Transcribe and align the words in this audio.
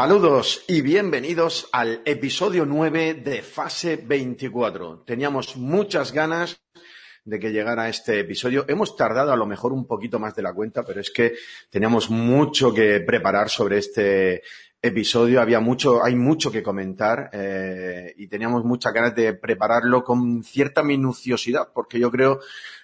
Saludos 0.00 0.62
y 0.68 0.80
bienvenidos 0.80 1.68
al 1.72 2.02
episodio 2.04 2.64
9 2.64 3.14
de 3.14 3.42
Fase 3.42 3.96
24. 3.96 5.02
Teníamos 5.04 5.56
muchas 5.56 6.12
ganas 6.12 6.62
de 7.24 7.40
que 7.40 7.50
llegara 7.50 7.88
este 7.88 8.20
episodio. 8.20 8.64
Hemos 8.68 8.94
tardado 8.94 9.32
a 9.32 9.36
lo 9.36 9.44
mejor 9.44 9.72
un 9.72 9.88
poquito 9.88 10.20
más 10.20 10.36
de 10.36 10.42
la 10.42 10.54
cuenta, 10.54 10.84
pero 10.84 11.00
es 11.00 11.10
que 11.10 11.34
teníamos 11.68 12.10
mucho 12.10 12.72
que 12.72 13.00
preparar 13.00 13.50
sobre 13.50 13.78
este 13.78 14.42
episodio. 14.80 15.40
Había 15.40 15.58
mucho, 15.58 16.04
hay 16.04 16.14
mucho 16.14 16.52
que 16.52 16.62
comentar 16.62 17.30
eh, 17.32 18.14
y 18.18 18.28
teníamos 18.28 18.62
muchas 18.62 18.92
ganas 18.92 19.16
de 19.16 19.34
prepararlo 19.34 20.04
con 20.04 20.44
cierta 20.44 20.84
minuciosidad, 20.84 21.70
porque 21.74 21.98
yo 21.98 22.12
creo 22.12 22.38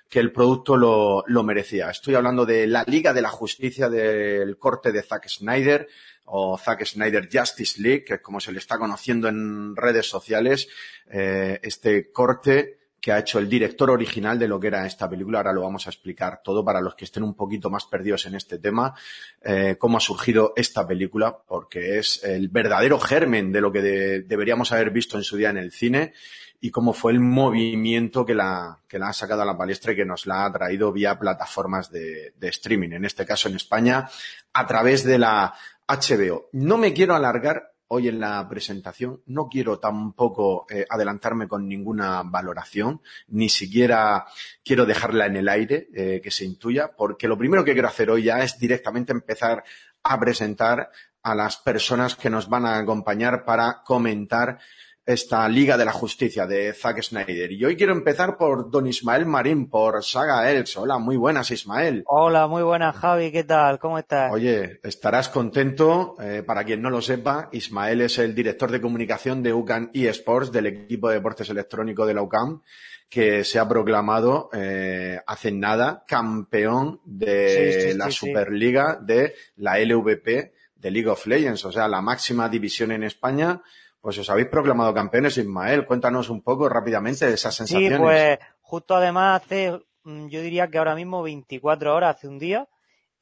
que 0.08 0.18
el 0.18 0.32
producto 0.32 0.76
lo, 0.76 1.22
lo 1.28 1.44
merecía. 1.44 1.90
Estoy 1.90 2.16
hablando 2.16 2.44
de 2.44 2.66
la 2.66 2.82
Liga 2.88 3.12
de 3.12 3.22
la 3.22 3.30
Justicia 3.30 3.88
del 3.88 4.58
corte 4.58 4.90
de 4.90 5.04
Zack 5.04 5.28
Snyder 5.28 5.86
o 6.26 6.58
Zack 6.58 6.84
Snyder 6.84 7.28
Justice 7.32 7.80
League, 7.80 8.04
que 8.04 8.14
es 8.14 8.20
como 8.20 8.40
se 8.40 8.52
le 8.52 8.58
está 8.58 8.78
conociendo 8.78 9.28
en 9.28 9.76
redes 9.76 10.08
sociales, 10.08 10.68
eh, 11.10 11.60
este 11.62 12.10
corte 12.10 12.78
que 13.04 13.12
ha 13.12 13.18
hecho 13.18 13.38
el 13.38 13.50
director 13.50 13.90
original 13.90 14.38
de 14.38 14.48
lo 14.48 14.58
que 14.58 14.68
era 14.68 14.86
esta 14.86 15.10
película. 15.10 15.36
Ahora 15.36 15.52
lo 15.52 15.60
vamos 15.60 15.86
a 15.86 15.90
explicar 15.90 16.40
todo 16.42 16.64
para 16.64 16.80
los 16.80 16.94
que 16.94 17.04
estén 17.04 17.22
un 17.22 17.34
poquito 17.34 17.68
más 17.68 17.84
perdidos 17.84 18.24
en 18.24 18.34
este 18.34 18.58
tema, 18.58 18.94
eh, 19.42 19.76
cómo 19.78 19.98
ha 19.98 20.00
surgido 20.00 20.54
esta 20.56 20.86
película, 20.88 21.36
porque 21.46 21.98
es 21.98 22.24
el 22.24 22.48
verdadero 22.48 22.98
germen 22.98 23.52
de 23.52 23.60
lo 23.60 23.70
que 23.70 23.82
de, 23.82 24.22
deberíamos 24.22 24.72
haber 24.72 24.88
visto 24.88 25.18
en 25.18 25.22
su 25.22 25.36
día 25.36 25.50
en 25.50 25.58
el 25.58 25.70
cine 25.70 26.14
y 26.62 26.70
cómo 26.70 26.94
fue 26.94 27.12
el 27.12 27.20
movimiento 27.20 28.24
que 28.24 28.34
la, 28.34 28.78
que 28.88 28.98
la 28.98 29.10
ha 29.10 29.12
sacado 29.12 29.42
a 29.42 29.44
la 29.44 29.58
palestra 29.58 29.92
y 29.92 29.96
que 29.96 30.06
nos 30.06 30.24
la 30.26 30.46
ha 30.46 30.52
traído 30.54 30.90
vía 30.90 31.18
plataformas 31.18 31.90
de, 31.90 32.32
de 32.38 32.48
streaming, 32.48 32.92
en 32.92 33.04
este 33.04 33.26
caso 33.26 33.50
en 33.50 33.56
España, 33.56 34.08
a 34.54 34.66
través 34.66 35.04
de 35.04 35.18
la 35.18 35.52
HBO. 35.86 36.48
No 36.52 36.78
me 36.78 36.92
quiero 36.92 37.14
alargar 37.14 37.74
hoy 37.88 38.08
en 38.08 38.18
la 38.18 38.48
presentación, 38.48 39.22
no 39.26 39.48
quiero 39.48 39.78
tampoco 39.78 40.66
eh, 40.68 40.86
adelantarme 40.88 41.46
con 41.46 41.68
ninguna 41.68 42.22
valoración, 42.24 43.00
ni 43.28 43.48
siquiera 43.48 44.26
quiero 44.64 44.86
dejarla 44.86 45.26
en 45.26 45.36
el 45.36 45.48
aire, 45.48 45.88
eh, 45.94 46.20
que 46.22 46.30
se 46.30 46.44
intuya, 46.44 46.92
porque 46.96 47.28
lo 47.28 47.38
primero 47.38 47.64
que 47.64 47.74
quiero 47.74 47.88
hacer 47.88 48.10
hoy 48.10 48.24
ya 48.24 48.42
es 48.42 48.58
directamente 48.58 49.12
empezar 49.12 49.64
a 50.02 50.18
presentar 50.18 50.90
a 51.22 51.34
las 51.34 51.56
personas 51.58 52.16
que 52.16 52.30
nos 52.30 52.48
van 52.48 52.66
a 52.66 52.78
acompañar 52.78 53.44
para 53.44 53.82
comentar 53.84 54.58
esta 55.06 55.46
Liga 55.48 55.76
de 55.76 55.84
la 55.84 55.92
Justicia 55.92 56.46
de 56.46 56.72
Zack 56.72 57.02
Snyder. 57.02 57.52
Y 57.52 57.64
hoy 57.64 57.76
quiero 57.76 57.92
empezar 57.92 58.36
por 58.38 58.70
don 58.70 58.86
Ismael 58.86 59.26
Marín, 59.26 59.68
por 59.68 60.02
Saga 60.02 60.50
Els. 60.50 60.76
Hola, 60.76 60.98
muy 60.98 61.16
buenas, 61.16 61.50
Ismael. 61.50 62.04
Hola, 62.06 62.46
muy 62.46 62.62
buenas, 62.62 62.96
Javi. 62.96 63.30
¿Qué 63.30 63.44
tal? 63.44 63.78
¿Cómo 63.78 63.98
estás? 63.98 64.32
Oye, 64.32 64.80
estarás 64.82 65.28
contento. 65.28 66.16
Eh, 66.20 66.42
para 66.46 66.64
quien 66.64 66.80
no 66.80 66.88
lo 66.90 67.02
sepa, 67.02 67.50
Ismael 67.52 68.00
es 68.00 68.18
el 68.18 68.34
director 68.34 68.70
de 68.70 68.80
comunicación 68.80 69.42
de 69.42 69.52
UCAN 69.52 69.90
eSports, 69.92 70.50
del 70.52 70.66
equipo 70.66 71.08
de 71.08 71.16
deportes 71.16 71.50
electrónicos 71.50 72.06
de 72.06 72.14
la 72.14 72.22
UCAM, 72.22 72.62
que 73.10 73.44
se 73.44 73.58
ha 73.58 73.68
proclamado 73.68 74.48
eh, 74.54 75.20
hace 75.26 75.52
nada 75.52 76.04
campeón 76.06 77.00
de 77.04 77.82
Sí, 77.82 77.90
sí, 77.90 77.98
la 77.98 78.06
sí. 78.06 78.12
Superliga 78.12 78.98
de 79.00 79.34
la 79.56 79.78
LVP 79.78 80.52
de 80.76 80.90
League 80.90 81.08
of 81.08 81.26
Legends, 81.26 81.64
o 81.64 81.72
sea, 81.72 81.88
la 81.88 82.00
máxima 82.00 82.48
división 82.48 82.92
en 82.92 83.04
España. 83.04 83.60
Pues 84.04 84.18
os 84.18 84.28
habéis 84.28 84.48
proclamado 84.48 84.92
campeones, 84.92 85.38
Ismael. 85.38 85.86
Cuéntanos 85.86 86.28
un 86.28 86.42
poco 86.42 86.68
rápidamente 86.68 87.26
de 87.26 87.32
esas 87.32 87.54
Sí, 87.54 87.64
sensaciones. 87.66 87.98
pues 87.98 88.38
justo 88.60 88.94
además 88.94 89.40
hace, 89.42 89.80
mm, 90.02 90.26
yo 90.28 90.42
diría 90.42 90.68
que 90.68 90.76
ahora 90.76 90.94
mismo 90.94 91.22
24 91.22 91.94
horas, 91.94 92.16
hace 92.16 92.28
un 92.28 92.38
día, 92.38 92.68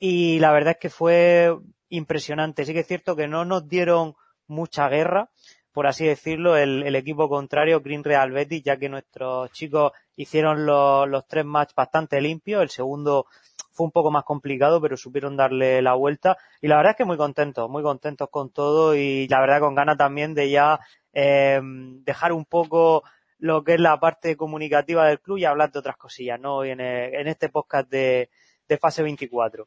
y 0.01 0.41
la 0.41 0.51
verdad 0.51 0.73
es 0.73 0.79
que 0.81 0.91
fue 0.91 1.57
impresionante. 1.89 2.65
Sí 2.65 2.73
que 2.73 2.81
es 2.81 2.87
cierto 2.89 3.15
que 3.15 3.29
no 3.29 3.45
nos 3.45 3.69
dieron 3.69 4.17
mucha 4.49 4.89
guerra, 4.89 5.31
por 5.71 5.87
así 5.87 6.05
decirlo, 6.05 6.57
el, 6.57 6.83
el 6.83 6.97
equipo 6.97 7.29
contrario, 7.29 7.81
Green 7.81 8.03
Real 8.03 8.33
Betis, 8.33 8.65
ya 8.65 8.77
que 8.77 8.89
nuestros 8.89 9.53
chicos 9.53 9.93
hicieron 10.17 10.67
los, 10.67 11.09
los 11.09 11.29
tres 11.29 11.45
matches 11.45 11.77
bastante 11.77 12.21
limpios. 12.21 12.61
El 12.61 12.71
segundo 12.71 13.27
fue 13.83 13.87
un 13.87 13.93
poco 13.93 14.11
más 14.13 14.23
complicado, 14.25 14.81
pero 14.81 14.97
supieron 14.97 15.37
darle 15.37 15.83
la 15.83 15.95
vuelta. 15.95 16.37
Y 16.61 16.69
la 16.69 16.77
verdad 16.77 16.93
es 16.93 16.97
que 16.99 17.05
muy 17.05 17.17
contentos, 17.17 17.69
muy 17.69 17.83
contentos 17.83 18.29
con 18.31 18.53
todo 18.53 18.95
y 18.95 19.27
la 19.29 19.41
verdad 19.41 19.59
con 19.61 19.75
ganas 19.75 19.97
también 19.99 20.35
de 20.35 20.51
ya 20.51 20.79
eh, 21.13 21.61
dejar 21.63 22.33
un 22.33 22.45
poco 22.45 23.03
lo 23.39 23.65
que 23.65 23.75
es 23.75 23.81
la 23.81 23.99
parte 23.99 24.37
comunicativa 24.37 25.09
del 25.09 25.21
club 25.21 25.39
y 25.39 25.45
hablar 25.45 25.73
de 25.73 25.81
otras 25.81 25.97
cosillas, 25.97 26.39
¿no? 26.39 26.59
Hoy 26.59 26.71
en, 26.71 26.81
el- 26.81 27.13
en 27.15 27.27
este 27.27 27.49
podcast 27.49 27.91
de, 27.91 28.31
de 28.69 28.79
fase 28.79 29.03
24. 29.03 29.67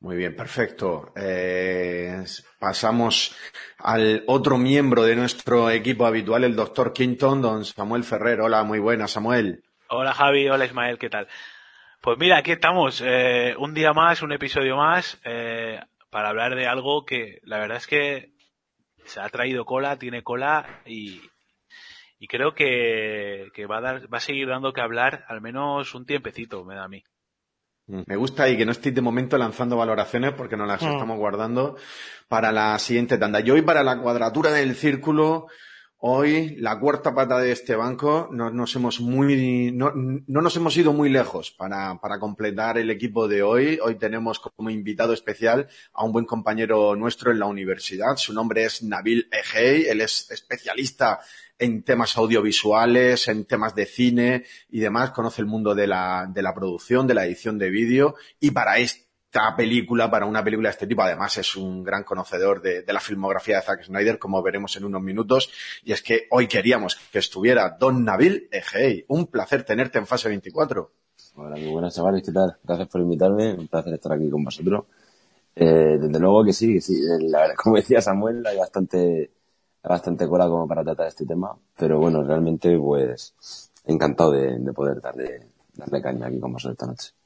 Muy 0.00 0.16
bien, 0.16 0.34
perfecto. 0.34 1.12
Eh, 1.14 2.24
pasamos 2.58 3.36
al 3.78 4.24
otro 4.26 4.56
miembro 4.58 5.02
de 5.04 5.14
nuestro 5.14 5.70
equipo 5.70 6.06
habitual, 6.06 6.42
el 6.44 6.56
doctor 6.56 6.92
Quinton, 6.92 7.40
don 7.42 7.64
Samuel 7.64 8.02
Ferrer. 8.04 8.40
Hola, 8.40 8.64
muy 8.64 8.78
buena, 8.78 9.06
Samuel. 9.06 9.62
Hola 9.88 10.12
Javi, 10.14 10.48
hola 10.48 10.64
Ismael, 10.64 10.98
¿qué 10.98 11.10
tal? 11.10 11.28
Pues 12.00 12.18
mira, 12.18 12.38
aquí 12.38 12.52
estamos, 12.52 13.02
eh, 13.04 13.54
un 13.58 13.74
día 13.74 13.92
más, 13.92 14.22
un 14.22 14.32
episodio 14.32 14.76
más, 14.76 15.20
eh, 15.24 15.78
para 16.08 16.30
hablar 16.30 16.54
de 16.54 16.66
algo 16.66 17.04
que 17.04 17.40
la 17.44 17.58
verdad 17.58 17.76
es 17.76 17.86
que 17.86 18.30
se 19.04 19.20
ha 19.20 19.28
traído 19.28 19.64
cola, 19.66 19.98
tiene 19.98 20.22
cola 20.22 20.80
y, 20.86 21.20
y 22.18 22.26
creo 22.26 22.54
que, 22.54 23.48
que 23.54 23.66
va 23.66 23.78
a 23.78 23.80
dar, 23.82 24.12
va 24.12 24.18
a 24.18 24.20
seguir 24.20 24.48
dando 24.48 24.72
que 24.72 24.80
hablar 24.80 25.24
al 25.28 25.40
menos 25.42 25.94
un 25.94 26.06
tiempecito, 26.06 26.64
me 26.64 26.74
da 26.74 26.84
a 26.84 26.88
mí. 26.88 27.04
Me 27.86 28.16
gusta 28.16 28.48
y 28.48 28.56
que 28.56 28.64
no 28.64 28.70
estéis 28.72 28.94
de 28.94 29.00
momento 29.02 29.36
lanzando 29.36 29.76
valoraciones 29.76 30.32
porque 30.32 30.56
nos 30.56 30.68
las 30.68 30.80
Mm. 30.80 30.92
estamos 30.92 31.18
guardando 31.18 31.76
para 32.28 32.52
la 32.52 32.78
siguiente 32.78 33.18
tanda. 33.18 33.40
Y 33.40 33.50
hoy 33.50 33.62
para 33.62 33.82
la 33.82 33.98
cuadratura 34.00 34.52
del 34.52 34.74
círculo, 34.76 35.48
hoy 36.00 36.56
la 36.56 36.78
cuarta 36.78 37.14
pata 37.14 37.38
de 37.38 37.52
este 37.52 37.76
banco, 37.76 38.28
no 38.32 38.50
nos 38.50 38.74
hemos 38.76 39.00
muy, 39.00 39.70
no, 39.72 39.92
no 39.94 40.40
nos 40.40 40.56
hemos 40.56 40.76
ido 40.76 40.92
muy 40.92 41.10
lejos 41.10 41.50
para, 41.50 42.00
para 42.00 42.18
completar 42.18 42.78
el 42.78 42.90
equipo 42.90 43.28
de 43.28 43.42
hoy. 43.42 43.78
Hoy 43.82 43.96
tenemos 43.96 44.40
como 44.40 44.70
invitado 44.70 45.12
especial 45.12 45.68
a 45.92 46.04
un 46.04 46.12
buen 46.12 46.24
compañero 46.24 46.96
nuestro 46.96 47.30
en 47.30 47.38
la 47.38 47.46
universidad. 47.46 48.16
Su 48.16 48.32
nombre 48.32 48.64
es 48.64 48.82
Nabil 48.82 49.28
Egey. 49.30 49.86
Él 49.88 50.00
es 50.00 50.30
especialista 50.30 51.20
en 51.58 51.82
temas 51.82 52.16
audiovisuales, 52.16 53.28
en 53.28 53.44
temas 53.44 53.74
de 53.74 53.84
cine 53.84 54.44
y 54.70 54.80
demás, 54.80 55.10
conoce 55.10 55.42
el 55.42 55.46
mundo 55.46 55.74
de 55.74 55.86
la, 55.86 56.26
de 56.32 56.40
la 56.40 56.54
producción, 56.54 57.06
de 57.06 57.14
la 57.14 57.26
edición 57.26 57.58
de 57.58 57.68
vídeo 57.68 58.14
y 58.40 58.50
para 58.50 58.78
esta 59.32 59.54
película, 59.54 60.10
para 60.10 60.26
una 60.26 60.42
película 60.42 60.70
de 60.70 60.72
este 60.72 60.88
tipo, 60.88 61.02
además 61.02 61.38
es 61.38 61.54
un 61.54 61.84
gran 61.84 62.02
conocedor 62.02 62.60
de, 62.60 62.84
la 62.92 62.98
filmografía 62.98 63.56
de 63.56 63.62
Zack 63.62 63.84
Snyder, 63.84 64.18
como 64.18 64.42
veremos 64.42 64.74
en 64.74 64.84
unos 64.84 65.00
minutos, 65.00 65.52
y 65.84 65.92
es 65.92 66.02
que 66.02 66.26
hoy 66.30 66.48
queríamos 66.48 66.96
que 67.12 67.20
estuviera 67.20 67.76
Don 67.78 68.04
Nabil 68.04 68.48
Egey. 68.50 69.04
Un 69.06 69.28
placer 69.28 69.62
tenerte 69.62 69.98
en 69.98 70.06
fase 70.08 70.28
24. 70.28 70.90
Hola, 71.36 71.54
muy 71.54 71.70
buenas 71.70 71.94
chavales, 71.94 72.24
¿qué 72.24 72.32
tal? 72.32 72.56
Gracias 72.64 72.88
por 72.88 73.02
invitarme, 73.02 73.54
un 73.54 73.68
placer 73.68 73.94
estar 73.94 74.12
aquí 74.12 74.28
con 74.28 74.42
vosotros. 74.42 74.86
Eh, 75.54 75.96
desde 76.00 76.18
luego 76.18 76.44
que 76.44 76.52
sí, 76.52 76.74
que 76.74 76.80
sí, 76.80 76.94
eh, 76.94 77.28
la 77.28 77.54
como 77.62 77.76
decía 77.76 78.00
Samuel, 78.00 78.44
hay 78.44 78.58
bastante, 78.58 79.30
bastante 79.80 80.26
cola 80.26 80.48
como 80.48 80.66
para 80.66 80.82
tratar 80.82 81.06
este 81.06 81.24
tema, 81.24 81.56
pero 81.78 82.00
bueno, 82.00 82.24
realmente 82.24 82.76
pues 82.76 83.32
encantado 83.84 84.32
de 84.32 84.72
poder 84.72 85.00
darle, 85.00 85.46
darle 85.74 86.02
caña 86.02 86.26
aquí 86.26 86.40
con 86.40 86.52
vosotros 86.52 86.72
esta 86.72 86.86
noche. 86.86 87.19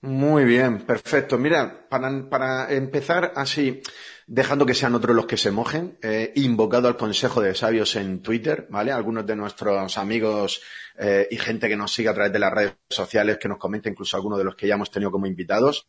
Muy 0.00 0.44
bien, 0.44 0.86
perfecto. 0.86 1.38
Mira, 1.38 1.88
para, 1.88 2.30
para 2.30 2.72
empezar 2.72 3.32
así, 3.34 3.82
dejando 4.28 4.64
que 4.64 4.74
sean 4.74 4.94
otros 4.94 5.16
los 5.16 5.26
que 5.26 5.36
se 5.36 5.50
mojen, 5.50 5.98
eh, 6.02 6.32
invocado 6.36 6.86
al 6.86 6.96
Consejo 6.96 7.40
de 7.40 7.56
Sabios 7.56 7.96
en 7.96 8.22
Twitter, 8.22 8.68
¿vale? 8.70 8.92
Algunos 8.92 9.26
de 9.26 9.34
nuestros 9.34 9.98
amigos 9.98 10.62
eh, 10.96 11.26
y 11.30 11.36
gente 11.36 11.68
que 11.68 11.76
nos 11.76 11.92
sigue 11.92 12.10
a 12.10 12.14
través 12.14 12.32
de 12.32 12.38
las 12.38 12.52
redes 12.52 12.74
sociales, 12.88 13.38
que 13.38 13.48
nos 13.48 13.58
comenta 13.58 13.88
incluso 13.88 14.16
algunos 14.16 14.38
de 14.38 14.44
los 14.44 14.54
que 14.54 14.68
ya 14.68 14.74
hemos 14.74 14.90
tenido 14.92 15.10
como 15.10 15.26
invitados. 15.26 15.88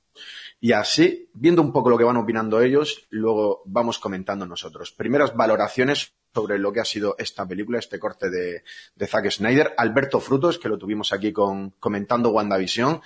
Y 0.60 0.72
así, 0.72 1.30
viendo 1.34 1.62
un 1.62 1.72
poco 1.72 1.92
lo 1.92 1.98
que 1.98 2.04
van 2.04 2.18
opinando 2.18 2.62
ellos, 2.62 3.06
luego 3.12 3.62
vamos 3.66 4.00
comentando 4.00 4.48
nosotros. 4.48 4.92
Primeras 4.92 5.36
valoraciones 5.36 6.14
sobre 6.34 6.60
lo 6.60 6.72
que 6.72 6.80
ha 6.80 6.86
sido 6.86 7.16
esta 7.18 7.48
película, 7.48 7.80
este 7.80 8.00
corte 8.00 8.30
de, 8.30 8.64
de 8.96 9.08
Zack 9.08 9.30
Snyder. 9.32 9.74
Alberto 9.78 10.20
Frutos, 10.20 10.60
que 10.60 10.70
lo 10.70 10.78
tuvimos 10.78 11.12
aquí 11.12 11.34
con, 11.34 11.72
comentando 11.80 12.30
WandaVision, 12.30 13.02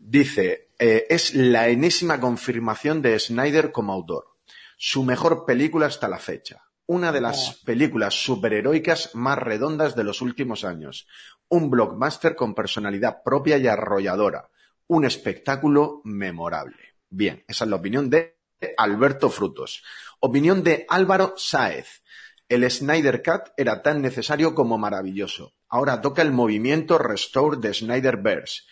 dice, 0.00 0.70
eh, 0.78 1.06
es 1.10 1.34
la 1.34 1.68
enésima 1.68 2.18
confirmación 2.18 3.02
de 3.02 3.18
Snyder 3.18 3.70
como 3.70 3.92
autor. 3.92 4.36
Su 4.76 5.04
mejor 5.04 5.44
película 5.44 5.86
hasta 5.86 6.08
la 6.08 6.18
fecha. 6.18 6.64
Una 6.86 7.12
de 7.12 7.20
las 7.20 7.60
películas 7.64 8.14
superheroicas 8.14 9.14
más 9.14 9.38
redondas 9.38 9.94
de 9.94 10.04
los 10.04 10.22
últimos 10.22 10.64
años. 10.64 11.06
Un 11.48 11.70
blockbuster 11.70 12.34
con 12.34 12.54
personalidad 12.54 13.22
propia 13.22 13.58
y 13.58 13.68
arrolladora. 13.68 14.48
Un 14.88 15.04
espectáculo 15.04 16.00
memorable. 16.04 16.94
Bien, 17.08 17.44
esa 17.46 17.64
es 17.64 17.70
la 17.70 17.76
opinión 17.76 18.10
de 18.10 18.38
Alberto 18.76 19.30
Frutos. 19.30 19.84
Opinión 20.18 20.64
de 20.64 20.86
Álvaro 20.88 21.34
Sáez. 21.36 22.02
El 22.48 22.68
Snyder 22.68 23.22
Cut 23.22 23.52
era 23.56 23.82
tan 23.82 24.02
necesario 24.02 24.54
como 24.54 24.78
maravilloso. 24.78 25.54
Ahora 25.68 26.00
toca 26.00 26.22
el 26.22 26.32
movimiento 26.32 26.98
Restore 26.98 27.58
de 27.58 27.72
Snyderverse. 27.72 28.62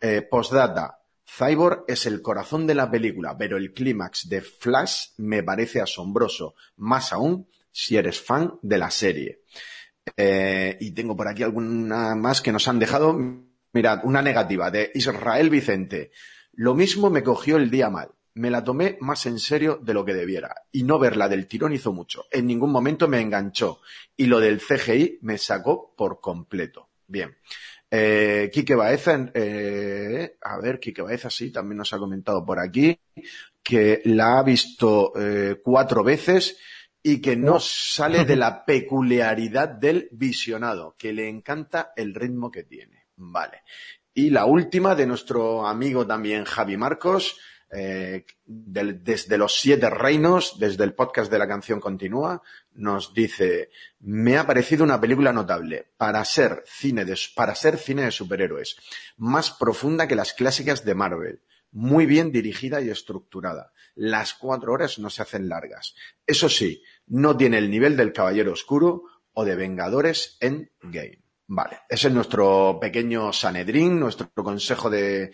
Eh, 0.00 0.22
postdata. 0.22 1.00
Cyborg 1.26 1.84
es 1.88 2.06
el 2.06 2.22
corazón 2.22 2.66
de 2.66 2.74
la 2.74 2.90
película, 2.90 3.36
pero 3.36 3.56
el 3.56 3.72
clímax 3.72 4.28
de 4.28 4.42
Flash 4.42 5.08
me 5.18 5.42
parece 5.42 5.80
asombroso, 5.80 6.54
más 6.76 7.12
aún 7.12 7.48
si 7.72 7.96
eres 7.96 8.20
fan 8.20 8.58
de 8.62 8.78
la 8.78 8.90
serie. 8.90 9.42
Eh, 10.16 10.76
y 10.80 10.92
tengo 10.92 11.16
por 11.16 11.28
aquí 11.28 11.42
alguna 11.42 12.14
más 12.14 12.40
que 12.40 12.52
nos 12.52 12.68
han 12.68 12.78
dejado. 12.78 13.18
Mirad, 13.72 14.00
una 14.04 14.22
negativa 14.22 14.70
de 14.70 14.92
Israel 14.94 15.50
Vicente. 15.50 16.12
Lo 16.52 16.74
mismo 16.74 17.10
me 17.10 17.24
cogió 17.24 17.56
el 17.56 17.70
día 17.70 17.90
mal. 17.90 18.10
Me 18.34 18.50
la 18.50 18.62
tomé 18.62 18.96
más 19.00 19.26
en 19.26 19.38
serio 19.38 19.80
de 19.82 19.94
lo 19.94 20.04
que 20.04 20.14
debiera. 20.14 20.54
Y 20.70 20.82
no 20.82 20.98
verla 20.98 21.28
del 21.28 21.46
tirón 21.46 21.72
hizo 21.72 21.92
mucho. 21.92 22.26
En 22.30 22.46
ningún 22.46 22.70
momento 22.70 23.08
me 23.08 23.20
enganchó. 23.20 23.80
Y 24.16 24.26
lo 24.26 24.40
del 24.40 24.60
CGI 24.60 25.18
me 25.22 25.38
sacó 25.38 25.94
por 25.96 26.20
completo. 26.20 26.90
Bien. 27.06 27.36
Eh, 27.96 28.50
Quique 28.52 28.74
Baeza, 28.74 29.30
eh, 29.32 30.36
a 30.42 30.58
ver, 30.58 30.80
Quique 30.80 31.00
Baeza 31.00 31.30
sí, 31.30 31.52
también 31.52 31.78
nos 31.78 31.92
ha 31.92 31.98
comentado 31.98 32.44
por 32.44 32.58
aquí 32.58 32.98
que 33.62 34.02
la 34.06 34.40
ha 34.40 34.42
visto 34.42 35.12
eh, 35.16 35.60
cuatro 35.62 36.02
veces 36.02 36.58
y 37.00 37.20
que 37.20 37.36
no 37.36 37.60
sale 37.60 38.24
de 38.24 38.34
la 38.34 38.64
peculiaridad 38.66 39.68
del 39.68 40.08
visionado, 40.10 40.96
que 40.98 41.12
le 41.12 41.28
encanta 41.28 41.92
el 41.94 42.16
ritmo 42.16 42.50
que 42.50 42.64
tiene. 42.64 43.06
Vale. 43.14 43.62
Y 44.12 44.30
la 44.30 44.46
última 44.46 44.96
de 44.96 45.06
nuestro 45.06 45.64
amigo 45.64 46.04
también 46.04 46.44
Javi 46.44 46.76
Marcos, 46.76 47.38
eh, 47.70 48.24
desde 48.44 49.38
los 49.38 49.60
siete 49.60 49.88
reinos, 49.88 50.58
desde 50.58 50.82
el 50.82 50.94
podcast 50.94 51.30
de 51.30 51.38
la 51.38 51.46
canción 51.46 51.78
continúa, 51.78 52.42
nos 52.74 53.14
dice, 53.14 53.70
me 54.00 54.36
ha 54.36 54.46
parecido 54.46 54.84
una 54.84 55.00
película 55.00 55.32
notable 55.32 55.92
para 55.96 56.24
ser 56.24 56.62
cine 56.66 57.04
de, 57.04 57.18
para 57.34 57.54
ser 57.54 57.78
cine 57.78 58.02
de 58.02 58.10
superhéroes, 58.10 58.76
más 59.16 59.50
profunda 59.50 60.06
que 60.08 60.16
las 60.16 60.32
clásicas 60.34 60.84
de 60.84 60.94
Marvel, 60.94 61.42
muy 61.70 62.06
bien 62.06 62.32
dirigida 62.32 62.80
y 62.80 62.90
estructurada. 62.90 63.72
Las 63.94 64.34
cuatro 64.34 64.72
horas 64.72 64.98
no 64.98 65.10
se 65.10 65.22
hacen 65.22 65.48
largas. 65.48 65.94
Eso 66.26 66.48
sí, 66.48 66.82
no 67.06 67.36
tiene 67.36 67.58
el 67.58 67.70
nivel 67.70 67.96
del 67.96 68.12
Caballero 68.12 68.52
Oscuro 68.52 69.04
o 69.32 69.44
de 69.44 69.56
Vengadores 69.56 70.36
en 70.40 70.70
Game. 70.82 71.23
Vale, 71.46 71.80
ese 71.90 72.08
es 72.08 72.14
nuestro 72.14 72.78
pequeño 72.80 73.30
Sanedrín, 73.30 74.00
nuestro 74.00 74.28
consejo 74.34 74.88
de, 74.88 75.30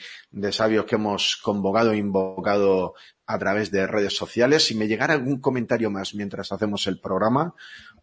sabios 0.51 0.85
que 0.85 0.97
hemos 0.97 1.37
convocado 1.37 1.93
e 1.93 1.99
invocado 1.99 2.95
a 3.27 3.39
través 3.39 3.71
de 3.71 3.87
redes 3.87 4.17
sociales. 4.17 4.67
Si 4.67 4.75
me 4.75 4.89
llegara 4.89 5.15
algún 5.15 5.41
comentario 5.41 5.89
más 5.89 6.17
mientras 6.17 6.51
hacemos 6.51 6.89
el 6.89 7.01
programa, 7.01 7.55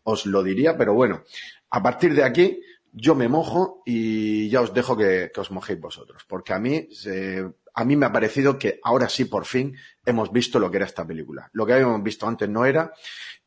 os 0.04 0.26
lo 0.26 0.42
diría, 0.42 0.78
pero 0.78 0.94
bueno, 0.94 1.24
a 1.70 1.84
partir 1.84 2.14
de 2.14 2.24
aquí 2.24 2.62
yo 2.94 3.14
me 3.14 3.28
mojo 3.28 3.84
y 3.86 4.48
ya 4.50 4.62
os 4.62 4.74
dejo 4.74 4.96
que, 4.96 5.30
os 5.36 5.52
mojéis 5.52 5.82
vosotros, 5.82 6.24
porque 6.30 6.54
a 6.54 6.60
mí, 6.60 6.88
a 7.78 7.86
mí 7.86 7.96
me 7.96 8.08
ha 8.08 8.12
parecido 8.12 8.58
que 8.58 8.80
ahora 8.84 9.08
sí 9.08 9.26
por 9.26 9.46
fin 9.46 9.78
hemos 10.04 10.32
visto 10.32 10.58
lo 10.58 10.72
que 10.72 10.78
era 10.78 10.88
esta 10.88 11.06
película. 11.06 11.48
Lo 11.54 11.64
que 11.64 11.74
habíamos 11.74 12.02
visto 12.02 12.28
antes 12.28 12.50
no 12.50 12.66
era 12.66 12.92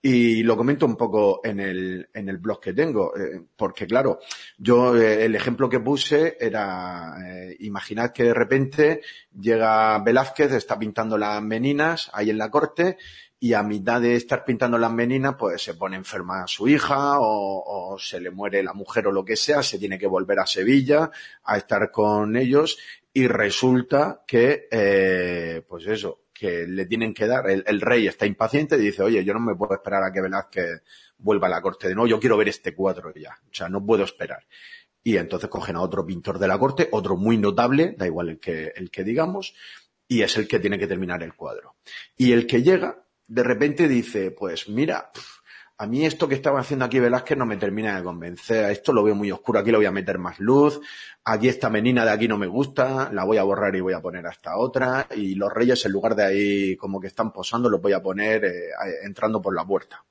y 0.01 0.45
lo 0.45 0.57
comento 0.57 0.87
un 0.87 0.97
poco 0.97 1.41
en 1.43 1.59
el, 1.59 2.09
en 2.15 2.29
el 2.29 2.39
blog 2.39 2.61
que 2.61 2.73
tengo, 2.73 3.13
eh, 3.17 3.43
porque 3.57 3.89
claro, 3.89 4.21
yo 4.57 4.97
eh, 4.97 5.25
el 5.25 5.35
ejemplo 5.35 5.69
que 5.69 5.81
puse 5.81 6.37
era, 6.39 7.17
eh, 7.27 7.57
imaginad 7.59 8.13
que 8.13 8.23
de 8.23 8.35
repente 8.35 9.01
llega 9.37 9.99
Velázquez, 9.99 10.53
está 10.53 10.79
pintando 10.79 11.19
las 11.19 11.43
meninas 11.43 12.09
ahí 12.13 12.31
en 12.31 12.39
la 12.39 12.53
corte 12.53 12.99
y 13.43 13.55
a 13.55 13.63
mitad 13.63 14.01
de 14.01 14.15
estar 14.15 14.45
pintando 14.45 14.79
las 14.79 14.93
meninas, 14.93 15.35
pues 15.39 15.63
se 15.63 15.75
pone 15.75 15.97
enferma 15.97 16.47
su 16.47 16.69
hija 16.69 17.19
o, 17.19 17.95
o, 17.95 17.99
se 17.99 18.21
le 18.21 18.31
muere 18.31 18.63
la 18.63 18.75
mujer 18.75 19.07
o 19.07 19.13
lo 19.13 19.25
que 19.25 19.35
sea, 19.35 19.63
se 19.63 19.79
tiene 19.79 19.99
que 19.99 20.07
volver 20.07 20.39
a 20.39 20.47
Sevilla 20.47 21.11
a 21.43 21.57
estar 21.57 21.91
con 21.91 22.37
ellos 22.37 22.79
y 23.13 23.27
resulta 23.27 24.25
que, 24.27 24.69
eh, 24.71 25.63
pues 25.69 25.87
eso, 25.87 26.25
que 26.33 26.67
le 26.67 26.87
tienen 26.87 27.13
que 27.13 27.27
dar. 27.27 27.51
El, 27.51 27.81
rey 27.81 28.07
está 28.07 28.25
impaciente 28.25 28.77
y 28.77 28.81
dice, 28.81 29.03
oye, 29.03 29.25
yo 29.25 29.35
no 29.35 29.41
me 29.41 29.55
puedo 29.55 29.75
esperar 29.75 30.03
a 30.03 30.13
que 30.13 30.23
Velázquez 30.23 30.83
vuelva 31.19 31.49
a 31.49 31.51
la 31.51 31.61
corte 31.61 31.89
de 31.89 31.95
nuevo, 31.95 32.09
yo 32.09 32.21
quiero 32.21 32.37
ver 32.37 32.49
este 32.49 32.75
cuadro 32.75 33.13
ya. 33.15 33.39
O 33.45 33.55
sea, 33.55 33.69
no 33.69 33.85
puedo 33.85 34.05
esperar. 34.05 34.47
Y 35.03 35.17
entonces 35.17 35.51
cogen 35.51 35.77
a 35.77 35.83
otro 35.83 36.07
pintor 36.07 36.39
de 36.39 36.49
la 36.49 36.59
corte, 36.59 36.89
otro 36.93 37.17
muy 37.17 37.37
notable, 37.37 37.95
da 37.99 38.07
igual 38.07 38.31
el 38.31 38.39
que, 38.39 38.73
el 38.75 38.91
que 38.91 39.05
digamos, 39.05 39.55
y 40.09 40.23
es 40.23 40.37
el 40.37 40.49
que 40.49 40.61
tiene 40.61 40.79
que 40.79 40.87
terminar 40.87 41.23
el 41.23 41.35
cuadro. 41.35 41.77
Y 42.17 42.33
el 42.33 42.47
que 42.47 42.63
llega, 42.63 43.05
de 43.27 43.43
repente 43.43 43.87
dice, 43.89 44.31
pues 44.31 44.69
mira, 44.69 45.11
a 45.81 45.87
mí 45.87 46.05
esto 46.05 46.29
que 46.29 46.35
estaba 46.35 46.61
haciendo 46.61 46.85
aquí 46.85 47.01
Velázquez 47.01 47.39
no 47.39 47.47
me 47.47 47.57
termina 47.57 47.97
de 47.97 48.05
convencer. 48.05 48.71
Esto 48.71 48.93
lo 48.93 49.03
veo 49.03 49.15
muy 49.15 49.33
oscuro, 49.33 49.61
aquí 49.61 49.71
le 49.71 49.79
voy 49.79 49.87
a 49.87 49.91
meter 49.91 50.19
más 50.19 50.39
luz. 50.39 50.79
Aquí 51.25 51.49
esta 51.49 51.71
menina 51.71 52.05
de 52.05 52.11
aquí 52.11 52.29
no 52.29 52.37
me 52.37 52.47
gusta, 52.47 53.11
la 53.11 53.25
voy 53.25 53.39
a 53.39 53.45
borrar 53.45 53.75
y 53.75 53.81
voy 53.81 53.95
a 53.95 54.01
poner 54.03 54.27
a 54.27 54.31
esta 54.31 54.59
otra. 54.59 55.07
Y 55.17 55.37
los 55.37 55.51
reyes, 55.51 55.83
en 55.87 55.93
lugar 55.93 56.15
de 56.15 56.25
ahí 56.25 56.77
como 56.77 57.01
que 57.01 57.07
están 57.07 57.33
posando, 57.33 57.71
los 57.71 57.81
voy 57.81 57.95
a 57.95 58.03
poner 58.03 58.45
eh, 58.45 58.71
entrando 59.05 59.41
por 59.41 59.57
la 59.57 59.65
puerta. 59.65 60.05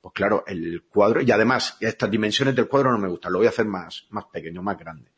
Pues 0.00 0.14
claro, 0.14 0.44
el 0.46 0.84
cuadro, 0.88 1.20
y 1.20 1.30
además, 1.30 1.76
estas 1.80 2.10
dimensiones 2.10 2.56
del 2.56 2.66
cuadro 2.66 2.90
no 2.90 2.98
me 2.98 3.08
gustan, 3.08 3.32
lo 3.34 3.38
voy 3.38 3.46
a 3.46 3.50
hacer 3.50 3.66
más, 3.66 4.06
más 4.08 4.24
pequeño, 4.32 4.62
más 4.62 4.78
grande. 4.78 5.12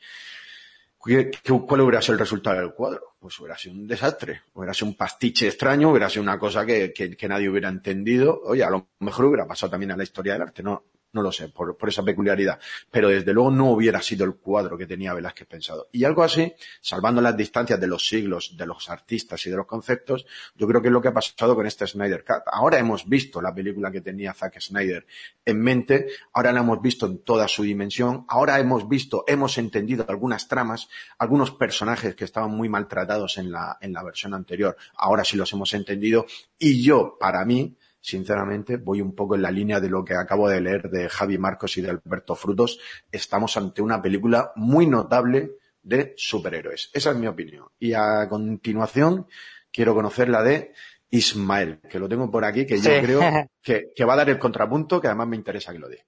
¿Cuál 1.04 1.80
hubiera 1.82 2.00
sido 2.00 2.14
el 2.14 2.20
resultado 2.20 2.60
del 2.60 2.72
cuadro? 2.72 3.16
Pues 3.20 3.38
hubiera 3.38 3.58
sido 3.58 3.74
un 3.74 3.86
desastre, 3.86 4.40
hubiera 4.54 4.72
sido 4.72 4.88
un 4.88 4.96
pastiche 4.96 5.46
extraño, 5.48 5.90
hubiera 5.90 6.08
sido 6.08 6.22
una 6.22 6.38
cosa 6.38 6.64
que, 6.64 6.94
que, 6.94 7.28
nadie 7.28 7.50
hubiera 7.50 7.68
entendido. 7.68 8.40
Oye, 8.44 8.64
a 8.64 8.70
lo 8.70 8.88
mejor 9.00 9.26
hubiera 9.26 9.46
pasado 9.46 9.70
también 9.70 9.92
a 9.92 9.96
la 9.98 10.02
historia 10.02 10.32
del 10.32 10.42
arte, 10.42 10.62
no, 10.62 10.82
no 11.14 11.22
lo 11.22 11.32
sé, 11.32 11.48
por, 11.48 11.76
esa 11.88 12.02
peculiaridad. 12.02 12.58
Pero 12.90 13.08
desde 13.08 13.32
luego 13.32 13.50
no 13.50 13.70
hubiera 13.70 14.02
sido 14.02 14.24
el 14.24 14.34
cuadro 14.34 14.76
que 14.76 14.86
tenía 14.86 15.14
Velázquez 15.14 15.46
pensado. 15.46 15.88
Y 15.92 16.04
algo 16.04 16.22
así, 16.22 16.52
salvando 16.80 17.20
las 17.20 17.36
distancias 17.36 17.80
de 17.80 17.86
los 17.86 18.06
siglos, 18.06 18.56
de 18.56 18.66
los 18.66 18.90
artistas 18.90 19.46
y 19.46 19.50
de 19.50 19.56
los 19.56 19.66
conceptos, 19.66 20.26
yo 20.56 20.66
creo 20.66 20.82
que 20.82 20.88
es 20.88 20.92
lo 20.92 21.00
que 21.00 21.08
ha 21.08 21.14
pasado 21.14 21.54
con 21.54 21.66
este 21.66 21.86
Snyder 21.86 22.24
Cut. 22.24 22.42
Ahora 22.52 22.78
hemos 22.78 23.08
visto 23.08 23.40
la 23.40 23.54
película 23.54 23.90
que 23.90 24.00
tenía 24.00 24.34
Zack 24.34 24.60
Snyder 24.60 25.06
en 25.44 25.60
mente, 25.60 26.08
ahora 26.32 26.52
la 26.52 26.60
hemos 26.60 26.82
visto 26.82 27.06
en 27.06 27.18
toda 27.18 27.46
su 27.48 27.62
dimensión, 27.62 28.24
ahora 28.28 28.58
hemos 28.58 28.88
visto, 28.88 29.24
hemos 29.26 29.56
entendido 29.58 30.04
algunas 30.08 30.48
tramas, 30.48 30.88
algunos 31.18 31.52
personajes 31.52 32.14
que 32.16 32.24
estaban 32.24 32.50
muy 32.50 32.68
maltratados 32.68 33.38
en 33.38 33.52
la, 33.52 33.78
en 33.80 33.92
la 33.92 34.02
versión 34.02 34.34
anterior, 34.34 34.76
ahora 34.96 35.24
sí 35.24 35.36
los 35.36 35.52
hemos 35.52 35.72
entendido. 35.74 36.26
Y 36.58 36.82
yo, 36.82 37.16
para 37.20 37.44
mí, 37.44 37.76
sinceramente, 38.04 38.76
voy 38.76 39.00
un 39.00 39.14
poco 39.14 39.34
en 39.34 39.40
la 39.40 39.50
línea 39.50 39.80
de 39.80 39.88
lo 39.88 40.04
que 40.04 40.14
acabo 40.14 40.46
de 40.46 40.60
leer 40.60 40.90
de 40.90 41.08
Javi 41.08 41.38
Marcos 41.38 41.78
y 41.78 41.80
de 41.80 41.88
Alberto 41.88 42.34
Frutos. 42.34 42.78
Estamos 43.10 43.56
ante 43.56 43.80
una 43.80 44.02
película 44.02 44.52
muy 44.56 44.86
notable 44.86 45.52
de 45.82 46.12
superhéroes. 46.14 46.90
Esa 46.92 47.12
es 47.12 47.16
mi 47.16 47.26
opinión. 47.26 47.66
Y 47.78 47.94
a 47.94 48.28
continuación, 48.28 49.26
quiero 49.72 49.94
conocer 49.94 50.28
la 50.28 50.42
de 50.42 50.74
Ismael, 51.08 51.80
que 51.88 51.98
lo 51.98 52.06
tengo 52.06 52.30
por 52.30 52.44
aquí, 52.44 52.66
que 52.66 52.78
yo 52.78 52.90
creo 53.00 53.20
que, 53.62 54.04
va 54.04 54.12
a 54.12 54.16
dar 54.16 54.28
el 54.28 54.38
contrapunto, 54.38 55.00
que 55.00 55.06
además 55.06 55.28
me 55.28 55.36
interesa 55.36 55.72
que 55.72 55.78
lo 55.78 55.88
diga. 55.88 56.04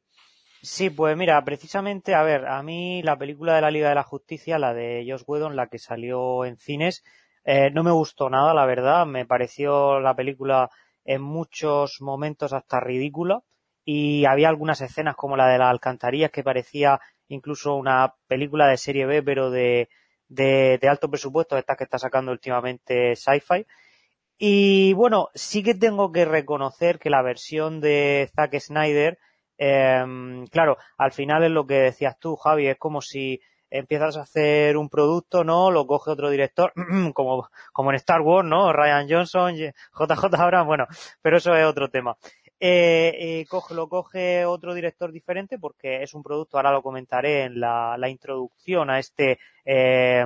Sí, 0.61 0.91
pues 0.91 1.17
mira, 1.17 1.43
precisamente, 1.47 2.15
a 2.15 2.23
ver, 2.23 2.45
a 2.47 2.62
mí 2.62 3.03
la 3.05 3.17
película 3.17 3.55
de 3.55 3.62
la 3.62 3.71
Liga 3.71 3.88
de 3.88 3.95
la 3.95 4.03
Justicia, 4.03 4.59
la 4.59 4.75
de 4.75 5.07
Josh 5.09 5.23
Whedon, 5.26 5.57
la 5.57 5.69
que 5.69 5.79
salió 5.79 6.45
en 6.45 6.59
cines, 6.59 7.03
eh, 7.45 7.71
no 7.71 7.83
me 7.83 7.93
gustó 7.93 8.29
nada, 8.29 8.53
la 8.53 8.67
verdad. 8.67 9.07
Me 9.07 9.25
pareció 9.25 9.99
la 10.00 10.15
película 10.15 10.69
en 11.06 11.22
muchos 11.22 12.00
momentos 12.00 12.52
hasta 12.52 12.80
ridícula 12.80 13.40
y 13.84 14.26
había 14.26 14.48
algunas 14.48 14.80
escenas 14.80 15.16
como 15.16 15.36
la 15.36 15.48
de 15.48 15.58
las 15.58 15.70
alcantarillas 15.70 16.30
que 16.30 16.42
parecía 16.42 17.00
incluso 17.28 17.75
una 17.76 18.14
película 18.26 18.66
de 18.68 18.76
serie 18.76 19.06
B 19.06 19.22
pero 19.22 19.50
de, 19.50 19.88
de, 20.28 20.88
alto 20.88 21.08
presupuesto, 21.08 21.56
estas 21.56 21.76
que 21.76 21.84
está 21.84 21.98
sacando 21.98 22.32
últimamente 22.32 23.14
Sci-Fi. 23.14 23.66
Y 24.38 24.92
bueno, 24.94 25.28
sí 25.34 25.62
que 25.62 25.75
tengo 25.75 26.12
que 26.12 26.25
reconocer 26.25 26.98
que 26.98 27.10
la 27.10 27.22
versión 27.22 27.80
de 27.80 28.30
Zack 28.34 28.58
Snyder, 28.58 29.18
em, 29.56 30.46
claro, 30.48 30.76
al 30.98 31.12
final 31.12 31.44
es 31.44 31.50
lo 31.50 31.66
que 31.66 31.75
decías 31.76 32.18
tú, 32.18 32.36
Javi, 32.36 32.66
es 32.68 32.78
como 32.78 33.00
si 33.00 33.40
empiezas 33.76 34.16
a 34.16 34.23
hacer 34.23 34.76
un 34.76 34.88
producto, 34.88 35.45
¿no? 35.45 35.71
Lo 35.71 35.87
coge 35.87 36.11
otro 36.11 36.30
director, 36.30 36.73
como, 37.14 37.49
como 37.73 37.90
en 37.90 37.97
Star 37.97 38.21
Wars, 38.21 38.49
¿no? 38.49 38.73
Ryan 38.73 39.09
Johnson, 39.09 39.54
JJ 39.54 40.35
Abrams, 40.38 40.66
bueno, 40.66 40.87
pero 41.23 41.37
eso 41.38 41.54
es 41.54 41.64
otro 41.66 41.90
tema. 41.90 42.16
Eh, 42.59 43.42
eh, 43.42 43.47
lo 43.71 43.88
coge 43.88 44.47
otro 44.47 44.73
director 44.73 45.12
diferente 45.12 45.59
porque 45.59 46.02
es 46.02 46.14
un 46.14 46.23
producto, 46.23 46.56
ahora 46.56 46.73
lo 46.73 46.83
comentaré 46.83 47.45
en 47.45 47.61
la, 47.61 47.97
la 47.99 48.09
introducción 48.09 48.88
a 48.88 48.99
este 48.99 49.38
eh, 49.66 50.25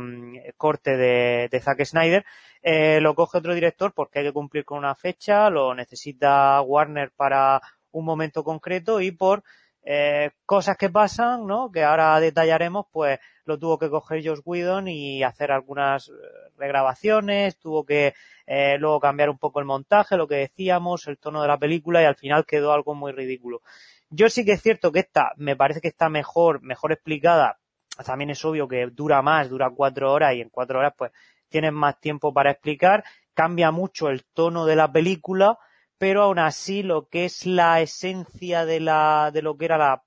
corte 0.57 0.97
de, 0.97 1.49
de 1.51 1.61
Zack 1.61 1.85
Snyder, 1.85 2.25
eh, 2.63 3.01
lo 3.01 3.15
coge 3.15 3.39
otro 3.39 3.55
director 3.55 3.93
porque 3.95 4.19
hay 4.21 4.27
que 4.27 4.33
cumplir 4.33 4.65
con 4.65 4.79
una 4.79 4.95
fecha, 4.95 5.49
lo 5.51 5.75
necesita 5.75 6.61
Warner 6.61 7.11
para 7.17 7.61
un 7.91 8.05
momento 8.05 8.45
concreto 8.45 9.01
y 9.01 9.11
por 9.13 9.43
eh, 9.83 10.31
cosas 10.45 10.77
que 10.77 10.91
pasan, 10.91 11.47
¿no? 11.47 11.71
Que 11.71 11.83
ahora 11.85 12.21
detallaremos, 12.21 12.87
pues 12.93 13.19
lo 13.45 13.59
tuvo 13.59 13.79
que 13.79 13.89
coger 13.89 14.23
Josh 14.25 14.41
Whedon 14.45 14.89
y 14.89 15.23
hacer 15.23 15.51
algunas 15.51 16.09
eh, 16.09 16.13
regrabaciones, 16.57 17.59
tuvo 17.59 17.85
que 17.85 18.15
eh, 18.47 18.77
luego 18.79 19.01
cambiar 19.01 19.31
un 19.31 19.39
poco 19.39 19.61
el 19.61 19.67
montaje, 19.67 20.17
lo 20.17 20.29
que 20.29 20.37
decíamos, 20.37 21.07
el 21.09 21.19
tono 21.19 21.43
de 21.43 21.49
la 21.49 21.59
película 21.59 22.03
y 22.03 22.05
al 22.05 22.17
final 22.17 22.45
quedó 22.47 22.73
algo 22.73 22.95
muy 22.95 23.13
ridículo. 23.13 23.63
Yo 24.11 24.29
sí 24.29 24.45
que 24.45 24.53
es 24.53 24.63
cierto 24.63 24.93
que 24.93 25.01
esta 25.01 25.33
me 25.37 25.57
parece 25.57 25.81
que 25.81 25.89
está 25.89 26.09
mejor, 26.09 26.63
mejor 26.63 26.93
explicada. 26.93 27.59
También 28.05 28.31
es 28.31 28.45
obvio 28.45 28.67
que 28.69 28.87
dura 28.87 29.23
más, 29.23 29.49
dura 29.49 29.71
cuatro 29.71 30.13
horas 30.13 30.35
y 30.35 30.41
en 30.41 30.49
cuatro 30.49 30.79
horas 30.79 30.95
pues 30.97 31.13
tienes 31.49 31.73
más 31.73 32.01
tiempo 32.01 32.33
para 32.33 32.53
explicar, 32.53 33.05
cambia 33.35 33.71
mucho 33.71 34.09
el 34.09 34.25
tono 34.25 34.67
de 34.67 34.77
la 34.77 34.91
película, 34.91 35.59
pero 36.01 36.23
aún 36.23 36.39
así 36.39 36.83
lo 36.83 37.09
que 37.11 37.27
es 37.27 37.45
la 37.45 37.83
esencia 37.83 38.65
de 38.65 38.81
la, 38.81 39.31
de 39.35 39.43
lo 39.43 39.59
que 39.59 39.67
era 39.67 39.77
la, 39.77 40.03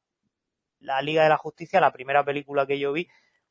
la 0.80 1.00
Liga 1.04 1.22
de 1.22 1.30
la 1.30 1.38
Justicia, 1.38 1.80
la 1.80 1.94
primera 1.94 2.26
película 2.26 2.66
que 2.66 2.80
yo 2.80 2.94
vi, 2.94 3.08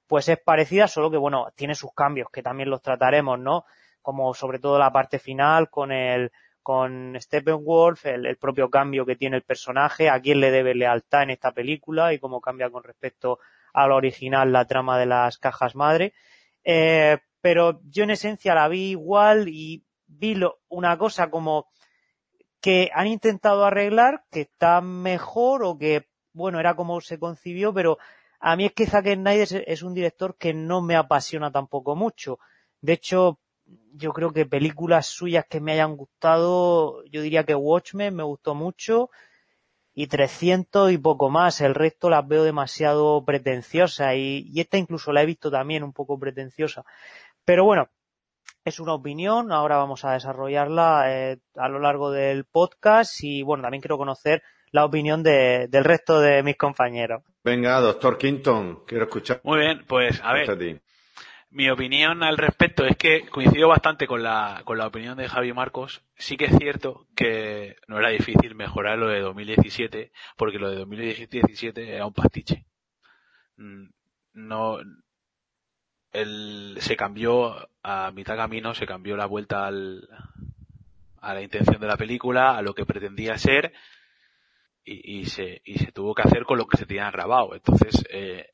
pues 0.08 0.28
es 0.28 0.40
parecida, 0.40 0.88
solo 0.88 1.08
que 1.08 1.18
bueno, 1.18 1.52
tiene 1.54 1.76
sus 1.76 1.94
cambios, 1.94 2.26
que 2.32 2.42
también 2.42 2.68
los 2.68 2.82
trataremos, 2.82 3.38
¿no? 3.38 3.64
Como 4.00 4.34
sobre 4.34 4.58
todo 4.58 4.76
la 4.76 4.92
parte 4.92 5.20
final 5.20 5.70
con 5.70 5.92
el, 5.92 6.32
con 6.64 7.16
Steppenwolf, 7.16 8.06
el, 8.06 8.26
el 8.26 8.36
propio 8.38 8.68
cambio 8.68 9.06
que 9.06 9.14
tiene 9.14 9.36
el 9.36 9.44
personaje, 9.44 10.10
a 10.10 10.18
quién 10.18 10.40
le 10.40 10.50
debe 10.50 10.74
lealtad 10.74 11.22
en 11.22 11.30
esta 11.30 11.52
película 11.52 12.12
y 12.12 12.18
cómo 12.18 12.40
cambia 12.40 12.70
con 12.70 12.82
respecto 12.82 13.38
a 13.72 13.86
lo 13.86 13.94
original 13.94 14.50
la 14.50 14.64
trama 14.64 14.98
de 14.98 15.06
las 15.06 15.38
cajas 15.38 15.76
madre. 15.76 16.12
Eh, 16.64 17.18
pero 17.40 17.80
yo 17.84 18.02
en 18.02 18.10
esencia 18.10 18.52
la 18.56 18.66
vi 18.66 18.90
igual 18.90 19.48
y 19.48 19.84
vi 20.08 20.34
lo, 20.34 20.58
una 20.68 20.98
cosa 20.98 21.30
como 21.30 21.70
que 22.62 22.90
han 22.94 23.08
intentado 23.08 23.64
arreglar, 23.64 24.24
que 24.30 24.42
está 24.42 24.80
mejor 24.80 25.64
o 25.64 25.76
que, 25.76 26.06
bueno, 26.32 26.60
era 26.60 26.76
como 26.76 27.00
se 27.00 27.18
concibió, 27.18 27.74
pero 27.74 27.98
a 28.38 28.56
mí 28.56 28.64
es 28.66 28.72
que 28.72 28.86
Zack 28.86 29.14
Snyder 29.14 29.64
es, 29.66 29.82
un 29.82 29.94
director 29.94 30.36
que 30.38 30.54
no 30.54 30.80
me 30.80 30.94
apasiona 30.94 31.50
tampoco 31.50 31.96
mucho. 31.96 32.38
De 32.80 32.92
hecho, 32.94 33.40
yo 33.94 34.12
creo 34.12 34.32
que 34.32 34.46
películas 34.46 35.06
suyas 35.06 35.44
que 35.50 35.60
me 35.60 35.72
hayan 35.72 35.96
gustado, 35.96 37.04
yo 37.06 37.20
diría 37.20 37.44
que 37.44 37.56
Watchmen 37.56 38.14
me 38.14 38.22
gustó 38.22 38.54
mucho 38.54 39.10
y 39.92 40.06
300 40.06 40.92
y 40.92 40.98
poco 40.98 41.30
más. 41.30 41.60
El 41.60 41.74
resto 41.74 42.10
las 42.10 42.26
veo 42.26 42.44
demasiado 42.44 43.24
pretenciosas 43.24 44.14
y, 44.14 44.48
y 44.52 44.60
esta 44.60 44.78
incluso 44.78 45.12
la 45.12 45.22
he 45.22 45.26
visto 45.26 45.50
también 45.50 45.82
un 45.82 45.92
poco 45.92 46.16
pretenciosa. 46.16 46.84
Pero 47.44 47.64
bueno, 47.64 47.88
es 48.64 48.80
una 48.80 48.94
opinión, 48.94 49.52
ahora 49.52 49.76
vamos 49.76 50.04
a 50.04 50.12
desarrollarla 50.12 51.04
eh, 51.12 51.38
a 51.56 51.68
lo 51.68 51.78
largo 51.80 52.10
del 52.10 52.44
podcast 52.44 53.22
y 53.22 53.42
bueno, 53.42 53.62
también 53.62 53.80
quiero 53.80 53.98
conocer 53.98 54.42
la 54.70 54.84
opinión 54.84 55.22
de, 55.22 55.66
del 55.68 55.84
resto 55.84 56.20
de 56.20 56.42
mis 56.42 56.56
compañeros. 56.56 57.22
Venga, 57.44 57.80
doctor 57.80 58.16
Quinton, 58.18 58.84
quiero 58.86 59.04
escuchar. 59.04 59.40
Muy 59.44 59.58
bien, 59.60 59.84
pues 59.86 60.20
a 60.22 60.32
ver, 60.32 60.50
a 60.50 60.56
ti. 60.58 60.78
mi 61.50 61.68
opinión 61.68 62.22
al 62.22 62.38
respecto 62.38 62.84
es 62.84 62.96
que 62.96 63.26
coincido 63.28 63.68
bastante 63.68 64.06
con 64.06 64.22
la, 64.22 64.62
con 64.64 64.78
la 64.78 64.86
opinión 64.86 65.16
de 65.18 65.28
Javi 65.28 65.52
Marcos. 65.52 66.02
Sí 66.16 66.36
que 66.36 66.46
es 66.46 66.56
cierto 66.56 67.06
que 67.16 67.76
no 67.88 67.98
era 67.98 68.08
difícil 68.10 68.54
mejorar 68.54 68.96
lo 68.98 69.08
de 69.08 69.20
2017, 69.20 70.12
porque 70.36 70.58
lo 70.58 70.70
de 70.70 70.76
2017 70.76 71.94
era 71.96 72.06
un 72.06 72.14
pastiche. 72.14 72.64
Mm, 73.56 73.88
No, 74.34 74.78
el, 76.12 76.76
se 76.80 76.96
cambió 76.96 77.68
a 77.82 78.10
mitad 78.12 78.36
camino, 78.36 78.74
se 78.74 78.86
cambió 78.86 79.16
la 79.16 79.26
vuelta 79.26 79.66
al, 79.66 80.08
a 81.20 81.34
la 81.34 81.42
intención 81.42 81.80
de 81.80 81.86
la 81.86 81.96
película, 81.96 82.56
a 82.56 82.62
lo 82.62 82.74
que 82.74 82.86
pretendía 82.86 83.38
ser, 83.38 83.72
y, 84.84 85.26
se, 85.26 85.62
y 85.64 85.78
se 85.78 85.92
tuvo 85.92 86.14
que 86.14 86.22
hacer 86.22 86.44
con 86.44 86.58
lo 86.58 86.66
que 86.66 86.76
se 86.76 86.86
tenía 86.86 87.10
grabado. 87.10 87.54
Entonces, 87.54 88.04
eh, 88.10 88.50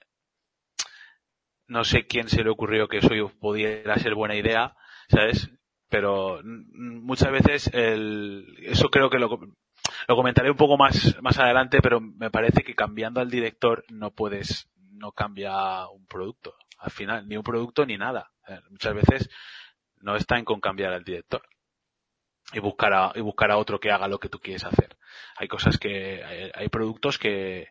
no 1.67 1.85
sé 1.85 2.07
quién 2.07 2.29
se 2.29 2.45
le 2.45 2.51
ocurrió 2.51 2.89
que 2.89 2.99
eso 2.99 3.11
pudiera 3.41 3.97
ser 3.97 4.15
buena 4.15 4.35
idea, 4.37 4.77
¿sabes? 5.09 5.51
Pero 5.89 6.41
muchas 6.45 7.33
veces 7.33 7.71
el, 7.73 8.57
eso 8.63 8.91
creo 8.91 9.09
que 9.09 9.19
lo, 9.19 9.29
lo 9.29 10.17
comentaré 10.17 10.51
un 10.51 10.57
poco 10.57 10.77
más, 10.77 11.17
más 11.23 11.39
adelante, 11.39 11.81
pero 11.83 12.01
me 12.01 12.31
parece 12.31 12.63
que 12.63 12.75
cambiando 12.75 13.21
al 13.21 13.31
director 13.31 13.85
no 13.89 14.11
puedes, 14.11 14.69
no 14.93 15.13
cambia 15.13 15.89
un 15.89 16.07
producto. 16.07 16.55
Al 16.79 16.91
final, 16.91 17.29
ni 17.29 17.37
un 17.37 17.43
producto 17.43 17.85
ni 17.85 17.97
nada. 17.97 18.31
Eh, 18.49 18.61
Muchas 18.71 18.95
veces 18.95 19.31
no 19.97 20.17
está 20.17 20.39
en 20.39 20.45
con 20.45 20.61
cambiar 20.61 20.93
al 20.93 21.05
director 21.05 21.43
y 22.53 22.61
buscar 22.61 22.93
a, 22.93 23.13
y 23.15 23.21
buscar 23.21 23.51
a 23.51 23.59
otro 23.59 23.79
que 23.79 23.91
haga 23.91 24.09
lo 24.09 24.19
que 24.19 24.29
tú 24.29 24.39
quieres 24.39 24.65
hacer. 24.65 24.97
Hay 25.37 25.49
cosas 25.49 25.79
que, 25.79 26.25
hay, 26.25 26.51
hay 26.55 26.69
productos 26.69 27.19
que, 27.19 27.69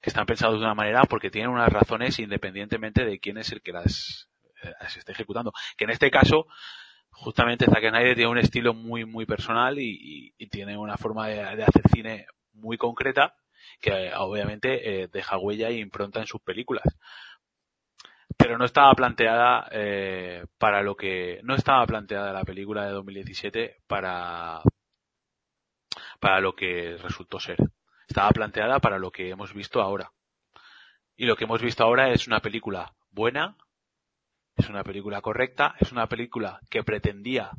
que 0.00 0.10
están 0.10 0.26
pensados 0.26 0.58
de 0.58 0.64
una 0.64 0.74
manera 0.74 1.02
porque 1.04 1.30
tienen 1.30 1.50
unas 1.50 1.72
razones 1.72 2.18
independientemente 2.18 3.04
de 3.04 3.18
quién 3.18 3.38
es 3.38 3.52
el 3.52 3.62
que 3.62 3.72
las, 3.72 4.28
eh, 4.62 4.72
las 4.80 4.96
esté 4.96 5.12
ejecutando. 5.12 5.52
Que 5.76 5.84
en 5.84 5.90
este 5.90 6.10
caso, 6.10 6.46
justamente 7.10 7.66
Zack 7.66 7.88
Snyder 7.88 8.14
tiene 8.14 8.30
un 8.30 8.38
estilo 8.38 8.74
muy, 8.74 9.04
muy 9.04 9.26
personal 9.26 9.78
y, 9.78 10.34
tiene 10.50 10.76
una 10.76 10.96
forma 10.96 11.28
de, 11.28 11.42
hacer 11.42 11.82
cine 11.92 12.26
muy 12.52 12.78
concreta 12.78 13.34
que 13.80 14.12
obviamente 14.14 15.02
eh, 15.02 15.08
deja 15.08 15.38
huella 15.38 15.68
e 15.68 15.78
impronta 15.78 16.20
en 16.20 16.26
sus 16.26 16.40
películas. 16.40 16.84
Pero 18.36 18.58
no 18.58 18.64
estaba 18.64 18.92
planteada 18.94 19.68
eh, 19.72 20.44
para 20.58 20.82
lo 20.82 20.96
que 20.96 21.40
no 21.42 21.54
estaba 21.54 21.86
planteada 21.86 22.32
la 22.32 22.44
película 22.44 22.84
de 22.84 22.92
2017 22.92 23.78
para 23.86 24.60
para 26.20 26.40
lo 26.40 26.54
que 26.54 26.96
resultó 27.02 27.40
ser 27.40 27.58
estaba 28.08 28.30
planteada 28.30 28.78
para 28.80 28.98
lo 28.98 29.10
que 29.10 29.30
hemos 29.30 29.52
visto 29.52 29.80
ahora. 29.80 30.12
Y 31.16 31.26
lo 31.26 31.36
que 31.36 31.44
hemos 31.44 31.62
visto 31.62 31.82
ahora 31.84 32.10
es 32.10 32.26
una 32.26 32.40
película 32.40 32.94
buena, 33.10 33.56
es 34.56 34.68
una 34.68 34.84
película 34.84 35.20
correcta, 35.20 35.74
es 35.80 35.92
una 35.92 36.06
película 36.08 36.60
que 36.70 36.84
pretendía 36.84 37.50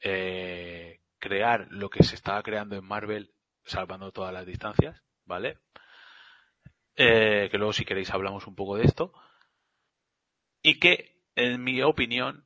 eh, 0.00 1.00
crear 1.18 1.68
lo 1.70 1.90
que 1.90 2.02
se 2.02 2.14
estaba 2.14 2.42
creando 2.42 2.76
en 2.76 2.84
Marvel, 2.84 3.32
salvando 3.64 4.12
todas 4.12 4.32
las 4.32 4.46
distancias, 4.46 5.02
¿vale? 5.24 5.58
Eh, 7.02 7.48
que 7.50 7.56
luego 7.56 7.72
si 7.72 7.86
queréis 7.86 8.10
hablamos 8.10 8.46
un 8.46 8.54
poco 8.54 8.76
de 8.76 8.84
esto. 8.84 9.14
Y 10.62 10.78
que, 10.78 11.16
en 11.34 11.64
mi 11.64 11.80
opinión, 11.80 12.44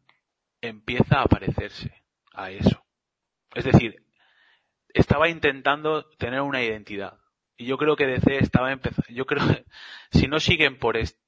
empieza 0.60 1.22
a 1.22 1.26
parecerse 1.26 2.04
a 2.32 2.52
eso. 2.52 2.86
Es 3.52 3.64
decir, 3.64 4.06
estaba 4.90 5.28
intentando 5.28 6.08
tener 6.18 6.40
una 6.40 6.62
identidad. 6.62 7.18
Y 7.56 7.66
yo 7.66 7.78
creo 7.78 7.96
que 7.96 8.06
DC 8.06 8.38
estaba 8.38 8.70
empezando, 8.70 9.08
yo 9.12 9.26
creo 9.26 9.44
que 9.48 9.64
si 10.12 10.28
no 10.28 10.38
siguen 10.38 10.78
por 10.78 10.96
esto, 10.96 11.20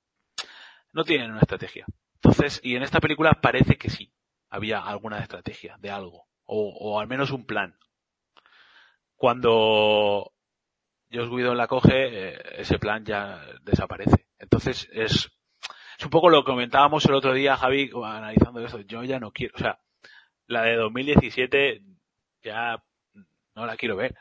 no 0.93 1.03
tienen 1.03 1.33
una 1.33 1.41
estrategia. 1.41 1.85
Entonces, 2.15 2.61
y 2.63 2.77
en 2.77 2.85
esta 2.85 3.01
película 3.01 3.41
parece 3.43 3.77
que 3.77 3.91
sí, 3.91 4.13
había 4.51 4.79
alguna 4.79 5.19
estrategia 5.19 5.77
de 5.81 5.91
algo, 5.91 6.29
o, 6.45 6.69
o 6.79 7.01
al 7.01 7.09
menos 7.09 7.33
un 7.33 7.45
plan. 7.45 7.77
Cuando 9.17 10.36
Josh 11.13 11.29
Whedon 11.29 11.57
la 11.57 11.67
coge, 11.67 12.31
eh, 12.31 12.39
ese 12.59 12.79
plan 12.79 13.05
ya 13.05 13.45
desaparece. 13.63 14.27
Entonces, 14.39 14.89
es, 14.93 15.31
es 15.99 16.05
un 16.05 16.11
poco 16.11 16.29
lo 16.29 16.45
que 16.45 16.51
comentábamos 16.51 17.05
el 17.07 17.15
otro 17.15 17.33
día, 17.33 17.57
Javi, 17.57 17.91
analizando 18.05 18.61
eso. 18.61 18.81
Yo 18.81 19.03
ya 19.05 19.19
no 19.19 19.33
quiero, 19.33 19.55
o 19.57 19.59
sea, 19.59 19.79
la 20.47 20.63
de 20.63 20.77
2017 20.77 21.83
ya 22.43 22.83
no 23.55 23.67
la 23.67 23.77
quiero 23.77 23.97
ver. 23.97 24.15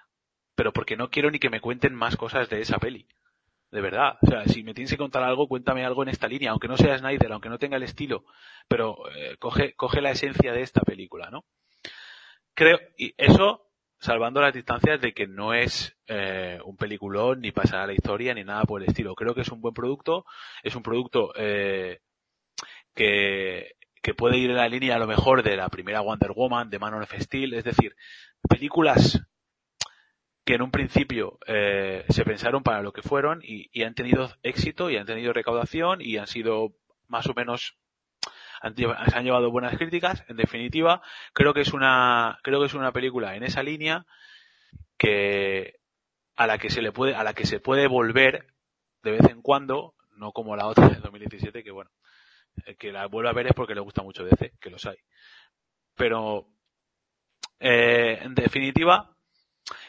Pero 0.55 0.71
porque 0.71 0.95
no 0.95 1.09
quiero 1.09 1.29
ni 1.29 1.39
que 1.39 1.49
me 1.49 1.59
cuenten 1.59 1.93
más 1.93 2.15
cosas 2.15 2.49
de 2.49 2.61
esa 2.61 2.77
peli. 2.77 3.07
De 3.71 3.81
verdad. 3.81 4.17
O 4.21 4.27
sea, 4.27 4.45
si 4.45 4.63
me 4.63 4.73
tienes 4.73 4.91
que 4.91 4.97
contar 4.97 5.23
algo, 5.23 5.47
cuéntame 5.47 5.85
algo 5.85 6.03
en 6.03 6.09
esta 6.09 6.27
línea, 6.27 6.51
aunque 6.51 6.69
no 6.69 6.77
sea 6.77 6.97
Snyder, 6.97 7.33
aunque 7.33 7.49
no 7.49 7.59
tenga 7.59 7.75
el 7.75 7.83
estilo, 7.83 8.23
pero 8.67 9.09
eh, 9.13 9.35
coge, 9.37 9.75
coge 9.75 10.01
la 10.01 10.11
esencia 10.11 10.53
de 10.53 10.61
esta 10.61 10.81
película, 10.81 11.29
¿no? 11.29 11.45
Creo, 12.53 12.79
y 12.97 13.13
eso, 13.17 13.64
salvando 13.99 14.41
las 14.41 14.53
distancias 14.53 15.01
de 15.01 15.13
que 15.13 15.27
no 15.27 15.53
es 15.53 15.97
eh, 16.07 16.59
un 16.65 16.77
peliculón, 16.77 17.41
ni 17.41 17.51
pasará 17.51 17.87
la 17.87 17.93
historia, 17.93 18.33
ni 18.33 18.43
nada 18.43 18.63
por 18.63 18.81
el 18.81 18.89
estilo. 18.89 19.15
Creo 19.15 19.33
que 19.33 19.41
es 19.41 19.49
un 19.49 19.61
buen 19.61 19.73
producto, 19.73 20.25
es 20.63 20.75
un 20.75 20.83
producto 20.83 21.33
eh, 21.35 21.99
que, 22.93 23.75
que 24.01 24.13
puede 24.13 24.37
ir 24.37 24.49
en 24.49 24.57
la 24.57 24.69
línea 24.69 24.95
a 24.95 24.99
lo 24.99 25.07
mejor 25.07 25.43
de 25.43 25.57
la 25.57 25.69
primera 25.69 26.01
Wonder 26.01 26.31
Woman, 26.31 26.69
de 26.69 26.79
Man 26.79 26.93
of 26.93 27.13
Steel, 27.19 27.53
es 27.53 27.63
decir, 27.63 27.95
películas 28.47 29.21
que 30.45 30.53
en 30.53 30.61
un 30.61 30.71
principio 30.71 31.39
eh, 31.47 32.05
se 32.09 32.23
pensaron 32.23 32.61
para 32.61 32.83
lo 32.83 32.93
que 32.93 33.01
fueron 33.01 33.41
y, 33.43 33.67
y, 33.73 33.83
han 33.83 33.95
tenido 33.95 34.31
éxito 34.43 34.91
y 34.91 34.97
han 34.97 35.07
tenido 35.07 35.33
recaudación 35.33 36.01
y 36.01 36.17
han 36.17 36.27
sido 36.27 36.75
más 37.07 37.25
o 37.27 37.33
menos 37.33 37.79
han, 38.61 38.75
se 38.75 39.17
han 39.17 39.23
llevado 39.23 39.51
buenas 39.51 39.77
críticas 39.77 40.23
en 40.27 40.37
definitiva. 40.37 41.01
Creo 41.33 41.53
que 41.53 41.61
es 41.61 41.73
una 41.73 42.39
creo 42.43 42.59
que 42.59 42.67
es 42.67 42.73
una 42.73 42.91
película 42.91 43.35
en 43.35 43.43
esa 43.43 43.63
línea 43.63 44.05
que 44.97 45.79
a 46.35 46.47
la 46.47 46.57
que 46.57 46.69
se 46.69 46.81
le 46.81 46.91
puede 46.91 47.15
a 47.15 47.23
la 47.23 47.33
que 47.33 47.45
se 47.45 47.59
puede 47.59 47.87
volver 47.87 48.47
de 49.03 49.11
vez 49.11 49.29
en 49.29 49.41
cuando 49.41 49.95
no 50.17 50.31
como 50.31 50.55
la 50.55 50.67
otra 50.67 50.89
de 50.89 50.95
2017 50.95 51.63
que 51.63 51.71
bueno 51.71 51.91
el 52.65 52.77
que 52.77 52.91
la 52.91 53.07
vuelva 53.07 53.31
a 53.31 53.33
ver 53.33 53.47
es 53.47 53.53
porque 53.53 53.75
le 53.75 53.81
gusta 53.81 54.01
mucho 54.03 54.23
DC 54.23 54.53
que 54.59 54.69
los 54.69 54.85
hay. 54.85 54.97
Pero 55.95 56.47
eh, 57.59 58.19
en 58.21 58.35
definitiva 58.35 59.15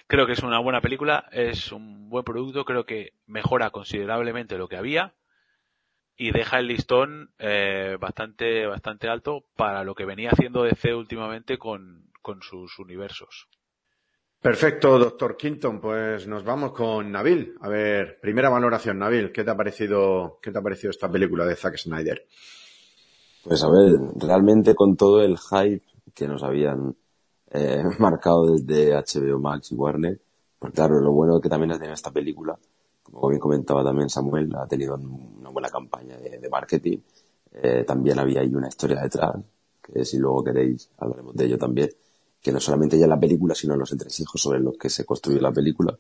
Creo 0.06 0.26
que 0.26 0.32
es 0.32 0.42
una 0.42 0.60
buena 0.60 0.80
película, 0.80 1.28
es 1.32 1.72
un 1.72 2.08
buen 2.08 2.24
producto, 2.24 2.64
creo 2.64 2.86
que 2.86 3.12
mejora 3.26 3.70
considerablemente 3.70 4.56
lo 4.56 4.68
que 4.68 4.76
había 4.76 5.14
y 6.16 6.32
deja 6.32 6.58
el 6.58 6.68
listón 6.68 7.30
eh, 7.38 7.96
bastante 8.00 8.66
bastante 8.66 9.08
alto 9.08 9.44
para 9.56 9.84
lo 9.84 9.94
que 9.94 10.04
venía 10.04 10.30
haciendo 10.30 10.62
DC 10.62 10.94
últimamente 10.94 11.58
con, 11.58 12.10
con 12.22 12.42
sus 12.42 12.78
universos. 12.78 13.48
Perfecto, 14.40 14.98
doctor 14.98 15.36
Quinton. 15.36 15.80
Pues 15.80 16.26
nos 16.26 16.44
vamos 16.44 16.72
con 16.72 17.10
Nabil. 17.10 17.54
A 17.60 17.68
ver, 17.68 18.18
primera 18.20 18.48
valoración, 18.48 18.98
Nabil. 18.98 19.32
¿Qué 19.32 19.42
te 19.42 19.50
ha 19.50 19.56
parecido, 19.56 20.38
qué 20.40 20.52
te 20.52 20.58
ha 20.58 20.62
parecido 20.62 20.90
esta 20.90 21.10
película 21.10 21.44
de 21.44 21.56
Zack 21.56 21.76
Snyder? 21.76 22.26
Pues 23.42 23.62
a 23.62 23.68
ver, 23.68 23.96
realmente 24.16 24.74
con 24.74 24.96
todo 24.96 25.22
el 25.22 25.36
hype 25.38 25.84
que 26.14 26.26
nos 26.26 26.42
habían 26.42 26.96
eh, 27.50 27.82
marcado 27.98 28.52
desde 28.52 28.92
HBO 28.92 29.38
Max 29.38 29.72
y 29.72 29.74
Warner, 29.74 30.20
pues 30.58 30.72
claro, 30.72 31.00
lo 31.00 31.12
bueno 31.12 31.40
que 31.40 31.48
también 31.48 31.72
ha 31.72 31.76
tenido 31.76 31.94
esta 31.94 32.10
película, 32.10 32.58
como 33.12 33.28
bien 33.28 33.40
comentaba 33.40 33.84
también 33.84 34.08
Samuel, 34.08 34.54
ha 34.56 34.66
tenido 34.66 34.96
una 34.96 35.50
buena 35.50 35.68
campaña 35.68 36.16
de, 36.16 36.48
marketing, 36.48 36.98
eh, 37.52 37.84
también 37.86 38.18
había 38.18 38.40
ahí 38.40 38.54
una 38.54 38.68
historia 38.68 39.00
detrás, 39.00 39.36
que 39.82 40.04
si 40.04 40.18
luego 40.18 40.44
queréis 40.44 40.90
hablaremos 40.98 41.34
de 41.34 41.44
ello 41.44 41.58
también, 41.58 41.90
que 42.42 42.52
no 42.52 42.60
solamente 42.60 42.98
ya 42.98 43.06
la 43.06 43.18
película, 43.18 43.54
sino 43.54 43.76
los 43.76 43.92
entresijos 43.92 44.40
sobre 44.40 44.60
los 44.60 44.76
que 44.76 44.90
se 44.90 45.04
construye 45.04 45.40
la 45.40 45.52
película. 45.52 45.96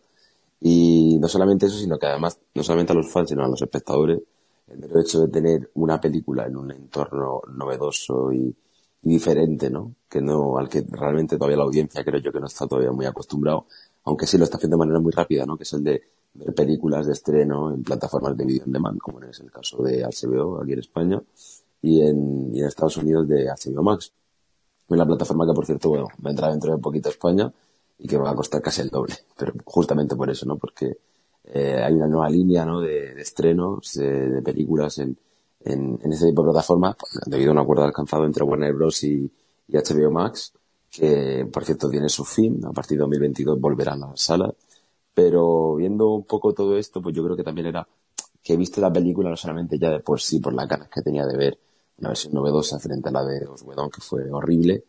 Y 0.60 1.18
no 1.20 1.28
solamente 1.28 1.66
eso, 1.66 1.76
sino 1.76 1.98
que 1.98 2.06
además, 2.06 2.38
no 2.54 2.62
solamente 2.62 2.92
a 2.92 2.96
los 2.96 3.10
fans, 3.10 3.30
sino 3.30 3.44
a 3.44 3.48
los 3.48 3.60
espectadores, 3.60 4.20
el 4.68 4.78
mero 4.78 5.00
hecho 5.00 5.20
de 5.20 5.28
tener 5.28 5.70
una 5.74 6.00
película 6.00 6.46
en 6.46 6.56
un 6.56 6.70
entorno 6.70 7.42
novedoso 7.48 8.32
y, 8.32 8.54
diferente, 9.06 9.70
¿no? 9.70 9.94
Que 10.08 10.20
no, 10.20 10.58
al 10.58 10.68
que 10.68 10.84
realmente 10.90 11.36
todavía 11.36 11.58
la 11.58 11.64
audiencia 11.64 12.04
creo 12.04 12.20
yo 12.20 12.32
que 12.32 12.40
no 12.40 12.46
está 12.46 12.66
todavía 12.66 12.90
muy 12.90 13.06
acostumbrado, 13.06 13.66
aunque 14.04 14.26
sí 14.26 14.36
lo 14.36 14.44
está 14.44 14.56
haciendo 14.56 14.76
de 14.76 14.80
manera 14.80 15.00
muy 15.00 15.12
rápida, 15.12 15.46
¿no? 15.46 15.56
Que 15.56 15.62
es 15.62 15.72
el 15.74 15.84
de 15.84 16.02
ver 16.38 16.54
películas 16.54 17.06
de 17.06 17.12
estreno 17.12 17.72
en 17.72 17.82
plataformas 17.82 18.36
de 18.36 18.44
video 18.44 18.64
on 18.64 18.72
demand, 18.72 18.98
como 18.98 19.22
es 19.22 19.40
el 19.40 19.50
caso 19.50 19.82
de 19.82 20.04
HBO 20.04 20.62
aquí 20.62 20.72
en 20.72 20.78
España 20.78 21.22
y 21.82 22.00
en, 22.00 22.54
y 22.54 22.60
en 22.60 22.66
Estados 22.66 22.96
Unidos 22.96 23.28
de 23.28 23.46
HBO 23.46 23.82
Max. 23.82 24.12
la 24.88 25.06
plataforma 25.06 25.46
que, 25.46 25.52
por 25.52 25.66
cierto, 25.66 25.88
bueno, 25.88 26.08
va 26.24 26.30
a 26.30 26.32
entrar 26.32 26.50
dentro 26.50 26.72
de 26.74 26.78
poquito 26.78 27.08
a 27.08 27.12
España 27.12 27.52
y 27.98 28.06
que 28.06 28.16
va 28.16 28.30
a 28.30 28.34
costar 28.34 28.60
casi 28.62 28.82
el 28.82 28.90
doble, 28.90 29.14
pero 29.36 29.52
justamente 29.64 30.16
por 30.16 30.30
eso, 30.30 30.46
¿no? 30.46 30.56
Porque 30.56 30.98
eh, 31.44 31.80
hay 31.82 31.94
una 31.94 32.08
nueva 32.08 32.28
línea 32.28 32.64
¿no? 32.64 32.80
de, 32.80 33.14
de 33.14 33.22
estrenos 33.22 33.94
de, 33.94 34.42
películas 34.42 34.98
en, 34.98 35.16
en, 35.60 35.98
en, 36.02 36.12
este 36.12 36.26
tipo 36.26 36.42
de 36.42 36.50
plataformas 36.50 36.96
debido 37.24 37.50
a 37.50 37.52
un 37.52 37.58
acuerdo 37.58 37.84
alcanzado 37.84 38.24
entre 38.24 38.42
Warner 38.42 38.72
Bros. 38.72 39.04
y, 39.04 39.30
HBO 39.68 40.12
Max, 40.12 40.52
que 40.88 41.48
por 41.52 41.64
cierto 41.64 41.90
tiene 41.90 42.08
su 42.08 42.24
fin, 42.24 42.64
a 42.64 42.72
partir 42.72 42.96
de 42.96 43.02
2022 43.02 43.60
volverán 43.60 44.02
a 44.04 44.10
las 44.10 44.20
salas, 44.20 44.52
pero 45.16 45.76
viendo 45.76 46.10
un 46.10 46.24
poco 46.24 46.52
todo 46.52 46.76
esto, 46.76 47.00
pues 47.00 47.16
yo 47.16 47.24
creo 47.24 47.34
que 47.34 47.42
también 47.42 47.68
era 47.68 47.88
que 48.42 48.52
he 48.52 48.56
visto 48.58 48.82
la 48.82 48.92
película 48.92 49.30
no 49.30 49.36
solamente 49.36 49.78
ya 49.78 49.88
de 49.90 50.00
por 50.00 50.20
sí, 50.20 50.40
por 50.40 50.52
las 50.52 50.68
ganas 50.68 50.90
que 50.90 51.00
tenía 51.00 51.24
de 51.24 51.38
ver 51.38 51.58
una 51.96 52.10
versión 52.10 52.34
novedosa 52.34 52.78
frente 52.78 53.08
a 53.08 53.12
la 53.12 53.24
de 53.24 53.46
Oswedon, 53.46 53.88
que 53.88 54.02
fue 54.02 54.30
horrible, 54.30 54.84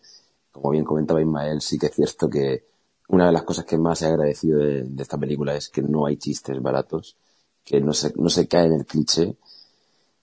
como 0.52 0.72
bien 0.72 0.84
comentaba 0.84 1.22
Ismael, 1.22 1.62
sí 1.62 1.80
que 1.80 1.86
es 1.86 1.96
cierto 1.96 2.28
que 2.28 2.66
una 3.08 3.28
de 3.28 3.32
las 3.32 3.44
cosas 3.44 3.64
que 3.64 3.78
más 3.78 4.02
he 4.02 4.08
agradecido 4.08 4.60
de, 4.60 4.86
esta 5.00 5.18
película 5.18 5.56
es 5.56 5.70
que 5.70 5.82
no 5.82 6.06
hay 6.06 6.18
chistes 6.18 6.62
baratos, 6.62 7.16
que 7.64 7.80
no 7.80 7.94
se, 7.94 8.12
no 8.18 8.28
se 8.28 8.50
cae 8.50 8.66
en 8.66 8.74
el 8.74 8.86
cliché, 8.86 9.38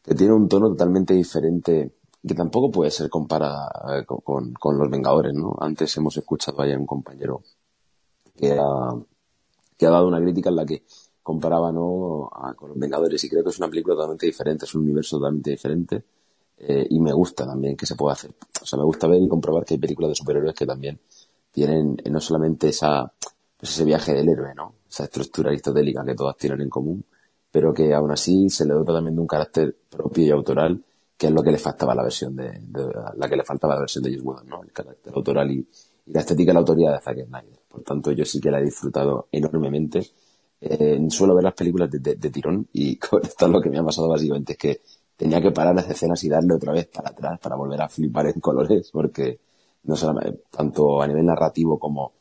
que 0.03 0.15
tiene 0.15 0.35
un 0.35 0.47
tono 0.49 0.69
totalmente 0.69 1.15
diferente, 1.15 1.95
que 2.29 2.35
tampoco 2.35 2.71
puede 2.71 2.91
ser 2.91 3.09
comparada 3.09 3.71
eh, 4.01 4.05
con, 4.05 4.53
con, 4.53 4.79
Los 4.79 4.91
Vengadores, 4.91 5.33
¿no? 5.33 5.57
Antes 5.59 5.97
hemos 5.97 6.15
escuchado 6.19 6.61
a 6.61 6.67
un 6.67 6.85
compañero 6.85 7.41
que 8.37 8.53
ha, 8.53 8.93
que 9.85 9.89
ha 9.89 9.91
dado 9.91 10.09
una 10.09 10.21
crítica 10.21 10.49
en 10.49 10.57
la 10.57 10.65
que 10.65 10.83
comparaba 11.23 11.71
¿no? 11.71 12.31
con 12.57 12.71
Los 12.71 12.79
Vengadores 12.79 13.23
y 13.23 13.29
creo 13.29 13.45
que 13.45 13.51
es 13.51 13.59
una 13.59 13.69
película 13.69 13.95
totalmente 13.95 14.25
diferente, 14.25 14.65
es 14.65 14.75
un 14.75 14.83
universo 14.83 15.19
totalmente 15.19 15.51
diferente 15.51 16.03
eh, 16.57 16.87
y 16.89 17.01
me 17.01 17.13
gusta 17.13 17.47
también 17.47 17.77
que 17.77 17.85
se 17.85 17.95
pueda 17.95 18.15
hacer. 18.15 18.31
O 18.63 18.65
sea, 18.65 18.79
me 18.79 18.85
gusta 18.85 19.07
ver 19.07 19.21
y 19.21 19.29
comprobar 19.29 19.65
que 19.65 19.75
hay 19.75 19.81
películas 19.81 20.11
de 20.11 20.15
superhéroes 20.15 20.55
que 20.55 20.65
también 20.65 20.99
tienen 21.51 21.97
no 22.11 22.21
solamente 22.21 22.69
esa, 22.69 23.13
pues 23.59 23.73
ese 23.73 23.85
viaje 23.85 24.15
del 24.15 24.29
héroe, 24.29 24.55
¿no? 24.55 24.75
Esa 24.89 25.05
estructura 25.05 25.51
aristotélica 25.51 26.03
que 26.03 26.15
todas 26.15 26.37
tienen 26.39 26.63
en 26.63 26.71
común, 26.71 27.05
pero 27.51 27.75
que 27.75 27.93
aún 27.93 28.11
así 28.11 28.49
se 28.49 28.65
le 28.65 28.73
dota 28.73 28.95
también 28.95 29.15
de 29.15 29.21
un 29.21 29.27
carácter 29.27 29.77
propio 29.91 30.25
y 30.25 30.31
autoral, 30.31 30.83
que 31.17 31.27
es 31.27 31.33
lo 31.33 31.43
que 31.43 31.53
le 31.53 31.59
faltaba 31.59 31.93
a 31.93 31.97
la 31.97 32.03
versión 32.03 32.35
de, 32.35 32.61
la 33.17 33.29
que 33.29 33.37
le 33.37 33.45
faltaba 33.45 33.75
a 33.75 33.77
la 33.77 33.83
versión 33.83 34.03
de 34.03 34.19
Whedon, 34.19 34.49
¿no? 34.49 34.63
El 34.63 34.73
carácter 34.73 35.13
autoral 35.15 35.51
y, 35.51 35.69
la 36.07 36.21
estética 36.21 36.51
y 36.51 36.55
la 36.55 36.61
autoría 36.61 36.93
de 36.93 37.01
Zack 37.01 37.27
Snyder. 37.27 37.61
Por 37.69 37.83
tanto, 37.83 38.13
yo 38.13 38.25
sí 38.25 38.41
que 38.41 38.51
la 38.51 38.61
he 38.61 38.65
disfrutado 38.65 39.29
enormemente. 39.33 40.03
Eh, 40.61 40.99
suelo 41.11 41.35
ver 41.35 41.45
las 41.45 41.55
películas 41.55 41.91
de, 41.91 42.31
tirón 42.31 42.67
y 42.73 42.97
con 42.99 43.23
esto 43.25 43.47
es 43.47 43.53
lo 43.53 43.61
que 43.61 43.69
me 43.69 43.79
ha 43.79 43.85
pasado 43.85 44.09
básicamente 44.09 44.53
es 44.53 44.59
que 44.59 44.81
tenía 45.17 45.41
que 45.41 45.51
parar 45.51 45.75
las 45.75 45.91
escenas 45.91 46.23
y 46.25 46.29
darle 46.29 46.55
otra 46.55 46.73
vez 46.73 46.87
para 46.87 47.11
atrás 47.11 47.39
para 47.39 47.57
volver 47.57 47.83
a 47.83 47.89
flipar 47.89 48.27
en 48.29 48.41
colores 48.41 48.91
porque 48.91 49.41
no 49.85 49.95
solamente, 49.95 50.45
tanto 50.51 51.03
a 51.03 51.07
nivel 51.07 51.27
narrativo 51.27 51.79
como 51.79 52.13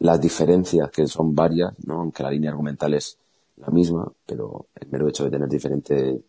las 0.00 0.20
diferencias 0.20 0.90
que 0.90 1.06
son 1.06 1.34
varias, 1.34 1.72
¿no? 1.86 2.00
aunque 2.00 2.22
la 2.22 2.30
línea 2.30 2.50
argumental 2.50 2.94
es 2.94 3.18
la 3.56 3.68
misma, 3.68 4.12
pero 4.26 4.66
el 4.74 4.88
mero 4.88 5.08
hecho 5.08 5.24
de 5.24 5.30
tener 5.30 5.48
diferentes, 5.48 6.20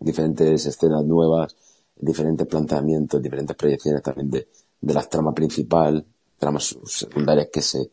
diferentes 0.00 0.66
escenas 0.66 1.04
nuevas, 1.04 1.54
diferentes 1.94 2.46
planteamientos, 2.46 3.22
diferentes 3.22 3.56
proyecciones 3.56 4.02
también 4.02 4.30
de, 4.30 4.48
de 4.80 4.94
la 4.94 5.02
trama 5.02 5.32
principal, 5.32 6.04
tramas 6.38 6.76
secundarias 6.84 7.48
que 7.52 7.62
se, 7.62 7.90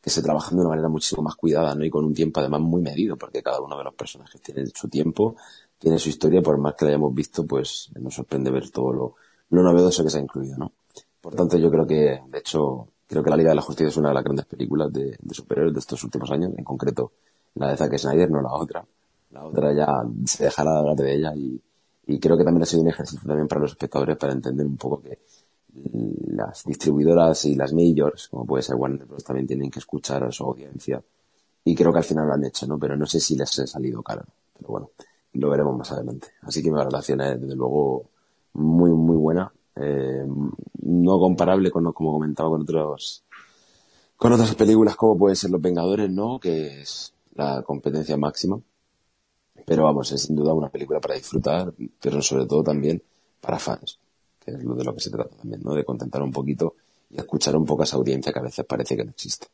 que 0.00 0.10
se 0.10 0.22
trabajan 0.22 0.56
de 0.56 0.60
una 0.60 0.70
manera 0.70 0.88
muchísimo 0.88 1.22
más 1.22 1.34
cuidada, 1.34 1.74
¿no? 1.74 1.84
Y 1.84 1.90
con 1.90 2.04
un 2.04 2.14
tiempo 2.14 2.40
además 2.40 2.60
muy 2.60 2.80
medido, 2.80 3.16
porque 3.16 3.42
cada 3.42 3.60
uno 3.60 3.76
de 3.76 3.84
los 3.84 3.94
personajes 3.94 4.40
tiene 4.40 4.66
su 4.66 4.88
tiempo, 4.88 5.36
tiene 5.78 5.98
su 5.98 6.08
historia, 6.08 6.42
por 6.42 6.58
más 6.58 6.74
que 6.74 6.84
la 6.84 6.90
hayamos 6.92 7.14
visto, 7.14 7.44
pues 7.44 7.90
nos 8.00 8.14
sorprende 8.14 8.50
ver 8.50 8.70
todo 8.70 8.92
lo, 8.92 9.14
lo 9.50 9.62
novedoso 9.62 10.04
que 10.04 10.10
se 10.10 10.18
ha 10.18 10.22
incluido, 10.22 10.56
¿no? 10.56 10.72
Por 11.20 11.34
tanto, 11.34 11.58
yo 11.58 11.70
creo 11.70 11.86
que, 11.86 12.22
de 12.28 12.38
hecho, 12.38 12.88
creo 13.06 13.22
que 13.22 13.30
La 13.30 13.36
Liga 13.36 13.50
de 13.50 13.56
la 13.56 13.62
Justicia 13.62 13.88
es 13.88 13.96
una 13.96 14.08
de 14.08 14.14
las 14.14 14.24
grandes 14.24 14.46
películas 14.46 14.92
de, 14.92 15.18
superhéroes 15.30 15.74
de 15.74 15.80
estos 15.80 16.02
últimos 16.04 16.30
años, 16.30 16.52
en 16.56 16.64
concreto 16.64 17.12
la 17.54 17.70
de 17.70 17.76
Zack 17.76 17.96
Snyder, 17.98 18.30
no 18.30 18.40
la 18.40 18.52
otra. 18.52 18.84
La 19.30 19.44
otra 19.44 19.72
ya 19.74 20.02
se 20.24 20.44
dejará 20.44 20.78
hablar 20.78 20.96
de 20.96 21.14
ella 21.14 21.34
y, 21.34 21.60
creo 22.20 22.38
que 22.38 22.44
también 22.44 22.62
ha 22.62 22.66
sido 22.66 22.82
un 22.82 22.88
ejercicio 22.88 23.26
también 23.26 23.48
para 23.48 23.60
los 23.60 23.72
espectadores 23.72 24.16
para 24.16 24.32
entender 24.32 24.64
un 24.64 24.76
poco 24.76 25.02
que 25.02 25.18
las 25.74 26.64
distribuidoras 26.64 27.44
y 27.44 27.54
las 27.54 27.72
majors, 27.72 28.28
como 28.28 28.46
puede 28.46 28.62
ser 28.62 28.76
Warner 28.76 29.06
Bros., 29.06 29.24
también 29.24 29.46
tienen 29.46 29.70
que 29.70 29.78
escuchar 29.78 30.24
a 30.24 30.32
su 30.32 30.44
audiencia. 30.44 31.02
Y 31.64 31.74
creo 31.74 31.92
que 31.92 31.98
al 31.98 32.04
final 32.04 32.26
lo 32.26 32.34
han 32.34 32.44
hecho, 32.44 32.66
¿no? 32.66 32.78
Pero 32.78 32.96
no 32.96 33.06
sé 33.06 33.20
si 33.20 33.36
les 33.36 33.58
ha 33.58 33.66
salido 33.66 34.02
caro. 34.02 34.24
Pero 34.56 34.68
bueno, 34.68 34.90
lo 35.34 35.50
veremos 35.50 35.76
más 35.76 35.92
adelante. 35.92 36.28
Así 36.42 36.62
que 36.62 36.70
mi 36.70 36.78
relación 36.78 37.20
es, 37.20 37.40
desde 37.40 37.56
luego, 37.56 38.06
muy, 38.54 38.90
muy 38.90 39.16
buena 39.16 39.52
eh, 39.80 40.26
no 40.82 41.18
comparable 41.18 41.70
con, 41.70 41.92
como 41.92 42.12
comentaba, 42.12 42.50
con 42.50 42.62
otros, 42.62 43.24
con 44.16 44.32
otras 44.32 44.54
películas 44.54 44.96
como 44.96 45.16
pueden 45.16 45.36
ser 45.36 45.50
Los 45.50 45.62
Vengadores, 45.62 46.10
¿no? 46.10 46.40
Que 46.40 46.80
es 46.80 47.14
la 47.34 47.62
competencia 47.62 48.16
máxima. 48.16 48.60
Pero 49.64 49.84
vamos, 49.84 50.10
es 50.12 50.22
sin 50.22 50.34
duda 50.34 50.54
una 50.54 50.70
película 50.70 51.00
para 51.00 51.14
disfrutar, 51.14 51.72
pero 52.00 52.22
sobre 52.22 52.46
todo 52.46 52.62
también 52.62 53.02
para 53.40 53.58
fans, 53.58 53.98
es 54.48 54.62
lo 54.62 54.74
de 54.74 54.84
lo 54.84 54.94
que 54.94 55.00
se 55.00 55.10
trata 55.10 55.36
también, 55.36 55.62
¿no? 55.62 55.74
De 55.74 55.84
contentar 55.84 56.22
un 56.22 56.32
poquito 56.32 56.74
y 57.10 57.16
escuchar 57.16 57.56
un 57.56 57.64
poco 57.64 57.82
a 57.82 57.84
esa 57.84 57.96
audiencia 57.96 58.32
que 58.32 58.38
a 58.38 58.42
veces 58.42 58.64
parece 58.66 58.96
que 58.96 59.04
no 59.04 59.10
existe. 59.10 59.46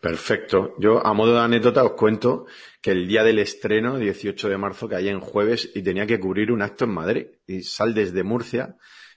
Perfecto. 0.00 0.74
Yo, 0.78 1.04
a 1.06 1.14
modo 1.14 1.32
de 1.32 1.40
anécdota, 1.40 1.82
os 1.82 1.92
cuento 1.92 2.44
que 2.82 2.90
el 2.90 3.08
día 3.08 3.24
del 3.24 3.38
estreno, 3.38 3.96
18 3.96 4.48
de 4.48 4.58
marzo, 4.58 4.88
caía 4.88 5.10
en 5.10 5.20
jueves 5.20 5.70
y 5.74 5.82
tenía 5.82 6.06
que 6.06 6.20
cubrir 6.20 6.52
un 6.52 6.60
acto 6.60 6.84
en 6.84 6.90
Madrid. 6.90 7.26
Y 7.46 7.62
sal 7.62 7.94
desde 7.94 8.22
Murcia. 8.22 8.76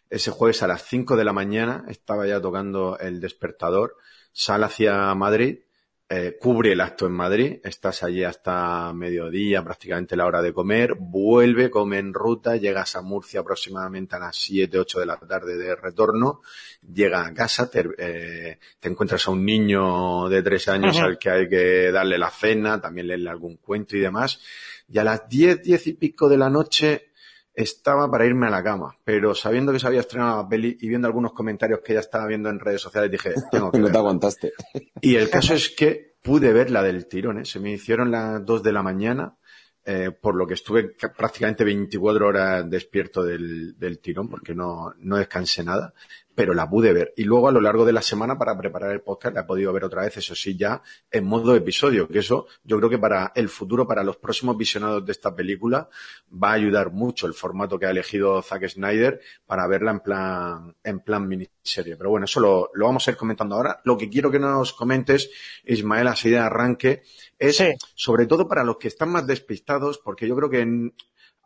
Ese 0.10 0.32
jueves 0.32 0.64
a 0.64 0.68
las 0.68 0.86
5 0.86 1.18
de 1.18 1.26
la 1.26 1.34
mañana 1.34 1.84
estaba 1.90 2.28
ya 2.28 2.40
tocando 2.40 2.98
el 3.00 3.20
despertador. 3.20 3.98
Sal 4.32 4.64
hacia 4.64 5.14
Madrid 5.16 5.60
eh, 6.14 6.38
cubre 6.38 6.74
el 6.74 6.82
acto 6.82 7.06
en 7.06 7.14
Madrid, 7.14 7.62
estás 7.64 8.04
allí 8.04 8.26
hasta 8.26 8.92
mediodía, 8.92 9.64
prácticamente 9.64 10.18
la 10.18 10.26
hora 10.26 10.42
de 10.42 10.52
comer, 10.52 10.96
vuelve, 11.00 11.70
come 11.70 12.00
en 12.00 12.14
ruta, 12.14 12.58
llegas 12.58 12.98
a 12.98 13.02
Murcia 13.02 13.40
aproximadamente 13.40 14.18
a 14.18 14.20
las 14.20 14.36
7, 14.36 14.78
8 14.78 15.00
de 15.00 15.06
la 15.06 15.16
tarde 15.16 15.56
de 15.56 15.74
retorno, 15.74 16.42
llega 16.94 17.26
a 17.26 17.34
casa, 17.34 17.70
te, 17.70 17.86
eh, 17.98 18.60
te 18.78 18.90
encuentras 18.90 19.26
a 19.26 19.32
un 19.32 19.46
niño 19.46 20.28
de 20.28 20.44
tres 20.44 20.68
años 20.68 21.00
al 21.00 21.18
que 21.18 21.30
hay 21.30 21.48
que 21.48 21.94
darle 21.94 22.18
la 22.18 22.30
cena, 22.30 22.82
también 22.82 23.08
leerle 23.08 23.30
algún 23.30 23.56
cuento 23.56 23.96
y 23.96 24.02
demás, 24.02 24.42
y 24.90 24.98
a 24.98 25.06
las 25.06 25.30
10, 25.30 25.64
10 25.64 25.88
y 25.88 25.94
pico 25.94 26.28
de 26.28 26.38
la 26.38 26.50
noche 26.50 27.11
estaba 27.54 28.10
para 28.10 28.26
irme 28.26 28.48
a 28.48 28.50
la 28.50 28.64
cama, 28.64 28.98
pero 29.04 29.36
sabiendo 29.36 29.74
que 29.74 29.80
se 29.80 29.88
había 29.88 30.00
estrenado 30.00 30.44
la 30.44 30.50
peli 30.50 30.78
y 30.80 30.88
viendo 30.88 31.08
algunos 31.08 31.34
comentarios 31.34 31.82
que 31.84 31.94
ya 31.94 32.00
estaba 32.00 32.28
viendo 32.28 32.50
en 32.50 32.60
redes 32.60 32.82
sociales, 32.82 33.12
dije, 33.12 33.34
tengo 33.52 33.72
que 33.72 33.80
No 33.80 33.92
te 33.92 33.98
aguantaste. 33.98 34.54
Y 35.02 35.16
el 35.16 35.30
caso 35.30 35.54
es 35.54 35.70
que 35.70 36.16
pude 36.22 36.54
ver 36.54 36.72
la 36.72 36.84
del 36.84 37.08
tirón, 37.08 37.40
¿eh? 37.40 37.46
se 37.46 37.60
me 37.60 37.72
hicieron 37.72 38.12
las 38.12 38.46
dos 38.46 38.64
de 38.64 38.72
la 38.72 38.84
mañana, 38.84 39.38
eh, 39.84 40.12
por 40.12 40.36
lo 40.36 40.46
que 40.46 40.54
estuve 40.54 40.96
prácticamente 41.18 41.64
24 41.64 42.28
horas 42.28 42.70
despierto 42.70 43.24
del, 43.24 43.78
del 43.78 44.00
tirón, 44.00 44.30
porque 44.30 44.54
no, 44.54 44.94
no 45.00 45.18
descansé 45.18 45.64
nada 45.64 45.94
pero 46.36 46.54
la 46.54 46.70
pude 46.70 46.94
ver. 46.94 47.14
Y 47.18 47.24
luego 47.24 47.50
a 47.50 47.52
lo 47.52 47.62
largo 47.62 47.86
de 47.86 47.94
la 47.94 48.02
semana 48.02 48.38
para 48.38 48.58
preparar 48.58 48.92
el 48.92 49.02
podcast 49.02 49.36
la 49.36 49.42
he 49.42 49.46
podido 49.46 49.74
ver 49.74 49.84
otra 49.84 50.04
vez, 50.04 50.18
eso 50.18 50.36
sí, 50.36 50.58
ya 50.58 50.82
en 51.10 51.26
modo 51.26 51.56
episodio, 51.56 52.08
que 52.08 52.20
eso 52.20 52.48
yo 52.64 52.78
creo 52.78 52.90
que 52.90 52.98
para 52.98 53.32
el 53.36 53.50
futuro, 53.50 53.88
para 53.88 54.04
los 54.04 54.18
próximos 54.18 54.58
visionados 54.58 55.06
de 55.06 55.12
esta 55.12 55.36
película, 55.36 55.90
va 56.32 56.52
a 56.52 56.54
ayudar 56.54 56.92
mucho 56.92 57.28
el 57.28 57.34
formato 57.34 57.78
que 57.78 57.86
ha 57.86 57.92
elegido 57.92 58.42
Zack 58.42 58.68
Snyder 58.70 59.22
para 59.46 59.68
verla 59.68 59.92
en 59.92 60.00
plan, 60.00 60.76
en 60.84 61.00
plan 61.00 61.28
miniserie. 61.28 61.98
Pero 61.98 62.10
bueno, 62.10 62.26
eso 62.26 62.40
lo, 62.40 62.72
lo 62.74 62.86
vamos 62.86 63.08
a 63.08 63.12
ir 63.12 63.18
comentando 63.18 63.56
ahora. 63.56 63.82
Lo 63.84 63.98
que 63.98 64.10
quiero 64.10 64.32
que 64.32 64.40
nos 64.40 64.74
comentes, 64.74 65.30
Ismael, 65.66 66.08
así 66.08 66.30
de 66.30 66.40
arranque, 66.40 67.04
es 67.38 67.64
sobre 67.96 68.28
todo 68.28 68.48
para 68.48 68.64
los 68.64 68.78
que 68.78 68.88
están 68.88 69.10
más 69.10 69.26
despistados, 69.26 69.98
porque 69.98 70.28
yo 70.28 70.36
creo 70.36 70.50
que 70.50 70.62
en, 70.62 70.94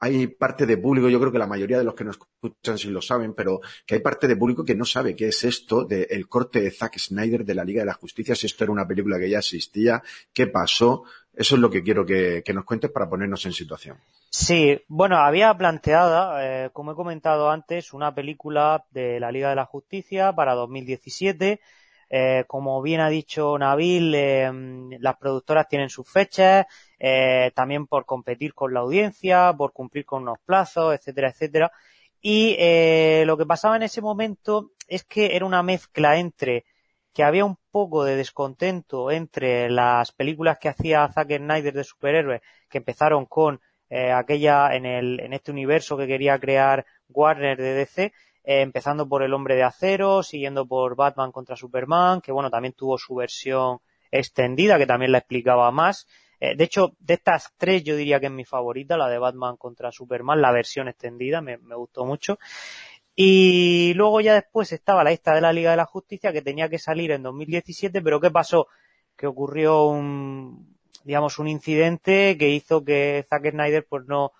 hay 0.06 0.28
parte 0.28 0.66
de 0.66 0.78
público, 0.78 1.10
yo 1.10 1.20
creo 1.20 1.32
que 1.32 1.40
la 1.40 1.48
mayoría 1.48 1.80
de 1.80 1.84
los 1.84 1.96
que 1.96 2.04
nos 2.04 2.18
escuchan 2.18 2.78
sí 2.78 2.90
lo 2.90 3.02
saben, 3.02 3.34
pero 3.34 3.60
que 3.86 3.96
hay 3.96 4.02
parte 4.02 4.28
de 4.28 4.36
público 4.36 4.64
que 4.64 4.76
no 4.76 4.86
sabe 4.86 5.16
qué 5.16 5.30
es 5.30 5.44
esto 5.44 5.84
del 5.84 6.28
corte 6.28 6.62
de 6.62 6.70
Zack 6.70 7.00
Snyder 7.00 7.44
de 7.44 7.56
la 7.56 7.64
Liga 7.64 7.82
de 7.82 7.88
la 7.88 7.94
Justicia, 7.94 8.36
si 8.36 8.46
esto 8.46 8.64
era 8.64 8.74
una 8.74 8.88
película 8.88 9.18
que 9.18 9.30
ya 9.30 9.40
existía, 9.40 10.04
qué 10.32 10.48
pasó. 10.48 11.04
Eso 11.34 11.56
es 11.56 11.62
lo 11.62 11.70
que 11.70 11.84
quiero 11.84 12.06
que, 12.06 12.44
nos 12.54 12.64
cuentes 12.64 12.92
para 12.92 13.10
ponernos 13.10 13.46
en 13.46 13.52
situación. 13.52 13.98
Sí, 14.30 14.80
bueno, 14.88 15.18
había 15.18 15.54
planteado, 15.58 16.40
eh, 16.40 16.70
como 16.72 16.92
he 16.92 16.96
comentado 16.96 17.50
antes, 17.50 17.92
una 17.92 18.14
película 18.14 18.86
de 18.92 19.20
la 19.20 19.32
Liga 19.32 19.50
de 19.50 19.56
la 19.56 19.66
Justicia 19.66 20.34
para 20.34 20.54
2017 20.54 21.60
eh, 22.10 22.46
como 22.48 22.82
bien 22.82 23.02
ha 23.02 23.10
dicho 23.10 23.58
Nabil, 23.58 24.14
eh, 24.16 24.52
las 25.00 25.18
productoras 25.18 25.68
tienen 25.68 25.90
sus 25.90 26.10
fechas, 26.10 26.66
eh, 27.00 27.52
también 27.56 27.88
por 27.88 28.06
competir 28.06 28.54
con 28.54 28.74
la 28.74 28.82
audiencia, 28.82 29.54
por 29.58 29.74
cumplir 29.74 30.06
con 30.06 30.24
unos 30.24 30.40
plazos, 30.46 30.94
etcétera, 30.94 31.30
etcétera. 31.30 31.72
Y 32.22 32.56
lo 33.26 33.38
que 33.38 33.46
pasaba 33.46 33.76
en 33.76 33.84
ese 33.84 34.02
momento 34.02 34.72
es 34.88 35.04
que 35.04 35.36
era 35.36 35.46
una 35.46 35.62
mezcla 35.62 36.18
entre 36.18 36.66
que 37.14 37.24
había 37.24 37.46
un 37.46 37.58
poco 37.72 38.04
de 38.04 38.16
descontento 38.16 39.12
entre 39.12 39.70
las 39.70 40.12
películas 40.12 40.58
que 40.60 40.70
hacía 40.70 41.08
Zack 41.14 41.38
Snyder 41.38 41.74
de 41.74 41.84
superhéroes, 41.84 42.42
que 42.70 42.80
empezaron 42.80 43.26
con 43.28 43.62
aquella 43.92 44.76
en, 44.76 44.86
el, 44.86 45.20
en 45.20 45.34
este 45.34 45.52
universo 45.52 45.98
que 45.98 46.08
quería 46.08 46.40
crear 46.40 46.86
Warner 47.10 47.58
de 47.58 47.74
DC, 47.76 48.14
eh, 48.46 48.62
empezando 48.62 49.10
por 49.10 49.24
El 49.24 49.34
Hombre 49.34 49.56
de 49.56 49.64
Acero, 49.64 50.22
siguiendo 50.22 50.68
por 50.68 50.96
Batman 50.96 51.32
contra 51.32 51.56
Superman, 51.56 52.22
que 52.22 52.32
bueno, 52.32 52.52
también 52.52 52.74
tuvo 52.74 52.98
su 53.00 53.16
versión 53.16 53.80
extendida, 54.12 54.78
que 54.78 54.86
también 54.86 55.12
la 55.12 55.18
explicaba 55.18 55.72
más. 55.72 56.08
Eh, 56.40 56.56
de 56.56 56.64
hecho, 56.64 56.94
de 57.00 57.16
estas 57.16 57.54
tres 57.58 57.84
yo 57.84 57.96
diría 57.96 58.20
que 58.20 58.28
es 58.28 58.32
mi 58.32 58.46
favorita, 58.46 58.98
la 58.98 59.10
de 59.10 59.18
Batman 59.18 59.58
contra 59.58 59.92
Superman, 59.92 60.42
la 60.42 60.52
versión 60.52 60.88
extendida, 60.88 61.42
me, 61.42 61.58
gustó 61.58 62.06
mucho. 62.06 62.38
Y 63.16 63.94
luego 63.96 64.22
ya 64.22 64.36
después 64.36 64.72
estaba 64.74 65.04
la 65.04 65.12
esta 65.12 65.34
de 65.34 65.42
la 65.42 65.54
Liga 65.54 65.72
de 65.72 65.78
la 65.78 65.86
Justicia 65.86 66.32
que 66.32 66.42
tenía 66.44 66.70
que 66.70 66.78
salir 66.78 67.12
en 67.12 67.24
2017, 67.24 68.02
pero 68.02 68.20
¿qué 68.20 68.30
pasó? 68.30 68.68
Que 69.16 69.26
ocurrió 69.26 69.86
un, 69.88 70.78
digamos, 71.04 71.40
un 71.40 71.48
incidente 71.48 72.38
que 72.38 72.50
hizo 72.50 72.84
que 72.84 73.26
Zack 73.28 73.52
Snyder 73.52 73.88
pues 73.90 74.06
no, 74.06 74.34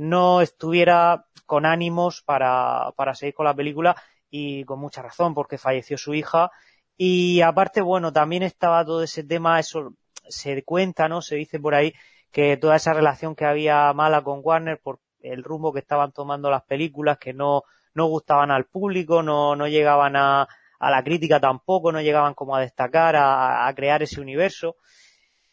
no 0.00 0.40
estuviera 0.40 1.26
con 1.44 1.66
ánimos 1.66 2.22
para, 2.22 2.92
para 2.96 3.14
seguir 3.14 3.34
con 3.34 3.44
la 3.44 3.54
película 3.54 3.94
y 4.30 4.64
con 4.64 4.80
mucha 4.80 5.02
razón 5.02 5.34
porque 5.34 5.58
falleció 5.58 5.98
su 5.98 6.14
hija. 6.14 6.50
Y 6.96 7.42
aparte 7.42 7.82
bueno 7.82 8.12
también 8.12 8.42
estaba 8.42 8.84
todo 8.84 9.02
ese 9.02 9.24
tema 9.24 9.60
eso 9.60 9.94
se 10.28 10.62
cuenta 10.64 11.08
no 11.08 11.20
se 11.20 11.36
dice 11.36 11.60
por 11.60 11.74
ahí 11.74 11.92
que 12.30 12.56
toda 12.56 12.76
esa 12.76 12.94
relación 12.94 13.34
que 13.34 13.44
había 13.44 13.92
mala 13.92 14.22
con 14.22 14.40
Warner 14.42 14.80
por 14.80 15.00
el 15.20 15.44
rumbo 15.44 15.72
que 15.72 15.80
estaban 15.80 16.12
tomando 16.12 16.50
las 16.50 16.62
películas 16.62 17.18
que 17.18 17.34
no 17.34 17.64
no 17.94 18.06
gustaban 18.06 18.50
al 18.50 18.64
público 18.66 19.22
no 19.22 19.54
no 19.54 19.68
llegaban 19.68 20.16
a, 20.16 20.48
a 20.78 20.90
la 20.90 21.04
crítica 21.04 21.40
tampoco 21.40 21.92
no 21.92 22.00
llegaban 22.00 22.34
como 22.34 22.56
a 22.56 22.60
destacar 22.60 23.16
a, 23.16 23.66
a 23.66 23.74
crear 23.74 24.02
ese 24.02 24.20
universo. 24.20 24.76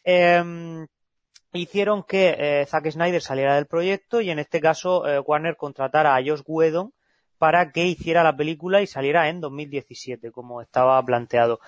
Eh, 0.06 0.86
hicieron 1.54 2.04
que 2.04 2.36
eh, 2.38 2.66
Zack 2.66 2.90
Snyder 2.92 3.22
saliera 3.22 3.56
del 3.56 3.66
proyecto 3.66 4.22
y 4.22 4.30
en 4.30 4.40
este 4.40 4.60
caso 4.60 5.08
eh, 5.08 5.20
Warner 5.20 5.56
contratara 5.56 6.16
a 6.16 6.24
Josh 6.24 6.42
Whedon 6.46 6.94
para 7.38 7.72
que 7.72 7.86
hiciera 7.86 8.24
la 8.24 8.36
película 8.36 8.82
y 8.82 8.88
saliera 8.88 9.30
en 9.30 9.42
2017, 9.42 10.32
como 10.32 10.62
estaba 10.62 11.04
planteado. 11.04 11.60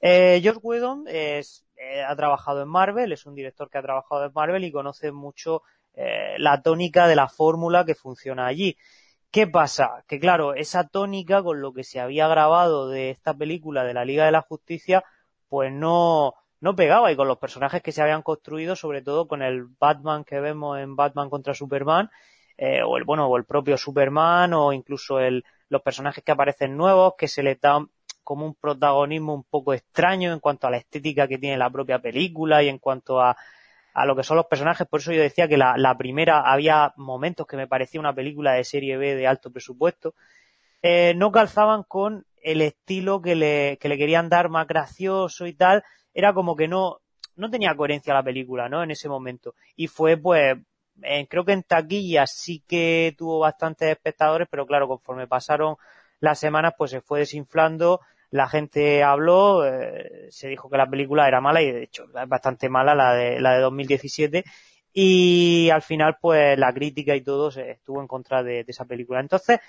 Eh, 0.00 0.40
Josh 0.44 0.58
Whedon 0.62 1.04
es, 1.06 1.64
ha 2.06 2.14
trabajado 2.16 2.62
en 2.62 2.68
Marvel, 2.68 3.12
es 3.12 3.24
un 3.24 3.34
director 3.34 3.70
que 3.70 3.78
ha 3.78 3.82
trabajado 3.82 4.24
en 4.24 4.32
Marvel 4.34 4.64
y 4.64 4.72
conoce 4.72 5.12
mucho 5.12 5.62
la 6.38 6.62
tónica 6.62 7.06
de 7.06 7.14
la 7.14 7.28
fórmula 7.28 7.84
que 7.84 7.94
funciona 7.94 8.46
allí. 8.46 8.78
¿Qué 9.30 9.46
pasa? 9.46 10.04
Que 10.08 10.18
claro, 10.18 10.54
esa 10.54 10.88
tónica 10.88 11.42
con 11.42 11.60
lo 11.60 11.72
que 11.72 11.84
se 11.84 12.00
había 12.00 12.28
grabado 12.28 12.88
de 12.88 13.10
esta 13.10 13.32
película 13.32 13.84
de 13.84 13.94
la 13.94 14.04
Liga 14.04 14.24
de 14.26 14.32
la 14.32 14.42
Justicia, 14.42 15.04
pues 15.48 15.72
no, 15.72 16.34
no 16.62 16.76
pegaba 16.76 17.10
y 17.10 17.16
con 17.16 17.26
los 17.26 17.38
personajes 17.38 17.82
que 17.82 17.90
se 17.90 18.00
habían 18.00 18.22
construido, 18.22 18.76
sobre 18.76 19.02
todo 19.02 19.26
con 19.26 19.42
el 19.42 19.66
Batman 19.80 20.22
que 20.24 20.38
vemos 20.38 20.78
en 20.78 20.94
Batman 20.94 21.28
contra 21.28 21.54
Superman, 21.54 22.08
eh, 22.56 22.82
o 22.82 22.96
el 22.96 23.04
bueno, 23.04 23.26
o 23.26 23.36
el 23.36 23.44
propio 23.44 23.76
Superman, 23.76 24.54
o 24.54 24.72
incluso 24.72 25.18
el, 25.18 25.44
los 25.68 25.82
personajes 25.82 26.22
que 26.22 26.30
aparecen 26.30 26.76
nuevos, 26.76 27.14
que 27.18 27.26
se 27.26 27.42
les 27.42 27.60
da 27.60 27.84
como 28.22 28.46
un 28.46 28.54
protagonismo 28.54 29.34
un 29.34 29.42
poco 29.42 29.74
extraño 29.74 30.32
en 30.32 30.38
cuanto 30.38 30.68
a 30.68 30.70
la 30.70 30.76
estética 30.76 31.26
que 31.26 31.38
tiene 31.38 31.56
la 31.56 31.68
propia 31.68 31.98
película 31.98 32.62
y 32.62 32.68
en 32.68 32.78
cuanto 32.78 33.20
a, 33.20 33.36
a 33.92 34.06
lo 34.06 34.14
que 34.14 34.22
son 34.22 34.36
los 34.36 34.46
personajes. 34.46 34.86
Por 34.86 35.00
eso 35.00 35.12
yo 35.12 35.20
decía 35.20 35.48
que 35.48 35.56
la, 35.56 35.76
la 35.76 35.98
primera 35.98 36.42
había 36.42 36.92
momentos 36.96 37.48
que 37.48 37.56
me 37.56 37.66
parecía 37.66 37.98
una 37.98 38.14
película 38.14 38.52
de 38.52 38.62
serie 38.62 38.96
B 38.96 39.16
de 39.16 39.26
alto 39.26 39.50
presupuesto. 39.50 40.14
Eh, 40.80 41.14
no 41.16 41.32
calzaban 41.32 41.82
con 41.82 42.24
el 42.40 42.60
estilo 42.60 43.20
que 43.20 43.34
le, 43.34 43.78
que 43.80 43.88
le 43.88 43.98
querían 43.98 44.28
dar 44.28 44.48
más 44.48 44.68
gracioso 44.68 45.46
y 45.46 45.54
tal, 45.54 45.82
era 46.14 46.32
como 46.32 46.56
que 46.56 46.68
no, 46.68 47.00
no 47.36 47.50
tenía 47.50 47.74
coherencia 47.74 48.14
la 48.14 48.22
película, 48.22 48.68
¿no? 48.68 48.82
En 48.82 48.90
ese 48.90 49.08
momento. 49.08 49.54
Y 49.76 49.86
fue, 49.86 50.16
pues, 50.16 50.56
creo 51.28 51.44
que 51.44 51.52
en 51.52 51.62
taquilla 51.62 52.26
sí 52.26 52.62
que 52.66 53.14
tuvo 53.16 53.40
bastantes 53.40 53.88
espectadores, 53.90 54.48
pero 54.50 54.66
claro, 54.66 54.88
conforme 54.88 55.26
pasaron 55.26 55.76
las 56.20 56.38
semanas, 56.38 56.74
pues 56.76 56.90
se 56.90 57.00
fue 57.00 57.20
desinflando, 57.20 58.00
la 58.30 58.48
gente 58.48 59.02
habló, 59.02 59.66
eh, 59.66 60.28
se 60.30 60.48
dijo 60.48 60.70
que 60.70 60.76
la 60.76 60.88
película 60.88 61.28
era 61.28 61.40
mala 61.40 61.62
y 61.62 61.70
de 61.70 61.82
hecho 61.84 62.04
es 62.04 62.28
bastante 62.28 62.68
mala 62.68 62.94
la 62.94 63.12
de, 63.14 63.40
la 63.40 63.54
de 63.54 63.60
2017 63.60 64.44
y 64.92 65.68
al 65.70 65.82
final 65.82 66.16
pues 66.20 66.58
la 66.58 66.72
crítica 66.72 67.14
y 67.14 67.22
todo 67.22 67.50
se 67.50 67.72
estuvo 67.72 68.00
en 68.00 68.06
contra 68.06 68.42
de, 68.42 68.64
de 68.64 68.70
esa 68.70 68.84
película. 68.84 69.20
Entonces, 69.20 69.60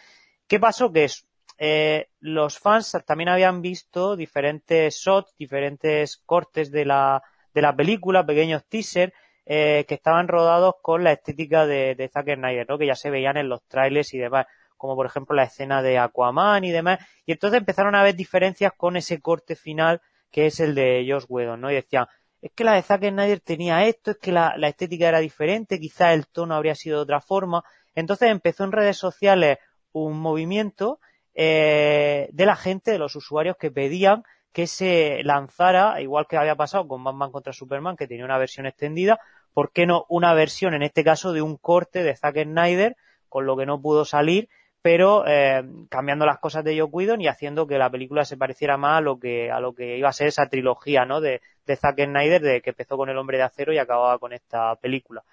¿qué 0.48 0.60
pasó? 0.60 0.92
Que 0.92 1.06
es, 1.06 1.28
eh, 1.58 2.10
los 2.20 2.58
fans 2.60 2.98
también 3.06 3.30
habían 3.30 3.62
visto 3.62 4.16
diferentes 4.16 4.96
shots, 4.96 5.36
diferentes 5.38 6.18
cortes 6.18 6.72
de 6.72 6.86
la, 6.86 7.24
de 7.54 7.62
la 7.62 7.76
película, 7.76 8.26
pequeños 8.26 8.66
teasers, 8.68 9.14
eh, 9.46 9.86
que 9.88 9.96
estaban 9.96 10.28
rodados 10.28 10.76
con 10.82 11.04
la 11.04 11.12
estética 11.12 11.66
de, 11.66 11.96
de 11.96 12.08
Zack 12.08 12.36
Snyder, 12.36 12.66
¿no? 12.68 12.78
que 12.78 12.88
ya 12.88 12.96
se 12.96 13.10
veían 13.10 13.38
en 13.38 13.50
los 13.50 13.64
trailers 13.68 14.14
y 14.14 14.18
demás, 14.18 14.46
como 14.78 14.96
por 14.96 15.06
ejemplo 15.06 15.36
la 15.36 15.44
escena 15.44 15.82
de 15.82 15.98
Aquaman 15.98 16.64
y 16.64 16.72
demás, 16.72 17.00
y 17.26 17.34
entonces 17.34 17.60
empezaron 17.60 17.96
a 17.96 18.02
haber 18.02 18.16
diferencias 18.16 18.72
con 18.76 18.96
ese 18.96 19.20
corte 19.22 19.56
final 19.56 20.02
que 20.32 20.48
es 20.48 20.60
el 20.60 20.74
de 20.74 21.06
Josh 21.08 21.26
Whedon, 21.30 21.62
¿no? 21.62 21.72
Y 21.72 21.76
decían, 21.76 22.08
es 22.42 22.52
que 22.54 22.64
la 22.64 22.74
de 22.74 22.82
Zack 22.82 23.08
Snyder 23.08 23.40
tenía 23.40 23.86
esto, 23.86 24.12
es 24.12 24.18
que 24.18 24.32
la, 24.32 24.56
la 24.58 24.68
estética 24.68 25.08
era 25.08 25.20
diferente, 25.20 25.80
quizás 25.80 26.14
el 26.14 26.28
tono 26.28 26.56
habría 26.56 26.76
sido 26.76 26.98
de 26.98 27.04
otra 27.04 27.22
forma. 27.22 27.64
Entonces 27.96 28.30
empezó 28.32 28.64
en 28.64 28.72
redes 28.72 28.98
sociales 28.98 29.60
un 29.94 30.20
movimiento 30.20 31.00
eh, 31.34 32.30
de 32.32 32.46
la 32.46 32.56
gente, 32.56 32.92
de 32.92 33.00
los 33.00 33.16
usuarios 33.16 33.58
que 33.58 33.72
pedían 33.72 34.24
que 34.52 34.68
se 34.68 35.24
lanzara, 35.24 36.00
igual 36.00 36.28
que 36.28 36.38
había 36.38 36.56
pasado 36.56 36.88
con 36.88 37.04
Batman 37.04 37.32
contra 37.32 37.54
Superman, 37.54 37.98
que 37.98 38.08
tenía 38.08 38.24
una 38.24 38.38
versión 38.38 38.68
extendida, 38.68 39.20
¿por 39.54 39.72
qué 39.72 39.88
no 39.88 40.06
una 40.10 40.34
versión, 40.34 40.76
en 40.76 40.84
este 40.84 41.04
caso, 41.04 41.34
de 41.34 41.42
un 41.42 41.58
corte 41.58 42.04
de 42.04 42.16
Zack 42.16 42.44
Snyder, 42.44 42.96
con 43.30 43.48
lo 43.48 43.58
que 43.58 43.66
no 43.66 43.82
pudo 43.82 44.06
salir, 44.06 44.50
pero 44.84 45.26
eh, 45.26 45.64
cambiando 45.90 46.26
las 46.26 46.40
cosas 46.40 46.64
de 46.64 46.78
Joe 46.78 46.90
Whedon 46.92 47.22
y 47.22 47.28
haciendo 47.28 47.66
que 47.66 47.80
la 47.80 47.90
película 47.90 48.26
se 48.26 48.38
pareciera 48.38 48.78
más 48.78 49.00
a 49.00 49.02
lo 49.02 49.18
que, 49.18 49.50
a 49.50 49.60
lo 49.60 49.74
que 49.74 49.98
iba 49.98 50.10
a 50.10 50.14
ser 50.14 50.28
esa 50.28 50.50
trilogía, 50.50 51.06
¿no? 51.06 51.20
De, 51.20 51.42
de 51.66 51.76
Zack 51.76 52.04
Snyder, 52.04 52.42
de 52.42 52.62
que 52.62 52.72
empezó 52.72 52.96
con 52.98 53.10
El 53.10 53.18
Hombre 53.18 53.38
de 53.38 53.44
Acero 53.44 53.74
y 53.74 53.80
acababa 53.80 54.20
con 54.20 54.34
esta 54.34 54.76
película. 54.76 55.24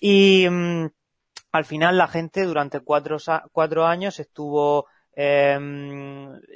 Y 0.00 0.46
mm, 0.48 0.86
al 1.52 1.64
final 1.64 1.98
la 1.98 2.08
gente 2.08 2.44
durante 2.44 2.80
cuatro, 2.80 3.18
cuatro 3.52 3.86
años 3.86 4.20
estuvo 4.20 4.86
eh, 5.14 5.58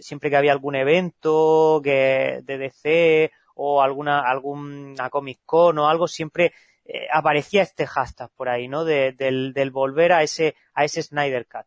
siempre 0.00 0.30
que 0.30 0.36
había 0.36 0.52
algún 0.52 0.74
evento 0.74 1.80
que 1.82 2.40
de 2.42 2.58
DC 2.58 3.32
o 3.56 3.82
alguna 3.82 4.20
alguna 4.20 5.10
Comic 5.10 5.40
Con 5.44 5.78
o 5.78 5.88
algo 5.88 6.08
siempre 6.08 6.52
eh, 6.84 7.06
aparecía 7.12 7.62
este 7.62 7.86
hashtag 7.86 8.30
por 8.36 8.48
ahí, 8.48 8.68
¿no? 8.68 8.84
De, 8.84 9.12
del, 9.12 9.52
del, 9.54 9.70
volver 9.70 10.12
a 10.12 10.22
ese 10.22 10.54
a 10.74 10.84
ese 10.84 11.02
Snyder 11.02 11.46
Cut. 11.46 11.66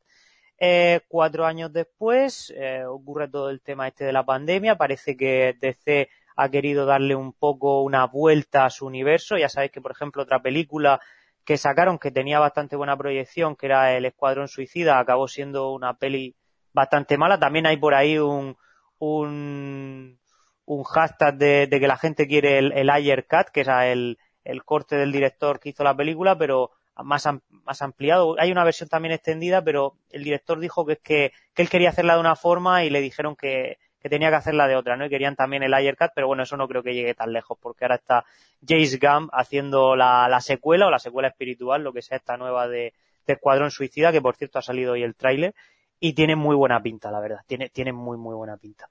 Eh, 0.59 1.01
cuatro 1.07 1.45
años 1.45 1.71
después 1.71 2.51
eh, 2.55 2.83
ocurre 2.85 3.27
todo 3.27 3.49
el 3.49 3.61
tema 3.61 3.87
este 3.87 4.05
de 4.05 4.13
la 4.13 4.25
pandemia. 4.25 4.75
Parece 4.75 5.15
que 5.15 5.55
DC 5.59 6.09
ha 6.35 6.49
querido 6.49 6.85
darle 6.85 7.15
un 7.15 7.33
poco 7.33 7.81
una 7.81 8.05
vuelta 8.05 8.65
a 8.65 8.69
su 8.69 8.85
universo. 8.85 9.37
Ya 9.37 9.49
sabéis 9.49 9.71
que, 9.71 9.81
por 9.81 9.91
ejemplo, 9.91 10.23
otra 10.23 10.41
película 10.41 10.99
que 11.45 11.57
sacaron 11.57 11.99
que 11.99 12.11
tenía 12.11 12.39
bastante 12.39 12.75
buena 12.75 12.97
proyección, 12.97 13.55
que 13.55 13.67
era 13.67 13.95
El 13.95 14.05
Escuadrón 14.05 14.47
Suicida, 14.47 14.99
acabó 14.99 15.27
siendo 15.27 15.71
una 15.71 15.97
peli 15.97 16.35
bastante 16.77 17.17
mala. 17.17 17.37
También 17.39 17.65
hay 17.65 17.77
por 17.77 17.93
ahí 17.93 18.17
un, 18.17 18.55
un, 18.99 20.17
un 20.65 20.83
hashtag 20.83 21.35
de, 21.37 21.67
de, 21.67 21.79
que 21.79 21.87
la 21.87 21.97
gente 21.97 22.27
quiere 22.27 22.59
el, 22.59 22.71
el 22.71 22.89
Ayer 22.89 23.25
Cut, 23.27 23.49
que 23.51 23.61
es 23.61 23.67
el, 23.67 24.17
el 24.45 24.63
corte 24.63 24.95
del 24.95 25.11
director 25.11 25.59
que 25.59 25.69
hizo 25.69 25.83
la 25.83 25.97
película, 25.97 26.37
pero 26.37 26.71
más, 27.03 27.27
más 27.49 27.81
ampliado. 27.81 28.35
Hay 28.39 28.51
una 28.51 28.63
versión 28.63 28.89
también 28.89 29.13
extendida, 29.13 29.61
pero 29.63 29.95
el 30.11 30.23
director 30.23 30.59
dijo 30.59 30.85
que 30.85 30.93
es 30.93 30.99
que, 30.99 31.31
que 31.53 31.61
él 31.63 31.69
quería 31.69 31.89
hacerla 31.89 32.13
de 32.13 32.21
una 32.21 32.35
forma 32.35 32.83
y 32.83 32.89
le 32.89 33.01
dijeron 33.01 33.35
que, 33.35 33.77
que 33.99 34.09
tenía 34.09 34.29
que 34.29 34.35
hacerla 34.35 34.67
de 34.67 34.75
otra, 34.75 34.95
¿no? 34.97 35.05
Y 35.05 35.09
querían 35.09 35.35
también 35.35 35.63
el 35.63 35.73
Ayer 35.73 35.97
Cut, 35.97 36.11
pero 36.13 36.27
bueno, 36.27 36.43
eso 36.43 36.57
no 36.57 36.67
creo 36.67 36.83
que 36.83 36.93
llegue 36.93 37.15
tan 37.15 37.33
lejos, 37.33 37.57
porque 37.59 37.85
ahora 37.85 37.95
está 37.95 38.25
Jace 38.61 38.99
Gunn 39.01 39.29
haciendo 39.33 39.95
la, 39.95 40.27
la 40.29 40.41
secuela 40.41 40.87
o 40.87 40.91
la 40.91 40.99
secuela 40.99 41.27
espiritual, 41.27 41.83
lo 41.83 41.91
que 41.91 42.01
sea 42.01 42.17
esta 42.17 42.37
nueva 42.37 42.67
de, 42.67 42.93
de 43.25 43.33
Escuadrón 43.33 43.71
Suicida, 43.71 44.11
que 44.11 44.21
por 44.21 44.35
cierto 44.35 44.59
ha 44.59 44.61
salido 44.61 44.93
hoy 44.93 45.03
el 45.03 45.15
tráiler, 45.15 45.53
y 45.99 46.13
tiene 46.13 46.35
muy 46.35 46.55
buena 46.55 46.81
pinta, 46.81 47.11
la 47.11 47.19
verdad, 47.19 47.39
tiene, 47.47 47.69
tiene 47.69 47.91
muy, 47.93 48.17
muy 48.17 48.35
buena 48.35 48.57
pinta. 48.57 48.89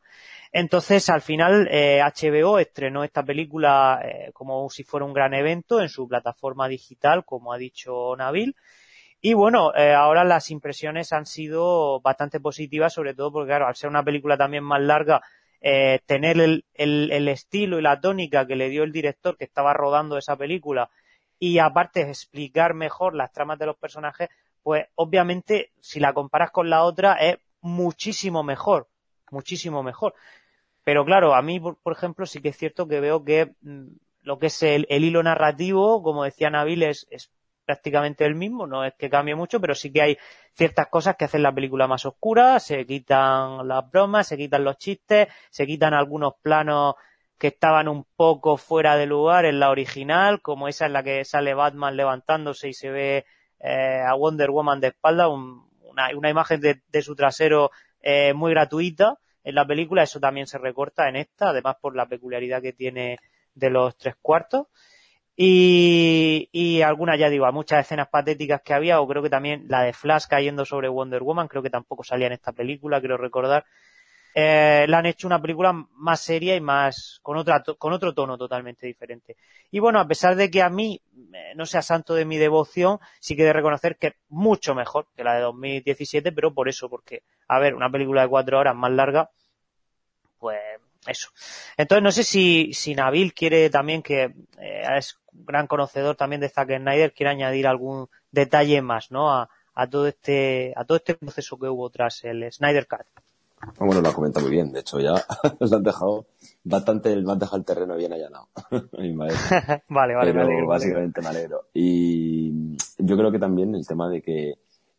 Entonces, 0.52 1.08
al 1.08 1.22
final, 1.22 1.68
eh, 1.70 2.00
HBO 2.02 2.58
estrenó 2.58 3.04
esta 3.04 3.22
película 3.22 4.00
eh, 4.04 4.30
como 4.32 4.68
si 4.70 4.84
fuera 4.84 5.06
un 5.06 5.12
gran 5.12 5.34
evento 5.34 5.80
en 5.80 5.88
su 5.88 6.08
plataforma 6.08 6.68
digital, 6.68 7.24
como 7.24 7.52
ha 7.52 7.58
dicho 7.58 8.14
Nabil. 8.16 8.56
Y 9.20 9.34
bueno, 9.34 9.74
eh, 9.74 9.92
ahora 9.94 10.24
las 10.24 10.50
impresiones 10.50 11.12
han 11.12 11.26
sido 11.26 12.00
bastante 12.00 12.40
positivas, 12.40 12.92
sobre 12.92 13.14
todo 13.14 13.32
porque, 13.32 13.48
claro, 13.48 13.66
al 13.66 13.76
ser 13.76 13.90
una 13.90 14.04
película 14.04 14.36
también 14.36 14.64
más 14.64 14.80
larga, 14.80 15.22
eh, 15.60 16.00
tener 16.06 16.40
el, 16.40 16.64
el, 16.74 17.10
el, 17.12 17.28
estilo 17.28 17.78
y 17.78 17.82
la 17.82 18.00
tónica 18.00 18.46
que 18.46 18.56
le 18.56 18.68
dio 18.68 18.84
el 18.84 18.92
director 18.92 19.36
que 19.36 19.44
estaba 19.44 19.72
rodando 19.72 20.18
esa 20.18 20.36
película 20.36 20.90
y 21.38 21.58
aparte 21.58 22.02
explicar 22.02 22.74
mejor 22.74 23.14
las 23.14 23.32
tramas 23.32 23.58
de 23.58 23.66
los 23.66 23.76
personajes, 23.76 24.28
pues 24.66 24.88
obviamente 24.96 25.70
si 25.78 26.00
la 26.00 26.12
comparas 26.12 26.50
con 26.50 26.68
la 26.68 26.82
otra 26.82 27.14
es 27.20 27.38
muchísimo 27.60 28.42
mejor, 28.42 28.88
muchísimo 29.30 29.84
mejor. 29.84 30.14
Pero 30.82 31.04
claro, 31.04 31.36
a 31.36 31.42
mí, 31.42 31.60
por, 31.60 31.92
ejemplo, 31.92 32.26
sí 32.26 32.42
que 32.42 32.48
es 32.48 32.56
cierto 32.56 32.88
que 32.88 32.98
veo 32.98 33.22
que 33.22 33.54
mmm, 33.60 33.86
lo 34.22 34.40
que 34.40 34.48
es 34.48 34.60
el, 34.64 34.84
el, 34.90 35.04
hilo 35.04 35.22
narrativo, 35.22 36.02
como 36.02 36.24
decía 36.24 36.50
Nabil, 36.50 36.82
es, 36.82 37.06
es 37.12 37.30
prácticamente 37.64 38.24
el 38.24 38.34
mismo, 38.34 38.66
no 38.66 38.84
es 38.84 38.94
que 38.94 39.08
cambie 39.08 39.36
mucho, 39.36 39.60
pero 39.60 39.76
sí 39.76 39.92
que 39.92 40.02
hay 40.02 40.18
ciertas 40.54 40.88
cosas 40.88 41.14
que 41.14 41.26
hacen 41.26 41.44
la 41.44 41.54
película 41.54 41.86
más 41.86 42.04
oscura, 42.04 42.58
se 42.58 42.84
quitan 42.86 43.68
las 43.68 43.88
bromas, 43.88 44.26
se 44.26 44.36
quitan 44.36 44.64
los 44.64 44.78
chistes, 44.78 45.28
se 45.48 45.64
quitan 45.64 45.94
algunos 45.94 46.34
planos 46.42 46.96
que 47.38 47.46
estaban 47.46 47.86
un 47.86 48.04
poco 48.16 48.56
fuera 48.56 48.96
de 48.96 49.06
lugar 49.06 49.44
en 49.44 49.60
la 49.60 49.70
original, 49.70 50.42
como 50.42 50.66
esa 50.66 50.86
en 50.86 50.92
la 50.92 51.04
que 51.04 51.24
sale 51.24 51.54
Batman 51.54 51.96
levantándose 51.96 52.70
y 52.70 52.72
se 52.72 52.90
ve 52.90 53.26
eh, 53.60 54.02
a 54.06 54.14
Wonder 54.14 54.50
Woman 54.50 54.80
de 54.80 54.88
espalda, 54.88 55.28
un, 55.28 55.66
una, 55.82 56.30
imagen 56.30 56.60
de, 56.60 56.82
de 56.88 57.02
su 57.02 57.14
trasero 57.14 57.70
eh, 58.00 58.32
muy 58.34 58.50
gratuita 58.52 59.18
en 59.46 59.54
la 59.54 59.66
película, 59.66 60.02
eso 60.02 60.18
también 60.18 60.46
se 60.46 60.58
recorta 60.58 61.08
en 61.08 61.16
esta, 61.16 61.50
además 61.50 61.76
por 61.80 61.94
la 61.94 62.06
peculiaridad 62.06 62.60
que 62.60 62.72
tiene 62.72 63.18
de 63.54 63.70
los 63.70 63.96
tres 63.96 64.16
cuartos. 64.20 64.66
Y, 65.36 66.48
y 66.50 66.82
algunas, 66.82 67.18
ya 67.18 67.28
digo, 67.28 67.50
muchas 67.52 67.84
escenas 67.84 68.08
patéticas 68.08 68.62
que 68.62 68.74
había, 68.74 69.00
o 69.00 69.06
creo 69.06 69.22
que 69.22 69.30
también 69.30 69.66
la 69.68 69.82
de 69.82 69.92
Flash 69.92 70.24
cayendo 70.28 70.64
sobre 70.64 70.88
Wonder 70.88 71.22
Woman, 71.22 71.46
creo 71.46 71.62
que 71.62 71.70
tampoco 71.70 72.02
salía 72.02 72.26
en 72.26 72.32
esta 72.32 72.52
película, 72.52 73.00
quiero 73.00 73.18
recordar. 73.18 73.66
Eh, 74.38 74.84
la 74.86 74.98
han 74.98 75.06
hecho 75.06 75.26
una 75.26 75.40
película 75.40 75.72
más 75.72 76.20
seria 76.20 76.54
y 76.54 76.60
más, 76.60 77.20
con 77.22 77.38
otra, 77.38 77.64
con 77.78 77.94
otro 77.94 78.12
tono 78.12 78.36
totalmente 78.36 78.86
diferente. 78.86 79.38
Y 79.70 79.78
bueno, 79.78 79.98
a 79.98 80.06
pesar 80.06 80.36
de 80.36 80.50
que 80.50 80.60
a 80.60 80.68
mí 80.68 81.00
eh, 81.32 81.54
no 81.56 81.64
sea 81.64 81.80
santo 81.80 82.14
de 82.14 82.26
mi 82.26 82.36
devoción, 82.36 82.98
sí 83.18 83.34
que 83.34 83.44
de 83.44 83.54
reconocer 83.54 83.96
que 83.96 84.08
es 84.08 84.14
mucho 84.28 84.74
mejor 84.74 85.06
que 85.16 85.24
la 85.24 85.36
de 85.36 85.40
2017, 85.40 86.32
pero 86.32 86.52
por 86.52 86.68
eso, 86.68 86.90
porque, 86.90 87.22
a 87.48 87.58
ver, 87.58 87.74
una 87.74 87.90
película 87.90 88.20
de 88.20 88.28
cuatro 88.28 88.58
horas 88.58 88.76
más 88.76 88.92
larga, 88.92 89.30
pues 90.38 90.60
eso. 91.06 91.30
Entonces 91.78 92.02
no 92.02 92.12
sé 92.12 92.22
si, 92.22 92.74
si 92.74 92.94
Nabil 92.94 93.32
quiere 93.32 93.70
también 93.70 94.02
que 94.02 94.34
eh, 94.58 94.82
es 94.98 95.18
gran 95.32 95.66
conocedor 95.66 96.14
también 96.14 96.42
de 96.42 96.50
Zack 96.50 96.76
Snyder, 96.76 97.14
quiere 97.14 97.30
añadir 97.30 97.66
algún 97.66 98.10
detalle 98.30 98.82
más, 98.82 99.10
¿no? 99.10 99.32
A, 99.32 99.48
a 99.74 99.86
todo 99.88 100.06
este, 100.06 100.74
a 100.76 100.84
todo 100.84 100.98
este 100.98 101.14
proceso 101.14 101.58
que 101.58 101.68
hubo 101.68 101.88
tras 101.88 102.22
el 102.24 102.52
Snyder 102.52 102.86
Cut. 102.86 103.06
Bueno, 103.78 104.00
lo 104.00 104.08
ha 104.08 104.12
comentado 104.12 104.46
muy 104.46 104.54
bien. 104.54 104.72
De 104.72 104.80
hecho, 104.80 105.00
ya 105.00 105.14
nos 105.60 105.72
han 105.72 105.82
dejado 105.82 106.26
bastante, 106.64 107.14
me 107.16 107.32
han 107.32 107.38
dejado 107.38 107.58
el 107.58 107.64
terreno 107.64 107.96
bien 107.96 108.12
allanado. 108.12 108.48
vale, 109.88 110.14
vale, 110.14 110.32
Pero 110.32 110.46
me 110.46 110.66
básicamente 110.66 111.22
me 111.22 111.28
alegro. 111.28 111.62
Y 111.74 112.76
yo 112.98 113.16
creo 113.16 113.30
que 113.30 113.38
también 113.38 113.74
el 113.74 113.86
tema 113.86 114.08
de 114.08 114.22
que 114.22 114.54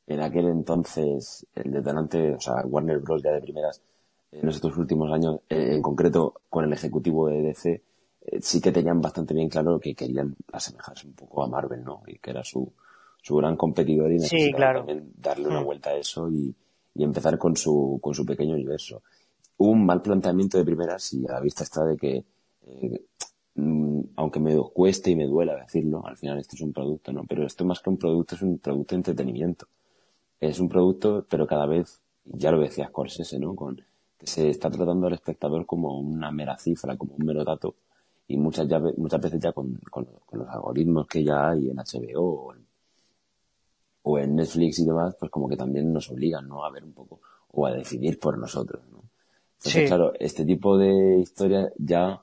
en 0.08 0.22
aquel 0.22 0.48
entonces 0.48 1.46
el 1.54 1.72
detonante, 1.72 2.36
o 2.36 2.39
sea, 2.39 2.65
Warner 2.65 3.00
Bros. 3.00 3.22
ya 3.22 3.32
de 3.32 3.41
primeras, 3.41 3.82
en 4.32 4.48
estos 4.50 4.76
últimos 4.78 5.12
años, 5.12 5.39
eh, 5.50 5.76
en 5.76 5.82
concreto 5.82 6.41
con 6.50 6.65
el 6.65 6.74
ejecutivo 6.74 7.28
de 7.28 7.41
DC, 7.41 7.84
eh, 8.22 8.39
sí 8.41 8.62
que 8.62 8.72
tenían 8.72 9.02
bastante 9.02 9.34
bien 9.34 9.50
claro 9.50 9.80
que 9.80 9.96
querían 9.96 10.36
asemejarse 10.52 11.08
un 11.08 11.13
poco 11.13 11.43
a 11.43 11.48
Marvel, 11.48 11.84
¿no? 11.84 12.04
Y 12.08 12.20
que 12.20 12.32
era 12.32 12.43
su, 12.43 12.72
su 13.22 13.36
gran 13.36 13.56
competidor 13.56 14.12
y 14.12 14.20
sí, 14.20 14.52
claro. 14.54 14.80
también 14.80 15.12
darle 15.15 15.48
una 15.48 15.62
vuelta 15.62 15.91
a 15.91 15.96
eso 15.96 16.30
y, 16.30 16.56
y 16.98 17.04
empezar 17.04 17.38
con 17.38 17.56
su, 17.56 18.00
con 18.02 18.14
su 18.14 18.26
pequeño 18.26 18.56
universo. 18.56 19.04
Un 19.58 19.86
mal 19.86 20.02
planteamiento 20.02 20.58
de 20.58 20.66
primeras 20.66 21.14
y 21.14 21.26
a 21.28 21.34
la 21.34 21.40
vista 21.40 21.64
está 21.64 21.86
de 21.86 21.96
que, 21.96 22.26
eh, 22.66 23.06
aunque 24.16 24.40
me 24.40 24.56
cueste 24.74 25.12
y 25.12 25.16
me 25.16 25.28
duela 25.28 25.56
decirlo, 25.56 26.06
al 26.06 26.18
final 26.18 26.40
esto 26.40 26.56
es 26.56 26.62
un 26.62 26.74
producto, 26.74 27.12
¿no? 27.14 27.24
Pero 27.28 27.46
esto 27.46 27.66
más 27.66 27.80
que 27.80 27.90
un 27.90 27.98
producto 27.98 28.36
es 28.36 28.42
un 28.42 28.58
producto 28.60 28.96
de 28.96 29.00
entretenimiento. 29.00 29.68
Es 30.40 30.60
un 30.60 30.70
producto, 30.70 31.26
pero 31.30 31.48
cada 31.48 31.66
vez, 31.66 32.02
ya 32.26 32.52
lo 32.52 32.60
decía 32.60 32.88
Scorsese, 32.88 33.40
¿no? 33.40 33.56
Con, 33.56 33.82
que 34.18 34.28
se 34.28 34.50
está 34.50 34.70
tratando 34.70 35.08
al 35.08 35.14
espectador 35.14 35.66
como 35.66 36.00
una 36.00 36.32
mera 36.32 36.58
cifra, 36.58 36.98
como 36.98 37.16
un 37.16 37.26
mero 37.26 37.44
dato, 37.44 37.76
y 38.28 38.38
muchas, 38.38 38.68
ya, 38.68 38.80
muchas 38.80 39.22
veces 39.22 39.40
ya 39.40 39.54
con, 39.54 39.76
con, 39.90 40.06
con, 40.26 40.40
los 40.40 40.50
algoritmos 40.50 41.08
que 41.08 41.24
ya 41.24 41.50
hay 41.50 41.70
en 41.70 41.78
HBO 41.78 42.22
o 42.22 42.54
en, 42.54 42.67
o 44.08 44.17
en, 44.20 44.36
Netflix 44.36 44.80
y 44.80 44.86
demás, 44.86 45.15
pues 45.20 45.30
como 45.32 45.48
que 45.50 45.58
también 45.58 45.91
nos 45.91 46.10
obligan, 46.10 46.48
¿no? 46.48 46.63
A 46.65 46.70
ver 46.72 46.84
un 46.84 46.93
poco, 46.93 47.20
o 47.52 47.65
a 47.67 47.72
decidir 47.74 48.20
por 48.20 48.38
nosotros, 48.38 48.82
¿no? 48.91 49.04
Entonces, 49.58 49.84
Sí. 49.84 49.88
claro, 49.88 50.13
este 50.20 50.46
tipo 50.46 50.78
de 50.78 51.20
historias 51.20 51.72
ya 51.78 52.22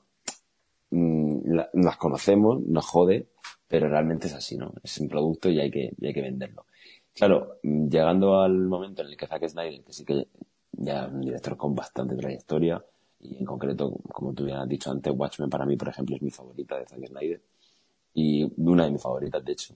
mmm, 0.91 1.53
la- 1.55 1.69
las 1.73 1.97
conocemos, 1.97 2.61
nos 2.61 2.85
jode, 2.85 3.27
pero 3.67 3.89
realmente 3.89 4.27
es 4.27 4.33
así, 4.33 4.57
¿no? 4.57 4.73
Es 4.83 4.99
un 4.99 5.09
producto 5.09 5.49
y 5.49 5.59
hay 5.59 5.69
que, 5.71 5.91
y 5.99 6.07
hay 6.07 6.13
que 6.13 6.21
venderlo. 6.21 6.65
Claro, 7.13 7.57
mm, 7.63 7.87
llegando 7.89 8.39
al 8.41 8.53
momento 8.53 9.01
en 9.01 9.09
el 9.09 9.17
que 9.17 9.27
Zack 9.27 9.47
Snyder, 9.47 9.83
que 9.83 9.93
sí 9.93 10.05
que 10.05 10.27
ya 10.71 11.05
es 11.05 11.11
un 11.11 11.21
director 11.21 11.57
con 11.57 11.75
bastante 11.75 12.15
trayectoria, 12.15 12.83
y 13.19 13.37
en 13.37 13.45
concreto, 13.45 13.91
como 14.13 14.33
tú 14.33 14.47
ya 14.47 14.61
has 14.61 14.69
dicho 14.69 14.91
antes, 14.91 15.13
Watchmen 15.15 15.49
para 15.49 15.65
mí, 15.65 15.75
por 15.75 15.89
ejemplo, 15.89 16.15
es 16.15 16.21
mi 16.21 16.29
favorita 16.31 16.77
de 16.77 16.85
Zack 16.85 17.07
Snyder, 17.07 17.41
y 18.13 18.49
una 18.57 18.85
de 18.85 18.91
mis 18.91 19.01
favoritas, 19.01 19.43
de 19.43 19.51
hecho. 19.51 19.75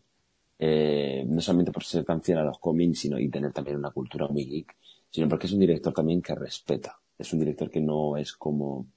Eh, 0.62 1.24
no 1.26 1.40
solamente 1.42 1.72
por 1.72 1.84
ser 1.86 2.04
tan 2.04 2.22
fiel 2.22 2.40
a 2.40 2.44
los 2.44 2.60
cómics, 2.60 3.00
sino 3.00 3.18
y 3.18 3.30
tener 3.30 3.54
también 3.54 3.78
una 3.78 3.92
cultura 3.92 4.28
muy 4.28 4.46
geek, 4.46 4.76
sino 5.10 5.30
porque 5.30 5.48
es 5.48 5.54
un 5.54 5.60
director 5.60 5.94
también 5.94 6.22
que 6.22 6.36
respeta. 6.36 7.00
Es 7.18 7.32
un 7.34 7.40
director 7.40 7.70
que 7.70 7.80
no 7.82 8.18
es 8.18 8.34
como, 8.34 8.88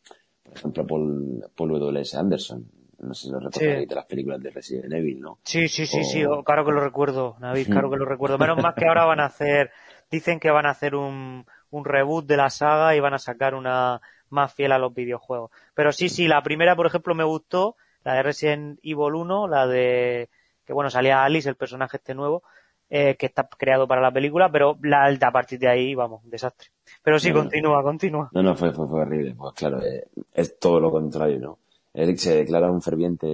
por 0.43 0.55
ejemplo, 0.57 0.87
Paul, 0.87 1.45
Paul 1.57 1.71
W.S. 1.71 2.17
Anderson. 2.17 2.67
No 2.99 3.15
sé 3.15 3.27
si 3.27 3.33
lo 3.33 3.41
recordáis 3.41 3.81
Sí. 3.81 3.87
de 3.87 3.95
las 3.95 4.07
películas 4.07 4.41
de 4.41 4.51
Resident 4.51 4.93
Evil, 4.93 5.21
¿no? 5.21 5.39
Sí, 5.45 5.69
sí, 5.69 5.87
sí, 5.87 6.01
O- 6.01 6.05
sí, 6.05 6.25
oh, 6.25 6.45
claro 6.45 6.65
que 6.65 6.73
lo 6.73 6.81
recuerdo, 6.81 7.37
Navid, 7.41 7.67
claro 7.67 7.91
que 7.91 7.97
lo 7.97 8.05
recuerdo. 8.05 8.39
Menos 8.39 8.59
más 8.59 8.75
que 8.75 8.87
ahora 8.87 9.05
van 9.05 9.21
a 9.21 9.27
hacer, 9.27 9.71
dicen 10.11 10.39
que 10.39 10.51
van 10.51 10.67
a 10.67 10.71
hacer 10.71 10.95
un, 10.95 11.45
un 11.71 11.85
reboot 11.85 12.27
de 12.27 12.37
la 12.37 12.51
saga 12.51 12.95
y 12.95 13.01
van 13.01 13.15
a 13.15 13.19
sacar 13.19 13.55
una 13.55 14.01
más 14.31 14.55
fiel 14.55 14.71
a 14.73 14.79
los 14.79 14.95
videojuegos. 14.95 15.51
Pero 15.75 15.91
sí, 15.93 16.09
sí, 16.09 16.29
la 16.29 16.43
primera, 16.43 16.77
por 16.77 16.87
ejemplo, 16.87 17.15
me 17.15 17.25
gustó, 17.25 17.77
la 18.05 18.15
de 18.15 18.23
Resident 18.23 18.79
Evil 18.83 19.15
1, 19.15 19.49
la 19.49 19.67
de, 19.67 20.29
que 20.65 20.73
bueno, 20.73 20.91
salía 20.91 21.25
Alice, 21.25 21.49
el 21.49 21.57
personaje 21.57 21.97
este 21.99 22.15
nuevo, 22.15 22.43
eh, 22.91 23.17
que 23.17 23.27
está 23.27 23.49
creado 23.49 23.89
para 23.89 24.01
la 24.03 24.13
película, 24.13 24.51
pero 24.53 24.79
la 24.83 25.05
alta 25.05 25.29
a 25.29 25.33
partir 25.33 25.59
de 25.59 25.69
ahí, 25.69 25.95
vamos, 25.95 26.23
un 26.25 26.31
desastre. 26.31 26.69
Pero 27.03 27.19
sí, 27.19 27.31
No, 27.31 27.37
no. 27.37 27.41
continúa, 27.43 27.83
continúa. 27.83 28.31
No, 28.33 28.43
no, 28.43 28.55
fue, 28.55 28.73
fue, 28.73 28.87
fue 28.87 29.01
horrible. 29.01 29.35
Pues 29.35 29.55
claro, 29.55 29.83
eh, 29.83 30.09
es 30.35 30.59
todo 30.59 30.79
lo 30.81 30.91
contrario, 30.91 31.39
¿no? 31.41 31.59
Eric 31.95 32.17
se 32.19 32.37
declara 32.37 32.71
un 32.71 32.83
ferviente 32.83 33.27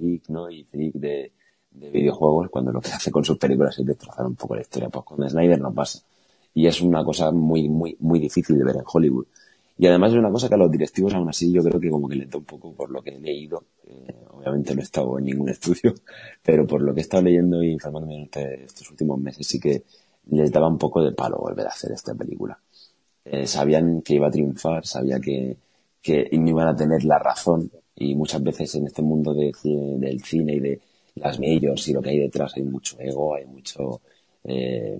geek, 0.00 0.28
¿no? 0.28 0.50
Y 0.50 0.64
freak 0.64 0.94
de, 0.94 1.32
de 1.70 1.90
videojuegos 1.90 2.48
cuando 2.50 2.72
lo 2.72 2.80
que 2.80 2.90
hace 2.90 3.10
con 3.10 3.24
sus 3.24 3.38
películas 3.38 3.78
es 3.78 3.86
destrozar 3.86 4.26
un 4.26 4.36
poco 4.36 4.54
la 4.56 4.62
historia. 4.62 4.88
Pues 4.88 5.04
con 5.04 5.28
Snyder 5.28 5.60
no 5.60 5.72
pasa. 5.72 6.00
Y 6.52 6.66
es 6.68 6.80
una 6.80 7.04
cosa 7.04 7.32
muy, 7.32 7.68
muy, 7.68 7.96
muy 7.98 8.20
difícil 8.20 8.56
de 8.58 8.64
ver 8.64 8.76
en 8.76 8.84
Hollywood. 8.86 9.26
Y 9.76 9.86
además 9.86 10.12
es 10.12 10.18
una 10.18 10.30
cosa 10.30 10.48
que 10.48 10.54
a 10.54 10.58
los 10.58 10.70
directivos 10.70 11.12
aún 11.14 11.28
así 11.28 11.52
yo 11.52 11.62
creo 11.62 11.80
que 11.80 11.90
como 11.90 12.08
que 12.08 12.14
le 12.16 12.26
da 12.26 12.38
un 12.38 12.44
poco 12.44 12.72
por 12.72 12.90
lo 12.90 13.02
que 13.02 13.10
he 13.10 13.18
leído. 13.20 13.64
eh, 13.88 14.14
obviamente 14.30 14.74
no 14.74 14.80
he 14.80 14.84
estado 14.84 15.18
en 15.18 15.24
ningún 15.24 15.48
estudio, 15.48 15.94
pero 16.42 16.66
por 16.66 16.80
lo 16.82 16.94
que 16.94 17.00
he 17.00 17.02
estado 17.02 17.24
leyendo 17.24 17.62
y 17.62 17.72
informándome 17.72 18.14
durante 18.14 18.64
estos 18.64 18.90
últimos 18.90 19.18
meses 19.20 19.46
sí 19.46 19.58
que 19.58 19.82
les 20.30 20.50
daba 20.52 20.68
un 20.68 20.78
poco 20.78 21.02
de 21.02 21.12
palo 21.12 21.38
volver 21.38 21.66
a 21.66 21.70
hacer 21.70 21.92
esta 21.92 22.14
película. 22.14 22.58
Eh, 23.24 23.46
sabían 23.46 24.02
que 24.02 24.14
iba 24.14 24.28
a 24.28 24.30
triunfar, 24.30 24.86
sabía 24.86 25.18
que, 25.20 25.56
que 26.02 26.28
iban 26.32 26.68
a 26.68 26.76
tener 26.76 27.04
la 27.04 27.18
razón 27.18 27.70
y 27.96 28.14
muchas 28.14 28.42
veces 28.42 28.74
en 28.76 28.86
este 28.86 29.02
mundo 29.02 29.34
de 29.34 29.52
cine- 29.54 29.98
del 29.98 30.22
cine 30.22 30.54
y 30.54 30.60
de 30.60 30.80
las 31.16 31.38
majors 31.40 31.88
y 31.88 31.92
lo 31.94 32.02
que 32.02 32.10
hay 32.10 32.18
detrás 32.18 32.52
hay 32.56 32.62
mucho 32.64 32.96
ego, 33.00 33.34
hay 33.34 33.46
mucho, 33.46 34.00
eh, 34.44 34.98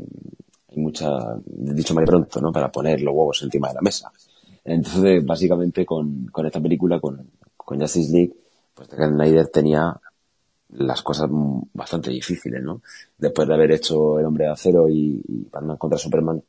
hay 0.69 0.77
mucha, 0.79 1.09
dicho 1.47 1.95
mal 1.95 2.05
pronto, 2.05 2.41
¿no? 2.41 2.53
Para 2.53 2.71
poner 2.73 3.01
los 3.03 3.15
huevos 3.15 3.43
encima 3.43 3.69
de 3.69 3.75
la 3.75 3.81
mesa. 3.83 4.13
Entonces, 4.65 5.25
básicamente 5.25 5.85
con, 5.85 6.27
con 6.27 6.47
esta 6.47 6.61
película, 6.61 6.99
con, 7.01 7.31
con 7.57 7.81
Justice 7.81 8.13
League, 8.13 8.35
pues 8.75 8.89
Zack 8.89 9.11
Snyder 9.11 9.49
tenía 9.49 9.95
las 10.71 11.03
cosas 11.03 11.29
bastante 11.73 12.11
difíciles, 12.11 12.63
¿no? 12.63 12.81
Después 13.17 13.47
de 13.47 13.55
haber 13.55 13.73
hecho 13.73 14.19
El 14.19 14.27
Hombre 14.27 14.47
de 14.47 14.51
Acero 14.51 14.89
y, 14.89 15.23
Batman 15.51 15.77
contra 15.77 15.99
Superman, 15.99 16.43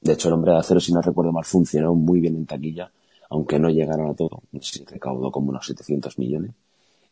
de 0.00 0.12
hecho 0.12 0.28
El 0.28 0.34
Hombre 0.34 0.52
de 0.52 0.58
Acero, 0.58 0.80
si 0.80 0.92
no 0.92 1.02
recuerdo 1.02 1.32
mal, 1.32 1.44
funcionó 1.44 1.94
muy 1.94 2.20
bien 2.20 2.36
en 2.36 2.46
taquilla, 2.46 2.90
aunque 3.30 3.58
no 3.58 3.68
llegaron 3.68 4.10
a 4.10 4.14
todo, 4.14 4.42
no 4.52 4.62
sé 4.62 4.78
si 4.78 4.84
recaudó 4.84 5.30
como 5.30 5.50
unos 5.50 5.66
700 5.66 6.18
millones, 6.18 6.52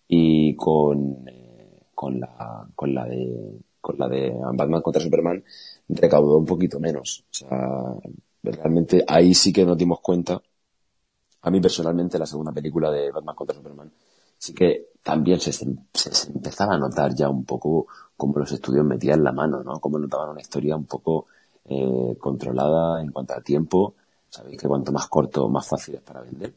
y 0.08 0.54
con, 0.54 1.28
eh, 1.28 1.80
con 1.94 2.20
la, 2.20 2.66
con 2.74 2.94
la 2.94 3.04
de 3.06 3.58
con 3.80 3.98
la 3.98 4.08
de 4.08 4.32
Batman 4.54 4.80
contra 4.80 5.02
Superman, 5.02 5.44
recaudó 5.90 6.38
un 6.38 6.46
poquito 6.46 6.80
menos. 6.80 7.22
Realmente 8.52 9.04
ahí 9.06 9.34
sí 9.34 9.52
que 9.52 9.64
nos 9.64 9.76
dimos 9.76 10.00
cuenta. 10.00 10.40
A 11.42 11.50
mí 11.50 11.60
personalmente 11.60 12.18
la 12.18 12.26
segunda 12.26 12.52
película 12.52 12.90
de 12.90 13.10
Batman 13.10 13.36
contra 13.36 13.56
Superman 13.56 13.92
sí 14.38 14.52
que 14.52 14.88
también 15.02 15.40
se, 15.40 15.52
se, 15.52 15.64
empezaba 16.30 16.74
a 16.74 16.78
notar 16.78 17.14
ya 17.14 17.28
un 17.28 17.44
poco 17.44 17.86
cómo 18.16 18.38
los 18.38 18.52
estudios 18.52 18.84
metían 18.84 19.22
la 19.24 19.32
mano, 19.32 19.62
¿no? 19.62 19.80
Cómo 19.80 19.98
notaban 19.98 20.30
una 20.30 20.40
historia 20.40 20.76
un 20.76 20.84
poco 20.84 21.26
eh, 21.64 22.16
controlada 22.18 23.00
en 23.00 23.10
cuanto 23.10 23.34
a 23.34 23.40
tiempo. 23.40 23.94
Sabéis 24.28 24.58
que 24.60 24.68
cuanto 24.68 24.92
más 24.92 25.06
corto, 25.08 25.48
más 25.48 25.66
fácil 25.66 25.94
es 25.96 26.02
para 26.02 26.20
vender. 26.20 26.52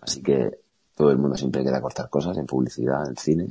Así 0.00 0.22
que 0.22 0.58
todo 0.94 1.10
el 1.10 1.18
mundo 1.18 1.36
siempre 1.36 1.62
quiere 1.62 1.80
cortar 1.80 2.08
cosas 2.10 2.36
en 2.38 2.46
publicidad, 2.46 3.08
en 3.08 3.16
cine. 3.16 3.48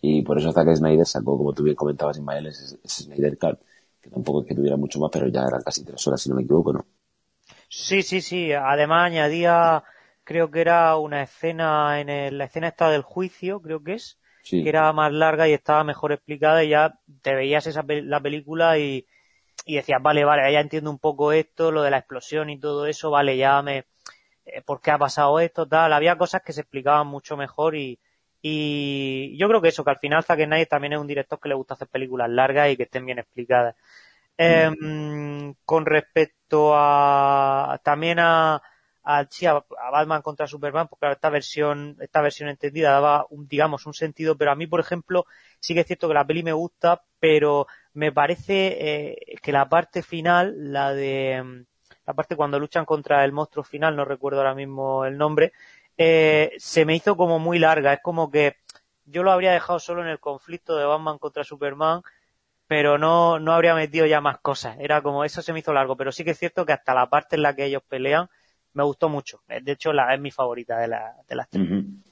Y 0.00 0.22
por 0.22 0.38
eso 0.38 0.52
que 0.52 0.76
Snyder 0.76 1.06
sacó, 1.06 1.38
como 1.38 1.52
tú 1.54 1.62
bien 1.62 1.76
comentabas, 1.76 2.18
Ismael, 2.18 2.46
ese 2.46 2.76
Snyder 2.86 3.38
Cut, 3.38 3.58
que 4.02 4.10
tampoco 4.10 4.42
es 4.42 4.48
que 4.48 4.54
tuviera 4.54 4.76
mucho 4.76 5.00
más, 5.00 5.10
pero 5.10 5.28
ya 5.28 5.44
eran 5.46 5.62
casi 5.62 5.82
tres 5.82 6.06
horas, 6.06 6.20
si 6.20 6.28
no 6.28 6.36
me 6.36 6.42
equivoco, 6.42 6.72
¿no? 6.74 6.84
Sí, 7.76 8.02
sí, 8.02 8.20
sí. 8.20 8.52
Además 8.52 9.06
añadía, 9.06 9.82
creo 10.22 10.50
que 10.50 10.60
era 10.60 10.96
una 10.96 11.22
escena 11.22 12.00
en 12.00 12.38
la 12.38 12.44
escena 12.44 12.68
esta 12.68 12.88
del 12.88 13.02
juicio, 13.02 13.60
creo 13.60 13.82
que 13.82 13.94
es, 13.94 14.18
que 14.44 14.68
era 14.68 14.92
más 14.92 15.12
larga 15.12 15.48
y 15.48 15.52
estaba 15.54 15.82
mejor 15.82 16.12
explicada 16.12 16.62
y 16.62 16.68
ya 16.68 16.98
te 17.22 17.34
veías 17.34 17.66
esa 17.66 17.84
la 17.86 18.20
película 18.20 18.78
y, 18.78 19.06
y 19.66 19.76
decías, 19.76 20.00
vale, 20.00 20.24
vale, 20.24 20.52
ya 20.52 20.60
entiendo 20.60 20.90
un 20.90 20.98
poco 21.00 21.32
esto, 21.32 21.72
lo 21.72 21.82
de 21.82 21.90
la 21.90 21.98
explosión 21.98 22.48
y 22.48 22.60
todo 22.60 22.86
eso, 22.86 23.10
vale, 23.10 23.36
ya 23.36 23.60
me, 23.62 23.86
eh, 24.46 24.62
por 24.64 24.80
qué 24.80 24.92
ha 24.92 24.98
pasado 24.98 25.40
esto, 25.40 25.66
tal. 25.66 25.92
Había 25.92 26.16
cosas 26.16 26.42
que 26.42 26.52
se 26.52 26.60
explicaban 26.60 27.08
mucho 27.08 27.36
mejor 27.36 27.74
y, 27.76 27.98
y 28.40 29.36
yo 29.36 29.48
creo 29.48 29.60
que 29.60 29.68
eso, 29.68 29.82
que 29.84 29.90
al 29.90 29.98
final 29.98 30.22
Zack 30.22 30.44
Snyder 30.44 30.68
también 30.68 30.92
es 30.92 31.00
un 31.00 31.08
director 31.08 31.40
que 31.40 31.48
le 31.48 31.54
gusta 31.56 31.74
hacer 31.74 31.88
películas 31.88 32.30
largas 32.30 32.70
y 32.70 32.76
que 32.76 32.84
estén 32.84 33.04
bien 33.04 33.18
explicadas. 33.18 33.74
Em, 34.36 35.54
con 35.64 35.86
respecto 35.86 36.72
a 36.74 37.80
también 37.84 38.18
a, 38.18 38.60
a, 39.04 39.18
a, 39.20 39.90
Batman 39.90 40.22
contra 40.22 40.46
Superman, 40.46 40.88
porque 40.88 41.10
esta 41.10 41.30
versión, 41.30 41.96
esta 42.00 42.20
versión 42.20 42.48
entendida 42.48 42.90
daba 42.90 43.26
un, 43.30 43.46
digamos, 43.46 43.86
un 43.86 43.94
sentido, 43.94 44.36
pero 44.36 44.50
a 44.50 44.56
mí, 44.56 44.66
por 44.66 44.80
ejemplo, 44.80 45.26
sí 45.60 45.74
que 45.74 45.80
es 45.80 45.86
cierto 45.86 46.08
que 46.08 46.14
la 46.14 46.26
peli 46.26 46.42
me 46.42 46.52
gusta, 46.52 47.02
pero 47.20 47.66
me 47.92 48.12
parece 48.12 48.76
eh, 48.80 49.36
que 49.42 49.52
la 49.52 49.68
parte 49.68 50.02
final, 50.02 50.72
la 50.72 50.92
de 50.92 51.64
la 52.06 52.14
parte 52.14 52.36
cuando 52.36 52.58
luchan 52.58 52.84
contra 52.84 53.24
el 53.24 53.32
monstruo 53.32 53.64
final, 53.64 53.96
no 53.96 54.04
recuerdo 54.04 54.38
ahora 54.40 54.54
mismo 54.54 55.04
el 55.04 55.16
nombre, 55.16 55.52
eh, 55.96 56.52
se 56.58 56.84
me 56.84 56.94
hizo 56.96 57.16
como 57.16 57.38
muy 57.38 57.58
larga. 57.58 57.94
Es 57.94 58.00
como 58.02 58.30
que 58.30 58.56
yo 59.06 59.22
lo 59.22 59.32
habría 59.32 59.52
dejado 59.52 59.78
solo 59.78 60.02
en 60.02 60.08
el 60.08 60.20
conflicto 60.20 60.76
de 60.76 60.84
Batman 60.84 61.18
contra 61.18 61.44
Superman, 61.44 62.02
pero 62.66 62.98
no, 62.98 63.38
no 63.38 63.52
habría 63.52 63.74
metido 63.74 64.06
ya 64.06 64.20
más 64.20 64.38
cosas. 64.38 64.76
Era 64.80 65.02
como, 65.02 65.24
eso 65.24 65.42
se 65.42 65.52
me 65.52 65.60
hizo 65.60 65.72
largo, 65.72 65.96
pero 65.96 66.12
sí 66.12 66.24
que 66.24 66.30
es 66.30 66.38
cierto 66.38 66.64
que 66.64 66.72
hasta 66.72 66.94
la 66.94 67.08
parte 67.08 67.36
en 67.36 67.42
la 67.42 67.54
que 67.54 67.66
ellos 67.66 67.82
pelean 67.88 68.28
me 68.74 68.82
gustó 68.82 69.08
mucho. 69.08 69.40
De 69.48 69.72
hecho, 69.72 69.92
la, 69.92 70.14
es 70.14 70.20
mi 70.20 70.30
favorita 70.30 70.78
de, 70.78 70.88
la, 70.88 71.14
de 71.28 71.36
las 71.36 71.48
tres. 71.48 71.68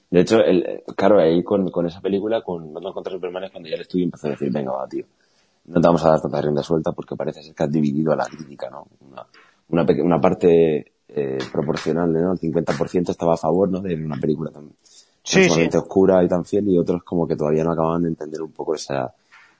De 0.09 0.21
hecho, 0.21 0.39
el, 0.39 0.83
claro, 0.95 1.19
ahí 1.19 1.43
con, 1.43 1.69
con 1.71 1.85
esa 1.85 1.99
película, 1.99 2.41
con 2.41 2.73
Batman 2.73 2.93
contra 2.93 3.11
Superman, 3.11 3.45
es 3.45 3.51
cuando 3.51 3.67
ya 3.67 3.75
el 3.75 3.81
estudio 3.81 4.05
empezó 4.05 4.27
a 4.27 4.31
decir, 4.31 4.51
venga, 4.51 4.71
va, 4.71 4.87
tío, 4.87 5.05
no 5.65 5.81
te 5.81 5.87
vamos 5.87 6.05
a 6.05 6.09
dar 6.09 6.21
tanta 6.21 6.41
rienda 6.41 6.63
suelta 6.63 6.91
porque 6.91 7.15
parece 7.15 7.43
ser 7.43 7.55
que 7.55 7.63
has 7.63 7.71
dividido 7.71 8.13
a 8.13 8.15
la 8.15 8.25
crítica, 8.25 8.69
¿no? 8.69 8.87
Una, 9.01 9.25
una, 9.69 10.03
una 10.03 10.21
parte 10.21 10.93
eh, 11.07 11.39
proporcional, 11.51 12.13
¿no? 12.13 12.33
El 12.33 12.39
50% 12.39 13.09
estaba 13.09 13.33
a 13.33 13.37
favor, 13.37 13.69
¿no? 13.69 13.81
De 13.81 13.95
una 13.95 14.17
película 14.17 14.51
tan, 14.51 14.71
sí, 15.23 15.49
oscura 15.75 16.23
y 16.23 16.27
tan 16.27 16.45
fiel 16.45 16.69
y 16.69 16.77
otros 16.77 17.03
como 17.03 17.27
que 17.27 17.35
todavía 17.35 17.63
no 17.63 17.71
acababan 17.71 18.03
de 18.03 18.09
entender 18.09 18.41
un 18.41 18.51
poco 18.51 18.75
esa, 18.75 19.13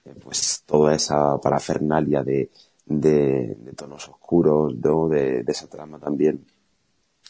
eh, 0.05 0.15
pues 0.21 0.63
toda 0.65 0.95
esa 0.95 1.37
parafernalia 1.39 2.23
de, 2.23 2.51
de, 2.85 3.55
de 3.59 3.73
tonos 3.73 4.07
oscuros, 4.09 4.75
¿no? 4.75 5.07
De, 5.07 5.43
de, 5.43 5.51
esa 5.51 5.67
trama 5.67 5.99
también 5.99 6.45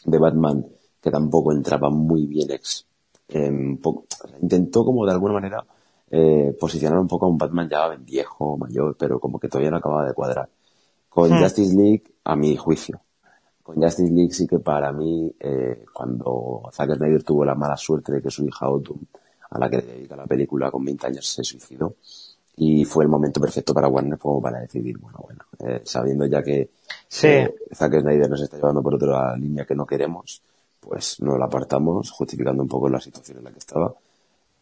de 0.04 0.18
Batman 0.18 0.66
que 1.00 1.10
tampoco 1.10 1.52
entraba 1.52 1.90
muy 1.90 2.26
bien 2.26 2.50
ex, 2.50 2.86
eh, 3.28 3.78
poco, 3.82 4.06
intentó 4.40 4.84
como 4.84 5.04
de 5.04 5.12
alguna 5.12 5.34
manera 5.34 5.64
eh, 6.10 6.56
posicionar 6.58 6.98
un 6.98 7.08
poco 7.08 7.26
a 7.26 7.28
un 7.28 7.38
Batman 7.38 7.68
ya 7.68 7.88
viejo, 7.96 8.56
mayor, 8.56 8.96
pero 8.98 9.18
como 9.18 9.38
que 9.38 9.48
todavía 9.48 9.70
no 9.70 9.78
acababa 9.78 10.06
de 10.06 10.14
cuadrar. 10.14 10.48
Con 11.08 11.30
hmm. 11.30 11.42
Justice 11.42 11.74
League, 11.74 12.04
a 12.24 12.36
mi 12.36 12.56
juicio, 12.56 13.00
con 13.62 13.76
Justice 13.76 14.12
League 14.12 14.32
sí 14.32 14.46
que 14.46 14.58
para 14.58 14.92
mí, 14.92 15.34
eh, 15.40 15.84
cuando 15.92 16.62
Zack 16.72 16.96
Snyder 16.96 17.22
tuvo 17.22 17.44
la 17.44 17.54
mala 17.54 17.76
suerte 17.76 18.12
de 18.12 18.22
que 18.22 18.30
su 18.30 18.44
hija 18.46 18.66
Autumn, 18.66 19.00
a 19.50 19.58
la 19.58 19.70
que 19.70 19.78
dedica 19.78 20.16
la 20.16 20.26
película 20.26 20.70
con 20.70 20.84
20 20.84 21.06
años, 21.06 21.26
se 21.26 21.42
suicidó, 21.42 21.94
y 22.56 22.84
fue 22.84 23.04
el 23.04 23.10
momento 23.10 23.40
perfecto 23.40 23.74
para 23.74 23.88
Warner 23.88 24.18
como 24.18 24.40
para 24.40 24.60
decidir, 24.60 24.98
bueno, 24.98 25.18
bueno, 25.22 25.44
eh, 25.58 25.82
sabiendo 25.84 26.26
ya 26.26 26.42
que 26.42 26.70
sí. 27.08 27.26
eh, 27.26 27.54
Zack 27.74 28.00
Snyder 28.00 28.30
nos 28.30 28.42
está 28.42 28.56
llevando 28.56 28.82
por 28.82 28.94
otra 28.94 29.36
línea 29.36 29.64
que 29.64 29.74
no 29.74 29.84
queremos, 29.84 30.42
pues 30.80 31.20
nos 31.20 31.38
la 31.38 31.46
apartamos, 31.46 32.10
justificando 32.10 32.62
un 32.62 32.68
poco 32.68 32.88
la 32.88 33.00
situación 33.00 33.38
en 33.38 33.44
la 33.44 33.50
que 33.50 33.58
estaba. 33.58 33.92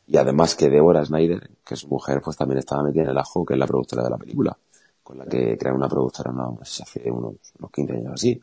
Y 0.07 0.17
además 0.17 0.55
que 0.55 0.69
Deborah 0.69 1.05
Snyder, 1.05 1.51
que 1.65 1.77
su 1.77 1.89
mujer, 1.89 2.21
pues 2.23 2.37
también 2.37 2.59
estaba 2.59 2.83
metida 2.83 3.05
en 3.05 3.11
el 3.11 3.19
ajo, 3.19 3.45
que 3.45 3.55
es 3.55 3.59
la 3.59 3.67
productora 3.67 4.03
de 4.05 4.11
la 4.11 4.19
película 4.19 4.57
con 5.03 5.19
la 5.19 5.27
que 5.27 5.59
crean 5.59 5.77
una 5.77 5.89
productora 5.89 6.33
no, 6.33 6.55
pues, 6.57 6.81
hace 6.81 7.11
unos, 7.11 7.35
unos 7.59 7.71
15 7.71 7.93
años 7.93 8.13
así. 8.15 8.41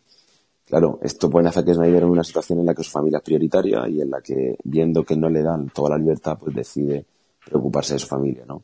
Claro, 0.66 1.00
esto 1.02 1.30
puede 1.30 1.48
hacer 1.48 1.66
que 1.66 1.74
Snyder 1.74 2.04
en 2.04 2.10
una 2.10 2.24
situación 2.24 2.60
en 2.60 2.66
la 2.68 2.76
que 2.76 2.84
su 2.84 2.92
familia 2.92 3.18
es 3.18 3.24
prioritaria 3.24 3.88
y 3.88 4.02
en 4.02 4.12
la 4.12 4.22
que, 4.22 4.56
viendo 4.64 5.04
que 5.04 5.16
no 5.16 5.30
le 5.30 5.42
dan 5.42 5.70
toda 5.70 5.92
la 5.92 5.98
libertad, 5.98 6.38
pues 6.38 6.54
decide 6.54 7.06
preocuparse 7.44 7.94
de 7.94 8.00
su 8.00 8.08
familia, 8.08 8.44
¿no? 8.48 8.64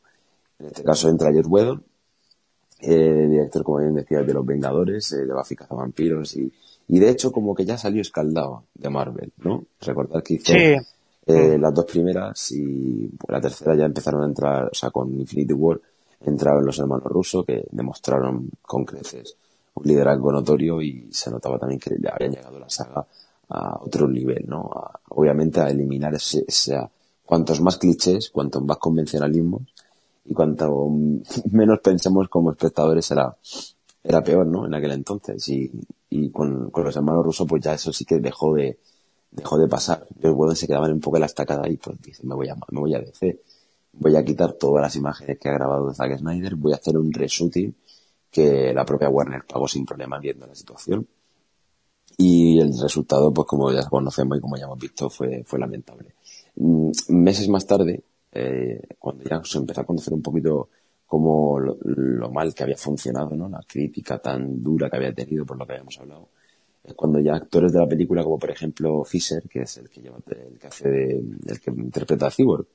En 0.60 0.68
este 0.68 0.84
caso 0.84 1.10
entra 1.10 1.32
George 1.32 1.50
Whedon, 1.50 1.84
eh, 2.82 3.28
director, 3.30 3.64
como 3.64 3.80
bien 3.80 3.96
decía, 3.96 4.22
de 4.22 4.34
Los 4.34 4.46
Vengadores, 4.46 5.12
eh, 5.14 5.26
de 5.26 5.34
Buffy 5.34 5.56
Cazavampiros 5.56 6.36
y, 6.36 6.52
y 6.88 7.00
de 7.00 7.10
hecho 7.10 7.32
como 7.32 7.56
que 7.56 7.66
ya 7.66 7.78
salió 7.78 8.02
escaldado 8.02 8.66
de 8.74 8.90
Marvel, 8.90 9.32
¿no? 9.44 9.66
Recordad 9.82 10.24
que 10.24 10.36
hizo 10.36 10.54
eh, 10.54 11.58
las 11.58 11.74
dos 11.74 11.86
primeras 11.86 12.52
y 12.52 13.10
la 13.28 13.42
tercera 13.42 13.76
ya 13.76 13.86
empezaron 13.86 14.24
a 14.24 14.26
entrar, 14.26 14.66
o 14.66 14.76
sea, 14.76 14.92
con 14.92 15.20
Infinity 15.20 15.54
War, 15.54 15.82
entraron 16.22 16.66
los 16.66 16.78
hermanos 16.80 17.06
rusos 17.06 17.46
que 17.46 17.66
demostraron 17.72 18.50
con 18.62 18.86
creces 18.86 19.36
un 19.76 19.86
liderazgo 19.86 20.32
notorio 20.32 20.82
y 20.82 21.10
se 21.12 21.30
notaba 21.30 21.60
también 21.60 21.80
que 21.80 21.96
le 21.96 22.10
habían 22.10 22.32
llegado 22.32 22.60
la 22.60 22.70
saga 22.70 23.06
a 23.50 23.78
otro 23.82 24.08
nivel, 24.08 24.46
¿no? 24.48 24.70
obviamente 25.10 25.60
a 25.60 25.70
eliminar 25.70 26.16
ese, 26.16 26.46
cuantos 27.26 27.62
más 27.62 27.78
clichés, 27.78 28.30
cuanto 28.30 28.62
más 28.62 28.78
convencionalismo 28.78 29.62
y 30.26 30.34
cuanto 30.34 30.90
menos 31.52 31.80
pensemos 31.80 32.28
como 32.30 32.52
espectadores 32.52 33.10
era, 33.12 33.36
era 34.04 34.24
peor, 34.24 34.48
¿no? 34.48 34.66
En 34.66 34.74
aquel 34.74 34.92
entonces 34.92 35.48
y, 35.50 35.72
y 36.10 36.30
con, 36.32 36.70
con 36.72 36.84
los 36.84 36.96
hermanos 36.96 37.26
rusos 37.26 37.48
pues 37.48 37.64
ya 37.64 37.74
eso 37.74 37.94
sí 37.94 38.06
que 38.06 38.20
dejó 38.20 38.56
de, 38.56 38.80
dejó 39.32 39.58
de 39.58 39.68
pasar. 39.68 40.06
Los 40.20 40.34
huevos 40.34 40.58
se 40.58 40.68
quedaban 40.68 40.92
un 40.92 41.00
poco 41.00 41.18
en 41.18 41.22
la 41.22 41.28
estacada 41.28 41.68
y 41.70 41.78
pues 41.78 42.02
dice, 42.02 42.26
me 42.26 42.36
voy 42.36 42.50
a, 42.50 42.56
me 42.56 42.80
voy 42.80 42.96
a 42.96 43.00
DC 43.00 43.40
voy 43.98 44.16
a 44.16 44.24
quitar 44.24 44.54
todas 44.54 44.82
las 44.82 44.96
imágenes 44.96 45.40
que 45.40 45.50
ha 45.50 45.54
grabado 45.54 45.94
Zack 45.94 46.18
Snyder, 46.18 46.56
voy 46.56 46.74
a 46.74 46.76
hacer 46.76 46.98
un 46.98 47.12
reshooting 47.12 47.76
que 48.30 48.74
la 48.74 48.86
propia 48.86 49.10
Warner 49.10 49.46
pagó 49.46 49.68
sin 49.68 49.86
problema 49.86 50.20
viendo 50.20 50.46
la 50.46 50.56
situación. 50.56 51.08
Y 52.18 52.60
el 52.60 52.78
resultado, 52.80 53.34
pues 53.34 53.48
como 53.48 53.72
ya 53.72 53.88
conocemos 53.88 54.38
y 54.38 54.42
como 54.42 54.58
ya 54.58 54.66
hemos 54.66 54.80
visto, 54.80 55.10
fue, 55.10 55.44
fue 55.46 55.60
lamentable. 55.60 56.16
Mm, 56.56 56.92
meses 57.10 57.48
más 57.50 57.66
tarde, 57.66 58.04
eh, 58.36 58.82
cuando 59.00 59.24
ya 59.24 59.42
se 59.44 59.58
empezó 59.58 59.82
a 59.82 59.86
conocer 59.86 60.14
un 60.14 60.22
poquito 60.22 60.70
como 61.06 61.58
lo, 61.60 62.30
mal 62.30 62.54
que 62.54 62.64
había 62.64 62.76
funcionado, 62.76 63.34
¿no? 63.36 63.48
La 63.48 63.62
crítica 63.66 64.20
tan 64.20 64.62
dura 64.62 64.90
que 64.90 64.98
había 64.98 65.14
tenido 65.14 65.46
por 65.46 65.58
lo 65.58 65.66
que 65.66 65.74
habíamos 65.74 65.98
hablado. 66.00 66.28
Es 66.84 66.94
cuando 66.94 67.20
ya 67.20 67.36
actores 67.36 67.72
de 67.72 67.80
la 67.80 67.88
película, 67.88 68.24
como 68.24 68.38
por 68.38 68.52
ejemplo 68.52 69.06
Fisher, 69.06 69.44
que 69.50 69.62
es 69.62 69.78
el 69.78 69.90
que 69.90 70.02
lleva, 70.02 70.18
el 70.28 70.60
que 70.60 70.68
hace 70.68 70.90
de, 70.90 71.24
el 71.48 71.60
que 71.62 71.72
interpreta 71.72 72.28
a 72.28 72.32
Cyborg, 72.32 72.68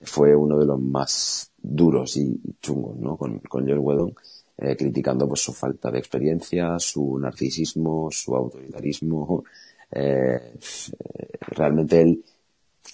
fue 0.00 0.34
uno 0.34 0.58
de 0.58 0.66
los 0.66 0.80
más 0.80 1.52
duros 1.62 2.16
y 2.16 2.40
chungos, 2.60 2.96
¿no? 2.96 3.16
Con, 3.16 3.38
con 3.38 3.68
Joel 3.68 4.12
eh, 4.58 4.76
criticando 4.76 5.28
pues 5.28 5.40
su 5.40 5.52
falta 5.52 5.90
de 5.92 5.98
experiencia, 6.00 6.76
su 6.78 7.18
narcisismo, 7.18 8.08
su 8.10 8.34
autoritarismo. 8.34 9.44
Eh, 9.96 10.58
realmente 11.52 12.00
él 12.00 12.24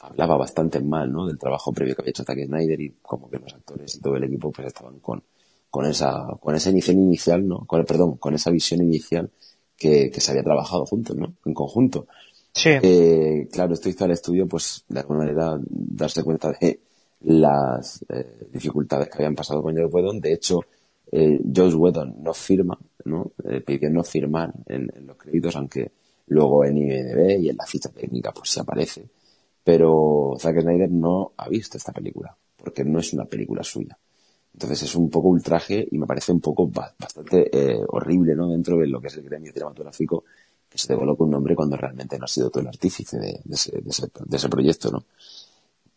hablaba 0.00 0.36
bastante 0.36 0.80
mal, 0.80 1.12
¿no? 1.12 1.26
Del 1.26 1.38
trabajo 1.38 1.72
previo 1.72 1.94
que 1.94 2.02
había 2.02 2.10
hecho 2.10 2.24
Zack 2.24 2.44
Snyder 2.44 2.80
y 2.80 2.94
como 3.02 3.30
que 3.30 3.38
los 3.38 3.52
actores 3.54 3.94
y 3.94 4.00
todo 4.00 4.16
el 4.16 4.24
equipo 4.24 4.50
pues 4.50 4.68
estaban 4.68 4.98
con, 5.00 5.22
con 5.70 5.86
esa, 5.86 6.26
con 6.40 6.54
esa 6.54 6.70
iniciativa 6.70 7.04
inicial, 7.04 7.46
¿no? 7.46 7.66
Con, 7.66 7.84
perdón, 7.84 8.16
con 8.16 8.34
esa 8.34 8.50
visión 8.50 8.82
inicial 8.82 9.30
que, 9.76 10.10
que 10.10 10.20
se 10.20 10.30
había 10.30 10.42
trabajado 10.42 10.86
juntos, 10.86 11.16
¿no? 11.16 11.34
En 11.44 11.54
conjunto. 11.54 12.06
Sí. 12.52 12.70
Eh, 12.82 13.48
claro, 13.52 13.74
esto 13.74 13.88
hizo 13.88 14.04
al 14.04 14.10
estudio, 14.10 14.46
pues, 14.48 14.84
de 14.88 15.00
alguna 15.00 15.20
manera, 15.20 15.58
darse 15.68 16.24
cuenta 16.24 16.52
de, 16.60 16.80
las 17.22 18.04
eh, 18.08 18.48
dificultades 18.52 19.08
que 19.08 19.18
habían 19.18 19.34
pasado 19.34 19.62
con 19.62 19.76
Josh 19.76 19.92
Whedon. 19.92 20.20
De 20.20 20.32
hecho, 20.32 20.60
eh, 21.12 21.40
Josh 21.54 21.74
Whedon 21.74 22.22
no 22.22 22.32
firma, 22.32 22.78
¿no? 23.04 23.32
Eh, 23.44 23.60
pidió 23.60 23.90
no 23.90 24.02
firmar 24.02 24.52
en, 24.66 24.90
los 25.06 25.16
créditos, 25.16 25.56
aunque 25.56 25.92
luego 26.28 26.64
en 26.64 26.78
IMDb 26.78 27.40
y 27.40 27.48
en 27.50 27.56
la 27.56 27.66
ficha 27.66 27.90
técnica 27.90 28.32
pues 28.32 28.50
se 28.50 28.60
aparece. 28.60 29.06
Pero 29.70 30.34
Zack 30.36 30.62
Snyder 30.62 30.90
no 30.90 31.30
ha 31.36 31.48
visto 31.48 31.78
esta 31.78 31.92
película, 31.92 32.36
porque 32.56 32.84
no 32.84 32.98
es 32.98 33.12
una 33.12 33.24
película 33.26 33.62
suya. 33.62 33.96
Entonces 34.52 34.82
es 34.82 34.96
un 34.96 35.08
poco 35.08 35.28
ultraje 35.28 35.86
y 35.88 35.96
me 35.96 36.08
parece 36.08 36.32
un 36.32 36.40
poco 36.40 36.66
bastante 36.66 37.48
eh, 37.52 37.80
horrible, 37.86 38.34
¿no? 38.34 38.48
Dentro 38.48 38.78
de 38.78 38.88
lo 38.88 39.00
que 39.00 39.06
es 39.06 39.16
el 39.18 39.22
gremio 39.22 39.52
cinematográfico, 39.52 40.24
que 40.68 40.76
se 40.76 40.88
te 40.88 40.96
coloca 40.96 41.22
un 41.22 41.30
nombre 41.30 41.54
cuando 41.54 41.76
realmente 41.76 42.18
no 42.18 42.24
ha 42.24 42.26
sido 42.26 42.50
todo 42.50 42.62
el 42.62 42.66
artífice 42.66 43.16
de, 43.20 43.40
ese, 43.48 44.48
proyecto, 44.48 44.90
¿no? 44.90 45.04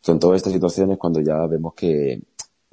Son 0.02 0.20
todas 0.20 0.38
estas 0.38 0.54
situaciones 0.54 1.00
cuando 1.00 1.20
ya 1.22 1.44
vemos 1.48 1.74
que 1.74 2.22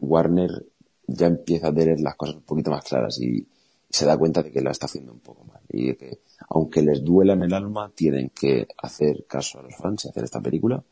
Warner 0.00 0.66
ya 1.06 1.28
empieza 1.28 1.68
a 1.68 1.74
tener 1.74 1.98
las 2.00 2.14
cosas 2.14 2.34
un 2.34 2.42
poquito 2.42 2.72
más 2.72 2.84
claras 2.84 3.18
y, 3.22 3.48
se 3.90 4.06
da 4.06 4.16
cuenta 4.16 4.42
de 4.42 4.52
que 4.52 4.60
la 4.60 4.70
está 4.70 4.86
haciendo 4.86 5.12
un 5.12 5.18
poco 5.18 5.44
mal 5.44 5.60
y 5.68 5.88
de 5.88 5.96
que 5.96 6.18
aunque 6.48 6.80
les 6.80 7.04
duela 7.04 7.32
en 7.32 7.42
el 7.42 7.52
alma 7.52 7.90
tienen 7.94 8.30
que 8.30 8.68
hacer 8.78 9.24
caso 9.26 9.58
a 9.58 9.62
los 9.62 9.74
fans 9.76 10.04
y 10.04 10.08
hacer 10.08 10.24
esta 10.24 10.40
película 10.40 10.82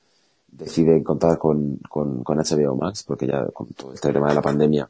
deciden 0.51 1.05
contar 1.05 1.38
con, 1.38 1.78
con, 1.88 2.24
HBO 2.24 2.74
Max 2.74 3.05
porque 3.05 3.26
ya 3.26 3.46
con 3.46 3.68
todo 3.68 3.92
este 3.92 4.12
tema 4.12 4.28
de 4.28 4.34
la 4.34 4.42
pandemia 4.42 4.88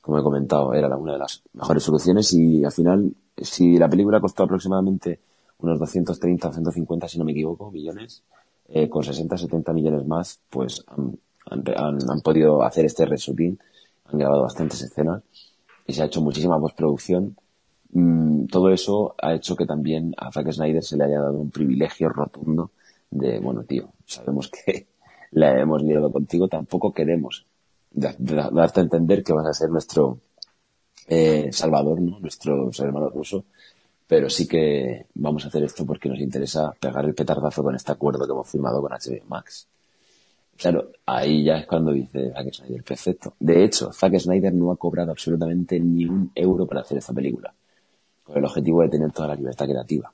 como 0.00 0.18
he 0.18 0.22
comentado 0.22 0.74
era 0.74 0.94
una 0.96 1.12
de 1.12 1.18
las 1.18 1.42
mejores 1.52 1.82
soluciones 1.82 2.32
y 2.32 2.64
al 2.64 2.72
final 2.72 3.14
si 3.36 3.78
la 3.78 3.88
película 3.88 4.20
costó 4.20 4.42
aproximadamente 4.42 5.20
unos 5.58 5.78
230 5.78 6.52
150 6.52 7.08
si 7.08 7.18
no 7.18 7.24
me 7.24 7.32
equivoco 7.32 7.70
millones 7.70 8.22
eh, 8.68 8.88
con 8.88 9.04
60 9.04 9.38
70 9.38 9.72
millones 9.72 10.06
más 10.06 10.40
pues 10.50 10.84
han, 10.88 11.16
han, 11.46 11.98
han 12.10 12.20
podido 12.20 12.62
hacer 12.62 12.84
este 12.86 13.06
resutín 13.06 13.58
han 14.06 14.18
grabado 14.18 14.42
bastantes 14.42 14.82
escenas 14.82 15.22
y 15.86 15.92
se 15.92 16.02
ha 16.02 16.06
hecho 16.06 16.20
muchísima 16.20 16.58
postproducción. 16.58 17.36
Mm, 17.94 18.46
todo 18.46 18.70
eso 18.70 19.14
ha 19.22 19.34
hecho 19.34 19.56
que 19.56 19.66
también 19.66 20.14
a 20.18 20.30
Zack 20.32 20.52
Snyder 20.52 20.82
se 20.82 20.96
le 20.96 21.04
haya 21.04 21.20
dado 21.20 21.38
un 21.38 21.50
privilegio 21.50 22.08
rotundo 22.08 22.72
de, 23.10 23.38
bueno, 23.38 23.62
tío, 23.64 23.92
sabemos 24.04 24.48
que 24.50 24.88
la 25.32 25.58
hemos 25.60 25.82
liado 25.82 26.10
contigo, 26.12 26.48
tampoco 26.48 26.92
queremos 26.92 27.46
darte 27.92 28.80
a 28.80 28.82
entender 28.82 29.22
que 29.22 29.32
vas 29.32 29.46
a 29.46 29.54
ser 29.54 29.70
nuestro 29.70 30.18
eh, 31.06 31.50
salvador, 31.52 32.00
¿no? 32.00 32.18
Nuestro 32.18 32.70
hermano 32.78 33.08
ruso, 33.10 33.44
pero 34.06 34.28
sí 34.28 34.48
que 34.48 35.06
vamos 35.14 35.44
a 35.44 35.48
hacer 35.48 35.62
esto 35.62 35.86
porque 35.86 36.08
nos 36.08 36.18
interesa 36.18 36.72
pegar 36.80 37.04
el 37.04 37.14
petardazo 37.14 37.62
con 37.62 37.76
este 37.76 37.92
acuerdo 37.92 38.26
que 38.26 38.32
hemos 38.32 38.48
firmado 38.48 38.80
con 38.82 38.90
HBO 38.92 39.24
Max. 39.28 39.68
Claro, 40.56 40.90
ahí 41.06 41.44
ya 41.44 41.58
es 41.58 41.66
cuando 41.66 41.92
dice 41.92 42.32
Zack 42.32 42.52
Snyder, 42.52 42.82
perfecto. 42.82 43.34
De 43.38 43.64
hecho, 43.64 43.92
Zack 43.92 44.18
Snyder 44.18 44.52
no 44.52 44.72
ha 44.72 44.76
cobrado 44.76 45.12
absolutamente 45.12 45.78
ni 45.78 46.06
un 46.06 46.32
euro 46.34 46.66
para 46.66 46.80
hacer 46.80 46.98
esta 46.98 47.12
película, 47.12 47.54
con 48.24 48.38
el 48.38 48.44
objetivo 48.44 48.82
de 48.82 48.88
tener 48.88 49.12
toda 49.12 49.28
la 49.28 49.34
libertad 49.36 49.66
creativa. 49.66 50.12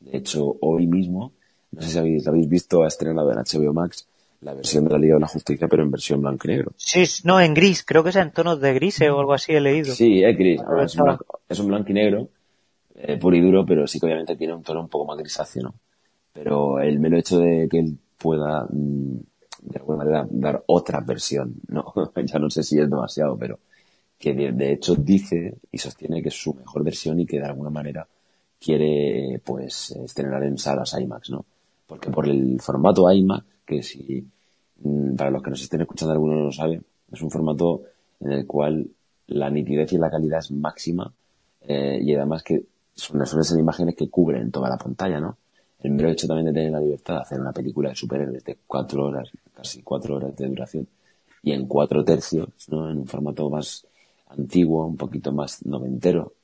De 0.00 0.16
hecho, 0.16 0.56
hoy 0.60 0.86
mismo, 0.86 1.32
no 1.72 1.82
sé 1.82 1.88
si 1.88 1.98
habéis, 1.98 2.26
habéis 2.26 2.48
visto, 2.48 2.82
ha 2.82 2.88
estrenado 2.88 3.30
en 3.32 3.38
HBO 3.38 3.72
Max 3.72 4.06
la 4.40 4.54
versión 4.54 4.84
de 4.84 4.90
la 4.90 4.98
Liga 4.98 5.14
de 5.14 5.20
la 5.20 5.26
Justicia, 5.26 5.68
pero 5.68 5.82
en 5.82 5.90
versión 5.90 6.22
blanco 6.22 6.48
y 6.48 6.52
negro. 6.52 6.72
Sí, 6.76 7.04
no, 7.24 7.40
en 7.40 7.52
gris, 7.52 7.84
creo 7.84 8.02
que 8.02 8.08
es 8.08 8.16
en 8.16 8.32
tonos 8.32 8.60
de 8.60 8.72
gris 8.72 9.00
o 9.02 9.18
algo 9.18 9.34
así 9.34 9.52
he 9.52 9.60
leído. 9.60 9.92
Sí, 9.92 10.24
es 10.24 10.36
gris, 10.36 10.60
es, 10.82 10.96
un 10.96 11.04
blanco, 11.04 11.40
es 11.46 11.58
un 11.58 11.66
blanco 11.66 11.90
y 11.90 11.94
negro, 11.94 12.28
eh, 12.94 13.18
puro 13.18 13.36
y 13.36 13.42
duro, 13.42 13.66
pero 13.66 13.86
sí 13.86 14.00
que 14.00 14.06
obviamente 14.06 14.36
tiene 14.36 14.54
un 14.54 14.62
tono 14.62 14.80
un 14.80 14.88
poco 14.88 15.04
más 15.04 15.18
grisáceo, 15.18 15.64
¿no? 15.64 15.74
Pero 16.32 16.80
el 16.80 16.98
mero 17.00 17.18
hecho 17.18 17.38
de 17.38 17.68
que 17.68 17.80
él 17.80 17.98
pueda 18.16 18.66
mm, 18.70 19.18
de 19.62 19.78
alguna 19.78 19.98
manera 19.98 20.26
dar 20.30 20.62
otra 20.66 21.00
versión, 21.00 21.54
¿no? 21.68 21.92
ya 22.24 22.38
no 22.38 22.48
sé 22.48 22.62
si 22.62 22.78
es 22.78 22.88
demasiado, 22.88 23.36
pero 23.36 23.58
que 24.20 24.34
de, 24.34 24.72
hecho 24.72 24.94
dice 24.94 25.56
y 25.72 25.78
sostiene 25.78 26.22
que 26.22 26.28
es 26.28 26.34
su 26.34 26.52
mejor 26.52 26.84
versión 26.84 27.18
y 27.18 27.26
que 27.26 27.38
de 27.38 27.46
alguna 27.46 27.70
manera 27.70 28.06
quiere 28.60 29.40
pues 29.42 29.92
estrenar 29.92 30.44
en 30.44 30.58
salas 30.58 30.94
IMAX, 31.00 31.30
¿no? 31.30 31.46
Porque 31.86 32.10
por 32.10 32.28
el 32.28 32.60
formato 32.60 33.10
IMAX, 33.10 33.46
que 33.64 33.82
si 33.82 34.22
mm, 34.82 35.16
para 35.16 35.30
los 35.30 35.42
que 35.42 35.50
nos 35.50 35.62
estén 35.62 35.80
escuchando 35.80 36.12
alguno 36.12 36.36
no 36.36 36.44
lo 36.44 36.52
sabe, 36.52 36.82
es 37.10 37.22
un 37.22 37.30
formato 37.30 37.82
en 38.20 38.32
el 38.32 38.46
cual 38.46 38.86
la 39.28 39.48
nitidez 39.48 39.90
y 39.94 39.98
la 39.98 40.10
calidad 40.10 40.40
es 40.40 40.50
máxima 40.50 41.10
eh, 41.62 41.98
y 42.02 42.14
además 42.14 42.42
que 42.42 42.62
son, 42.94 43.24
son 43.24 43.40
esas 43.40 43.58
imágenes 43.58 43.96
que 43.96 44.10
cubren 44.10 44.50
toda 44.50 44.68
la 44.68 44.76
pantalla, 44.76 45.18
¿no? 45.18 45.38
el 45.82 45.92
mero 45.92 46.10
hecho 46.10 46.26
también 46.26 46.46
de 46.46 46.52
tener 46.52 46.72
la 46.72 46.80
libertad 46.80 47.14
de 47.14 47.20
hacer 47.22 47.40
una 47.40 47.52
película 47.52 47.88
de 47.88 47.94
superhéroes 47.94 48.44
de 48.44 48.58
cuatro 48.66 49.06
horas, 49.06 49.30
casi 49.54 49.82
cuatro 49.82 50.16
horas 50.16 50.36
de 50.36 50.46
duración, 50.46 50.86
y 51.42 51.52
en 51.52 51.66
cuatro 51.66 52.04
tercios, 52.04 52.48
¿no? 52.68 52.90
En 52.90 52.98
un 52.98 53.06
formato 53.06 53.48
más 53.48 53.86
antiguo, 54.30 54.86
un 54.86 54.96
poquito 54.96 55.32
más 55.32 55.64
noventero, 55.66 56.34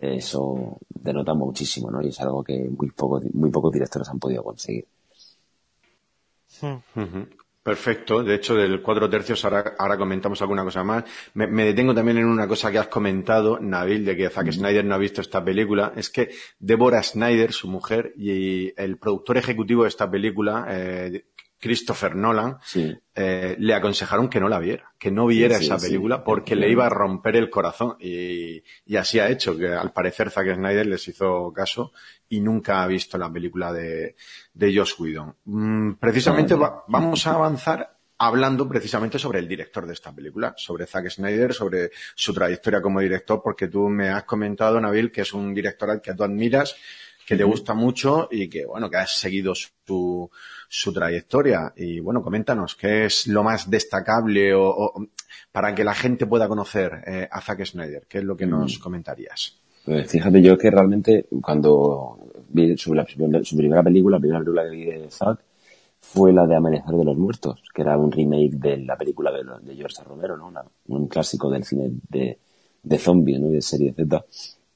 eso 0.00 0.78
denota 0.88 1.34
muchísimo, 1.34 1.90
¿no? 1.90 2.02
Y 2.02 2.08
es 2.08 2.20
algo 2.20 2.42
que 2.42 2.68
muy 2.76 2.90
poco, 2.90 3.20
muy 3.34 3.50
pocos 3.50 3.72
directores 3.72 4.08
han 4.08 4.18
podido 4.18 4.42
conseguir. 4.42 4.86
Hmm. 6.60 7.22
Perfecto. 7.62 8.24
De 8.24 8.34
hecho, 8.34 8.56
del 8.56 8.82
cuatro 8.82 9.08
tercios 9.08 9.44
ahora, 9.44 9.74
ahora 9.78 9.96
comentamos 9.96 10.42
alguna 10.42 10.64
cosa 10.64 10.82
más. 10.82 11.04
Me, 11.34 11.64
detengo 11.64 11.94
también 11.94 12.18
en 12.18 12.26
una 12.26 12.48
cosa 12.48 12.72
que 12.72 12.78
has 12.78 12.88
comentado, 12.88 13.60
Nabil, 13.60 14.04
de 14.04 14.16
que 14.16 14.30
Zack 14.30 14.50
Snyder 14.50 14.84
no 14.84 14.96
ha 14.96 14.98
visto 14.98 15.20
esta 15.20 15.44
película. 15.44 15.92
Es 15.94 16.10
que 16.10 16.30
Deborah 16.58 17.04
Snyder, 17.04 17.52
su 17.52 17.68
mujer, 17.68 18.14
y 18.16 18.72
el 18.76 18.96
productor 18.98 19.36
ejecutivo 19.36 19.84
de 19.84 19.90
esta 19.90 20.10
película, 20.10 20.66
eh, 20.70 21.26
Christopher 21.62 22.16
Nolan, 22.16 22.58
eh, 23.14 23.54
le 23.56 23.74
aconsejaron 23.74 24.28
que 24.28 24.40
no 24.40 24.48
la 24.48 24.58
viera, 24.58 24.92
que 24.98 25.12
no 25.12 25.26
viera 25.26 25.58
esa 25.58 25.78
película 25.78 26.24
porque 26.24 26.56
le 26.56 26.68
iba 26.68 26.86
a 26.86 26.88
romper 26.88 27.36
el 27.36 27.50
corazón. 27.50 27.96
Y, 28.00 28.64
así 28.96 29.20
ha 29.20 29.28
hecho, 29.28 29.56
que 29.56 29.68
al 29.68 29.92
parecer 29.92 30.30
Zack 30.30 30.56
Snyder 30.56 30.86
les 30.86 31.06
hizo 31.06 31.52
caso 31.52 31.92
y 32.28 32.40
nunca 32.40 32.82
ha 32.82 32.86
visto 32.88 33.16
la 33.16 33.32
película 33.32 33.72
de, 33.72 34.16
de 34.52 34.76
Josh 34.76 34.94
Whedon. 34.98 35.36
Mm, 35.44 35.92
precisamente 36.00 36.56
vamos 36.56 37.26
a 37.28 37.34
avanzar 37.34 37.96
hablando 38.18 38.68
precisamente 38.68 39.20
sobre 39.20 39.38
el 39.38 39.46
director 39.46 39.86
de 39.86 39.92
esta 39.92 40.12
película, 40.12 40.54
sobre 40.56 40.86
Zack 40.86 41.10
Snyder, 41.10 41.54
sobre 41.54 41.92
su 42.16 42.34
trayectoria 42.34 42.82
como 42.82 42.98
director, 42.98 43.40
porque 43.40 43.68
tú 43.68 43.88
me 43.88 44.08
has 44.08 44.24
comentado, 44.24 44.80
Nabil, 44.80 45.12
que 45.12 45.20
es 45.20 45.32
un 45.32 45.54
director 45.54 45.90
al 45.90 46.02
que 46.02 46.12
tú 46.14 46.24
admiras 46.24 46.74
que 47.26 47.36
te 47.36 47.44
gusta 47.44 47.74
mucho 47.74 48.28
y 48.30 48.48
que, 48.48 48.66
bueno, 48.66 48.90
que 48.90 48.96
has 48.96 49.16
seguido 49.16 49.54
su, 49.54 50.30
su 50.74 50.90
trayectoria. 50.90 51.70
Y 51.76 52.00
bueno, 52.00 52.22
coméntanos, 52.22 52.74
¿qué 52.76 53.04
es 53.04 53.26
lo 53.26 53.42
más 53.42 53.68
destacable 53.68 54.54
o, 54.54 54.94
para 55.52 55.74
que 55.74 55.84
la 55.84 55.92
gente 55.92 56.24
pueda 56.24 56.48
conocer 56.48 57.04
eh, 57.06 57.28
a 57.30 57.42
Zack 57.42 57.66
Snyder? 57.66 58.06
¿Qué 58.08 58.18
es 58.18 58.24
lo 58.24 58.34
que 58.34 58.46
nos 58.46 58.78
mm. 58.78 58.82
comentarías? 58.82 59.60
Pues 59.84 60.10
fíjate, 60.10 60.40
yo 60.40 60.56
que 60.56 60.70
realmente 60.70 61.26
cuando 61.42 62.16
vi 62.48 62.74
su, 62.78 62.94
su 63.42 63.56
primera 63.56 63.82
película, 63.82 64.16
la 64.16 64.20
primera 64.20 64.38
película 64.38 64.62
que 64.64 64.70
vi 64.70 64.84
de 64.86 65.10
Zack, 65.10 65.40
fue 66.00 66.32
la 66.32 66.46
de 66.46 66.56
Amanecer 66.56 66.94
de 66.94 67.04
los 67.04 67.18
Muertos, 67.18 67.62
que 67.74 67.82
era 67.82 67.98
un 67.98 68.10
remake 68.10 68.54
de 68.54 68.78
la 68.78 68.96
película 68.96 69.30
de, 69.30 69.44
de 69.60 69.76
George 69.76 70.02
Romero, 70.04 70.38
¿no? 70.38 70.50
un 70.86 71.06
clásico 71.06 71.50
del 71.50 71.64
cine 71.64 71.90
de, 72.08 72.38
de 72.82 72.98
zombie, 72.98 73.38
¿no? 73.38 73.48
De 73.48 73.60
serie 73.60 73.92
Z 73.92 74.24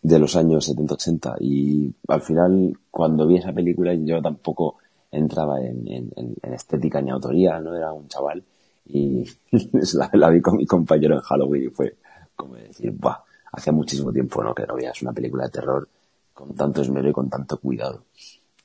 de 0.02 0.18
los 0.18 0.36
años 0.36 0.68
70-80 0.70 1.36
y 1.40 1.92
al 2.06 2.20
final 2.20 2.78
cuando 2.90 3.26
vi 3.26 3.38
esa 3.38 3.52
película 3.52 3.92
yo 3.94 4.22
tampoco 4.22 4.76
entraba 5.18 5.60
en, 5.60 6.10
estética 6.42 7.00
ni 7.00 7.10
autoría, 7.10 7.60
no 7.60 7.74
era 7.74 7.92
un 7.92 8.08
chaval 8.08 8.42
y 8.88 9.24
la, 10.12 10.30
vi 10.30 10.40
con 10.40 10.56
mi 10.56 10.66
compañero 10.66 11.14
en 11.14 11.20
Halloween 11.20 11.64
y 11.64 11.68
fue 11.68 11.96
como 12.34 12.54
decir, 12.54 12.92
¡buah! 12.92 13.18
Hacía 13.52 13.72
muchísimo 13.72 14.12
tiempo 14.12 14.42
¿no? 14.42 14.54
que 14.54 14.66
no 14.66 14.74
veías 14.74 15.00
una 15.02 15.12
película 15.12 15.44
de 15.44 15.50
terror 15.50 15.88
con 16.34 16.54
tanto 16.54 16.82
esmero 16.82 17.08
y 17.08 17.12
con 17.12 17.30
tanto 17.30 17.58
cuidado. 17.58 18.04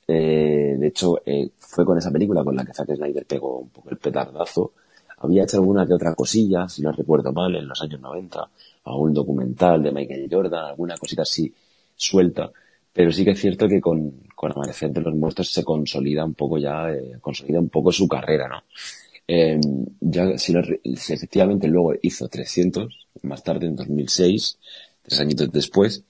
Eh, 0.06 0.76
de 0.78 0.86
hecho, 0.86 1.20
eh, 1.24 1.50
fue 1.56 1.86
con 1.86 1.96
esa 1.96 2.10
película 2.10 2.44
con 2.44 2.54
la 2.54 2.64
que 2.64 2.74
Zack 2.74 2.94
Snyder 2.94 3.24
pegó 3.24 3.60
un 3.60 3.70
poco 3.70 3.90
el 3.90 3.96
petardazo. 3.96 4.72
Había 5.18 5.44
hecho 5.44 5.56
alguna 5.56 5.86
que 5.86 5.94
otra 5.94 6.14
cosilla, 6.14 6.68
si 6.68 6.82
no 6.82 6.92
recuerdo 6.92 7.32
mal, 7.32 7.54
en 7.54 7.66
los 7.66 7.80
años 7.80 8.00
90, 8.00 8.50
algún 8.84 9.14
documental 9.14 9.82
de 9.82 9.92
Michael 9.92 10.28
Jordan, 10.30 10.66
alguna 10.66 10.98
cosita 10.98 11.22
así 11.22 11.54
suelta. 11.96 12.50
Pero 12.92 13.10
sí 13.10 13.24
que 13.24 13.30
es 13.30 13.40
cierto 13.40 13.68
que 13.68 13.80
con, 13.80 14.22
con 14.34 14.52
Amanecer 14.52 14.90
de 14.90 15.00
los 15.00 15.14
Muertos 15.14 15.50
se 15.50 15.64
consolida 15.64 16.24
un 16.24 16.34
poco 16.34 16.58
ya, 16.58 16.90
eh, 16.90 17.18
consolida 17.20 17.58
un 17.58 17.70
poco 17.70 17.90
su 17.90 18.06
carrera, 18.06 18.48
¿no? 18.48 18.62
Eh, 19.26 19.58
ya, 20.00 20.36
si, 20.36 20.52
efectivamente 21.12 21.68
luego 21.68 21.94
hizo 22.02 22.28
300, 22.28 23.08
más 23.22 23.42
tarde 23.42 23.66
en 23.66 23.76
2006, 23.76 24.58
tres 25.02 25.20
añitos 25.20 25.50
después, 25.50 26.02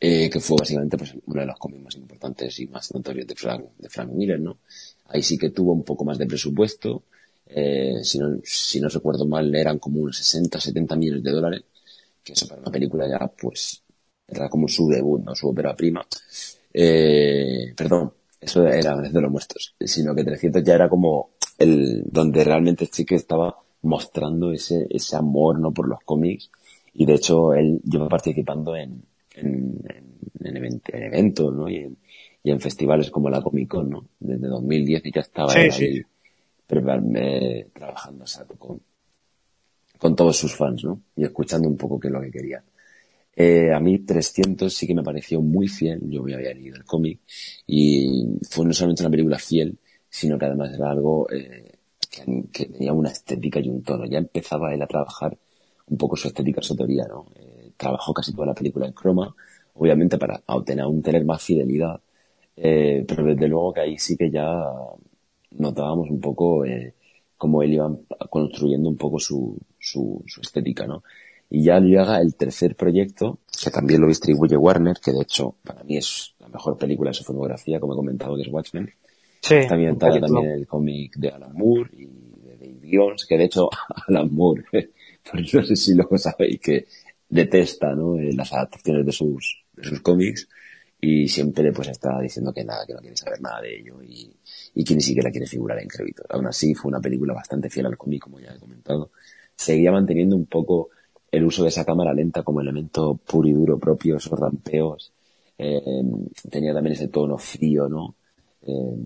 eh, 0.00 0.28
que 0.28 0.40
fue 0.40 0.56
básicamente 0.58 0.98
pues, 0.98 1.14
uno 1.24 1.40
de 1.40 1.46
los 1.46 1.58
cómics 1.58 1.84
más 1.84 1.94
importantes 1.96 2.58
y 2.58 2.66
más 2.66 2.92
notorios 2.92 3.26
de 3.26 3.34
Frank, 3.34 3.64
de 3.78 3.88
Frank 3.88 4.10
Miller, 4.10 4.40
¿no? 4.40 4.58
Ahí 5.06 5.22
sí 5.22 5.38
que 5.38 5.50
tuvo 5.50 5.72
un 5.72 5.84
poco 5.84 6.04
más 6.04 6.18
de 6.18 6.26
presupuesto, 6.26 7.04
eh, 7.46 8.00
si, 8.02 8.18
no, 8.18 8.38
si 8.42 8.80
no 8.80 8.88
recuerdo 8.88 9.24
mal, 9.26 9.54
eran 9.54 9.78
como 9.78 10.00
unos 10.00 10.16
60, 10.16 10.60
70 10.60 10.96
millones 10.96 11.22
de 11.22 11.30
dólares, 11.30 11.62
que 12.24 12.32
eso 12.32 12.48
para 12.48 12.60
una 12.60 12.72
película 12.72 13.06
ya, 13.08 13.26
pues, 13.28 13.83
era 14.26 14.48
como 14.48 14.68
su 14.68 14.88
debut, 14.88 15.24
¿no? 15.24 15.34
Su 15.34 15.48
ópera 15.48 15.74
prima. 15.74 16.06
Eh, 16.72 17.72
perdón, 17.76 18.12
eso 18.40 18.66
era 18.66 18.96
de 18.96 19.20
los 19.20 19.30
muestros, 19.30 19.74
sino 19.80 20.14
que 20.14 20.24
300 20.24 20.62
ya 20.62 20.74
era 20.74 20.88
como 20.88 21.30
el, 21.58 22.02
donde 22.06 22.44
realmente 22.44 22.88
sí 22.90 23.04
que 23.04 23.14
estaba 23.14 23.56
mostrando 23.82 24.52
ese, 24.52 24.86
ese 24.90 25.16
amor, 25.16 25.58
¿no? 25.58 25.72
Por 25.72 25.88
los 25.88 26.00
cómics. 26.04 26.50
Y 26.94 27.06
de 27.06 27.14
hecho, 27.14 27.54
él 27.54 27.80
lleva 27.84 28.08
participando 28.08 28.76
en, 28.76 29.02
en, 29.34 29.80
en, 30.40 30.80
eventos, 30.86 31.54
¿no? 31.54 31.68
Y 31.68 31.76
en, 31.76 31.96
y 32.42 32.50
en 32.50 32.60
festivales 32.60 33.10
como 33.10 33.30
la 33.30 33.42
Comic 33.42 33.68
Con, 33.68 33.90
¿no? 33.90 34.06
Desde 34.20 34.46
2010 34.48 35.06
y 35.06 35.12
ya 35.12 35.20
estaba 35.22 35.52
ahí 35.52 36.04
trabajando 37.72 38.24
con, 38.58 38.80
con 39.98 40.16
todos 40.16 40.36
sus 40.36 40.54
fans, 40.54 40.84
¿no? 40.84 41.00
Y 41.16 41.24
escuchando 41.24 41.68
un 41.68 41.76
poco 41.76 41.98
qué 41.98 42.08
es 42.08 42.12
lo 42.12 42.20
que 42.20 42.30
querían. 42.30 42.62
Eh, 43.36 43.72
a 43.72 43.80
mí 43.80 43.98
300 43.98 44.72
sí 44.72 44.86
que 44.86 44.94
me 44.94 45.02
pareció 45.02 45.40
muy 45.40 45.66
fiel, 45.68 46.00
yo 46.08 46.22
me 46.22 46.34
había 46.34 46.54
leído 46.54 46.76
el 46.76 46.84
cómic 46.84 47.20
y 47.66 48.26
fue 48.48 48.64
no 48.64 48.72
solamente 48.72 49.02
una 49.02 49.10
película 49.10 49.38
fiel, 49.38 49.78
sino 50.08 50.38
que 50.38 50.44
además 50.46 50.72
era 50.72 50.90
algo 50.90 51.28
eh, 51.30 51.72
que, 52.52 52.66
tenía 52.66 52.92
una 52.92 53.10
estética 53.10 53.60
y 53.60 53.68
un 53.68 53.82
tono. 53.82 54.06
Ya 54.06 54.18
empezaba 54.18 54.72
él 54.72 54.82
a 54.82 54.86
trabajar 54.86 55.36
un 55.86 55.98
poco 55.98 56.16
su 56.16 56.28
estética, 56.28 56.62
su 56.62 56.76
teoría, 56.76 57.06
¿no? 57.08 57.26
Eh, 57.34 57.72
trabajó 57.76 58.14
casi 58.14 58.32
toda 58.32 58.46
la 58.46 58.54
película 58.54 58.86
en 58.86 58.92
croma, 58.92 59.34
obviamente 59.74 60.16
para 60.18 60.40
obtener, 60.46 60.84
aún 60.84 61.02
tener 61.02 61.24
más 61.24 61.42
fidelidad, 61.42 62.00
pero 62.56 63.24
desde 63.24 63.48
luego 63.48 63.72
que 63.72 63.80
ahí 63.80 63.98
sí 63.98 64.16
que 64.16 64.30
ya 64.30 64.46
notábamos 65.50 66.08
un 66.10 66.20
poco 66.20 66.64
cómo 67.36 67.62
él 67.62 67.74
iba 67.74 67.90
construyendo 68.30 68.88
un 68.88 68.96
poco 68.96 69.18
su, 69.18 69.58
su, 69.78 70.22
su 70.26 70.40
estética, 70.40 70.86
¿no? 70.86 71.02
Y 71.54 71.62
ya 71.62 71.78
llega 71.78 72.20
el 72.20 72.34
tercer 72.34 72.74
proyecto, 72.74 73.38
que 73.62 73.70
también 73.70 74.00
lo 74.00 74.08
distribuye 74.08 74.56
Warner, 74.56 74.96
que 74.98 75.12
de 75.12 75.22
hecho 75.22 75.54
para 75.62 75.84
mí 75.84 75.96
es 75.96 76.34
la 76.40 76.48
mejor 76.48 76.76
película 76.76 77.10
de 77.10 77.14
su 77.14 77.22
fotografía, 77.22 77.78
como 77.78 77.92
he 77.92 77.96
comentado, 77.96 78.34
que 78.34 78.42
es 78.42 78.48
Watchmen. 78.48 78.92
Sí, 79.40 79.54
Está 79.54 79.76
ambientada 79.76 80.18
también 80.18 80.50
el 80.50 80.66
cómic 80.66 81.14
de 81.14 81.28
Alan 81.28 81.52
Moore 81.54 81.90
y 81.92 82.06
de 82.06 82.56
Dave 82.56 82.80
Gibbons, 82.82 83.24
que 83.24 83.38
de 83.38 83.44
hecho 83.44 83.70
Alan 84.08 84.34
Moore, 84.34 84.64
pues 85.30 85.54
no 85.54 85.64
sé 85.64 85.76
si 85.76 85.94
lo 85.94 86.08
sabéis, 86.18 86.58
que 86.58 86.86
detesta 87.28 87.94
¿no? 87.94 88.18
Eh, 88.18 88.32
las 88.32 88.52
adaptaciones 88.52 89.06
de 89.06 89.12
sus, 89.12 89.64
de 89.76 89.84
sus 89.84 90.00
cómics 90.00 90.48
y 91.00 91.28
siempre 91.28 91.70
pues 91.70 91.86
está 91.86 92.20
diciendo 92.20 92.52
que 92.52 92.64
nada, 92.64 92.84
que 92.84 92.94
no 92.94 92.98
quiere 92.98 93.16
saber 93.16 93.40
nada 93.40 93.60
de 93.60 93.78
ello 93.78 94.02
y, 94.02 94.28
y 94.74 94.82
que 94.82 94.96
ni 94.96 95.02
siquiera 95.02 95.30
quiere 95.30 95.46
figurar 95.46 95.78
en 95.78 95.86
crédito. 95.86 96.24
Aún 96.30 96.48
así 96.48 96.74
fue 96.74 96.88
una 96.88 97.00
película 97.00 97.32
bastante 97.32 97.70
fiel 97.70 97.86
al 97.86 97.96
cómic, 97.96 98.22
como 98.22 98.40
ya 98.40 98.52
he 98.52 98.58
comentado. 98.58 99.12
Seguía 99.54 99.92
manteniendo 99.92 100.34
un 100.34 100.46
poco 100.46 100.90
el 101.36 101.44
uso 101.44 101.62
de 101.62 101.68
esa 101.68 101.84
cámara 101.84 102.12
lenta 102.12 102.42
como 102.42 102.60
elemento 102.60 103.14
puro 103.26 103.48
y 103.48 103.52
duro 103.52 103.78
propio, 103.78 104.16
esos 104.16 104.38
rampeos. 104.38 105.12
Eh, 105.58 106.02
tenía 106.50 106.72
también 106.72 106.94
ese 106.94 107.08
tono 107.08 107.38
frío, 107.38 107.88
¿no? 107.88 108.14
Eh, 108.62 108.96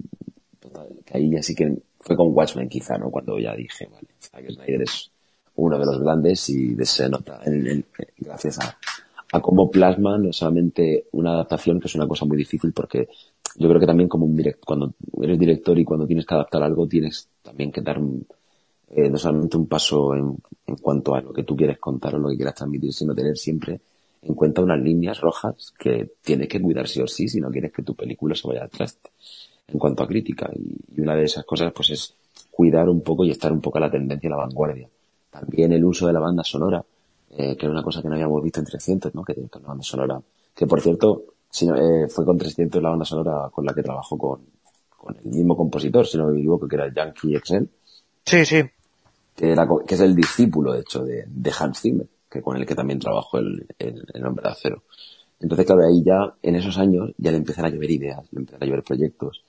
que 1.05 1.17
ahí 1.17 1.31
ya 1.31 1.43
sí 1.43 1.55
que 1.55 1.75
fue 2.01 2.17
con 2.17 2.33
Watchmen 2.33 2.69
quizá, 2.69 2.99
¿no? 2.99 3.11
Cuando 3.11 3.39
ya 3.39 3.55
dije, 3.55 3.89
vale, 3.91 4.09
Zack 4.21 4.51
Snyder 4.51 4.83
es 4.83 5.11
uno 5.57 5.79
de 5.79 5.87
los 5.87 6.01
grandes 6.01 6.49
y 6.51 6.77
se 6.85 7.09
nota 7.09 7.41
en, 7.45 7.85
gracias 8.19 8.59
a, 8.61 8.79
a 9.33 9.41
cómo 9.41 9.71
plasma 9.71 10.19
no 10.19 10.33
solamente 10.33 11.07
una 11.13 11.33
adaptación, 11.33 11.81
que 11.81 11.89
es 11.89 11.95
una 11.95 12.07
cosa 12.07 12.25
muy 12.25 12.37
difícil 12.37 12.73
porque 12.73 13.09
yo 13.57 13.69
creo 13.69 13.81
que 13.81 13.87
también 13.87 14.09
como 14.09 14.27
un 14.27 14.37
direct, 14.37 14.65
cuando 14.65 14.95
eres 15.21 15.39
director 15.39 15.79
y 15.79 15.85
cuando 15.85 16.07
tienes 16.07 16.27
que 16.27 16.35
adaptar 16.35 16.63
algo 16.63 16.87
tienes 16.87 17.29
también 17.43 17.73
que 17.73 17.81
dar 17.81 17.99
un, 17.99 18.27
eh, 18.91 19.11
no 19.11 19.19
solamente 19.19 19.57
un 19.57 19.67
paso 19.67 20.15
en, 20.15 20.37
en, 20.67 20.77
cuanto 20.77 21.15
a 21.15 21.21
lo 21.21 21.33
que 21.33 21.43
tú 21.43 21.55
quieres 21.55 21.79
contar 21.79 22.15
o 22.15 22.19
lo 22.19 22.31
que 22.31 22.37
quieras 22.37 22.55
transmitir, 22.55 22.93
sino 22.93 23.15
tener 23.15 23.37
siempre 23.37 23.81
en 24.23 24.35
cuenta 24.35 24.63
unas 24.63 24.81
líneas 24.81 25.21
rojas 25.21 25.73
que 25.79 26.13
tienes 26.23 26.49
que 26.49 26.61
cuidar 26.61 26.89
sí 26.89 27.01
o 27.01 27.07
sí 27.07 27.29
si 27.29 27.41
no 27.41 27.51
quieres 27.51 27.73
que 27.73 27.83
tu 27.83 27.95
película 27.95 28.35
se 28.35 28.49
vaya 28.49 28.65
atrás 28.65 28.99
en 29.67 29.79
cuanto 29.79 30.03
a 30.03 30.09
crítica. 30.09 30.51
Y, 30.55 31.01
una 31.01 31.15
de 31.15 31.25
esas 31.25 31.45
cosas 31.45 31.73
pues 31.73 31.91
es 31.91 32.15
cuidar 32.51 32.89
un 32.89 33.03
poco 33.03 33.25
y 33.25 33.31
estar 33.31 33.53
un 33.53 33.61
poco 33.61 33.79
a 33.79 33.83
la 33.83 33.91
tendencia, 33.91 34.29
a 34.29 34.31
la 34.31 34.37
vanguardia. 34.39 34.89
También 35.31 35.73
el 35.73 35.85
uso 35.85 36.07
de 36.07 36.13
la 36.13 36.21
banda 36.21 36.43
sonora, 36.43 36.83
eh, 37.31 37.57
que 37.57 37.67
era 37.67 37.73
una 37.73 37.83
cosa 37.83 38.01
que 38.01 38.09
no 38.09 38.15
habíamos 38.15 38.43
visto 38.43 38.61
en 38.61 38.67
300, 38.67 39.15
¿no? 39.15 39.23
Que 39.23 39.35
tiene 39.35 39.51
una 39.55 39.69
banda 39.69 39.85
sonora, 39.85 40.21
que 40.55 40.67
por 40.67 40.81
cierto, 40.81 41.25
si 41.51 41.69
eh, 41.69 42.09
fue 42.09 42.25
con 42.25 42.39
300 42.39 42.83
la 42.83 42.89
banda 42.89 43.05
sonora 43.05 43.51
con 43.53 43.65
la 43.65 43.75
que 43.75 43.83
trabajó 43.83 44.17
con, 44.17 44.41
con 44.97 45.17
el 45.17 45.31
mismo 45.31 45.57
compositor, 45.57 46.07
si 46.07 46.17
no 46.17 46.29
me 46.29 46.39
equivoco, 46.39 46.67
que 46.67 46.77
era 46.77 46.93
Yankee 46.93 47.37
Excel. 47.37 47.69
Sí, 48.25 48.45
sí 48.45 48.65
que, 49.39 49.95
es 49.95 50.01
el 50.01 50.17
discípulo, 50.17 50.73
de 50.73 50.81
hecho, 50.81 51.05
de, 51.05 51.53
Hans 51.59 51.81
Zimmer, 51.81 52.09
que 52.29 52.43
con 52.43 52.57
el 52.57 52.67
que 52.67 52.75
también 52.75 52.99
trabajó 52.99 53.39
el, 53.39 53.67
el, 53.79 54.27
Hombre 54.27 54.43
de 54.43 54.51
Acero. 54.51 54.83
Entonces, 55.41 55.65
claro, 55.65 55.83
ahí 55.87 56.03
ya, 56.05 56.35
en 56.43 56.57
esos 56.57 56.77
años, 56.79 57.13
ya 57.17 57.31
le 57.31 57.37
empiezan 57.37 57.67
a 57.67 57.69
llover 57.69 57.91
ideas, 57.91 58.27
le 58.33 58.41
empiezan 58.41 58.63
a 58.63 58.67
llover 58.67 58.83
proyectos. 58.83 59.45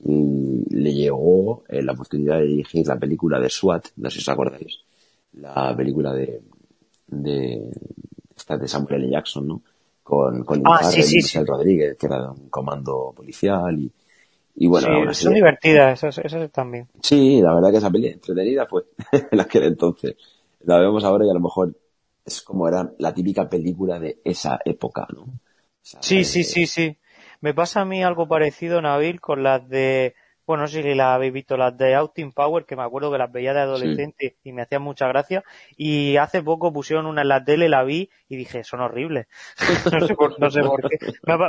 Y 0.00 0.64
le 0.74 0.94
llegó 0.94 1.64
eh, 1.68 1.82
la 1.82 1.92
oportunidad 1.92 2.38
de 2.38 2.46
dirigir 2.46 2.86
la 2.86 2.98
película 2.98 3.40
de 3.40 3.48
SWAT, 3.48 3.88
no 3.96 4.10
sé 4.10 4.16
si 4.16 4.22
os 4.22 4.28
acordáis, 4.28 4.78
la 5.32 5.74
película 5.74 6.12
de, 6.12 6.42
de, 7.06 7.70
de 8.60 8.68
Samuel 8.68 9.02
L. 9.02 9.10
Jackson, 9.10 9.46
¿no? 9.46 9.62
Con, 10.02 10.44
con 10.44 10.62
ah, 10.66 10.82
sí, 10.82 11.02
sí, 11.02 11.38
Rodríguez, 11.44 11.96
que 11.96 12.06
era 12.06 12.30
un 12.30 12.48
comando 12.48 13.12
policial 13.16 13.78
y, 13.78 13.90
y 14.54 14.66
bueno, 14.66 15.12
son 15.14 15.34
divertidas, 15.34 16.02
esas, 16.02 16.18
esas 16.24 16.50
también. 16.50 16.88
Sí, 17.02 17.40
la 17.40 17.54
verdad 17.54 17.70
que 17.70 17.78
esa 17.78 17.90
peli 17.90 18.08
entretenida 18.08 18.66
fue 18.66 18.84
en 19.30 19.40
aquel 19.40 19.64
entonces. 19.64 20.16
La 20.60 20.78
vemos 20.78 21.04
ahora 21.04 21.26
y 21.26 21.30
a 21.30 21.34
lo 21.34 21.40
mejor 21.40 21.74
es 22.24 22.42
como 22.42 22.68
era 22.68 22.92
la 22.98 23.14
típica 23.14 23.48
película 23.48 23.98
de 23.98 24.20
esa 24.24 24.60
época, 24.64 25.06
¿no? 25.14 25.26
sí, 25.82 26.24
sí, 26.24 26.44
sí, 26.44 26.66
sí. 26.66 26.96
Me 27.40 27.54
pasa 27.54 27.80
a 27.80 27.84
mí 27.84 28.02
algo 28.02 28.28
parecido, 28.28 28.82
Nabil, 28.82 29.20
con 29.20 29.42
las 29.42 29.66
de 29.68 30.14
bueno, 30.50 30.64
no 30.64 30.66
sé 30.66 30.82
si 30.82 30.94
las 30.96 31.14
habéis 31.14 31.32
visto, 31.32 31.56
las 31.56 31.78
de 31.78 31.94
Austin 31.94 32.32
Power, 32.32 32.64
que 32.64 32.74
me 32.74 32.82
acuerdo 32.82 33.12
que 33.12 33.18
las 33.18 33.30
veía 33.30 33.54
de 33.54 33.60
adolescente 33.60 34.36
y 34.42 34.50
me 34.50 34.62
hacían 34.62 34.82
mucha 34.82 35.06
gracia. 35.06 35.44
Y 35.76 36.16
hace 36.16 36.42
poco 36.42 36.72
pusieron 36.72 37.06
una 37.06 37.22
en 37.22 37.28
la 37.28 37.44
tele, 37.44 37.68
la 37.68 37.84
vi 37.84 38.10
y 38.28 38.34
dije, 38.34 38.64
son 38.64 38.80
horribles. 38.80 39.28
no, 39.92 40.08
sé 40.08 40.14
por, 40.16 40.40
no, 40.40 40.50
sé 40.50 40.62
por, 40.62 40.88
qué. 40.88 40.98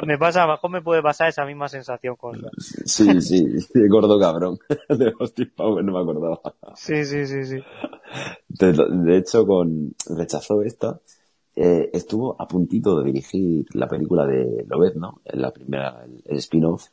Me, 0.05 0.19
pasa, 0.19 0.43
a 0.43 0.45
lo 0.45 0.51
mejor 0.51 0.69
me 0.69 0.83
puede 0.83 1.01
pasar 1.01 1.29
esa 1.29 1.45
misma 1.45 1.67
sensación 1.67 2.15
con 2.15 2.39
Sí, 2.59 3.19
sí, 3.21 3.43
gordo 3.89 4.19
cabrón. 4.19 4.59
de 4.89 5.11
Austin 5.19 5.51
Power, 5.55 5.83
no 5.83 5.93
me 5.93 5.99
acordaba. 5.99 6.39
Sí, 6.75 7.03
sí, 7.03 7.25
sí, 7.25 7.43
sí. 7.43 7.57
De, 8.49 9.17
hecho, 9.17 9.47
con 9.47 9.95
rechazó 10.15 10.61
esta. 10.61 10.99
Eh, 11.55 11.89
estuvo 11.91 12.39
a 12.39 12.47
puntito 12.47 12.99
de 12.99 13.05
dirigir 13.05 13.65
la 13.73 13.87
película 13.87 14.27
de 14.27 14.63
Lobet, 14.67 14.93
¿no? 14.93 15.21
En 15.25 15.41
la 15.41 15.49
primera, 15.49 16.05
el, 16.23 16.37
spin-off 16.37 16.89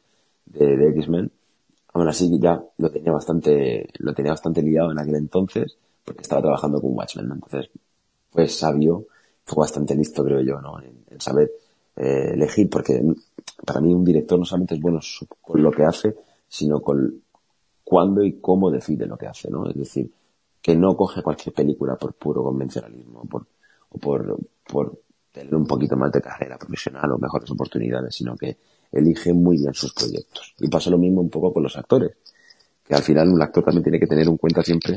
de, 0.47 0.75
de 0.75 0.89
X-Men 0.89 1.33
Aún 1.99 2.09
así 2.09 2.31
ya 2.39 2.63
lo 2.79 2.91
tenía 2.91 3.11
bastante, 3.11 3.89
lo 3.99 4.15
tenía 4.15 4.31
bastante 4.31 4.63
liado 4.63 4.93
en 4.93 5.01
aquel 5.01 5.17
entonces, 5.17 5.77
porque 6.05 6.23
estaba 6.23 6.43
trabajando 6.43 6.81
con 6.81 6.97
Watchmen, 6.97 7.29
Entonces, 7.33 7.71
pues 8.31 8.57
sabio, 8.57 9.07
fue 9.45 9.63
bastante 9.63 9.97
listo, 9.97 10.23
creo 10.23 10.41
yo, 10.41 10.61
¿no? 10.61 10.81
En, 10.81 11.21
saber 11.21 11.51
eh, 11.97 12.31
elegir, 12.35 12.71
porque 12.71 13.03
para 13.67 13.81
mí 13.81 13.93
un 13.93 14.05
director 14.05 14.39
no 14.39 14.45
solamente 14.45 14.77
es 14.77 14.81
bueno 14.81 15.01
con 15.41 15.61
lo 15.61 15.73
que 15.73 15.83
hace, 15.83 16.15
sino 16.47 16.81
con 16.81 17.21
cuándo 17.83 18.23
y 18.23 18.35
cómo 18.35 18.71
decide 18.71 19.05
lo 19.07 19.17
que 19.19 19.27
hace, 19.27 19.51
¿no? 19.51 19.69
Es 19.69 19.77
decir, 19.77 20.09
que 20.63 20.77
no 20.77 20.97
coge 20.97 21.21
cualquier 21.21 21.53
película 21.53 21.97
por 21.97 22.15
puro 22.15 22.45
convencionalismo, 22.45 23.23
o 23.91 23.99
por, 23.99 24.39
por 24.71 25.03
tener 25.39 25.55
un 25.55 25.67
poquito 25.67 25.97
más 25.97 26.11
de 26.13 26.21
carrera 26.21 26.59
profesional 26.59 27.13
o 27.13 27.19
mejores 27.19 27.51
oportunidades, 27.51 28.15
sino 28.15 28.37
que 28.37 28.57
elige 28.93 29.33
muy 29.33 29.59
bien 29.59 29.73
sus 29.75 29.93
proyectos. 29.93 30.55
Y 30.59 30.69
pasa 30.69 30.91
lo 30.91 30.99
mismo 30.99 31.21
un 31.21 31.31
poco 31.31 31.53
con 31.53 31.63
los 31.63 31.77
actores, 31.77 32.13
que 32.85 32.95
al 32.95 33.03
final 33.03 33.29
un 33.29 33.41
actor 33.41 33.65
también 33.65 33.85
tiene 33.85 34.01
que 34.01 34.07
tener 34.07 34.27
en 34.27 34.37
cuenta 34.37 34.63
siempre 34.63 34.97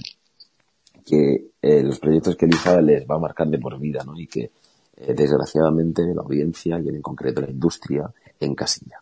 que 1.05 1.51
eh, 1.61 1.83
los 1.83 1.99
proyectos 1.99 2.35
que 2.35 2.45
elija 2.45 2.79
les 2.81 3.05
va 3.05 3.15
a 3.15 3.19
marcar 3.19 3.47
de 3.47 3.59
por 3.59 3.77
vida, 3.79 4.03
¿no? 4.03 4.17
Y 4.19 4.27
que 4.27 4.51
eh, 4.97 5.13
desgraciadamente 5.13 6.03
la 6.13 6.21
audiencia 6.21 6.79
y 6.79 6.89
en 6.89 7.01
concreto 7.01 7.41
la 7.41 7.49
industria 7.49 8.11
encasilla. 8.39 9.01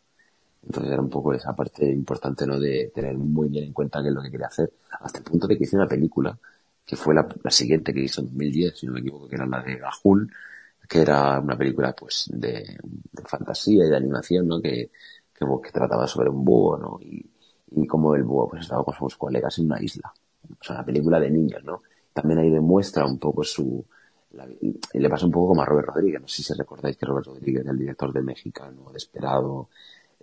Entonces 0.65 0.91
era 0.91 1.01
un 1.01 1.09
poco 1.09 1.33
esa 1.33 1.55
parte 1.55 1.85
importante, 1.89 2.45
¿no? 2.45 2.59
De 2.59 2.91
tener 2.93 3.17
muy 3.17 3.49
bien 3.49 3.65
en 3.65 3.73
cuenta 3.73 4.01
qué 4.01 4.09
es 4.09 4.13
lo 4.13 4.21
que 4.21 4.29
quiere 4.29 4.45
hacer, 4.45 4.71
hasta 5.01 5.19
el 5.19 5.23
punto 5.23 5.47
de 5.47 5.57
que 5.57 5.63
hice 5.63 5.75
una 5.75 5.87
película 5.87 6.37
que 6.85 6.95
fue 6.95 7.13
la, 7.13 7.27
siguiente 7.51 7.93
que 7.93 8.01
hizo 8.01 8.21
en 8.21 8.27
2010, 8.27 8.79
si 8.79 8.87
no 8.87 8.93
me 8.93 9.01
equivoco, 9.01 9.27
que 9.27 9.35
era 9.35 9.45
la 9.45 9.61
de 9.61 9.75
Gahul, 9.75 10.31
que 10.89 11.01
era 11.01 11.39
una 11.39 11.55
película 11.55 11.93
pues 11.93 12.29
de, 12.33 12.77
fantasía 13.25 13.85
y 13.85 13.89
de 13.89 13.95
animación, 13.95 14.47
¿no? 14.47 14.59
Que, 14.59 14.89
que, 15.33 15.71
trataba 15.71 16.07
sobre 16.07 16.29
un 16.29 16.43
búho, 16.43 16.77
¿no? 16.77 16.99
Y, 16.99 17.23
y 17.71 17.85
como 17.85 18.15
el 18.15 18.23
búho 18.23 18.49
pues 18.49 18.63
estaba 18.63 18.83
con 18.83 18.95
sus 18.95 19.15
colegas 19.15 19.59
en 19.59 19.65
una 19.65 19.81
isla. 19.81 20.11
O 20.49 20.63
sea, 20.63 20.77
una 20.77 20.85
película 20.85 21.19
de 21.19 21.29
niños, 21.29 21.63
¿no? 21.63 21.81
También 22.11 22.39
ahí 22.39 22.49
demuestra 22.49 23.05
un 23.05 23.19
poco 23.19 23.43
su... 23.43 23.85
y 24.61 24.99
le 24.99 25.09
pasa 25.09 25.27
un 25.27 25.31
poco 25.31 25.49
como 25.49 25.61
a 25.61 25.65
Robert 25.65 25.89
Rodríguez. 25.89 26.21
No 26.21 26.27
sé 26.27 26.41
si 26.41 26.53
recordáis 26.53 26.97
que 26.97 27.05
Robert 27.05 27.27
Rodríguez, 27.27 27.65
el 27.67 27.77
director 27.77 28.11
de 28.11 28.21
Mexicano, 28.23 28.91
Desperado, 28.91 29.69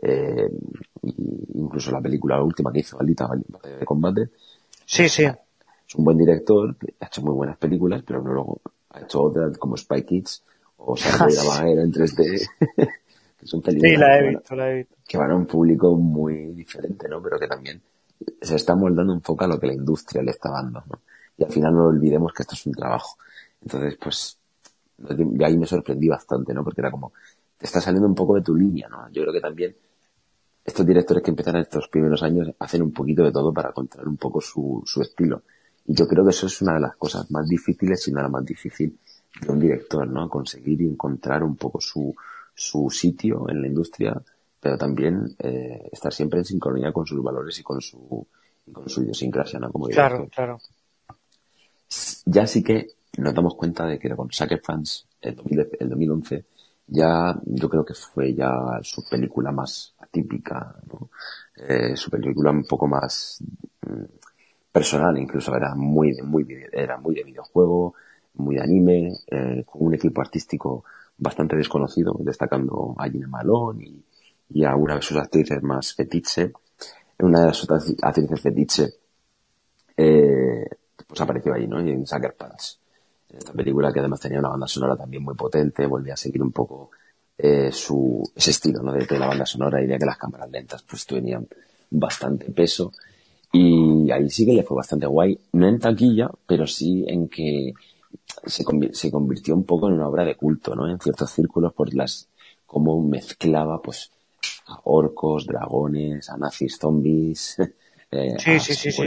eh, 0.02 0.50
incluso 1.54 1.92
la 1.92 2.00
película 2.00 2.42
última 2.42 2.72
que 2.72 2.80
hizo, 2.80 3.00
Alita, 3.00 3.30
de 3.62 3.84
Combate. 3.84 4.30
Sí, 4.84 5.08
sí. 5.08 5.24
Es 5.24 5.94
un 5.94 6.04
buen 6.04 6.18
director, 6.18 6.76
ha 7.00 7.06
hecho 7.06 7.22
muy 7.22 7.34
buenas 7.34 7.56
películas, 7.56 8.02
pero 8.04 8.20
luego 8.20 8.60
ha 8.90 9.00
hecho 9.00 9.22
otras 9.22 9.56
como 9.58 9.76
Spy 9.76 10.02
Kids, 10.02 10.42
o 10.76 10.96
sea, 10.96 11.16
la 11.18 11.44
Bajera 11.48 11.82
en 11.82 11.92
3D, 11.92 12.48
que 13.38 13.46
son 13.46 13.62
películas 13.62 13.92
sí, 13.92 13.96
la 13.98 14.18
he 14.18 14.28
visto, 14.30 14.56
la 14.56 14.70
he 14.70 14.74
visto. 14.76 14.96
que 15.06 15.18
van 15.18 15.30
a 15.30 15.36
un 15.36 15.46
público 15.46 15.94
muy 15.96 16.52
diferente, 16.52 17.08
¿no? 17.08 17.22
Pero 17.22 17.38
que 17.38 17.46
también 17.46 17.80
se 18.40 18.56
está 18.56 18.74
moldando 18.74 19.12
un 19.12 19.20
poco 19.20 19.44
a 19.44 19.48
lo 19.48 19.58
que 19.58 19.66
la 19.66 19.74
industria 19.74 20.22
le 20.22 20.30
está 20.30 20.50
dando, 20.50 20.82
¿no? 20.88 21.00
Y 21.38 21.44
al 21.44 21.52
final 21.52 21.74
no 21.74 21.86
olvidemos 21.86 22.32
que 22.32 22.42
esto 22.42 22.54
es 22.54 22.66
un 22.66 22.72
trabajo. 22.72 23.16
Entonces, 23.60 23.98
pues, 24.00 24.38
y 24.98 25.44
ahí 25.44 25.58
me 25.58 25.66
sorprendí 25.66 26.08
bastante, 26.08 26.54
¿no? 26.54 26.64
Porque 26.64 26.80
era 26.80 26.90
como, 26.90 27.12
te 27.58 27.66
está 27.66 27.80
saliendo 27.80 28.08
un 28.08 28.14
poco 28.14 28.34
de 28.36 28.42
tu 28.42 28.54
línea, 28.54 28.88
¿no? 28.88 29.08
Yo 29.10 29.22
creo 29.22 29.34
que 29.34 29.40
también 29.40 29.76
estos 30.64 30.86
directores 30.86 31.22
que 31.22 31.30
empiezan 31.30 31.56
estos 31.56 31.88
primeros 31.88 32.22
años 32.22 32.50
hacen 32.58 32.82
un 32.82 32.92
poquito 32.92 33.22
de 33.22 33.32
todo 33.32 33.52
para 33.52 33.68
encontrar 33.68 34.08
un 34.08 34.16
poco 34.16 34.40
su, 34.40 34.82
su 34.84 35.02
estilo. 35.02 35.42
Y 35.86 35.94
yo 35.94 36.08
creo 36.08 36.24
que 36.24 36.30
eso 36.30 36.46
es 36.46 36.60
una 36.62 36.74
de 36.74 36.80
las 36.80 36.96
cosas 36.96 37.30
más 37.30 37.46
difíciles 37.46 38.08
y 38.08 38.12
nada 38.12 38.28
más 38.28 38.44
difícil 38.44 38.98
de 39.40 39.52
un 39.52 39.60
director, 39.60 40.06
¿no? 40.08 40.28
Conseguir 40.28 40.80
y 40.82 40.86
encontrar 40.86 41.42
un 41.42 41.56
poco 41.56 41.80
su, 41.80 42.14
su 42.54 42.90
sitio 42.90 43.48
en 43.48 43.60
la 43.60 43.68
industria, 43.68 44.20
pero 44.60 44.78
también 44.78 45.34
eh, 45.38 45.88
estar 45.92 46.12
siempre 46.12 46.38
en 46.40 46.44
sincronía 46.44 46.92
con 46.92 47.06
sus 47.06 47.22
valores 47.22 47.58
y 47.58 47.62
con 47.62 47.80
su, 47.80 48.26
y 48.66 48.72
con 48.72 48.88
su 48.88 49.02
idiosincrasia, 49.02 49.58
¿no? 49.58 49.70
Como 49.70 49.88
Claro, 49.88 50.16
director. 50.16 50.34
claro. 50.34 50.58
Ya 52.26 52.46
sí 52.46 52.62
que 52.62 52.86
nos 53.18 53.34
damos 53.34 53.54
cuenta 53.54 53.86
de 53.86 53.98
que 53.98 54.10
con 54.14 54.30
Sucker 54.30 54.60
Fans, 54.60 55.06
el, 55.20 55.36
2000 55.36 55.68
el 55.80 55.88
2011, 55.88 56.44
ya 56.88 57.38
yo 57.44 57.68
creo 57.68 57.84
que 57.84 57.94
fue 57.94 58.34
ya 58.34 58.50
su 58.82 59.04
película 59.08 59.50
más 59.52 59.94
atípica, 59.98 60.74
¿no? 60.88 61.10
Eh, 61.56 61.96
su 61.96 62.10
película 62.10 62.50
un 62.50 62.64
poco 62.64 62.86
más 62.86 63.38
mm, 63.82 64.04
personal, 64.72 65.16
incluso 65.18 65.54
era 65.54 65.74
muy, 65.74 66.14
muy, 66.22 66.46
era 66.72 66.96
muy 66.98 67.14
de 67.14 67.24
videojuego, 67.24 67.94
muy 68.38 68.56
de 68.56 68.62
anime, 68.62 69.12
eh, 69.30 69.64
con 69.64 69.86
un 69.86 69.94
equipo 69.94 70.20
artístico 70.20 70.84
bastante 71.18 71.56
desconocido, 71.56 72.16
destacando 72.20 72.94
a 72.98 73.08
Gina 73.08 73.28
Malone 73.28 73.84
y, 73.84 74.04
y 74.50 74.64
a 74.64 74.74
una 74.76 74.96
de 74.96 75.02
sus 75.02 75.16
actrices 75.16 75.62
más 75.62 75.94
fetiche. 75.94 76.52
Una 77.18 77.46
de 77.46 77.54
sus 77.54 77.68
actrices 78.02 78.40
fetiche 78.40 78.88
eh, 79.96 80.64
pues 81.06 81.20
apareció 81.20 81.54
ahí, 81.54 81.66
¿no? 81.66 81.80
En 81.80 82.06
Sucker 82.06 82.34
Punch. 82.34 82.78
Esta 83.28 83.52
película 83.52 83.92
que 83.92 84.00
además 84.00 84.20
tenía 84.20 84.38
una 84.38 84.50
banda 84.50 84.66
sonora 84.66 84.96
también 84.96 85.22
muy 85.22 85.34
potente, 85.34 85.86
volvía 85.86 86.14
a 86.14 86.16
seguir 86.16 86.42
un 86.42 86.52
poco 86.52 86.90
eh, 87.38 87.70
su, 87.72 88.22
ese 88.34 88.50
estilo, 88.50 88.82
¿no? 88.82 88.92
De, 88.92 89.06
de 89.06 89.18
la 89.18 89.26
banda 89.26 89.46
sonora 89.46 89.82
y 89.82 89.86
de 89.86 89.98
que 89.98 90.06
las 90.06 90.18
cámaras 90.18 90.50
lentas 90.50 90.82
pues 90.82 91.06
tenían 91.06 91.46
bastante 91.90 92.50
peso. 92.50 92.92
Y 93.52 94.10
ahí 94.10 94.28
sí 94.28 94.44
que 94.44 94.52
le 94.52 94.62
fue 94.62 94.76
bastante 94.76 95.06
guay, 95.06 95.38
no 95.52 95.68
en 95.68 95.78
taquilla, 95.78 96.30
pero 96.46 96.66
sí 96.66 97.04
en 97.08 97.28
que 97.28 97.72
se, 98.44 98.64
se 98.92 99.10
convirtió 99.10 99.54
un 99.54 99.64
poco 99.64 99.88
en 99.88 99.94
una 99.94 100.08
obra 100.08 100.24
de 100.24 100.36
culto, 100.36 100.74
¿no? 100.74 100.88
En 100.90 100.98
ciertos 101.00 101.30
círculos 101.30 101.72
por 101.72 101.92
las, 101.94 102.28
cómo 102.66 103.00
mezclaba, 103.02 103.80
pues, 103.80 104.10
a 104.66 104.80
orcos, 104.84 105.46
dragones, 105.46 106.28
a 106.30 106.36
nazis, 106.36 106.78
zombies, 106.78 107.56
eh, 108.10 108.36
Sí, 108.38 108.50
a 108.52 108.60
sí, 108.60 108.74
sí, 108.74 108.92
sí. 108.92 109.02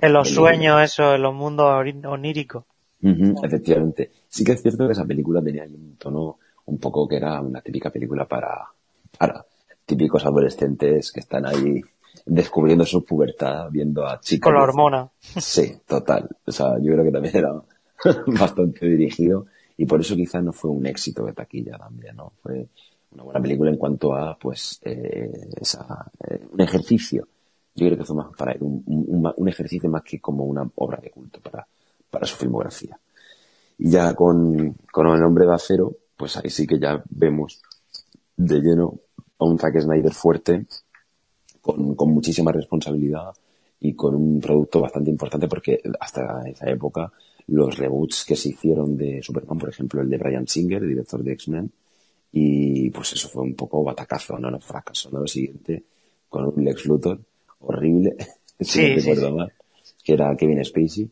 En 0.00 0.12
los 0.12 0.28
Película. 0.28 0.52
sueños, 0.52 0.82
eso, 0.82 1.14
en 1.14 1.22
los 1.22 1.34
mundos 1.34 1.66
oníricos. 2.06 2.64
Efectivamente. 3.42 4.10
Sí 4.28 4.44
que 4.44 4.52
es 4.52 4.62
cierto 4.62 4.86
que 4.86 4.92
esa 4.92 5.04
película 5.04 5.42
tenía 5.42 5.62
ahí 5.64 5.74
un 5.74 5.96
tono 5.96 6.38
un 6.66 6.78
poco 6.78 7.06
que 7.06 7.16
era 7.16 7.40
una 7.40 7.60
típica 7.60 7.90
película 7.90 8.24
para, 8.26 8.66
para 9.18 9.44
típicos 9.84 10.24
adolescentes 10.24 11.12
que 11.12 11.20
están 11.20 11.44
ahí 11.46 11.82
descubriendo 12.24 12.86
su 12.86 13.04
pubertad, 13.04 13.68
viendo 13.70 14.06
a 14.06 14.20
chicas. 14.20 14.46
Con 14.46 14.54
la 14.54 14.62
hormona. 14.62 15.08
Sí, 15.20 15.76
total. 15.86 16.28
O 16.46 16.52
sea, 16.52 16.78
yo 16.80 16.92
creo 16.92 17.04
que 17.04 17.12
también 17.12 17.36
era 17.36 17.52
bastante 18.26 18.86
dirigido 18.86 19.46
y 19.76 19.86
por 19.86 20.00
eso 20.00 20.14
quizás 20.16 20.42
no 20.42 20.52
fue 20.52 20.70
un 20.70 20.86
éxito 20.86 21.24
de 21.26 21.32
taquilla 21.32 21.76
también, 21.78 22.16
¿no? 22.16 22.32
Fue 22.42 22.68
una 23.12 23.22
buena 23.24 23.40
película 23.42 23.70
en 23.70 23.76
cuanto 23.76 24.14
a, 24.14 24.38
pues, 24.38 24.80
eh, 24.84 25.30
esa, 25.60 26.10
eh, 26.28 26.40
un 26.50 26.60
ejercicio. 26.60 27.26
Yo 27.74 27.86
creo 27.86 27.98
que 27.98 28.04
fue 28.04 28.16
más 28.16 28.28
para 28.36 28.52
él 28.52 28.62
un, 28.62 28.82
un- 28.86 29.32
un- 29.36 29.48
ejercicio 29.48 29.88
más 29.90 30.02
que 30.02 30.20
como 30.20 30.44
una 30.44 30.68
obra 30.76 30.98
de 31.02 31.10
culto 31.10 31.40
para, 31.40 31.66
para 32.10 32.26
su 32.26 32.36
filmografía. 32.36 32.98
Y 33.78 33.90
ya 33.90 34.14
con, 34.14 34.76
con 34.92 35.06
El 35.08 35.24
Hombre 35.24 35.46
de 35.46 35.54
Acero, 35.54 35.92
pues 36.16 36.36
ahí 36.36 36.50
sí 36.50 36.66
que 36.66 36.78
ya 36.78 37.02
vemos 37.10 37.60
de 38.36 38.60
lleno 38.60 39.00
a 39.38 39.44
un 39.46 39.58
Zack 39.58 39.80
Snyder 39.80 40.12
fuerte, 40.14 40.66
con, 41.60 41.94
con 41.94 42.10
muchísima 42.12 42.52
responsabilidad 42.52 43.32
y 43.80 43.94
con 43.94 44.14
un 44.14 44.40
producto 44.40 44.80
bastante 44.80 45.10
importante 45.10 45.48
porque 45.48 45.80
hasta 46.00 46.42
esa 46.48 46.70
época 46.70 47.12
los 47.48 47.76
reboots 47.76 48.24
que 48.24 48.36
se 48.36 48.50
hicieron 48.50 48.96
de 48.96 49.22
Superman, 49.22 49.58
por 49.58 49.68
ejemplo, 49.70 50.00
el 50.00 50.08
de 50.10 50.18
Brian 50.18 50.46
Singer, 50.48 50.86
director 50.86 51.22
de 51.22 51.32
X-Men, 51.32 51.70
y 52.32 52.90
pues 52.90 53.12
eso 53.12 53.28
fue 53.28 53.42
un 53.42 53.54
poco 53.54 53.84
batacazo, 53.84 54.38
¿no? 54.38 54.50
No 54.50 54.60
fracasó, 54.60 55.10
¿no? 55.10 55.20
Lo 55.20 55.26
siguiente, 55.26 55.84
con 56.28 56.46
un 56.46 56.64
Lex 56.64 56.86
Luthor 56.86 57.20
horrible, 57.60 58.16
si 58.60 58.80
no 58.80 58.88
recuerdo 58.94 59.30
sí. 59.30 59.34
mal, 59.36 59.52
que 60.02 60.12
era 60.14 60.36
Kevin 60.36 60.64
Spacey. 60.64 61.10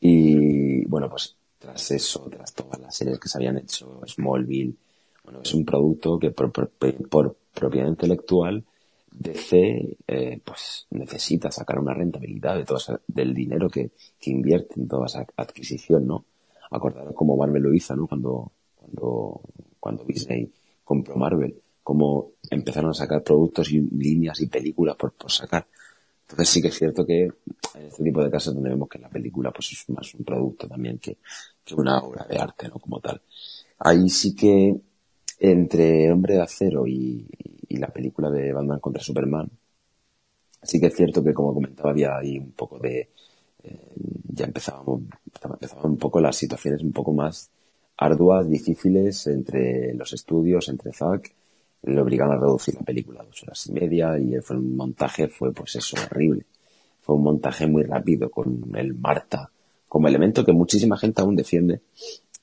Y 0.00 0.84
bueno, 0.86 1.08
pues 1.08 1.36
tras 1.58 1.90
eso, 1.90 2.28
tras 2.30 2.52
todas 2.54 2.80
las 2.80 2.94
series 2.94 3.18
que 3.18 3.28
se 3.28 3.38
habían 3.38 3.58
hecho, 3.58 4.00
Smallville, 4.06 4.74
bueno, 5.24 5.40
es 5.42 5.54
un 5.54 5.64
producto 5.64 6.18
que 6.18 6.30
por, 6.30 6.52
por- 6.52 6.70
por 7.08 7.36
propiedad 7.54 7.88
intelectual 7.88 8.64
DC 9.18 9.96
eh, 10.06 10.40
pues 10.44 10.86
necesita 10.90 11.50
sacar 11.50 11.78
una 11.78 11.94
rentabilidad 11.94 12.56
de 12.56 12.64
todo 12.64 12.78
ese- 12.78 12.98
del 13.06 13.34
dinero 13.34 13.68
que, 13.68 13.90
que 14.20 14.30
invierte 14.30 14.80
en 14.80 14.88
toda 14.88 15.06
esa 15.06 15.26
adquisición, 15.36 16.06
¿no? 16.06 16.24
Acordaros 16.70 17.14
como 17.14 17.36
Marvel 17.36 17.62
lo 17.62 17.74
hizo, 17.74 17.96
¿no? 17.96 18.06
Cuando, 18.06 18.52
cuando, 18.76 19.40
cuando 19.80 20.04
Disney 20.04 20.50
compró 20.84 21.16
Marvel, 21.16 21.54
cómo 21.82 22.32
empezaron 22.50 22.90
a 22.90 22.94
sacar 22.94 23.22
productos 23.22 23.70
y 23.72 23.80
líneas 23.80 24.40
y 24.40 24.46
películas 24.46 24.96
por, 24.96 25.12
por 25.12 25.30
sacar. 25.32 25.66
Entonces 26.22 26.48
sí 26.50 26.60
que 26.60 26.68
es 26.68 26.78
cierto 26.78 27.06
que 27.06 27.22
en 27.24 27.86
este 27.86 28.04
tipo 28.04 28.22
de 28.22 28.30
casos 28.30 28.54
donde 28.54 28.68
vemos 28.70 28.88
que 28.88 28.98
la 28.98 29.08
película 29.08 29.50
pues 29.50 29.72
es 29.72 29.88
más 29.88 30.12
un 30.14 30.24
producto 30.24 30.68
también 30.68 30.98
que, 30.98 31.16
que 31.64 31.74
una 31.74 31.98
obra 32.00 32.26
de 32.28 32.36
arte, 32.38 32.68
¿no? 32.68 32.78
Como 32.78 33.00
tal. 33.00 33.20
Ahí 33.78 34.08
sí 34.10 34.34
que 34.34 34.76
entre 35.38 36.10
Hombre 36.12 36.34
de 36.34 36.42
Acero 36.42 36.86
y, 36.86 37.26
la 37.70 37.88
película 37.88 38.28
de 38.30 38.52
Batman 38.52 38.80
contra 38.80 39.02
Superman, 39.02 39.48
sí 40.62 40.80
que 40.80 40.86
es 40.86 40.96
cierto 40.96 41.22
que 41.22 41.32
como 41.32 41.54
comentaba 41.54 41.90
había 41.90 42.16
ahí 42.16 42.38
un 42.38 42.50
poco 42.52 42.78
de, 42.78 43.10
eh, 43.62 43.92
ya 44.32 44.46
empezábamos, 44.46 45.02
empezaban 45.24 45.92
un 45.92 45.96
poco 45.98 46.20
las 46.20 46.34
situaciones 46.34 46.82
un 46.82 46.92
poco 46.92 47.12
más 47.12 47.50
arduas, 47.96 48.48
difíciles 48.48 49.26
entre 49.28 49.94
los 49.94 50.12
estudios, 50.12 50.68
entre 50.68 50.92
Zack, 50.92 51.32
le 51.82 52.00
obligaron 52.00 52.34
a 52.34 52.40
reducir 52.40 52.74
la 52.74 52.82
película 52.82 53.20
a 53.20 53.24
dos 53.24 53.42
horas 53.44 53.66
y 53.66 53.72
media 53.72 54.18
y 54.18 54.40
fue 54.40 54.56
un 54.56 54.76
montaje, 54.76 55.28
fue 55.28 55.52
pues 55.52 55.76
eso, 55.76 55.96
horrible. 56.04 56.46
Fue 57.00 57.14
un 57.14 57.22
montaje 57.22 57.66
muy 57.66 57.84
rápido 57.84 58.30
con 58.30 58.72
el 58.74 58.94
Marta 58.94 59.50
como 59.88 60.06
elemento 60.06 60.44
que 60.44 60.52
muchísima 60.52 60.98
gente 60.98 61.22
aún 61.22 61.34
defiende, 61.34 61.80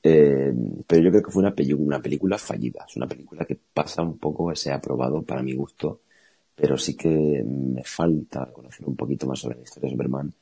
eh, 0.08 0.52
pero 0.86 1.02
yo 1.02 1.10
creo 1.10 1.22
que 1.22 1.30
fue 1.32 1.42
una, 1.42 1.54
una 1.78 2.00
película 2.00 2.38
fallida. 2.38 2.84
Es 2.88 2.96
una 2.96 3.08
película 3.08 3.44
que 3.44 3.58
pasa 3.74 4.02
un 4.02 4.18
poco 4.18 4.52
ese 4.52 4.70
aprobado 4.72 5.22
para 5.22 5.42
mi 5.42 5.52
gusto, 5.54 6.02
pero 6.54 6.78
sí 6.78 6.96
que 6.96 7.42
me 7.44 7.82
falta 7.82 8.52
conocer 8.52 8.86
un 8.86 8.94
poquito 8.94 9.26
más 9.26 9.40
sobre 9.40 9.56
la 9.56 9.62
historia 9.62 9.88
de 9.88 9.94
Superman. 9.96 10.32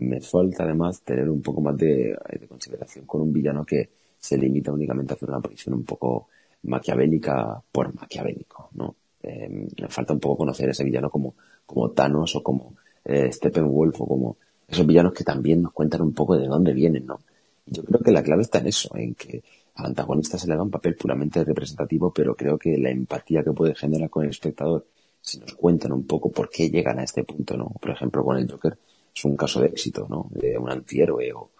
Me 0.00 0.20
falta 0.20 0.64
además 0.64 1.02
tener 1.02 1.28
un 1.30 1.40
poco 1.40 1.60
más 1.60 1.76
de, 1.76 2.16
de 2.40 2.48
consideración 2.48 3.06
con 3.06 3.20
un 3.22 3.32
villano 3.32 3.64
que 3.64 3.88
se 4.18 4.36
limita 4.36 4.72
únicamente 4.72 5.12
a 5.12 5.16
hacer 5.16 5.28
una 5.28 5.40
posición 5.40 5.76
un 5.76 5.84
poco 5.84 6.28
maquiavélica 6.64 7.62
por 7.70 7.94
maquiavélico, 7.94 8.70
¿no? 8.74 8.96
Eh, 9.22 9.48
me 9.48 9.88
falta 9.88 10.14
un 10.14 10.20
poco 10.20 10.38
conocer 10.38 10.68
ese 10.68 10.82
villano 10.82 11.10
como, 11.10 11.34
como 11.64 11.90
Thanos 11.92 12.34
o 12.34 12.42
como 12.42 12.74
eh, 13.04 13.30
Steppenwolf 13.30 14.00
o 14.00 14.06
como 14.08 14.36
esos 14.66 14.84
villanos 14.84 15.12
que 15.12 15.22
también 15.22 15.62
nos 15.62 15.72
cuentan 15.72 16.02
un 16.02 16.12
poco 16.12 16.36
de 16.36 16.48
dónde 16.48 16.72
vienen, 16.72 17.06
¿no? 17.06 17.20
Yo 17.66 17.82
creo 17.84 18.00
que 18.00 18.12
la 18.12 18.22
clave 18.22 18.42
está 18.42 18.58
en 18.58 18.68
eso, 18.68 18.90
en 18.96 19.14
que 19.14 19.42
al 19.74 19.86
antagonista 19.86 20.38
se 20.38 20.46
le 20.48 20.54
da 20.56 20.62
un 20.62 20.70
papel 20.70 20.94
puramente 20.96 21.44
representativo, 21.44 22.12
pero 22.12 22.34
creo 22.34 22.56
que 22.58 22.78
la 22.78 22.90
empatía 22.90 23.42
que 23.42 23.52
puede 23.52 23.74
generar 23.74 24.08
con 24.08 24.24
el 24.24 24.30
espectador, 24.30 24.86
si 25.20 25.38
nos 25.40 25.54
cuentan 25.54 25.92
un 25.92 26.06
poco 26.06 26.30
por 26.30 26.48
qué 26.48 26.70
llegan 26.70 26.98
a 27.00 27.04
este 27.04 27.24
punto, 27.24 27.56
¿no? 27.56 27.68
Por 27.80 27.90
ejemplo, 27.90 28.24
con 28.24 28.36
el 28.38 28.50
Joker 28.50 28.78
es 29.14 29.24
un 29.24 29.36
caso 29.36 29.60
de 29.60 29.66
éxito, 29.68 30.06
¿no? 30.08 30.28
De 30.30 30.56
un 30.56 30.70
antihéroe 30.70 31.32
o, 31.32 31.50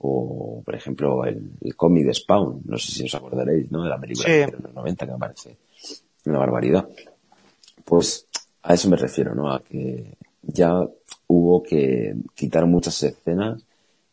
o 0.00 0.62
por 0.64 0.74
ejemplo, 0.74 1.24
el, 1.24 1.52
el 1.60 1.76
cómic 1.76 2.06
de 2.06 2.14
Spawn, 2.14 2.62
no 2.64 2.76
sé 2.78 2.90
si 2.92 3.04
os 3.04 3.14
acordaréis, 3.14 3.70
¿no? 3.70 3.84
De 3.84 3.88
la 3.88 4.00
película 4.00 4.26
Sí. 4.26 4.32
de 4.32 4.58
los 4.60 4.74
90 4.74 5.06
que 5.06 5.12
me 5.12 5.18
parece 5.18 5.56
una 6.24 6.38
barbaridad. 6.38 6.88
Pues 7.84 8.26
a 8.62 8.74
eso 8.74 8.88
me 8.88 8.96
refiero, 8.96 9.34
¿no? 9.34 9.52
A 9.52 9.62
que 9.62 10.16
ya 10.42 10.86
hubo 11.28 11.62
que 11.62 12.14
quitar 12.34 12.66
muchas 12.66 13.02
escenas, 13.02 13.64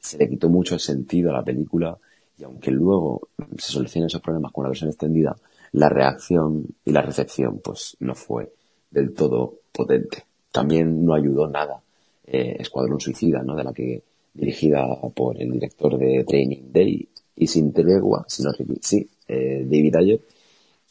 se 0.10 0.18
le 0.18 0.28
quitó 0.28 0.50
mucho 0.50 0.74
el 0.74 0.80
sentido 0.80 1.30
a 1.30 1.34
la 1.34 1.44
película 1.44 1.96
y 2.38 2.44
aunque 2.44 2.72
luego 2.72 3.30
se 3.58 3.72
solucionen 3.74 4.08
esos 4.08 4.22
problemas 4.22 4.52
con 4.52 4.62
una 4.64 4.70
versión 4.70 4.90
extendida, 4.90 5.36
la 5.74 5.88
reacción 5.90 6.66
y 6.84 6.92
la 6.92 7.02
recepción 7.04 7.60
pues 7.64 7.96
no 8.00 8.16
fue 8.16 8.52
del 8.90 9.14
todo 9.14 9.60
potente. 9.72 10.24
También 10.52 11.06
no 11.06 11.14
ayudó 11.14 11.48
nada 11.48 11.80
eh, 12.26 12.56
Escuadrón 12.60 13.00
Suicida, 13.00 13.44
¿no? 13.44 13.56
De 13.56 13.64
la 13.64 13.72
que 13.74 14.02
dirigida 14.34 14.86
por 15.14 15.40
el 15.40 15.52
director 15.52 15.98
de 15.98 16.24
Training 16.24 16.72
Day 16.72 17.08
y 17.36 17.48
sin 17.48 17.72
tregua, 17.72 18.26
si 18.28 18.42
no 18.44 18.52
sí, 18.82 19.08
eh, 19.28 19.64
David 19.66 19.96
Ayer. 19.96 20.20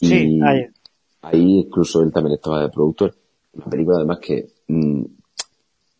Y 0.00 0.06
Sí, 0.06 0.40
Ayer. 0.44 0.70
ahí 1.22 1.58
incluso 1.60 2.02
él 2.02 2.12
también 2.12 2.34
estaba 2.34 2.62
de 2.62 2.68
productor. 2.68 3.14
Una 3.54 3.66
película 3.66 3.96
además 3.96 4.18
que 4.20 4.46
mm, 4.68 5.02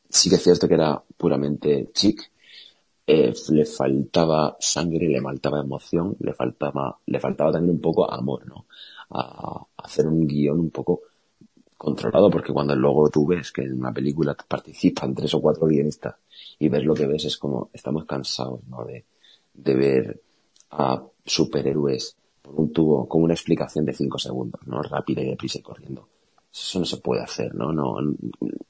sí 0.09 0.29
que 0.29 0.37
es 0.37 0.43
cierto 0.43 0.69
que 0.69 0.75
era 0.75 1.03
puramente 1.17 1.89
chic, 1.93 2.31
eh, 3.11 3.33
le 3.49 3.65
faltaba 3.65 4.55
sangre, 4.61 5.09
le 5.09 5.23
faltaba 5.23 5.61
emoción, 5.61 6.15
le 6.21 6.35
faltaba, 6.35 6.99
le 7.07 7.19
faltaba 7.19 7.51
también 7.53 7.77
un 7.77 7.81
poco 7.81 8.11
amor, 8.11 8.47
¿no? 8.47 8.67
A, 9.11 9.65
hacer 9.79 10.07
un 10.07 10.27
guion 10.27 10.61
un 10.61 10.71
poco 10.71 11.01
controlado, 11.79 12.29
porque 12.29 12.53
cuando 12.53 12.77
luego 12.77 13.09
tú 13.09 13.27
ves 13.27 13.51
que 13.51 13.63
en 13.63 13.79
una 13.81 13.95
película 13.95 14.37
participan 14.47 15.15
tres 15.15 15.33
o 15.33 15.41
cuatro 15.41 15.67
guionistas 15.67 16.17
y 16.59 16.69
ves 16.69 16.85
lo 16.85 16.93
que 16.93 17.07
ves, 17.07 17.25
es 17.25 17.39
como, 17.39 17.71
estamos 17.73 18.05
cansados, 18.05 18.61
¿no? 18.69 18.85
De, 18.85 19.07
de 19.55 19.75
ver 19.75 20.21
a 20.73 21.03
superhéroes 21.25 22.15
por 22.43 22.61
un 22.61 22.73
tubo 22.75 23.09
con 23.09 23.23
una 23.23 23.33
explicación 23.33 23.87
de 23.87 23.95
cinco 23.95 24.19
segundos, 24.19 24.61
¿no? 24.67 24.83
Rápida 24.83 25.23
y 25.23 25.31
deprisa 25.31 25.61
y 25.61 25.63
corriendo. 25.63 26.09
Eso 26.53 26.79
no 26.79 26.85
se 26.85 26.99
puede 26.99 27.23
hacer, 27.23 27.55
¿no? 27.55 27.73
no 27.73 27.97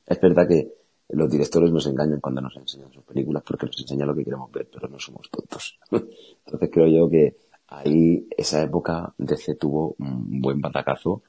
Es 0.07 0.21
verdad 0.21 0.47
que 0.47 0.78
los 1.09 1.31
directores 1.31 1.71
nos 1.73 1.87
engañan 1.87 2.21
cuando 2.21 2.41
nos 2.41 2.57
enseñan 2.57 2.93
sus 2.93 3.03
películas 3.05 3.43
porque 3.47 3.67
nos 3.67 3.81
enseñan 3.81 4.09
lo 4.09 4.15
que 4.15 4.25
queremos 4.25 4.51
ver, 4.53 4.69
pero 4.73 4.89
no 4.89 4.99
somos 4.99 5.31
tontos. 5.31 5.79
Entonces 5.91 6.71
creo 6.73 6.87
yo 6.87 7.09
que 7.09 7.37
ahí 7.69 8.27
esa 8.37 8.63
época 8.63 9.13
DC 9.17 9.55
tuvo 9.55 9.97
un 9.99 10.41
buen 10.41 10.61
batacazo. 10.61 11.23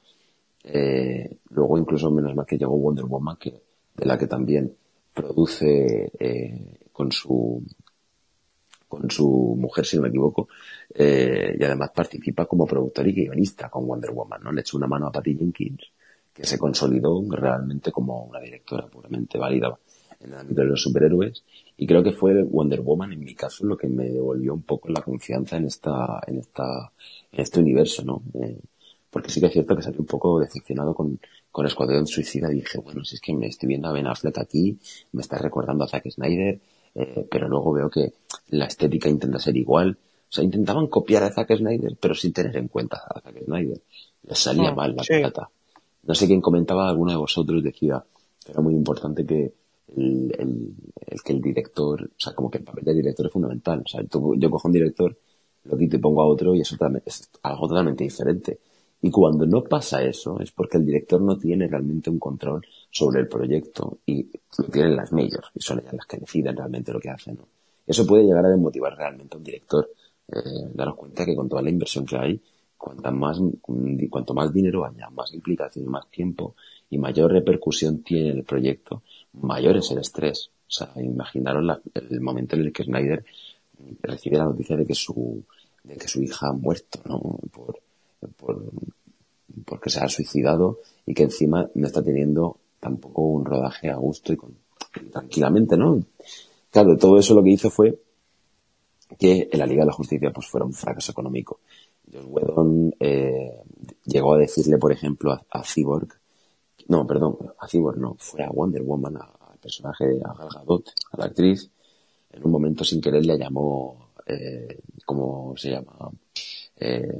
Eh, 0.63 1.37
luego 1.51 1.77
incluso 1.77 2.11
menos 2.11 2.35
mal 2.35 2.45
que 2.45 2.57
llegó 2.57 2.77
Wonder 2.77 3.05
Woman, 3.05 3.37
que, 3.37 3.61
de 3.95 4.05
la 4.05 4.17
que 4.17 4.27
también 4.27 4.75
produce 5.13 6.11
eh, 6.19 6.79
con 6.91 7.11
su 7.11 7.63
con 8.89 9.09
su 9.09 9.55
mujer, 9.57 9.85
si 9.85 9.95
no 9.97 10.01
me 10.01 10.09
equivoco, 10.09 10.49
eh, 10.95 11.55
y 11.57 11.63
además 11.63 11.91
participa 11.91 12.47
como 12.47 12.65
productor 12.65 13.07
y 13.07 13.13
guionista 13.13 13.69
con 13.69 13.85
Wonder 13.85 14.11
Woman, 14.11 14.41
¿no? 14.43 14.51
Le 14.51 14.61
echó 14.61 14.77
una 14.77 14.87
mano 14.87 15.05
a 15.07 15.11
Patty 15.11 15.37
Jenkins, 15.37 15.91
que 16.39 16.47
se 16.47 16.57
consolidó 16.57 17.21
realmente 17.27 17.91
como 17.91 18.23
una 18.23 18.39
directora 18.39 18.87
puramente 18.87 19.37
válida 19.37 19.77
en 20.21 20.31
el 20.31 20.39
ámbito 20.39 20.61
de 20.61 20.67
los 20.67 20.81
superhéroes. 20.81 21.43
Y 21.75 21.85
creo 21.85 22.01
que 22.01 22.13
fue 22.13 22.43
Wonder 22.43 22.79
Woman 22.79 23.11
en 23.11 23.19
mi 23.19 23.35
caso 23.35 23.65
lo 23.65 23.75
que 23.75 23.89
me 23.89 24.09
devolvió 24.09 24.53
un 24.53 24.61
poco 24.61 24.87
la 24.87 25.01
confianza 25.01 25.57
en 25.57 25.65
esta 25.65 26.21
en 26.25 26.37
esta 26.37 26.93
en 27.33 27.41
este 27.41 27.59
universo 27.59 28.05
no 28.05 28.21
eh, 28.41 28.57
porque 29.09 29.29
sí 29.29 29.41
que 29.41 29.47
es 29.47 29.53
cierto 29.53 29.75
que 29.75 29.81
salí 29.81 29.97
un 29.99 30.05
poco 30.05 30.39
decepcionado 30.39 30.93
con 30.93 31.19
con 31.51 31.65
Escuadrón 31.65 32.07
Suicida. 32.07 32.49
Y 32.51 32.55
dije 32.55 32.77
bueno 32.79 33.03
si 33.03 33.15
es 33.15 33.21
que 33.21 33.33
me 33.33 33.47
estoy 33.47 33.67
viendo 33.67 33.89
a 33.89 33.91
Ben 33.91 34.07
Affleck 34.07 34.37
aquí 34.37 34.79
me 35.11 35.21
está 35.21 35.37
recordando 35.39 35.83
a 35.83 35.89
Zack 35.89 36.09
Snyder 36.09 36.61
eh, 36.95 37.27
pero 37.29 37.49
luego 37.49 37.73
veo 37.73 37.89
que 37.89 38.13
la 38.47 38.65
estética 38.65 39.09
intenta 39.09 39.39
ser 39.39 39.57
igual 39.57 39.97
o 40.29 40.31
sea 40.31 40.45
intentaban 40.45 40.87
copiar 40.87 41.23
a 41.23 41.31
Zack 41.33 41.57
Snyder 41.57 41.97
pero 41.99 42.15
sin 42.15 42.31
tener 42.31 42.55
en 42.55 42.69
cuenta 42.69 42.97
a 43.09 43.19
Zack 43.19 43.43
Snyder. 43.43 43.81
Les 44.23 44.39
salía 44.39 44.69
ah, 44.69 44.75
mal 44.75 44.95
la 44.95 45.03
plata 45.03 45.49
no 46.03 46.15
sé 46.15 46.27
quién 46.27 46.41
comentaba 46.41 46.89
alguno 46.89 47.11
de 47.11 47.17
vosotros 47.17 47.63
decía 47.63 48.03
que 48.43 48.51
era 48.51 48.61
muy 48.61 48.73
importante 48.73 49.25
que 49.25 49.53
el, 49.95 50.75
que 51.23 51.33
el 51.33 51.41
director, 51.41 52.03
o 52.03 52.19
sea, 52.19 52.33
como 52.33 52.49
que 52.49 52.59
el 52.59 52.63
papel 52.63 52.83
de 52.85 52.93
director 52.93 53.25
es 53.25 53.31
fundamental. 53.31 53.81
O 53.85 53.87
sea, 53.87 54.01
yo 54.01 54.49
cojo 54.49 54.67
un 54.67 54.73
director, 54.73 55.17
lo 55.65 55.77
quito 55.77 55.95
y 55.95 55.99
pongo 55.99 56.21
a 56.21 56.27
otro 56.27 56.55
y 56.55 56.61
eso 56.61 56.75
es 57.05 57.29
algo 57.43 57.67
totalmente 57.67 58.03
diferente. 58.03 58.59
Y 59.01 59.11
cuando 59.11 59.45
no 59.45 59.63
pasa 59.63 60.03
eso, 60.03 60.39
es 60.41 60.51
porque 60.51 60.77
el 60.77 60.85
director 60.85 61.21
no 61.21 61.37
tiene 61.37 61.67
realmente 61.67 62.09
un 62.09 62.19
control 62.19 62.65
sobre 62.91 63.21
el 63.21 63.27
proyecto 63.27 63.99
y 64.05 64.29
lo 64.57 64.65
tienen 64.65 64.95
las 64.95 65.11
majors, 65.13 65.51
y 65.55 65.61
son 65.61 65.79
ellas 65.79 65.93
las 65.93 66.05
que 66.05 66.17
deciden 66.17 66.57
realmente 66.57 66.91
lo 66.91 66.99
que 66.99 67.09
hacen. 67.09 67.35
¿no? 67.35 67.47
Eso 67.87 68.05
puede 68.05 68.23
llegar 68.23 68.45
a 68.45 68.49
desmotivar 68.49 68.95
realmente 68.97 69.35
a 69.35 69.37
un 69.37 69.43
director. 69.43 69.89
Eh, 70.27 70.69
daros 70.73 70.95
cuenta 70.95 71.25
que 71.25 71.35
con 71.35 71.47
toda 71.47 71.61
la 71.61 71.69
inversión 71.69 72.05
que 72.05 72.17
hay, 72.17 72.41
cuanta 72.79 73.11
más, 73.11 73.39
cuanto 74.09 74.33
más 74.33 74.51
dinero 74.51 74.85
haya, 74.85 75.09
más 75.09 75.33
implicación, 75.33 75.87
más 75.87 76.09
tiempo 76.09 76.55
y 76.89 76.97
mayor 76.97 77.31
repercusión 77.31 78.01
tiene 78.01 78.29
el 78.29 78.43
proyecto, 78.43 79.03
mayor 79.33 79.77
es 79.77 79.91
el 79.91 79.99
estrés. 79.99 80.49
O 80.67 80.71
sea, 80.71 80.91
imaginaros 80.95 81.81
el 81.93 82.21
momento 82.21 82.55
en 82.55 82.61
el 82.63 82.73
que 82.73 82.83
Snyder 82.83 83.25
recibe 84.01 84.37
la 84.37 84.45
noticia 84.45 84.75
de 84.75 84.85
que 84.85 84.95
su, 84.95 85.43
de 85.83 85.97
que 85.97 86.07
su 86.07 86.21
hija 86.21 86.47
ha 86.47 86.53
muerto, 86.53 86.99
¿no? 87.05 87.19
Por, 87.51 87.79
por, 88.37 88.63
porque 89.65 89.89
se 89.89 89.99
ha 89.99 90.07
suicidado 90.07 90.79
y 91.05 91.13
que 91.13 91.23
encima 91.23 91.69
no 91.75 91.85
está 91.85 92.01
teniendo 92.01 92.57
tampoco 92.79 93.23
un 93.23 93.45
rodaje 93.45 93.89
a 93.89 93.97
gusto 93.97 94.31
y, 94.31 94.37
con, 94.37 94.55
tranquilamente, 95.11 95.75
¿no? 95.77 96.01
Claro, 96.71 96.97
todo 96.97 97.17
eso 97.17 97.33
lo 97.33 97.43
que 97.43 97.51
hizo 97.51 97.69
fue 97.69 97.99
que 99.17 99.49
en 99.51 99.59
la 99.59 99.65
Liga 99.65 99.81
de 99.81 99.87
la 99.87 99.93
Justicia 99.93 100.31
pues 100.31 100.47
fuera 100.47 100.65
un 100.65 100.73
fracaso 100.73 101.11
económico. 101.11 101.59
Josh 102.11 102.25
Whedon 102.25 102.95
eh, 102.99 103.61
llegó 104.05 104.33
a 104.33 104.39
decirle, 104.39 104.77
por 104.77 104.91
ejemplo, 104.91 105.31
a, 105.31 105.45
a 105.49 105.63
Cyborg 105.63 106.19
no, 106.89 107.05
perdón, 107.05 107.37
a 107.59 107.67
Cyborg 107.67 107.99
no, 107.99 108.15
fue 108.17 108.43
a 108.43 108.49
Wonder 108.49 108.81
Woman, 108.81 109.17
al 109.17 109.59
personaje, 109.61 110.19
a 110.25 110.33
Gal 110.33 110.49
Gadot, 110.51 110.89
a 111.11 111.17
la 111.17 111.25
actriz, 111.25 111.69
en 112.31 112.43
un 112.43 112.51
momento 112.51 112.83
sin 112.83 112.99
querer 112.99 113.23
le 113.25 113.37
llamó, 113.37 114.09
eh, 114.25 114.81
¿cómo 115.05 115.53
se 115.55 115.69
llama? 115.69 116.09
Eh, 116.77 117.17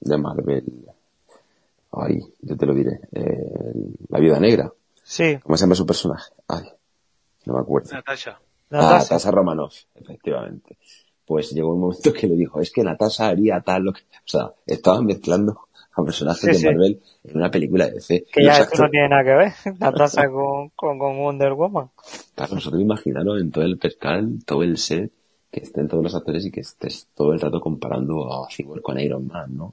de 0.00 0.18
Marvel, 0.18 0.64
ay, 1.92 2.20
yo 2.42 2.56
te 2.56 2.64
lo 2.64 2.74
diré, 2.74 3.00
eh, 3.10 3.72
la 4.08 4.20
viuda 4.20 4.38
negra. 4.38 4.72
Sí. 5.02 5.36
¿Cómo 5.42 5.56
se 5.56 5.64
llama 5.64 5.74
su 5.74 5.84
personaje? 5.84 6.32
Ay, 6.46 6.68
no 7.46 7.54
me 7.54 7.60
acuerdo. 7.60 7.90
Natasha. 7.92 8.40
Ah, 8.70 8.98
Natasha 9.00 9.30
Romanoff, 9.32 9.82
efectivamente. 9.96 10.78
Pues 11.32 11.50
llegó 11.52 11.72
un 11.72 11.80
momento 11.80 12.12
que 12.12 12.26
le 12.26 12.36
dijo, 12.36 12.60
es 12.60 12.70
que 12.70 12.82
Natasha 12.82 13.28
haría 13.28 13.58
tal, 13.62 13.84
lo 13.84 13.94
que, 13.94 14.02
o 14.02 14.26
sea, 14.26 14.52
estaban 14.66 15.06
mezclando 15.06 15.60
a 15.94 16.04
personajes 16.04 16.60
de 16.60 16.70
Marvel 16.70 17.00
en 17.24 17.36
una 17.38 17.50
película 17.50 17.86
de 17.86 17.92
DC. 17.92 18.26
Que 18.30 18.44
ya 18.44 18.58
esto 18.58 18.82
no 18.82 18.90
tiene 18.90 19.08
nada 19.08 19.24
que 19.24 19.34
ver, 19.34 19.52
la 19.80 19.92
tasa 19.92 20.28
con, 20.28 20.68
con, 20.76 20.98
Wonder 20.98 21.54
Woman. 21.54 21.88
Claro, 22.34 22.56
nosotros 22.56 22.82
imaginaros 22.82 23.40
en 23.40 23.50
todo 23.50 23.64
el 23.64 23.78
pescal, 23.78 24.40
todo 24.44 24.62
el 24.62 24.76
set, 24.76 25.10
que 25.50 25.60
estén 25.60 25.88
todos 25.88 26.04
los 26.04 26.14
actores 26.14 26.44
y 26.44 26.50
que 26.50 26.60
estés 26.60 27.08
todo 27.14 27.32
el 27.32 27.40
rato 27.40 27.58
comparando 27.62 28.30
a 28.30 28.46
Cyborg 28.50 28.82
con 28.82 29.00
Iron 29.00 29.26
Man, 29.26 29.56
¿no? 29.56 29.72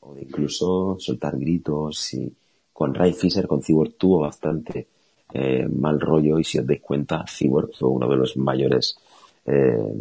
O 0.00 0.12
de 0.12 0.22
incluso 0.22 0.96
soltar 0.98 1.38
gritos 1.38 2.14
y 2.14 2.34
con 2.72 2.92
Ray 2.92 3.12
Fisher, 3.12 3.46
con 3.46 3.62
Cyborg 3.62 3.94
tuvo 3.96 4.22
bastante 4.22 4.88
eh, 5.32 5.68
mal 5.68 6.00
rollo 6.00 6.40
y 6.40 6.42
si 6.42 6.58
os 6.58 6.66
dais 6.66 6.80
cuenta, 6.80 7.24
Cyborg 7.28 7.70
fue 7.78 7.90
uno 7.90 8.08
de 8.08 8.16
los 8.16 8.36
mayores 8.36 8.98
eh, 9.46 9.92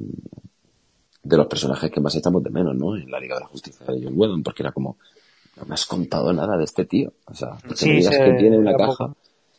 de 1.26 1.38
los 1.38 1.48
personajes 1.48 1.90
que 1.90 2.00
más 2.00 2.16
echamos 2.16 2.44
de 2.44 2.52
menos, 2.52 2.76
¿no? 2.76 2.96
En 2.96 3.10
la 3.10 3.20
Liga 3.20 3.36
de 3.36 3.42
la 3.42 3.48
Justicia 3.48 3.84
de 3.88 4.00
John 4.04 4.14
Whedon, 4.16 4.44
porque 4.44 4.62
era 4.62 4.72
como, 4.72 4.98
no 5.58 5.66
me 5.66 5.74
has 5.74 5.86
contado 5.88 6.32
nada 6.32 6.56
de 6.56 6.64
este 6.64 6.86
tío. 6.86 7.12
O 7.26 7.34
sea, 7.34 7.58
que 7.64 7.86
me 7.88 7.96
digas 7.96 8.16
que 8.16 8.34
tiene 8.38 8.60
una 8.60 8.76
caja 8.76 9.12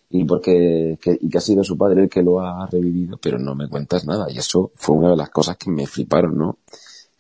y 0.08 0.24
porque 0.24 0.96
que, 1.02 1.18
y 1.20 1.28
que 1.28 1.38
ha 1.38 1.40
sido 1.40 1.64
su 1.64 1.76
padre 1.76 2.04
el 2.04 2.08
que 2.08 2.22
lo 2.22 2.40
ha 2.40 2.66
revivido, 2.66 3.18
pero 3.20 3.40
no 3.40 3.56
me 3.56 3.68
cuentas 3.68 4.06
nada. 4.06 4.30
Y 4.30 4.38
eso 4.38 4.70
fue 4.76 4.96
una 4.96 5.10
de 5.10 5.16
las 5.16 5.30
cosas 5.30 5.56
que 5.56 5.68
me 5.68 5.88
fliparon, 5.88 6.38
¿no? 6.38 6.58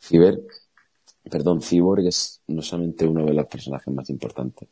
Ciber, 0.00 0.40
perdón, 1.28 1.60
Cyborg 1.60 2.06
es 2.06 2.40
no 2.46 2.62
solamente 2.62 3.04
uno 3.04 3.26
de 3.26 3.34
los 3.34 3.46
personajes 3.46 3.92
más 3.92 4.08
importantes, 4.10 4.68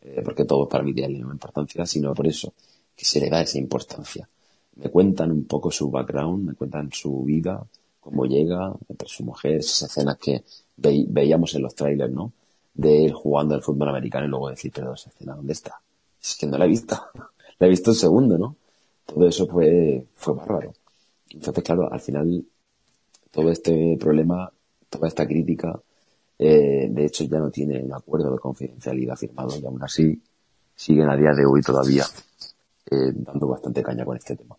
eh, 0.00 0.22
porque 0.24 0.46
todo 0.46 0.66
para 0.66 0.82
mí 0.82 0.94
tiene 0.94 1.18
la 1.18 1.18
importancia, 1.18 1.84
sino 1.84 2.14
por 2.14 2.26
eso, 2.26 2.54
que 2.96 3.04
se 3.04 3.20
le 3.20 3.28
da 3.28 3.42
esa 3.42 3.58
importancia. 3.58 4.26
Me 4.76 4.88
cuentan 4.88 5.30
un 5.30 5.44
poco 5.44 5.70
su 5.70 5.90
background, 5.90 6.48
me 6.48 6.54
cuentan 6.54 6.90
su 6.90 7.22
vida, 7.24 7.62
cómo 8.00 8.26
llega, 8.26 8.72
su 9.06 9.24
mujer, 9.24 9.56
esas 9.56 9.90
escenas 9.90 10.18
que 10.18 10.42
veíamos 10.76 11.54
en 11.54 11.62
los 11.62 11.74
trailers, 11.74 12.12
¿no? 12.12 12.32
de 12.74 13.04
él 13.04 13.12
jugando 13.12 13.54
al 13.54 13.62
fútbol 13.62 13.88
americano 13.88 14.26
y 14.26 14.28
luego 14.28 14.48
decir, 14.48 14.72
pero 14.74 14.94
esa 14.94 15.10
escena, 15.10 15.34
¿dónde 15.34 15.52
está? 15.52 15.80
Es 16.22 16.36
que 16.36 16.46
no 16.46 16.56
la 16.56 16.64
he 16.64 16.68
visto. 16.68 16.96
la 17.58 17.66
he 17.66 17.70
visto 17.70 17.90
un 17.90 17.96
segundo, 17.96 18.38
¿no? 18.38 18.56
Todo 19.04 19.26
eso 19.28 19.46
fue, 19.46 20.06
fue 20.14 20.34
bárbaro. 20.34 20.72
Entonces, 21.30 21.62
claro, 21.62 21.92
al 21.92 22.00
final, 22.00 22.44
todo 23.30 23.50
este 23.50 23.96
problema, 23.98 24.50
toda 24.88 25.08
esta 25.08 25.26
crítica, 25.26 25.78
eh, 26.38 26.88
de 26.90 27.04
hecho 27.04 27.24
ya 27.24 27.38
no 27.38 27.50
tiene 27.50 27.82
un 27.82 27.92
acuerdo 27.92 28.32
de 28.32 28.38
confidencialidad 28.38 29.16
firmado 29.16 29.58
y 29.60 29.66
aún 29.66 29.82
así 29.82 30.20
siguen 30.74 31.10
a 31.10 31.16
día 31.16 31.32
de 31.32 31.44
hoy 31.44 31.60
todavía 31.60 32.04
eh, 32.90 33.12
dando 33.12 33.46
bastante 33.48 33.82
caña 33.82 34.04
con 34.04 34.16
este 34.16 34.36
tema. 34.36 34.56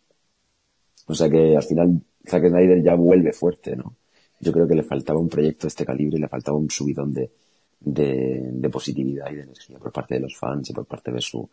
O 1.07 1.15
sea 1.15 1.29
que 1.29 1.57
al 1.57 1.63
final 1.63 2.01
Zack 2.27 2.47
Snyder 2.47 2.83
ya 2.83 2.95
vuelve 2.95 3.33
fuerte, 3.33 3.75
¿no? 3.75 3.95
Yo 4.39 4.51
creo 4.51 4.67
que 4.67 4.75
le 4.75 4.83
faltaba 4.83 5.19
un 5.19 5.29
proyecto 5.29 5.63
de 5.63 5.69
este 5.69 5.85
calibre, 5.85 6.17
le 6.17 6.27
faltaba 6.27 6.57
un 6.57 6.69
subidón 6.69 7.13
de, 7.13 7.31
de, 7.79 8.69
positividad 8.69 9.31
y 9.31 9.35
de 9.35 9.43
energía 9.43 9.77
por 9.77 9.91
parte 9.91 10.15
de 10.15 10.21
los 10.21 10.35
fans 10.35 10.69
y 10.69 10.73
por 10.73 10.85
parte 10.85 11.11
de 11.11 11.21
su, 11.21 11.47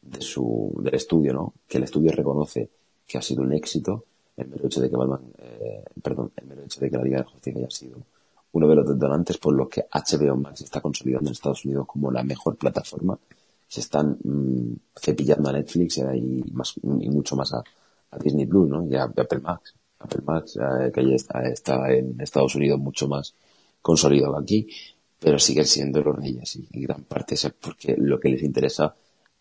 de 0.00 0.20
su, 0.20 0.72
del 0.82 0.94
estudio, 0.94 1.32
¿no? 1.32 1.54
Que 1.68 1.78
el 1.78 1.84
estudio 1.84 2.12
reconoce 2.12 2.68
que 3.06 3.18
ha 3.18 3.22
sido 3.22 3.42
un 3.42 3.52
éxito, 3.52 4.04
el 4.36 4.48
mero 4.48 4.66
hecho 4.66 4.80
de 4.80 4.90
que 4.90 4.96
Batman, 4.96 5.20
eh, 5.38 5.84
perdón, 6.02 6.32
el 6.36 6.46
mero 6.46 6.64
hecho 6.64 6.80
de 6.80 6.90
que 6.90 6.96
la 6.96 7.04
Liga 7.04 7.18
de 7.18 7.24
Justicia 7.24 7.58
haya 7.60 7.70
sido 7.70 7.98
uno 8.52 8.68
de 8.68 8.74
los 8.74 8.88
detonantes 8.88 9.38
por 9.38 9.54
los 9.54 9.68
que 9.68 9.86
HBO 9.90 10.36
Max 10.36 10.60
está 10.60 10.80
consolidando 10.80 11.28
en 11.28 11.32
Estados 11.32 11.64
Unidos 11.64 11.86
como 11.86 12.10
la 12.10 12.22
mejor 12.22 12.56
plataforma. 12.56 13.18
Se 13.66 13.80
están 13.80 14.18
mm, 14.22 14.74
cepillando 15.00 15.48
a 15.48 15.52
Netflix 15.52 15.98
y, 15.98 16.44
más, 16.52 16.74
y 16.82 17.08
mucho 17.08 17.34
más 17.36 17.52
a, 17.54 17.64
Disney 18.22 18.44
Plus, 18.44 18.68
¿no? 18.68 18.86
Y 18.86 18.94
a, 18.94 19.04
Apple 19.04 19.40
Max. 19.40 19.74
Apple 20.02 20.22
Max, 20.24 20.58
que 20.92 21.08
ya 21.08 21.14
está, 21.14 21.92
en 21.92 22.20
Estados 22.20 22.54
Unidos 22.54 22.78
mucho 22.78 23.08
más 23.08 23.34
consolidado 23.80 24.38
aquí 24.38 24.68
pero 25.22 25.38
siguen 25.38 25.66
siendo 25.66 26.02
los 26.02 26.16
reyes 26.16 26.56
y 26.56 26.82
gran 26.82 27.04
parte 27.04 27.36
es 27.36 27.48
porque 27.60 27.94
lo 27.96 28.18
que 28.18 28.28
les 28.28 28.42
interesa 28.42 28.94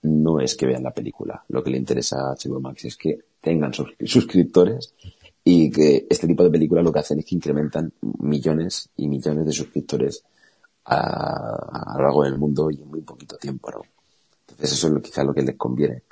no 0.03 0.39
es 0.39 0.55
que 0.55 0.67
vean 0.67 0.83
la 0.83 0.93
película, 0.93 1.43
lo 1.49 1.63
que 1.63 1.71
le 1.71 1.77
interesa 1.77 2.17
a 2.17 2.35
HBO 2.35 2.59
Max 2.59 2.85
es 2.85 2.97
que 2.97 3.17
tengan 3.41 3.73
suscriptores 3.73 4.93
y 5.43 5.71
que 5.71 6.05
este 6.07 6.27
tipo 6.27 6.43
de 6.43 6.51
películas 6.51 6.83
lo 6.83 6.91
que 6.91 6.99
hacen 6.99 7.19
es 7.19 7.25
que 7.25 7.35
incrementan 7.35 7.91
millones 8.19 8.89
y 8.97 9.07
millones 9.07 9.45
de 9.45 9.51
suscriptores 9.51 10.23
a, 10.85 11.93
a 11.93 11.97
lo 11.97 12.03
largo 12.03 12.23
del 12.23 12.37
mundo 12.37 12.69
y 12.69 12.75
en 12.75 12.87
muy 12.87 13.01
poquito 13.01 13.37
tiempo, 13.37 13.71
¿no? 13.71 13.81
Entonces 14.49 14.73
eso 14.73 14.87
es 14.87 14.93
lo, 14.93 15.01
quizá 15.01 15.23
lo 15.23 15.33
que 15.33 15.41
les 15.41 15.55
conviene. 15.55 16.03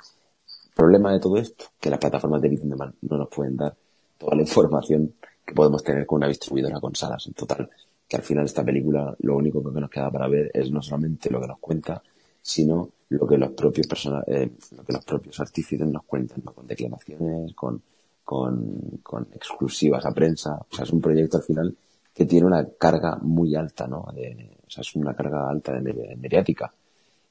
Problema 0.74 1.12
de 1.12 1.20
todo 1.20 1.36
esto, 1.36 1.66
que 1.78 1.90
las 1.90 1.98
plataformas 2.00 2.42
de 2.42 2.48
vídeo 2.48 2.64
no 2.66 3.16
nos 3.16 3.28
pueden 3.28 3.56
dar 3.56 3.76
toda 4.20 4.36
la 4.36 4.42
información 4.42 5.14
que 5.44 5.54
podemos 5.54 5.82
tener 5.82 6.04
con 6.06 6.18
una 6.18 6.28
distribuidora 6.28 6.78
con 6.78 6.94
salas 6.94 7.26
en 7.26 7.32
total. 7.32 7.68
Que 8.06 8.16
al 8.16 8.22
final 8.22 8.44
esta 8.44 8.62
película 8.62 9.16
lo 9.20 9.36
único 9.36 9.62
que 9.72 9.80
nos 9.80 9.90
queda 9.90 10.10
para 10.10 10.28
ver 10.28 10.50
es 10.52 10.70
no 10.70 10.82
solamente 10.82 11.30
lo 11.30 11.40
que 11.40 11.48
nos 11.48 11.58
cuenta, 11.58 12.02
sino 12.42 12.90
lo 13.08 13.26
que 13.26 13.38
los 13.38 13.52
propios 13.52 13.86
personas, 13.86 14.24
eh, 14.28 14.50
lo 14.76 14.84
que 14.84 14.92
los 14.92 15.04
propios 15.04 15.40
artífices 15.40 15.86
nos 15.88 16.04
cuentan, 16.04 16.42
con 16.42 16.66
declamaciones, 16.66 17.54
con, 17.54 17.82
con, 18.22 19.00
con, 19.02 19.26
exclusivas 19.34 20.04
a 20.04 20.12
prensa. 20.12 20.54
O 20.70 20.74
sea, 20.74 20.84
es 20.84 20.92
un 20.92 21.00
proyecto 21.00 21.38
al 21.38 21.42
final 21.42 21.76
que 22.12 22.26
tiene 22.26 22.46
una 22.46 22.68
carga 22.78 23.16
muy 23.22 23.54
alta, 23.54 23.86
¿no? 23.86 24.06
De, 24.14 24.58
o 24.66 24.70
sea, 24.70 24.82
es 24.82 24.94
una 24.96 25.14
carga 25.14 25.48
alta 25.48 25.72
de, 25.80 26.16
mediática. 26.16 26.70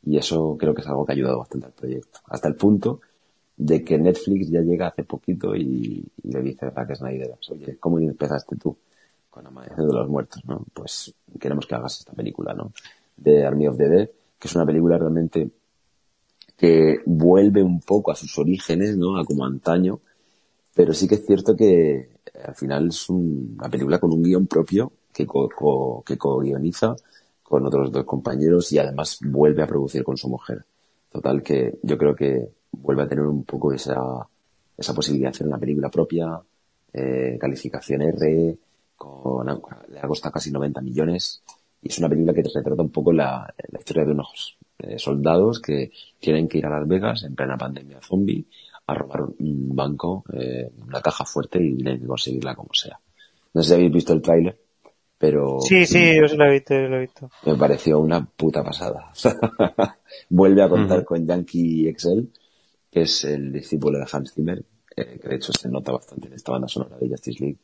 Y 0.03 0.17
eso 0.17 0.57
creo 0.57 0.73
que 0.73 0.81
es 0.81 0.87
algo 0.87 1.05
que 1.05 1.11
ha 1.11 1.15
ayudado 1.15 1.39
bastante 1.39 1.67
al 1.67 1.73
proyecto. 1.73 2.19
Hasta 2.27 2.47
el 2.47 2.55
punto 2.55 3.01
de 3.59 3.83
que 3.83 3.97
Netflix 3.97 4.49
ya 4.49 4.61
llega 4.61 4.87
hace 4.87 5.03
poquito 5.03 5.53
y, 5.53 6.01
le 6.23 6.41
dice 6.41 6.65
a 6.65 6.71
Zack 6.71 6.95
Snyder, 6.95 7.35
oye, 7.49 7.77
¿cómo 7.77 7.99
empezaste 7.99 8.55
tú 8.55 8.75
con 9.29 9.45
Amanecer 9.45 9.85
de 9.85 9.93
los 9.93 10.07
Muertos, 10.07 10.43
no? 10.45 10.65
Pues 10.73 11.13
queremos 11.37 11.67
que 11.67 11.75
hagas 11.75 11.99
esta 11.99 12.13
película, 12.13 12.53
¿no? 12.53 12.71
De 13.17 13.45
Army 13.45 13.67
of 13.67 13.77
the 13.77 13.89
Dead, 13.89 14.09
que 14.39 14.47
es 14.47 14.55
una 14.55 14.65
película 14.65 14.97
realmente 14.97 15.49
que 16.55 16.99
vuelve 17.05 17.61
un 17.61 17.81
poco 17.81 18.11
a 18.11 18.15
sus 18.15 18.37
orígenes, 18.39 18.95
¿no? 18.95 19.17
A 19.17 19.25
como 19.25 19.45
antaño, 19.45 19.99
pero 20.73 20.93
sí 20.93 21.05
que 21.05 21.15
es 21.15 21.25
cierto 21.25 21.53
que 21.53 21.95
eh, 21.95 22.09
al 22.45 22.55
final 22.55 22.87
es 22.87 23.09
una 23.09 23.67
película 23.69 23.99
con 23.99 24.13
un 24.13 24.23
guion 24.23 24.47
propio 24.47 24.89
que 25.13 25.27
co, 25.27 26.01
que 26.05 26.17
co-guioniza 26.17 26.95
con 27.43 27.65
otros 27.65 27.91
dos 27.91 28.05
compañeros 28.05 28.71
y 28.71 28.77
además 28.77 29.19
vuelve 29.21 29.63
a 29.63 29.67
producir 29.67 30.01
con 30.05 30.15
su 30.15 30.29
mujer. 30.29 30.63
Total 31.11 31.43
que 31.43 31.77
yo 31.83 31.97
creo 31.97 32.15
que 32.15 32.58
vuelve 32.81 33.03
a 33.03 33.07
tener 33.07 33.25
un 33.25 33.43
poco 33.43 33.73
esa, 33.73 33.99
esa 34.77 34.93
posibilidad 34.93 35.29
de 35.29 35.35
hacer 35.35 35.47
una 35.47 35.57
película 35.57 35.89
propia, 35.89 36.39
eh, 36.93 37.37
calificación 37.39 38.01
R, 38.01 38.57
con, 38.95 39.47
le 39.89 39.99
ha 39.99 40.07
costado 40.07 40.33
casi 40.33 40.51
90 40.51 40.81
millones 40.81 41.41
y 41.81 41.89
es 41.89 41.99
una 41.99 42.09
película 42.09 42.33
que 42.33 42.43
retrata 42.43 42.81
un 42.81 42.89
poco 42.89 43.13
la, 43.13 43.53
la 43.71 43.79
historia 43.79 44.05
de 44.05 44.11
unos 44.11 44.57
eh, 44.79 44.99
soldados 44.99 45.59
que 45.61 45.91
tienen 46.19 46.47
que 46.47 46.57
ir 46.57 46.65
a 46.65 46.69
Las 46.69 46.87
Vegas 46.87 47.23
en 47.23 47.35
plena 47.35 47.57
pandemia 47.57 47.99
zombie 48.01 48.45
a 48.87 48.93
robar 48.93 49.23
un 49.23 49.75
banco, 49.75 50.23
eh, 50.33 50.71
una 50.85 51.01
caja 51.01 51.23
fuerte 51.23 51.63
y 51.63 51.75
tienen 51.75 51.99
que 51.99 52.07
conseguirla 52.07 52.55
como 52.55 52.69
sea. 52.73 52.99
No 53.53 53.61
sé 53.61 53.69
si 53.69 53.73
habéis 53.75 53.91
visto 53.91 54.13
el 54.13 54.21
tráiler, 54.21 54.57
pero... 55.17 55.59
Sí, 55.61 55.85
sí, 55.85 56.15
yo 56.15 56.35
lo 56.35 56.45
he 56.45 56.53
visto, 56.53 56.73
yo 56.73 56.87
lo 56.87 56.97
he 56.97 57.01
visto. 57.01 57.29
Me 57.45 57.55
pareció 57.55 57.99
una 57.99 58.25
puta 58.25 58.63
pasada. 58.63 59.11
Vuelve 60.29 60.63
a 60.63 60.69
contar 60.69 61.03
con 61.03 61.25
Yankee 61.25 61.87
Excel, 61.87 62.29
que 62.91 63.01
es 63.01 63.23
el 63.25 63.51
discípulo 63.51 63.99
de 63.99 64.05
Hans 64.11 64.33
Zimmer, 64.33 64.63
eh, 64.95 65.19
que 65.21 65.27
de 65.27 65.35
hecho 65.35 65.51
se 65.53 65.69
nota 65.69 65.91
bastante 65.91 66.27
en 66.27 66.33
esta 66.33 66.51
banda 66.51 66.67
sonora 66.67 66.97
de 66.97 67.09
Justice 67.09 67.43
League, 67.43 67.57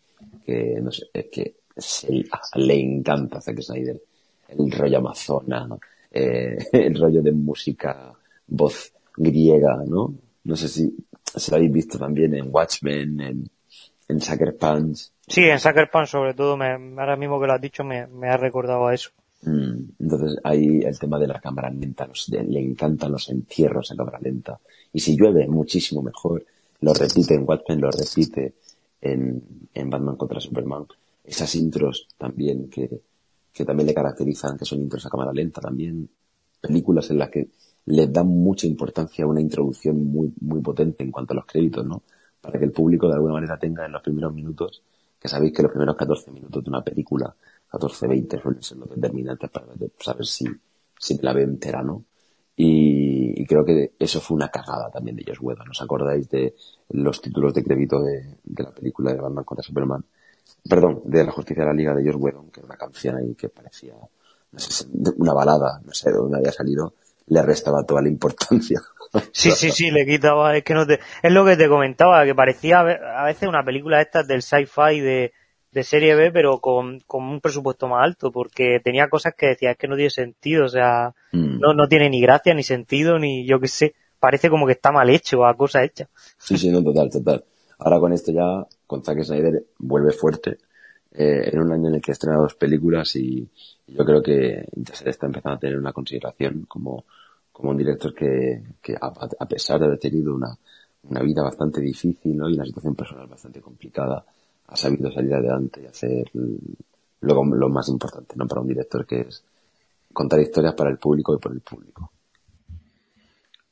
que 0.45 0.79
no 0.81 0.91
sé, 0.91 1.07
es 1.13 1.25
que 1.31 1.55
le 2.55 2.79
encanta 2.79 3.37
a 3.39 3.41
Zack 3.41 3.61
Snyder 3.61 4.01
el 4.47 4.71
rollo 4.71 4.97
amazona, 4.99 5.67
eh, 6.11 6.57
el 6.71 6.99
rollo 6.99 7.21
de 7.21 7.31
música, 7.31 8.13
voz 8.47 8.93
griega, 9.17 9.83
¿no? 9.87 10.13
No 10.43 10.55
sé 10.55 10.67
si 10.67 10.95
se 11.23 11.51
lo 11.51 11.57
habéis 11.57 11.71
visto 11.71 11.97
también 11.97 12.35
en 12.35 12.47
Watchmen, 12.49 13.19
en, 13.19 13.49
en 14.07 14.21
Sucker 14.21 14.55
Punch. 14.55 15.09
Sí, 15.27 15.41
en 15.41 15.59
Sucker 15.59 15.89
Punch 15.89 16.09
sobre 16.09 16.33
todo, 16.33 16.55
me, 16.55 16.71
ahora 16.71 17.15
mismo 17.15 17.39
que 17.39 17.47
lo 17.47 17.53
has 17.53 17.61
dicho 17.61 17.83
me, 17.83 18.07
me 18.07 18.29
ha 18.29 18.37
recordado 18.37 18.87
a 18.87 18.93
eso. 18.93 19.09
Mm, 19.41 19.91
entonces 19.99 20.39
ahí 20.43 20.79
el 20.83 20.97
tema 20.97 21.19
de 21.19 21.27
la 21.27 21.39
cámara 21.39 21.69
lenta, 21.69 22.07
le 22.29 22.59
encantan 22.59 23.11
los 23.11 23.29
encierros 23.29 23.91
en 23.91 23.97
cámara 23.97 24.19
lenta. 24.21 24.59
Y 24.95 25.01
si 25.01 25.17
llueve, 25.17 25.45
muchísimo 25.49 26.01
mejor. 26.01 26.45
Lo 26.79 26.93
repite 26.93 27.35
en 27.35 27.43
Watchmen, 27.45 27.81
lo 27.81 27.91
repite 27.91 28.53
en, 29.01 29.43
en 29.73 29.89
Batman 29.89 30.15
contra 30.15 30.39
Superman. 30.39 30.85
Esas 31.21 31.53
intros 31.55 32.07
también 32.17 32.69
que, 32.69 33.01
que 33.51 33.65
también 33.65 33.87
le 33.87 33.93
caracterizan, 33.93 34.57
que 34.57 34.63
son 34.63 34.79
intros 34.79 35.05
a 35.05 35.09
cámara 35.09 35.33
lenta 35.33 35.59
también. 35.59 36.07
Películas 36.61 37.09
en 37.11 37.17
las 37.17 37.29
que 37.29 37.49
le 37.87 38.07
dan 38.07 38.27
mucha 38.27 38.67
importancia 38.67 39.25
a 39.25 39.27
una 39.27 39.41
introducción 39.41 40.01
muy, 40.01 40.31
muy 40.39 40.61
potente 40.61 41.03
en 41.03 41.11
cuanto 41.11 41.33
a 41.33 41.35
los 41.35 41.45
créditos, 41.45 41.85
¿no? 41.85 42.03
Para 42.39 42.57
que 42.57 42.63
el 42.63 42.71
público 42.71 43.09
de 43.09 43.15
alguna 43.15 43.33
manera 43.33 43.59
tenga 43.59 43.85
en 43.85 43.91
los 43.91 44.01
primeros 44.01 44.33
minutos, 44.33 44.81
que 45.19 45.27
sabéis 45.27 45.51
que 45.51 45.61
los 45.61 45.71
primeros 45.71 45.97
14 45.97 46.31
minutos 46.31 46.63
de 46.63 46.69
una 46.69 46.81
película, 46.81 47.35
14, 47.69 48.07
20 48.07 48.41
suelen 48.41 48.63
ser 48.63 48.77
los 48.77 48.89
determinantes 48.89 49.49
para 49.49 49.67
saber 49.99 50.25
si, 50.25 50.45
si 50.97 51.17
la 51.17 51.33
ve 51.33 51.43
entera, 51.43 51.83
¿no? 51.83 52.05
Y, 52.57 53.41
y, 53.41 53.45
creo 53.45 53.65
que 53.65 53.91
eso 53.99 54.21
fue 54.21 54.35
una 54.35 54.49
cagada 54.49 54.89
también 54.89 55.17
de 55.17 55.25
Josh 55.27 55.39
Whedon. 55.41 55.69
¿Os 55.69 55.81
acordáis 55.81 56.29
de 56.29 56.55
los 56.89 57.21
títulos 57.21 57.53
de 57.53 57.63
crédito 57.63 58.01
de, 58.01 58.37
la 58.57 58.71
película 58.71 59.11
de 59.11 59.19
Batman 59.19 59.43
contra 59.43 59.63
Superman? 59.63 60.05
Perdón, 60.69 61.01
de 61.03 61.25
la 61.25 61.31
Justicia 61.31 61.63
de 61.63 61.69
la 61.69 61.75
Liga 61.75 61.93
de 61.93 62.05
Josh 62.05 62.17
Whedon, 62.17 62.51
que 62.51 62.61
era 62.61 62.67
una 62.67 62.77
canción 62.77 63.17
ahí 63.17 63.35
que 63.35 63.49
parecía, 63.49 63.93
no 64.51 64.59
sé, 64.59 64.85
una 65.17 65.33
balada, 65.33 65.81
no 65.83 65.91
sé 65.91 66.11
de 66.11 66.17
dónde 66.17 66.37
había 66.37 66.53
salido, 66.53 66.93
le 67.27 67.41
restaba 67.41 67.83
toda 67.83 68.01
la 68.01 68.09
importancia. 68.09 68.81
Sí, 69.31 69.51
sí, 69.51 69.71
sí, 69.71 69.91
le 69.91 70.05
quitaba, 70.05 70.57
es 70.57 70.63
que 70.65 70.73
no 70.73 70.85
te, 70.85 70.99
es 71.23 71.31
lo 71.31 71.45
que 71.45 71.55
te 71.55 71.69
comentaba, 71.69 72.25
que 72.25 72.35
parecía 72.35 72.81
a 72.81 73.23
veces 73.23 73.47
una 73.47 73.63
película 73.63 74.01
estas 74.01 74.27
del 74.27 74.41
sci-fi 74.41 74.99
de, 74.99 75.31
de 75.75 75.83
serie 75.83 76.15
B, 76.15 76.31
pero 76.31 76.59
con, 76.59 77.01
con 77.01 77.25
un 77.25 77.41
presupuesto 77.41 77.89
más 77.89 78.05
alto, 78.05 78.31
porque 78.31 78.79
tenía 78.81 79.09
cosas 79.09 79.33
que 79.37 79.47
decía, 79.47 79.71
es 79.71 79.77
que 79.77 79.89
no 79.89 79.97
tiene 79.97 80.09
sentido, 80.09 80.63
o 80.63 80.69
sea, 80.69 81.13
mm. 81.33 81.59
no, 81.59 81.73
no 81.73 81.89
tiene 81.89 82.09
ni 82.09 82.21
gracia, 82.21 82.53
ni 82.53 82.63
sentido, 82.63 83.19
ni 83.19 83.45
yo 83.45 83.59
qué 83.59 83.67
sé, 83.67 83.93
parece 84.17 84.49
como 84.49 84.65
que 84.65 84.71
está 84.71 84.93
mal 84.93 85.09
hecho, 85.09 85.45
a 85.45 85.53
cosa 85.53 85.83
hecha. 85.83 86.07
Sí, 86.37 86.57
sí, 86.57 86.71
no, 86.71 86.81
total, 86.81 87.09
total. 87.09 87.43
Ahora 87.77 87.99
con 87.99 88.13
esto 88.13 88.31
ya, 88.31 88.65
con 88.87 89.03
Zack 89.03 89.21
Snyder 89.21 89.65
vuelve 89.79 90.13
fuerte, 90.13 90.59
eh, 91.11 91.49
en 91.51 91.59
un 91.59 91.73
año 91.73 91.89
en 91.89 91.95
el 91.95 92.01
que 92.01 92.13
estrena 92.13 92.37
dos 92.37 92.55
películas 92.55 93.13
y, 93.17 93.45
yo 93.87 94.03
creo 94.05 94.23
que 94.23 94.65
ya 94.77 94.95
se 94.95 95.03
le 95.03 95.11
está 95.11 95.25
empezando 95.27 95.57
a 95.57 95.59
tener 95.59 95.77
una 95.77 95.91
consideración 95.91 96.65
como, 96.69 97.03
como 97.51 97.71
un 97.71 97.77
director 97.77 98.13
que, 98.15 98.63
que 98.81 98.95
a, 98.95 99.13
a, 99.39 99.45
pesar 99.45 99.79
de 99.79 99.85
haber 99.85 99.99
tenido 99.99 100.33
una, 100.33 100.57
una 101.03 101.21
vida 101.21 101.43
bastante 101.43 101.81
difícil 101.81 102.35
¿no? 102.35 102.49
y 102.49 102.53
una 102.53 102.65
situación 102.65 102.95
personal 102.95 103.27
bastante 103.27 103.61
complicada, 103.61 104.25
ha 104.67 104.75
sabido 104.75 105.11
salir 105.11 105.33
adelante 105.33 105.81
y 105.83 105.85
hacer 105.85 106.31
lo, 106.33 107.43
lo 107.43 107.69
más 107.69 107.89
importante 107.89 108.35
¿no? 108.35 108.47
para 108.47 108.61
un 108.61 108.67
director 108.67 109.05
que 109.05 109.21
es 109.21 109.43
contar 110.13 110.39
historias 110.39 110.73
para 110.73 110.89
el 110.89 110.97
público 110.97 111.35
y 111.35 111.37
por 111.37 111.51
el 111.51 111.61
público. 111.61 112.11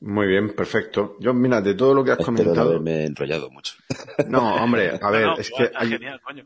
Muy 0.02 0.28
bien, 0.28 0.54
perfecto. 0.54 1.16
Yo, 1.20 1.34
mira, 1.34 1.62
de 1.62 1.76
todo 1.76 1.94
lo 1.94 2.04
que 2.04 2.12
has 2.12 2.20
Espero 2.20 2.36
comentado. 2.36 2.66
No 2.66 2.70
haberme 2.72 3.06
enrollado 3.06 3.50
mucho. 3.50 3.76
No, 4.28 4.56
hombre, 4.56 5.00
a 5.02 5.10
ver, 5.12 5.24
No, 5.24 5.36
no, 5.36 5.38
es 5.38 5.50
que 5.50 5.72
hay, 5.74 5.90
genial, 5.90 6.20
coño. 6.22 6.44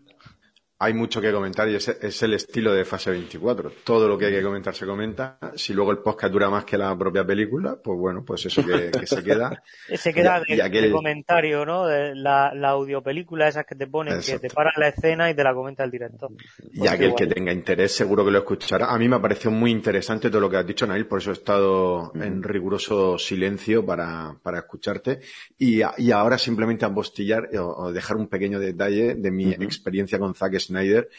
Hay 0.80 0.94
mucho 0.94 1.20
que 1.20 1.32
comentar 1.32 1.68
y 1.70 1.76
es, 1.76 1.88
es 1.88 2.22
el 2.24 2.34
estilo 2.36 2.72
de 2.74 2.86
fase 2.86 3.10
24. 3.12 3.72
Todo 3.84 4.08
lo 4.08 4.18
que 4.18 4.28
hay 4.28 4.34
que 4.34 4.44
comentar 4.44 4.76
se 4.76 4.86
comenta. 4.86 5.40
Si 5.56 5.74
luego 5.74 5.92
el 5.92 5.98
podcast 6.00 6.32
dura 6.32 6.50
más 6.50 6.66
que 6.66 6.78
la 6.78 6.96
propia 6.98 7.26
película, 7.26 7.78
pues 7.84 7.98
bueno, 7.98 8.24
pues 8.24 8.46
eso 8.46 8.64
que, 8.66 8.92
que 8.92 9.08
se 9.08 9.24
queda. 9.24 9.64
Se 9.98 10.14
queda 10.14 10.42
Y- 10.48 10.54
y 10.54 10.56
de, 10.58 10.64
aquel- 10.64 10.92
comentario, 10.92 11.66
¿no? 11.66 11.86
De 11.88 12.14
la, 12.14 12.54
la 12.54 12.70
audiopelícula 12.70 13.48
esas 13.48 13.66
que 13.66 13.74
te 13.76 13.88
ponen, 13.88 14.20
que 14.22 14.38
te 14.40 14.50
paran 14.50 14.74
la 14.78 14.90
escena 14.90 15.30
y 15.30 15.34
te 15.34 15.44
la 15.44 15.54
comenta 15.54 15.84
el 15.84 15.92
director. 15.92 16.30
Y 16.74 16.80
Pues 16.80 16.92
aquel 16.92 17.16
que 17.16 17.26
tenga 17.28 17.52
interés 17.52 17.94
seguro 17.94 18.24
que 18.24 18.32
lo 18.32 18.38
escuchará. 18.40 18.88
A 18.92 18.98
mí 19.00 19.08
me 19.10 19.16
ha 19.16 19.22
parecido 19.22 19.52
muy 19.52 19.72
interesante 19.72 20.30
todo 20.30 20.42
lo 20.42 20.50
que 20.50 20.58
has 20.58 20.68
dicho, 20.68 20.86
Nail, 20.86 21.08
por 21.08 21.20
eso 21.20 21.32
he 21.32 21.34
estado 21.34 22.12
en 22.16 22.44
riguroso 22.44 23.18
silencio 23.18 23.86
para, 23.86 24.36
para 24.44 24.60
escucharte. 24.60 25.22
Y, 25.58 25.82
y 25.98 26.12
ahora 26.12 26.38
simplemente 26.38 26.86
apostillar 26.86 27.50
o, 27.58 27.86
o 27.86 27.92
dejar 27.94 28.18
un 28.18 28.28
pequeño 28.28 28.60
detalle 28.60 29.16
de 29.16 29.32
mi 29.32 29.52
experiencia 29.54 30.20
con 30.20 30.36
Zack 30.36 30.54
Snyder, 30.68 31.10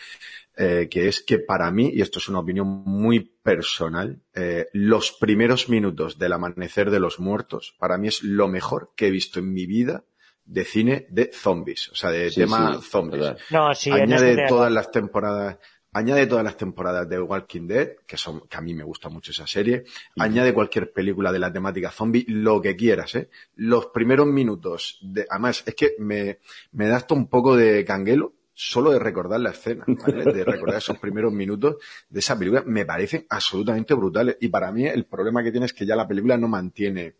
eh, 0.56 0.88
que 0.90 1.08
es 1.08 1.22
que 1.22 1.38
para 1.38 1.70
mí, 1.70 1.90
y 1.94 2.00
esto 2.00 2.18
es 2.18 2.28
una 2.28 2.40
opinión 2.40 2.66
muy 2.84 3.20
personal, 3.20 4.20
eh, 4.34 4.66
los 4.72 5.12
primeros 5.12 5.68
minutos 5.68 6.18
del 6.18 6.32
amanecer 6.32 6.90
de 6.90 7.00
los 7.00 7.20
muertos, 7.20 7.74
para 7.78 7.96
mí 7.98 8.08
es 8.08 8.22
lo 8.22 8.48
mejor 8.48 8.90
que 8.96 9.06
he 9.06 9.10
visto 9.10 9.38
en 9.38 9.52
mi 9.52 9.66
vida 9.66 10.04
de 10.44 10.64
cine 10.64 11.06
de 11.10 11.30
zombies, 11.32 11.90
o 11.90 11.94
sea, 11.94 12.10
de 12.10 12.30
Sí, 12.30 12.40
tema 12.40 12.74
sí, 12.80 12.88
zombies. 12.90 13.20
verdad. 13.22 13.38
No, 13.50 13.74
sí, 13.74 13.90
añade 13.90 14.46
todas 14.48 14.72
las 14.72 14.90
temporadas 14.90 15.58
añade 15.92 16.26
todas 16.26 16.44
las 16.44 16.56
temporadas 16.56 17.08
de 17.08 17.18
Walking 17.20 17.66
Dead 17.66 17.88
que 18.06 18.16
son 18.18 18.46
que 18.48 18.56
a 18.58 18.60
mí 18.60 18.74
me 18.74 18.84
gusta 18.84 19.08
mucho 19.08 19.30
esa 19.32 19.46
serie 19.46 19.84
añade 20.18 20.52
cualquier 20.52 20.92
película 20.92 21.32
de 21.32 21.38
la 21.38 21.50
temática 21.52 21.90
zombie 21.90 22.24
lo 22.28 22.60
que 22.60 22.76
quieras 22.76 23.14
eh 23.14 23.30
los 23.56 23.86
primeros 23.86 24.26
minutos 24.26 24.98
de 25.02 25.26
además 25.30 25.62
es 25.66 25.74
que 25.74 25.94
me 25.98 26.38
me 26.72 26.88
da 26.88 26.96
hasta 26.96 27.14
un 27.14 27.28
poco 27.28 27.56
de 27.56 27.84
canguelo 27.86 28.34
solo 28.60 28.90
de 28.90 28.98
recordar 28.98 29.38
la 29.38 29.50
escena 29.50 29.84
¿vale? 29.86 30.24
de 30.32 30.44
recordar 30.44 30.78
esos 30.78 30.98
primeros 30.98 31.32
minutos 31.32 31.76
de 32.08 32.18
esa 32.18 32.36
película 32.36 32.64
me 32.66 32.84
parecen 32.84 33.24
absolutamente 33.28 33.94
brutales 33.94 34.36
y 34.40 34.48
para 34.48 34.72
mí 34.72 34.84
el 34.84 35.04
problema 35.06 35.44
que 35.44 35.52
tiene 35.52 35.66
es 35.66 35.72
que 35.72 35.86
ya 35.86 35.94
la 35.94 36.08
película 36.08 36.36
no 36.36 36.48
mantiene 36.48 37.14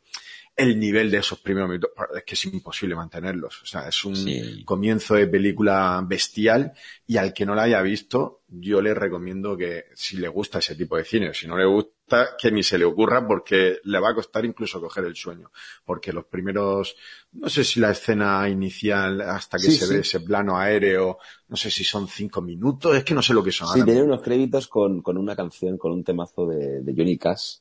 el 0.56 0.80
nivel 0.80 1.12
de 1.12 1.18
esos 1.18 1.38
primeros 1.38 1.68
minutos, 1.68 1.90
es 2.16 2.24
que 2.24 2.34
es 2.34 2.44
imposible 2.46 2.96
mantenerlos. 2.96 3.62
O 3.62 3.66
sea, 3.66 3.86
es 3.88 4.04
un 4.04 4.16
Sí. 4.16 4.64
comienzo 4.64 5.14
de 5.14 5.28
película 5.28 6.02
bestial 6.04 6.72
y 7.06 7.16
al 7.18 7.32
que 7.32 7.46
no 7.46 7.54
la 7.54 7.62
haya 7.62 7.80
visto, 7.82 8.42
yo 8.48 8.82
le 8.82 8.92
recomiendo 8.92 9.56
que 9.56 9.84
si 9.94 10.16
le 10.16 10.26
gusta 10.26 10.58
ese 10.58 10.74
tipo 10.74 10.96
de 10.96 11.04
cine, 11.04 11.28
o 11.28 11.34
si 11.34 11.46
no 11.46 11.56
le 11.56 11.64
gusta, 11.64 11.92
que 12.38 12.50
ni 12.50 12.62
se 12.62 12.78
le 12.78 12.84
ocurra 12.84 13.26
porque 13.26 13.78
le 13.84 14.00
va 14.00 14.10
a 14.10 14.14
costar 14.14 14.44
incluso 14.44 14.80
coger 14.80 15.04
el 15.04 15.16
sueño. 15.16 15.50
Porque 15.84 16.12
los 16.12 16.24
primeros, 16.24 16.96
no 17.32 17.48
sé 17.48 17.64
si 17.64 17.80
la 17.80 17.90
escena 17.90 18.48
inicial 18.48 19.20
hasta 19.20 19.58
que 19.58 19.70
se 19.70 19.92
ve 19.92 20.00
ese 20.00 20.20
plano 20.20 20.58
aéreo, 20.58 21.18
no 21.48 21.56
sé 21.56 21.70
si 21.70 21.84
son 21.84 22.08
cinco 22.08 22.40
minutos, 22.40 22.96
es 22.96 23.04
que 23.04 23.14
no 23.14 23.22
sé 23.22 23.34
lo 23.34 23.42
que 23.42 23.52
son. 23.52 23.68
Sí, 23.68 23.84
tiene 23.84 24.02
unos 24.02 24.22
créditos 24.22 24.68
con, 24.68 25.02
con, 25.02 25.16
una 25.16 25.36
canción, 25.36 25.78
con 25.78 25.92
un 25.92 26.04
temazo 26.04 26.46
de, 26.46 26.80
de 26.80 26.94
Johnny 26.94 27.18
Cash. 27.18 27.58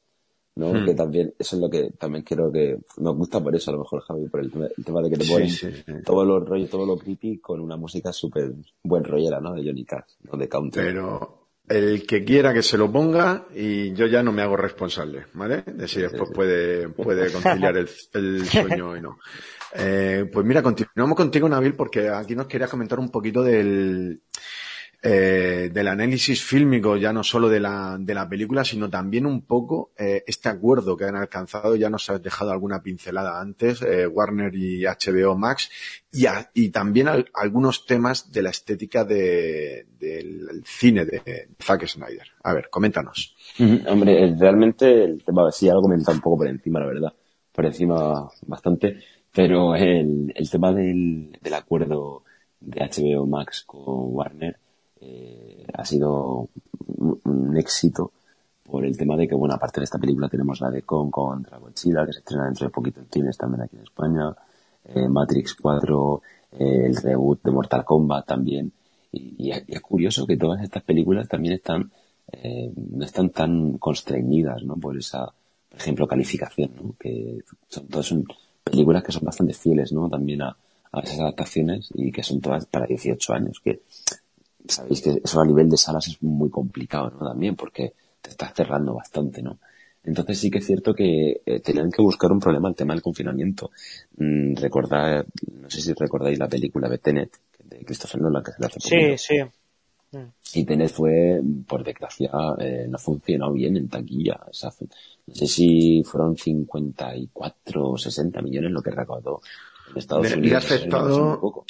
¿no? 0.57 0.73
Hmm. 0.73 0.85
Que 0.85 0.93
también, 0.95 1.33
eso 1.37 1.55
es 1.55 1.61
lo 1.61 1.69
que 1.69 1.91
también 1.91 2.23
quiero 2.23 2.51
que 2.51 2.79
nos 2.97 3.15
gusta 3.15 3.41
por 3.41 3.55
eso, 3.55 3.71
a 3.71 3.75
lo 3.75 3.81
mejor, 3.81 4.01
Javi, 4.01 4.27
por 4.27 4.39
el, 4.39 4.51
tema 4.83 5.01
de 5.01 5.09
que 5.09 5.17
te 5.17 5.25
ponen 5.25 6.03
todo 6.03 6.25
lo 6.25 6.39
rollo, 6.39 6.67
todo 6.67 6.85
lo 6.85 6.97
creepy 6.97 7.37
con 7.37 7.61
una 7.61 7.77
música 7.77 8.11
súper 8.11 8.53
buen 8.83 9.03
rollera, 9.03 9.39
¿no? 9.39 9.53
De 9.53 9.63
Johnny 9.63 9.85
Cash, 9.85 10.15
¿no? 10.23 10.37
De 10.37 10.49
country. 10.49 10.81
Pero, 10.81 11.36
el 11.67 12.05
que 12.07 12.23
quiera 12.23 12.53
que 12.53 12.63
se 12.63 12.77
lo 12.77 12.91
ponga 12.91 13.45
y 13.53 13.93
yo 13.93 14.05
ya 14.05 14.23
no 14.23 14.31
me 14.31 14.41
hago 14.41 14.55
responsable, 14.55 15.25
¿vale? 15.33 15.63
De 15.65 15.87
si 15.87 16.01
después 16.01 16.29
puede, 16.33 16.89
puede 16.89 17.31
conciliar 17.33 17.77
el, 17.77 18.45
sueño 18.45 18.95
y 18.95 19.01
no. 19.01 19.19
Eh, 19.73 20.29
pues 20.31 20.45
mira, 20.45 20.63
continuamos 20.63 21.17
contigo, 21.17 21.49
Nabil, 21.49 21.75
porque 21.75 22.09
aquí 22.09 22.35
nos 22.35 22.47
querías 22.47 22.69
comentar 22.69 22.99
un 22.99 23.11
poquito 23.11 23.43
del, 23.43 24.21
eh, 25.03 25.69
del 25.71 25.87
análisis 25.87 26.43
fílmico, 26.43 26.97
ya 26.97 27.13
no 27.13 27.23
solo 27.23 27.49
de 27.49 27.59
la, 27.59 27.97
de 27.99 28.15
la 28.15 28.27
película, 28.27 28.63
sino 28.63 28.89
también 28.89 29.27
un 29.27 29.41
poco 29.41 29.91
eh, 29.97 30.23
este 30.25 30.49
acuerdo 30.49 30.97
que 30.97 31.05
han 31.05 31.15
alcanzado, 31.15 31.75
ya 31.75 31.89
nos 31.89 32.09
has 32.09 32.21
dejado 32.21 32.51
alguna 32.51 32.81
pincelada 32.81 33.39
antes, 33.39 33.83
eh, 33.83 34.07
Warner 34.07 34.55
y 34.55 34.85
HBO 34.85 35.37
Max, 35.37 35.69
y, 36.11 36.25
y 36.55 36.69
también 36.69 37.07
algunos 37.33 37.85
temas 37.85 38.31
de 38.31 38.41
la 38.41 38.49
estética 38.49 39.03
de, 39.03 39.85
del 39.99 40.63
cine 40.65 41.05
de 41.05 41.49
Zack 41.61 41.85
Snyder. 41.85 42.27
A 42.43 42.53
ver, 42.53 42.69
coméntanos. 42.71 43.35
Hombre, 43.87 44.35
realmente 44.35 45.03
el 45.03 45.23
tema 45.23 45.51
sí, 45.51 45.69
algo 45.69 45.83
comentado 45.83 46.15
un 46.15 46.21
poco 46.21 46.37
por 46.37 46.47
encima, 46.47 46.79
la 46.79 46.87
verdad, 46.87 47.13
por 47.51 47.65
encima 47.67 48.27
bastante, 48.47 48.97
pero 49.31 49.75
el, 49.75 50.33
el 50.35 50.49
tema 50.49 50.73
del, 50.73 51.37
del 51.39 51.53
acuerdo 51.53 52.23
de 52.59 52.81
HBO 52.81 53.27
Max 53.27 53.63
con 53.67 54.15
Warner, 54.15 54.57
eh, 55.01 55.65
ha 55.73 55.85
sido 55.85 56.49
un, 56.87 57.57
éxito 57.57 58.11
por 58.63 58.85
el 58.85 58.97
tema 58.97 59.15
de 59.15 59.27
que, 59.27 59.35
bueno, 59.35 59.55
aparte 59.55 59.79
de 59.79 59.85
esta 59.85 59.97
película 59.97 60.29
tenemos 60.29 60.61
la 60.61 60.69
de 60.69 60.83
Kong 60.83 61.09
contra 61.09 61.57
Godzilla, 61.57 62.05
que 62.05 62.13
se 62.13 62.19
estrena 62.19 62.45
dentro 62.45 62.67
de 62.67 62.71
poquito 62.71 62.99
en 62.99 63.07
cines 63.09 63.37
también 63.37 63.61
aquí 63.61 63.77
en 63.77 63.83
España, 63.83 64.35
eh, 64.85 65.07
Matrix 65.07 65.55
4, 65.55 66.21
eh, 66.51 66.83
el 66.85 66.95
reboot 66.95 67.41
de 67.43 67.51
Mortal 67.51 67.85
Kombat 67.85 68.25
también, 68.27 68.71
y, 69.11 69.49
es 69.51 69.81
curioso 69.81 70.27
que 70.27 70.37
todas 70.37 70.61
estas 70.61 70.83
películas 70.83 71.27
también 71.27 71.55
están, 71.55 71.91
no 72.75 73.05
están 73.05 73.29
tan 73.29 73.77
constreñidas, 73.77 74.63
¿no? 74.63 74.75
Por 74.75 74.97
esa, 74.97 75.25
por 75.69 75.79
ejemplo, 75.79 76.05
calificación, 76.05 76.71
¿no? 76.75 76.95
Que 76.99 77.39
son 77.69 77.87
todas 77.87 78.05
son 78.05 78.25
películas 78.63 79.01
que 79.03 79.13
son 79.13 79.23
bastante 79.23 79.53
fieles, 79.53 79.93
¿no? 79.93 80.09
También 80.09 80.41
a, 80.41 80.55
a 80.91 80.99
esas 80.99 81.19
adaptaciones 81.19 81.89
y 81.93 82.11
que 82.11 82.23
son 82.23 82.41
todas 82.41 82.65
para 82.65 82.85
18 82.85 83.33
años, 83.33 83.59
que 83.63 83.81
sabéis 84.69 85.01
que 85.01 85.21
eso 85.23 85.41
a 85.41 85.45
nivel 85.45 85.69
de 85.69 85.77
salas 85.77 86.07
es 86.07 86.21
muy 86.21 86.49
complicado, 86.49 87.11
¿no? 87.11 87.27
También 87.27 87.55
porque 87.55 87.93
te 88.21 88.29
estás 88.29 88.53
cerrando 88.53 88.93
bastante, 88.93 89.41
¿no? 89.41 89.59
Entonces 90.03 90.39
sí 90.39 90.49
que 90.49 90.59
es 90.59 90.65
cierto 90.65 90.93
que 90.93 91.41
eh, 91.45 91.59
tenían 91.59 91.91
que 91.91 92.01
buscar 92.01 92.31
un 92.31 92.39
problema 92.39 92.69
el 92.69 92.75
tema 92.75 92.93
del 92.93 93.03
confinamiento. 93.03 93.71
Mm, 94.17 94.55
recordar, 94.55 95.25
no 95.61 95.69
sé 95.69 95.81
si 95.81 95.93
recordáis 95.93 96.39
la 96.39 96.47
película 96.47 96.87
de 96.87 96.97
Tenet, 96.97 97.37
de 97.63 97.83
Christopher 97.83 98.21
Nolan, 98.21 98.43
que 98.43 98.51
se 98.53 98.61
la 98.61 98.67
hace 98.67 98.79
Sí, 98.79 99.17
sí. 99.17 99.35
Y 100.53 100.63
Tenet 100.63 100.89
fue, 100.89 101.41
por 101.67 101.83
desgracia, 101.83 102.31
eh, 102.57 102.85
no 102.87 102.97
funcionó 102.97 103.51
bien 103.51 103.75
en 103.75 103.89
taquilla. 103.89 104.39
no 104.45 105.33
sé 105.33 105.45
si 105.45 106.01
fueron 106.05 106.37
54 106.37 107.89
o 107.89 107.97
60 107.97 108.41
millones 108.41 108.71
lo 108.71 108.81
que 108.81 108.91
recaudó 108.91 109.41
en 109.91 109.97
Estados 109.97 110.31
Unidos. 110.31 110.47
Y 110.47 110.53
ha 110.53 110.57
afectado, 110.57 111.65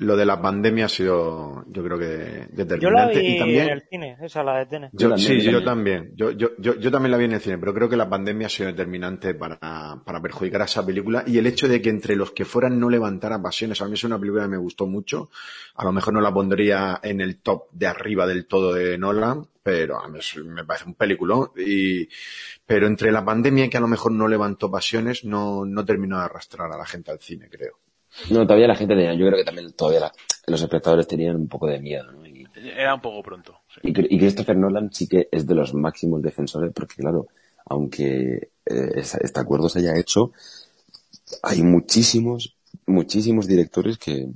lo 0.00 0.16
de 0.16 0.24
la 0.24 0.40
pandemia 0.40 0.86
ha 0.86 0.88
sido, 0.88 1.64
yo 1.68 1.82
creo 1.82 1.98
que 1.98 2.46
determinante. 2.50 2.80
Yo 2.80 2.90
la 2.90 3.08
vi 3.08 3.18
y 3.18 3.38
también, 3.38 3.64
en 3.64 3.70
el 3.70 3.82
cine, 3.82 4.16
esa 4.22 4.42
la 4.42 4.58
de 4.58 4.66
Tenet. 4.66 4.90
Yo, 4.92 5.16
sí, 5.18 5.40
yo 5.40 5.64
también. 5.64 6.12
Yo, 6.14 6.30
yo, 6.30 6.50
yo, 6.58 6.76
yo, 6.76 6.90
también 6.90 7.10
la 7.10 7.18
vi 7.18 7.24
en 7.24 7.32
el 7.32 7.40
cine, 7.40 7.58
pero 7.58 7.74
creo 7.74 7.88
que 7.88 7.96
la 7.96 8.08
pandemia 8.08 8.46
ha 8.46 8.50
sido 8.50 8.68
determinante 8.68 9.34
para, 9.34 10.00
para 10.04 10.22
perjudicar 10.22 10.62
a 10.62 10.64
esa 10.66 10.86
película 10.86 11.24
y 11.26 11.38
el 11.38 11.46
hecho 11.46 11.68
de 11.68 11.82
que 11.82 11.90
entre 11.90 12.16
los 12.16 12.30
que 12.30 12.44
fueran 12.44 12.78
no 12.78 12.90
levantara 12.90 13.42
pasiones. 13.42 13.82
A 13.82 13.86
mí 13.86 13.94
es 13.94 14.04
una 14.04 14.18
película 14.18 14.44
que 14.44 14.50
me 14.50 14.58
gustó 14.58 14.86
mucho. 14.86 15.30
A 15.74 15.84
lo 15.84 15.92
mejor 15.92 16.14
no 16.14 16.20
la 16.20 16.32
pondría 16.32 17.00
en 17.02 17.20
el 17.20 17.40
top 17.40 17.64
de 17.72 17.86
arriba 17.88 18.26
del 18.26 18.46
todo 18.46 18.74
de 18.74 18.98
Nolan, 18.98 19.46
pero 19.62 20.00
a 20.00 20.08
mí 20.08 20.18
me 20.44 20.64
parece 20.64 20.86
un 20.86 20.94
película. 20.94 21.50
Y, 21.56 22.08
pero 22.64 22.86
entre 22.86 23.10
la 23.10 23.24
pandemia 23.24 23.68
que 23.68 23.76
a 23.76 23.80
lo 23.80 23.88
mejor 23.88 24.12
no 24.12 24.28
levantó 24.28 24.70
pasiones, 24.70 25.24
no, 25.24 25.64
no 25.64 25.84
terminó 25.84 26.18
de 26.18 26.24
arrastrar 26.24 26.70
a 26.70 26.78
la 26.78 26.86
gente 26.86 27.10
al 27.10 27.18
cine, 27.18 27.48
creo. 27.50 27.78
No, 28.30 28.46
todavía 28.46 28.66
la 28.66 28.74
gente 28.74 28.94
tenía, 28.94 29.14
yo 29.14 29.26
creo 29.26 29.38
que 29.38 29.44
también 29.44 29.72
todavía 29.72 30.10
los 30.46 30.60
espectadores 30.60 31.06
tenían 31.06 31.36
un 31.36 31.48
poco 31.48 31.66
de 31.66 31.78
miedo, 31.78 32.10
¿no? 32.10 32.26
Y, 32.26 32.46
Era 32.76 32.94
un 32.94 33.00
poco 33.00 33.22
pronto. 33.22 33.60
Y, 33.82 33.92
Christopher 33.92 34.56
Nolan 34.56 34.92
sí 34.92 35.06
que 35.06 35.28
es 35.30 35.46
de 35.46 35.54
los 35.54 35.74
máximos 35.74 36.22
defensores, 36.22 36.72
porque 36.74 36.96
claro, 36.96 37.28
aunque 37.66 38.50
eh, 38.66 38.92
este 38.96 39.40
acuerdo 39.40 39.68
se 39.68 39.80
haya 39.80 39.98
hecho, 39.98 40.32
hay 41.42 41.62
muchísimos, 41.62 42.56
muchísimos 42.86 43.46
directores 43.46 43.98
que, 43.98 44.28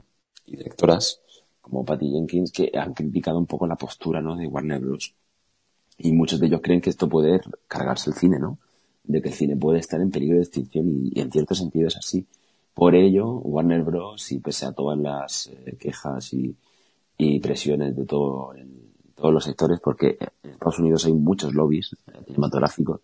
y 0.46 0.56
directoras, 0.56 1.20
como 1.60 1.84
Patty 1.84 2.10
Jenkins, 2.10 2.52
que 2.52 2.70
han 2.74 2.92
criticado 2.92 3.38
un 3.38 3.46
poco 3.46 3.66
la 3.66 3.76
postura, 3.76 4.20
¿no? 4.20 4.36
De 4.36 4.46
Warner 4.46 4.80
Bros. 4.80 5.14
Y 5.98 6.12
muchos 6.12 6.40
de 6.40 6.46
ellos 6.46 6.60
creen 6.62 6.80
que 6.80 6.90
esto 6.90 7.08
puede 7.08 7.40
cargarse 7.68 8.10
el 8.10 8.16
cine, 8.16 8.38
¿no? 8.38 8.58
De 9.04 9.20
que 9.20 9.28
el 9.28 9.34
cine 9.34 9.56
puede 9.56 9.78
estar 9.78 10.00
en 10.00 10.10
peligro 10.10 10.36
de 10.36 10.42
extinción 10.42 10.86
y 10.88 11.20
en 11.20 11.30
cierto 11.30 11.54
sentido 11.54 11.88
es 11.88 11.96
así 11.96 12.26
por 12.74 12.94
ello, 12.94 13.26
Warner 13.38 13.82
Bros., 13.82 14.32
y 14.32 14.38
pese 14.38 14.66
a 14.66 14.72
todas 14.72 14.98
las 14.98 15.48
eh, 15.48 15.76
quejas 15.78 16.32
y, 16.32 16.56
presiones 17.40 17.94
de 17.94 18.04
todo, 18.04 18.52
todos 19.14 19.32
los 19.32 19.44
sectores, 19.44 19.78
porque 19.78 20.18
en 20.42 20.50
Estados 20.50 20.80
Unidos 20.80 21.04
hay 21.06 21.12
muchos 21.12 21.54
lobbies 21.54 21.94
cinematográficos, 22.26 23.00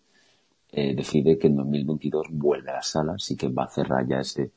eh, 0.72 0.92
decide 0.94 1.38
que 1.38 1.46
en 1.46 1.56
2022 1.56 2.26
vuelve 2.30 2.70
a 2.70 2.74
las 2.74 2.88
salas 2.88 3.30
y 3.30 3.36
que 3.36 3.48
va 3.48 3.64
a 3.64 3.68
cerrar 3.68 4.08
ya 4.08 4.18
ese, 4.18 4.50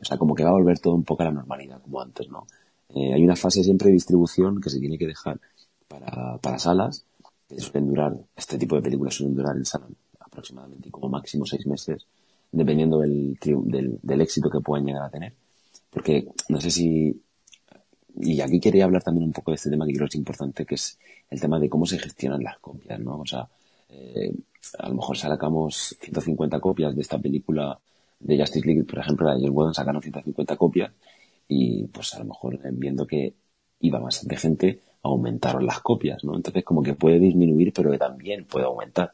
o 0.00 0.04
sea, 0.04 0.18
como 0.18 0.34
que 0.34 0.42
va 0.42 0.50
a 0.50 0.54
volver 0.54 0.80
todo 0.80 0.94
un 0.94 1.04
poco 1.04 1.22
a 1.22 1.26
la 1.26 1.32
normalidad 1.32 1.80
como 1.80 2.00
antes, 2.00 2.28
¿no? 2.28 2.48
Eh, 2.88 3.14
hay 3.14 3.22
una 3.22 3.36
fase 3.36 3.62
siempre 3.62 3.86
de 3.88 3.94
distribución 3.94 4.60
que 4.60 4.70
se 4.70 4.80
tiene 4.80 4.98
que 4.98 5.06
dejar 5.06 5.40
para, 5.86 6.38
para 6.38 6.58
salas, 6.58 7.04
que 7.48 7.60
suelen 7.60 7.88
durar, 7.90 8.16
este 8.34 8.58
tipo 8.58 8.74
de 8.74 8.82
películas 8.82 9.14
suelen 9.14 9.36
durar 9.36 9.56
en 9.56 9.64
salas 9.64 9.90
aproximadamente 10.18 10.90
como 10.90 11.08
máximo 11.08 11.46
seis 11.46 11.66
meses, 11.66 12.06
dependiendo 12.54 13.00
del, 13.00 13.36
del, 13.40 14.20
éxito 14.20 14.48
que 14.48 14.60
puedan 14.60 14.86
llegar 14.86 15.02
a 15.02 15.10
tener. 15.10 15.32
Porque 15.90 16.26
no 16.48 16.60
sé 16.60 16.70
si. 16.70 17.20
Y 18.16 18.40
aquí 18.40 18.60
quería 18.60 18.84
hablar 18.84 19.02
también 19.02 19.24
un 19.24 19.32
poco 19.32 19.50
de 19.50 19.56
este 19.56 19.70
tema 19.70 19.86
que 19.86 19.92
creo 19.92 20.06
que 20.06 20.16
es 20.16 20.18
importante, 20.18 20.64
que 20.64 20.76
es 20.76 20.98
el 21.30 21.40
tema 21.40 21.58
de 21.58 21.68
cómo 21.68 21.84
se 21.84 21.98
gestionan 21.98 22.44
las 22.44 22.58
copias, 22.58 23.00
¿no? 23.00 23.18
O 23.18 23.26
sea, 23.26 23.48
eh, 23.88 24.32
a 24.78 24.88
lo 24.88 24.94
mejor 24.94 25.16
sacamos 25.16 25.96
150 26.00 26.60
copias 26.60 26.94
de 26.94 27.02
esta 27.02 27.18
película 27.18 27.78
de 28.20 28.38
Justice 28.38 28.66
League, 28.66 28.84
por 28.84 29.00
ejemplo, 29.00 29.28
de 29.28 29.40
James 29.40 29.50
Wan 29.50 29.74
sacaron 29.74 30.00
150 30.00 30.56
copias 30.56 30.92
y 31.48 31.84
pues 31.88 32.14
a 32.14 32.20
lo 32.20 32.26
mejor 32.26 32.58
viendo 32.72 33.06
que 33.06 33.34
iba 33.80 34.00
de 34.22 34.36
gente, 34.36 34.80
aumentaron 35.02 35.66
las 35.66 35.80
copias, 35.80 36.24
¿no? 36.24 36.36
Entonces 36.36 36.64
como 36.64 36.82
que 36.82 36.94
puede 36.94 37.18
disminuir, 37.18 37.72
pero 37.72 37.90
que 37.90 37.98
también 37.98 38.44
puede 38.44 38.64
aumentar. 38.64 39.12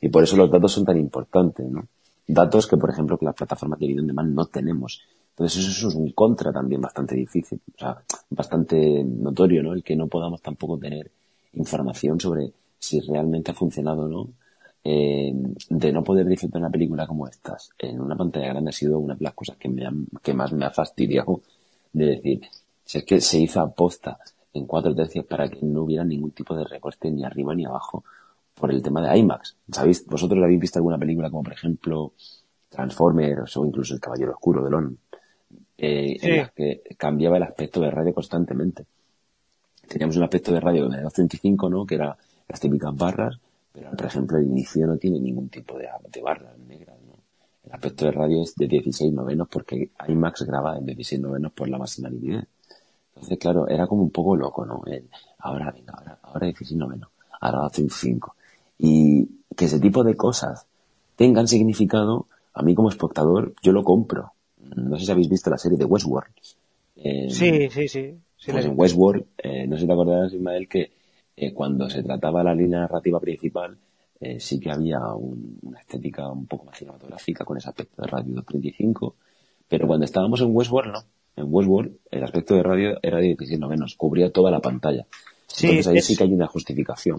Y 0.00 0.08
por 0.08 0.22
eso 0.22 0.36
los 0.36 0.50
datos 0.50 0.72
son 0.72 0.84
tan 0.84 0.98
importantes, 0.98 1.66
¿no? 1.68 1.86
Datos 2.32 2.66
que, 2.66 2.76
por 2.76 2.90
ejemplo, 2.90 3.18
que 3.18 3.26
las 3.26 3.34
plataformas 3.34 3.78
de 3.78 3.86
video 3.86 4.04
on 4.16 4.34
no 4.34 4.46
tenemos. 4.46 5.02
Entonces 5.30 5.66
eso, 5.66 5.88
es 5.88 5.94
un 5.94 6.12
contra 6.12 6.52
también 6.52 6.80
bastante 6.80 7.14
difícil, 7.14 7.60
o 7.74 7.78
sea, 7.78 8.02
bastante 8.30 9.02
notorio, 9.04 9.62
¿no? 9.62 9.72
El 9.72 9.82
que 9.82 9.96
no 9.96 10.06
podamos 10.06 10.42
tampoco 10.42 10.78
tener 10.78 11.10
información 11.54 12.20
sobre 12.20 12.52
si 12.78 13.00
realmente 13.00 13.50
ha 13.50 13.54
funcionado 13.54 14.02
o 14.02 14.08
no. 14.08 14.28
Eh, 14.84 15.32
de 15.70 15.92
no 15.92 16.02
poder 16.02 16.26
disfrutar 16.26 16.60
una 16.60 16.68
película 16.68 17.06
como 17.06 17.28
estas 17.28 17.70
en 17.78 18.00
una 18.00 18.16
pantalla 18.16 18.48
grande 18.48 18.70
ha 18.70 18.72
sido 18.72 18.98
una 18.98 19.14
de 19.14 19.22
las 19.22 19.32
cosas 19.32 19.56
que, 19.56 19.68
me 19.68 19.84
que 20.20 20.34
más 20.34 20.52
me 20.52 20.64
ha 20.64 20.70
fastidiado 20.70 21.40
de 21.92 22.06
decir, 22.06 22.40
si 22.84 22.98
es 22.98 23.04
que 23.04 23.20
se 23.20 23.38
hizo 23.38 23.60
aposta 23.60 24.18
en 24.52 24.66
cuatro 24.66 24.92
tercios 24.92 25.24
para 25.24 25.48
que 25.48 25.64
no 25.64 25.84
hubiera 25.84 26.02
ningún 26.02 26.32
tipo 26.32 26.56
de 26.56 26.64
recorte 26.64 27.12
ni 27.12 27.22
arriba 27.22 27.54
ni 27.54 27.64
abajo 27.64 28.02
por 28.62 28.70
el 28.70 28.80
tema 28.80 29.02
de 29.02 29.18
IMAX. 29.18 29.56
¿Sabéis? 29.72 30.06
¿Vosotros 30.06 30.40
habéis 30.40 30.60
visto 30.60 30.78
alguna 30.78 30.96
película 30.96 31.28
como, 31.28 31.42
por 31.42 31.52
ejemplo, 31.52 32.12
Transformers 32.68 33.56
o 33.56 33.66
incluso 33.66 33.92
El 33.92 34.00
Caballero 34.00 34.30
Oscuro 34.30 34.62
de 34.62 34.70
Lon? 34.70 34.98
Eh, 35.76 36.16
en 36.22 36.36
la 36.36 36.48
que 36.54 36.80
cambiaba 36.96 37.38
el 37.38 37.42
aspecto 37.42 37.80
de 37.80 37.90
radio 37.90 38.14
constantemente. 38.14 38.86
Teníamos 39.88 40.16
un 40.16 40.22
aspecto 40.22 40.52
de 40.52 40.60
radio 40.60 40.82
de 40.88 41.02
235, 41.02 41.68
¿no? 41.68 41.84
Que 41.84 41.96
era 41.96 42.16
las 42.46 42.60
típicas 42.60 42.94
barras, 42.94 43.36
pero 43.72 43.90
por 43.90 44.06
ejemplo 44.06 44.38
el 44.38 44.44
inicio 44.44 44.86
no 44.86 44.96
tiene 44.96 45.18
ningún 45.18 45.48
tipo 45.48 45.76
de, 45.76 45.88
barras 46.22 46.56
negras, 46.60 46.96
¿no? 47.04 47.14
El 47.64 47.72
aspecto 47.72 48.04
de 48.04 48.12
radio 48.12 48.42
es 48.44 48.54
de 48.54 48.68
16 48.68 49.12
novenos 49.12 49.48
porque 49.50 49.90
IMAX 50.06 50.42
graba 50.42 50.78
en 50.78 50.86
16 50.86 51.20
novenos 51.20 51.50
por 51.50 51.68
la 51.68 51.78
máxima 51.78 52.10
nitidez. 52.10 52.46
Entonces, 53.16 53.38
claro, 53.38 53.66
era 53.66 53.88
como 53.88 54.02
un 54.02 54.10
poco 54.10 54.36
loco, 54.36 54.64
¿no? 54.64 54.84
ahora, 55.38 55.72
venga, 55.72 55.94
ahora, 55.94 56.18
ahora 56.22 56.46
16 56.46 56.78
novenos, 56.78 57.10
ahora 57.40 57.58
235 57.62 58.36
Y 58.84 59.28
que 59.56 59.66
ese 59.66 59.78
tipo 59.78 60.02
de 60.02 60.16
cosas 60.16 60.66
tengan 61.14 61.46
significado, 61.46 62.26
a 62.52 62.62
mí 62.62 62.74
como 62.74 62.88
espectador, 62.88 63.54
yo 63.62 63.70
lo 63.70 63.84
compro. 63.84 64.32
No 64.58 64.98
sé 64.98 65.06
si 65.06 65.12
habéis 65.12 65.28
visto 65.28 65.50
la 65.50 65.58
serie 65.58 65.78
de 65.78 65.84
Westworld. 65.84 66.32
Eh, 66.96 67.28
sí, 67.30 67.70
sí, 67.70 67.86
sí. 67.86 68.14
pues 68.50 68.64
en 68.64 68.72
Westworld, 68.76 69.24
eh, 69.38 69.68
no 69.68 69.76
sé 69.76 69.82
si 69.82 69.86
te 69.86 69.92
acordarás, 69.92 70.32
Ismael, 70.32 70.68
que 70.68 70.90
eh, 71.36 71.52
cuando 71.52 71.88
se 71.88 72.02
trataba 72.02 72.42
la 72.42 72.56
línea 72.56 72.80
narrativa 72.80 73.20
principal, 73.20 73.78
eh, 74.20 74.40
sí 74.40 74.58
que 74.58 74.70
había 74.72 75.00
una 75.14 75.78
estética 75.78 76.28
un 76.28 76.46
poco 76.46 76.64
más 76.64 76.76
cinematográfica 76.76 77.44
con 77.44 77.58
ese 77.58 77.68
aspecto 77.68 78.02
de 78.02 78.08
Radio 78.08 78.34
235, 78.34 79.14
pero 79.68 79.86
cuando 79.86 80.06
estábamos 80.06 80.40
en 80.40 80.54
Westworld, 80.54 80.92
no. 80.92 81.04
En 81.36 81.46
Westworld, 81.48 81.98
el 82.10 82.24
aspecto 82.24 82.54
de 82.54 82.62
radio 82.64 82.98
era 83.00 83.18
de 83.18 83.28
16 83.28 83.60
no 83.60 83.68
menos, 83.68 83.94
cubría 83.94 84.30
toda 84.30 84.50
la 84.50 84.60
pantalla. 84.60 85.06
Entonces 85.60 85.86
ahí 85.86 86.00
sí 86.00 86.16
que 86.16 86.24
hay 86.24 86.32
una 86.32 86.46
justificación. 86.46 87.18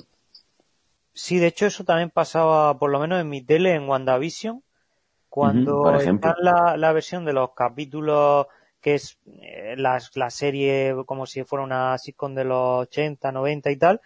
Sí, 1.13 1.37
de 1.37 1.47
hecho 1.47 1.67
eso 1.67 1.83
también 1.83 2.09
pasaba, 2.09 2.77
por 2.79 2.89
lo 2.89 2.99
menos 2.99 3.21
en 3.21 3.29
mi 3.29 3.41
tele, 3.41 3.75
en 3.75 3.87
WandaVision, 3.87 4.63
cuando 5.29 5.95
está 5.95 6.35
la, 6.39 6.75
la, 6.77 6.91
versión 6.91 7.25
de 7.25 7.33
los 7.33 7.53
capítulos 7.53 8.47
que 8.81 8.95
es 8.95 9.17
eh, 9.41 9.75
la, 9.77 9.99
la, 10.15 10.29
serie 10.29 10.93
como 11.05 11.25
si 11.25 11.43
fuera 11.43 11.63
una 11.63 11.97
sitcom 11.97 12.35
de 12.35 12.43
los 12.43 12.81
80, 12.81 13.31
90 13.31 13.71
y 13.71 13.77
tal, 13.77 14.01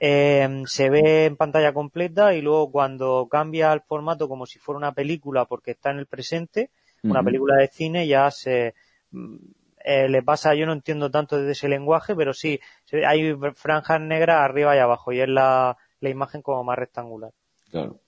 eh, 0.00 0.62
se 0.66 0.90
ve 0.90 1.26
en 1.26 1.36
pantalla 1.36 1.72
completa 1.72 2.34
y 2.34 2.40
luego 2.40 2.72
cuando 2.72 3.28
cambia 3.30 3.72
el 3.72 3.82
formato 3.82 4.28
como 4.28 4.46
si 4.46 4.58
fuera 4.58 4.78
una 4.78 4.92
película 4.92 5.44
porque 5.44 5.72
está 5.72 5.90
en 5.90 5.98
el 5.98 6.06
presente, 6.06 6.70
una 7.02 7.22
película 7.22 7.56
de 7.56 7.68
cine 7.68 8.06
ya 8.06 8.30
se 8.30 8.74
mm, 9.10 9.36
eh, 9.84 10.08
le 10.08 10.22
pasa, 10.22 10.54
yo 10.54 10.66
no 10.66 10.72
entiendo 10.72 11.10
tanto 11.10 11.40
de 11.40 11.52
ese 11.52 11.68
lenguaje, 11.68 12.14
pero 12.14 12.32
sí, 12.32 12.58
hay 13.06 13.36
franjas 13.54 14.00
negras 14.00 14.40
arriba 14.40 14.74
y 14.74 14.78
abajo 14.78 15.12
y 15.12 15.20
es 15.20 15.28
la, 15.28 15.76
la 16.02 16.10
imagen 16.10 16.42
como 16.42 16.62
más 16.64 16.78
rectangular. 16.78 17.32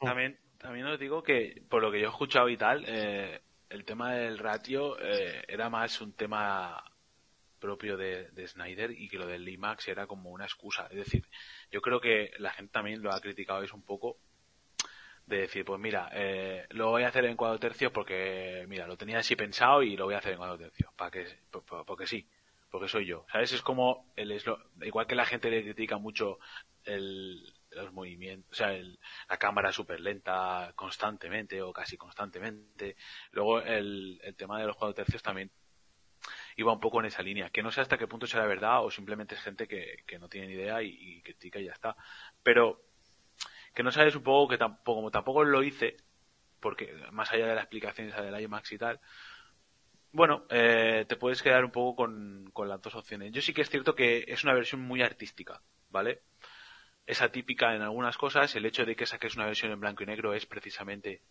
También, 0.01 0.39
también 0.59 0.87
os 0.87 0.99
digo 0.99 1.23
que, 1.23 1.63
por 1.71 1.81
lo 1.81 1.91
que 1.91 2.01
yo 2.01 2.09
he 2.09 2.11
escuchado 2.11 2.49
y 2.49 2.57
tal, 2.57 2.85
eh, 2.87 3.41
el 3.71 3.85
tema 3.85 4.15
del 4.15 4.37
ratio 4.39 4.99
eh, 5.01 5.45
era 5.47 5.71
más 5.71 6.01
un 6.01 6.13
tema 6.13 6.85
propio 7.61 7.97
de, 7.97 8.47
Snyder 8.47 8.91
y 8.91 9.09
que 9.09 9.17
lo 9.17 9.27
del 9.27 9.49
IMAX 9.49 9.89
era 9.89 10.07
como 10.09 10.31
una 10.31 10.45
excusa. 10.45 10.89
Es 10.91 10.97
decir, 10.97 11.27
yo 11.71 11.81
creo 11.81 12.01
que 12.01 12.33
la 12.39 12.51
gente 12.51 12.73
también 12.73 13.01
lo 13.01 13.13
ha 13.13 13.21
criticado 13.21 13.63
eso 13.63 13.77
un 13.77 13.85
poco 13.85 14.19
de 15.27 15.39
decir, 15.39 15.65
pues 15.65 15.81
mira, 15.81 16.11
eh, 16.13 16.67
lo 16.71 16.91
voy 16.91 17.05
a 17.05 17.09
hacer 17.09 17.25
en 17.25 17.37
cuatro 17.37 17.59
tercios 17.61 17.93
porque, 17.93 18.67
mira, 18.69 18.89
lo 18.89 18.97
tenía 18.97 19.19
así 19.19 19.37
pensado 19.37 19.83
y 19.85 19.97
lo 19.97 20.05
voy 20.05 20.15
a 20.15 20.19
hacer 20.19 20.33
en 20.33 20.39
cuatro 20.39 20.59
tercios, 20.59 20.93
para 20.95 21.13
que, 21.13 21.27
porque 21.87 22.07
sí, 22.07 22.29
porque 22.71 22.89
soy 22.89 23.07
yo, 23.07 23.25
¿sabes? 23.31 23.53
Es 23.53 23.63
como, 23.63 24.13
el, 24.17 24.37
igual 24.83 25.07
que 25.07 25.15
la 25.15 25.25
gente 25.25 25.49
le 25.49 25.63
critica 25.63 25.97
mucho 25.97 26.41
el, 26.85 27.54
los 27.83 27.93
movimientos, 27.93 28.51
o 28.53 28.55
sea, 28.55 28.72
el, 28.72 28.99
la 29.29 29.37
cámara 29.37 29.72
súper 29.72 30.01
lenta 30.01 30.72
constantemente 30.77 31.61
o 31.62 31.72
casi 31.72 31.97
constantemente. 31.97 32.97
Luego 33.33 33.61
el, 33.61 34.20
el 34.22 34.35
tema 34.37 34.61
de 34.61 34.66
los 34.66 34.77
cuatro 34.77 34.95
tercios 34.95 35.22
también 35.22 35.51
iba 36.57 36.72
un 36.72 36.81
poco 36.81 37.01
en 37.01 37.07
esa 37.07 37.22
línea, 37.22 37.51
que 37.51 37.62
no 37.62 37.70
sé 37.70 37.81
hasta 37.81 37.99
qué 37.99 38.07
punto 38.07 38.27
será 38.27 38.47
verdad 38.47 38.85
o 38.85 38.91
simplemente 38.91 39.35
es 39.35 39.41
gente 39.43 39.66
que, 39.68 40.05
que 40.07 40.18
no 40.18 40.29
tiene 40.29 40.49
ni 40.49 40.55
idea 40.55 40.83
y, 40.83 40.89
y 40.89 41.22
critica 41.22 41.59
y 41.59 41.64
ya 41.64 41.72
está. 41.72 41.97
Pero 42.43 42.83
que 43.75 43.83
no 43.83 43.91
sabes 43.91 44.14
un 44.14 44.22
poco 44.22 44.49
que 44.51 44.59
tampoco, 44.59 44.97
como 44.97 45.11
tampoco 45.11 45.45
lo 45.45 45.62
hice, 45.62 45.97
porque 46.61 46.95
más 47.11 47.33
allá 47.33 47.47
de 47.49 47.55
la 47.55 47.61
explicación 47.61 48.09
esa 48.09 48.22
del 48.22 48.41
IMAX 48.41 48.72
y 48.72 48.79
tal, 48.79 49.01
bueno, 50.12 50.47
eh, 50.49 51.05
te 51.09 51.16
puedes 51.16 51.43
quedar 51.43 51.64
un 51.64 51.72
poco 51.72 51.97
con, 51.97 52.49
con 52.53 52.68
las 52.68 52.81
dos 52.81 52.95
opciones. 52.95 53.33
Yo 53.33 53.43
sí 53.43 53.53
que 53.53 53.62
es 53.62 53.68
cierto 53.68 53.97
que 53.97 54.25
es 54.29 54.45
una 54.45 54.55
versión 54.55 54.81
muy 54.81 55.03
artística, 55.03 55.61
¿vale? 55.91 56.22
Es 57.07 57.23
atípica 57.23 57.75
en 57.75 57.83
algunas 57.83 58.17
cosas, 58.17 58.55
el 58.57 58.67
hecho 58.67 58.85
de 58.85 58.97
que 58.97 59.07
saques 59.07 59.37
una 59.37 59.47
versión 59.47 59.73
en 59.73 59.81
blanco 59.81 60.03
y 60.03 60.07
negro 60.07 60.35
es 60.35 60.47
precisamente, 60.47 61.23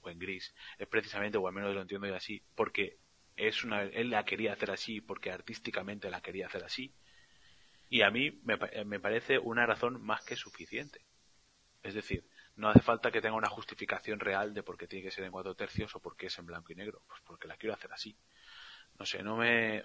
o 0.00 0.10
en 0.10 0.18
gris, 0.18 0.54
es 0.78 0.88
precisamente, 0.88 1.38
o 1.38 1.46
al 1.46 1.54
menos 1.54 1.74
lo 1.74 1.82
entiendo 1.82 2.12
así, 2.14 2.42
porque 2.54 2.98
es 3.36 3.64
una, 3.64 3.82
él 3.82 4.10
la 4.10 4.24
quería 4.24 4.52
hacer 4.52 4.70
así, 4.70 5.00
porque 5.00 5.30
artísticamente 5.30 6.10
la 6.10 6.20
quería 6.20 6.46
hacer 6.46 6.64
así, 6.64 6.94
y 7.88 8.02
a 8.02 8.10
mí 8.10 8.40
me, 8.44 8.58
me 8.84 9.00
parece 9.00 9.38
una 9.38 9.66
razón 9.66 10.02
más 10.02 10.24
que 10.24 10.36
suficiente. 10.36 11.04
Es 11.82 11.94
decir, 11.94 12.26
no 12.56 12.68
hace 12.68 12.80
falta 12.80 13.10
que 13.10 13.20
tenga 13.20 13.36
una 13.36 13.48
justificación 13.48 14.18
real 14.18 14.54
de 14.54 14.62
por 14.62 14.76
qué 14.78 14.86
tiene 14.86 15.04
que 15.04 15.10
ser 15.10 15.24
en 15.24 15.32
cuatro 15.32 15.54
tercios 15.54 15.94
o 15.94 16.00
por 16.00 16.16
qué 16.16 16.26
es 16.26 16.38
en 16.38 16.46
blanco 16.46 16.72
y 16.72 16.76
negro. 16.76 17.02
Pues 17.06 17.20
porque 17.24 17.46
la 17.46 17.56
quiero 17.56 17.74
hacer 17.74 17.92
así. 17.92 18.16
No 18.98 19.04
sé, 19.04 19.22
no 19.22 19.36
me... 19.36 19.84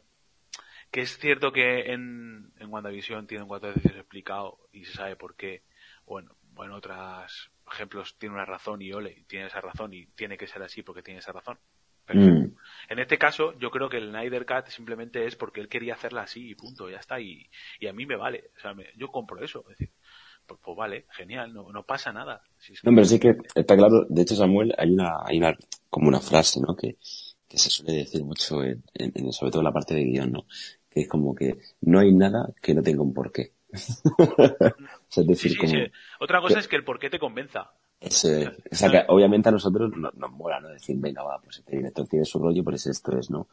Que 0.91 1.01
es 1.01 1.17
cierto 1.17 1.51
que 1.51 1.93
en, 1.93 2.51
en 2.57 2.73
WandaVision 2.73 3.27
tiene 3.27 3.45
cuatro 3.45 3.73
tercios 3.73 3.95
explicado 3.95 4.57
y 4.71 4.85
se 4.85 4.93
sabe 4.93 5.15
por 5.15 5.35
qué. 5.35 5.63
Bueno, 6.05 6.35
bueno, 6.53 6.75
otros 6.75 7.51
ejemplos 7.71 8.17
tiene 8.17 8.35
una 8.35 8.45
razón 8.45 8.81
y 8.81 8.91
ole, 8.91 9.23
tiene 9.27 9.47
esa 9.47 9.61
razón 9.61 9.93
y 9.93 10.07
tiene 10.07 10.37
que 10.37 10.47
ser 10.47 10.63
así 10.63 10.81
porque 10.81 11.03
tiene 11.03 11.19
esa 11.19 11.31
razón. 11.31 11.59
Mm. 12.11 12.55
En 12.89 12.99
este 12.99 13.17
caso, 13.17 13.53
yo 13.59 13.69
creo 13.69 13.87
que 13.87 13.97
el 13.97 14.09
Snyder 14.09 14.45
simplemente 14.67 15.25
es 15.25 15.35
porque 15.35 15.61
él 15.61 15.69
quería 15.69 15.93
hacerla 15.93 16.23
así 16.23 16.49
y 16.49 16.55
punto, 16.55 16.89
ya 16.89 16.97
está. 16.97 17.19
Y, 17.19 17.47
y 17.79 17.87
a 17.87 17.93
mí 17.93 18.05
me 18.05 18.15
vale. 18.15 18.51
O 18.57 18.59
sea, 18.59 18.73
yo 18.97 19.09
compro 19.09 19.43
eso. 19.43 19.61
Es 19.69 19.77
decir, 19.77 19.91
pues, 20.45 20.59
pues, 20.63 20.77
vale, 20.77 21.05
genial, 21.11 21.53
no, 21.53 21.71
no 21.71 21.83
pasa 21.83 22.11
nada. 22.11 22.41
no, 22.83 22.91
pero 22.91 23.05
sí 23.05 23.19
que 23.19 23.35
está 23.53 23.77
claro, 23.77 24.05
de 24.09 24.23
hecho 24.23 24.35
Samuel, 24.35 24.73
hay 24.77 24.91
una, 24.91 25.17
hay 25.23 25.37
una, 25.37 25.55
como 25.89 26.07
una 26.07 26.19
frase, 26.19 26.59
¿no? 26.59 26.75
Que, 26.75 26.97
que 27.47 27.57
se 27.57 27.69
suele 27.69 27.93
decir 27.93 28.23
mucho 28.23 28.63
en, 28.63 28.83
en, 28.95 29.31
sobre 29.31 29.51
todo 29.51 29.61
en 29.61 29.65
la 29.65 29.71
parte 29.71 29.93
de 29.93 30.05
guion, 30.05 30.31
¿no? 30.31 30.45
Que 30.89 31.01
es 31.01 31.07
como 31.07 31.35
que 31.35 31.57
no 31.81 31.99
hay 31.99 32.11
nada 32.13 32.51
que 32.61 32.73
no 32.73 32.81
tenga 32.81 33.01
un 33.01 33.13
porqué. 33.13 33.53
es 33.71 35.27
decir, 35.27 35.57
como, 35.57 35.73
Otra 36.19 36.41
cosa 36.41 36.59
es 36.59 36.67
que 36.67 36.75
el 36.75 36.83
porqué 36.83 37.09
te 37.09 37.19
convenza. 37.19 37.71
obviamente 39.07 39.49
a 39.49 39.51
nosotros 39.51 39.91
nos, 39.95 40.13
nos, 40.15 40.31
mola, 40.31 40.59
¿no? 40.59 40.69
Decir, 40.69 40.97
venga, 40.99 41.23
va, 41.23 41.39
pues 41.39 41.59
este 41.59 41.77
director 41.77 42.07
tiene 42.07 42.25
su 42.25 42.39
rollo, 42.39 42.63
pues 42.63 42.87
esto 42.87 43.17
es, 43.17 43.29
¿no? 43.29 43.47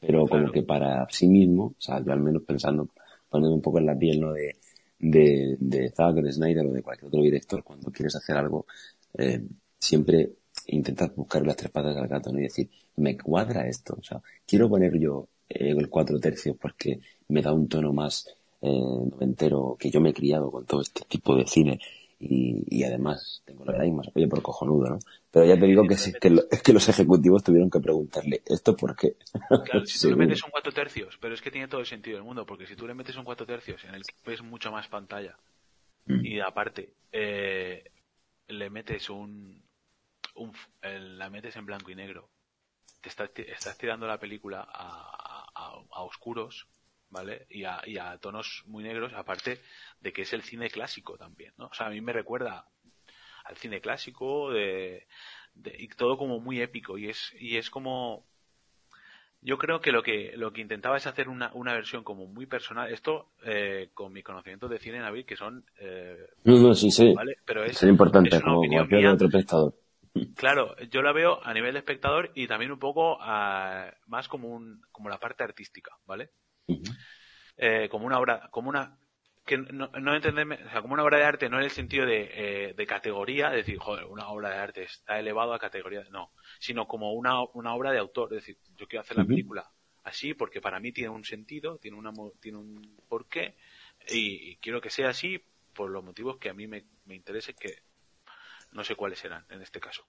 Pero 0.00 0.26
como 0.26 0.50
que 0.52 0.62
para 0.62 1.06
sí 1.08 1.26
mismo, 1.28 1.64
o 1.64 1.80
sea, 1.80 2.02
yo 2.04 2.12
al 2.12 2.20
menos 2.20 2.42
pensando, 2.42 2.88
poniendo 3.30 3.54
un 3.54 3.62
poco 3.62 3.78
en 3.78 3.86
la 3.86 3.96
piel, 3.96 4.20
¿no? 4.20 4.32
De, 4.32 4.56
de, 4.98 5.56
de 5.58 5.90
Zack, 5.90 6.16
de 6.16 6.32
Snyder 6.32 6.66
o 6.66 6.72
de 6.72 6.82
cualquier 6.82 7.08
otro 7.08 7.22
director, 7.22 7.62
cuando 7.62 7.90
quieres 7.90 8.14
hacer 8.16 8.36
algo, 8.36 8.66
eh, 9.16 9.42
siempre 9.78 10.32
intentas 10.66 11.14
buscar 11.14 11.46
las 11.46 11.56
tres 11.56 11.70
patas 11.70 11.94
del 11.94 12.06
gato 12.06 12.32
¿no? 12.32 12.38
y 12.38 12.44
decir, 12.44 12.70
me 12.96 13.16
cuadra 13.16 13.66
esto, 13.66 13.96
o 13.98 14.02
sea, 14.02 14.20
quiero 14.46 14.68
poner 14.68 14.98
yo 14.98 15.28
eh, 15.48 15.74
el 15.76 15.88
cuatro 15.88 16.18
tercios 16.18 16.56
porque 16.60 17.00
me 17.28 17.42
da 17.42 17.52
un 17.52 17.68
tono 17.68 17.92
más 17.92 18.28
eh, 18.62 18.68
noventero 18.70 19.76
que 19.78 19.90
yo 19.90 20.00
me 20.00 20.10
he 20.10 20.14
criado 20.14 20.50
con 20.50 20.64
todo 20.64 20.80
este 20.80 21.04
tipo 21.06 21.36
de 21.36 21.46
cine 21.46 21.80
y, 22.18 22.64
y 22.68 22.84
además 22.84 23.42
tengo 23.44 23.64
la 23.64 23.84
más 23.92 24.08
oye 24.14 24.28
por 24.28 24.40
cojonudo, 24.40 24.88
¿no? 24.88 24.98
Pero 25.30 25.46
ya 25.46 25.58
te 25.58 25.66
digo 25.66 25.86
que, 25.86 25.94
es, 25.94 26.16
que, 26.20 26.32
es 26.50 26.62
que 26.62 26.72
los 26.72 26.88
ejecutivos 26.88 27.42
tuvieron 27.42 27.70
que 27.70 27.80
preguntarle, 27.80 28.40
¿esto 28.46 28.76
por 28.76 28.96
qué? 28.96 29.16
Claro, 29.48 29.84
si 29.84 29.98
tú 30.00 30.10
le 30.10 30.16
metes 30.16 30.42
un 30.44 30.50
cuatro 30.50 30.72
tercios, 30.72 31.18
pero 31.20 31.34
es 31.34 31.42
que 31.42 31.50
tiene 31.50 31.68
todo 31.68 31.80
el 31.80 31.86
sentido 31.86 32.16
del 32.16 32.24
mundo, 32.24 32.46
porque 32.46 32.66
si 32.66 32.76
tú 32.76 32.86
le 32.86 32.94
metes 32.94 33.16
un 33.16 33.24
cuatro 33.24 33.44
tercios 33.44 33.84
en 33.84 33.94
el 33.94 34.04
que 34.04 34.14
ves 34.24 34.42
mucho 34.42 34.70
más 34.70 34.86
pantalla, 34.88 35.36
mm. 36.06 36.24
y 36.24 36.40
aparte, 36.40 36.90
eh, 37.12 37.90
le 38.46 38.70
metes 38.70 39.10
un, 39.10 39.60
un 40.36 40.52
la 40.82 41.28
metes 41.30 41.56
en 41.56 41.66
blanco 41.66 41.90
y 41.90 41.96
negro, 41.96 42.28
te 43.04 43.10
estás, 43.10 43.30
estás 43.36 43.76
tirando 43.76 44.06
la 44.06 44.18
película 44.18 44.66
a, 44.66 45.46
a, 45.54 45.72
a 45.92 46.02
oscuros, 46.02 46.66
¿vale? 47.10 47.46
Y 47.50 47.64
a, 47.64 47.82
y 47.84 47.98
a 47.98 48.16
tonos 48.18 48.64
muy 48.66 48.82
negros, 48.82 49.12
aparte 49.12 49.60
de 50.00 50.12
que 50.12 50.22
es 50.22 50.32
el 50.32 50.42
cine 50.42 50.70
clásico 50.70 51.18
también, 51.18 51.52
¿no? 51.58 51.66
O 51.66 51.74
sea, 51.74 51.86
a 51.86 51.90
mí 51.90 52.00
me 52.00 52.14
recuerda 52.14 52.66
al 53.44 53.56
cine 53.56 53.82
clásico 53.82 54.50
de, 54.50 55.06
de, 55.54 55.76
y 55.78 55.88
todo 55.88 56.16
como 56.16 56.40
muy 56.40 56.62
épico 56.62 56.96
y 56.96 57.10
es, 57.10 57.34
y 57.38 57.58
es 57.58 57.68
como, 57.68 58.24
yo 59.42 59.58
creo 59.58 59.82
que 59.82 59.92
lo 59.92 60.02
que 60.02 60.32
lo 60.36 60.54
que 60.54 60.62
intentaba 60.62 60.96
es 60.96 61.06
hacer 61.06 61.28
una, 61.28 61.52
una 61.52 61.74
versión 61.74 62.04
como 62.04 62.26
muy 62.26 62.46
personal 62.46 62.90
esto 62.90 63.32
eh, 63.44 63.90
con 63.92 64.14
mi 64.14 64.22
conocimiento 64.22 64.66
de 64.66 64.78
cine 64.78 65.00
Navid 65.00 65.26
que 65.26 65.36
son 65.36 65.62
eh, 65.78 66.26
no, 66.44 66.58
no, 66.58 66.74
sí, 66.74 66.90
sí. 66.90 67.12
¿vale? 67.12 67.36
pero 67.44 67.64
es, 67.64 67.82
importante 67.82 68.40
como 68.40 68.66
cualquier 68.66 69.08
otro 69.08 69.26
espectador 69.26 69.74
claro 70.36 70.76
yo 70.90 71.02
la 71.02 71.12
veo 71.12 71.44
a 71.44 71.52
nivel 71.52 71.72
de 71.72 71.80
espectador 71.80 72.30
y 72.34 72.46
también 72.46 72.72
un 72.72 72.78
poco 72.78 73.18
a, 73.20 73.92
más 74.06 74.28
como 74.28 74.48
un 74.48 74.82
como 74.92 75.08
la 75.08 75.18
parte 75.18 75.44
artística 75.44 75.96
vale 76.06 76.30
eh, 77.56 77.88
como 77.88 78.06
una 78.06 78.18
obra, 78.18 78.48
como 78.50 78.68
una 78.68 78.98
que 79.46 79.58
no, 79.58 79.88
no 79.88 80.14
entenderme, 80.14 80.54
o 80.54 80.70
sea, 80.70 80.80
como 80.80 80.94
una 80.94 81.04
obra 81.04 81.18
de 81.18 81.24
arte 81.24 81.48
no 81.50 81.58
en 81.58 81.64
el 81.64 81.70
sentido 81.70 82.06
de, 82.06 82.30
eh, 82.32 82.74
de 82.74 82.86
categoría, 82.86 83.50
de 83.50 83.58
decir, 83.58 83.78
joder, 83.78 84.06
una 84.06 84.28
obra 84.28 84.48
de 84.48 84.56
arte 84.56 84.82
está 84.84 85.18
elevado 85.18 85.52
a 85.52 85.58
categoría, 85.58 86.02
no, 86.10 86.32
sino 86.58 86.86
como 86.88 87.12
una, 87.12 87.42
una 87.52 87.74
obra 87.74 87.92
de 87.92 87.98
autor, 87.98 88.32
es 88.32 88.40
decir, 88.40 88.56
yo 88.76 88.88
quiero 88.88 89.02
hacer 89.02 89.18
la 89.18 89.24
película 89.24 89.70
así 90.02 90.34
porque 90.34 90.60
para 90.62 90.80
mí 90.80 90.92
tiene 90.92 91.10
un 91.10 91.24
sentido, 91.24 91.78
tiene, 91.78 91.98
una, 91.98 92.10
tiene 92.40 92.58
un 92.58 92.96
porqué 93.08 93.54
y, 94.08 94.56
quiero 94.56 94.80
que 94.80 94.90
sea 94.90 95.10
así 95.10 95.42
por 95.74 95.90
los 95.90 96.02
motivos 96.02 96.38
que 96.38 96.48
a 96.48 96.54
mí 96.54 96.66
me, 96.66 96.84
me 97.04 97.14
interese 97.14 97.54
que 97.54 97.82
no 98.74 98.84
sé 98.84 98.94
cuáles 98.96 99.18
serán 99.18 99.46
en 99.48 99.62
este 99.62 99.80
caso. 99.80 100.04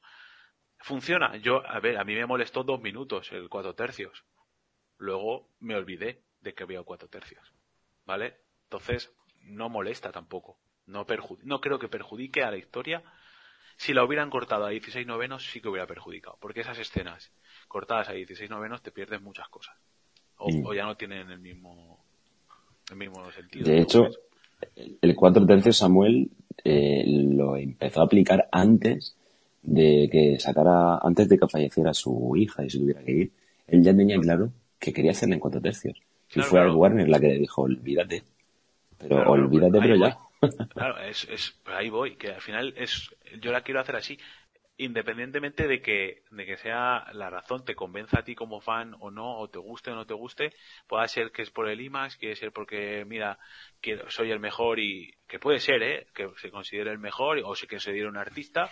Funciona, 0.79 1.37
yo, 1.37 1.65
a 1.65 1.79
ver, 1.79 1.97
a 1.97 2.03
mí 2.03 2.13
me 2.15 2.25
molestó 2.25 2.63
dos 2.63 2.81
minutos 2.81 3.31
el 3.31 3.47
cuatro 3.47 3.73
tercios. 3.73 4.25
Luego 4.97 5.49
me 5.59 5.75
olvidé 5.75 6.23
de 6.41 6.53
que 6.53 6.63
había 6.63 6.83
cuatro 6.83 7.07
tercios. 7.07 7.53
¿Vale? 8.05 8.37
Entonces, 8.63 9.11
no 9.41 9.69
molesta 9.69 10.11
tampoco. 10.11 10.57
No, 10.85 11.05
no 11.43 11.61
creo 11.61 11.79
que 11.79 11.87
perjudique 11.87 12.43
a 12.43 12.51
la 12.51 12.57
historia. 12.57 13.03
Si 13.77 13.93
la 13.93 14.03
hubieran 14.03 14.29
cortado 14.29 14.65
a 14.65 14.69
16 14.69 15.05
novenos, 15.07 15.45
sí 15.49 15.59
que 15.61 15.69
hubiera 15.69 15.87
perjudicado. 15.87 16.37
Porque 16.39 16.61
esas 16.61 16.77
escenas 16.77 17.31
cortadas 17.67 18.09
a 18.09 18.13
16 18.13 18.49
novenos 18.49 18.81
te 18.81 18.91
pierdes 18.91 19.21
muchas 19.21 19.47
cosas. 19.49 19.75
O, 20.37 20.49
o 20.65 20.73
ya 20.73 20.85
no 20.85 20.95
tienen 20.97 21.31
el 21.31 21.39
mismo, 21.39 22.03
el 22.91 22.97
mismo 22.97 23.31
sentido. 23.31 23.65
De 23.65 23.81
hecho, 23.81 24.09
el 24.75 25.15
cuatro 25.15 25.45
tercios 25.45 25.77
Samuel 25.77 26.29
eh, 26.63 27.03
lo 27.07 27.55
empezó 27.57 28.01
a 28.01 28.05
aplicar 28.05 28.47
antes 28.51 29.15
de 29.61 30.07
que 30.11 30.39
sacara, 30.39 30.97
antes 30.99 31.27
de 31.29 31.37
que 31.39 31.47
falleciera 31.47 31.93
su 31.93 32.35
hija 32.37 32.63
y 32.65 32.69
se 32.69 32.79
tuviera 32.79 33.03
que 33.03 33.11
ir. 33.11 33.31
Él 33.67 33.83
ya 33.83 33.95
tenía 33.95 34.19
claro 34.19 34.51
que 34.79 34.93
quería 34.93 35.11
hacerla 35.11 35.35
en 35.35 35.41
cuatro 35.41 35.61
tercios. 35.61 35.97
Y 36.33 36.41
Claro, 36.41 36.49
fue 36.49 36.59
a. 36.61 36.71
Warner 36.71 37.09
la 37.09 37.19
que 37.19 37.27
le 37.27 37.39
dijo, 37.39 37.63
olvídate. 37.63 38.23
Pero 38.97 39.25
Claro, 39.25 39.31
olvídate, 39.31 39.79
pero 39.81 39.97
voy. 39.97 39.99
ya. 39.99 40.17
Claro, 40.73 40.99
es, 40.99 41.27
es, 41.31 41.55
ahí 41.65 41.89
voy, 41.89 42.15
que 42.17 42.29
al 42.29 42.41
final 42.41 42.73
es, 42.77 43.09
yo 43.41 43.51
la 43.51 43.61
quiero 43.61 43.79
hacer 43.79 43.95
así, 43.95 44.17
independientemente 44.77 45.67
de 45.67 45.81
que, 45.81 46.23
de 46.31 46.45
que 46.45 46.57
sea 46.57 47.05
la 47.13 47.29
razón, 47.29 47.63
te 47.63 47.75
convenza 47.75 48.19
a 48.19 48.23
ti 48.23 48.35
como 48.35 48.59
fan 48.59 48.95
o 48.99 49.09
no, 49.09 49.37
o 49.37 49.49
te 49.49 49.59
guste 49.59 49.91
o 49.91 49.95
no 49.95 50.05
te 50.05 50.13
guste, 50.13 50.53
pueda 50.87 51.07
ser 51.07 51.31
que 51.31 51.43
es 51.43 51.51
por 51.51 51.69
el 51.69 51.79
IMAX, 51.79 52.17
quiere 52.17 52.35
ser 52.35 52.51
porque, 52.51 53.05
mira, 53.05 53.39
que 53.81 53.99
soy 54.09 54.31
el 54.31 54.39
mejor 54.39 54.79
y, 54.79 55.13
que 55.27 55.39
puede 55.39 55.59
ser, 55.59 55.81
eh, 55.81 56.07
que 56.13 56.29
se 56.37 56.51
considere 56.51 56.91
el 56.91 56.99
mejor 56.99 57.39
o 57.43 57.55
se 57.55 57.67
considere 57.67 58.07
un 58.07 58.17
artista 58.17 58.69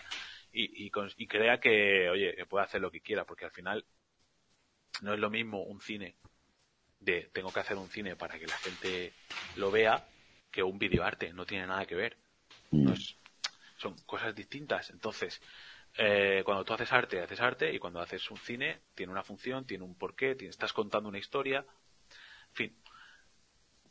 y, 0.51 0.85
y, 0.85 0.91
y 1.17 1.27
crea 1.27 1.59
que, 1.59 2.09
oye, 2.09 2.35
que 2.35 2.45
puede 2.45 2.65
hacer 2.65 2.81
lo 2.81 2.91
que 2.91 3.01
quiera, 3.01 3.23
porque 3.23 3.45
al 3.45 3.51
final 3.51 3.85
no 5.01 5.13
es 5.13 5.19
lo 5.19 5.29
mismo 5.29 5.63
un 5.63 5.81
cine 5.81 6.15
de 6.99 7.29
tengo 7.33 7.51
que 7.51 7.59
hacer 7.59 7.77
un 7.77 7.89
cine 7.89 8.15
para 8.15 8.39
que 8.39 8.47
la 8.47 8.57
gente 8.57 9.13
lo 9.57 9.71
vea 9.71 10.05
que 10.51 10.63
un 10.63 10.77
videoarte, 10.77 11.33
no 11.33 11.45
tiene 11.45 11.67
nada 11.67 11.85
que 11.85 11.95
ver. 11.95 12.17
Mm. 12.71 12.83
No 12.83 12.93
es- 12.93 13.15
son 13.77 13.95
cosas 14.05 14.33
distintas. 14.33 14.89
Entonces, 14.91 15.41
eh, 15.97 16.41
cuando 16.45 16.63
tú 16.65 16.73
haces 16.73 16.91
arte, 16.91 17.21
haces 17.21 17.39
arte, 17.41 17.73
y 17.73 17.79
cuando 17.79 17.99
haces 18.01 18.29
un 18.31 18.37
cine, 18.37 18.81
tiene 18.95 19.11
una 19.11 19.23
función, 19.23 19.65
tiene 19.65 19.83
un 19.83 19.95
porqué, 19.97 20.35
tiene- 20.35 20.49
estás 20.51 20.73
contando 20.73 21.09
una 21.09 21.19
historia. 21.19 21.59
En 22.49 22.55
fin, 22.55 22.77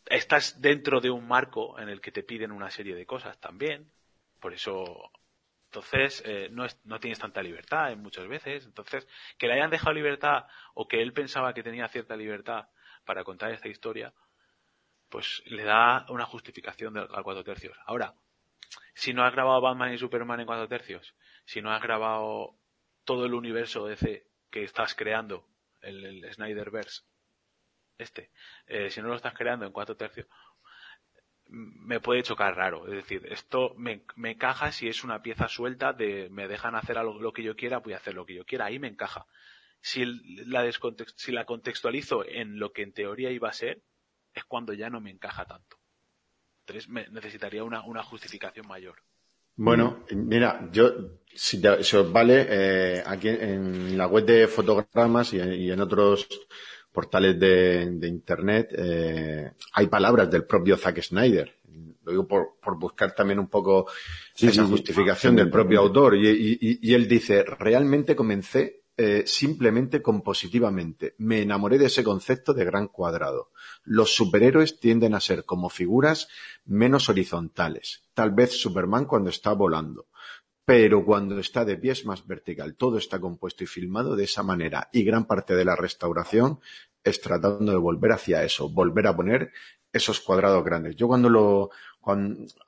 estás 0.06 0.60
dentro 0.60 1.00
de 1.00 1.10
un 1.10 1.26
marco 1.26 1.78
en 1.78 1.88
el 1.88 2.00
que 2.00 2.12
te 2.12 2.22
piden 2.22 2.52
una 2.52 2.70
serie 2.70 2.94
de 2.94 3.06
cosas 3.06 3.38
también. 3.40 3.90
Por 4.40 4.52
eso, 4.52 5.10
entonces, 5.66 6.22
eh, 6.26 6.48
no, 6.50 6.64
es- 6.64 6.78
no 6.84 7.00
tienes 7.00 7.18
tanta 7.18 7.42
libertad 7.42 7.92
en 7.92 8.00
muchas 8.02 8.26
veces. 8.28 8.64
Entonces, 8.66 9.06
que 9.38 9.46
le 9.46 9.54
hayan 9.54 9.70
dejado 9.70 9.92
libertad 9.92 10.46
o 10.74 10.88
que 10.88 11.00
él 11.02 11.12
pensaba 11.12 11.54
que 11.54 11.62
tenía 11.62 11.88
cierta 11.88 12.16
libertad 12.16 12.68
para 13.04 13.24
contar 13.24 13.52
esta 13.52 13.68
historia, 13.68 14.12
pues 15.08 15.42
le 15.46 15.64
da 15.64 16.06
una 16.08 16.24
justificación 16.24 16.96
al 16.96 17.22
cuatro 17.22 17.44
tercios. 17.44 17.76
Ahora, 17.86 18.14
si 18.94 19.12
no 19.12 19.24
has 19.24 19.32
grabado 19.32 19.60
Batman 19.60 19.92
y 19.92 19.98
Superman 19.98 20.40
en 20.40 20.46
cuatro 20.46 20.68
tercios, 20.68 21.14
si 21.44 21.62
no 21.62 21.72
has 21.72 21.82
grabado 21.82 22.56
todo 23.04 23.26
el 23.26 23.34
universo 23.34 23.86
DC 23.86 24.26
que 24.50 24.64
estás 24.64 24.94
creando, 24.94 25.48
el, 25.80 26.24
Snyderverse, 26.32 27.02
este, 27.98 28.30
eh, 28.66 28.90
si 28.90 29.00
no 29.02 29.08
lo 29.08 29.16
estás 29.16 29.34
creando 29.34 29.66
en 29.66 29.72
cuatro 29.72 29.96
tercios, 29.96 30.26
m- 31.46 31.72
me 31.86 32.00
puede 32.00 32.22
chocar 32.22 32.56
raro. 32.56 32.86
Es 32.86 32.94
decir, 32.94 33.26
esto 33.30 33.74
me, 33.76 34.04
me 34.16 34.32
encaja 34.32 34.72
si 34.72 34.88
es 34.88 35.04
una 35.04 35.22
pieza 35.22 35.48
suelta 35.48 35.92
de 35.92 36.28
me 36.30 36.48
dejan 36.48 36.74
hacer 36.74 36.98
algo, 36.98 37.20
lo 37.20 37.32
que 37.32 37.42
yo 37.42 37.56
quiera, 37.56 37.78
voy 37.78 37.92
a 37.94 37.96
hacer 37.98 38.14
lo 38.14 38.26
que 38.26 38.34
yo 38.34 38.44
quiera, 38.44 38.66
ahí 38.66 38.78
me 38.78 38.88
encaja. 38.88 39.26
Si 39.80 40.04
la, 40.04 40.64
si 41.16 41.32
la 41.32 41.44
contextualizo 41.46 42.24
en 42.26 42.58
lo 42.58 42.72
que 42.72 42.82
en 42.82 42.92
teoría 42.92 43.30
iba 43.30 43.48
a 43.48 43.52
ser, 43.52 43.82
es 44.34 44.44
cuando 44.44 44.72
ya 44.74 44.90
no 44.90 45.00
me 45.00 45.10
encaja 45.10 45.44
tanto. 45.46 45.78
Entonces 46.66 46.88
me 46.90 47.08
necesitaría 47.08 47.64
una, 47.64 47.82
una 47.84 48.02
justificación 48.02 48.66
mayor. 48.68 49.02
Bueno, 49.56 50.04
mira, 50.14 50.68
yo, 50.72 50.90
si, 51.34 51.60
te- 51.60 51.84
si 51.84 51.96
os 51.96 52.10
vale, 52.12 52.46
eh, 52.48 53.02
aquí 53.04 53.28
en 53.28 53.96
la 53.96 54.06
web 54.06 54.24
de 54.24 54.48
fotogramas 54.48 55.32
y, 55.34 55.40
en- 55.40 55.52
y 55.54 55.70
en 55.70 55.80
otros 55.80 56.26
portales 56.90 57.38
de, 57.38 57.90
de 57.92 58.08
internet 58.08 58.68
eh, 58.76 59.52
hay 59.74 59.86
palabras 59.86 60.30
del 60.30 60.44
propio 60.44 60.76
Zack 60.76 61.00
Snyder. 61.02 61.54
Lo 62.04 62.10
digo 62.12 62.26
por, 62.26 62.54
por 62.62 62.78
buscar 62.78 63.14
también 63.14 63.38
un 63.38 63.48
poco 63.48 63.86
Sí, 64.34 64.46
esa 64.48 64.62
sí, 64.62 64.66
sí. 64.66 64.70
justificación 64.72 65.36
del 65.36 65.50
propio 65.50 65.80
autor. 65.80 66.16
Y- 66.16 66.28
y- 66.60 66.78
y 66.82 66.94
él 66.94 67.06
dice, 67.06 67.44
realmente 67.44 68.16
comencé 68.16 68.81
eh, 68.96 69.24
simplemente 69.26 70.02
compositivamente. 70.02 71.14
Me 71.18 71.40
enamoré 71.40 71.78
de 71.78 71.86
ese 71.86 72.04
concepto 72.04 72.52
de 72.52 72.64
gran 72.64 72.88
cuadrado. 72.88 73.50
Los 73.84 74.14
superhéroes 74.14 74.78
tienden 74.80 75.14
a 75.14 75.20
ser 75.20 75.44
como 75.44 75.70
figuras 75.70 76.28
menos 76.66 77.08
horizontales. 77.08 78.02
Tal 78.12 78.32
vez 78.32 78.60
Superman 78.60 79.06
cuando 79.06 79.30
está 79.30 79.54
volando. 79.54 80.08
Pero 80.64 81.04
cuando 81.04 81.38
está 81.38 81.64
de 81.64 81.76
pie 81.76 81.92
es 81.92 82.04
más 82.04 82.26
vertical. 82.26 82.76
Todo 82.76 82.98
está 82.98 83.18
compuesto 83.18 83.64
y 83.64 83.66
filmado 83.66 84.14
de 84.14 84.24
esa 84.24 84.42
manera. 84.42 84.88
Y 84.92 85.04
gran 85.04 85.26
parte 85.26 85.54
de 85.56 85.64
la 85.64 85.74
restauración 85.74 86.60
es 87.02 87.20
tratando 87.20 87.72
de 87.72 87.78
volver 87.78 88.12
hacia 88.12 88.44
eso, 88.44 88.68
volver 88.68 89.06
a 89.06 89.16
poner 89.16 89.52
esos 89.92 90.20
cuadrados 90.20 90.64
grandes. 90.64 90.96
Yo 90.96 91.08
cuando 91.08 91.28
lo, 91.28 91.70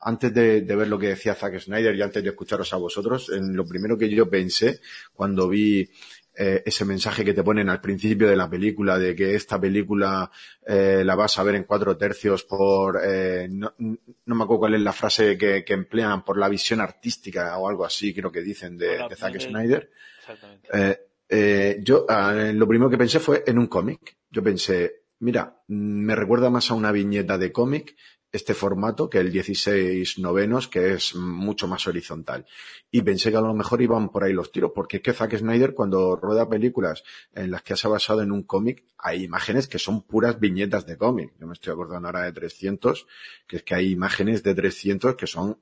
antes 0.00 0.34
de, 0.34 0.60
de 0.62 0.76
ver 0.76 0.88
lo 0.88 0.98
que 0.98 1.08
decía 1.08 1.34
Zack 1.34 1.58
Snyder 1.58 1.94
y 1.94 2.02
antes 2.02 2.22
de 2.22 2.30
escucharos 2.30 2.72
a 2.72 2.76
vosotros, 2.76 3.30
en 3.30 3.56
lo 3.56 3.66
primero 3.66 3.96
que 3.96 4.10
yo 4.10 4.28
pensé 4.28 4.80
cuando 5.12 5.48
vi 5.48 5.88
eh, 6.36 6.62
ese 6.66 6.84
mensaje 6.84 7.24
que 7.24 7.34
te 7.34 7.42
ponen 7.42 7.68
al 7.68 7.80
principio 7.80 8.28
de 8.28 8.36
la 8.36 8.48
película 8.50 8.98
de 8.98 9.14
que 9.14 9.34
esta 9.34 9.60
película 9.60 10.30
eh, 10.66 11.02
la 11.04 11.14
vas 11.14 11.38
a 11.38 11.42
ver 11.42 11.54
en 11.54 11.64
cuatro 11.64 11.96
tercios 11.96 12.44
por 12.44 13.00
eh, 13.04 13.46
no, 13.50 13.72
no 13.78 14.34
me 14.34 14.44
acuerdo 14.44 14.60
cuál 14.60 14.74
es 14.74 14.80
la 14.80 14.92
frase 14.92 15.36
que, 15.38 15.64
que 15.64 15.72
emplean 15.74 16.24
por 16.24 16.38
la 16.38 16.48
visión 16.48 16.80
artística 16.80 17.56
o 17.58 17.68
algo 17.68 17.84
así 17.84 18.12
creo 18.14 18.32
que 18.32 18.42
dicen 18.42 18.76
de, 18.76 18.98
de 19.08 19.16
Zack 19.16 19.34
de- 19.34 19.40
Snyder 19.40 19.90
Exactamente. 20.20 20.68
eh, 20.72 20.98
eh, 21.28 21.78
yo 21.82 22.04
ah, 22.08 22.32
lo 22.52 22.66
primero 22.68 22.90
que 22.90 22.98
pensé 22.98 23.18
fue 23.18 23.42
en 23.46 23.58
un 23.58 23.66
cómic. 23.66 24.16
Yo 24.30 24.42
pensé, 24.42 25.04
mira, 25.20 25.56
me 25.68 26.14
recuerda 26.14 26.50
más 26.50 26.70
a 26.70 26.74
una 26.74 26.92
viñeta 26.92 27.38
de 27.38 27.50
cómic 27.50 27.96
este 28.34 28.52
formato 28.52 29.08
que 29.08 29.18
el 29.18 29.30
16 29.30 30.18
novenos, 30.18 30.66
que 30.66 30.94
es 30.94 31.14
mucho 31.14 31.68
más 31.68 31.86
horizontal. 31.86 32.44
Y 32.90 33.02
pensé 33.02 33.30
que 33.30 33.36
a 33.36 33.40
lo 33.40 33.54
mejor 33.54 33.80
iban 33.80 34.08
por 34.10 34.24
ahí 34.24 34.32
los 34.32 34.50
tiros, 34.50 34.72
porque 34.74 34.96
es 34.96 35.02
que 35.04 35.12
Zack 35.12 35.36
Snyder 35.38 35.72
cuando 35.72 36.16
rueda 36.16 36.48
películas 36.48 37.04
en 37.32 37.52
las 37.52 37.62
que 37.62 37.76
se 37.76 37.86
ha 37.86 37.90
basado 37.90 38.22
en 38.22 38.32
un 38.32 38.42
cómic, 38.42 38.82
hay 38.98 39.22
imágenes 39.22 39.68
que 39.68 39.78
son 39.78 40.02
puras 40.02 40.40
viñetas 40.40 40.84
de 40.84 40.96
cómic. 40.98 41.32
Yo 41.38 41.46
me 41.46 41.52
estoy 41.52 41.72
acordando 41.72 42.08
ahora 42.08 42.22
de 42.22 42.32
300, 42.32 43.06
que 43.46 43.56
es 43.58 43.62
que 43.62 43.76
hay 43.76 43.92
imágenes 43.92 44.42
de 44.42 44.54
300 44.54 45.14
que 45.14 45.28
son 45.28 45.58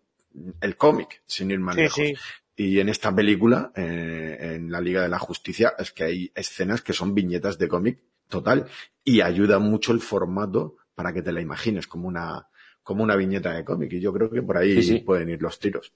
el 0.62 0.76
cómic, 0.78 1.22
sin 1.26 1.50
ir 1.50 1.60
más 1.60 1.74
Sí, 1.74 1.80
lejos. 1.82 1.96
sí. 1.96 2.14
Y 2.56 2.80
en 2.80 2.88
esta 2.88 3.14
película, 3.14 3.70
eh, 3.76 4.54
en 4.56 4.70
la 4.70 4.80
Liga 4.80 5.02
de 5.02 5.08
la 5.10 5.18
Justicia, 5.18 5.74
es 5.78 5.92
que 5.92 6.04
hay 6.04 6.32
escenas 6.34 6.80
que 6.80 6.94
son 6.94 7.14
viñetas 7.14 7.58
de 7.58 7.68
cómic 7.68 7.98
total 8.28 8.66
y 9.04 9.20
ayuda 9.20 9.58
mucho 9.58 9.92
el 9.92 10.00
formato 10.00 10.76
para 10.94 11.12
que 11.12 11.22
te 11.22 11.32
la 11.32 11.40
imagines 11.40 11.86
como 11.86 12.08
una, 12.08 12.48
como 12.82 13.02
una 13.02 13.16
viñeta 13.16 13.52
de 13.54 13.64
cómic. 13.64 13.92
Y 13.92 14.00
yo 14.00 14.12
creo 14.12 14.30
que 14.30 14.42
por 14.42 14.56
ahí 14.56 14.74
Sí, 14.74 14.82
sí. 14.82 14.98
pueden 15.00 15.28
ir 15.30 15.40
los 15.42 15.58
tiros. 15.58 15.92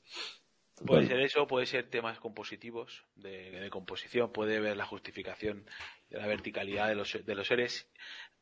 Puede 0.86 1.06
ser 1.06 1.20
eso, 1.20 1.46
puede 1.46 1.64
ser 1.64 1.88
temas 1.88 2.18
compositivos, 2.18 3.02
de, 3.14 3.50
de 3.50 3.70
composición, 3.70 4.30
puede 4.30 4.60
ver 4.60 4.76
la 4.76 4.84
justificación 4.84 5.64
de 6.10 6.18
la 6.18 6.26
verticalidad 6.26 6.88
de 6.88 6.94
los, 6.94 7.24
de 7.24 7.34
los 7.34 7.46
seres. 7.46 7.88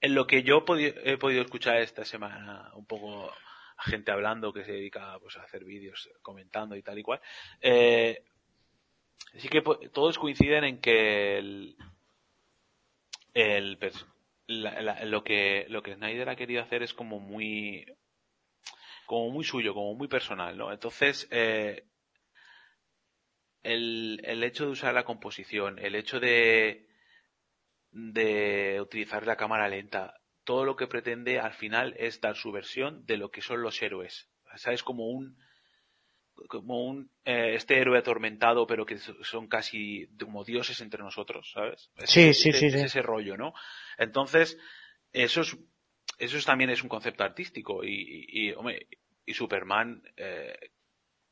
En 0.00 0.16
lo 0.16 0.26
que 0.26 0.42
yo 0.42 0.58
he 0.58 0.62
podido, 0.62 0.94
he 1.04 1.16
podido 1.16 1.42
escuchar 1.42 1.76
esta 1.76 2.04
semana 2.04 2.72
un 2.74 2.86
poco 2.86 3.30
a 3.76 3.82
gente 3.84 4.10
hablando 4.10 4.52
que 4.52 4.64
se 4.64 4.72
dedica 4.72 5.16
pues, 5.20 5.36
a 5.36 5.42
hacer 5.42 5.64
vídeos 5.64 6.10
comentando 6.22 6.74
y 6.74 6.82
tal 6.82 6.98
y 6.98 7.02
cual, 7.04 7.20
eh, 7.60 8.24
sí 9.36 9.48
que 9.48 9.62
todos 9.92 10.18
coinciden 10.18 10.64
en 10.64 10.80
que 10.80 11.38
el, 11.38 11.76
el 13.32 13.78
pers- 13.78 14.06
la- 14.48 14.82
la- 14.82 15.04
lo 15.04 15.22
que 15.24 15.66
lo 15.68 15.82
que 15.82 15.94
Snyder 15.94 16.28
ha 16.28 16.36
querido 16.36 16.62
hacer 16.62 16.82
es 16.82 16.94
como 16.94 17.20
muy 17.20 17.86
como 19.06 19.30
muy 19.30 19.44
suyo, 19.44 19.74
como 19.74 19.94
muy 19.94 20.08
personal, 20.08 20.56
¿no? 20.56 20.72
Entonces, 20.72 21.28
eh, 21.30 21.84
el, 23.62 24.20
el 24.24 24.44
hecho 24.44 24.64
de 24.66 24.70
usar 24.72 24.94
la 24.94 25.04
composición, 25.04 25.78
el 25.78 25.94
hecho 25.94 26.20
de, 26.20 26.86
de 27.90 28.80
utilizar 28.80 29.26
la 29.26 29.36
cámara 29.36 29.68
lenta, 29.68 30.14
todo 30.44 30.64
lo 30.64 30.76
que 30.76 30.86
pretende 30.86 31.38
al 31.40 31.54
final 31.54 31.94
es 31.98 32.20
dar 32.20 32.36
su 32.36 32.52
versión 32.52 33.04
de 33.06 33.16
lo 33.16 33.30
que 33.30 33.40
son 33.40 33.62
los 33.62 33.80
héroes. 33.82 34.28
¿Sabes? 34.56 34.82
Como 34.84 35.08
un, 35.08 35.36
como 36.48 36.84
un, 36.84 37.10
eh, 37.24 37.54
este 37.54 37.78
héroe 37.78 37.98
atormentado, 37.98 38.66
pero 38.66 38.84
que 38.86 38.98
so- 38.98 39.16
son 39.24 39.48
casi 39.48 40.06
como 40.20 40.44
dioses 40.44 40.80
entre 40.80 41.02
nosotros, 41.02 41.50
¿sabes? 41.52 41.90
Es- 41.96 42.10
Sí, 42.10 42.28
es- 42.28 42.40
sí, 42.40 42.48
es- 42.50 42.58
sí, 42.58 42.66
es 42.66 42.72
sí. 42.74 42.80
ese 42.80 43.02
rollo, 43.02 43.36
¿no? 43.36 43.52
Entonces, 43.98 44.58
eso 45.12 45.40
es, 45.40 45.56
eso 46.18 46.36
es- 46.36 46.44
también 46.44 46.70
es 46.70 46.82
un 46.82 46.88
concepto 46.88 47.24
artístico 47.24 47.84
y, 47.84 48.26
y, 48.28 48.52
hombre, 48.52 48.86
y 49.26 49.34
Superman, 49.34 50.02
eh, 50.16 50.56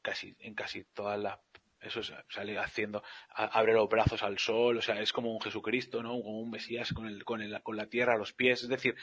casi, 0.02 0.34
en 0.40 0.54
casi 0.54 0.84
todas 0.84 1.18
las, 1.20 1.38
eso 1.80 2.00
es- 2.00 2.12
sale 2.28 2.58
haciendo, 2.58 3.02
abre 3.30 3.72
los 3.74 3.88
brazos 3.88 4.22
al 4.22 4.38
sol, 4.38 4.78
o 4.78 4.82
sea, 4.82 5.00
es 5.00 5.12
como 5.12 5.32
un 5.32 5.40
Jesucristo, 5.40 6.02
¿no? 6.02 6.10
Como 6.10 6.40
un 6.40 6.50
Mesías 6.50 6.92
con 6.92 7.06
el, 7.06 7.24
con 7.24 7.42
el, 7.42 7.60
con 7.62 7.76
la 7.76 7.86
tierra 7.86 8.14
a 8.14 8.18
los 8.18 8.32
pies, 8.32 8.62
es 8.62 8.68
decir, 8.68 8.94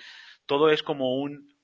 todo 0.46 0.70
es 0.70 0.84
como 0.84 1.16
un, 1.22 1.56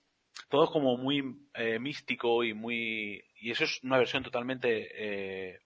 todo 0.50 0.66
es 0.66 0.70
como 0.70 0.98
muy 0.98 1.24
eh, 1.54 1.80
místico 1.80 2.44
y 2.44 2.54
muy 2.54 3.24
y 3.40 3.52
eso 3.52 3.64
es 3.64 3.82
una 3.84 3.98
versión 3.98 4.24
totalmente 4.24 4.90
eh, 4.94 5.60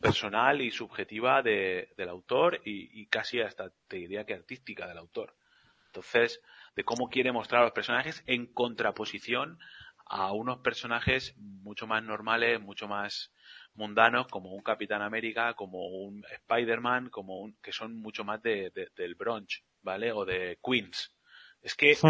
personal 0.00 0.60
y 0.60 0.70
subjetiva 0.70 1.42
de, 1.42 1.92
del 1.96 2.08
autor 2.08 2.60
y, 2.64 3.00
y, 3.00 3.06
casi 3.06 3.40
hasta 3.40 3.70
te 3.88 3.96
diría 3.96 4.24
que 4.24 4.34
artística 4.34 4.86
del 4.86 4.98
autor. 4.98 5.36
Entonces, 5.86 6.40
de 6.76 6.84
cómo 6.84 7.08
quiere 7.08 7.32
mostrar 7.32 7.62
a 7.62 7.64
los 7.64 7.72
personajes 7.72 8.22
en 8.26 8.46
contraposición 8.46 9.58
a 10.06 10.32
unos 10.32 10.58
personajes 10.58 11.34
mucho 11.38 11.86
más 11.86 12.02
normales, 12.02 12.60
mucho 12.60 12.88
más 12.88 13.32
mundanos, 13.74 14.26
como 14.28 14.52
un 14.52 14.62
Capitán 14.62 15.02
América, 15.02 15.54
como 15.54 15.88
un 15.88 16.24
Spider-Man, 16.30 17.08
como 17.10 17.40
un, 17.40 17.56
que 17.62 17.72
son 17.72 17.96
mucho 17.96 18.24
más 18.24 18.42
de, 18.42 18.70
de, 18.70 18.88
del 18.96 19.14
Bronx, 19.14 19.64
¿vale? 19.82 20.12
O 20.12 20.24
de 20.24 20.58
Queens. 20.62 21.14
Es 21.62 21.74
que, 21.74 21.94
sí. 21.94 22.06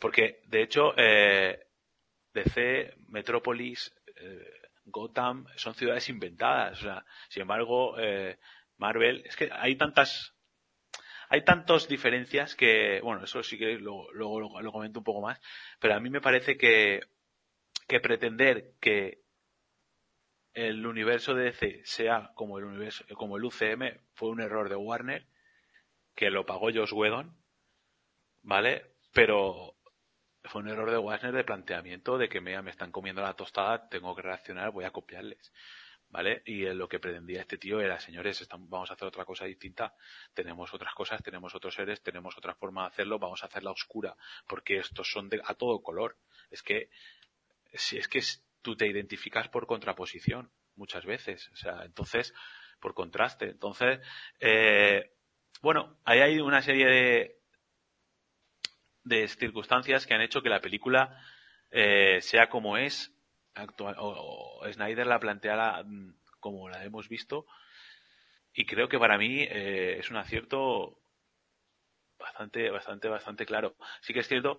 porque 0.00 0.40
de 0.46 0.62
hecho, 0.62 0.94
eh, 0.96 1.66
DC, 2.32 2.94
Metrópolis, 3.08 3.94
eh, 4.16 4.62
Gotham 4.84 5.46
son 5.56 5.74
ciudades 5.74 6.08
inventadas. 6.08 6.80
O 6.80 6.82
sea, 6.82 7.04
sin 7.28 7.42
embargo, 7.42 7.98
eh, 7.98 8.38
Marvel, 8.78 9.22
es 9.26 9.36
que 9.36 9.50
hay 9.52 9.76
tantas, 9.76 10.34
hay 11.32 11.46
tantas 11.46 11.88
diferencias 11.88 12.54
que, 12.54 13.00
bueno, 13.00 13.24
eso 13.24 13.42
sí 13.42 13.56
que 13.56 13.78
luego, 13.78 14.12
luego 14.12 14.60
lo, 14.60 14.70
comento 14.70 15.00
un 15.00 15.04
poco 15.04 15.22
más, 15.22 15.40
pero 15.80 15.94
a 15.94 16.00
mí 16.00 16.10
me 16.10 16.20
parece 16.20 16.58
que, 16.58 17.00
que 17.88 18.00
pretender 18.00 18.74
que 18.82 19.22
el 20.52 20.86
universo 20.86 21.32
de 21.32 21.44
DC 21.44 21.80
sea 21.86 22.32
como 22.34 22.58
el 22.58 22.64
universo, 22.64 23.06
como 23.14 23.38
el 23.38 23.44
UCM 23.44 23.98
fue 24.12 24.28
un 24.28 24.42
error 24.42 24.68
de 24.68 24.76
Warner, 24.76 25.26
que 26.14 26.28
lo 26.28 26.44
pagó 26.44 26.66
Josh 26.70 26.92
Whedon, 26.92 27.34
¿vale? 28.42 28.92
Pero 29.14 29.74
fue 30.44 30.60
un 30.60 30.68
error 30.68 30.90
de 30.90 30.98
Warner 30.98 31.32
de 31.32 31.44
planteamiento 31.44 32.18
de 32.18 32.28
que 32.28 32.42
me, 32.42 32.60
me 32.60 32.70
están 32.70 32.92
comiendo 32.92 33.22
la 33.22 33.32
tostada, 33.32 33.88
tengo 33.88 34.14
que 34.14 34.20
reaccionar, 34.20 34.70
voy 34.70 34.84
a 34.84 34.90
copiarles. 34.90 35.50
¿Vale? 36.12 36.42
Y 36.44 36.66
lo 36.66 36.88
que 36.88 37.00
pretendía 37.00 37.40
este 37.40 37.56
tío 37.56 37.80
era, 37.80 37.98
señores, 37.98 38.46
vamos 38.68 38.90
a 38.90 38.94
hacer 38.94 39.08
otra 39.08 39.24
cosa 39.24 39.46
distinta, 39.46 39.94
tenemos 40.34 40.74
otras 40.74 40.92
cosas, 40.92 41.22
tenemos 41.22 41.54
otros 41.54 41.74
seres, 41.74 42.02
tenemos 42.02 42.36
otra 42.36 42.54
forma 42.54 42.82
de 42.82 42.88
hacerlo, 42.88 43.18
vamos 43.18 43.42
a 43.42 43.46
hacerla 43.46 43.70
oscura, 43.70 44.14
porque 44.46 44.76
estos 44.76 45.10
son 45.10 45.30
de, 45.30 45.40
a 45.42 45.54
todo 45.54 45.80
color. 45.82 46.18
Es 46.50 46.62
que, 46.62 46.90
si 47.72 47.96
es 47.96 48.08
que 48.08 48.20
tú 48.60 48.76
te 48.76 48.86
identificas 48.86 49.48
por 49.48 49.66
contraposición 49.66 50.52
muchas 50.76 51.06
veces, 51.06 51.48
o 51.48 51.56
sea, 51.56 51.82
entonces, 51.86 52.34
por 52.78 52.92
contraste. 52.92 53.46
Entonces, 53.46 54.00
eh, 54.38 55.14
bueno, 55.62 55.98
ahí 56.04 56.20
hay 56.20 56.40
una 56.40 56.60
serie 56.60 56.88
de, 56.88 57.40
de 59.04 59.28
circunstancias 59.28 60.06
que 60.06 60.12
han 60.12 60.20
hecho 60.20 60.42
que 60.42 60.50
la 60.50 60.60
película 60.60 61.24
eh, 61.70 62.20
sea 62.20 62.50
como 62.50 62.76
es 62.76 63.14
actual, 63.54 63.96
o, 63.98 64.62
Snyder 64.72 65.06
la 65.06 65.20
planteara 65.20 65.84
como 66.40 66.68
la 66.68 66.84
hemos 66.84 67.08
visto 67.08 67.46
y 68.52 68.66
creo 68.66 68.88
que 68.88 68.98
para 68.98 69.18
mí 69.18 69.42
eh, 69.42 69.96
es 69.98 70.10
un 70.10 70.16
acierto 70.16 70.98
bastante 72.18 72.70
bastante 72.70 73.08
bastante 73.08 73.46
claro 73.46 73.76
sí 74.00 74.12
que 74.12 74.20
es 74.20 74.28
cierto 74.28 74.58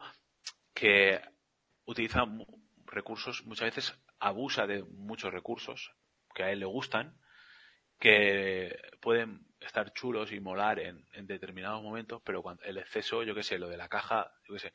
que 0.73 1.21
utiliza 1.85 2.25
recursos 2.85 3.45
muchas 3.45 3.75
veces 3.75 3.99
abusa 4.19 4.67
de 4.67 4.83
muchos 4.83 5.33
recursos 5.33 5.91
que 6.33 6.43
a 6.43 6.51
él 6.51 6.59
le 6.59 6.65
gustan 6.65 7.17
que 7.99 8.77
pueden 8.99 9.47
estar 9.61 9.93
chulos 9.93 10.31
y 10.31 10.39
molar 10.39 10.79
en, 10.79 11.05
en 11.13 11.25
determinados 11.25 11.81
momentos, 11.81 12.21
pero 12.25 12.41
cuando 12.41 12.63
el 12.63 12.77
exceso, 12.77 13.23
yo 13.23 13.33
qué 13.33 13.43
sé, 13.43 13.57
lo 13.57 13.69
de 13.69 13.77
la 13.77 13.87
caja, 13.87 14.31
yo 14.47 14.53
qué 14.55 14.59
sé. 14.59 14.73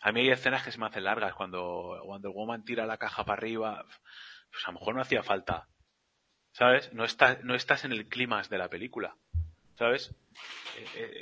A 0.00 0.12
mí 0.12 0.20
hay 0.20 0.30
escenas 0.30 0.62
que 0.62 0.72
se 0.72 0.78
me 0.78 0.86
hacen 0.86 1.04
largas 1.04 1.34
cuando 1.34 2.00
Wonder 2.04 2.32
Woman 2.32 2.64
tira 2.64 2.86
la 2.86 2.98
caja 2.98 3.24
para 3.24 3.38
arriba, 3.38 3.84
pues 4.50 4.64
a 4.66 4.72
lo 4.72 4.78
mejor 4.78 4.94
no 4.94 5.02
hacía 5.02 5.22
falta. 5.22 5.68
¿Sabes? 6.52 6.92
No 6.92 7.04
estás, 7.04 7.42
no 7.44 7.54
estás 7.54 7.84
en 7.84 7.92
el 7.92 8.08
clímax 8.08 8.48
de 8.48 8.58
la 8.58 8.68
película. 8.68 9.16
¿Sabes? 9.78 10.14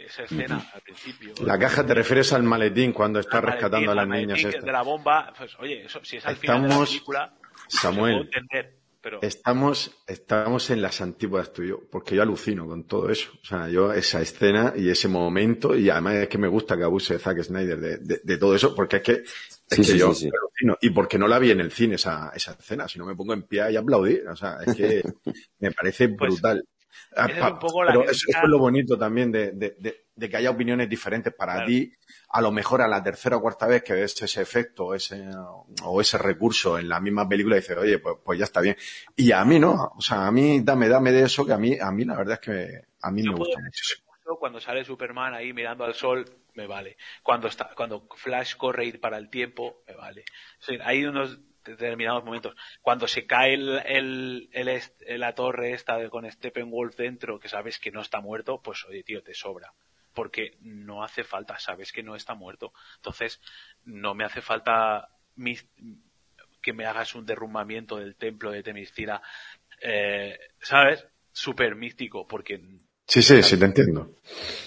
Esa 0.07 0.23
escena 0.23 0.71
al 0.73 0.81
principio. 0.81 1.35
La 1.45 1.59
caja 1.59 1.85
te 1.85 1.93
refieres 1.93 2.33
al 2.33 2.45
maletín 2.45 2.93
cuando 2.93 3.19
está 3.19 3.41
rescatando 3.41 3.91
a 3.91 3.95
las 3.97 4.07
niñas. 4.07 4.41
De 4.43 4.73
la 4.73 4.83
bomba, 4.83 5.33
pues 5.37 5.57
oye, 5.59 5.85
eso, 5.85 6.05
si 6.05 6.19
es 6.19 6.27
al 6.27 6.37
final 6.37 6.63
de 6.63 6.69
la 6.69 6.85
película, 6.85 7.35
Samuel, 7.69 8.21
entender. 8.33 8.84
Pero... 9.05 9.19
Estamos, 9.23 10.03
estamos 10.07 10.71
en 10.71 10.81
las 10.83 11.01
antípodas 11.03 11.53
tuyo, 11.53 11.83
porque 11.91 12.17
yo 12.17 12.23
alucino 12.23 12.67
con 12.67 12.85
todo 12.87 13.11
eso. 13.11 13.31
O 13.43 13.45
sea, 13.45 13.69
yo 13.69 13.93
esa 13.93 14.23
escena 14.23 14.73
y 14.77 14.89
ese 14.89 15.09
momento, 15.09 15.77
y 15.77 15.91
además 15.91 16.15
es 16.17 16.29
que 16.29 16.39
me 16.39 16.49
gusta 16.49 16.77
que 16.77 16.85
abuse 16.85 17.19
Zack 17.19 17.43
Snyder 17.43 17.79
de, 17.79 17.99
de, 17.99 18.21
de 18.25 18.39
todo 18.39 18.57
eso, 18.57 18.75
porque 18.75 18.97
es 18.97 19.03
que, 19.03 19.13
es 19.13 19.35
Sí, 19.67 19.77
que 19.77 19.85
sí, 19.85 19.99
yo 19.99 20.15
sí, 20.15 20.23
sí. 20.23 20.31
alucino. 20.35 20.79
Y 20.81 20.91
porque 20.91 21.19
no 21.19 21.29
la 21.29 21.39
vi 21.39 21.51
en 21.51 21.61
el 21.61 21.71
cine 21.71 21.97
esa, 21.97 22.33
esa 22.35 22.53
escena, 22.53 22.89
si 22.89 22.99
no 22.99 23.07
me 23.07 23.15
pongo 23.15 23.35
en 23.35 23.43
pie 23.43 23.71
y 23.73 23.77
aplaudir. 23.77 24.27
O 24.29 24.37
sea, 24.37 24.59
es 24.67 24.75
que 24.75 25.03
me 25.59 25.71
parece 25.73 26.09
Pues, 26.09 26.33
brutal. 26.33 26.65
Ah, 27.17 27.27
es 27.27 27.43
un 27.43 27.59
poco 27.59 27.85
la 27.85 27.93
pero 27.93 28.11
eso 28.11 28.27
es 28.29 28.49
lo 28.49 28.59
bonito 28.59 28.97
también 28.99 29.31
de, 29.31 29.53
de, 29.53 30.04
de, 30.17 30.29
que 30.31 30.37
haya 30.37 30.51
opiniones 30.51 30.89
diferentes 30.89 31.33
para 31.35 31.55
Claro. 31.55 31.67
ti. 31.69 31.93
A 32.29 32.41
lo 32.41 32.51
mejor 32.53 32.83
a 32.83 32.89
la 32.89 33.03
tercera 33.03 33.37
o 33.37 33.41
cuarta 33.41 33.67
vez 33.67 33.83
que 33.83 33.93
ves 33.95 34.21
ese 34.23 34.43
efecto 34.43 34.95
ese, 34.95 35.25
o 35.83 36.01
ese 36.01 36.19
recurso 36.19 36.79
en 36.79 36.89
la 36.89 37.01
misma 37.01 37.29
película 37.29 37.57
dices, 37.57 37.77
oye, 37.77 37.99
pues, 37.99 38.17
pues 38.25 38.39
ya 38.39 38.45
está 38.45 38.61
bien. 38.61 38.77
Y 39.17 39.33
a 39.33 39.45
mí 39.45 39.59
no. 39.59 39.93
O 39.97 40.01
sea, 40.01 40.27
a 40.27 40.31
mí 40.33 40.61
dame, 40.63 40.89
dame 40.89 41.13
de 41.13 41.23
eso 41.25 41.45
que 41.47 41.53
a 41.53 41.59
mí, 41.59 41.79
a 41.81 41.91
mí 41.91 42.05
la 42.05 42.17
verdad 42.17 42.35
es 42.35 42.41
que 42.41 42.81
a 43.03 43.11
mí 43.11 43.23
me 43.23 43.35
gusta 43.35 43.59
mucho. 43.61 43.85
Cuando 44.41 44.59
sale 44.61 44.85
Superman 44.85 45.35
ahí 45.35 45.53
mirando 45.53 45.85
al 45.85 45.95
sol, 45.95 46.25
me 46.55 46.67
vale. 46.67 46.97
Cuando 47.23 47.47
está, 47.49 47.71
cuando 47.77 48.09
Flash 48.17 48.57
corre 48.57 48.87
ir 48.87 49.01
para 49.01 49.19
el 49.19 49.29
tiempo, 49.29 49.83
me 49.87 49.95
vale. 49.95 50.25
O 50.61 50.63
sea, 50.65 50.79
hay 50.87 51.05
unos 51.05 51.39
determinados 51.65 52.25
momentos. 52.25 52.55
Cuando 52.81 53.07
se 53.07 53.27
cae 53.27 53.55
el, 53.55 53.81
el, 53.85 54.51
el 54.53 55.21
la 55.21 55.35
torre 55.35 55.73
esta 55.73 55.99
de- 55.99 56.09
con 56.11 56.31
Steppenwolf 56.31 56.97
dentro, 56.97 57.39
que 57.39 57.49
sabes 57.49 57.79
que 57.79 57.91
no 57.91 58.01
está 58.01 58.21
muerto, 58.21 58.61
pues 58.63 58.85
oye, 58.87 59.03
tío, 59.03 59.23
te 59.23 59.35
sobra. 59.35 59.73
Porque 60.15 60.57
no 60.61 61.03
hace 61.05 61.25
falta, 61.25 61.59
sabes 61.59 61.93
que 61.93 62.03
no 62.03 62.15
está 62.17 62.35
muerto. 62.35 62.73
Entonces, 62.97 63.41
no 63.85 64.15
me 64.15 64.25
hace 64.25 64.41
falta 64.41 65.09
mis- 65.37 65.69
que 66.63 66.73
me 66.73 66.87
hagas 66.87 67.15
un 67.15 67.27
derrumbamiento 67.27 67.97
del 67.97 68.17
templo 68.17 68.51
de 68.51 68.63
Temiscira, 68.63 69.21
eh, 69.83 70.39
¿sabes? 70.61 71.07
Súper 71.33 71.75
místico, 71.75 72.27
porque 72.27 72.61
Sí, 73.07 73.21
sí, 73.23 73.43
sí, 73.43 73.59
te 73.59 73.65
entiendo. 73.67 74.11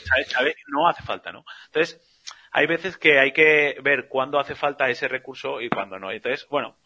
¿sabes? 0.03 0.27
¿sabes? 0.29 0.55
No 0.67 0.87
hace 0.87 1.01
falta, 1.03 1.31
¿no? 1.31 1.43
Entonces, 1.67 1.99
hay 2.51 2.67
veces 2.67 2.97
que 2.97 3.19
hay 3.19 3.31
que 3.31 3.77
ver 3.81 4.07
cuándo 4.09 4.39
hace 4.39 4.53
falta 4.55 4.89
ese 4.89 5.07
recurso 5.07 5.61
y 5.61 5.69
cuándo 5.69 5.97
no. 5.97 6.11
Entonces, 6.11 6.47
bueno, 6.49 6.77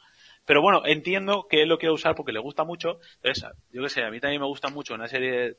pero 0.45 0.61
bueno, 0.61 0.83
entiendo 0.85 1.47
que 1.49 1.61
él 1.61 1.69
lo 1.69 1.77
quiere 1.77 1.93
usar 1.93 2.15
porque 2.15 2.31
le 2.31 2.39
gusta 2.39 2.63
mucho. 2.63 2.99
Entonces, 3.21 3.49
yo 3.71 3.81
qué 3.83 3.89
sé, 3.89 4.03
a 4.03 4.09
mí 4.11 4.19
también 4.19 4.41
me 4.41 4.47
gusta 4.47 4.69
mucho 4.69 4.93
una 4.93 5.07
serie, 5.07 5.57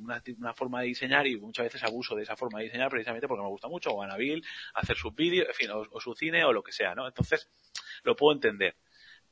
una, 0.00 0.22
una 0.38 0.54
forma 0.54 0.80
de 0.80 0.86
diseñar 0.88 1.26
y 1.26 1.36
muchas 1.36 1.64
veces 1.64 1.82
abuso 1.84 2.14
de 2.16 2.22
esa 2.22 2.36
forma 2.36 2.58
de 2.58 2.64
diseñar 2.66 2.90
precisamente 2.90 3.28
porque 3.28 3.42
me 3.42 3.48
gusta 3.48 3.68
mucho, 3.68 3.90
o 3.90 4.02
Anabil, 4.02 4.44
hacer 4.74 4.96
sus 4.96 5.14
vídeos, 5.14 5.48
en 5.48 5.54
fin, 5.54 5.70
o, 5.70 5.80
o 5.90 6.00
su 6.00 6.14
cine 6.14 6.44
o 6.44 6.52
lo 6.52 6.62
que 6.62 6.72
sea, 6.72 6.94
¿no? 6.94 7.06
Entonces, 7.06 7.48
lo 8.04 8.16
puedo 8.16 8.34
entender. 8.34 8.76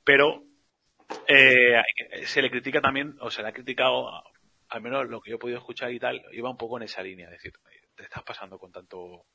Pero, 0.05 0.45
eh, 1.27 1.83
que- 1.97 2.27
se 2.27 2.43
le 2.43 2.51
critica 2.51 2.81
también, 2.81 3.17
o 3.21 3.31
se 3.31 3.43
le 3.43 3.49
ha 3.49 3.53
criticado, 3.53 4.11
al 4.69 4.83
menos 4.83 5.09
lo 5.09 5.21
que 5.21 5.31
yo 5.31 5.37
he 5.37 5.41
podido 5.41 5.59
escuchar 5.59 5.93
y 5.93 5.99
tal, 5.99 6.23
iba 6.33 6.51
un 6.51 6.57
poco 6.57 6.77
en 6.77 6.85
esa 6.85 7.03
línea, 7.03 7.27
es 7.27 7.33
decir, 7.33 7.53
te 7.95 8.05
estás 8.05 8.23
pasando 8.23 8.59
con 8.59 8.71
tanto, 8.73 9.27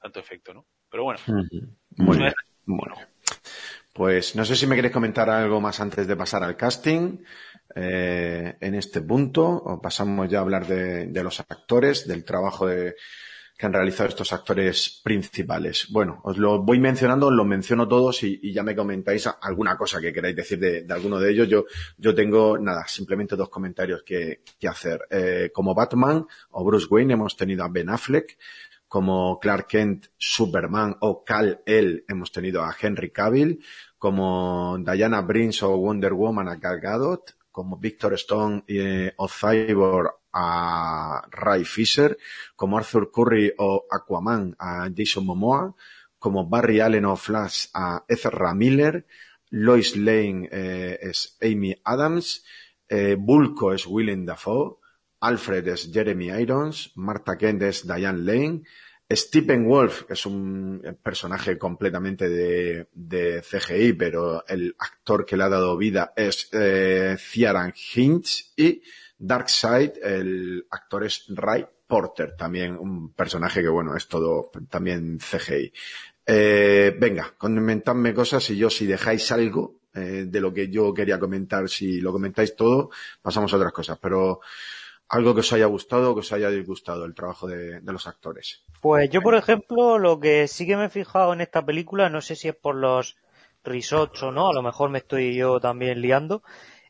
tanto 0.00 0.20
efecto, 0.20 0.54
¿no? 0.54 0.66
Pero 0.90 1.04
bueno, 1.04 1.20
Muy 1.96 2.18
bien. 2.18 2.34
Bueno. 2.64 2.96
Pues 3.92 4.36
no 4.36 4.44
sé 4.44 4.54
si 4.54 4.66
me 4.66 4.76
queréis 4.76 4.92
comentar 4.94 5.28
algo 5.28 5.60
más 5.60 5.80
antes 5.80 6.06
de 6.06 6.16
pasar 6.16 6.42
al 6.44 6.56
casting. 6.56 7.18
Eh, 7.74 8.56
en 8.60 8.74
este 8.74 9.02
punto, 9.02 9.80
pasamos 9.82 10.28
ya 10.28 10.38
a 10.38 10.42
hablar 10.42 10.66
de, 10.66 11.22
los 11.22 11.40
actores, 11.40 12.06
del 12.06 12.24
trabajo 12.24 12.66
de, 12.66 12.94
que 13.58 13.66
han 13.66 13.72
realizado 13.72 14.08
estos 14.08 14.32
actores 14.32 15.00
principales. 15.02 15.88
Bueno, 15.90 16.20
os 16.22 16.38
lo 16.38 16.62
voy 16.62 16.78
mencionando, 16.78 17.26
os 17.26 17.32
los 17.32 17.46
menciono 17.46 17.88
todos 17.88 18.22
y, 18.22 18.52
ya 18.52 18.62
me 18.62 18.76
comentáis 18.76 19.28
alguna 19.42 19.76
cosa 19.76 20.00
que 20.00 20.12
queráis 20.12 20.36
decir 20.36 20.58
de, 20.58 20.86
alguno 20.92 21.18
de 21.18 21.32
ellos. 21.32 21.48
Yo, 21.48 21.64
yo 21.96 22.14
tengo, 22.14 22.56
nada, 22.58 22.86
simplemente 22.86 23.36
dos 23.36 23.48
comentarios 23.48 24.02
que, 24.04 24.42
que 24.58 24.68
hacer. 24.68 25.06
Eh, 25.10 25.50
como 25.52 25.74
Batman 25.74 26.24
o 26.50 26.64
Bruce 26.64 26.86
Wayne 26.88 27.14
hemos 27.14 27.36
tenido 27.36 27.64
a 27.64 27.68
Ben 27.68 27.90
Affleck, 27.90 28.38
como 28.86 29.38
Clark 29.38 29.66
Kent, 29.66 30.06
Superman 30.16 30.96
o 31.00 31.22
Kal-El 31.24 32.04
hemos 32.08 32.32
tenido 32.32 32.62
a 32.62 32.74
Henry 32.80 33.10
Cavill, 33.10 33.62
como 33.98 34.78
Diana 34.78 35.26
Prince 35.26 35.64
o 35.64 35.76
Wonder 35.76 36.14
Woman 36.14 36.48
a 36.48 36.56
Gal 36.56 36.80
Gadot, 36.80 37.37
como 37.58 37.76
Victor 37.76 38.14
Stone 38.14 38.62
eh, 38.68 39.12
o 39.16 39.26
Cyborg 39.26 40.12
a 40.32 41.26
Ray 41.28 41.64
Fisher, 41.64 42.16
como 42.54 42.78
Arthur 42.78 43.10
Curry 43.10 43.52
o 43.58 43.84
Aquaman 43.90 44.54
a 44.60 44.88
Jason 44.94 45.26
Momoa, 45.26 45.74
como 46.20 46.46
Barry 46.46 46.78
Allen 46.78 47.06
o 47.06 47.16
Flash 47.16 47.66
a 47.74 48.04
Ezra 48.06 48.54
Miller, 48.54 49.04
Lois 49.50 49.96
Lane 49.96 50.48
eh, 50.52 51.00
es 51.02 51.36
Amy 51.42 51.74
Adams, 51.82 52.44
eh, 52.88 53.16
Bulko 53.18 53.72
es 53.72 53.88
Willem 53.88 54.24
Dafoe, 54.24 54.78
Alfred 55.18 55.66
es 55.66 55.90
Jeremy 55.92 56.28
Irons, 56.28 56.92
Martha 56.94 57.36
Kent 57.36 57.62
es 57.62 57.84
Diane 57.84 58.22
Lane, 58.22 58.62
Stephen 59.10 59.66
Wolf 59.66 60.04
es 60.10 60.26
un 60.26 60.98
personaje 61.02 61.56
completamente 61.56 62.28
de, 62.28 63.42
CGI, 63.42 63.94
pero 63.94 64.44
el 64.46 64.74
actor 64.78 65.24
que 65.24 65.36
le 65.36 65.44
ha 65.44 65.48
dado 65.48 65.78
vida 65.78 66.12
es 66.14 66.50
eh, 66.52 67.16
Ciaran 67.18 67.72
Hinch 67.94 68.52
y 68.56 68.82
Darkseid, 69.18 69.92
el 70.02 70.66
actor 70.70 71.04
es 71.04 71.24
Ray 71.28 71.64
Porter, 71.86 72.36
también 72.36 72.76
un 72.76 73.14
personaje 73.14 73.62
que, 73.62 73.68
bueno, 73.68 73.96
es 73.96 74.06
todo 74.08 74.50
también 74.68 75.18
CGI. 75.18 75.72
Eh, 76.26 76.94
venga, 76.98 77.34
comentadme 77.38 78.12
cosas 78.12 78.50
y 78.50 78.58
yo 78.58 78.68
si 78.68 78.84
dejáis 78.84 79.32
algo 79.32 79.80
eh, 79.94 80.26
de 80.28 80.40
lo 80.40 80.52
que 80.52 80.68
yo 80.68 80.92
quería 80.92 81.18
comentar, 81.18 81.66
si 81.70 82.02
lo 82.02 82.12
comentáis 82.12 82.54
todo, 82.54 82.90
pasamos 83.22 83.52
a 83.52 83.56
otras 83.56 83.72
cosas. 83.72 83.98
Pero 84.00 84.40
algo 85.08 85.34
que 85.34 85.40
os 85.40 85.52
haya 85.52 85.66
gustado 85.66 86.10
o 86.10 86.14
que 86.14 86.20
os 86.20 86.32
haya 86.32 86.50
disgustado 86.50 87.04
el 87.04 87.14
trabajo 87.14 87.46
de, 87.46 87.80
los 87.82 88.06
actores. 88.06 88.64
Pues 88.80 89.10
yo, 89.10 89.22
por 89.22 89.34
ejemplo, 89.34 89.98
lo 89.98 90.20
que 90.20 90.48
sí 90.48 90.66
que 90.66 90.76
me 90.76 90.86
he 90.86 90.90
fijado 90.90 91.32
en 91.32 91.40
esta 91.40 91.64
película, 91.64 92.08
no 92.10 92.20
sé 92.20 92.36
si 92.36 92.48
es 92.48 92.56
por 92.56 92.74
los 92.74 93.16
risots 93.64 94.22
o 94.22 94.30
no, 94.30 94.48
a 94.48 94.54
lo 94.54 94.62
mejor 94.62 94.90
me 94.90 94.98
estoy 94.98 95.34
yo 95.34 95.60
también 95.60 96.00
liando, 96.00 96.42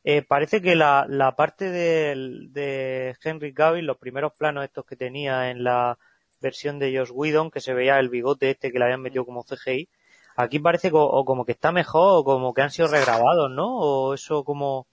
eh, 0.04 0.22
parece 0.22 0.60
que 0.60 0.74
la, 0.74 1.06
la 1.08 1.36
parte 1.36 1.70
de, 1.70 2.14
de, 2.50 3.16
Henry 3.22 3.52
Cavill, 3.54 3.86
los 3.86 3.98
primeros 3.98 4.32
planos 4.32 4.64
estos 4.64 4.84
que 4.84 4.96
tenía 4.96 5.50
en 5.50 5.64
la 5.64 5.98
versión 6.40 6.78
de 6.78 6.96
Josh 6.96 7.10
Whedon, 7.12 7.50
que 7.50 7.60
se 7.60 7.74
veía 7.74 7.98
el 7.98 8.08
bigote 8.08 8.50
este 8.50 8.72
que 8.72 8.78
le 8.78 8.84
habían 8.84 9.02
metido 9.02 9.24
como 9.24 9.44
CGI, 9.44 9.88
aquí 10.36 10.58
parece 10.60 10.90
o 10.92 11.24
como 11.24 11.44
que 11.44 11.52
está 11.52 11.72
mejor 11.72 12.20
o 12.20 12.24
como 12.24 12.54
que 12.54 12.62
han 12.62 12.70
sido 12.70 12.88
regrabados, 12.88 13.50
¿no? 13.50 13.76
O 13.76 14.14
eso 14.14 14.44
como 14.44 14.86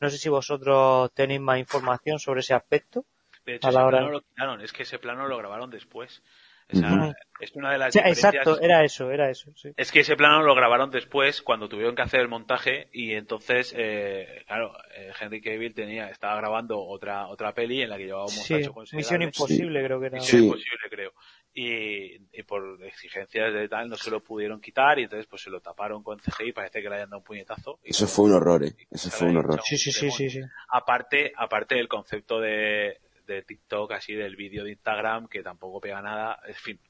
no 0.00 0.10
sé 0.10 0.18
si 0.18 0.28
vosotros 0.28 1.10
tenéis 1.14 1.40
más 1.40 1.58
información 1.58 2.18
sobre 2.18 2.40
ese 2.40 2.54
aspecto. 2.54 3.04
De 3.44 3.56
hecho, 3.56 3.68
ese 3.68 3.78
plano 3.78 4.10
lo 4.10 4.20
quitaron, 4.20 4.60
es 4.60 4.72
que 4.72 4.82
ese 4.82 4.98
plano 4.98 5.28
lo 5.28 5.38
grabaron 5.38 5.70
después. 5.70 6.22
Es 6.68 7.54
una 7.54 7.72
de 7.72 7.78
las 7.78 7.94
Exacto, 7.94 8.60
era 8.60 8.82
eso, 8.82 9.10
era 9.10 9.30
eso. 9.30 9.52
Sí. 9.54 9.70
Es 9.76 9.92
que 9.92 10.00
ese 10.00 10.16
plano 10.16 10.42
lo 10.42 10.54
grabaron 10.54 10.90
después 10.90 11.42
cuando 11.42 11.68
tuvieron 11.68 11.94
que 11.94 12.02
hacer 12.02 12.20
el 12.20 12.28
montaje 12.28 12.88
y 12.92 13.12
entonces, 13.12 13.74
eh, 13.76 14.42
claro, 14.46 14.72
eh, 14.96 15.12
Henry 15.20 15.42
Cavill 15.42 15.74
tenía, 15.74 16.08
estaba 16.08 16.36
grabando 16.36 16.78
otra 16.78 17.28
otra 17.28 17.52
peli 17.52 17.82
en 17.82 17.90
la 17.90 17.98
que 17.98 18.06
llevaba 18.06 18.26
un 18.26 18.34
mostacho 18.34 18.74
sí, 18.84 18.96
Misión 18.96 19.22
Imposible 19.22 19.84
creo 19.84 20.00
que 20.00 20.06
era. 20.06 20.18
Misión 20.18 20.44
Imposible 20.44 20.78
creo. 20.90 21.12
Y, 21.52 22.16
y, 22.32 22.42
por 22.42 22.82
exigencias 22.84 23.52
de 23.52 23.68
tal 23.68 23.88
no 23.88 23.96
se 23.96 24.10
lo 24.10 24.22
pudieron 24.22 24.60
quitar 24.60 24.98
y 24.98 25.04
entonces 25.04 25.26
pues 25.26 25.42
se 25.42 25.48
lo 25.48 25.60
taparon 25.60 26.02
con 26.02 26.18
CGI 26.18 26.52
parece 26.52 26.82
que 26.82 26.88
le 26.88 26.96
hayan 26.96 27.10
dado 27.10 27.20
un 27.20 27.24
puñetazo. 27.24 27.78
Eso 27.82 28.06
fue 28.06 28.26
un 28.26 28.32
horror, 28.34 28.64
eh. 28.64 28.76
Eso 28.90 29.10
fue 29.10 29.28
un 29.28 29.38
horror. 29.38 29.60
Sí, 29.64 29.78
sí, 29.78 29.90
sí, 29.90 30.10
sí, 30.10 30.28
sí. 30.28 30.40
Aparte, 30.70 31.32
aparte 31.34 31.76
del 31.76 31.88
concepto 31.88 32.40
de, 32.40 32.98
de 33.26 33.42
TikTok, 33.42 33.92
así 33.92 34.14
del 34.14 34.36
vídeo 34.36 34.64
de 34.64 34.70
Instagram, 34.72 35.28
que 35.28 35.42
tampoco 35.42 35.80
pega 35.80 36.02
nada. 36.02 36.38
En 36.46 36.54
fin, 36.54 36.80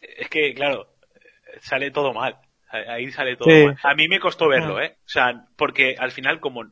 es 0.00 0.28
que, 0.28 0.54
claro, 0.54 0.88
sale 1.60 1.90
todo 1.90 2.12
mal. 2.12 2.38
Ahí 2.68 3.10
sale 3.10 3.36
todo 3.36 3.48
mal. 3.48 3.78
A 3.82 3.94
mí 3.94 4.08
me 4.08 4.20
costó 4.20 4.48
verlo, 4.48 4.80
¿eh? 4.80 4.96
O 5.04 5.08
sea, 5.08 5.46
porque 5.56 5.96
al 5.98 6.10
final 6.10 6.40
como 6.40 6.64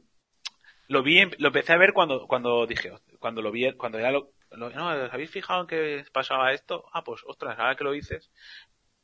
lo 0.88 1.02
vi, 1.02 1.24
lo 1.38 1.48
empecé 1.48 1.72
a 1.72 1.78
ver 1.78 1.92
cuando, 1.92 2.26
cuando 2.26 2.66
dije, 2.66 2.92
cuando 3.18 3.42
lo 3.42 3.50
vi, 3.50 3.72
cuando 3.72 3.98
ya 3.98 4.10
lo, 4.10 4.32
no, 4.56 4.66
¿os 4.66 5.12
habéis 5.12 5.30
fijado 5.30 5.62
en 5.62 5.66
que 5.66 6.04
pasaba 6.12 6.52
esto? 6.52 6.84
Ah, 6.92 7.02
pues, 7.02 7.22
ostras, 7.26 7.58
ahora 7.58 7.76
que 7.76 7.84
lo 7.84 7.92
dices. 7.92 8.30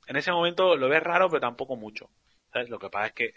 En 0.06 0.16
ese 0.16 0.32
momento 0.32 0.76
lo 0.76 0.88
ves 0.88 1.02
raro, 1.02 1.28
pero 1.28 1.40
tampoco 1.40 1.76
mucho. 1.76 2.10
¿Sabes? 2.52 2.68
Lo 2.68 2.78
que 2.78 2.90
pasa 2.90 3.06
es 3.06 3.12
que 3.12 3.32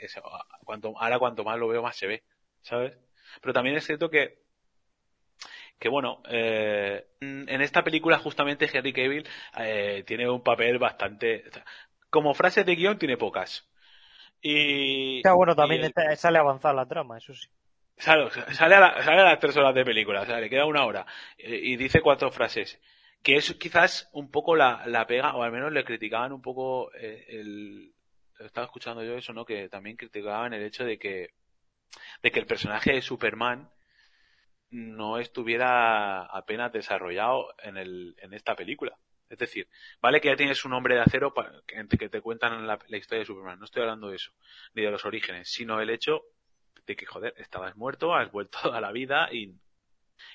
cuanto, 0.63 0.93
ahora 0.97 1.19
cuanto 1.19 1.43
más 1.43 1.59
lo 1.59 1.67
veo, 1.67 1.83
más 1.83 1.95
se 1.95 2.07
ve. 2.07 2.23
¿Sabes? 2.61 2.97
Pero 3.41 3.53
también 3.53 3.75
es 3.75 3.85
cierto 3.85 4.09
que 4.09 4.42
que 5.79 5.89
bueno, 5.89 6.21
eh, 6.29 7.07
en 7.19 7.61
esta 7.61 7.83
película 7.83 8.17
justamente 8.17 8.69
Henry 8.71 8.93
Cavill 8.93 9.27
eh, 9.57 10.03
tiene 10.07 10.29
un 10.29 10.41
papel 10.41 10.79
bastante... 10.79 11.43
como 12.09 12.33
frases 12.33 12.65
de 12.65 12.75
guion 12.75 12.97
tiene 12.97 13.17
pocas. 13.17 13.69
Y... 14.41 15.23
Ya, 15.23 15.33
bueno, 15.33 15.55
también 15.55 15.91
sale 16.15 16.37
a 16.37 16.41
avanzar 16.41 16.75
la 16.75 16.85
trama, 16.85 17.17
eso 17.17 17.33
sí. 17.33 17.49
Sale, 17.97 18.29
sale, 18.53 18.75
a 18.75 19.03
sale 19.03 19.21
a 19.21 19.25
las 19.25 19.39
tres 19.39 19.55
horas 19.55 19.75
de 19.75 19.85
película, 19.85 20.21
o 20.21 20.25
sea, 20.25 20.39
le 20.39 20.49
queda 20.49 20.65
una 20.65 20.85
hora. 20.85 21.05
Y, 21.37 21.75
dice 21.75 22.01
cuatro 22.01 22.31
frases. 22.31 22.79
Que 23.21 23.35
es 23.35 23.53
quizás 23.53 24.09
un 24.11 24.29
poco 24.31 24.55
la, 24.55 24.83
la 24.87 25.07
pega, 25.07 25.35
o 25.35 25.43
al 25.43 25.51
menos 25.51 25.71
le 25.71 25.85
criticaban 25.85 26.33
un 26.33 26.41
poco 26.41 26.93
eh, 26.95 27.25
el... 27.29 27.93
Estaba 28.39 28.65
escuchando 28.65 29.03
yo 29.03 29.15
eso, 29.15 29.31
¿no? 29.31 29.45
Que 29.45 29.69
también 29.69 29.95
criticaban 29.95 30.53
el 30.53 30.63
hecho 30.63 30.83
de 30.83 30.97
que, 30.97 31.29
de 32.21 32.31
que 32.31 32.39
el 32.39 32.45
personaje 32.45 32.91
de 32.91 33.01
Superman 33.01 33.69
no 34.73 35.19
estuviera 35.19 36.23
apenas 36.25 36.73
desarrollado 36.73 37.53
en, 37.59 37.77
el, 37.77 38.15
en 38.17 38.33
esta 38.33 38.55
película. 38.55 38.97
Es 39.29 39.37
decir, 39.37 39.67
vale 40.01 40.19
que 40.19 40.29
ya 40.29 40.35
tienes 40.35 40.65
un 40.65 40.73
hombre 40.73 40.95
de 40.95 41.01
acero 41.01 41.31
que 41.67 42.09
te 42.09 42.21
cuentan 42.21 42.65
la, 42.65 42.79
historia 42.89 43.19
de 43.19 43.25
Superman. 43.25 43.59
No 43.59 43.65
estoy 43.65 43.83
hablando 43.83 44.09
de 44.09 44.15
eso, 44.15 44.31
ni 44.73 44.81
de 44.81 44.89
los 44.89 45.05
orígenes, 45.05 45.49
sino 45.49 45.79
el 45.79 45.91
hecho 45.91 46.23
de 46.87 46.95
que, 46.95 47.05
joder, 47.05 47.35
estabas 47.37 47.75
muerto, 47.75 48.15
has 48.15 48.31
vuelto 48.31 48.73
a 48.73 48.81
la 48.81 48.91
vida 48.91 49.29
y, 49.31 49.53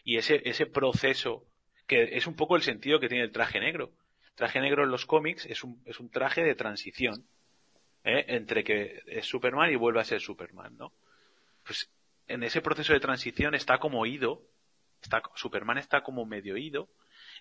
y 0.05 0.19
ese, 0.19 0.41
ese 0.49 0.67
proceso, 0.67 1.45
que 1.89 2.17
es 2.17 2.29
un 2.29 2.37
poco 2.37 2.55
el 2.55 2.63
sentido 2.63 3.01
que 3.01 3.09
tiene 3.09 3.25
el 3.25 3.33
traje 3.33 3.59
negro. 3.59 3.93
Traje 4.37 4.61
negro 4.61 4.85
en 4.85 4.91
los 4.91 5.05
cómics 5.05 5.47
es 5.47 5.65
un, 5.65 5.83
es 5.85 5.99
un 5.99 6.11
traje 6.11 6.45
de 6.45 6.55
transición, 6.55 7.27
¿eh? 8.05 8.25
entre 8.29 8.63
que 8.63 9.03
es 9.07 9.27
Superman 9.27 9.73
y 9.73 9.77
vuelve 9.77 10.01
a 10.01 10.05
ser 10.05 10.21
Superman, 10.21 10.77
¿no? 10.77 10.93
Pues 11.65 11.91
en 12.29 12.43
ese 12.43 12.61
proceso 12.61 12.93
de 12.93 13.01
transición 13.01 13.55
está 13.55 13.79
como 13.79 14.07
ido, 14.07 14.43
está, 15.03 15.23
Superman 15.35 15.79
está 15.79 16.03
como 16.03 16.27
medio 16.27 16.57
ido, 16.57 16.89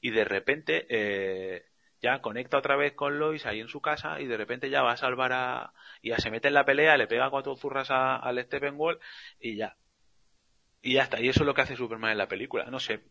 y 0.02 0.12
de 0.12 0.24
repente 0.24 0.86
eh, 0.90 1.66
ya 2.02 2.22
conecta 2.22 2.58
otra 2.58 2.76
vez 2.76 2.94
con 2.94 3.20
Lois 3.20 3.46
ahí 3.46 3.60
en 3.60 3.68
su 3.68 3.82
casa, 3.82 4.20
y 4.22 4.28
de 4.28 4.38
repente 4.38 4.70
ya 4.70 4.82
va 4.82 4.94
a 4.94 4.98
salvar 4.98 5.34
a. 5.34 5.74
y 6.02 6.10
ya 6.10 6.20
se 6.20 6.32
mete 6.32 6.48
en 6.48 6.54
la 6.54 6.66
pelea, 6.66 6.98
le 6.98 7.08
pega 7.08 7.30
cuatro 7.30 7.56
zurras 7.56 7.92
al 7.92 8.44
Steppenwolf, 8.44 9.00
y 9.40 9.58
ya. 9.58 9.76
Y 10.82 10.94
ya 10.94 11.04
está, 11.04 11.20
y 11.20 11.28
eso 11.28 11.42
es 11.42 11.46
lo 11.46 11.54
que 11.54 11.62
hace 11.62 11.76
Superman 11.76 12.12
en 12.12 12.18
la 12.18 12.28
película, 12.28 12.66
no 12.66 12.80
sé. 12.80 13.02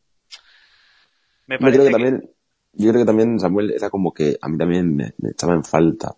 Me 1.46 1.58
parece 1.58 1.78
yo 1.78 1.84
creo 1.84 1.86
que, 1.86 1.92
también, 1.92 2.30
yo 2.72 2.90
creo 2.90 3.02
que 3.02 3.06
también 3.06 3.38
Samuel 3.38 3.70
era 3.72 3.90
como 3.90 4.12
que 4.12 4.36
a 4.40 4.48
mí 4.48 4.56
también 4.56 4.96
me, 4.96 5.12
echaba 5.30 5.54
en 5.54 5.62
falta 5.62 6.16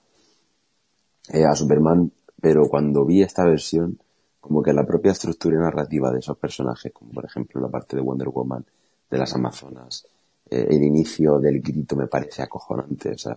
eh, 1.32 1.44
a 1.44 1.54
Superman, 1.54 2.12
pero 2.40 2.68
cuando 2.68 3.04
vi 3.04 3.22
esta 3.22 3.44
versión, 3.44 3.98
como 4.40 4.62
que 4.62 4.72
la 4.72 4.86
propia 4.86 5.12
estructura 5.12 5.58
narrativa 5.58 6.10
de 6.12 6.20
esos 6.20 6.36
personajes, 6.38 6.92
como 6.92 7.12
por 7.12 7.24
ejemplo 7.24 7.60
la 7.60 7.68
parte 7.68 7.96
de 7.96 8.02
Wonder 8.02 8.28
Woman, 8.28 8.64
de 9.10 9.18
las 9.18 9.34
Amazonas, 9.34 10.06
eh, 10.48 10.66
el 10.70 10.82
inicio 10.82 11.38
del 11.38 11.60
grito 11.60 11.96
me 11.96 12.06
parece 12.06 12.42
acojonante, 12.42 13.10
o 13.10 13.18
sea, 13.18 13.36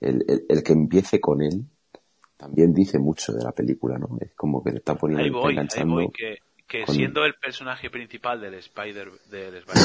el, 0.00 0.24
el, 0.48 0.62
que 0.62 0.72
empiece 0.72 1.20
con 1.20 1.42
él 1.42 1.64
también 2.36 2.72
dice 2.72 2.98
mucho 2.98 3.32
de 3.32 3.42
la 3.42 3.52
película, 3.52 3.98
¿no? 3.98 4.16
Es 4.20 4.32
como 4.34 4.62
que 4.62 4.70
le 4.70 4.78
está 4.78 4.94
poniendo 4.94 5.24
ahí 5.24 5.30
voy, 5.30 5.52
enganchando. 5.52 5.98
Ahí 5.98 6.06
voy, 6.06 6.12
que, 6.12 6.38
que 6.68 6.86
siendo 6.86 7.24
el 7.24 7.34
personaje 7.34 7.90
principal 7.90 8.40
del 8.40 8.54
Spider, 8.54 9.10
del 9.30 9.56
Spider 9.56 9.82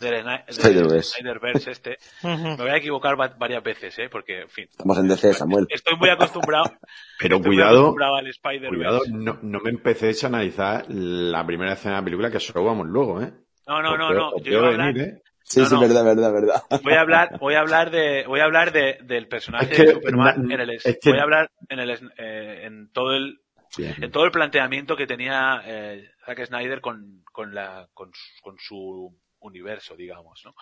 del, 0.00 1.02
Snyderverse 1.02 1.70
este, 1.70 1.98
me 2.22 2.56
voy 2.56 2.70
a 2.70 2.76
equivocar 2.76 3.16
varias 3.16 3.62
veces, 3.62 3.98
¿eh? 3.98 4.08
Porque, 4.10 4.42
en 4.42 4.48
fin. 4.48 4.66
Estamos 4.70 4.98
en 4.98 5.08
DC, 5.08 5.34
Samuel. 5.34 5.66
Estoy 5.68 5.96
muy 5.96 6.10
acostumbrado. 6.10 6.64
Pero 7.18 7.40
cuidado, 7.40 7.94
cuidado, 7.94 9.00
no, 9.10 9.38
no 9.42 9.60
me 9.60 9.70
empecéis 9.70 10.22
a 10.24 10.26
analizar 10.28 10.84
la 10.88 11.44
primera 11.46 11.74
escena 11.74 11.94
de 11.94 12.00
la 12.00 12.04
película 12.04 12.30
que 12.30 12.40
solo 12.40 12.64
vamos 12.64 12.86
luego, 12.88 13.22
¿eh? 13.22 13.32
No, 13.66 13.80
no, 13.80 13.96
no, 13.96 14.12
no. 14.12 14.38
Yo 14.42 14.58
iba 14.58 14.66
a 14.66 14.70
hablar... 14.70 14.98
¿eh? 14.98 15.22
Sí, 15.44 15.66
sí, 15.66 15.76
verdad, 15.78 16.04
verdad, 16.04 16.32
verdad. 16.32 16.62
Voy 16.82 16.94
a 16.94 17.00
hablar, 17.00 17.38
voy 17.38 17.54
a 17.54 17.60
hablar 17.60 17.90
de, 17.90 18.24
voy 18.26 18.40
a 18.40 18.44
hablar 18.44 18.72
de, 18.72 18.98
del 19.02 19.28
personaje 19.28 19.66
de 19.66 19.92
Superman 19.92 20.50
en 20.50 20.60
el, 20.60 20.80
voy 21.04 21.18
a 21.18 21.22
hablar 21.22 21.50
en 21.68 21.78
el, 21.78 21.90
eh, 22.16 22.62
en 22.64 22.90
todo 22.90 23.12
el, 23.12 23.41
en 23.78 24.10
todo 24.10 24.24
el 24.24 24.30
planteamiento 24.30 24.96
que 24.96 25.06
tenía 25.06 25.62
eh, 25.64 26.10
Zack 26.26 26.46
Snyder 26.46 26.80
con, 26.80 27.22
con 27.32 27.54
la, 27.54 27.88
con, 27.94 28.10
con 28.42 28.58
su 28.58 29.18
universo, 29.38 29.96
digamos, 29.96 30.42
¿no? 30.44 30.54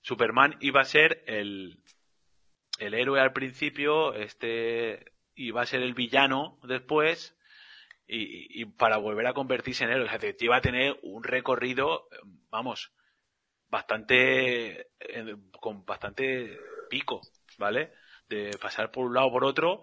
Superman 0.00 0.56
iba 0.60 0.80
a 0.80 0.84
ser 0.84 1.22
el, 1.26 1.82
el 2.78 2.94
héroe 2.94 3.20
al 3.20 3.32
principio, 3.32 4.14
este 4.14 5.12
iba 5.34 5.62
a 5.62 5.66
ser 5.66 5.82
el 5.82 5.94
villano 5.94 6.58
después, 6.62 7.36
y, 8.06 8.62
y, 8.62 8.64
para 8.64 8.96
volver 8.96 9.26
a 9.26 9.34
convertirse 9.34 9.84
en 9.84 9.90
héroe. 9.90 10.06
O 10.06 10.08
sea, 10.08 10.34
iba 10.40 10.56
a 10.56 10.62
tener 10.62 10.98
un 11.02 11.22
recorrido, 11.22 12.08
vamos, 12.48 12.92
bastante, 13.68 14.88
eh, 14.98 15.36
con 15.60 15.84
bastante 15.84 16.58
pico, 16.88 17.20
¿vale? 17.58 17.92
De 18.28 18.56
pasar 18.60 18.90
por 18.90 19.06
un 19.06 19.14
lado 19.14 19.26
o 19.28 19.32
por 19.32 19.44
otro. 19.44 19.82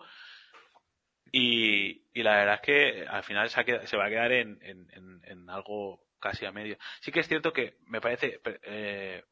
Y, 1.31 2.03
y 2.14 2.23
la 2.23 2.35
verdad 2.38 2.56
es 2.56 2.61
que 2.61 3.07
al 3.07 3.23
final 3.23 3.49
se, 3.49 3.97
va 3.97 4.06
a 4.06 4.10
quedar 4.10 4.31
en, 4.31 4.60
en, 4.61 5.22
en 5.23 5.49
algo 5.49 6.06
casi 6.19 6.45
a 6.45 6.52
medio. 6.52 6.77
Sí 7.02 7.11
que 7.11 7.19
es 7.19 7.27
cierto 7.27 7.53
que 7.53 7.77
me 7.85 8.02
parece 8.02 8.39
eh, 8.64 9.23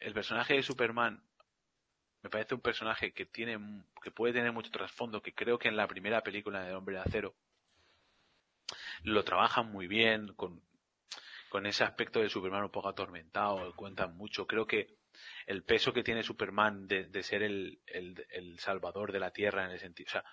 el 0.00 0.14
personaje 0.14 0.54
de 0.54 0.62
Superman 0.62 1.22
me 2.22 2.30
parece 2.30 2.54
un 2.54 2.60
personaje 2.60 3.12
que 3.12 3.26
tiene 3.26 3.58
que 4.02 4.12
puede 4.12 4.32
tener 4.32 4.52
mucho 4.52 4.70
trasfondo, 4.70 5.20
que 5.20 5.34
creo 5.34 5.58
que 5.58 5.68
en 5.68 5.76
la 5.76 5.88
primera 5.88 6.22
película 6.22 6.62
de 6.62 6.74
Hombre 6.74 6.96
de 6.96 7.02
Acero 7.02 7.34
lo 9.02 9.24
trabajan 9.24 9.70
muy 9.70 9.88
bien 9.88 10.32
con 10.34 10.62
con 11.50 11.66
ese 11.66 11.84
aspecto 11.84 12.20
de 12.20 12.30
Superman 12.30 12.64
un 12.64 12.70
poco 12.70 12.88
atormentado, 12.88 13.74
cuentan 13.76 14.16
mucho. 14.16 14.46
Creo 14.46 14.66
que 14.66 14.96
el 15.46 15.64
peso 15.64 15.92
que 15.92 16.02
tiene 16.02 16.22
Superman 16.22 16.88
de, 16.88 17.04
de 17.04 17.22
ser 17.22 17.42
el, 17.42 17.78
el, 17.84 18.26
el, 18.30 18.58
salvador 18.58 19.12
de 19.12 19.20
la 19.20 19.32
Tierra 19.32 19.66
en 19.66 19.72
el 19.72 19.78
sentido. 19.78 20.06
O 20.08 20.12
sea, 20.12 20.24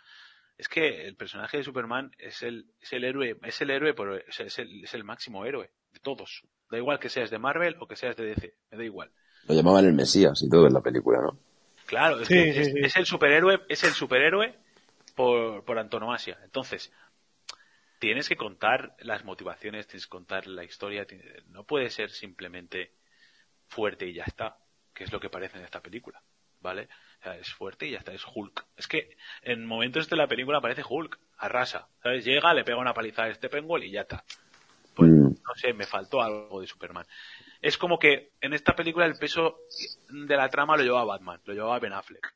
es 0.59 0.67
que 0.67 1.07
el 1.07 1.15
personaje 1.15 1.55
de 1.57 1.63
Superman 1.63 2.11
es 2.17 2.43
el, 2.43 2.65
es 2.81 2.91
el 2.91 3.05
héroe, 3.05 3.37
es 3.43 3.61
el 3.61 3.69
héroe, 3.69 3.93
pero 3.93 4.17
es 4.17 4.59
el, 4.59 4.83
es 4.83 4.93
el 4.93 5.05
máximo 5.05 5.45
héroe 5.45 5.71
de 5.93 5.99
todos. 6.01 6.43
Da 6.69 6.77
igual 6.77 6.99
que 6.99 7.07
seas 7.07 7.29
de 7.29 7.39
Marvel 7.39 7.77
o 7.79 7.87
que 7.87 7.95
seas 7.95 8.17
de 8.17 8.25
DC, 8.25 8.53
me 8.69 8.77
da 8.77 8.83
igual. 8.83 9.09
Lo 9.47 9.55
llamaban 9.55 9.85
el 9.85 9.93
Mesías 9.93 10.43
y 10.43 10.49
todo 10.49 10.67
en 10.67 10.73
la 10.73 10.81
película, 10.81 11.21
¿no? 11.21 11.39
Claro, 11.85 12.19
es, 12.19 12.27
Sí, 12.27 12.33
que 12.33 12.53
sí, 12.53 12.59
es, 12.59 12.67
sí. 12.73 12.73
es 12.83 12.95
el 12.97 13.05
superhéroe, 13.05 13.61
es 13.69 13.85
el 13.85 13.93
superhéroe 13.93 14.53
por, 15.15 15.63
por 15.63 15.79
antonomasia. 15.79 16.37
Entonces, 16.43 16.91
tienes 17.99 18.27
que 18.27 18.35
contar 18.35 18.97
las 18.99 19.23
motivaciones, 19.23 19.87
tienes 19.87 20.07
que 20.07 20.11
contar 20.11 20.45
la 20.45 20.65
historia, 20.65 21.07
no 21.47 21.63
puede 21.63 21.89
ser 21.89 22.11
simplemente 22.11 22.95
fuerte 23.69 24.07
y 24.07 24.13
ya 24.13 24.25
está, 24.25 24.57
que 24.93 25.05
es 25.05 25.13
lo 25.13 25.21
que 25.21 25.29
parece 25.29 25.57
en 25.57 25.63
esta 25.63 25.81
película, 25.81 26.21
¿vale? 26.59 26.89
O 27.19 27.23
sea, 27.23 27.37
es 27.37 27.49
fuerte 27.53 27.87
y 27.87 27.91
ya 27.91 27.99
está, 27.99 28.13
es 28.13 28.23
Hulk. 28.33 28.65
Es 28.77 28.87
que 28.87 29.09
en 29.41 29.65
momentos 29.65 30.09
de 30.09 30.15
la 30.15 30.27
película 30.27 30.59
aparece 30.59 30.83
Hulk, 30.87 31.19
arrasa, 31.37 31.87
¿sabes? 32.01 32.23
Llega, 32.25 32.53
le 32.53 32.63
pega 32.63 32.77
una 32.77 32.93
paliza 32.93 33.23
a 33.23 33.29
este 33.29 33.49
Penguin 33.49 33.83
y 33.83 33.91
ya 33.91 34.01
está. 34.01 34.23
Pues, 34.95 35.11
Mm. 35.11 35.23
no 35.27 35.55
sé, 35.55 35.73
me 35.73 35.85
faltó 35.85 36.21
algo 36.21 36.61
de 36.61 36.67
Superman. 36.67 37.05
Es 37.61 37.77
como 37.77 37.99
que 37.99 38.31
en 38.41 38.53
esta 38.53 38.75
película 38.75 39.05
el 39.05 39.17
peso 39.17 39.57
de 40.09 40.37
la 40.37 40.49
trama 40.49 40.77
lo 40.77 40.83
llevaba 40.83 41.05
Batman, 41.05 41.41
lo 41.45 41.53
llevaba 41.53 41.79
Ben 41.79 41.93
Affleck. 41.93 42.35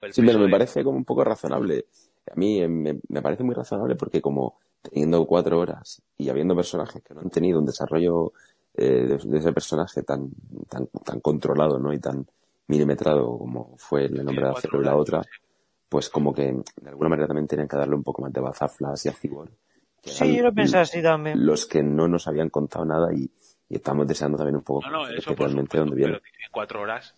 El 0.00 0.12
Sí, 0.12 0.22
pero 0.22 0.38
me 0.38 0.46
de- 0.46 0.50
parece 0.52 0.84
como 0.84 0.96
un 0.98 1.04
poco 1.04 1.24
razonable. 1.24 1.86
A 2.30 2.34
mí 2.34 2.60
eh, 2.60 2.68
me, 2.68 3.00
me 3.08 3.22
parece 3.22 3.42
muy 3.42 3.54
razonable 3.54 3.96
porque 3.96 4.20
como 4.20 4.58
teniendo 4.82 5.26
cuatro 5.26 5.58
horas 5.58 6.02
y 6.16 6.28
habiendo 6.28 6.54
personajes 6.54 7.02
que 7.02 7.14
no 7.14 7.20
han 7.20 7.30
tenido 7.30 7.58
un 7.58 7.66
desarrollo 7.66 8.32
eh, 8.74 8.84
de, 9.06 9.18
de 9.18 9.38
ese 9.38 9.52
personaje 9.52 10.02
tan, 10.02 10.30
tan, 10.68 10.86
tan 11.04 11.20
controlado, 11.20 11.78
¿no? 11.78 11.92
Y 11.92 11.98
tan 11.98 12.26
milimetrado 12.68 13.38
como 13.38 13.76
fue 13.78 14.04
el 14.06 14.24
nombre 14.24 14.44
de 14.46 14.50
hacerlo 14.52 14.80
y 14.80 14.84
la 14.84 14.96
otra, 14.96 15.22
pues 15.88 16.08
como 16.10 16.34
que 16.34 16.52
de 16.80 16.88
alguna 16.88 17.08
manera 17.10 17.28
también 17.28 17.46
tenían 17.46 17.68
que 17.68 17.76
darle 17.76 17.94
un 17.94 18.02
poco 18.02 18.22
más 18.22 18.32
de 18.32 18.40
Flash 18.68 19.06
y 19.06 19.08
a 19.08 19.12
que 19.12 20.10
Sí, 20.10 20.36
yo 20.36 20.42
lo 20.44 20.52
pensé 20.52 20.78
así 20.78 21.02
también. 21.02 21.44
Los 21.44 21.66
que 21.66 21.82
no 21.82 22.06
nos 22.08 22.28
habían 22.28 22.48
contado 22.48 22.84
nada 22.84 23.12
y, 23.12 23.28
y 23.68 23.74
estamos 23.76 24.06
deseando 24.06 24.36
también 24.38 24.56
un 24.56 24.62
poco 24.62 24.88
No, 24.88 25.02
no, 25.04 25.08
eso 25.08 25.34
realmente 25.34 25.78
dónde 25.78 25.96
viene. 25.96 26.12
pero 26.14 26.24
en 26.24 26.50
cuatro 26.52 26.80
horas 26.82 27.14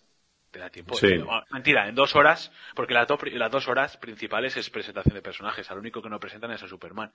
te 0.49 0.57
da 0.59 0.69
tiempo. 0.71 0.95
Sí. 0.95 1.07
Mentira, 1.51 1.87
en 1.87 1.93
dos 1.93 2.15
horas, 2.15 2.51
porque 2.75 2.95
las, 2.95 3.07
dos 3.07 3.19
pri- 3.19 3.37
las 3.37 3.51
dos 3.51 3.67
horas 3.67 3.97
principales 3.97 4.57
es 4.57 4.69
presentación 4.71 5.13
de 5.13 5.21
personajes. 5.21 5.69
Al 5.69 5.77
único 5.77 6.01
que 6.01 6.09
no 6.09 6.19
presentan 6.19 6.49
es 6.51 6.63
a 6.63 6.67
Superman, 6.67 7.11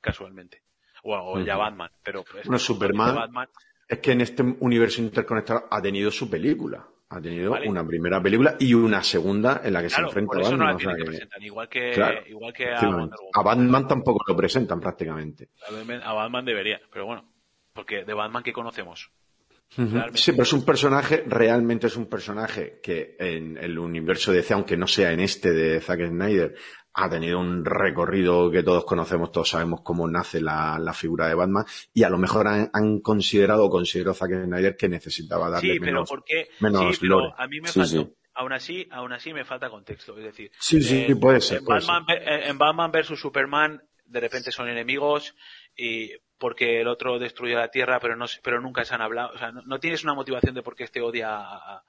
casualmente. 0.00 0.62
O, 1.04 1.14
o 1.16 1.40
ya. 1.40 1.56
Batman, 1.56 1.90
pero 2.02 2.22
pues, 2.30 2.44
Bueno, 2.46 2.58
Superman- 2.58 3.14
Batman, 3.14 3.48
Es 3.88 3.98
que 3.98 4.12
en 4.12 4.20
este 4.20 4.42
universo 4.60 5.00
interconectado 5.00 5.64
ha 5.70 5.80
tenido 5.82 6.10
su 6.10 6.28
película. 6.30 6.86
Ha 7.14 7.20
tenido 7.20 7.50
Vale. 7.50 7.68
una 7.68 7.86
primera 7.86 8.22
película 8.22 8.56
y 8.58 8.72
una 8.72 9.02
segunda 9.02 9.60
en 9.62 9.74
la 9.74 9.82
que 9.82 9.88
claro, 9.88 10.10
se 10.10 10.18
enfrenta 10.18 10.38
a 10.38 10.40
eso 10.40 10.56
no 10.56 10.64
Batman. 10.64 10.98
la 10.98 11.04
que 11.04 11.10
que- 11.38 11.46
igual 11.46 11.68
que, 11.68 11.90
Claro, 11.92 12.20
igual 12.26 12.52
que 12.54 12.70
a 12.72 13.42
Batman 13.42 13.86
tampoco 13.86 14.24
lo 14.26 14.34
presentan 14.36 14.80
prácticamente. 14.80 15.50
A 15.68 15.72
Batman- 15.72 16.00
Batman 16.00 16.44
debería, 16.46 16.80
pero 16.90 17.04
bueno, 17.06 17.28
porque 17.74 18.04
de 18.04 18.14
Batman 18.14 18.42
que 18.42 18.52
conocemos. 18.54 19.10
Sí, 20.14 20.32
pero 20.32 20.42
es 20.42 20.52
un 20.52 20.64
personaje, 20.66 21.24
realmente 21.26 21.86
es 21.86 21.96
un 21.96 22.06
personaje 22.06 22.78
que 22.82 23.16
en 23.18 23.56
el 23.56 23.78
universo 23.78 24.30
de 24.30 24.38
DC, 24.38 24.52
aunque 24.54 24.76
no 24.76 24.86
sea 24.86 25.12
en 25.12 25.20
este 25.20 25.50
de 25.52 25.80
Zack 25.80 26.08
Snyder, 26.08 26.54
ha 26.94 27.08
tenido 27.08 27.38
un 27.40 27.64
recorrido 27.64 28.50
que 28.50 28.62
todos 28.62 28.84
conocemos, 28.84 29.32
todos 29.32 29.48
sabemos 29.48 29.80
cómo 29.82 30.06
nace 30.08 30.40
la, 30.40 30.78
la 30.78 30.92
figura 30.92 31.26
de 31.28 31.34
Batman, 31.34 31.64
y 31.94 32.02
a 32.02 32.10
lo 32.10 32.18
mejor 32.18 32.46
han, 32.48 32.70
han 32.72 33.00
considerado 33.00 33.64
o 33.64 33.70
consideró 33.70 34.12
Zack 34.14 34.44
Snyder 34.44 34.76
que 34.76 34.88
necesitaba 34.88 35.48
darle 35.48 35.72
Sí, 35.74 35.80
pero 35.80 35.92
menos. 35.92 36.08
porque 36.10 36.48
menos 36.60 36.94
sí, 36.94 37.00
pero 37.00 37.20
lore. 37.20 37.34
a 37.38 37.46
mí 37.46 37.60
me 37.60 37.68
Sí, 37.68 37.80
faltó. 37.80 38.04
sí. 38.04 38.14
Aún 38.34 38.52
así, 38.54 38.88
aún 38.90 39.12
así 39.12 39.32
me 39.34 39.44
falta 39.44 39.68
contexto, 39.68 40.16
es 40.16 40.24
decir, 40.24 40.50
Sí, 40.58 40.82
sí, 40.82 41.14
puede 41.14 41.40
ser, 41.42 41.58
en 41.58 41.64
puede 41.66 41.80
Batman, 41.86 42.04
en 42.08 42.58
Batman 42.58 42.90
versus 42.90 43.20
Superman 43.20 43.82
de 44.06 44.20
repente 44.20 44.50
son 44.52 44.68
enemigos 44.68 45.34
y 45.76 46.10
porque 46.38 46.80
el 46.80 46.88
otro 46.88 47.18
destruye 47.18 47.54
la 47.54 47.68
Tierra, 47.68 48.00
pero 48.00 48.16
no 48.16 48.26
se- 48.26 48.40
pero 48.42 48.60
nunca 48.60 48.84
se 48.84 48.94
han 48.94 49.00
hablado, 49.02 49.32
o 49.34 49.38
sea, 49.38 49.52
no, 49.52 49.62
no 49.64 49.78
tienes 49.80 50.02
una 50.04 50.12
motivación 50.14 50.54
de 50.54 50.62
por 50.62 50.74
qué 50.74 50.84
este 50.84 51.00
odia 51.00 51.28
a, 51.36 51.56
a- 51.76 51.84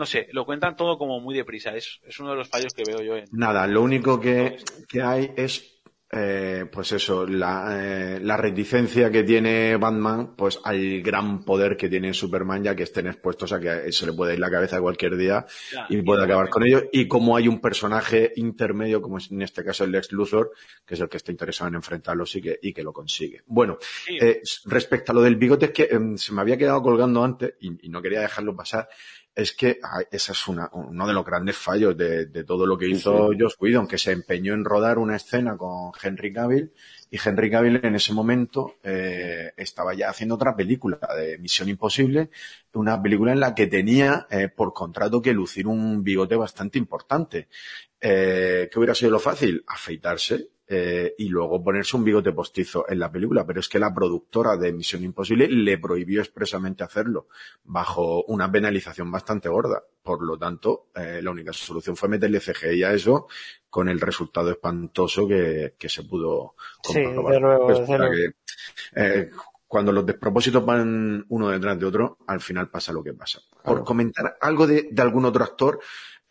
no 0.00 0.06
sé, 0.06 0.28
lo 0.32 0.46
cuentan 0.46 0.76
todo 0.76 0.96
como 0.96 1.20
muy 1.20 1.36
deprisa, 1.36 1.76
es, 1.76 2.00
es 2.04 2.18
uno 2.18 2.30
de 2.30 2.36
los 2.36 2.48
fallos 2.48 2.72
que 2.72 2.84
veo 2.86 3.02
yo 3.02 3.16
en 3.16 3.26
Nada, 3.32 3.66
lo 3.66 3.82
único 3.82 4.18
que, 4.18 4.56
que 4.88 5.02
hay 5.02 5.30
es, 5.36 5.82
eh, 6.10 6.64
pues 6.72 6.90
eso, 6.92 7.26
la, 7.26 7.78
eh, 7.78 8.18
la 8.20 8.38
reticencia 8.38 9.10
que 9.10 9.22
tiene 9.24 9.76
Batman, 9.76 10.34
pues 10.36 10.58
al 10.64 11.02
gran 11.02 11.44
poder 11.44 11.76
que 11.76 11.90
tiene 11.90 12.14
Superman, 12.14 12.64
ya 12.64 12.74
que 12.74 12.84
estén 12.84 13.08
expuestos 13.08 13.52
a 13.52 13.60
que 13.60 13.92
se 13.92 14.06
le 14.06 14.14
puede 14.14 14.32
ir 14.32 14.40
la 14.40 14.50
cabeza 14.50 14.80
cualquier 14.80 15.18
día 15.18 15.44
Ya, 15.70 15.86
y 15.90 16.00
puede 16.00 16.20
de 16.20 16.24
acabar 16.24 16.48
con 16.48 16.64
ello. 16.64 16.84
Y 16.90 17.06
como 17.06 17.36
hay 17.36 17.46
un 17.46 17.60
personaje 17.60 18.32
intermedio, 18.36 19.02
como 19.02 19.18
es 19.18 19.30
en 19.30 19.42
este 19.42 19.62
caso 19.62 19.84
el 19.84 19.92
Lex 19.92 20.10
Luthor, 20.12 20.50
que 20.84 20.94
es 20.94 21.00
el 21.00 21.10
que 21.10 21.18
está 21.18 21.30
interesado 21.30 21.68
en 21.68 21.74
enfrentarlos 21.74 22.34
y 22.36 22.40
que, 22.40 22.58
y 22.62 22.72
que 22.72 22.82
lo 22.82 22.92
consigue. 22.94 23.42
Bueno, 23.46 23.78
Sí, 24.06 24.16
eh, 24.20 24.40
respecto 24.64 25.12
a 25.12 25.14
lo 25.14 25.20
del 25.20 25.36
bigote, 25.36 25.66
es 25.66 25.72
que 25.72 25.88
em, 25.90 26.16
se 26.16 26.32
me 26.32 26.40
había 26.40 26.56
quedado 26.56 26.82
colgando 26.82 27.22
antes 27.22 27.54
y, 27.60 27.86
y 27.86 27.88
no 27.90 28.00
quería 28.00 28.20
dejarlo 28.20 28.56
pasar. 28.56 28.88
Es 29.34 29.52
que 29.52 29.78
ah, 29.82 30.00
ese 30.10 30.32
es 30.32 30.48
una- 30.48 30.68
uno 30.72 31.06
de 31.06 31.12
los 31.14 31.24
grandes 31.24 31.56
fallos 31.56 31.96
de, 31.96 32.26
de 32.26 32.44
todo 32.44 32.66
lo 32.66 32.76
que 32.76 32.88
hizo 32.88 33.30
sí. 33.32 33.38
Whedon, 33.60 33.86
que 33.86 33.96
se 33.96 34.10
empeñó 34.12 34.54
en 34.54 34.64
rodar 34.64 34.98
una 34.98 35.16
escena 35.16 35.56
con 35.56 35.92
Henry 36.02 36.32
Cavill 36.32 36.72
y 37.10 37.18
Henry 37.24 37.50
Cavill 37.50 37.80
en 37.82 37.94
ese 37.94 38.12
momento 38.12 38.74
eh, 38.82 39.52
estaba 39.56 39.94
ya 39.94 40.10
haciendo 40.10 40.34
otra 40.34 40.54
película 40.56 40.98
de 41.16 41.38
Misión 41.38 41.68
Imposible, 41.68 42.30
una 42.74 43.00
película 43.00 43.32
en 43.32 43.40
la 43.40 43.54
que 43.54 43.66
tenía 43.68 44.26
eh, 44.30 44.48
por 44.48 44.72
contrato 44.74 45.22
que 45.22 45.32
lucir 45.32 45.66
un 45.68 46.02
bigote 46.02 46.34
bastante 46.36 46.78
importante. 46.78 47.48
Eh, 48.00 48.68
¿Qué 48.70 48.78
hubiera 48.78 48.94
sido 48.94 49.12
lo 49.12 49.20
fácil? 49.20 49.62
Afeitarse 49.66 50.48
eh, 50.72 51.14
y 51.18 51.28
luego 51.28 51.62
ponerse 51.64 51.96
un 51.96 52.04
bigote 52.04 52.30
postizo 52.32 52.84
en 52.88 53.00
la 53.00 53.10
película, 53.10 53.44
pero 53.44 53.58
es 53.58 53.68
que 53.68 53.80
la 53.80 53.92
productora 53.92 54.56
de 54.56 54.72
Misión 54.72 55.02
Imposible 55.02 55.48
le 55.48 55.78
prohibió 55.78 56.20
expresamente 56.20 56.84
hacerlo 56.84 57.26
bajo 57.64 58.22
una 58.26 58.50
penalización 58.50 59.10
bastante 59.10 59.48
gorda. 59.48 59.82
Por 60.00 60.22
lo 60.24 60.38
tanto, 60.38 60.86
eh, 60.94 61.20
la 61.22 61.32
única 61.32 61.52
solución 61.52 61.96
fue 61.96 62.08
meterle 62.08 62.38
CGI 62.38 62.84
a 62.84 62.92
eso 62.92 63.26
con 63.68 63.88
el 63.88 64.00
resultado 64.00 64.50
espantoso 64.50 65.26
que, 65.26 65.74
que 65.76 65.88
se 65.88 66.04
pudo 66.04 66.54
Sí, 66.84 67.02
comprobar. 67.02 67.40
luego, 67.40 67.66
Pues, 67.66 67.80
que, 67.88 68.32
eh, 68.94 69.30
cuando 69.66 69.92
los 69.92 70.06
despropósitos 70.06 70.64
van 70.64 71.24
uno 71.28 71.48
detrás 71.48 71.78
de 71.78 71.86
otro, 71.86 72.18
al 72.26 72.40
final 72.40 72.70
pasa 72.70 72.92
lo 72.92 73.02
que 73.02 73.12
pasa. 73.14 73.40
Por 73.64 73.84
comentar 73.84 74.36
algo 74.40 74.66
de, 74.66 74.88
de 74.90 75.02
algún 75.02 75.24
otro 75.24 75.44
actor, 75.44 75.80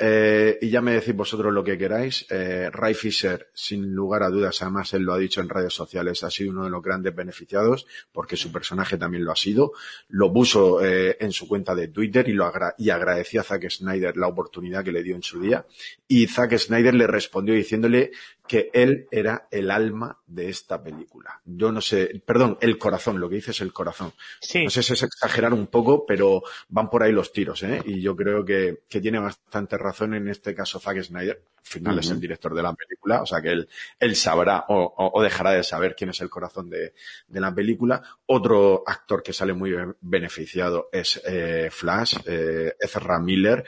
eh, 0.01 0.57
y 0.61 0.69
ya 0.69 0.79
me 0.79 0.93
decís 0.93 1.13
vosotros 1.13 1.53
lo 1.53 1.61
que 1.61 1.77
queráis, 1.77 2.25
eh, 2.29 2.69
Ray 2.71 2.93
Fisher, 2.93 3.49
sin 3.53 3.93
lugar 3.93 4.23
a 4.23 4.29
dudas, 4.29 4.61
además 4.61 4.93
él 4.93 5.03
lo 5.03 5.13
ha 5.13 5.17
dicho 5.17 5.41
en 5.41 5.49
redes 5.49 5.73
sociales, 5.73 6.23
ha 6.23 6.31
sido 6.31 6.51
uno 6.51 6.63
de 6.63 6.69
los 6.69 6.81
grandes 6.81 7.13
beneficiados, 7.13 7.85
porque 8.13 8.37
su 8.37 8.49
personaje 8.49 8.97
también 8.97 9.25
lo 9.25 9.33
ha 9.33 9.35
sido. 9.35 9.73
Lo 10.07 10.31
puso 10.31 10.83
eh, 10.83 11.17
en 11.19 11.33
su 11.33 11.49
cuenta 11.49 11.75
de 11.75 11.89
Twitter 11.89 12.29
y, 12.29 12.33
lo 12.33 12.45
agra 12.45 12.75
y 12.77 12.91
agradeció 12.91 13.41
a 13.41 13.43
Zack 13.43 13.69
Snyder 13.69 14.15
la 14.15 14.27
oportunidad 14.27 14.85
que 14.85 14.93
le 14.93 15.03
dio 15.03 15.15
en 15.15 15.23
su 15.23 15.41
día. 15.41 15.65
Y 16.07 16.27
Zack 16.27 16.57
Snyder 16.57 16.95
le 16.95 17.05
respondió 17.05 17.53
diciéndole 17.53 18.11
que 18.49 18.71
él 18.73 19.07
era 19.11 19.47
el 19.51 19.69
alma 19.69 20.17
de 20.25 20.49
esta 20.49 20.81
película. 20.83 21.39
Yo 21.45 21.71
no 21.71 21.81
sé, 21.81 22.19
perdón, 22.25 22.57
el 22.61 22.79
corazón, 22.79 23.19
lo 23.19 23.29
que 23.29 23.35
dice 23.35 23.51
es 23.51 23.61
el 23.61 23.71
corazón. 23.71 24.11
Sí, 24.41 24.63
No 24.63 24.71
sé 24.71 24.81
si 24.81 24.93
es 24.93 25.03
exagerar 25.03 25.53
un 25.53 25.67
poco, 25.67 26.03
pero 26.07 26.41
van 26.67 26.89
por 26.89 27.03
ahí 27.03 27.11
los 27.11 27.31
tiros, 27.31 27.61
¿eh? 27.61 27.79
Y 27.85 28.01
yo 28.01 28.15
creo 28.15 28.43
que, 28.43 28.79
que 28.89 28.99
tiene 29.01 29.19
bastante 29.19 29.77
razón 29.77 30.15
en 30.15 30.27
este 30.27 30.55
caso 30.55 30.79
Zack 30.79 31.03
Snyder. 31.03 31.43
Al 31.59 31.63
final 31.65 31.99
es 31.99 32.09
el 32.09 32.19
director 32.19 32.55
de 32.55 32.63
la 32.63 32.73
película, 32.73 33.21
o 33.21 33.27
sea 33.27 33.39
que 33.41 33.49
él, 33.51 33.69
él 33.99 34.15
sabrá 34.15 34.65
o, 34.69 34.81
o- 34.97 35.11
o 35.19 35.21
dejará 35.21 35.51
de 35.51 35.63
saber 35.63 35.95
quién 35.95 36.09
es 36.09 36.19
el 36.21 36.29
corazón 36.29 36.71
de, 36.71 36.93
de 37.27 37.39
la 37.39 37.53
película. 37.53 38.01
Otro 38.25 38.81
actor 38.87 39.21
que 39.21 39.31
sale 39.33 39.53
muy 39.53 39.69
be- 39.71 39.93
beneficiado 40.01 40.89
es 40.91 41.21
eh, 41.27 41.69
Flash, 41.71 42.17
eh, 42.25 42.73
Ezra 42.79 43.19
Miller, 43.19 43.63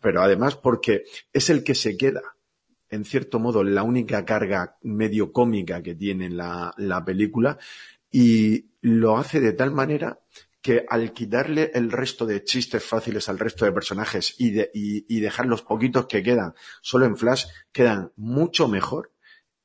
pero 0.00 0.20
además 0.22 0.56
porque 0.56 1.04
es 1.32 1.48
el 1.48 1.64
que 1.64 1.74
se 1.74 1.96
queda 1.96 2.20
en 2.90 3.04
cierto 3.04 3.38
modo, 3.38 3.62
la 3.62 3.82
única 3.82 4.24
carga 4.24 4.76
medio 4.82 5.32
cómica 5.32 5.82
que 5.82 5.94
tiene 5.94 6.30
la, 6.30 6.72
la 6.76 7.04
película 7.04 7.58
y 8.10 8.66
lo 8.80 9.16
hace 9.18 9.40
de 9.40 9.52
tal 9.52 9.72
manera 9.72 10.20
que 10.60 10.84
al 10.88 11.12
quitarle 11.12 11.70
el 11.74 11.90
resto 11.90 12.26
de 12.26 12.42
chistes 12.42 12.84
fáciles 12.84 13.28
al 13.28 13.38
resto 13.38 13.64
de 13.64 13.72
personajes 13.72 14.34
y, 14.38 14.50
de, 14.50 14.70
y, 14.74 15.04
y 15.14 15.20
dejar 15.20 15.46
los 15.46 15.62
poquitos 15.62 16.06
que 16.06 16.22
quedan 16.22 16.54
solo 16.82 17.06
en 17.06 17.16
Flash, 17.16 17.46
quedan 17.72 18.12
mucho 18.16 18.68
mejor 18.68 19.12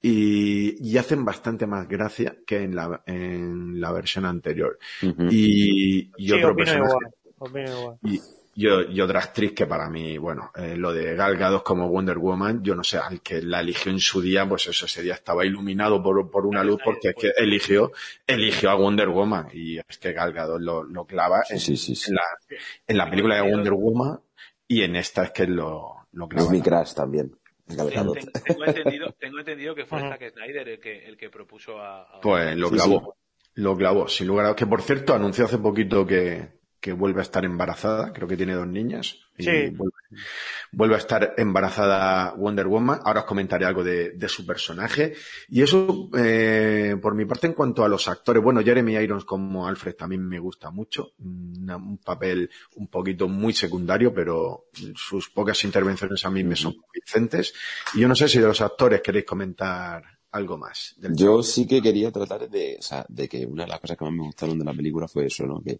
y, 0.02 0.76
y 0.88 0.98
hacen 0.98 1.24
bastante 1.26 1.66
más 1.66 1.88
gracia 1.88 2.36
que 2.46 2.62
en 2.62 2.76
la, 2.76 3.02
en 3.06 3.80
la 3.80 3.92
versión 3.92 4.26
anterior. 4.26 4.78
Y, 5.30 6.12
y 6.18 6.28
sí, 6.28 6.32
otro 6.34 6.56
personaje 6.56 6.94
igual. 6.94 7.14
opino 7.38 7.72
igual. 7.80 7.98
y, 8.04 8.20
y, 8.56 8.68
y 8.68 9.02
otra 9.02 9.20
actriz 9.20 9.54
que 9.54 9.66
para 9.66 9.90
mí, 9.90 10.18
bueno, 10.18 10.52
eh, 10.56 10.76
lo 10.78 10.94
de 10.94 11.16
Gal 11.16 11.38
Gadot 11.38 11.64
como 11.64 11.90
Wonder 11.90 12.18
Woman, 12.20 12.64
yo 12.64 12.76
no 12.76 12.84
sé, 12.84 12.98
al 12.98 13.22
que 13.22 13.42
la 13.42 13.62
eligió 13.62 13.92
en 13.92 14.00
su 14.00 14.22
día, 14.22 14.48
pues 14.48 14.68
eso, 14.68 14.86
ese 14.86 15.02
día 15.02 15.16
estaba 15.16 15.46
iluminado 15.46 16.02
por, 16.04 16.30
por 16.30 16.46
una 16.46 16.64
luz 16.64 16.80
porque 16.84 17.10
es 17.10 17.16
que 17.16 17.32
eligió, 17.38 17.92
eligió 18.28 18.70
a 18.70 18.76
Wonder 18.76 19.10
Woman 19.10 19.48
y 19.54 19.80
es 19.80 19.98
que 20.00 20.14
Gal 20.14 20.34
Gadot 20.34 20.62
lo, 20.62 20.84
lo 20.84 21.06
clava 21.06 21.42
en, 21.50 21.60
Sí, 21.60 21.76
sí, 21.78 21.96
sí. 21.96 22.10
en 22.12 22.16
la, 22.16 22.22
en 22.88 22.98
la 22.98 23.10
película 23.10 23.36
de 23.36 23.42
Wonder 23.52 23.74
Woman 23.74 24.20
y 24.68 24.84
en 24.84 24.96
esta 24.96 25.24
es 25.24 25.32
que 25.32 25.48
lo, 25.48 26.08
lo 26.12 26.28
clava. 26.28 26.46
Es 26.46 26.52
mi 26.52 26.62
crush 26.62 26.94
también. 26.94 27.36
Tengo, 27.66 28.66
entendido, 28.66 29.12
tengo 29.20 29.40
entendido 29.40 29.74
que 29.76 29.86
fue. 29.86 30.00
Zack 30.00 30.32
Snyder 30.34 30.68
el 30.70 30.80
que, 30.80 31.06
el 31.08 31.18
que 31.18 31.30
propuso 31.30 31.80
a, 31.80 32.02
a- 32.04 32.22
Pues 32.22 32.56
lo 32.58 32.68
Sí, 32.70 32.76
clavó. 32.76 33.16
Lo 33.56 33.78
clavó, 33.78 34.08
sin 34.08 34.28
lugar 34.28 34.46
a 34.46 34.48
dudas. 34.50 34.60
Que 34.60 34.68
por 34.68 34.82
cierto, 34.82 35.14
anunció 35.14 35.46
hace 35.46 35.58
poquito 35.60 36.06
que, 36.06 36.50
que 36.84 36.92
vuelve 36.92 37.22
a 37.22 37.24
estar 37.24 37.46
embarazada. 37.46 38.12
Creo 38.12 38.28
que 38.28 38.36
tiene 38.36 38.56
dos 38.56 38.68
niñas. 38.68 39.16
Y 39.38 39.44
Sí. 39.44 39.50
vuelve, 39.70 39.96
vuelve 40.74 40.96
a 40.96 40.98
estar 40.98 41.34
embarazada 41.38 42.34
Wonder 42.36 42.68
Woman. 42.68 43.00
Ahora 43.06 43.22
os 43.22 43.26
comentaré 43.26 43.66
algo 43.66 43.86
de, 43.86 44.12
de 44.12 44.28
su 44.28 44.46
personaje. 44.46 45.14
Y 45.48 45.62
eso, 45.62 46.10
eh, 46.18 46.98
por 47.02 47.16
mi 47.16 47.24
parte, 47.24 47.48
en 47.48 47.54
cuanto 47.54 47.86
a 47.86 47.88
los 47.88 48.10
actores. 48.10 48.44
Bueno, 48.44 48.62
Jeremy 48.62 48.96
Irons 48.96 49.24
como 49.24 49.66
Alfred 49.66 49.96
también 49.96 50.28
me 50.28 50.40
gusta 50.40 50.72
mucho. 50.72 51.14
Una- 51.20 51.78
un 51.78 52.00
papel 52.00 52.50
un 52.76 52.88
poquito 52.90 53.30
muy 53.30 53.54
secundario, 53.54 54.14
pero 54.14 54.66
sus 54.94 55.30
pocas 55.30 55.64
intervenciones 55.64 56.26
a 56.26 56.30
mí 56.30 56.44
me 56.44 56.58
son 56.58 56.74
convincentes. 56.74 57.54
Y 57.94 58.02
yo 58.02 58.10
no 58.10 58.16
sé 58.16 58.28
si 58.28 58.40
de 58.40 58.48
los 58.48 58.60
actores 58.60 59.00
queréis 59.02 59.24
comentar 59.26 60.04
algo 60.32 60.58
más. 60.58 60.96
del 60.98 61.16
Yo 61.16 61.42
sí 61.44 61.66
que 61.66 61.82
quería 61.82 62.12
tratar 62.12 62.50
de, 62.50 62.76
o 62.78 62.82
sea, 62.82 63.06
de 63.08 63.30
que 63.30 63.46
una 63.46 63.64
de 63.64 63.70
las 63.70 63.80
cosas 63.80 63.96
que 63.98 64.04
más 64.04 64.14
me 64.14 64.24
gustaron 64.24 64.60
de 64.60 64.66
la 64.66 64.74
película 64.74 65.08
fue 65.08 65.28
eso, 65.28 65.46
¿no? 65.46 65.62
Que, 65.64 65.80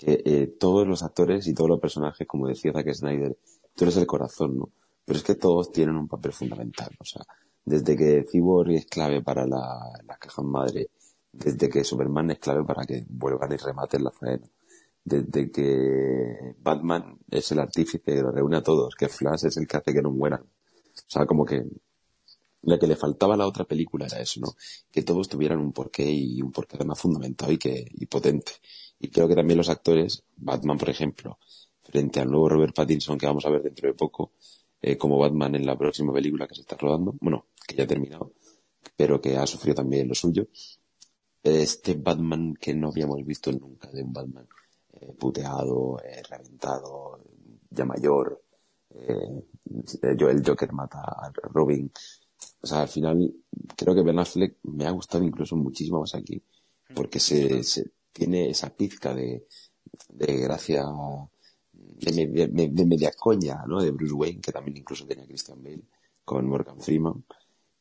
que 0.00 0.22
eh, 0.24 0.56
todos 0.58 0.86
los 0.88 1.02
actores 1.02 1.46
y 1.46 1.54
todos 1.54 1.68
los 1.68 1.78
personajes, 1.78 2.26
como 2.26 2.48
decía 2.48 2.72
Zack 2.72 2.90
Snyder, 2.94 3.36
tú 3.74 3.84
eres 3.84 3.98
el 3.98 4.06
corazón, 4.06 4.56
¿no? 4.56 4.70
Pero 5.04 5.18
es 5.18 5.24
que 5.24 5.34
todos 5.34 5.70
tienen 5.70 5.96
un 5.96 6.08
papel 6.08 6.32
fundamental, 6.32 6.90
o 6.98 7.04
sea, 7.04 7.22
desde 7.64 7.96
que 7.96 8.24
Cyborg 8.30 8.70
es 8.70 8.86
clave 8.86 9.22
para 9.22 9.46
la, 9.46 9.92
la 10.06 10.16
caja 10.16 10.42
madre, 10.42 10.88
desde 11.30 11.68
que 11.68 11.84
Superman 11.84 12.30
es 12.30 12.38
clave 12.38 12.64
para 12.64 12.86
que 12.86 13.04
vuelvan 13.10 13.52
y 13.52 13.56
rematen 13.56 14.04
la 14.04 14.10
faena, 14.10 14.48
desde 15.04 15.50
que 15.50 16.54
Batman 16.62 17.18
es 17.30 17.52
el 17.52 17.58
artífice 17.58 18.00
que 18.00 18.22
lo 18.22 18.32
reúne 18.32 18.56
a 18.56 18.62
todos, 18.62 18.94
que 18.94 19.08
Flash 19.08 19.46
es 19.46 19.56
el 19.58 19.66
que 19.66 19.76
hace 19.76 19.92
que 19.92 20.02
no 20.02 20.10
mueran. 20.10 20.40
O 20.40 21.10
sea, 21.10 21.26
como 21.26 21.44
que 21.44 21.62
lo 22.62 22.78
que 22.78 22.86
le 22.86 22.96
faltaba 22.96 23.34
a 23.34 23.36
la 23.36 23.46
otra 23.46 23.64
película 23.64 24.06
era 24.06 24.20
eso, 24.20 24.40
¿no? 24.40 24.54
Que 24.90 25.02
todos 25.02 25.28
tuvieran 25.28 25.58
un 25.58 25.72
porqué 25.72 26.10
y 26.10 26.42
un 26.42 26.52
porqué 26.52 26.76
además 26.76 26.98
fundamentado 27.00 27.52
y 27.52 27.58
que 27.58 27.86
y 27.92 28.06
potente. 28.06 28.52
Y 29.00 29.08
creo 29.08 29.26
que 29.26 29.34
también 29.34 29.56
los 29.56 29.70
actores, 29.70 30.22
Batman 30.36 30.76
por 30.76 30.90
ejemplo, 30.90 31.38
frente 31.82 32.20
al 32.20 32.30
nuevo 32.30 32.50
Robert 32.50 32.74
Pattinson 32.74 33.16
que 33.18 33.26
vamos 33.26 33.46
a 33.46 33.50
ver 33.50 33.62
dentro 33.62 33.88
de 33.88 33.94
poco, 33.94 34.32
eh, 34.80 34.96
como 34.98 35.18
Batman 35.18 35.54
en 35.54 35.66
la 35.66 35.76
próxima 35.76 36.12
película 36.12 36.46
que 36.46 36.54
se 36.54 36.60
está 36.60 36.76
rodando, 36.76 37.14
bueno, 37.20 37.46
que 37.66 37.74
ya 37.74 37.84
ha 37.84 37.86
terminado, 37.86 38.32
pero 38.94 39.20
que 39.20 39.36
ha 39.38 39.46
sufrido 39.46 39.76
también 39.76 40.06
lo 40.06 40.14
suyo. 40.14 40.46
Este 41.42 41.94
Batman 41.94 42.54
que 42.60 42.74
no 42.74 42.88
habíamos 42.88 43.24
visto 43.24 43.50
nunca 43.52 43.90
de 43.90 44.02
un 44.02 44.12
Batman 44.12 44.46
eh, 44.92 45.14
puteado, 45.18 45.98
eh, 46.04 46.22
reventado, 46.28 47.24
ya 47.70 47.86
mayor, 47.86 48.42
yo 50.18 50.28
el 50.28 50.44
Joker 50.44 50.72
mata 50.72 50.98
a 51.00 51.32
Robin. 51.52 51.90
O 52.60 52.66
sea, 52.66 52.82
al 52.82 52.88
final 52.88 53.32
creo 53.76 53.94
que 53.94 54.02
Ben 54.02 54.18
Affleck 54.18 54.56
me 54.64 54.86
ha 54.86 54.90
gustado 54.90 55.24
incluso 55.24 55.56
muchísimo 55.56 56.00
más 56.00 56.14
aquí, 56.14 56.42
porque 56.94 57.20
se, 57.20 57.62
se 57.62 57.90
tiene 58.12 58.50
esa 58.50 58.70
pizca 58.70 59.14
de, 59.14 59.46
de 60.08 60.36
gracia, 60.38 60.84
de, 61.72 62.12
media- 62.12 62.48
de- 62.48 62.84
media 62.86 63.12
coña, 63.12 63.64
¿no? 63.66 63.82
De 63.82 63.90
Bruce 63.90 64.14
Wayne, 64.14 64.40
que 64.40 64.52
también 64.52 64.76
incluso 64.78 65.06
tenía 65.06 65.26
Christian 65.26 65.62
Bale 65.62 65.82
con 66.24 66.46
Morgan 66.46 66.80
Freeman. 66.80 67.24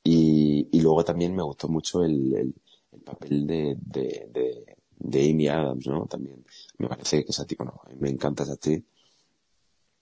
Y, 0.03 0.67
y 0.71 0.81
luego 0.81 1.03
también 1.03 1.35
me 1.35 1.43
gustó 1.43 1.67
mucho 1.67 2.03
el, 2.03 2.33
el, 2.35 2.53
el 2.93 3.01
papel 3.01 3.45
de, 3.45 3.77
de, 3.81 4.29
de, 4.31 4.77
de 4.97 5.29
Amy 5.31 5.47
Adams, 5.47 5.87
¿no? 5.87 6.05
También 6.05 6.43
me 6.77 6.87
parece 6.87 7.23
que 7.25 7.31
esa 7.31 7.45
tipo, 7.45 7.63
no, 7.63 7.81
me 7.99 8.09
encanta 8.09 8.43
esa 8.43 8.53
actriz 8.53 8.83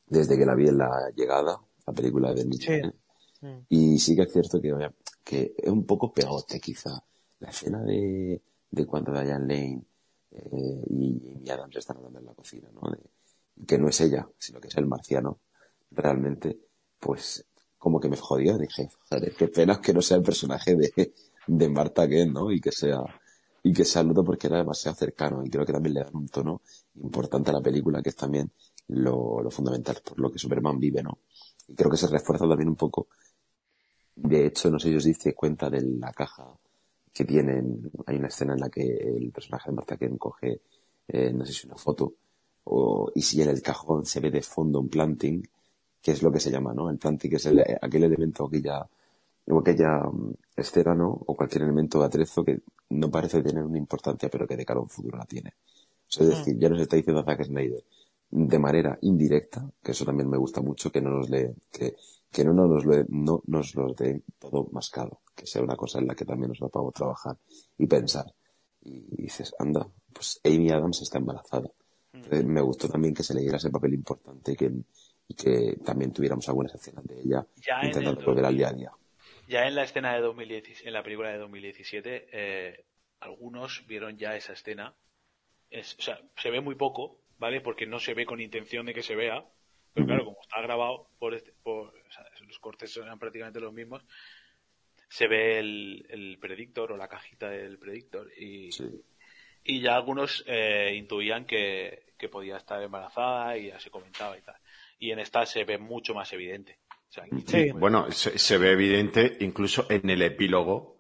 desde 0.08 0.38
que 0.38 0.45
la 0.45 0.56
vi 0.56 0.68
en 0.70 0.78
la 0.78 1.12
llegada, 1.16 1.60
la 1.86 1.94
película 1.94 2.34
de 2.34 2.44
Sí. 2.44 2.60
Cage. 2.60 2.94
Mm. 3.41 3.58
Y 3.70 3.99
sí 3.99 4.16
que 4.16 4.24
es 4.24 4.32
cierto 4.32 4.62
que, 4.62 4.74
que 5.24 5.54
es 5.58 5.70
un 5.70 5.86
poco 5.86 6.14
pegote 6.14 6.60
quizá. 6.60 7.04
La 7.40 7.49
escena 7.49 7.84
de, 7.84 8.41
de 8.72 8.86
cuando 8.86 9.12
Diane 9.12 9.48
Lane 9.48 9.82
eh, 10.32 10.82
y 10.90 11.30
Amy 11.36 11.49
Adams 11.49 11.76
están 11.78 11.98
hablando 11.98 12.20
en 12.20 12.26
la 12.26 12.34
cocina, 12.34 12.70
¿no? 12.74 12.82
Que 13.66 13.78
no 13.78 13.88
es 13.88 13.99
ella, 14.02 14.28
sino 14.38 14.60
que 14.60 14.68
es 14.68 14.78
el 14.78 14.86
marciano, 14.86 15.40
realmente, 15.91 16.60
pues 16.99 17.45
como 17.78 17.99
que 17.99 18.10
me 18.10 18.18
jodió. 18.18 18.58
Dije, 18.58 18.90
joder, 19.10 19.34
qué 19.36 19.48
pena 19.48 19.82
que 19.82 19.94
no 19.94 20.02
sea 20.02 20.18
el 20.18 20.24
personaje 20.24 20.76
de, 20.76 21.14
de 21.48 21.70
Marta 21.70 22.08
Kent, 22.08 22.34
¿no? 22.34 22.52
Y 22.52 22.60
que 22.60 22.72
sea, 22.72 23.02
y 23.64 23.74
que 23.74 23.86
sea 23.86 24.04
porque 24.04 24.48
era 24.48 24.58
demasiado 24.58 24.95
cercano. 24.95 25.44
Y 25.44 25.49
creo 25.49 25.66
que 25.66 25.74
también 25.74 25.95
le 25.95 26.04
dan 26.04 26.16
un 26.16 26.28
tono 26.28 26.62
importante 26.95 27.49
a 27.52 27.54
la 27.54 27.62
película, 27.62 28.02
que 28.02 28.10
es 28.10 28.16
también 28.16 28.52
lo, 28.90 29.41
lo 29.41 29.49
fundamental, 29.49 29.98
por 30.04 30.20
lo 30.20 30.32
que 30.32 30.40
Superman 30.40 30.80
vive, 30.80 31.02
¿no? 31.02 31.20
Y 31.68 31.76
creo 31.76 31.90
que 31.90 31.98
se 31.98 32.08
refuerza 32.08 32.48
también 32.48 32.70
un 32.70 32.76
poco 32.76 33.08
de 34.18 34.48
hecho, 34.48 34.72
no 34.72 34.80
sé 34.80 34.90
si 34.90 34.95
os 34.95 35.04
diste 35.04 35.36
cuenta 35.36 35.70
de 35.70 35.82
la 35.82 36.12
caja 36.12 36.44
que 37.18 37.26
tienen. 37.26 37.91
Hay 38.06 38.18
una 38.18 38.27
escena 38.30 38.53
en 38.53 38.60
la 38.61 38.69
que 38.69 38.84
el 38.84 39.31
personaje 39.31 39.69
de 39.72 39.76
Marta 39.76 39.98
Kent 39.98 40.18
coge, 40.19 40.61
eh, 41.07 41.34
no 41.34 41.45
sé 41.45 41.53
si 41.53 41.68
una 41.68 41.77
foto, 41.77 42.14
o, 42.65 43.11
y 43.15 43.22
si 43.22 43.41
en 43.41 43.49
el 43.49 43.61
cajón 43.61 44.06
se 44.06 44.19
ve 44.19 44.31
de 44.31 44.41
fondo 44.41 44.80
un 44.80 44.89
planting, 44.89 45.44
que 46.02 46.11
es 46.11 46.22
lo 46.23 46.31
que 46.31 46.39
se 46.39 46.52
llama, 46.52 46.73
¿no? 46.73 46.89
El 46.89 46.98
planting 46.98 47.35
es 47.35 47.45
el- 47.48 47.64
aquel 47.81 48.03
elemento 48.03 48.49
que 48.49 48.61
ya, 48.61 48.88
o 49.49 49.60
aquella 49.60 49.99
mm, 50.03 50.34
escena, 50.56 50.94
¿no? 50.95 51.10
O 51.27 51.35
cualquier 51.35 51.64
elemento 51.64 51.99
de 51.99 52.06
atrezo 52.06 52.44
que 52.44 52.60
no 52.89 53.10
parece 53.11 53.41
tener 53.44 53.64
una 53.64 53.77
importancia, 53.77 54.30
pero 54.30 54.48
que 54.48 54.57
de 54.57 54.65
cara 54.65 54.80
a 54.80 54.84
un 54.84 54.89
futuro 54.89 55.18
la 55.18 55.26
tiene. 55.26 55.52
O 56.10 56.11
sea, 56.11 56.23
es 56.23 56.30
decir, 56.31 56.57
ya 56.60 56.69
nos 56.69 56.81
está 56.81 56.95
diciendo 56.95 57.23
Zack 57.23 57.44
Snyder 57.45 57.84
de 58.30 58.60
manera 58.60 58.98
indirecta, 59.02 59.69
que 59.84 59.91
eso 59.91 60.06
también 60.06 60.30
me 60.30 60.38
gusta 60.38 60.61
mucho, 60.61 60.91
que 60.91 61.02
no 61.02 61.10
nos 61.11 61.30
le, 61.30 61.56
que, 61.72 61.95
que 62.32 62.44
no 62.44 62.54
nos 62.54 62.86
lo, 62.86 63.06
no 63.10 63.41
nos 63.48 63.76
lo 63.76 63.94
dé 63.94 64.22
todo 64.40 64.68
mascado, 64.72 65.22
que 65.36 65.45
sea 65.45 65.62
una 65.62 65.76
cosa 65.76 65.99
en 65.99 66.08
la 66.08 66.16
que 66.16 66.26
también 66.26 66.49
nos 66.49 66.60
podamos 66.72 66.94
trabajar 66.94 67.38
y 67.78 67.88
pensar. 67.88 68.26
Y 68.82 69.24
dices, 69.24 69.54
anda, 69.60 69.88
pues 70.14 70.40
Amy 70.44 70.70
Adams 70.72 71.02
está 71.02 71.18
embarazada. 71.18 71.70
Entonces, 72.14 72.45
me 72.45 72.62
gustó 72.62 72.90
también 72.90 73.14
que 73.14 73.24
se 73.24 73.34
le 73.34 73.41
diera 73.41 73.58
ese 73.58 73.70
papel 73.70 73.94
importante 73.94 74.54
y 74.54 74.56
que, 74.56 74.72
y 75.28 75.34
que 75.34 75.78
también 75.84 76.12
tuviéramos 76.12 76.48
algunas 76.48 76.74
escenas 76.74 77.06
de 77.06 77.20
ella 77.22 77.45
Ya 77.56 77.80
en 77.82 77.88
intentando 77.88 78.20
el 78.20 78.26
volver 78.26 78.45
al 78.45 78.58
día 78.58 78.70
a 78.70 78.74
día. 78.74 78.91
Ya 79.48 79.66
en 79.68 79.76
la 79.76 79.84
escena 79.84 80.14
de 80.14 80.22
2010, 80.22 80.86
en 80.86 80.94
la 80.94 81.04
película 81.04 81.30
de 81.30 81.38
2017, 81.38 82.28
eh, 82.32 82.86
algunos 83.20 83.86
vieron 83.88 84.18
ya 84.18 84.36
esa 84.36 84.54
escena. 84.54 84.95
Es, 85.70 85.95
o 85.99 86.02
sea, 86.02 86.20
se 86.38 86.49
ve 86.49 86.60
muy 86.62 86.76
poco, 86.76 87.22
¿vale? 87.38 87.62
Porque 87.62 87.86
no 87.86 87.99
se 87.99 88.14
ve 88.14 88.26
con 88.26 88.41
intención 88.41 88.86
de 88.86 88.94
que 88.94 89.04
se 89.04 89.16
vea. 89.16 89.45
Pero 89.98 90.06
claro, 90.07 90.26
como 90.26 90.38
está 90.41 90.61
grabado 90.61 91.07
por, 91.18 91.34
este- 91.34 91.53
por 91.64 91.88
o 91.88 92.11
sea, 92.11 92.24
los 92.45 92.60
cortes 92.60 92.95
eran 92.98 93.18
prácticamente 93.18 93.60
los 93.60 93.74
mismos, 93.74 94.03
se 95.10 95.28
ve 95.28 95.57
el, 95.57 96.06
el 96.10 96.38
predictor 96.40 96.91
o 96.91 96.98
la 96.98 97.07
cajita 97.07 97.49
del 97.49 97.80
predictor 97.80 98.30
y, 98.38 98.72
Sí. 98.72 98.84
y 99.64 99.82
ya 99.82 99.95
algunos 99.95 100.44
eh, 100.45 100.94
intuían 100.95 101.45
que, 101.45 102.14
que 102.18 102.30
podía 102.30 102.57
estar 102.57 102.82
embarazada 102.84 103.57
y 103.57 103.69
ya 103.69 103.80
se 103.80 103.90
comentaba 103.90 104.38
y 104.38 104.41
tal. 104.41 104.56
Y 104.99 105.10
en 105.11 105.19
esta 105.19 105.45
se 105.48 105.64
ve 105.64 105.78
mucho 105.80 106.14
más 106.14 106.32
evidente. 106.34 106.78
O 107.10 107.11
sea, 107.11 107.24
aquí 107.24 107.38
Sí. 107.48 107.68
pues, 107.72 107.74
Bueno, 107.74 108.11
se, 108.11 108.38
se 108.38 108.57
ve 108.60 108.72
evidente 108.72 109.38
incluso 109.40 109.88
en 109.90 110.07
el 110.11 110.22
epílogo 110.22 110.97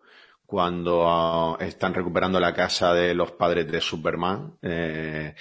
cuando 0.47 1.03
ah, 1.05 1.57
están 1.59 1.93
recuperando 1.93 2.39
la 2.39 2.53
casa 2.55 2.93
de 2.93 3.13
los 3.13 3.33
padres 3.33 3.69
de 3.71 3.79
Superman, 3.81 4.57
eh, 4.63 5.35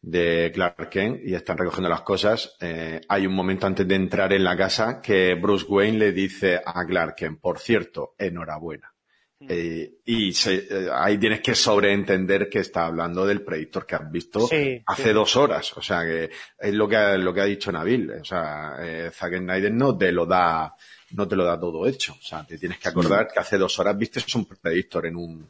de 0.00 0.50
Clark 0.54 0.88
Kent, 0.88 1.20
y 1.24 1.34
están 1.34 1.58
recogiendo 1.58 1.88
las 1.90 2.00
cosas. 2.02 2.56
eh, 2.60 3.00
hay 3.08 3.26
un 3.26 3.34
momento 3.34 3.66
antes 3.66 3.86
de 3.86 3.94
entrar 3.96 4.32
en 4.32 4.44
la 4.44 4.56
casa 4.56 5.02
que 5.02 5.34
Bruce 5.34 5.66
Wayne 5.68 5.98
le 5.98 6.12
dice 6.12 6.60
a 6.64 6.86
Clark 6.86 7.14
Kent, 7.16 7.40
por 7.40 7.58
cierto, 7.58 8.14
enhorabuena. 8.18 8.88
Eh, 9.48 9.94
y 10.04 10.32
se- 10.32 10.68
eh, 10.70 10.88
ahí 10.94 11.18
tienes 11.18 11.40
que 11.40 11.56
sobreentender 11.56 12.48
que 12.48 12.60
está 12.60 12.86
hablando 12.86 13.26
del 13.26 13.42
predictor 13.42 13.84
que 13.84 13.96
has 13.96 14.08
visto 14.08 14.46
Sí, 14.46 14.80
hace 14.86 15.02
sí. 15.08 15.12
dos 15.12 15.34
horas. 15.34 15.76
O 15.76 15.82
sea, 15.82 16.04
que 16.04 16.30
es 16.60 16.72
lo 16.72 16.88
que 16.88 16.96
ha, 16.96 17.16
lo 17.18 17.34
que 17.34 17.40
ha 17.40 17.44
dicho 17.46 17.72
Nabil. 17.72 18.08
O 18.20 18.24
sea, 18.24 18.76
eh, 18.80 19.10
Zack 19.12 19.38
Snyder 19.38 19.72
no 19.74 19.98
te 19.98 20.12
lo 20.12 20.26
da, 20.26 20.72
no 21.12 21.28
te 21.28 21.36
lo 21.36 21.44
da 21.44 21.58
todo 21.58 21.86
hecho. 21.86 22.12
O 22.12 22.22
sea, 22.22 22.44
te 22.44 22.58
tienes 22.58 22.78
que 22.78 22.88
acordar 22.88 23.28
que 23.32 23.40
hace 23.40 23.58
dos 23.58 23.78
horas 23.78 23.96
viste 23.96 24.20
un 24.34 24.44
predictor 24.44 25.06
en 25.06 25.16
un, 25.16 25.48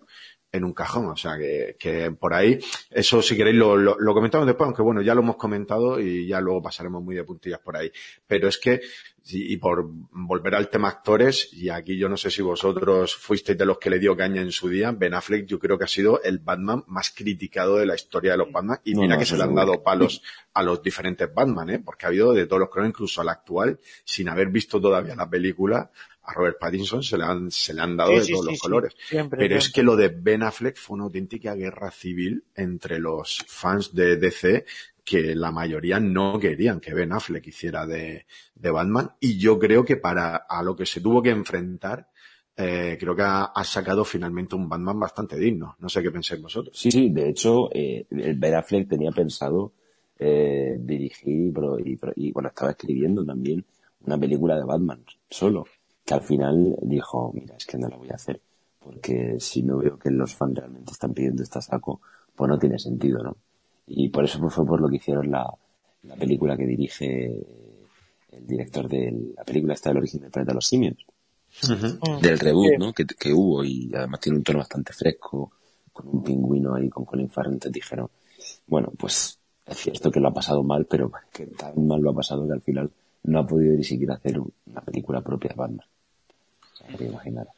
en 0.53 0.65
un 0.65 0.75
cajón. 0.75 1.07
O 1.07 1.17
sea, 1.17 1.37
que, 1.39 1.77
que 1.79 2.13
por 2.13 2.35
ahí, 2.35 2.59
eso 2.91 3.23
si 3.23 3.37
queréis 3.37 3.57
lo, 3.57 3.77
lo, 3.77 3.99
lo, 3.99 4.15
comentamos 4.15 4.47
después, 4.47 4.67
aunque 4.67 4.83
bueno, 4.83 5.01
ya 5.03 5.15
lo 5.15 5.23
hemos 5.23 5.37
comentado 5.37 5.99
y 5.99 6.29
ya 6.29 6.41
luego 6.41 6.63
pasaremos 6.63 7.03
muy 7.03 7.17
de 7.17 7.25
puntillas 7.25 7.61
por 7.61 7.77
ahí. 7.77 7.91
Pero 8.27 8.49
es 8.49 8.59
que, 8.59 8.81
y 9.25 9.57
por 9.57 9.85
volver 10.11 10.55
al 10.55 10.69
tema 10.69 10.89
actores, 10.89 11.53
y 11.53 11.71
aquí 11.71 11.97
yo 11.97 12.09
no 12.09 12.17
sé 12.17 12.31
si 12.31 12.43
vosotros 12.43 13.15
fuisteis 13.15 13.57
de 13.57 13.65
los 13.65 13.79
que 13.79 13.89
le 13.89 13.99
dio 13.99 14.17
caña 14.17 14.43
en 14.43 14.53
su 14.53 14.69
día, 14.69 14.91
Ben 14.93 15.15
Affleck 15.15 15.47
yo 15.47 15.59
creo 15.59 15.79
que 15.79 15.85
ha 15.85 15.89
sido 15.89 16.23
el 16.23 16.39
Batman 16.39 16.85
más 16.89 17.11
criticado 17.11 17.77
de 17.77 17.87
la 17.87 17.95
historia 17.95 18.33
de 18.33 18.39
los 18.39 18.53
Batman, 18.53 18.81
y 18.85 18.95
mira 18.95 19.07
no, 19.07 19.15
no, 19.15 19.19
que 19.21 19.27
se 19.27 19.37
le 19.37 19.45
han 19.45 19.55
dado 19.55 19.83
palos 19.83 20.23
a 20.53 20.63
los 20.63 20.83
diferentes 20.83 21.33
Batman, 21.33 21.71
¿eh? 21.71 21.79
porque 21.79 22.07
ha 22.07 22.09
habido 22.09 22.33
de 22.33 22.47
todos 22.47 22.61
los 22.61 22.69
colores, 22.69 22.91
incluso 22.91 23.21
al 23.21 23.29
actual, 23.29 23.79
sin 24.05 24.29
haber 24.29 24.49
visto 24.49 24.81
todavía 24.81 25.15
la 25.15 25.31
película, 25.31 25.91
a 26.25 26.33
Robert 26.35 26.59
Pattinson 26.61 27.03
se 27.03 27.19
le 27.19 27.25
han, 27.25 27.51
se 27.51 27.75
le 27.75 27.81
han 27.83 27.97
dado 27.97 28.13
Sí, 28.13 28.21
de 28.21 28.27
sí, 28.27 28.33
todos 28.33 28.45
sí, 28.45 28.51
los 28.51 28.59
sí. 28.59 28.61
colores. 28.61 28.97
Siempre, 29.09 29.39
Pero 29.39 29.57
es 29.57 29.71
que 29.71 29.83
lo 29.83 29.97
de 29.97 30.09
Ben 30.09 30.43
Affleck 30.43 30.77
fue 30.77 30.95
una 30.95 31.05
auténtica 31.05 31.55
guerra 31.55 31.91
civil 31.91 32.45
entre 32.55 32.99
los 32.99 33.45
fans 33.49 33.95
de 33.95 34.17
DC 34.17 34.65
que 35.05 35.35
la 35.35 35.51
mayoría 35.51 35.99
no 35.99 36.39
querían 36.39 36.79
que 36.81 36.95
Ben 36.95 37.13
Affleck 37.13 37.47
hiciera 37.49 37.87
de, 37.87 38.25
de 38.55 38.71
Batman 38.71 39.11
y 39.21 39.37
yo 39.39 39.59
creo 39.59 39.85
que 39.85 39.97
para 39.97 40.37
a 40.37 40.63
lo 40.63 40.77
que 40.77 40.87
se 40.87 41.01
tuvo 41.01 41.21
que 41.23 41.31
enfrentar 41.31 42.09
eh, 42.57 42.97
creo 43.01 43.17
que 43.17 43.23
ha, 43.23 43.45
ha 43.47 43.65
sacado 43.65 44.05
finalmente 44.05 44.55
un 44.55 44.69
Batman 44.69 45.01
bastante 45.01 45.37
digno. 45.39 45.77
No 45.81 45.89
sé 45.89 46.03
qué 46.03 46.11
pensáis 46.11 46.41
vosotros. 46.41 46.77
Sí, 46.77 46.91
sí, 46.91 47.11
de 47.11 47.29
hecho, 47.31 47.69
eh, 47.73 48.07
el 48.11 48.39
Ben 48.39 48.55
Affleck 48.55 48.89
tenía 48.89 49.11
pensado 49.11 49.73
eh, 50.19 50.77
dirigir 50.79 51.49
y, 51.49 51.51
pro- 51.51 51.79
y 51.79 51.97
pro- 51.97 52.13
y, 52.17 52.31
bueno, 52.33 52.49
estaba 52.51 52.71
escribiendo 52.73 53.25
también 53.25 53.65
una 54.01 54.19
película 54.19 54.57
de 54.57 54.65
Batman 54.65 55.05
solo, 55.29 55.67
que 56.05 56.15
al 56.15 56.23
final 56.23 56.77
dijo, 56.83 57.33
mira, 57.35 57.57
es 57.57 57.67
que 57.67 57.79
no 57.79 57.89
la 57.89 57.97
voy 57.97 58.11
a 58.11 58.15
hacer, 58.15 58.41
porque 58.79 59.37
si 59.39 59.63
no 59.63 59.79
veo 59.79 59.99
que 59.99 60.11
los 60.11 60.35
fans 60.35 60.57
realmente 60.57 60.93
están 60.93 61.15
pidiendo 61.15 61.43
esta 61.43 61.61
saco, 61.61 62.01
pues 62.35 62.49
no 62.49 62.59
tiene 62.59 62.79
sentido, 62.79 63.23
¿no? 63.23 63.37
Y 63.87 64.09
por 64.09 64.25
eso 64.25 64.39
fue 64.49 64.67
por 64.67 64.81
lo 64.81 64.89
que 64.89 64.97
hicieron 64.97 65.31
la, 65.31 65.49
la 66.05 66.17
película 66.17 66.57
que 66.57 66.67
dirige 66.67 67.45
el 68.33 68.47
director 68.47 68.89
de 68.89 69.33
la 69.37 69.45
película 69.45 69.75
esta 69.75 69.91
del 69.91 69.99
origen 69.99 70.21
del 70.21 70.31
planeta 70.31 70.53
de 70.53 70.55
los 70.57 70.67
simios 70.67 70.97
del 72.23 72.39
reboot, 72.39 72.73
Sí. 72.73 72.79
¿no? 72.79 72.93
Que, 72.93 73.05
que 73.07 73.33
hubo 73.33 73.63
y 73.65 73.91
además 73.95 74.21
tiene 74.21 74.39
un 74.39 74.45
tono 74.45 74.59
bastante 74.61 74.93
fresco, 74.93 75.53
con 75.93 76.09
un 76.09 76.23
pingüino 76.23 76.75
ahí 76.75 76.89
con 76.89 77.05
Colin 77.05 77.29
Farrell, 77.29 77.53
entonces 77.55 77.73
dijeron, 77.75 78.09
bueno, 78.67 78.91
pues 78.99 79.39
es 79.67 79.77
cierto 79.77 80.11
que 80.11 80.21
lo 80.21 80.29
ha 80.29 80.35
pasado 80.35 80.63
mal, 80.63 80.87
pero 80.87 81.13
que 81.33 81.47
tan 81.47 81.87
mal 81.87 82.01
lo 82.01 82.11
ha 82.11 82.15
pasado 82.15 82.47
que 82.47 82.55
al 82.55 82.63
final 82.63 82.91
no 83.25 83.39
ha 83.41 83.47
podido 83.47 83.77
ni 83.77 83.85
siquiera 83.85 84.15
hacer 84.15 84.41
una 84.41 84.81
película 84.81 85.21
propia 85.21 85.51
de 85.51 85.55
Batman. 85.57 85.87
Imaginaros. 86.99 87.55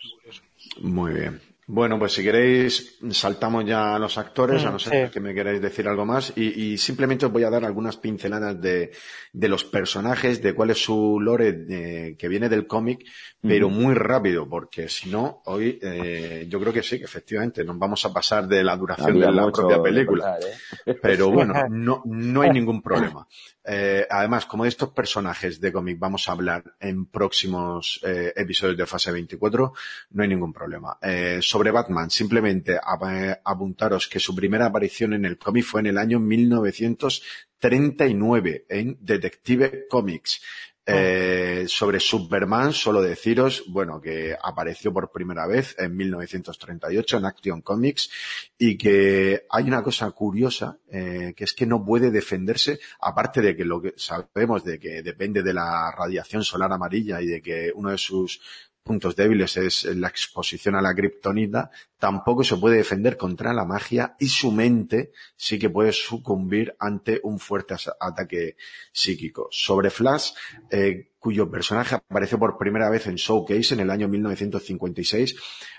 Muy 0.80 1.12
bien. 1.12 1.40
Bueno, 1.66 1.98
pues 1.98 2.12
si 2.12 2.22
queréis, 2.22 2.98
saltamos 3.10 3.64
ya 3.64 3.94
a 3.94 3.98
los 3.98 4.18
actores, 4.18 4.62
Mm, 4.62 4.66
a 4.66 4.70
no 4.72 4.78
ser 4.78 5.06
sí. 5.06 5.12
que 5.14 5.20
me 5.20 5.32
queráis 5.32 5.62
decir 5.62 5.88
algo 5.88 6.04
más, 6.04 6.30
y, 6.36 6.72
y 6.72 6.76
simplemente 6.76 7.24
os 7.24 7.32
voy 7.32 7.42
a 7.44 7.48
dar 7.48 7.64
algunas 7.64 7.96
pinceladas 7.96 8.60
de, 8.60 8.90
de 9.32 9.48
los 9.48 9.64
personajes, 9.64 10.42
de 10.42 10.52
cuál 10.52 10.70
es 10.70 10.84
su 10.84 11.18
lore 11.18 12.14
que 12.18 12.28
viene 12.28 12.50
del 12.50 12.66
cómic, 12.66 13.06
pero 13.40 13.70
muy 13.70 13.94
rápido, 13.94 14.46
porque 14.46 14.90
si 14.90 15.08
no, 15.08 15.40
hoy 15.46 15.78
eh, 15.80 16.44
yo 16.50 16.60
creo 16.60 16.70
que 16.72 16.82
sí, 16.82 16.98
que 16.98 17.04
efectivamente 17.06 17.64
nos 17.64 17.78
vamos 17.78 18.04
a 18.04 18.12
pasar 18.12 18.46
de 18.46 18.62
la 18.62 18.76
duración 18.76 19.12
Había 19.12 19.26
de 19.28 19.32
la 19.32 19.50
propia 19.50 19.76
de 19.78 19.82
película. 19.82 20.36
¿eh? 20.84 20.94
Pero 21.00 21.30
bueno, 21.30 21.54
no, 21.70 22.02
no 22.04 22.42
hay 22.42 22.50
ningún 22.50 22.82
problema. 22.82 23.26
Eh, 23.66 24.06
además, 24.10 24.44
como 24.46 24.64
de 24.64 24.68
estos 24.68 24.90
personajes 24.90 25.58
de 25.60 25.72
cómic 25.72 25.98
vamos 25.98 26.28
a 26.28 26.32
hablar 26.32 26.62
en 26.80 27.06
próximos 27.06 27.98
eh, 28.04 28.32
episodios 28.36 28.76
de 28.76 28.84
fase 28.86 29.10
24, 29.10 29.72
no 30.10 30.22
hay 30.22 30.28
ningún 30.28 30.52
problema. 30.52 30.98
Eh, 31.00 31.38
sobre 31.40 31.70
Batman, 31.70 32.10
simplemente 32.10 32.76
ap- 32.76 33.40
apuntaros 33.44 34.06
que 34.08 34.20
su 34.20 34.34
primera 34.34 34.66
aparición 34.66 35.14
en 35.14 35.24
el 35.24 35.38
cómic 35.38 35.64
fue 35.64 35.80
en 35.80 35.86
el 35.86 35.96
año 35.98 36.20
1939 36.20 38.66
en 38.68 38.98
Detective 39.00 39.86
Comics. 39.88 40.42
Eh, 40.86 41.64
sobre 41.66 41.98
Superman, 41.98 42.74
solo 42.74 43.00
deciros, 43.00 43.64
bueno, 43.68 44.02
que 44.02 44.36
apareció 44.42 44.92
por 44.92 45.10
primera 45.10 45.46
vez 45.46 45.74
en 45.78 45.96
1938 45.96 47.16
en 47.16 47.24
Action 47.24 47.62
Comics 47.62 48.10
y 48.58 48.76
que 48.76 49.46
hay 49.48 49.64
una 49.64 49.82
cosa 49.82 50.10
curiosa, 50.10 50.76
eh, 50.90 51.32
que 51.34 51.44
es 51.44 51.54
que 51.54 51.64
no 51.64 51.82
puede 51.82 52.10
defenderse, 52.10 52.80
aparte 53.00 53.40
de 53.40 53.56
que 53.56 53.64
lo 53.64 53.80
que 53.80 53.94
sabemos 53.96 54.62
de 54.62 54.78
que 54.78 55.02
depende 55.02 55.42
de 55.42 55.54
la 55.54 55.90
radiación 55.90 56.44
solar 56.44 56.70
amarilla 56.70 57.22
y 57.22 57.26
de 57.28 57.40
que 57.40 57.72
uno 57.74 57.90
de 57.90 57.98
sus 57.98 58.42
puntos 58.84 59.16
débiles 59.16 59.56
es 59.56 59.84
la 59.96 60.08
exposición 60.08 60.76
a 60.76 60.82
la 60.82 60.94
kriptonita, 60.94 61.70
tampoco 61.98 62.44
se 62.44 62.56
puede 62.56 62.76
defender 62.76 63.16
contra 63.16 63.54
la 63.54 63.64
magia 63.64 64.14
y 64.20 64.28
su 64.28 64.52
mente 64.52 65.10
sí 65.36 65.58
que 65.58 65.70
puede 65.70 65.90
sucumbir 65.92 66.76
ante 66.78 67.18
un 67.24 67.38
fuerte 67.38 67.74
ataque 67.98 68.56
psíquico. 68.92 69.48
Sobre 69.50 69.88
Flash, 69.88 70.32
eh, 70.70 71.12
cuyo 71.18 71.50
personaje 71.50 71.94
apareció 71.94 72.38
por 72.38 72.58
primera 72.58 72.90
vez 72.90 73.06
en 73.06 73.14
Showcase 73.14 73.72
en 73.72 73.80
el 73.80 73.90
año 73.90 74.06
1956, 74.06 75.34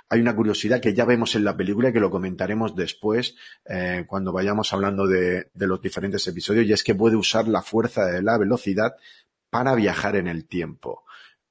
hay 0.10 0.19
una 0.19 0.36
curiosidad 0.36 0.82
que 0.82 0.95
ya 0.95 1.06
vemos 1.06 1.36
en 1.36 1.44
la 1.44 1.56
película 1.56 1.90
y 1.90 1.94
que 1.94 1.99
lo 1.99 2.10
comentaremos 2.10 2.76
después 2.76 3.36
eh, 3.69 4.06
cuando 4.07 4.34
vayamos 4.34 4.73
hablando 4.73 5.07
de 5.07 5.48
los 5.53 5.80
diferentes 5.80 6.27
episodios 6.27 6.65
y 6.65 6.73
es 6.73 6.84
que 6.84 6.95
puede 6.95 7.15
usar 7.15 7.48
la 7.48 7.61
fuerza 7.61 8.06
de 8.06 8.23
la 8.23 8.38
velocidad 8.40 8.95
para 9.52 9.76
viajar 9.76 10.15
en 10.15 10.27
el 10.27 10.48
tiempo. 10.48 11.05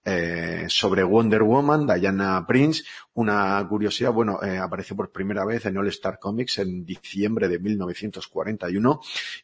Eh, 0.06 0.66
sobre 0.68 1.02
Wonder 1.02 1.42
Woman, 1.42 1.86
Diana 1.86 2.44
Prince, 2.46 2.84
una 3.14 3.66
curiosidad, 3.66 4.12
bueno, 4.12 4.38
eh, 4.42 4.58
apareció 4.58 4.94
por 4.94 5.10
primera 5.10 5.46
vez 5.46 5.64
en 5.64 5.78
All 5.78 5.88
Star 5.88 6.18
Comics 6.18 6.58
en 6.58 6.84
diciembre 6.84 7.48
de 7.48 7.58
1941 7.58 9.00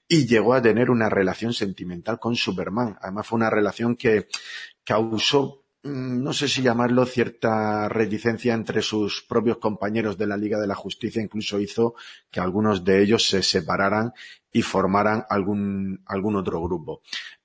y 0.07 0.27
llegó 0.27 0.53
a 0.53 0.61
tener 0.61 0.91
una 0.91 1.09
relación 1.09 1.55
sentimental 1.55 2.19
con 2.19 2.37
Superman. 2.37 2.99
Además 3.01 3.27
fue 3.27 3.39
una 3.39 3.49
relación 3.49 3.97
que 3.97 4.29
causó, 4.85 5.65
mm, 5.83 6.23
no 6.23 6.35
sé 6.35 6.47
si 6.47 6.61
llamarlo, 6.61 7.07
cierta 7.07 7.89
reticencia 7.89 8.53
entre 8.53 8.83
sus 8.83 9.23
propios 9.23 9.57
compañeros 9.57 10.19
de 10.19 10.27
la 10.27 10.37
Liga 10.37 10.61
de 10.61 10.67
la 10.67 10.75
Justicia, 10.75 11.23
incluso 11.23 11.59
hizo 11.59 11.95
que 12.31 12.41
algunos 12.41 12.85
de 12.85 13.03
ellos 13.03 13.27
se 13.27 13.43
separaran 13.43 14.13
y 14.53 14.61
formaran 14.61 15.25
algún, 15.31 16.03
algún 16.05 16.37
otro 16.37 16.61
grupo. 16.63 17.01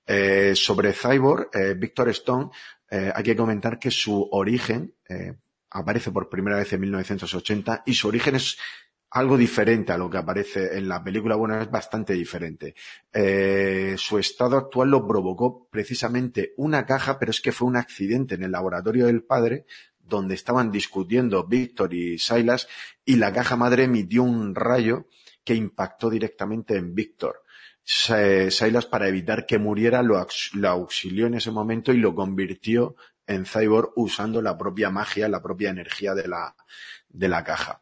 Eh, 0.06 0.53
sobre 0.56 0.94
Cyborg, 0.94 1.49
eh, 1.53 1.73
Victor 1.73 2.10
Stone, 2.10 2.52
eh, 2.90 3.11
hay 3.14 3.23
que 3.23 3.36
comentar 3.36 3.80
que 3.80 3.90
su 3.90 4.27
origen 4.32 4.94
aparece 5.72 6.11
por 6.11 6.30
primera 6.30 6.57
vez 6.57 6.72
en 6.73 6.82
1980 6.82 7.84
y 7.86 7.94
su 7.94 8.07
origen 8.07 8.36
es 8.36 8.57
algo 9.10 9.38
diferente 9.38 9.91
a 9.91 9.98
lo 9.98 10.10
que 10.10 10.18
aparece 10.18 10.77
en 10.77 10.88
la 10.88 11.03
película. 11.03 11.36
Bueno, 11.36 11.60
es 11.60 11.69
bastante 11.69 12.14
diferente. 12.14 12.76
Su 13.98 14.19
estado 14.19 14.57
actual 14.57 14.90
lo 14.90 15.07
provocó 15.07 15.68
precisamente 15.69 16.53
una 16.57 16.86
caja, 16.86 17.18
pero 17.19 17.32
es 17.32 17.41
que 17.41 17.52
fue 17.52 17.68
un 17.68 17.77
accidente 17.77 18.36
en 18.36 18.44
el 18.44 18.52
laboratorio 18.52 19.07
del 19.07 19.23
padre 19.23 19.65
donde 19.99 20.36
estaban 20.36 20.72
discutiendo 20.72 21.45
Víctor 21.45 21.94
y 21.94 22.19
Silas 22.19 22.68
y 23.03 23.15
la 23.15 23.34
caja 23.34 23.56
madre 23.56 23.84
emitió 23.84 24.23
un 24.23 24.53
rayo 24.53 25.07
que 25.44 25.56
impactó 25.56 26.10
directamente 26.10 26.76
en 26.76 26.94
Víctor. 26.94 27.44
Silas, 27.86 28.88
para 28.88 29.07
evitar 29.07 29.45
que 29.45 29.60
muriera, 29.60 30.02
lo 30.02 30.18
auxilió 30.68 31.28
en 31.28 31.36
ese 31.36 31.52
momento 31.52 31.94
y 31.94 31.98
lo 31.98 32.16
convirtió 32.16 32.95
en 33.28 33.45
Cyborg 33.45 33.91
usando 33.95 34.41
la 34.41 34.57
propia 34.57 34.90
magia, 34.90 35.30
la 35.30 35.41
propia 35.41 35.70
energía 35.70 36.14
de 36.14 36.28
la, 36.28 36.56
de 37.10 37.28
la 37.28 37.44
caja. 37.44 37.82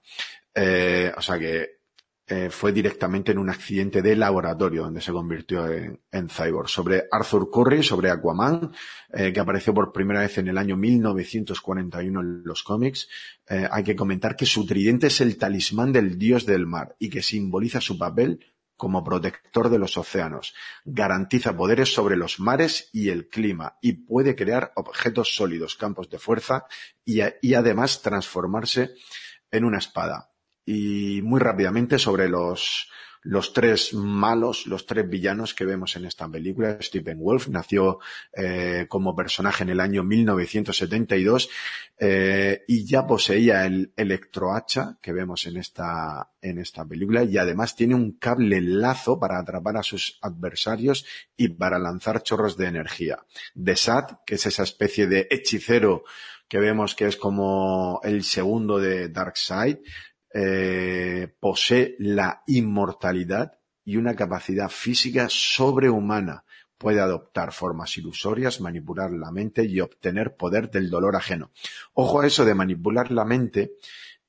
Eh, 0.53 1.11
o 1.15 1.21
sea 1.21 1.39
que 1.39 1.83
eh, 2.25 2.49
fue 2.49 2.71
directamente 2.71 3.33
en 3.33 3.37
un 3.37 3.49
accidente 3.49 4.01
de 4.01 4.15
laboratorio 4.15 4.83
donde 4.83 5.01
se 5.01 5.11
convirtió 5.11 5.67
en, 5.67 5.99
en 6.09 6.29
Cyborg. 6.29 6.69
Sobre 6.69 7.03
Arthur 7.11 7.49
Curry, 7.51 7.83
sobre 7.83 8.09
Aquaman, 8.09 8.71
eh, 9.11 9.33
que 9.33 9.39
apareció 9.41 9.73
por 9.73 9.91
primera 9.91 10.21
vez 10.21 10.37
en 10.37 10.47
el 10.47 10.57
año 10.57 10.77
1941 10.77 12.21
en 12.21 12.43
los 12.45 12.63
cómics, 12.63 13.09
eh, 13.49 13.67
hay 13.69 13.83
que 13.83 13.95
comentar 13.95 14.37
que 14.37 14.45
su 14.45 14.65
tridente 14.65 15.07
es 15.07 15.19
el 15.19 15.37
talismán 15.37 15.91
del 15.91 16.17
dios 16.17 16.45
del 16.45 16.65
mar 16.65 16.95
y 16.97 17.09
que 17.09 17.21
simboliza 17.21 17.81
su 17.81 17.97
papel 17.97 18.39
como 18.83 19.01
protector 19.01 19.69
de 19.69 19.79
los 19.79 19.97
océanos. 19.97 20.53
Garantiza 20.83 21.55
poderes 21.55 21.93
sobre 21.93 22.17
los 22.17 22.41
mares 22.41 22.89
y 22.91 23.07
el 23.07 23.29
clima 23.29 23.77
y 23.81 23.93
puede 23.93 24.35
crear 24.35 24.73
objetos 24.75 25.37
sólidos, 25.37 25.77
campos 25.77 26.09
de 26.09 26.19
fuerza 26.19 26.65
y, 27.05 27.21
y 27.41 27.53
además 27.53 28.01
transformarse 28.01 28.95
en 29.51 29.63
una 29.63 29.77
espada. 29.77 30.31
Y 30.65 31.21
muy 31.21 31.39
rápidamente 31.39 31.97
sobre 31.97 32.27
los, 32.27 32.91
los 33.23 33.53
tres 33.53 33.93
malos, 33.93 34.67
los 34.67 34.85
tres 34.85 35.09
villanos 35.09 35.53
que 35.53 35.65
vemos 35.65 35.95
en 35.95 36.05
esta 36.05 36.29
película. 36.29 36.77
Stephen 36.81 37.19
Wolf 37.19 37.47
nació 37.47 37.99
eh, 38.35 38.85
como 38.89 39.15
personaje 39.15 39.63
en 39.63 39.69
el 39.69 39.79
año 39.79 40.03
1972 40.03 41.49
eh, 41.97 42.63
y 42.67 42.85
ya 42.85 43.07
poseía 43.07 43.65
el 43.65 43.93
electrohacha 43.95 44.97
que 45.01 45.13
vemos 45.13 45.45
en 45.45 45.57
esta, 45.57 46.31
en 46.41 46.59
esta 46.59 46.85
película 46.85 47.23
y 47.23 47.37
además 47.37 47.75
tiene 47.75 47.95
un 47.95 48.13
cable 48.13 48.61
lazo 48.61 49.19
para 49.19 49.39
atrapar 49.39 49.77
a 49.77 49.83
sus 49.83 50.19
adversarios 50.21 51.05
y 51.37 51.49
para 51.49 51.79
lanzar 51.79 52.23
chorros 52.23 52.57
de 52.57 52.67
energía. 52.67 53.19
Desat, 53.53 54.23
que 54.25 54.35
es 54.35 54.45
esa 54.45 54.63
especie 54.63 55.07
de 55.07 55.27
hechicero 55.29 56.03
que 56.47 56.59
vemos 56.59 56.93
que 56.93 57.07
es 57.07 57.17
como 57.17 57.99
el 58.03 58.23
segundo 58.23 58.79
de 58.79 59.09
Darkseid, 59.09 59.77
eh, 60.33 61.33
posee 61.39 61.95
la 61.99 62.43
inmortalidad 62.47 63.59
y 63.85 63.97
una 63.97 64.15
capacidad 64.15 64.69
física 64.69 65.27
sobrehumana. 65.29 66.43
Puede 66.77 66.99
adoptar 66.99 67.53
formas 67.53 67.97
ilusorias, 67.97 68.59
manipular 68.59 69.11
la 69.11 69.31
mente 69.31 69.63
y 69.65 69.79
obtener 69.79 70.35
poder 70.35 70.69
del 70.69 70.89
dolor 70.89 71.15
ajeno. 71.15 71.51
Ojo 71.93 72.21
a 72.21 72.27
eso 72.27 72.45
de 72.45 72.55
manipular 72.55 73.11
la 73.11 73.25
mente 73.25 73.73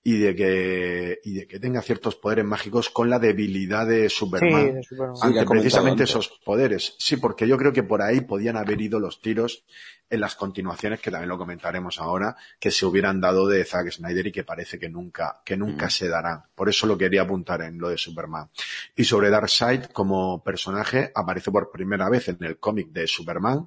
y 0.06 0.18
de 0.18 0.36
que 0.36 1.20
y 1.24 1.32
de 1.32 1.46
que 1.46 1.58
tenga 1.58 1.80
ciertos 1.80 2.14
poderes 2.14 2.44
mágicos 2.44 2.90
con 2.90 3.08
la 3.08 3.18
debilidad 3.18 3.86
de 3.86 4.10
Superman. 4.10 4.66
Sí, 4.66 4.72
de 4.72 4.82
Superman. 4.82 5.16
Sí, 5.16 5.32
que 5.32 5.40
ha 5.40 5.44
precisamente 5.46 6.04
esos 6.04 6.28
poderes. 6.44 6.94
Sí, 6.98 7.16
porque 7.16 7.48
yo 7.48 7.56
creo 7.56 7.72
que 7.72 7.82
por 7.82 8.02
ahí 8.02 8.20
podían 8.20 8.58
haber 8.58 8.80
ido 8.82 9.00
los 9.00 9.22
tiros 9.22 9.64
en 10.10 10.20
las 10.20 10.34
continuaciones, 10.36 11.00
que 11.00 11.10
también 11.10 11.30
lo 11.30 11.38
comentaremos 11.38 11.98
ahora, 11.98 12.36
que 12.60 12.70
se 12.70 12.84
hubieran 12.84 13.18
dado 13.18 13.48
de 13.48 13.64
Zack 13.64 13.90
Snyder 13.90 14.26
y 14.26 14.32
que 14.32 14.44
parece 14.44 14.78
que 14.78 14.90
nunca, 14.90 15.40
que 15.42 15.56
nunca 15.56 15.86
Mm. 15.86 15.90
se 15.90 16.08
darán. 16.08 16.42
Por 16.54 16.68
eso 16.68 16.86
lo 16.86 16.98
quería 16.98 17.22
apuntar 17.22 17.62
en 17.62 17.78
lo 17.78 17.88
de 17.88 17.96
Superman. 17.96 18.50
Y 18.94 19.04
sobre 19.04 19.30
Darkseid 19.30 19.84
como 19.86 20.44
personaje, 20.44 21.10
aparece 21.14 21.50
por 21.50 21.70
primera 21.70 22.10
vez 22.10 22.28
en 22.28 22.36
el 22.44 22.58
cómic 22.58 22.88
de 22.90 23.06
Superman 23.06 23.66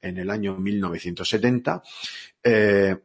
en 0.00 0.16
el 0.16 0.30
año 0.30 0.56
1970. 0.56 1.82
Eh, 2.42 2.96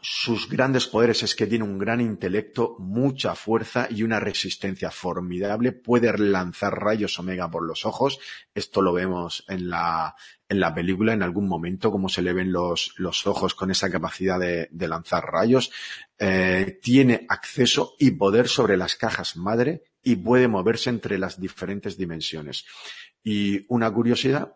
sus 0.00 0.48
grandes 0.48 0.86
poderes 0.86 1.22
es 1.22 1.34
que 1.34 1.46
tiene 1.46 1.64
un 1.64 1.78
gran 1.78 2.00
intelecto, 2.00 2.76
mucha 2.78 3.34
fuerza 3.34 3.88
y 3.90 4.02
una 4.02 4.20
resistencia 4.20 4.90
formidable. 4.90 5.72
Puede 5.72 6.16
lanzar 6.16 6.78
rayos 6.78 7.18
omega 7.18 7.50
por 7.50 7.66
los 7.66 7.84
ojos. 7.84 8.18
Esto 8.54 8.82
lo 8.82 8.92
vemos 8.92 9.44
en 9.48 9.68
la, 9.68 10.14
en 10.48 10.60
la 10.60 10.74
película 10.74 11.12
en 11.12 11.22
algún 11.22 11.48
momento, 11.48 11.90
como 11.90 12.08
se 12.08 12.22
le 12.22 12.32
ven 12.32 12.52
los, 12.52 12.94
los 12.96 13.26
ojos 13.26 13.54
con 13.54 13.70
esa 13.70 13.90
capacidad 13.90 14.38
de, 14.38 14.68
de 14.70 14.88
lanzar 14.88 15.24
rayos. 15.24 15.72
Eh, 16.18 16.78
tiene 16.82 17.26
acceso 17.28 17.94
y 17.98 18.12
poder 18.12 18.48
sobre 18.48 18.76
las 18.76 18.96
cajas 18.96 19.36
madre 19.36 19.82
y 20.02 20.16
puede 20.16 20.48
moverse 20.48 20.90
entre 20.90 21.18
las 21.18 21.40
diferentes 21.40 21.98
dimensiones. 21.98 22.64
Y 23.24 23.64
una 23.68 23.90
curiosidad 23.90 24.54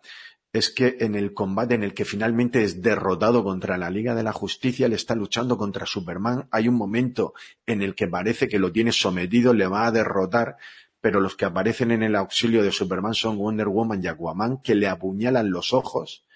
es 0.52 0.70
que 0.70 0.96
en 1.00 1.14
el 1.14 1.32
combate 1.32 1.74
en 1.74 1.84
el 1.84 1.94
que 1.94 2.04
finalmente 2.04 2.62
es 2.64 2.82
derrotado 2.82 3.44
contra 3.44 3.78
la 3.78 3.90
Liga 3.90 4.14
de 4.14 4.24
la 4.24 4.32
Justicia, 4.32 4.88
le 4.88 4.96
está 4.96 5.14
luchando 5.14 5.56
contra 5.56 5.86
Superman. 5.86 6.48
Hay 6.50 6.66
un 6.66 6.74
momento 6.74 7.34
en 7.66 7.82
el 7.82 7.94
que 7.94 8.08
parece 8.08 8.48
que 8.48 8.58
lo 8.58 8.72
tiene 8.72 8.92
sometido, 8.92 9.54
le 9.54 9.68
va 9.68 9.86
a 9.86 9.92
derrotar, 9.92 10.56
pero 11.00 11.20
los 11.20 11.36
que 11.36 11.44
aparecen 11.44 11.92
en 11.92 12.02
el 12.02 12.16
auxilio 12.16 12.62
de 12.62 12.72
Superman 12.72 13.14
son 13.14 13.38
Wonder 13.38 13.68
Woman 13.68 14.02
y 14.02 14.08
Aquaman, 14.08 14.60
que 14.60 14.74
le 14.74 14.88
apuñalan 14.88 15.50
los 15.50 15.72
ojos 15.72 16.26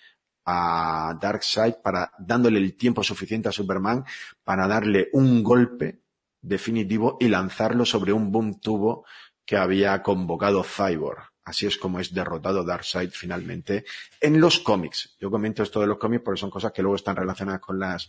a 0.47 1.19
Darkseid 1.21 1.75
para 1.83 2.13
dándole 2.19 2.59
el 2.59 2.77
tiempo 2.77 3.03
suficiente 3.03 3.49
a 3.49 3.53
Superman 3.53 4.05
para 4.45 4.69
darle 4.69 5.09
un 5.13 5.43
golpe 5.43 6.03
definitivo 6.41 7.17
y 7.19 7.29
lanzarlo 7.29 7.85
sobre 7.85 8.13
un 8.13 8.31
boom 8.31 8.61
tubo 8.61 9.07
que 9.47 9.57
había 9.57 10.03
convocado 10.03 10.63
Cyborg. 10.63 11.34
Así 11.45 11.67
es 11.67 11.77
como 11.77 12.01
es 12.01 12.15
derrotado 12.15 12.65
Darkseid 12.65 13.11
finalmente 13.11 13.85
en 14.21 14.41
los 14.41 14.61
cómics. 14.61 15.15
Yo 15.21 15.31
comento 15.31 15.63
esto 15.63 15.81
de 15.81 15.87
los 15.87 15.99
cómics 15.99 16.23
porque 16.25 16.41
son 16.41 16.51
cosas 16.51 16.73
que 16.73 16.81
luego 16.81 16.97
están 16.97 17.17
relacionadas 17.17 17.61
con 17.61 17.79
las, 17.79 18.09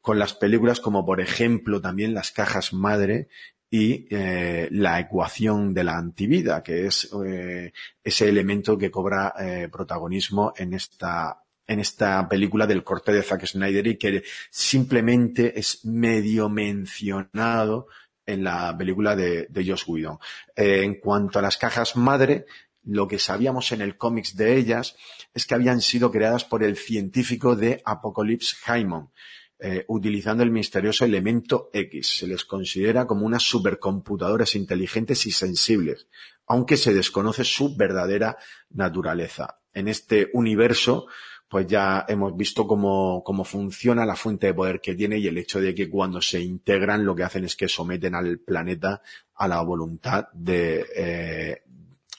con 0.00 0.18
las 0.18 0.32
películas, 0.34 0.80
como 0.80 1.04
por 1.04 1.20
ejemplo 1.20 1.80
también 1.80 2.14
las 2.14 2.30
cajas 2.30 2.72
madre 2.72 3.28
y 3.70 4.06
eh, 4.10 4.68
la 4.70 5.00
ecuación 5.00 5.74
de 5.74 5.84
la 5.84 5.98
antivida, 5.98 6.62
que 6.62 6.86
es 6.86 7.10
eh, 7.26 7.72
ese 8.02 8.28
elemento 8.28 8.78
que 8.78 8.90
cobra 8.90 9.34
eh, 9.38 9.68
protagonismo 9.70 10.52
en 10.56 10.74
esta 10.74 11.42
en 11.66 11.80
esta 11.80 12.26
película 12.26 12.66
del 12.66 12.82
corte 12.82 13.12
de 13.12 13.22
Zack 13.22 13.44
Snyder 13.44 13.86
y 13.86 13.98
que 13.98 14.22
simplemente 14.50 15.58
es 15.58 15.84
medio 15.84 16.48
mencionado 16.48 17.88
en 18.24 18.42
la 18.42 18.74
película 18.76 19.14
de, 19.14 19.46
de 19.50 19.66
Joss 19.66 19.86
Whedon. 19.86 20.18
En 20.56 20.94
cuanto 20.94 21.38
a 21.38 21.42
las 21.42 21.58
cajas 21.58 21.94
madre, 21.94 22.46
lo 22.88 23.06
que 23.06 23.18
sabíamos 23.18 23.70
en 23.72 23.82
el 23.82 23.98
cómics 23.98 24.34
de 24.34 24.56
ellas 24.56 24.96
es 25.34 25.46
que 25.46 25.54
habían 25.54 25.82
sido 25.82 26.10
creadas 26.10 26.44
por 26.44 26.64
el 26.64 26.76
científico 26.76 27.54
de 27.54 27.82
Apocalypse 27.84 28.56
Haymon, 28.64 29.10
eh, 29.58 29.84
utilizando 29.88 30.42
el 30.42 30.50
misterioso 30.50 31.04
elemento 31.04 31.68
X. 31.74 32.16
Se 32.18 32.26
les 32.26 32.46
considera 32.46 33.06
como 33.06 33.26
unas 33.26 33.42
supercomputadoras 33.42 34.54
inteligentes 34.54 35.26
y 35.26 35.32
sensibles, 35.32 36.08
aunque 36.46 36.78
se 36.78 36.94
desconoce 36.94 37.44
su 37.44 37.76
verdadera 37.76 38.38
naturaleza. 38.70 39.60
En 39.74 39.88
este 39.88 40.30
universo, 40.32 41.08
pues 41.46 41.66
ya 41.66 42.06
hemos 42.08 42.34
visto 42.38 42.66
cómo, 42.66 43.22
cómo 43.22 43.44
funciona 43.44 44.06
la 44.06 44.16
fuente 44.16 44.46
de 44.46 44.54
poder 44.54 44.80
que 44.80 44.94
tiene 44.94 45.18
y 45.18 45.26
el 45.26 45.36
hecho 45.36 45.60
de 45.60 45.74
que 45.74 45.90
cuando 45.90 46.22
se 46.22 46.40
integran 46.40 47.04
lo 47.04 47.14
que 47.14 47.24
hacen 47.24 47.44
es 47.44 47.54
que 47.54 47.68
someten 47.68 48.14
al 48.14 48.38
planeta 48.38 49.02
a 49.34 49.46
la 49.46 49.60
voluntad 49.60 50.28
de, 50.32 50.86
eh, 50.96 51.62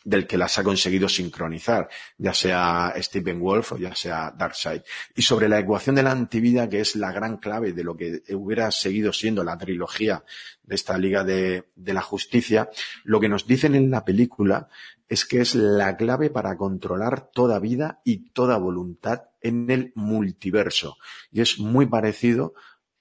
del 0.03 0.27
que 0.27 0.37
las 0.37 0.57
ha 0.57 0.63
conseguido 0.63 1.09
sincronizar, 1.09 1.89
ya 2.17 2.33
sea 2.33 2.93
Stephen 2.97 3.39
Wolf 3.39 3.73
o 3.73 3.77
ya 3.77 3.93
sea 3.95 4.33
Darkseid. 4.35 4.81
Y 5.15 5.21
sobre 5.21 5.49
la 5.49 5.59
ecuación 5.59 5.95
de 5.95 6.03
la 6.03 6.11
antivida, 6.11 6.69
que 6.69 6.81
es 6.81 6.95
la 6.95 7.11
gran 7.11 7.37
clave 7.37 7.73
de 7.73 7.83
lo 7.83 7.95
que 7.95 8.21
hubiera 8.29 8.71
seguido 8.71 9.13
siendo 9.13 9.43
la 9.43 9.57
trilogía 9.57 10.23
de 10.63 10.75
esta 10.75 10.97
Liga 10.97 11.23
de, 11.23 11.65
la 11.75 12.01
Justicia, 12.01 12.69
lo 13.03 13.19
que 13.19 13.29
nos 13.29 13.47
dicen 13.47 13.75
en 13.75 13.91
la 13.91 14.05
película 14.05 14.69
es 15.07 15.25
que 15.25 15.41
es 15.41 15.55
la 15.55 15.97
clave 15.97 16.29
para 16.29 16.55
controlar 16.55 17.31
toda 17.31 17.59
vida 17.59 18.01
y 18.03 18.29
toda 18.31 18.57
voluntad 18.57 19.23
en 19.41 19.69
el 19.71 19.91
multiverso. 19.95 20.97
Y 21.31 21.41
es 21.41 21.59
muy 21.59 21.87
parecido 21.87 22.53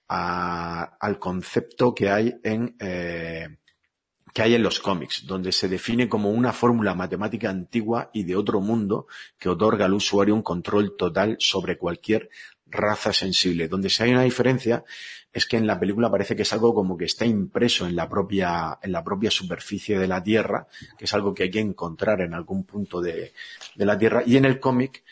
a, 0.09 0.97
al 1.01 1.19
concepto 1.19 1.95
que 1.95 2.11
hay 2.11 2.41
en, 2.43 2.77
eh, 2.81 3.59
que 4.33 4.43
hay 4.43 4.55
en 4.55 4.63
los 4.63 4.81
cómics, 4.81 5.27
donde 5.27 5.53
se 5.53 5.69
define 5.69 6.09
como 6.09 6.31
una 6.31 6.53
fórmula 6.53 6.95
matemática 6.95 7.51
antigua 7.51 8.11
y 8.13 8.25
de 8.25 8.37
otro 8.37 8.61
mundo 8.61 9.07
que 9.39 9.49
otorga 9.49 9.87
al 9.87 9.95
usuario 9.95 10.35
un 10.35 10.43
control 10.43 10.97
total 10.97 11.37
sobre 11.39 11.79
cualquier 11.79 12.31
raza 12.67 13.13
sensible. 13.13 13.69
Donde 13.69 13.91
si 13.91 14.03
hay 14.03 14.13
una 14.13 14.23
diferencia 14.23 14.85
es 15.33 15.47
que 15.47 15.57
en 15.57 15.67
la 15.67 15.79
película 15.79 16.11
parece 16.11 16.35
que 16.35 16.43
es 16.43 16.53
algo 16.53 16.75
como 16.75 16.97
que 16.97 17.05
está 17.05 17.25
impreso 17.25 17.87
en 17.87 17.95
la 17.95 18.09
propia, 18.09 18.79
en 18.83 18.93
la 18.93 19.05
propia 19.05 19.31
superficie 19.31 19.99
de 19.99 20.09
la 20.09 20.23
Tierra, 20.23 20.67
que 20.97 21.05
es 21.05 21.15
algo 21.15 21.35
que 21.35 21.45
hay 21.45 21.51
que 21.51 21.61
encontrar 21.61 22.21
en 22.21 22.35
algún 22.35 22.65
punto 22.65 23.01
de, 23.01 23.33
de 23.75 23.87
la 23.87 23.99
Tierra, 23.99 24.23
y 24.27 24.37
en 24.37 24.45
el 24.45 24.59
cómic 24.59 25.05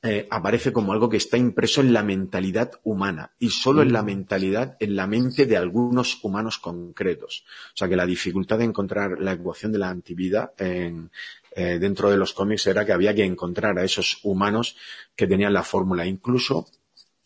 eh, 0.00 0.28
aparece 0.30 0.72
como 0.72 0.92
algo 0.92 1.08
que 1.08 1.16
está 1.16 1.36
impreso 1.36 1.80
en 1.80 1.92
la 1.92 2.04
mentalidad 2.04 2.70
humana 2.84 3.32
y 3.40 3.50
solo 3.50 3.82
en 3.82 3.92
la 3.92 4.04
mentalidad, 4.04 4.76
en 4.78 4.94
la 4.94 5.08
mente 5.08 5.44
de 5.44 5.56
algunos 5.56 6.22
humanos 6.22 6.58
concretos. 6.58 7.44
O 7.74 7.76
sea 7.76 7.88
que 7.88 7.96
la 7.96 8.06
dificultad 8.06 8.58
de 8.58 8.64
encontrar 8.64 9.18
la 9.18 9.32
ecuación 9.32 9.72
de 9.72 9.78
la 9.78 9.88
antivida 9.88 10.52
en, 10.56 11.10
eh, 11.50 11.80
dentro 11.80 12.10
de 12.10 12.16
los 12.16 12.32
cómics 12.32 12.68
era 12.68 12.86
que 12.86 12.92
había 12.92 13.12
que 13.12 13.24
encontrar 13.24 13.76
a 13.76 13.84
esos 13.84 14.20
humanos 14.22 14.76
que 15.16 15.26
tenían 15.26 15.52
la 15.52 15.64
fórmula. 15.64 16.06
Incluso 16.06 16.68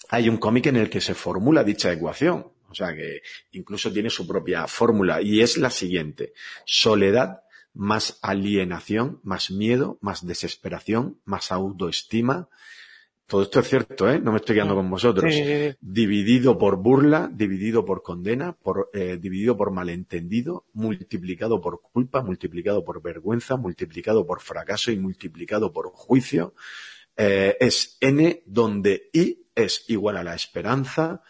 hay 0.08 0.30
un 0.30 0.38
cómic 0.38 0.66
en 0.66 0.76
el 0.76 0.88
que 0.88 1.02
se 1.02 1.14
formula 1.14 1.62
dicha 1.62 1.92
ecuación. 1.92 2.46
O 2.70 2.74
sea 2.74 2.94
que 2.94 3.20
incluso 3.50 3.92
tiene 3.92 4.08
su 4.08 4.26
propia 4.26 4.66
fórmula 4.66 5.20
y 5.20 5.42
es 5.42 5.58
la 5.58 5.68
siguiente. 5.68 6.32
Soledad 6.64 7.42
más 7.74 8.18
alienación, 8.22 9.20
más 9.22 9.50
miedo, 9.50 9.98
más 10.00 10.26
desesperación, 10.26 11.20
más 11.24 11.52
autoestima. 11.52 12.48
Todo 13.26 13.42
esto 13.42 13.60
es 13.60 13.68
cierto, 13.68 14.10
¿eh? 14.10 14.18
No 14.18 14.32
me 14.32 14.38
estoy 14.38 14.56
quedando 14.56 14.74
con 14.74 14.90
vosotros. 14.90 15.32
Sí, 15.32 15.42
sí, 15.42 15.70
sí. 15.70 15.76
Dividido 15.80 16.58
por 16.58 16.76
burla, 16.76 17.30
dividido 17.32 17.84
por 17.84 18.02
condena, 18.02 18.52
por, 18.52 18.90
eh, 18.92 19.16
dividido 19.18 19.56
por 19.56 19.70
malentendido, 19.70 20.66
multiplicado 20.74 21.60
por 21.60 21.80
culpa, 21.80 22.22
multiplicado 22.22 22.84
por 22.84 23.00
vergüenza, 23.00 23.56
multiplicado 23.56 24.26
por 24.26 24.40
fracaso 24.40 24.92
y 24.92 24.98
multiplicado 24.98 25.72
por 25.72 25.90
juicio. 25.92 26.54
Eh, 27.16 27.56
es 27.60 27.96
N 28.00 28.42
donde 28.46 29.08
I 29.12 29.46
es 29.54 29.84
igual 29.88 30.16
a 30.16 30.24
la 30.24 30.34
esperanza, 30.34 31.22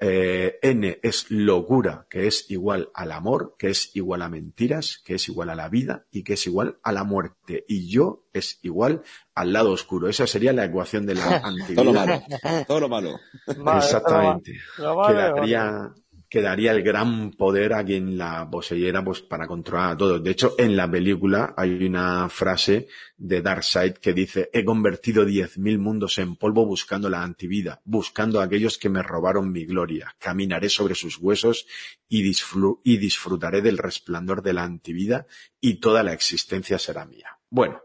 eh, 0.00 0.58
N 0.62 0.98
es 1.02 1.30
locura, 1.30 2.06
que 2.08 2.26
es 2.26 2.50
igual 2.50 2.90
al 2.94 3.12
amor, 3.12 3.54
que 3.58 3.68
es 3.68 3.94
igual 3.94 4.22
a 4.22 4.28
mentiras, 4.30 5.02
que 5.04 5.14
es 5.16 5.28
igual 5.28 5.50
a 5.50 5.54
la 5.54 5.68
vida 5.68 6.06
y 6.10 6.22
que 6.24 6.32
es 6.34 6.46
igual 6.46 6.78
a 6.82 6.92
la 6.92 7.04
muerte. 7.04 7.64
Y 7.68 7.88
yo 7.90 8.24
es 8.32 8.58
igual 8.62 9.02
al 9.34 9.52
lado 9.52 9.72
oscuro. 9.72 10.08
Esa 10.08 10.26
sería 10.26 10.52
la 10.54 10.64
ecuación 10.64 11.04
de 11.06 11.14
la 11.16 11.40
Todo 11.74 11.84
lo 11.84 12.00
antigüedad. 12.00 12.22
malo. 12.42 12.64
Todo 12.66 12.80
lo 12.80 12.88
malo. 12.88 13.20
Vale, 13.58 13.78
Exactamente. 13.78 14.54
lo 14.78 14.96
vale, 14.96 15.14
Quedaría, 15.16 15.92
quedaría 16.30 16.70
el 16.70 16.82
gran 16.84 17.32
poder 17.32 17.74
a 17.74 17.84
quien 17.84 18.16
la 18.16 18.48
poseyera 18.48 19.04
pues 19.04 19.20
para 19.20 19.48
controlar 19.48 19.92
a 19.92 19.96
todos. 19.96 20.22
De 20.22 20.30
hecho, 20.30 20.54
en 20.56 20.76
la 20.76 20.88
película 20.88 21.54
hay 21.56 21.84
una 21.84 22.28
frase 22.28 22.86
de 23.16 23.42
Darkseid 23.42 23.94
que 23.94 24.12
dice 24.12 24.48
he 24.52 24.64
convertido 24.64 25.24
diez 25.24 25.58
mil 25.58 25.78
mundos 25.80 26.18
en 26.18 26.36
polvo 26.36 26.64
buscando 26.64 27.10
la 27.10 27.24
antivida, 27.24 27.82
buscando 27.84 28.40
a 28.40 28.44
aquellos 28.44 28.78
que 28.78 28.88
me 28.88 29.02
robaron 29.02 29.50
mi 29.50 29.64
gloria. 29.64 30.14
Caminaré 30.20 30.68
sobre 30.68 30.94
sus 30.94 31.18
huesos 31.18 31.66
y, 32.08 32.22
y 32.84 32.96
disfrutaré 32.96 33.60
del 33.60 33.76
resplandor 33.76 34.42
de 34.42 34.52
la 34.54 34.62
antivida 34.62 35.26
y 35.60 35.80
toda 35.80 36.04
la 36.04 36.12
existencia 36.12 36.78
será 36.78 37.06
mía. 37.06 37.40
Bueno, 37.50 37.82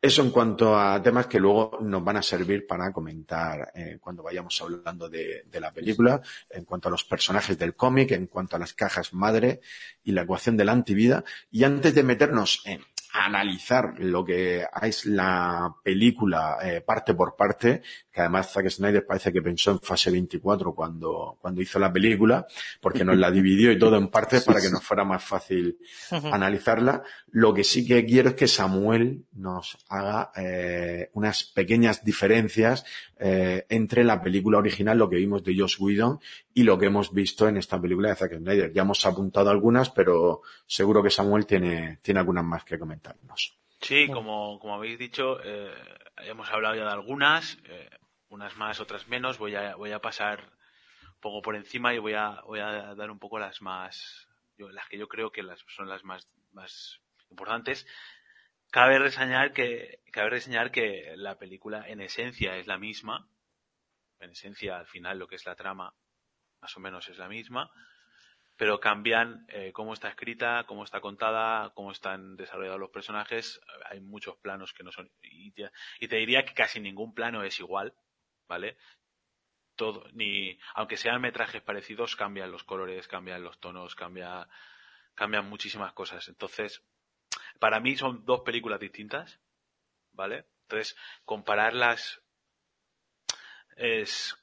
Eso 0.00 0.22
en 0.22 0.30
cuanto 0.30 0.78
a 0.78 1.02
temas 1.02 1.26
que 1.26 1.40
luego 1.40 1.78
nos 1.80 2.04
van 2.04 2.18
a 2.18 2.22
servir 2.22 2.68
para 2.68 2.92
comentar 2.92 3.72
eh, 3.74 3.98
cuando 4.00 4.22
vayamos 4.22 4.60
hablando 4.62 5.08
de, 5.08 5.42
de, 5.44 5.60
la 5.60 5.72
película, 5.72 6.22
en 6.48 6.64
cuanto 6.64 6.86
a 6.86 6.92
los 6.92 7.02
personajes 7.02 7.58
del 7.58 7.74
cómic, 7.74 8.12
en 8.12 8.28
cuanto 8.28 8.54
a 8.54 8.60
las 8.60 8.74
cajas 8.74 9.12
madre 9.12 9.60
y 10.04 10.12
la 10.12 10.22
ecuación 10.22 10.56
de 10.56 10.64
la 10.64 10.72
antivida. 10.72 11.24
Y 11.50 11.64
antes 11.64 11.96
de 11.96 12.04
meternos 12.04 12.62
en, 12.64 12.80
analizar 13.24 13.94
lo 13.98 14.24
que 14.24 14.64
es 14.82 15.06
la 15.06 15.74
película 15.82 16.58
eh, 16.62 16.80
parte 16.80 17.14
por 17.14 17.36
parte, 17.36 17.82
que 18.12 18.20
además 18.20 18.52
Zack 18.52 18.68
Snyder 18.68 19.06
parece 19.06 19.32
que 19.32 19.42
pensó 19.42 19.70
en 19.70 19.80
fase 19.80 20.10
24 20.10 20.74
cuando, 20.74 21.38
cuando 21.40 21.60
hizo 21.60 21.78
la 21.78 21.92
película, 21.92 22.46
porque 22.80 23.04
nos 23.04 23.16
la 23.16 23.30
dividió 23.30 23.72
y 23.72 23.78
todo 23.78 23.96
en 23.96 24.08
partes 24.08 24.44
para 24.44 24.60
que 24.60 24.70
nos 24.70 24.82
fuera 24.82 25.04
más 25.04 25.22
fácil 25.22 25.78
analizarla. 26.10 27.02
Lo 27.30 27.52
que 27.54 27.64
sí 27.64 27.86
que 27.86 28.04
quiero 28.04 28.30
es 28.30 28.34
que 28.34 28.48
Samuel 28.48 29.24
nos 29.32 29.78
haga 29.88 30.32
eh, 30.36 31.10
unas 31.14 31.44
pequeñas 31.44 32.04
diferencias 32.04 32.84
eh, 33.18 33.66
entre 33.68 34.04
la 34.04 34.22
película 34.22 34.58
original, 34.58 34.98
lo 34.98 35.08
que 35.08 35.16
vimos 35.16 35.42
de 35.44 35.56
Josh 35.56 35.76
Whedon, 35.80 36.20
y 36.54 36.62
lo 36.62 36.78
que 36.78 36.86
hemos 36.86 37.12
visto 37.12 37.48
en 37.48 37.56
esta 37.56 37.80
película 37.80 38.08
de 38.08 38.16
Zack 38.16 38.36
Snyder. 38.38 38.72
Ya 38.72 38.82
hemos 38.82 39.04
apuntado 39.06 39.50
algunas, 39.50 39.90
pero 39.90 40.42
seguro 40.66 41.02
que 41.02 41.10
Samuel 41.10 41.46
tiene, 41.46 41.98
tiene 42.02 42.20
algunas 42.20 42.44
más 42.44 42.64
que 42.64 42.78
Sí, 43.80 44.08
como, 44.08 44.58
como 44.58 44.74
habéis 44.74 44.98
dicho, 44.98 45.38
eh, 45.42 45.72
hemos 46.18 46.50
hablado 46.50 46.74
ya 46.74 46.84
de 46.84 46.90
algunas, 46.90 47.58
eh, 47.64 47.88
unas 48.28 48.56
más, 48.56 48.80
otras 48.80 49.06
menos. 49.08 49.38
Voy 49.38 49.54
a, 49.54 49.76
voy 49.76 49.92
a 49.92 50.00
pasar 50.00 50.52
un 51.14 51.20
poco 51.20 51.42
por 51.42 51.54
encima 51.54 51.94
y 51.94 51.98
voy 51.98 52.14
a, 52.14 52.40
voy 52.42 52.60
a 52.60 52.94
dar 52.94 53.10
un 53.10 53.18
poco 53.18 53.38
las 53.38 53.62
más, 53.62 54.28
yo, 54.56 54.68
las 54.70 54.88
que 54.88 54.98
yo 54.98 55.08
creo 55.08 55.30
que 55.30 55.42
las, 55.42 55.64
son 55.68 55.88
las 55.88 56.04
más, 56.04 56.28
más 56.52 57.00
importantes. 57.30 57.86
Cabe 58.70 58.98
reseñar 58.98 59.52
que, 59.52 60.00
cabe 60.12 60.30
reseñar 60.30 60.70
que 60.70 61.14
la 61.16 61.38
película 61.38 61.88
en 61.88 62.00
esencia 62.00 62.56
es 62.56 62.66
la 62.66 62.78
misma. 62.78 63.28
En 64.20 64.30
esencia, 64.30 64.76
al 64.76 64.86
final, 64.86 65.18
lo 65.18 65.28
que 65.28 65.36
es 65.36 65.46
la 65.46 65.54
trama 65.54 65.94
más 66.60 66.76
o 66.76 66.80
menos 66.80 67.08
es 67.08 67.18
la 67.18 67.28
misma, 67.28 67.70
pero 68.58 68.80
cambian 68.80 69.46
eh, 69.48 69.70
cómo 69.72 69.94
está 69.94 70.08
escrita, 70.08 70.64
cómo 70.66 70.82
está 70.82 71.00
contada, 71.00 71.70
cómo 71.74 71.92
están 71.92 72.36
desarrollados 72.36 72.80
los 72.80 72.90
personajes. 72.90 73.60
Hay 73.88 74.00
muchos 74.00 74.36
planos 74.36 74.74
que 74.74 74.82
no 74.82 74.90
son. 74.90 75.12
Y 75.22 75.52
te, 75.52 75.70
y 76.00 76.08
te 76.08 76.16
diría 76.16 76.44
que 76.44 76.54
casi 76.54 76.80
ningún 76.80 77.14
plano 77.14 77.44
es 77.44 77.60
igual, 77.60 77.94
¿vale? 78.48 78.76
Todo, 79.76 80.08
ni, 80.12 80.58
aunque 80.74 80.96
sean 80.96 81.20
metrajes 81.20 81.62
parecidos, 81.62 82.16
cambian 82.16 82.50
los 82.50 82.64
colores, 82.64 83.06
cambian 83.06 83.44
los 83.44 83.60
tonos, 83.60 83.94
cambia, 83.94 84.48
cambian 85.14 85.48
muchísimas 85.48 85.92
cosas. 85.92 86.26
Entonces, 86.26 86.82
para 87.60 87.78
mí 87.78 87.96
son 87.96 88.24
dos 88.24 88.40
películas 88.40 88.80
distintas, 88.80 89.40
¿vale? 90.10 90.46
Entonces, 90.62 90.96
compararlas 91.24 92.20
es, 93.76 94.36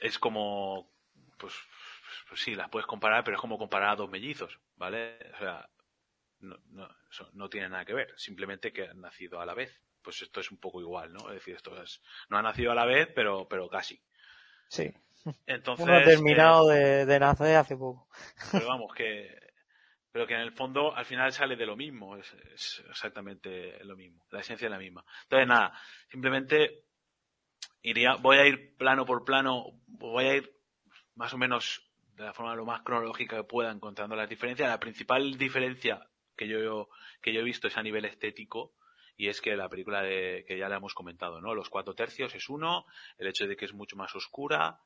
es 0.00 0.18
como 0.18 0.90
pues, 1.36 1.54
pues 2.28 2.40
sí, 2.40 2.54
las 2.54 2.68
puedes 2.68 2.86
comparar, 2.86 3.24
pero 3.24 3.36
es 3.36 3.40
como 3.40 3.58
comparar 3.58 3.90
a 3.90 3.96
dos 3.96 4.10
mellizos, 4.10 4.58
¿vale? 4.76 5.18
O 5.34 5.38
sea, 5.38 5.68
no, 6.40 6.56
no, 6.70 6.88
no 7.32 7.48
tiene 7.48 7.68
nada 7.68 7.84
que 7.84 7.94
ver, 7.94 8.14
simplemente 8.16 8.72
que 8.72 8.88
han 8.88 9.00
nacido 9.00 9.40
a 9.40 9.46
la 9.46 9.54
vez. 9.54 9.80
Pues 10.02 10.22
esto 10.22 10.40
es 10.40 10.50
un 10.50 10.58
poco 10.58 10.80
igual, 10.80 11.12
¿no? 11.12 11.28
Es 11.28 11.34
decir, 11.34 11.56
esto 11.56 11.80
es, 11.82 12.00
no 12.28 12.38
han 12.38 12.44
nacido 12.44 12.72
a 12.72 12.74
la 12.74 12.86
vez, 12.86 13.08
pero, 13.14 13.48
pero 13.48 13.68
casi. 13.68 14.00
Sí. 14.68 14.92
Entonces. 15.46 15.84
Uno 15.84 15.96
ha 15.96 16.02
terminado 16.02 16.72
eh, 16.72 16.76
de, 16.76 17.06
de, 17.06 17.18
nacer 17.18 17.56
hace 17.56 17.76
poco. 17.76 18.08
Pero 18.52 18.68
vamos, 18.68 18.94
que, 18.94 19.48
pero 20.12 20.26
que 20.26 20.34
en 20.34 20.40
el 20.40 20.52
fondo 20.52 20.94
al 20.94 21.04
final 21.04 21.32
sale 21.32 21.56
de 21.56 21.66
lo 21.66 21.76
mismo, 21.76 22.16
es, 22.16 22.32
es 22.54 22.82
exactamente 22.88 23.82
lo 23.84 23.96
mismo, 23.96 24.24
la 24.30 24.40
esencia 24.40 24.66
es 24.66 24.70
la 24.70 24.78
misma. 24.78 25.04
Entonces 25.24 25.48
nada, 25.48 25.72
simplemente 26.10 26.84
iría, 27.82 28.14
voy 28.16 28.38
a 28.38 28.46
ir 28.46 28.76
plano 28.76 29.04
por 29.04 29.24
plano, 29.24 29.80
voy 29.86 30.24
a 30.24 30.36
ir 30.36 30.54
más 31.14 31.32
o 31.34 31.38
menos 31.38 31.87
de 32.18 32.24
la 32.24 32.34
forma 32.34 32.56
lo 32.56 32.66
más 32.66 32.82
cronológica 32.82 33.36
que 33.36 33.44
pueda 33.44 33.70
encontrando 33.70 34.16
las 34.16 34.28
diferencias. 34.28 34.68
La 34.68 34.80
principal 34.80 35.38
diferencia 35.38 36.06
que 36.36 36.48
yo, 36.48 36.88
que 37.22 37.32
yo 37.32 37.40
he 37.40 37.44
visto 37.44 37.68
es 37.68 37.76
a 37.76 37.82
nivel 37.82 38.04
estético 38.04 38.74
y 39.16 39.28
es 39.28 39.40
que 39.40 39.56
la 39.56 39.68
película 39.68 40.02
de, 40.02 40.44
que 40.46 40.58
ya 40.58 40.68
le 40.68 40.76
hemos 40.76 40.94
comentado, 40.94 41.40
¿no? 41.40 41.54
Los 41.54 41.70
cuatro 41.70 41.94
tercios 41.94 42.34
es 42.34 42.48
uno, 42.48 42.86
el 43.18 43.28
hecho 43.28 43.46
de 43.46 43.56
que 43.56 43.64
es 43.64 43.72
mucho 43.72 43.96
más 43.96 44.14
oscura 44.14 44.80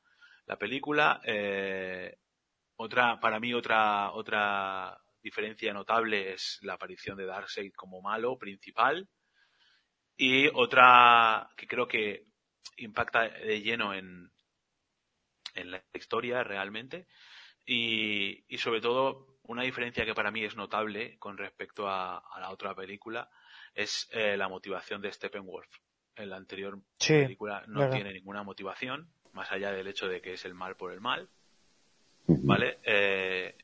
la 0.47 0.59
película, 0.59 1.21
eh, 1.25 2.19
otra, 2.77 3.21
para 3.21 3.39
mí 3.39 3.55
otra, 3.55 4.13
otra 4.13 4.99
diferencia 5.23 5.73
notable 5.73 6.33
es 6.33 6.59
la 6.63 6.75
aparición 6.75 7.17
de 7.17 7.27
Darkseid 7.27 7.73
como 7.75 8.03
malo 8.03 8.37
principal 8.39 9.09
y 10.17 10.49
otra 10.49 11.49
que 11.57 11.67
creo 11.67 11.87
que 11.87 12.27
impacta 12.77 13.29
de 13.29 13.61
lleno 13.63 13.95
en, 13.95 14.33
en 15.55 15.71
la 15.71 15.83
historia 15.93 16.43
realmente 16.45 17.07
y, 17.67 18.45
y, 18.49 18.59
sobre 18.59 18.81
todo 18.81 19.39
una 19.45 19.63
diferencia 19.63 20.05
que 20.05 20.15
para 20.15 20.31
mí 20.31 20.45
es 20.45 20.57
notable 20.57 21.17
con 21.19 21.37
respecto 21.39 21.89
a, 21.89 22.19
a 22.19 22.41
la 22.41 22.51
otra 22.51 22.75
película 22.75 23.31
es 23.75 24.09
eh, 24.13 24.37
la 24.37 24.49
motivación 24.49 25.01
de 25.01 25.13
Steppenwolf. 25.13 25.69
En 26.15 26.29
la 26.31 26.37
anterior 26.37 26.79
sí, 26.99 27.15
película 27.15 27.65
no 27.69 27.81
verdad. 27.81 27.95
tiene 27.95 28.13
ninguna 28.13 28.43
motivación, 28.43 29.11
más 29.33 29.51
allá 29.51 29.73
del 29.73 29.87
hecho 29.87 30.09
de 30.09 30.21
que 30.21 30.35
es 30.35 30.45
el 30.45 30.55
mal 30.55 30.77
por 30.77 30.93
el 30.93 31.01
mal, 31.01 31.31
¿vale? 32.27 32.81
Eh, 32.85 33.57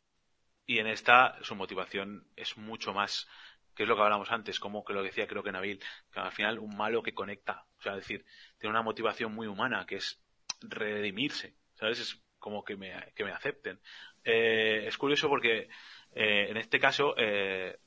y 0.65 0.79
en 0.79 0.87
esta 0.87 1.39
su 1.43 1.55
motivación 1.55 2.27
es 2.37 2.57
mucho 2.57 2.95
más, 2.95 3.29
que 3.75 3.83
es 3.83 3.89
lo 3.89 3.97
que 3.97 4.03
hablamos 4.03 4.31
antes, 4.33 4.61
como 4.61 4.83
que 4.83 4.95
lo 4.95 5.03
decía 5.03 5.27
creo 5.27 5.43
que 5.43 5.53
Nabil, 5.53 5.79
que 6.11 6.21
al 6.21 6.33
final 6.33 6.59
un 6.59 6.75
malo 6.75 7.03
que 7.03 7.13
conecta, 7.13 7.67
o 7.79 7.83
sea, 7.83 7.93
es 7.93 7.99
decir, 7.99 8.25
tiene 8.59 8.71
una 8.71 8.83
motivación 8.83 9.35
muy 9.35 9.47
humana, 9.47 9.85
que 9.87 9.97
es 9.97 10.19
redimirse, 10.63 11.55
¿sabes? 11.79 12.01
Es 12.01 12.23
como 12.39 12.65
que 12.65 12.77
me, 12.77 12.93
que 13.15 13.25
me 13.25 13.33
acepten. 13.33 13.79
Eh, 14.25 14.85
es 14.87 14.97
curioso 14.99 15.29
porque 15.29 15.69
eh, 16.15 16.47
en 16.51 16.57
este 16.57 16.79
caso 16.79 17.15
eh, 17.17 17.79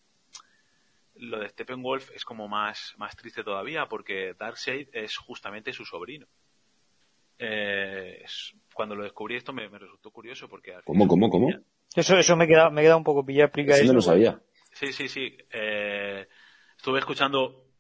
lo 1.16 1.40
de 1.40 1.50
Steppenwolf 1.50 2.12
es 2.12 2.26
como 2.26 2.48
más, 2.48 2.94
más 2.98 3.16
triste 3.16 3.44
todavía 3.44 3.88
porque 3.88 4.34
Darkseid 4.38 4.90
es 4.94 5.18
justamente 5.18 5.74
su 5.74 5.86
sobrino. 5.86 6.28
Eh, 7.38 8.22
es, 8.24 8.54
cuando 8.74 8.96
lo 8.96 9.04
descubrí 9.04 9.36
esto 9.36 9.52
me, 9.52 9.68
me 9.70 9.80
resultó 9.80 10.12
curioso 10.12 10.48
porque... 10.48 10.76
¿Cómo, 10.86 11.08
cómo, 11.08 11.30
cómo? 11.30 11.50
Eso, 11.96 12.18
eso 12.18 12.36
me 12.36 12.48
queda, 12.48 12.70
me 12.70 12.82
queda 12.84 12.96
un 12.96 13.04
poco 13.04 13.26
pillado. 13.26 13.48
Explica 13.48 13.74
Eso 13.74 13.84
eso. 13.84 13.94
no 13.94 13.98
lo 13.98 14.02
sabía. 14.02 14.40
Sí, 14.72 14.94
sí, 14.94 15.08
sí. 15.08 15.38
Eh, 15.52 16.28
estuve 16.78 17.00
escuchando 17.00 17.71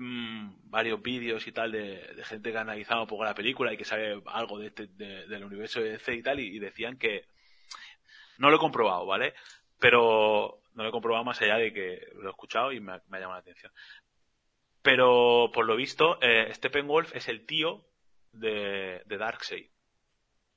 mmm, 0.00 0.70
varios 0.70 1.02
vídeos 1.02 1.46
y 1.46 1.52
tal 1.52 1.72
de, 1.72 2.24
gente 2.24 2.50
que 2.50 2.58
ha 2.58 2.62
analizado 2.62 3.02
un 3.02 3.06
poco 3.06 3.24
la 3.24 3.34
película 3.34 3.72
y 3.72 3.76
que 3.76 3.84
sabe 3.84 4.22
algo 4.26 4.58
de 4.58 4.68
este, 4.68 4.86
de, 4.86 5.26
del 5.26 5.44
universo 5.44 5.80
de 5.80 5.92
DC 5.92 6.14
y 6.14 6.22
tal, 6.22 6.40
y, 6.40 6.58
decían 6.58 6.96
que 6.96 7.26
no 8.38 8.50
lo 8.50 8.56
he 8.56 8.58
comprobado, 8.58 9.04
¿vale? 9.06 9.34
Pero 9.78 10.62
no 10.74 10.82
lo 10.82 10.88
he 10.88 10.92
comprobado 10.92 11.24
más 11.24 11.40
allá 11.42 11.56
de 11.56 11.72
que 11.72 12.08
lo 12.14 12.28
he 12.28 12.30
escuchado 12.30 12.72
y 12.72 12.80
me 12.80 12.92
ha, 12.92 13.02
me 13.08 13.18
ha 13.18 13.20
llamado 13.20 13.38
la 13.38 13.42
atención. 13.42 13.72
Pero 14.82 15.50
por 15.52 15.66
lo 15.66 15.76
visto, 15.76 16.18
eh, 16.22 16.50
Steppenwolf 16.54 17.14
es 17.14 17.28
el 17.28 17.44
tío 17.44 17.84
de, 18.32 19.02
de 19.04 19.18
Darkseid, 19.18 19.68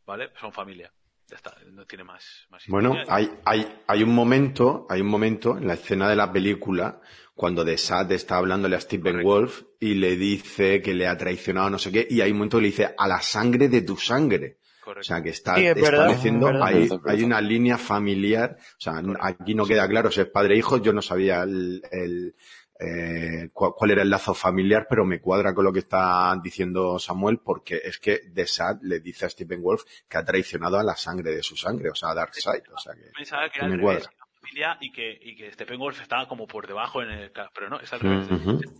¿vale? 0.05 0.31
Son 0.39 0.53
familia. 0.53 0.93
Ya 1.29 1.37
está, 1.37 1.55
no 1.71 1.85
tiene 1.85 2.03
más, 2.03 2.45
más 2.49 2.63
Bueno, 2.67 2.95
hay, 3.07 3.31
hay, 3.45 3.81
hay 3.87 4.03
un 4.03 4.13
momento, 4.13 4.85
hay 4.89 5.01
un 5.01 5.07
momento 5.07 5.57
en 5.57 5.67
la 5.67 5.75
escena 5.75 6.09
de 6.09 6.15
la 6.15 6.31
película 6.31 6.99
cuando 7.33 7.65
The 7.65 7.77
Sad 7.77 8.11
está 8.11 8.37
hablándole 8.37 8.75
a 8.75 8.81
Stephen 8.81 9.13
Correcto. 9.13 9.29
Wolf 9.29 9.61
y 9.79 9.95
le 9.95 10.15
dice 10.15 10.81
que 10.81 10.93
le 10.93 11.07
ha 11.07 11.17
traicionado 11.17 11.69
no 11.69 11.79
sé 11.79 11.91
qué, 11.91 12.07
y 12.09 12.21
hay 12.21 12.31
un 12.31 12.37
momento 12.37 12.57
que 12.57 12.63
le 12.63 12.67
dice 12.69 12.93
a 12.97 13.07
la 13.07 13.21
sangre 13.21 13.69
de 13.69 13.81
tu 13.81 13.97
sangre. 13.97 14.57
Correcto. 14.83 14.99
O 14.99 15.03
sea, 15.03 15.23
que 15.23 15.29
está 15.29 15.55
sí, 15.55 15.65
estableciendo, 15.65 16.47
verdad, 16.47 16.67
hay, 16.67 16.89
hay, 17.05 17.23
una 17.23 17.39
línea 17.39 17.77
familiar, 17.77 18.57
o 18.59 18.81
sea, 18.81 19.01
Correcto. 19.01 19.19
aquí 19.21 19.55
no 19.55 19.65
queda 19.65 19.87
claro 19.87 20.11
si 20.11 20.19
es 20.19 20.27
padre 20.27 20.55
e 20.55 20.57
hijo, 20.57 20.77
yo 20.77 20.91
no 20.91 21.01
sabía 21.01 21.43
el, 21.43 21.81
el 21.89 22.35
eh, 22.79 23.49
cuál, 23.53 23.73
cuál, 23.75 23.91
era 23.91 24.01
el 24.01 24.09
lazo 24.09 24.33
familiar, 24.33 24.87
pero 24.89 25.05
me 25.05 25.21
cuadra 25.21 25.53
con 25.53 25.63
lo 25.63 25.71
que 25.71 25.79
está 25.79 26.35
diciendo 26.41 26.97
Samuel, 26.99 27.39
porque 27.39 27.81
es 27.83 27.99
que 27.99 28.21
The 28.33 28.47
Sad 28.47 28.77
le 28.81 28.99
dice 28.99 29.25
a 29.25 29.29
Stephen 29.29 29.61
Wolf 29.61 29.83
que 30.09 30.17
ha 30.17 30.25
traicionado 30.25 30.79
a 30.79 30.83
la 30.83 30.95
sangre 30.95 31.35
de 31.35 31.43
su 31.43 31.55
sangre, 31.55 31.89
o 31.89 31.95
sea, 31.95 32.09
a 32.09 32.15
Darkseid, 32.15 32.63
o 32.73 32.77
sea 32.77 32.93
que, 32.93 33.11
Pensaba 33.15 33.49
que, 33.49 33.59
que 33.59 33.67
me 33.67 33.79
cuadra. 33.79 34.09
Familia 34.43 34.77
y 34.81 34.91
que, 34.91 35.17
y 35.21 35.35
que 35.35 35.51
Steppenwolf 35.53 36.01
estaba 36.01 36.27
como 36.27 36.47
por 36.47 36.67
debajo 36.67 37.01
en 37.01 37.09
el 37.11 37.31
pero 37.31 37.69
no, 37.69 37.79
es 37.79 37.93
al 37.93 38.01
revés 38.01 38.29
uh 38.29 38.35
-huh. 38.35 38.79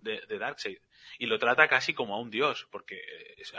de, 0.00 0.22
de 0.26 0.38
Darkseid 0.38 0.78
y 1.18 1.26
lo 1.26 1.38
trata 1.38 1.68
casi 1.68 1.92
como 1.92 2.14
a 2.14 2.20
un 2.20 2.30
dios 2.30 2.66
porque 2.70 2.98
es, 3.36 3.52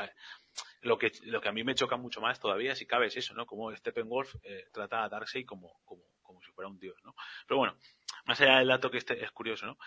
lo 0.81 0.97
que 0.97 1.11
lo 1.23 1.41
que 1.41 1.49
a 1.49 1.51
mí 1.51 1.63
me 1.63 1.75
choca 1.75 1.97
mucho 1.97 2.19
más 2.19 2.39
todavía 2.39 2.75
si 2.75 2.87
cabe 2.87 3.07
es 3.07 3.17
eso 3.17 3.35
no 3.35 3.45
como 3.45 3.75
Steppenwolf 3.75 4.35
eh, 4.43 4.65
trata 4.73 5.03
a 5.03 5.09
Darkseid 5.09 5.45
como 5.45 5.79
como 5.85 6.01
como 6.23 6.41
si 6.41 6.51
fuera 6.51 6.67
un 6.67 6.79
dios 6.79 6.97
no 7.03 7.13
pero 7.47 7.59
bueno 7.59 7.77
más 8.25 8.39
allá 8.41 8.59
del 8.59 8.67
dato 8.67 8.91
que 8.91 8.97
este 8.97 9.23
es 9.23 9.31
curioso 9.31 9.65
no 9.65 9.77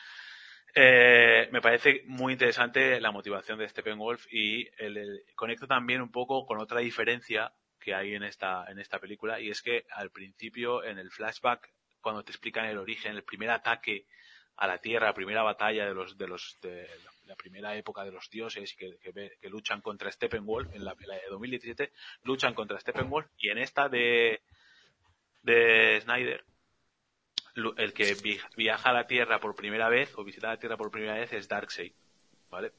eh, 0.74 1.48
me 1.50 1.60
parece 1.60 2.02
muy 2.06 2.34
interesante 2.34 3.00
la 3.00 3.10
motivación 3.10 3.58
de 3.58 3.68
Steppenwolf 3.68 4.26
y 4.30 4.68
el, 4.78 5.24
conecto 5.34 5.66
también 5.66 6.02
un 6.02 6.10
poco 6.10 6.44
con 6.46 6.58
otra 6.58 6.80
diferencia 6.80 7.52
que 7.80 7.94
hay 7.94 8.14
en 8.14 8.22
esta, 8.22 8.66
en 8.68 8.78
esta 8.78 8.98
película 8.98 9.40
y 9.40 9.50
es 9.50 9.62
que 9.62 9.86
al 9.90 10.10
principio 10.10 10.84
en 10.84 10.98
el 10.98 11.10
flashback 11.10 11.72
cuando 12.00 12.22
te 12.22 12.32
explican 12.32 12.66
el 12.66 12.78
origen, 12.78 13.16
el 13.16 13.24
primer 13.24 13.50
ataque 13.50 14.06
a 14.56 14.66
la 14.66 14.78
Tierra, 14.78 15.06
la 15.06 15.14
primera 15.14 15.42
batalla 15.42 15.86
de 15.86 15.94
los 15.94 16.18
de 16.18 16.28
los 16.28 16.58
de 16.60 16.86
la 17.24 17.36
primera 17.36 17.76
época 17.76 18.04
de 18.04 18.12
los 18.12 18.28
dioses 18.30 18.74
que, 18.74 18.98
luchan 19.48 19.80
contra 19.80 20.10
Steppenwolf 20.10 20.74
en 20.74 20.84
la, 20.84 20.96
la, 21.06 21.14
de 21.14 21.28
2017 21.30 21.92
luchan 22.24 22.54
contra 22.54 22.80
Steppenwolf 22.80 23.26
y 23.38 23.50
en 23.50 23.58
esta 23.58 23.88
de 23.88 24.42
de 25.42 26.00
Snyder 26.02 26.44
el 27.76 27.92
que 27.92 28.16
viaja 28.56 28.90
a 28.90 28.92
la 28.92 29.06
Tierra 29.06 29.40
por 29.40 29.54
primera 29.54 29.88
vez 29.88 30.12
o 30.16 30.24
visita 30.24 30.48
la 30.48 30.58
Tierra 30.58 30.76
por 30.76 30.90
primera 30.90 31.14
vez 31.14 31.32
es 31.32 31.48
Darkseid, 31.48 31.92
¿vale? 32.50 32.72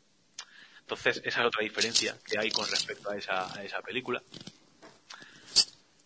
Entonces, 0.82 1.22
esa 1.24 1.42
es 1.42 1.46
otra 1.46 1.64
diferencia 1.64 2.16
que 2.26 2.40
hay 2.40 2.50
con 2.50 2.66
respecto 2.66 3.12
a 3.12 3.16
esa, 3.16 3.82
película. 3.86 4.24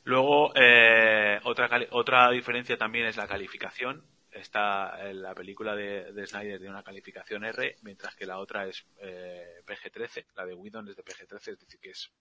Luego, 0.03 0.51
eh, 0.55 1.39
otra, 1.43 1.69
otra 1.91 2.29
diferencia 2.31 2.77
también 2.77 3.05
es 3.05 3.15
la 3.15 3.25
calificación. 3.25 4.03
Está 4.29 4.97
la 5.13 5.33
película 5.35 5.75
de, 5.75 6.11
de, 6.11 6.27
Snyder 6.27 6.59
de 6.59 6.67
una 6.67 6.83
calificación 6.83 7.45
R, 7.45 7.77
mientras 7.83 8.15
que 8.15 8.25
la 8.25 8.39
otra 8.39 8.67
es 8.67 8.85
eh, 8.97 9.61
PG-13. 9.65 10.25
La 10.35 10.45
de 10.45 10.53
Whedon 10.53 10.89
es 10.89 10.97
de 10.97 11.03
PG-13, 11.05 11.53
es 11.53 11.59
decir, 11.59 11.79
que 11.79 11.91
es 11.91 12.11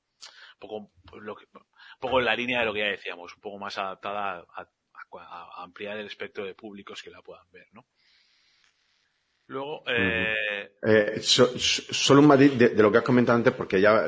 un 0.54 0.58
poco, 0.60 0.90
lo 1.20 1.34
que, 1.34 1.46
un 1.52 1.64
poco 1.98 2.20
en 2.20 2.26
la 2.26 2.36
línea 2.36 2.60
de 2.60 2.66
lo 2.66 2.72
que 2.72 2.80
ya 2.80 2.86
decíamos, 2.86 3.34
un 3.34 3.40
poco 3.40 3.58
más 3.58 3.76
adaptada 3.76 4.46
a, 4.54 4.68
a, 5.20 5.62
ampliar 5.62 5.98
el 5.98 6.06
espectro 6.06 6.44
de 6.44 6.54
públicos 6.54 7.02
que 7.02 7.10
la 7.10 7.22
puedan 7.22 7.50
ver, 7.50 7.68
¿no? 7.72 7.86
Luego, 9.46 9.84
eh... 9.86 10.76
Eh, 10.82 11.20
solo 11.20 12.20
un 12.20 12.26
matiz 12.26 12.56
de, 12.56 12.70
de, 12.70 12.82
lo 12.82 12.90
que 12.90 12.98
has 12.98 13.04
comentado 13.04 13.36
antes, 13.36 13.52
porque 13.52 13.80
ya 13.80 14.06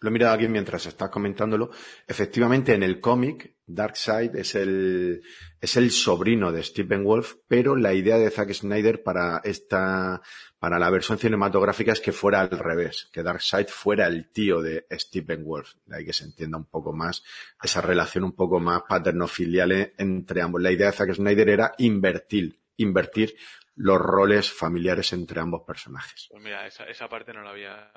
lo 0.00 0.10
he 0.10 0.12
mirado 0.12 0.34
aquí 0.34 0.46
mientras 0.48 0.84
estás 0.86 1.08
comentándolo. 1.08 1.70
Efectivamente, 2.06 2.74
en 2.74 2.82
el 2.82 3.00
cómic, 3.00 3.54
Darkseid 3.66 4.36
es 4.36 4.54
el, 4.54 5.22
es 5.60 5.76
el 5.76 5.90
sobrino 5.90 6.52
de 6.52 6.62
Stephen 6.62 7.02
Wolf, 7.02 7.36
pero 7.48 7.76
la 7.76 7.94
idea 7.94 8.18
de 8.18 8.30
Zack 8.30 8.52
Snyder 8.52 9.02
para 9.02 9.40
esta, 9.42 10.20
para 10.58 10.78
la 10.78 10.90
versión 10.90 11.18
cinematográfica 11.18 11.92
es 11.92 12.00
que 12.00 12.12
fuera 12.12 12.42
al 12.42 12.50
revés, 12.50 13.08
que 13.10 13.22
Darkseid 13.22 13.68
fuera 13.68 14.06
el 14.06 14.30
tío 14.30 14.60
de 14.60 14.86
Stephen 14.92 15.44
Wolf. 15.44 15.74
De 15.86 15.96
ahí 15.96 16.04
que 16.04 16.12
se 16.12 16.24
entienda 16.24 16.58
un 16.58 16.66
poco 16.66 16.92
más 16.92 17.24
esa 17.62 17.80
relación 17.80 18.24
un 18.24 18.36
poco 18.36 18.60
más 18.60 18.82
paterno-filial 18.86 19.94
entre 19.96 20.42
ambos. 20.42 20.60
La 20.60 20.72
idea 20.72 20.90
de 20.90 20.96
Zack 20.96 21.14
Snyder 21.14 21.48
era 21.48 21.72
invertir, 21.78 22.60
invertir 22.76 23.34
los 23.76 23.98
roles 23.98 24.50
familiares 24.52 25.12
entre 25.14 25.40
ambos 25.40 25.62
personajes. 25.66 26.28
Pues 26.30 26.42
mira, 26.42 26.66
esa, 26.66 26.84
esa 26.84 27.08
parte 27.08 27.32
no 27.32 27.42
la 27.42 27.50
había, 27.50 27.90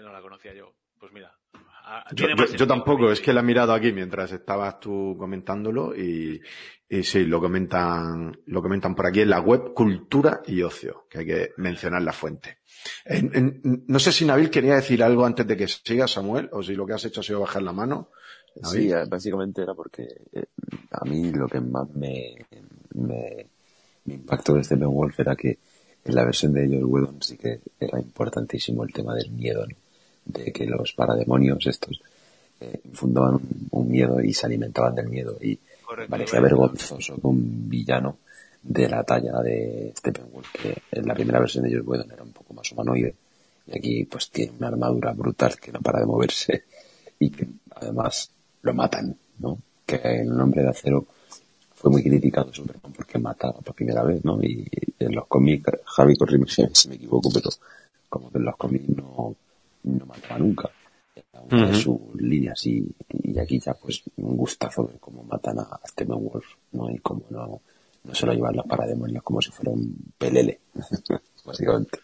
no 0.00 0.12
la 0.12 0.20
conocía 0.20 0.52
yo. 0.52 0.74
Pues 0.98 1.12
mira. 1.12 1.32
Yo, 2.12 2.26
yo, 2.56 2.66
tampoco, 2.66 3.12
es 3.12 3.20
que 3.20 3.32
la 3.32 3.40
he 3.40 3.44
mirado 3.44 3.72
aquí 3.72 3.92
mientras 3.92 4.32
estabas 4.32 4.80
tú 4.80 5.14
comentándolo 5.16 5.94
y, 5.94 6.40
y 6.88 7.02
sí, 7.04 7.24
lo 7.24 7.40
comentan, 7.40 8.36
lo 8.46 8.60
comentan 8.60 8.96
por 8.96 9.06
aquí 9.06 9.20
en 9.20 9.30
la 9.30 9.40
web 9.40 9.72
Cultura 9.72 10.42
y 10.46 10.62
Ocio, 10.62 11.06
que 11.08 11.18
hay 11.18 11.26
que 11.26 11.50
mencionar 11.58 12.02
la 12.02 12.12
fuente. 12.12 12.58
En, 13.04 13.30
en, 13.34 13.84
no 13.86 14.00
sé 14.00 14.10
si 14.10 14.24
Nabil 14.24 14.50
quería 14.50 14.74
decir 14.74 15.00
algo 15.00 15.24
antes 15.24 15.46
de 15.46 15.56
que 15.56 15.68
siga 15.68 16.08
Samuel, 16.08 16.48
o 16.50 16.60
si 16.60 16.74
lo 16.74 16.86
que 16.86 16.94
has 16.94 17.04
hecho 17.04 17.20
ha 17.20 17.24
sido 17.24 17.40
bajar 17.40 17.62
la 17.62 17.72
mano. 17.72 18.10
Sí, 18.64 18.90
básicamente 19.08 19.62
era 19.62 19.74
porque 19.74 20.22
eh, 20.32 20.46
a 20.90 21.04
mí 21.04 21.30
lo 21.30 21.46
que 21.46 21.60
más 21.60 21.88
me, 21.90 22.34
me, 22.94 23.46
me 24.06 24.14
impactó 24.14 24.54
de 24.54 24.62
este 24.62 24.74
Wolf 24.74 25.20
era 25.20 25.36
que 25.36 25.58
en 26.04 26.14
la 26.14 26.24
versión 26.24 26.52
de 26.52 26.66
Joel 26.66 26.84
Whedon 26.84 27.22
sí 27.22 27.36
que 27.36 27.60
era 27.78 28.00
importantísimo 28.00 28.82
el 28.82 28.92
tema 28.92 29.14
del 29.14 29.30
miedo, 29.30 29.66
¿no? 29.66 29.76
De 30.26 30.52
que 30.52 30.66
los 30.66 30.92
parademonios 30.92 31.66
estos 31.66 32.00
eh, 32.60 32.80
fundaban 32.92 33.38
un, 33.70 33.88
miedo 33.88 34.20
y 34.20 34.32
se 34.32 34.46
alimentaban 34.46 34.94
del 34.94 35.08
miedo 35.08 35.36
y 35.40 35.58
parecía 36.08 36.40
vergonzoso 36.40 37.14
que 37.14 37.26
un 37.26 37.68
villano 37.68 38.18
de 38.62 38.88
la 38.88 39.04
talla 39.04 39.40
de 39.40 39.92
Steppenwolf 39.96 40.52
que 40.52 40.74
en 40.90 41.06
la 41.06 41.14
primera 41.14 41.38
versión 41.38 41.64
de 41.64 41.76
Joss 41.76 41.86
Whedon 41.86 42.10
era 42.10 42.22
un 42.22 42.32
poco 42.32 42.54
más 42.54 42.70
humanoide 42.72 43.14
y 43.66 43.78
aquí 43.78 44.04
pues 44.04 44.30
tiene 44.30 44.52
una 44.58 44.68
armadura 44.68 45.12
brutal 45.12 45.56
que 45.60 45.72
no 45.72 45.80
para 45.80 46.00
de 46.00 46.06
moverse 46.06 46.64
y 47.18 47.30
que 47.30 47.46
además 47.74 48.30
lo 48.62 48.74
matan, 48.74 49.16
¿no? 49.38 49.58
Que 49.84 49.96
en 49.96 50.20
el 50.28 50.36
nombre 50.36 50.62
de 50.62 50.70
acero 50.70 51.06
fue 51.74 51.90
muy 51.90 52.02
criticado 52.02 52.52
Superman 52.52 52.92
porque 52.92 53.18
mataba 53.18 53.60
por 53.60 53.74
primera 53.74 54.02
vez, 54.02 54.24
¿no? 54.24 54.42
Y 54.42 54.66
en 54.98 55.14
los 55.14 55.26
cómics, 55.26 55.70
Javi 55.84 56.16
corrime 56.16 56.46
si 56.72 56.88
me 56.88 56.96
equivoco, 56.96 57.30
pero 57.32 57.50
como 58.08 58.30
que 58.30 58.38
en 58.38 58.44
los 58.44 58.56
cómics 58.56 58.88
no 58.88 59.36
no 59.86 60.06
mataba 60.06 60.38
nunca. 60.38 60.70
Era 61.14 61.66
de 61.68 61.74
sus 61.74 62.14
líneas 62.20 62.66
y, 62.66 62.94
y, 63.08 63.38
aquí 63.38 63.58
ya 63.58 63.72
pues 63.72 64.02
un 64.16 64.36
gustazo 64.36 64.84
de 64.84 64.98
cómo 64.98 65.22
matan 65.22 65.58
a 65.58 65.80
Wolf 66.04 66.46
¿no? 66.72 66.90
Y 66.90 66.98
cómo 66.98 67.24
no, 67.30 67.62
no 68.04 68.14
se 68.14 68.26
lo 68.26 68.34
llevan 68.34 68.56
los 68.56 68.66
parademonios 68.66 69.22
como 69.22 69.40
si 69.40 69.50
fuera 69.50 69.70
un 69.70 70.12
pelele, 70.18 70.60
básicamente. 71.44 72.00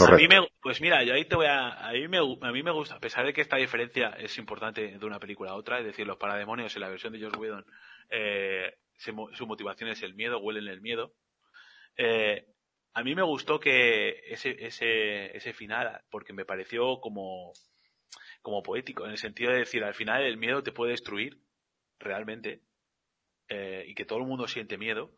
A 0.00 0.16
mí 0.16 0.26
me, 0.26 0.48
pues 0.60 0.80
mira, 0.80 1.04
yo 1.04 1.14
ahí 1.14 1.24
te 1.24 1.36
voy 1.36 1.46
a, 1.46 1.88
a 1.88 1.92
mí 1.92 2.08
me, 2.08 2.18
a 2.18 2.52
mí 2.52 2.62
me 2.62 2.70
gusta, 2.70 2.96
a 2.96 3.00
pesar 3.00 3.26
de 3.26 3.32
que 3.32 3.42
esta 3.42 3.56
diferencia 3.56 4.10
es 4.18 4.36
importante 4.38 4.98
de 4.98 5.06
una 5.06 5.20
película 5.20 5.50
a 5.50 5.56
otra, 5.56 5.78
es 5.78 5.84
decir, 5.84 6.06
los 6.06 6.16
parademonios 6.16 6.74
en 6.74 6.82
la 6.82 6.88
versión 6.88 7.12
de 7.12 7.20
Joss 7.20 7.36
Whedon, 7.36 7.64
eh, 8.10 8.74
su 8.96 9.46
motivación 9.46 9.90
es 9.90 10.02
el 10.02 10.14
miedo, 10.14 10.38
huelen 10.40 10.68
el 10.68 10.80
miedo. 10.80 11.12
Eh, 11.96 12.46
a 12.94 13.02
mí 13.02 13.14
me 13.14 13.22
gustó 13.22 13.58
que 13.58 14.20
ese, 14.28 14.56
ese, 14.64 15.36
ese 15.36 15.52
final, 15.52 16.02
porque 16.10 16.32
me 16.32 16.44
pareció 16.44 17.00
como, 17.00 17.52
como 18.42 18.62
poético, 18.62 19.04
en 19.04 19.12
el 19.12 19.18
sentido 19.18 19.52
de 19.52 19.60
decir, 19.60 19.82
al 19.84 19.94
final 19.94 20.22
el 20.22 20.36
miedo 20.36 20.62
te 20.62 20.72
puede 20.72 20.92
destruir, 20.92 21.38
realmente, 21.98 22.62
eh, 23.48 23.84
y 23.86 23.94
que 23.94 24.04
todo 24.04 24.18
el 24.18 24.26
mundo 24.26 24.46
siente 24.46 24.76
miedo. 24.76 25.10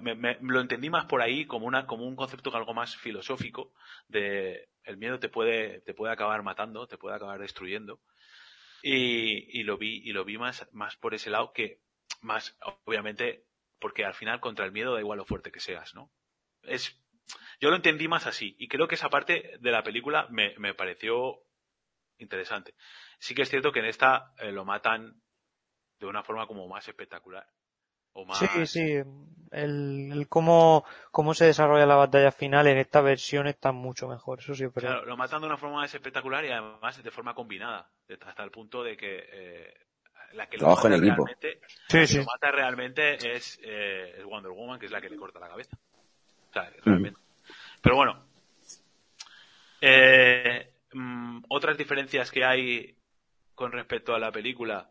Me, 0.00 0.38
lo 0.40 0.62
entendí 0.62 0.88
más 0.88 1.04
por 1.04 1.20
ahí 1.20 1.44
como 1.44 1.66
una, 1.66 1.86
como 1.86 2.06
un 2.06 2.16
concepto 2.16 2.54
algo 2.56 2.72
más 2.72 2.96
filosófico, 2.96 3.74
de 4.08 4.70
el 4.84 4.96
miedo 4.96 5.18
te 5.18 5.28
puede, 5.28 5.80
te 5.82 5.92
puede 5.92 6.12
acabar 6.12 6.42
matando, 6.42 6.86
te 6.86 6.96
puede 6.96 7.16
acabar 7.16 7.38
destruyendo. 7.38 8.00
Y, 8.82 9.60
y 9.60 9.62
lo 9.62 9.76
vi, 9.76 10.00
y 10.04 10.12
lo 10.12 10.24
vi 10.24 10.38
más, 10.38 10.66
más 10.72 10.96
por 10.96 11.14
ese 11.14 11.28
lado 11.28 11.52
que, 11.52 11.80
más, 12.22 12.56
obviamente, 12.84 13.44
porque 13.78 14.06
al 14.06 14.14
final 14.14 14.40
contra 14.40 14.64
el 14.64 14.72
miedo 14.72 14.94
da 14.94 15.00
igual 15.00 15.18
lo 15.18 15.26
fuerte 15.26 15.52
que 15.52 15.60
seas, 15.60 15.94
¿no? 15.94 16.10
Es, 16.66 17.00
yo 17.60 17.70
lo 17.70 17.76
entendí 17.76 18.08
más 18.08 18.26
así 18.26 18.56
y 18.58 18.68
creo 18.68 18.88
que 18.88 18.94
esa 18.94 19.10
parte 19.10 19.56
de 19.60 19.70
la 19.70 19.82
película 19.82 20.26
me, 20.30 20.54
me 20.58 20.74
pareció 20.74 21.42
interesante. 22.18 22.74
Sí 23.18 23.34
que 23.34 23.42
es 23.42 23.50
cierto 23.50 23.72
que 23.72 23.80
en 23.80 23.86
esta 23.86 24.32
eh, 24.38 24.52
lo 24.52 24.64
matan 24.64 25.20
de 25.98 26.06
una 26.06 26.22
forma 26.22 26.46
como 26.46 26.68
más 26.68 26.86
espectacular. 26.88 27.46
O 28.12 28.24
más... 28.24 28.38
Sí, 28.38 28.66
sí. 28.66 29.02
El, 29.50 30.10
el 30.12 30.28
cómo, 30.28 30.84
cómo 31.10 31.34
se 31.34 31.46
desarrolla 31.46 31.86
la 31.86 31.96
batalla 31.96 32.32
final 32.32 32.66
en 32.66 32.78
esta 32.78 33.00
versión 33.00 33.46
está 33.46 33.72
mucho 33.72 34.08
mejor, 34.08 34.40
eso 34.40 34.54
sí. 34.54 34.66
Pero... 34.74 34.86
Claro, 34.86 35.04
lo 35.04 35.16
matan 35.16 35.40
de 35.40 35.46
una 35.46 35.56
forma 35.56 35.76
más 35.76 35.94
espectacular 35.94 36.44
y 36.44 36.50
además 36.50 37.02
de 37.02 37.10
forma 37.10 37.34
combinada, 37.34 37.90
hasta 38.26 38.42
el 38.42 38.50
punto 38.50 38.82
de 38.82 38.96
que 38.96 39.28
eh, 39.32 39.74
la 40.32 40.48
que 40.48 40.58
lo 40.58 40.68
mata, 40.68 40.88
realmente, 40.88 41.60
sí, 41.88 42.06
sí. 42.06 42.18
lo 42.18 42.24
mata 42.24 42.50
realmente 42.50 43.32
es, 43.32 43.60
eh, 43.62 44.16
es 44.18 44.24
Wonder 44.24 44.50
Woman, 44.50 44.78
que 44.78 44.86
es 44.86 44.92
la 44.92 45.00
que 45.00 45.08
le 45.08 45.16
corta 45.16 45.38
la 45.38 45.48
cabeza 45.48 45.76
realmente. 46.84 47.20
Pero 47.80 47.96
bueno. 47.96 48.26
Eh, 49.80 50.72
mm, 50.92 51.44
otras 51.48 51.76
diferencias 51.76 52.30
que 52.30 52.44
hay 52.44 52.96
con 53.54 53.72
respecto 53.72 54.14
a 54.14 54.18
la 54.18 54.32
película. 54.32 54.90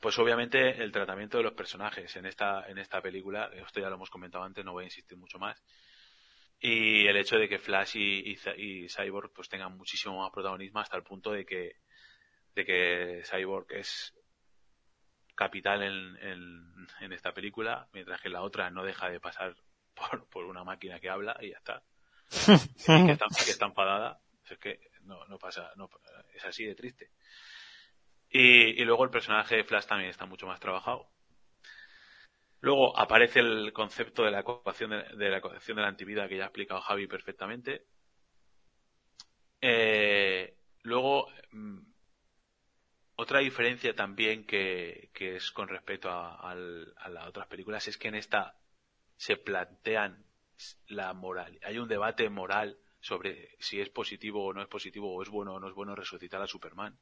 Pues 0.00 0.18
obviamente 0.18 0.82
el 0.82 0.92
tratamiento 0.92 1.38
de 1.38 1.44
los 1.44 1.54
personajes 1.54 2.14
en 2.16 2.26
esta, 2.26 2.68
en 2.68 2.78
esta 2.78 3.00
película, 3.00 3.50
esto 3.54 3.80
ya 3.80 3.88
lo 3.88 3.94
hemos 3.94 4.10
comentado 4.10 4.44
antes, 4.44 4.64
no 4.64 4.72
voy 4.72 4.84
a 4.84 4.88
insistir 4.88 5.16
mucho 5.16 5.38
más. 5.38 5.62
Y 6.60 7.06
el 7.06 7.16
hecho 7.16 7.36
de 7.36 7.48
que 7.48 7.58
Flash 7.58 7.96
y, 7.96 8.36
y, 8.56 8.88
Cyborg 8.88 9.32
pues 9.32 9.48
tengan 9.48 9.76
muchísimo 9.76 10.20
más 10.20 10.30
protagonismo 10.30 10.80
hasta 10.80 10.96
el 10.96 11.02
punto 11.02 11.32
de 11.32 11.44
que, 11.44 11.76
de 12.54 12.64
que 12.64 13.22
Cyborg 13.24 13.72
es 13.72 14.14
capital 15.34 15.82
en, 15.82 16.16
en, 16.20 16.86
en 17.00 17.12
esta 17.12 17.32
película, 17.32 17.88
mientras 17.92 18.20
que 18.20 18.28
la 18.28 18.42
otra 18.42 18.70
no 18.70 18.84
deja 18.84 19.08
de 19.08 19.20
pasar 19.20 19.56
por, 19.94 20.28
por 20.28 20.44
una 20.44 20.64
máquina 20.64 21.00
que 21.00 21.08
habla 21.08 21.36
y 21.40 21.50
ya 21.50 21.58
está. 21.58 21.82
y 22.30 23.06
que 23.06 23.12
está, 23.12 23.26
que 23.44 23.50
está 23.50 23.66
enfadada. 23.66 24.20
Es 24.48 24.58
que 24.58 24.80
no, 25.02 25.24
no 25.26 25.38
pasa, 25.38 25.72
no, 25.76 25.88
es 26.34 26.44
así 26.44 26.64
de 26.64 26.74
triste. 26.74 27.10
Y, 28.28 28.80
y 28.80 28.84
luego 28.84 29.04
el 29.04 29.10
personaje 29.10 29.56
de 29.56 29.64
Flash 29.64 29.86
también 29.86 30.10
está 30.10 30.26
mucho 30.26 30.46
más 30.46 30.60
trabajado. 30.60 31.08
Luego 32.60 32.98
aparece 32.98 33.40
el 33.40 33.72
concepto 33.72 34.24
de 34.24 34.30
la 34.30 34.40
ecuación 34.40 34.90
de, 34.90 35.04
de 35.16 35.30
la 35.30 35.38
ecuación 35.38 35.76
de 35.76 35.82
la 35.82 35.88
antivida 35.88 36.28
que 36.28 36.36
ya 36.36 36.44
ha 36.44 36.46
explicado 36.46 36.80
Javi 36.80 37.06
perfectamente. 37.06 37.86
Eh, 39.60 40.56
luego, 40.82 41.28
mm, 41.52 41.78
otra 43.16 43.40
diferencia 43.40 43.94
también 43.94 44.46
que, 44.46 45.10
que 45.14 45.36
es 45.36 45.50
con 45.52 45.68
respecto 45.68 46.10
a, 46.10 46.36
a, 46.36 46.52
a, 46.52 47.08
las 47.08 47.26
otras 47.26 47.46
películas 47.46 47.86
es 47.88 47.96
que 47.96 48.08
en 48.08 48.16
esta 48.16 48.58
se 49.24 49.38
plantean 49.38 50.22
la 50.86 51.14
moral. 51.14 51.58
Hay 51.62 51.78
un 51.78 51.88
debate 51.88 52.28
moral 52.28 52.76
sobre 53.00 53.56
si 53.58 53.80
es 53.80 53.88
positivo 53.88 54.44
o 54.44 54.52
no 54.52 54.60
es 54.60 54.68
positivo, 54.68 55.14
o 55.14 55.22
es 55.22 55.30
bueno 55.30 55.54
o 55.54 55.60
no 55.60 55.66
es 55.66 55.74
bueno 55.74 55.96
resucitar 55.96 56.42
a 56.42 56.46
Superman. 56.46 56.98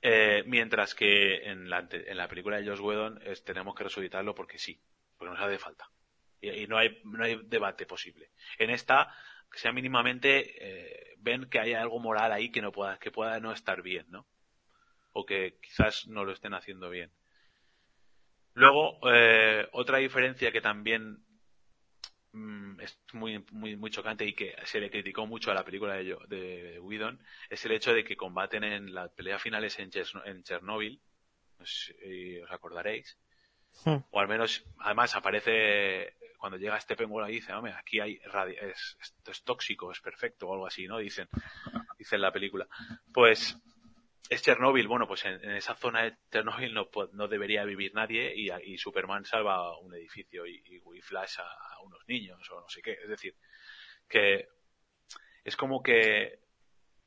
Eh, 0.00 0.44
mientras 0.46 0.94
que 0.94 1.50
en 1.50 1.68
la, 1.68 1.86
en 1.90 2.16
la 2.16 2.26
película 2.26 2.56
de 2.56 2.66
Josh 2.66 2.80
Whedon 2.80 3.20
es, 3.22 3.44
tenemos 3.44 3.74
que 3.74 3.84
resucitarlo 3.84 4.34
porque 4.34 4.58
sí, 4.58 4.80
porque 5.18 5.34
nos 5.34 5.42
hace 5.42 5.58
falta. 5.58 5.90
y, 6.40 6.66
no, 6.66 6.78
hay, 6.78 7.02
no 7.04 7.22
hay 7.22 7.38
debate 7.44 7.84
posible. 7.84 8.30
En 8.56 8.70
esta, 8.70 9.14
que 9.50 9.58
sea 9.58 9.72
mínimamente, 9.72 10.54
eh, 10.56 11.16
ven 11.18 11.50
que 11.50 11.60
hay 11.60 11.74
algo 11.74 12.00
moral 12.00 12.32
ahí 12.32 12.50
que 12.50 12.62
no 12.62 12.72
pueda, 12.72 12.98
que 12.98 13.10
pueda 13.10 13.38
no 13.40 13.52
estar 13.52 13.82
bien, 13.82 14.06
¿no? 14.08 14.26
O 15.12 15.26
que 15.26 15.58
quizás 15.60 16.08
no 16.08 16.24
lo 16.24 16.32
estén 16.32 16.54
haciendo 16.54 16.88
bien. 16.88 17.12
Luego, 18.54 18.98
eh, 19.10 19.68
otra 19.72 19.98
diferencia 19.98 20.52
que 20.52 20.60
también 20.60 21.24
mm, 22.32 22.80
es 22.80 22.98
muy, 23.12 23.44
muy, 23.50 23.76
muy 23.76 23.90
chocante 23.90 24.24
y 24.24 24.34
que 24.34 24.54
se 24.64 24.80
le 24.80 24.90
criticó 24.90 25.26
mucho 25.26 25.50
a 25.50 25.54
la 25.54 25.64
película 25.64 25.94
de, 25.94 26.16
de 26.28 26.78
Whedon 26.80 27.18
es 27.48 27.64
el 27.64 27.72
hecho 27.72 27.94
de 27.94 28.04
que 28.04 28.16
combaten 28.16 28.64
en 28.64 28.94
las 28.94 29.10
peleas 29.12 29.40
finales 29.40 29.78
en, 29.78 29.90
en 30.24 30.42
Chernóbil, 30.42 31.00
no 31.58 31.66
sé 31.66 31.94
si 31.94 32.38
os 32.40 32.50
acordaréis, 32.50 33.18
hmm. 33.84 33.96
o 34.10 34.20
al 34.20 34.28
menos, 34.28 34.64
además 34.78 35.14
aparece 35.16 36.14
cuando 36.42 36.58
llega 36.58 36.76
este 36.76 36.96
penguin 36.96 37.28
y 37.28 37.34
dice, 37.34 37.52
hombre, 37.52 37.72
aquí 37.72 38.00
hay 38.00 38.20
es, 38.60 38.96
esto 39.00 39.30
es 39.30 39.44
tóxico, 39.44 39.92
es 39.92 40.00
perfecto 40.00 40.48
o 40.48 40.54
algo 40.54 40.66
así, 40.66 40.88
¿no? 40.88 40.98
Dicen, 40.98 41.28
dicen 41.96 42.20
la 42.20 42.32
película. 42.32 42.66
Pues 43.14 43.56
es 44.28 44.42
Chernóbil, 44.42 44.88
bueno, 44.88 45.06
pues 45.06 45.24
en, 45.24 45.42
esa 45.52 45.74
zona 45.74 46.04
de 46.04 46.16
Chernóbil 46.30 46.72
no, 46.72 46.88
no 47.12 47.28
debería 47.28 47.64
vivir 47.64 47.94
nadie 47.94 48.32
y, 48.34 48.78
Superman 48.78 49.24
salva 49.24 49.78
un 49.78 49.94
edificio 49.94 50.46
y, 50.46 50.62
y 50.66 51.00
Flash 51.00 51.38
a, 51.38 51.80
unos 51.82 52.00
niños 52.06 52.48
o 52.50 52.60
no 52.60 52.68
sé 52.68 52.80
qué. 52.82 52.92
Es 52.92 53.08
decir, 53.08 53.36
que 54.08 54.48
es 55.44 55.56
como 55.56 55.82
que 55.82 56.40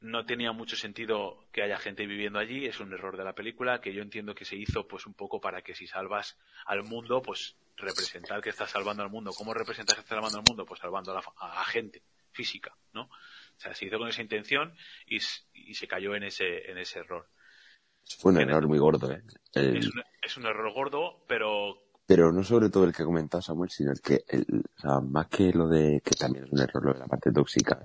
no 0.01 0.25
tenía 0.25 0.51
mucho 0.51 0.75
sentido 0.75 1.47
que 1.51 1.63
haya 1.63 1.77
gente 1.77 2.05
viviendo 2.05 2.37
allí, 2.37 2.65
es 2.65 2.79
un 2.79 2.93
error 2.93 3.17
de 3.17 3.23
la 3.23 3.33
película 3.33 3.81
que 3.81 3.93
yo 3.93 4.01
entiendo 4.01 4.35
que 4.35 4.45
se 4.45 4.55
hizo 4.55 4.87
pues 4.87 5.05
un 5.07 5.13
poco 5.13 5.39
para 5.39 5.61
que 5.61 5.73
si 5.73 5.87
salvas 5.87 6.37
al 6.65 6.83
mundo, 6.83 7.21
pues 7.21 7.57
representar 7.77 8.41
que 8.41 8.49
estás 8.49 8.71
salvando 8.71 9.03
al 9.03 9.09
mundo. 9.09 9.31
¿Cómo 9.35 9.53
representas 9.53 9.95
que 9.95 10.01
estás 10.01 10.17
salvando 10.17 10.37
al 10.37 10.45
mundo? 10.47 10.65
Pues 10.65 10.79
salvando 10.79 11.11
a, 11.11 11.15
la, 11.15 11.23
a 11.37 11.65
gente 11.65 12.03
física, 12.31 12.75
¿no? 12.93 13.09
O 13.57 13.60
sea, 13.60 13.73
se 13.73 13.86
hizo 13.86 13.98
con 13.98 14.10
esa 14.10 14.22
intención 14.22 14.73
y, 15.07 15.19
se 15.19 15.88
cayó 15.88 16.15
en 16.15 16.23
ese, 16.23 16.69
en 16.69 16.77
ese 16.77 16.99
error. 16.99 17.27
Fue 18.19 18.32
un 18.32 18.40
error 18.40 18.68
muy 18.68 18.77
gordo, 18.77 19.11
¿eh? 19.11 19.23
Es, 19.53 20.38
un, 20.38 20.45
error 20.45 20.73
gordo, 20.73 21.23
pero... 21.27 21.76
Pero 22.06 22.32
no 22.32 22.44
sobre 22.44 22.69
todo 22.69 22.84
el 22.84 22.94
que 22.94 23.02
ha 23.02 23.06
comentado 23.06 23.41
Samuel, 23.41 23.69
sino 23.72 23.91
el 23.91 24.02
que, 24.02 24.23
o 24.77 24.80
sea, 24.80 24.99
más 24.99 25.27
que 25.27 25.52
lo 25.52 25.68
de, 25.68 26.02
que 26.03 26.11
también 26.11 26.45
es 26.45 26.52
un 26.52 26.60
error 26.60 26.86
lo 26.86 26.94
de 26.94 26.99
la 26.99 27.07
parte 27.07 27.32
tóxica, 27.32 27.80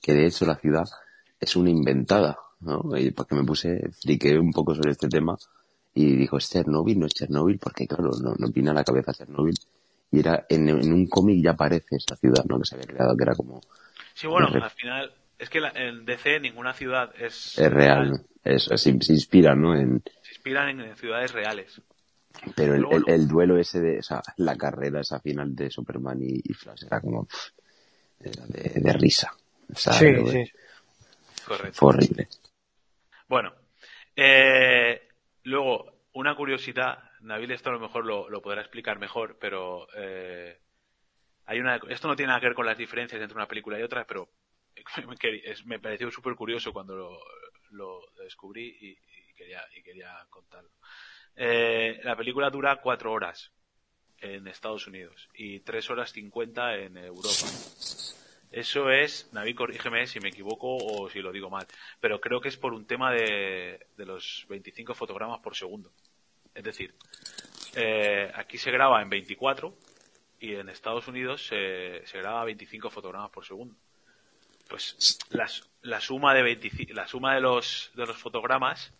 que 0.00 0.12
de 0.12 0.26
hecho 0.26 0.46
la 0.46 0.56
ciudad 0.56 0.84
es 1.40 1.56
una 1.56 1.70
inventada, 1.70 2.38
¿no? 2.60 2.82
Y 2.96 3.10
porque 3.10 3.34
me 3.34 3.42
puse, 3.42 3.90
friqué 4.00 4.38
un 4.38 4.52
poco 4.52 4.74
sobre 4.74 4.92
este 4.92 5.08
tema 5.08 5.36
y 5.92 6.14
dijo, 6.16 6.36
¿es 6.36 6.50
Chernobyl? 6.50 6.98
No 7.00 7.06
es 7.06 7.14
Chernobyl, 7.14 7.58
porque 7.58 7.86
claro, 7.86 8.10
no, 8.22 8.34
no 8.38 8.48
vino 8.52 8.70
a 8.70 8.74
la 8.74 8.84
cabeza 8.84 9.12
Chernobyl. 9.12 9.56
Y 10.12 10.20
era, 10.20 10.46
en, 10.48 10.68
en 10.68 10.92
un 10.92 11.06
cómic 11.06 11.42
ya 11.42 11.52
aparece 11.52 11.96
esa 11.96 12.14
ciudad, 12.16 12.44
¿no? 12.44 12.58
Que 12.58 12.66
se 12.66 12.76
había 12.76 12.86
creado, 12.86 13.16
que 13.16 13.24
era 13.24 13.34
como 13.34 13.60
Sí, 14.14 14.26
bueno, 14.28 14.48
al 14.48 14.70
final 14.70 15.12
es 15.38 15.50
que 15.50 15.58
en 15.58 16.04
DC 16.04 16.40
ninguna 16.40 16.72
ciudad 16.72 17.12
es... 17.18 17.58
Es 17.58 17.70
real, 17.70 18.24
Eso, 18.42 18.76
se, 18.76 18.90
inspiran, 18.90 19.60
¿no? 19.60 19.76
En... 19.76 20.02
Se 20.22 20.34
inspiran 20.34 20.80
en, 20.80 20.96
ciudades 20.96 21.32
reales. 21.32 21.82
Pero 22.56 22.74
el, 22.74 23.04
el, 23.06 23.28
duelo 23.28 23.58
ese 23.58 23.80
de, 23.80 23.98
o 23.98 24.02
sea, 24.02 24.22
la 24.38 24.56
carrera 24.56 25.00
esa 25.00 25.20
final 25.20 25.54
de 25.54 25.70
Superman 25.70 26.18
y, 26.20 26.52
Flash 26.52 26.84
era 26.86 27.00
como, 27.00 27.28
era 28.20 28.44
de, 28.46 28.92
risa. 28.92 29.32
sí, 29.74 30.14
sí. 30.26 30.44
Correcto. 31.44 31.78
Fue 31.78 31.88
horrible. 31.90 32.28
Bueno, 33.28 33.52
eh, 34.16 35.08
luego, 35.44 35.92
una 36.14 36.34
curiosidad, 36.34 36.98
Nabil 37.20 37.50
esto 37.50 37.70
a 37.70 37.74
lo 37.74 37.80
mejor 37.80 38.04
lo, 38.04 38.28
lo 38.28 38.42
podrá 38.42 38.60
explicar 38.60 38.98
mejor, 38.98 39.38
pero 39.40 39.86
eh, 39.96 40.58
hay 41.46 41.60
una, 41.60 41.80
esto 41.88 42.08
no 42.08 42.16
tiene 42.16 42.28
nada 42.28 42.40
que 42.40 42.46
ver 42.46 42.54
con 42.54 42.66
las 42.66 42.78
diferencias 42.78 43.20
entre 43.20 43.36
una 43.36 43.48
película 43.48 43.78
y 43.78 43.82
otra, 43.82 44.04
pero 44.06 44.28
me 45.66 45.78
pareció 45.78 46.10
súper 46.10 46.34
curioso 46.34 46.72
cuando 46.72 47.20
lo, 47.70 48.00
descubrí 48.18 48.76
y, 48.80 49.34
quería, 49.34 49.62
y 49.76 49.82
quería 49.82 50.26
contarlo. 50.30 50.70
Eh, 51.36 52.00
la 52.04 52.16
película 52.16 52.50
dura 52.50 52.80
cuatro 52.80 53.12
horas 53.12 53.52
en 54.18 54.46
Estados 54.46 54.86
Unidos 54.86 55.28
y 55.34 55.60
tres 55.60 55.90
horas 55.90 56.12
cincuenta 56.12 56.76
en 56.76 56.96
Europa. 56.96 57.46
Eso 58.50 58.88
es, 58.88 59.28
Navi, 59.32 59.52
corrígeme 59.52 60.06
si 60.06 60.20
me 60.20 60.28
equivoco 60.28 60.76
o 60.76 61.10
si 61.10 61.20
lo 61.20 61.32
digo 61.32 61.50
mal, 61.50 61.66
pero 62.00 62.20
creo 62.20 62.40
que 62.40 62.48
es 62.48 62.56
por 62.56 62.72
un 62.72 62.86
tema 62.86 63.12
de, 63.12 63.88
de 63.96 64.06
los 64.06 64.46
25 64.48 64.94
fotogramas 64.94 65.40
por 65.40 65.56
segundo. 65.56 65.92
Es 66.54 66.62
decir, 66.62 66.94
eh, 67.74 68.30
aquí 68.34 68.56
se 68.56 68.70
graba 68.70 69.02
en 69.02 69.10
24 69.10 69.76
y 70.44 70.56
en 70.56 70.68
Estados 70.68 71.08
Unidos 71.08 71.46
se, 71.46 72.02
se 72.04 72.18
graba 72.18 72.44
25 72.44 72.90
fotogramas 72.90 73.30
por 73.30 73.46
segundo. 73.46 73.74
Pues 74.68 75.18
la, 75.30 76.00
suma 76.00 76.34
de 76.34 76.86
la 76.90 77.06
suma 77.06 77.34
de 77.34 77.40
los 77.40 77.90
de 77.94 78.06
los 78.06 78.16
fotogramas 78.16 78.92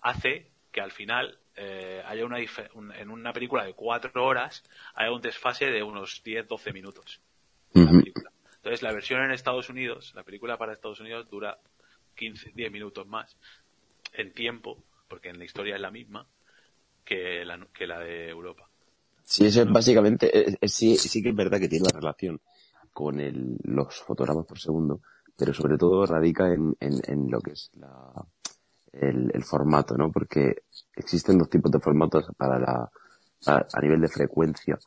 hace 0.00 0.46
que 0.72 0.80
al 0.80 0.92
final 0.92 1.38
eh, 1.56 2.02
haya 2.06 2.24
una 2.24 2.38
en 2.38 3.10
una 3.10 3.32
película 3.32 3.64
de 3.64 3.74
cuatro 3.74 4.24
horas 4.24 4.62
haya 4.94 5.12
un 5.12 5.20
desfase 5.20 5.66
de 5.66 5.82
unos 5.82 6.22
10-12 6.24 6.72
minutos. 6.72 7.20
Entonces 7.74 8.82
la 8.82 8.92
versión 8.92 9.22
en 9.22 9.32
Estados 9.32 9.68
Unidos, 9.68 10.12
la 10.14 10.22
película 10.22 10.56
para 10.56 10.72
Estados 10.72 11.00
Unidos 11.00 11.28
dura 11.30 11.58
15, 12.14 12.52
10 12.54 12.72
minutos 12.72 13.06
más 13.06 13.36
en 14.12 14.32
tiempo, 14.32 14.82
porque 15.08 15.28
en 15.28 15.38
la 15.38 15.44
historia 15.44 15.74
es 15.74 15.80
la 15.80 15.90
misma 15.90 16.26
que 17.04 17.44
la, 17.44 17.66
que 17.72 17.86
la 17.86 18.00
de 18.00 18.28
Europa. 18.28 18.68
Sí, 19.28 19.44
eso 19.44 19.62
es 19.62 19.72
básicamente, 19.72 20.56
sí, 20.68 20.96
sí 20.96 21.20
que 21.20 21.30
es 21.30 21.34
verdad 21.34 21.58
que 21.58 21.68
tiene 21.68 21.86
la 21.92 21.98
relación 21.98 22.40
con 22.92 23.18
el, 23.18 23.58
los 23.64 24.00
fotogramas 24.02 24.46
por 24.46 24.56
segundo, 24.56 25.00
pero 25.36 25.52
sobre 25.52 25.76
todo 25.76 26.06
radica 26.06 26.54
en, 26.54 26.76
en, 26.78 27.28
lo 27.28 27.40
que 27.40 27.50
es 27.50 27.72
la, 27.74 28.12
el, 28.92 29.42
formato, 29.42 29.96
¿no? 29.96 30.12
Porque 30.12 30.62
existen 30.94 31.38
dos 31.38 31.50
tipos 31.50 31.72
de 31.72 31.80
formatos 31.80 32.30
para 32.36 32.60
la, 32.60 32.88
a, 33.46 33.80
nivel 33.82 34.00
de 34.00 34.08
frecuencia, 34.08 34.78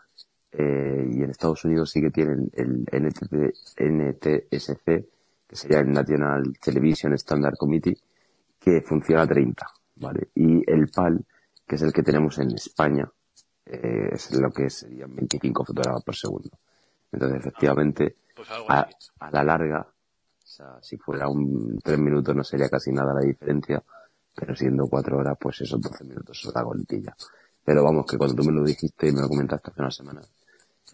eh, 0.53 1.05
y 1.11 1.21
en 1.21 1.31
Estados 1.31 1.65
Unidos 1.65 1.91
sí 1.91 1.99
que 1.99 2.09
tienen 2.09 2.49
el 2.53 2.87
NTSC, 3.77 4.85
que 5.47 5.55
sería 5.55 5.79
el 5.79 5.91
National 5.91 6.57
Television 6.63 7.13
Standard 7.15 7.57
Committee, 7.57 7.97
que 8.57 8.81
funciona 8.83 9.23
a 9.23 9.27
30, 9.27 9.67
¿vale? 9.97 10.29
Y 10.33 10.63
el 10.65 10.87
PAL, 10.87 11.25
que 11.67 11.75
es 11.75 11.81
el 11.81 11.91
que 11.91 12.03
tenemos 12.03 12.39
en 12.39 12.51
España, 12.53 13.11
eh, 13.71 14.09
es 14.13 14.31
lo 14.31 14.49
que 14.49 14.69
serían 14.69 15.15
25 15.15 15.63
fotogramas 15.63 16.03
por 16.03 16.15
segundo. 16.15 16.49
Entonces, 17.11 17.39
efectivamente, 17.39 18.15
pues 18.35 18.49
a, 18.51 18.87
la 19.31 19.43
larga, 19.43 19.81
o 19.81 20.47
sea, 20.47 20.81
si 20.81 20.97
fuera 20.97 21.27
un 21.27 21.79
3 21.79 21.99
minutos 21.99 22.35
no 22.35 22.43
sería 22.43 22.69
casi 22.69 22.91
nada 22.91 23.13
la 23.13 23.21
diferencia, 23.21 23.83
pero 24.35 24.55
siendo 24.55 24.87
4 24.87 25.17
horas, 25.17 25.37
pues 25.39 25.61
esos 25.61 25.79
12 25.81 26.03
minutos 26.03 26.39
son 26.39 26.53
la 26.55 26.63
golpilla. 26.63 27.15
Pero 27.63 27.83
vamos, 27.83 28.05
que 28.05 28.17
cuando 28.17 28.35
tú 28.35 28.49
me 28.49 28.53
lo 28.53 28.63
dijiste 28.63 29.09
y 29.09 29.11
me 29.11 29.21
lo 29.21 29.27
comentaste 29.27 29.69
hace 29.71 29.81
una 29.81 29.91
semana, 29.91 30.21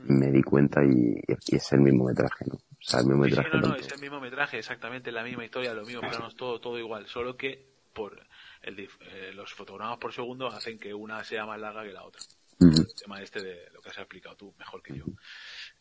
me 0.04 0.32
di 0.32 0.44
cuenta 0.44 0.84
y, 0.84 1.16
es 1.28 1.72
el 1.74 1.80
mismo 1.80 2.06
metraje, 2.06 2.46
¿no? 2.48 2.56
O 2.56 2.88
sea, 2.88 3.00
el 3.00 3.08
mismo 3.08 3.24
metraje. 3.24 3.50
no, 3.54 3.70
no, 3.70 3.76
es 3.76 3.92
el 3.92 4.02
mismo 4.02 4.20
metraje, 4.20 4.58
exactamente 4.58 5.12
la 5.12 5.24
misma 5.24 5.46
historia, 5.46 5.74
lo 5.74 5.86
mismo 5.86 6.02
planos, 6.02 6.36
todo, 6.36 6.60
todo 6.60 6.78
igual, 6.78 7.08
solo 7.08 7.38
que 7.38 7.74
por 7.94 8.20
el, 8.62 8.80
eh, 8.80 9.32
los 9.34 9.54
fotogramas 9.54 9.98
por 9.98 10.12
segundo 10.12 10.48
hacen 10.48 10.78
que 10.78 10.94
una 10.94 11.24
sea 11.24 11.46
más 11.46 11.60
larga 11.60 11.84
que 11.84 11.94
la 11.94 12.04
otra. 12.04 12.22
El 12.60 12.96
tema 12.96 13.22
este 13.22 13.42
de 13.42 13.70
lo 13.72 13.82
que 13.82 13.90
has 13.90 13.98
explicado 13.98 14.36
tú 14.36 14.54
mejor 14.58 14.82
que 14.82 14.98
yo. 14.98 15.06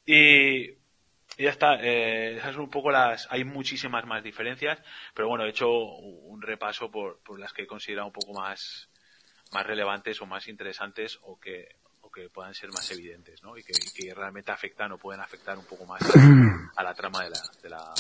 Y, 0.07 0.73
ya 1.39 1.51
está, 1.51 1.77
eh, 1.81 2.37
esas 2.37 2.55
son 2.55 2.65
un 2.65 2.71
poco 2.71 2.91
las, 2.91 3.27
hay 3.31 3.45
muchísimas 3.45 4.07
más 4.07 4.23
diferencias, 4.23 4.79
pero 5.15 5.29
bueno, 5.29 5.45
he 5.45 5.51
hecho 5.51 5.69
un 5.69 6.41
repaso 6.43 6.91
por, 6.91 7.21
por 7.21 7.39
las 7.39 7.53
que 7.53 7.63
he 7.63 7.67
considerado 7.67 8.07
un 8.07 8.13
poco 8.13 8.33
más, 8.35 8.89
más 9.53 9.67
relevantes 9.67 10.21
o 10.21 10.27
más 10.27 10.47
interesantes 10.49 11.19
o 11.23 11.39
que, 11.39 11.77
o 12.03 12.11
que 12.11 12.29
puedan 12.31 12.55
ser 12.55 12.71
más 12.71 12.91
evidentes, 12.91 13.43
¿no? 13.43 13.57
Y 13.57 13.65
que, 13.65 13.73
que 13.95 14.15
realmente 14.15 14.53
afectan 14.53 14.93
o 14.93 14.99
pueden 14.99 15.21
afectar 15.21 15.59
un 15.59 15.65
poco 15.67 15.87
más 15.87 16.03
a, 16.77 16.83
la 16.83 16.95
trama 16.95 17.25
de 17.25 17.31
la, 17.31 17.43
de 17.63 17.71
la... 17.71 17.95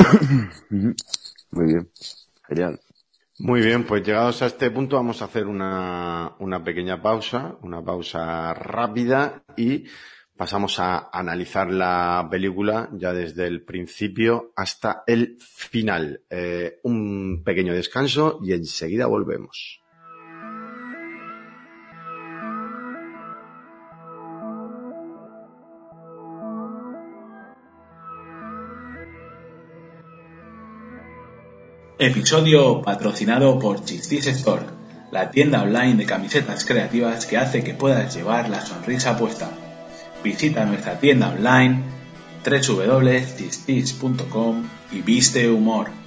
Muy 1.51 1.66
bien, 1.66 1.90
genial. 2.46 2.80
Muy 3.39 3.62
bien, 3.62 3.85
pues 3.85 4.05
llegados 4.05 4.43
a 4.43 4.47
este 4.47 4.70
punto 4.70 4.94
vamos 4.94 5.20
a 5.20 5.24
hacer 5.24 5.47
una, 5.47 6.36
una 6.39 6.62
pequeña 6.62 7.02
pausa, 7.02 7.56
una 7.62 7.82
pausa 7.82 8.55
rápida 8.55 9.43
y 9.56 9.85
pasamos 10.36 10.78
a 10.78 11.11
analizar 11.12 11.70
la 11.70 12.28
película 12.31 12.89
ya 12.93 13.12
desde 13.12 13.48
el 13.48 13.65
principio 13.65 14.52
hasta 14.55 15.02
el 15.09 15.36
final. 15.40 16.23
Eh, 16.31 16.78
un 16.85 17.43
pequeño 17.44 17.74
descanso 17.74 18.39
y 18.40 18.52
enseguida 18.52 19.06
volvemos. 19.06 19.84
Episodio 31.97 32.83
patrocinado 32.83 33.61
por 33.61 33.85
Chistis 33.85 34.27
Store, 34.27 34.65
la 35.12 35.31
tienda 35.31 35.62
online 35.62 35.95
de 35.95 36.07
camisetas 36.07 36.65
creativas 36.65 37.25
que 37.25 37.37
hace 37.37 37.62
que 37.62 37.73
puedas 37.73 38.16
llevar 38.16 38.49
la 38.49 38.66
sonrisa 38.66 39.16
puesta. 39.16 39.49
visita 40.25 40.65
nuestra 40.65 40.99
tienda 40.99 41.29
online 41.29 41.85
www.chistis.com 42.45 44.65
y 44.91 45.03
viste 45.03 45.49
humor. 45.49 46.03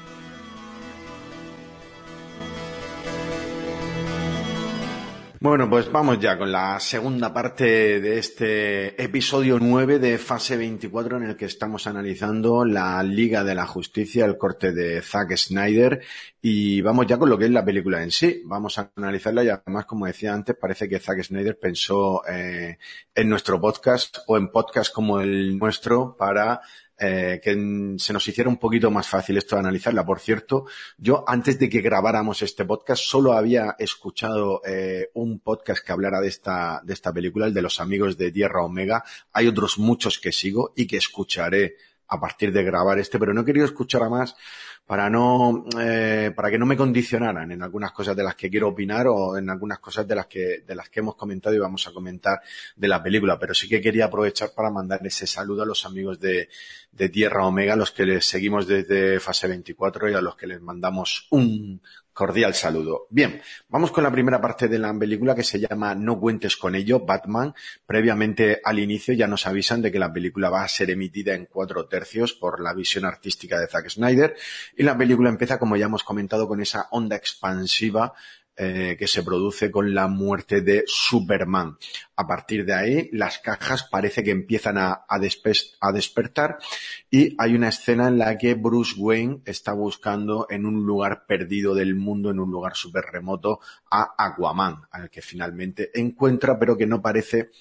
Bueno, 5.47 5.69
pues 5.69 5.89
vamos 5.89 6.19
ya 6.19 6.37
con 6.37 6.51
la 6.51 6.77
segunda 6.77 7.33
parte 7.33 8.01
de 8.01 8.19
este 8.19 9.01
episodio 9.01 9.59
9 9.61 9.97
de 9.97 10.17
fase 10.17 10.57
24 10.57 11.15
en 11.15 11.23
el 11.23 11.37
que 11.37 11.45
estamos 11.45 11.87
analizando 11.87 12.65
la 12.65 13.01
Liga 13.01 13.45
de 13.45 13.55
la 13.55 13.65
Justicia, 13.65 14.25
el 14.25 14.37
corte 14.37 14.73
de 14.73 15.01
Zack 15.01 15.37
Snyder 15.37 16.01
y 16.41 16.81
vamos 16.81 17.07
ya 17.07 17.17
con 17.17 17.29
lo 17.29 17.37
que 17.37 17.45
es 17.45 17.51
la 17.51 17.63
película 17.63 18.03
en 18.03 18.11
sí. 18.11 18.41
Vamos 18.43 18.77
a 18.77 18.91
analizarla 18.97 19.45
y 19.45 19.47
además, 19.47 19.85
como 19.85 20.05
decía 20.05 20.33
antes, 20.33 20.57
parece 20.57 20.89
que 20.89 20.99
Zack 20.99 21.23
Snyder 21.23 21.57
pensó 21.57 22.27
eh, 22.27 22.77
en 23.15 23.29
nuestro 23.29 23.61
podcast 23.61 24.17
o 24.27 24.35
en 24.35 24.49
podcast 24.49 24.93
como 24.93 25.21
el 25.21 25.57
nuestro 25.57 26.17
para 26.17 26.59
eh, 26.99 27.39
que 27.43 27.51
se 27.99 28.13
nos 28.13 28.27
hiciera 28.27 28.49
un 28.49 28.57
poquito 28.57 28.89
más 28.89 29.07
fácil 29.07 29.37
esto 29.37 29.55
de 29.55 29.59
analizarla. 29.59 30.05
Por 30.05 30.19
cierto, 30.19 30.65
yo 30.97 31.23
antes 31.27 31.59
de 31.59 31.69
que 31.69 31.81
grabáramos 31.81 32.41
este 32.41 32.65
podcast 32.65 33.03
solo 33.03 33.33
había 33.33 33.75
escuchado 33.77 34.61
eh, 34.65 35.11
un 35.13 35.39
podcast 35.39 35.85
que 35.85 35.91
hablara 35.91 36.19
de 36.21 36.27
esta, 36.29 36.81
de 36.83 36.93
esta 36.93 37.13
película, 37.13 37.45
el 37.45 37.53
de 37.53 37.61
los 37.61 37.79
amigos 37.79 38.17
de 38.17 38.31
Tierra 38.31 38.63
Omega. 38.63 39.03
Hay 39.33 39.47
otros 39.47 39.77
muchos 39.77 40.17
que 40.17 40.31
sigo 40.31 40.73
y 40.75 40.87
que 40.87 40.97
escucharé 40.97 41.75
a 42.07 42.19
partir 42.19 42.51
de 42.51 42.63
grabar 42.63 42.99
este, 42.99 43.19
pero 43.19 43.33
no 43.33 43.41
he 43.41 43.45
querido 43.45 43.65
escuchar 43.65 44.03
a 44.03 44.09
más 44.09 44.35
para 44.87 45.09
no 45.09 45.65
eh, 45.79 46.31
para 46.33 46.49
que 46.49 46.57
no 46.57 46.65
me 46.65 46.77
condicionaran 46.77 47.51
en 47.51 47.61
algunas 47.61 47.91
cosas 47.91 48.15
de 48.15 48.23
las 48.23 48.35
que 48.35 48.49
quiero 48.49 48.69
opinar 48.69 49.07
o 49.07 49.37
en 49.37 49.49
algunas 49.49 49.79
cosas 49.79 50.07
de 50.07 50.15
las 50.15 50.27
que 50.27 50.63
de 50.65 50.75
las 50.75 50.89
que 50.89 51.01
hemos 51.01 51.15
comentado 51.15 51.53
y 51.53 51.59
vamos 51.59 51.85
a 51.87 51.91
comentar 51.91 52.39
de 52.75 52.87
la 52.87 53.03
película. 53.03 53.37
Pero 53.37 53.53
sí 53.53 53.67
que 53.67 53.81
quería 53.81 54.05
aprovechar 54.05 54.51
para 54.55 54.71
mandar 54.71 55.05
ese 55.05 55.27
saludo 55.27 55.63
a 55.63 55.65
los 55.65 55.85
amigos 55.85 56.21
de, 56.21 56.47
de 56.93 57.09
Tierra 57.09 57.45
Omega 57.45 57.73
a 57.73 57.75
los 57.75 57.91
que 57.91 58.05
les 58.05 58.25
seguimos 58.25 58.65
desde 58.65 59.19
fase 59.19 59.47
24 59.47 60.09
y 60.09 60.13
a 60.13 60.21
los 60.21 60.37
que 60.37 60.47
les 60.47 60.61
mandamos 60.61 61.27
un 61.31 61.81
cordial 62.17 62.55
saludo. 62.55 63.05
Bien, 63.11 63.39
vamos 63.69 63.91
con 63.91 64.03
la 64.03 64.11
primera 64.11 64.41
parte 64.41 64.67
de 64.67 64.79
la 64.79 64.91
película 64.91 65.35
que 65.35 65.43
se 65.43 65.59
llama 65.59 65.93
No 65.93 66.19
cuentes 66.19 66.57
con 66.57 66.73
ello, 66.73 67.01
Batman. 67.01 67.53
Previamente 67.85 68.59
al 68.63 68.79
inicio 68.79 69.13
ya 69.13 69.27
nos 69.27 69.45
avisan 69.45 69.83
de 69.83 69.91
que 69.91 69.99
la 69.99 70.11
película 70.11 70.49
va 70.49 70.63
a 70.63 70.67
ser 70.67 70.89
emitida 70.89 71.35
en 71.35 71.45
cuatro 71.45 71.85
tercios 71.85 72.33
por 72.33 72.59
la 72.59 72.73
visión 72.73 73.05
artística 73.05 73.59
de 73.59 73.67
Zack 73.67 73.89
Snyder 73.89 74.35
y 74.75 74.81
la 74.81 74.97
película 74.97 75.29
empieza, 75.29 75.59
como 75.59 75.77
ya 75.77 75.85
hemos 75.85 76.03
comentado, 76.03 76.47
con 76.47 76.59
esa 76.59 76.87
onda 76.89 77.15
expansiva 77.15 78.15
eh, 78.59 78.95
que 78.97 79.05
se 79.05 79.21
produce 79.21 79.69
con 79.69 79.93
la 79.93 80.07
muerte 80.07 80.61
de 80.61 80.83
Superman. 80.87 81.77
A 82.15 82.25
partir 82.25 82.65
de 82.65 82.73
ahí, 82.73 83.09
las 83.13 83.37
cajas 83.37 83.83
parece 83.83 84.23
que 84.23 84.31
empiezan 84.31 84.79
a, 84.79 85.05
a, 85.07 85.19
a, 85.81 85.91
despertar 85.91 86.57
y 87.11 87.35
hay 87.37 87.53
una 87.53 87.69
escena 87.69 88.07
en 88.07 88.17
la 88.17 88.35
que 88.35 88.55
Bruce 88.55 88.95
Wayne 88.97 89.41
está 89.45 89.73
buscando 89.73 90.47
en 90.49 90.65
un 90.65 90.87
lugar 90.87 91.27
perdido 91.27 91.75
del 91.75 91.93
mundo, 91.93 92.31
en 92.31 92.39
un 92.39 92.49
lugar 92.49 92.75
súper 92.75 93.05
remoto, 93.05 93.59
a 93.91 94.15
Aquaman, 94.17 94.87
al 94.89 95.11
que 95.11 95.21
finalmente 95.21 95.91
encuentra, 95.93 96.57
pero 96.57 96.75
que 96.75 96.87
no 96.87 96.99
parece 96.99 97.51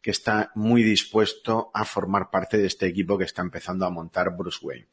que 0.00 0.12
está 0.12 0.52
muy 0.54 0.84
dispuesto 0.84 1.72
a 1.74 1.84
formar 1.84 2.30
parte 2.30 2.56
de 2.56 2.68
este 2.68 2.86
equipo 2.86 3.18
que 3.18 3.24
está 3.24 3.42
empezando 3.42 3.84
a 3.84 3.90
montar 3.90 4.36
Bruce 4.36 4.60
Wayne. 4.62 4.86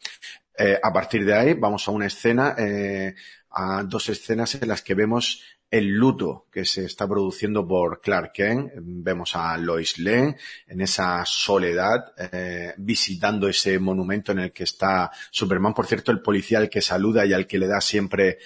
Eh, 0.58 0.80
a 0.82 0.94
partir 0.94 1.26
de 1.26 1.34
ahí 1.34 1.54
vamos 1.56 1.88
a 1.88 1.92
una 1.92 2.06
escena, 2.06 2.56
eh, 2.58 3.16
a 3.54 3.84
dos 3.84 4.10
escenas 4.10 4.56
en 4.56 4.68
las 4.68 4.82
que 4.82 4.96
vemos 4.96 5.44
el 5.70 5.88
luto 5.88 6.48
que 6.52 6.66
se 6.66 6.86
está 6.86 7.08
produciendo 7.08 7.68
por 7.68 8.00
Clark 8.00 8.32
Kent. 8.32 8.74
Vemos 8.76 9.36
a 9.36 9.58
Lois 9.58 9.98
Lane 9.98 10.38
en 10.68 10.82
esa 10.82 11.24
soledad, 11.26 12.14
eh, 12.16 12.74
visitando 12.78 13.48
ese 13.48 13.80
monumento 13.80 14.32
en 14.34 14.40
el 14.40 14.52
que 14.52 14.66
está 14.66 15.10
Superman. 15.32 15.74
Por 15.74 15.88
cierto, 15.88 16.12
el 16.12 16.22
policía 16.22 16.60
al 16.60 16.70
que 16.70 16.82
saluda 16.82 17.26
y 17.26 17.34
al 17.34 17.48
que 17.48 17.58
le 17.58 17.68
da 17.68 17.82
siempre 17.82 18.38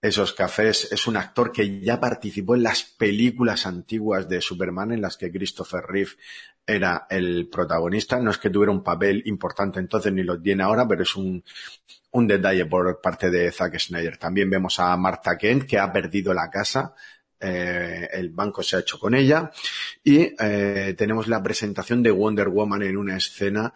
esos 0.00 0.32
cafés 0.32 0.92
es 0.92 1.08
un 1.08 1.16
actor 1.16 1.50
que 1.50 1.80
ya 1.80 1.98
participó 1.98 2.54
en 2.54 2.62
las 2.62 2.84
películas 2.84 3.66
antiguas 3.66 4.28
de 4.28 4.40
Superman 4.40 4.92
en 4.92 5.02
las 5.02 5.16
que 5.16 5.32
Christopher 5.32 5.84
Reeve 5.88 6.12
era 6.68 7.06
el 7.08 7.48
protagonista. 7.48 8.20
No 8.20 8.30
es 8.30 8.38
que 8.38 8.50
tuviera 8.50 8.70
un 8.70 8.84
papel 8.84 9.22
importante 9.24 9.80
entonces 9.80 10.12
ni 10.12 10.22
lo 10.22 10.40
tiene 10.40 10.62
ahora, 10.62 10.86
pero 10.86 11.02
es 11.02 11.16
un, 11.16 11.42
un 12.12 12.26
detalle 12.26 12.66
por 12.66 13.00
parte 13.00 13.30
de 13.30 13.50
Zack 13.50 13.78
Snyder. 13.78 14.18
También 14.18 14.50
vemos 14.50 14.78
a 14.78 14.96
Martha 14.96 15.38
Kent 15.38 15.64
que 15.64 15.78
ha 15.78 15.90
perdido 15.90 16.34
la 16.34 16.50
casa. 16.50 16.94
Eh, 17.40 18.08
el 18.12 18.30
banco 18.30 18.62
se 18.62 18.76
ha 18.76 18.80
hecho 18.80 18.98
con 18.98 19.14
ella 19.14 19.50
y 20.02 20.34
eh, 20.40 20.94
tenemos 20.98 21.28
la 21.28 21.40
presentación 21.40 22.02
de 22.02 22.10
Wonder 22.10 22.48
Woman 22.48 22.82
en 22.82 22.96
una 22.96 23.16
escena 23.16 23.72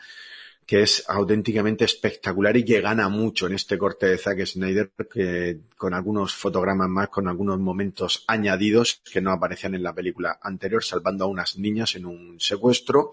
que 0.72 0.80
es 0.80 1.04
auténticamente 1.06 1.84
espectacular 1.84 2.56
y 2.56 2.64
que 2.64 2.80
gana 2.80 3.10
mucho 3.10 3.46
en 3.46 3.52
este 3.52 3.76
corte 3.76 4.06
de 4.06 4.16
Zack 4.16 4.46
Snyder, 4.46 4.90
que, 5.12 5.58
con 5.76 5.92
algunos 5.92 6.32
fotogramas 6.32 6.88
más, 6.88 7.10
con 7.10 7.28
algunos 7.28 7.60
momentos 7.60 8.24
añadidos 8.26 9.02
que 9.12 9.20
no 9.20 9.32
aparecían 9.32 9.74
en 9.74 9.82
la 9.82 9.94
película 9.94 10.38
anterior, 10.40 10.82
salvando 10.82 11.24
a 11.24 11.28
unas 11.28 11.58
niñas 11.58 11.94
en 11.94 12.06
un 12.06 12.40
secuestro. 12.40 13.12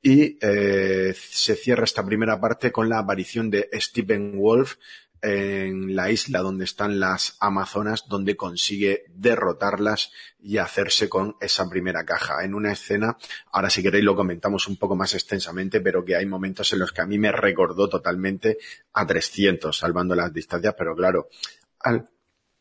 Y 0.00 0.38
eh, 0.40 1.14
se 1.14 1.56
cierra 1.56 1.84
esta 1.84 2.06
primera 2.06 2.40
parte 2.40 2.72
con 2.72 2.88
la 2.88 3.00
aparición 3.00 3.50
de 3.50 3.68
Stephen 3.74 4.38
Wolf, 4.38 4.76
en 5.24 5.96
la 5.96 6.10
isla 6.10 6.40
donde 6.40 6.64
están 6.64 7.00
las 7.00 7.38
Amazonas, 7.40 8.04
donde 8.08 8.36
consigue 8.36 9.04
derrotarlas 9.08 10.12
y 10.38 10.58
hacerse 10.58 11.08
con 11.08 11.36
esa 11.40 11.68
primera 11.70 12.04
caja. 12.04 12.44
En 12.44 12.54
una 12.54 12.72
escena, 12.72 13.16
ahora 13.50 13.70
si 13.70 13.82
queréis 13.82 14.04
lo 14.04 14.14
comentamos 14.14 14.68
un 14.68 14.76
poco 14.76 14.96
más 14.96 15.14
extensamente, 15.14 15.80
pero 15.80 16.04
que 16.04 16.14
hay 16.14 16.26
momentos 16.26 16.70
en 16.74 16.80
los 16.80 16.92
que 16.92 17.00
a 17.00 17.06
mí 17.06 17.18
me 17.18 17.32
recordó 17.32 17.88
totalmente 17.88 18.58
a 18.92 19.06
300, 19.06 19.74
salvando 19.74 20.14
las 20.14 20.30
distancias, 20.30 20.74
pero 20.76 20.94
claro, 20.94 21.28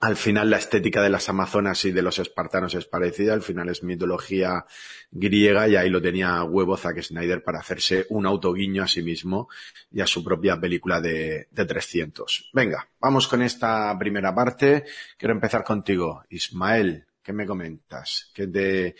al 0.03 0.17
final 0.17 0.49
la 0.49 0.57
estética 0.57 1.01
de 1.01 1.09
las 1.09 1.29
Amazonas 1.29 1.85
y 1.85 1.93
de 1.93 2.01
los 2.01 2.19
espartanos 2.19 2.75
es 2.75 2.85
parecida, 2.85 3.33
al 3.33 3.41
final 3.41 3.69
es 3.69 3.83
mitología 3.83 4.65
griega 5.09 5.69
y 5.69 5.77
ahí 5.77 5.89
lo 5.89 6.01
tenía 6.01 6.43
huevo 6.43 6.75
Zack 6.75 7.01
Snyder 7.01 7.41
para 7.41 7.59
hacerse 7.59 8.05
un 8.09 8.25
autoguiño 8.25 8.83
a 8.83 8.87
sí 8.89 9.01
mismo 9.01 9.47
y 9.91 10.01
a 10.01 10.07
su 10.07 10.21
propia 10.21 10.59
película 10.59 10.99
de, 10.99 11.47
de 11.49 11.65
300. 11.65 12.49
Venga, 12.51 12.85
vamos 12.99 13.29
con 13.29 13.43
esta 13.43 13.97
primera 13.97 14.35
parte. 14.35 14.83
Quiero 15.17 15.35
empezar 15.35 15.63
contigo, 15.63 16.25
Ismael. 16.29 17.05
¿Qué 17.21 17.31
me 17.31 17.45
comentas? 17.45 18.29
¿Qué 18.33 18.47
te, 18.47 18.95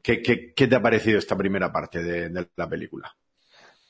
qué, 0.00 0.22
qué, 0.22 0.54
qué 0.54 0.68
te 0.68 0.76
ha 0.76 0.80
parecido 0.82 1.18
esta 1.18 1.36
primera 1.36 1.72
parte 1.72 2.04
de, 2.04 2.28
de 2.28 2.48
la 2.54 2.68
película? 2.68 3.16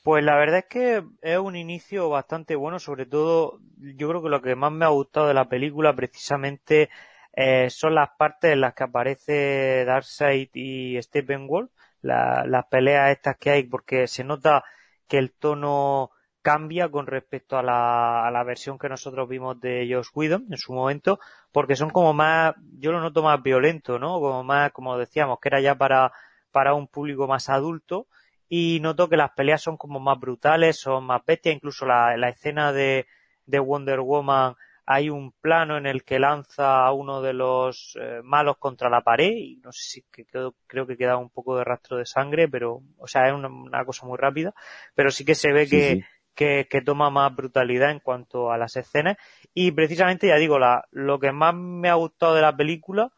Pues 0.07 0.23
la 0.23 0.37
verdad 0.37 0.59
es 0.59 0.65
que 0.67 1.03
es 1.21 1.37
un 1.37 1.57
inicio 1.57 2.07
bastante 2.09 2.55
bueno, 2.55 2.79
sobre 2.79 3.05
todo 3.05 3.59
yo 3.77 4.07
creo 4.07 4.23
que 4.23 4.29
lo 4.29 4.41
que 4.41 4.55
más 4.55 4.71
me 4.71 4.85
ha 4.85 4.87
gustado 4.87 5.27
de 5.27 5.33
la 5.33 5.49
película 5.49 5.93
precisamente 5.93 6.89
eh, 7.33 7.69
son 7.69 7.93
las 7.93 8.11
partes 8.17 8.53
en 8.53 8.61
las 8.61 8.73
que 8.73 8.85
aparece 8.85 9.83
Darkseid 9.83 10.49
y 10.53 11.01
Steppenwolf, 11.01 11.69
la, 12.01 12.45
las 12.47 12.67
peleas 12.67 13.11
estas 13.11 13.35
que 13.37 13.49
hay, 13.49 13.63
porque 13.63 14.07
se 14.07 14.23
nota 14.23 14.63
que 15.09 15.17
el 15.17 15.33
tono 15.33 16.11
cambia 16.41 16.89
con 16.89 17.05
respecto 17.05 17.57
a 17.57 17.61
la, 17.63 18.25
a 18.25 18.31
la 18.31 18.43
versión 18.45 18.77
que 18.79 18.87
nosotros 18.87 19.27
vimos 19.27 19.59
de 19.59 19.89
Josh 19.91 20.07
Whedon 20.13 20.45
en 20.49 20.57
su 20.57 20.71
momento, 20.71 21.19
porque 21.51 21.75
son 21.75 21.89
como 21.89 22.13
más, 22.13 22.55
yo 22.79 22.93
lo 22.93 23.01
noto 23.01 23.23
más 23.23 23.43
violento, 23.43 23.99
¿no? 23.99 24.21
Como 24.21 24.41
más, 24.45 24.71
como 24.71 24.97
decíamos, 24.97 25.39
que 25.41 25.49
era 25.49 25.59
ya 25.59 25.75
para, 25.75 26.13
para 26.51 26.73
un 26.75 26.87
público 26.87 27.27
más 27.27 27.49
adulto, 27.49 28.07
y 28.49 28.79
noto 28.81 29.09
que 29.09 29.17
las 29.17 29.31
peleas 29.31 29.61
son 29.61 29.77
como 29.77 29.99
más 29.99 30.19
brutales, 30.19 30.77
son 30.79 31.05
más 31.05 31.21
bestias, 31.25 31.55
incluso 31.55 31.85
la, 31.85 32.15
la 32.17 32.29
escena 32.29 32.71
de, 32.73 33.07
de 33.45 33.59
Wonder 33.59 33.99
Woman 34.01 34.55
hay 34.89 35.09
un 35.09 35.33
plano 35.33 35.77
en 35.77 35.85
el 35.85 36.03
que 36.05 36.17
lanza 36.17 36.85
a 36.85 36.93
uno 36.93 37.21
de 37.21 37.33
los 37.33 37.97
eh, 37.99 38.21
malos 38.23 38.57
contra 38.57 38.89
la 38.89 39.01
pared 39.01 39.31
y 39.35 39.57
no 39.57 39.71
sé 39.73 39.81
si 39.83 40.01
que 40.03 40.25
creo 40.25 40.87
que 40.87 40.95
queda 40.97 41.17
un 41.17 41.29
poco 41.29 41.57
de 41.57 41.65
rastro 41.65 41.97
de 41.97 42.05
sangre, 42.05 42.47
pero, 42.47 42.81
o 42.97 43.05
sea, 43.07 43.27
es 43.27 43.33
una, 43.33 43.49
una 43.49 43.83
cosa 43.85 44.05
muy 44.05 44.17
rápida, 44.17 44.53
pero 44.95 45.11
sí 45.11 45.25
que 45.25 45.35
se 45.35 45.51
ve 45.51 45.67
Sí, 45.67 45.69
que, 45.69 45.99
sí. 45.99 46.07
que, 46.35 46.67
que 46.69 46.81
toma 46.81 47.09
más 47.09 47.35
brutalidad 47.35 47.91
en 47.91 47.99
cuanto 47.99 48.51
a 48.51 48.57
las 48.57 48.77
escenas 48.77 49.17
y 49.53 49.71
precisamente, 49.71 50.27
ya 50.27 50.35
digo, 50.37 50.57
la, 50.59 50.87
lo 50.91 51.19
que 51.19 51.31
más 51.33 51.53
me 51.55 51.89
ha 51.89 51.95
gustado 51.95 52.35
de 52.35 52.41
la 52.41 52.55
película, 52.55 53.11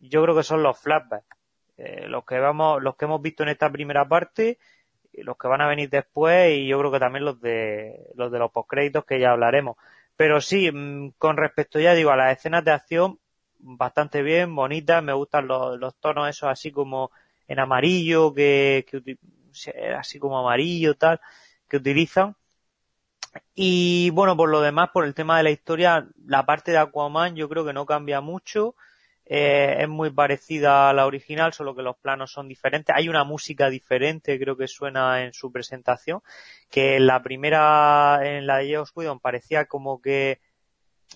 yo 0.00 0.22
creo 0.22 0.36
que 0.36 0.42
son 0.44 0.62
los 0.62 0.78
flashbacks. 0.80 1.26
Eh, 1.76 2.06
los 2.08 2.24
que 2.24 2.38
vamos, 2.38 2.82
los 2.82 2.96
que 2.96 3.04
hemos 3.06 3.20
visto 3.22 3.42
en 3.42 3.48
esta 3.50 3.70
primera 3.70 4.06
parte, 4.08 4.58
los 5.12 5.36
que 5.36 5.48
van 5.48 5.60
a 5.60 5.68
venir 5.68 5.90
después 5.90 6.56
y 6.56 6.66
yo 6.66 6.78
creo 6.78 6.90
que 6.92 6.98
también 7.00 7.24
los 7.24 7.40
de 7.40 8.10
los 8.14 8.32
de 8.32 8.38
los 8.38 8.50
postcréditos 8.50 9.04
que 9.04 9.20
ya 9.20 9.32
hablaremos. 9.32 9.76
Pero 10.16 10.40
sí, 10.40 10.70
mm, 10.70 11.12
con 11.18 11.36
respecto 11.36 11.80
ya 11.80 11.94
digo 11.94 12.10
a 12.10 12.16
las 12.16 12.36
escenas 12.38 12.64
de 12.64 12.72
acción, 12.72 13.18
bastante 13.58 14.22
bien, 14.22 14.54
bonitas, 14.54 15.02
me 15.02 15.12
gustan 15.12 15.46
los, 15.48 15.78
los 15.78 15.94
tonos 15.96 16.28
esos 16.28 16.48
así 16.50 16.70
como 16.72 17.10
en 17.48 17.58
amarillo, 17.60 18.32
que, 18.34 18.86
que 18.88 19.18
así 19.96 20.18
como 20.18 20.38
amarillo 20.38 20.94
tal, 20.96 21.20
que 21.68 21.76
utilizan. 21.78 22.36
Y 23.54 24.10
bueno, 24.10 24.36
por 24.36 24.48
lo 24.48 24.60
demás, 24.60 24.90
por 24.92 25.04
el 25.04 25.14
tema 25.14 25.36
de 25.38 25.44
la 25.44 25.50
historia, 25.50 26.06
la 26.26 26.46
parte 26.46 26.72
de 26.72 26.78
Aquaman 26.78 27.36
yo 27.36 27.48
creo 27.48 27.64
que 27.64 27.72
no 27.72 27.86
cambia 27.86 28.20
mucho. 28.20 28.74
Eh, 29.26 29.76
es 29.80 29.88
muy 29.88 30.10
parecida 30.10 30.90
a 30.90 30.92
la 30.92 31.06
original, 31.06 31.52
solo 31.52 31.74
que 31.74 31.82
los 31.82 31.96
planos 31.96 32.30
son 32.32 32.48
diferentes. 32.48 32.94
Hay 32.94 33.08
una 33.08 33.24
música 33.24 33.70
diferente, 33.70 34.38
creo 34.38 34.56
que 34.56 34.68
suena 34.68 35.24
en 35.24 35.32
su 35.32 35.50
presentación, 35.50 36.20
que 36.70 36.96
en 36.96 37.06
la 37.06 37.22
primera, 37.22 38.20
en 38.22 38.46
la 38.46 38.58
de 38.58 38.76
Joss 38.76 38.92
Whedon, 38.94 39.20
parecía 39.20 39.64
como 39.64 40.00
que 40.00 40.40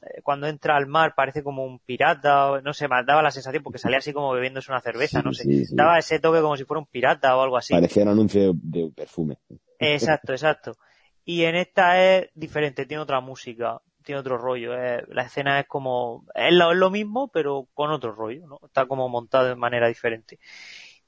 eh, 0.02 0.22
cuando 0.22 0.46
entra 0.46 0.76
al 0.76 0.86
mar 0.86 1.14
parece 1.14 1.42
como 1.42 1.64
un 1.64 1.80
pirata, 1.80 2.60
no 2.62 2.72
sé, 2.72 2.88
me 2.88 3.02
daba 3.04 3.22
la 3.22 3.30
sensación 3.30 3.62
porque 3.62 3.78
salía 3.78 3.98
así 3.98 4.12
como 4.12 4.32
bebiéndose 4.32 4.70
una 4.70 4.80
cerveza, 4.80 5.20
no 5.22 5.34
sé. 5.34 5.42
Sí, 5.42 5.66
sí. 5.66 5.76
Daba 5.76 5.98
ese 5.98 6.18
toque 6.18 6.40
como 6.40 6.56
si 6.56 6.64
fuera 6.64 6.80
un 6.80 6.86
pirata 6.86 7.36
o 7.36 7.42
algo 7.42 7.58
así. 7.58 7.74
Parecía 7.74 8.04
un 8.04 8.10
anuncio 8.10 8.54
de, 8.54 8.54
de 8.54 8.90
perfume. 8.90 9.38
Exacto, 9.78 10.32
exacto. 10.32 10.76
Y 11.24 11.44
en 11.44 11.56
esta 11.56 12.02
es 12.02 12.30
diferente, 12.34 12.86
tiene 12.86 13.02
otra 13.02 13.20
música, 13.20 13.82
tiene 14.08 14.20
otro 14.20 14.38
rollo. 14.38 14.74
es- 14.74 15.06
la 15.08 15.22
escena 15.24 15.60
es 15.60 15.66
como, 15.66 16.24
es 16.34 16.52
lo, 16.54 16.90
mismo, 16.90 17.28
pero 17.28 17.68
con 17.74 17.90
otro 17.90 18.12
rollo, 18.12 18.46
¿no? 18.46 18.58
Está 18.64 18.86
como 18.86 19.08
montado 19.10 19.46
de 19.48 19.54
manera 19.54 19.86
diferente. 19.88 20.38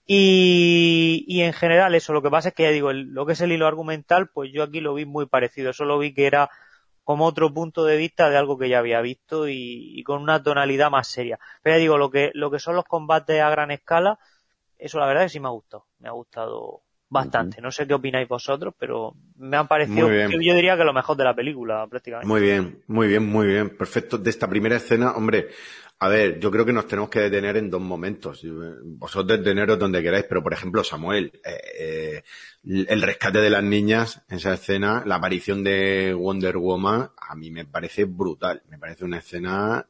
Y, 0.06 1.40
en 1.42 1.52
general 1.54 1.94
eso, 1.94 2.12
lo 2.12 2.22
que 2.22 2.30
pasa 2.30 2.50
es 2.50 2.54
que 2.54 2.64
ya 2.64 2.70
digo, 2.70 2.92
lo 2.92 3.26
que 3.26 3.32
es 3.34 3.40
el 3.40 3.52
hilo 3.52 3.66
argumental, 3.66 4.28
pues 4.30 4.50
yo 4.52 4.62
aquí 4.64 4.80
lo 4.80 4.94
vi 4.94 5.06
muy 5.06 5.26
parecido. 5.26 5.72
Solo 5.72 5.98
vi 5.98 6.12
que 6.14 6.26
era 6.26 6.50
como 7.04 7.26
otro 7.26 7.52
punto 7.54 7.84
de 7.84 7.96
vista 7.96 8.30
de 8.30 8.36
algo 8.38 8.58
que 8.58 8.68
ya 8.68 8.80
había 8.80 9.00
visto 9.02 9.48
y, 9.48 9.98
y 9.98 10.02
con 10.04 10.22
una 10.22 10.42
tonalidad 10.42 10.90
más 10.90 11.08
seria. 11.08 11.38
Pero 11.62 11.76
ya 11.76 11.80
digo, 11.80 11.98
lo 11.98 12.10
que, 12.10 12.30
lo 12.34 12.50
que 12.50 12.58
son 12.60 12.76
los 12.76 12.84
combates 12.84 13.40
a 13.40 13.50
gran 13.50 13.70
escala, 13.70 14.18
eso 14.78 14.98
la 15.00 15.06
verdad 15.06 15.24
es 15.24 15.32
que 15.32 15.34
sí 15.34 15.40
me 15.40 15.48
ha 15.48 15.52
gustado. 15.52 15.86
Me 16.00 16.08
ha 16.08 16.12
gustado 16.12 16.82
bastante. 17.10 17.60
No 17.60 17.70
sé 17.70 17.86
qué 17.86 17.94
opináis 17.94 18.28
vosotros, 18.28 18.72
pero 18.78 19.14
me 19.36 19.56
han 19.56 19.68
parecido, 19.68 20.08
yo 20.08 20.54
diría 20.54 20.76
que 20.76 20.84
lo 20.84 20.94
mejor 20.94 21.16
de 21.16 21.24
la 21.24 21.34
película, 21.34 21.86
prácticamente. 21.88 22.28
Muy 22.28 22.40
bien, 22.40 22.82
muy 22.86 23.08
bien, 23.08 23.26
muy 23.26 23.46
bien. 23.46 23.76
Perfecto. 23.76 24.16
De 24.16 24.30
esta 24.30 24.48
primera 24.48 24.76
escena, 24.76 25.12
hombre, 25.12 25.48
a 25.98 26.08
ver, 26.08 26.40
yo 26.40 26.50
creo 26.50 26.64
que 26.64 26.72
nos 26.72 26.86
tenemos 26.86 27.10
que 27.10 27.20
detener 27.20 27.58
en 27.58 27.68
dos 27.68 27.80
momentos. 27.82 28.42
Vosotros 28.84 29.38
deteneros 29.38 29.78
donde 29.78 30.02
queráis, 30.02 30.24
pero 30.26 30.42
por 30.42 30.54
ejemplo, 30.54 30.82
Samuel, 30.82 31.32
eh, 31.44 31.60
eh, 31.78 32.22
el 32.64 33.02
rescate 33.02 33.40
de 33.40 33.50
las 33.50 33.62
niñas, 33.62 34.22
esa 34.30 34.54
escena, 34.54 35.02
la 35.04 35.16
aparición 35.16 35.62
de 35.62 36.14
Wonder 36.14 36.56
Woman, 36.56 37.10
a 37.20 37.34
mí 37.34 37.50
me 37.50 37.66
parece 37.66 38.04
brutal. 38.04 38.62
Me 38.70 38.78
parece 38.78 39.04
una 39.04 39.18
escena 39.18 39.86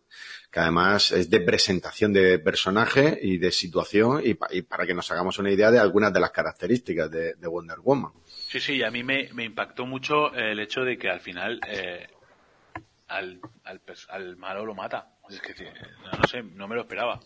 que 0.50 0.60
además 0.60 1.12
es 1.12 1.30
de 1.30 1.40
presentación 1.40 2.12
de 2.12 2.38
personaje 2.40 3.18
y 3.22 3.38
de 3.38 3.52
situación 3.52 4.20
y, 4.24 4.34
pa- 4.34 4.48
y 4.50 4.62
para 4.62 4.86
que 4.86 4.94
nos 4.94 5.10
hagamos 5.12 5.38
una 5.38 5.50
idea 5.50 5.70
de 5.70 5.78
algunas 5.78 6.12
de 6.12 6.20
las 6.20 6.30
características 6.32 7.10
de, 7.10 7.34
de 7.34 7.46
Wonder 7.48 7.78
Woman. 7.80 8.12
Sí, 8.26 8.58
sí, 8.58 8.72
y 8.76 8.82
a 8.82 8.90
mí 8.90 9.02
me, 9.04 9.28
impactó 9.44 9.86
mucho 9.86 10.34
el 10.34 10.58
hecho 10.58 10.82
de 10.82 10.98
que 10.98 11.08
al 11.08 11.20
final 11.20 11.60
eh, 11.68 12.08
al, 13.08 13.40
al, 13.64 13.80
al 14.08 14.36
malo 14.36 14.64
lo 14.66 14.74
mata. 14.74 15.14
Es 15.28 15.40
que 15.40 15.52
eh, 15.52 15.72
no, 16.04 16.18
no 16.18 16.26
sé, 16.26 16.42
no 16.42 16.66
me 16.66 16.74
lo 16.74 16.80
esperaba. 16.82 17.20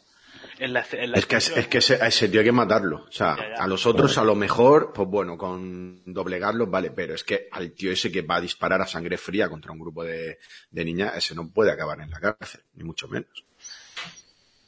En 0.59 0.73
la, 0.73 0.85
en 0.93 1.11
la 1.12 1.19
Es 1.19 1.27
que, 1.27 1.36
es, 1.36 1.56
es 1.56 1.66
que 1.66 1.78
ese- 1.78 2.01
a 2.01 2.06
ese 2.06 2.28
tío 2.28 2.40
hay 2.40 2.47
que 2.47 2.52
matarlo. 2.52 3.05
O 3.09 3.12
sea, 3.12 3.36
Ya, 3.36 3.48
ya. 3.56 3.62
a 3.65 3.66
los 3.66 3.86
otros 3.86 4.16
a 4.19 4.24
lo 4.24 4.35
mejor, 4.36 4.93
pues 4.93 5.09
bueno, 5.09 5.36
con 5.36 6.02
doblegarlos 6.06 6.70
vale, 6.70 6.90
pero 6.93 7.15
es 7.15 7.24
que 7.24 7.48
al 7.51 7.73
tío 7.73 7.90
ese 7.90 8.12
que 8.12 8.23
va 8.23 8.36
a 8.36 8.40
disparar 8.40 8.81
a 8.81 8.86
sangre 8.86 9.16
fría 9.19 9.48
contra 9.48 9.73
un 9.73 9.78
grupo 9.81 10.05
de, 10.05 10.39
de 10.70 10.85
niñas, 10.85 11.16
ese 11.16 11.35
no 11.35 11.51
puede 11.51 11.73
acabar 11.73 12.01
en 12.01 12.11
la 12.11 12.20
cárcel, 12.20 12.61
ni 12.74 12.85
mucho 12.85 13.09
menos. 13.09 13.44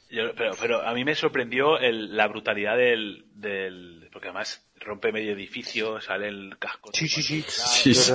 Yo- 0.09 0.33
pero, 0.35 0.53
pero 0.59 0.81
a 0.87 0.93
mí 0.93 1.03
me 1.05 1.15
sorprendió 1.15 1.79
el- 1.79 2.15
la 2.15 2.27
brutalidad 2.27 2.77
del, 2.77 3.25
del. 3.33 4.09
Porque 4.11 4.27
además 4.29 4.66
rompe 4.79 5.11
medio 5.11 5.33
edificio, 5.33 5.99
sale 6.01 6.27
el 6.29 6.57
casco. 6.59 6.89
Sí, 6.93 7.07
sí, 7.07 7.21
sí. 7.21 7.43
Sí, 7.47 7.93
sí. 7.93 8.13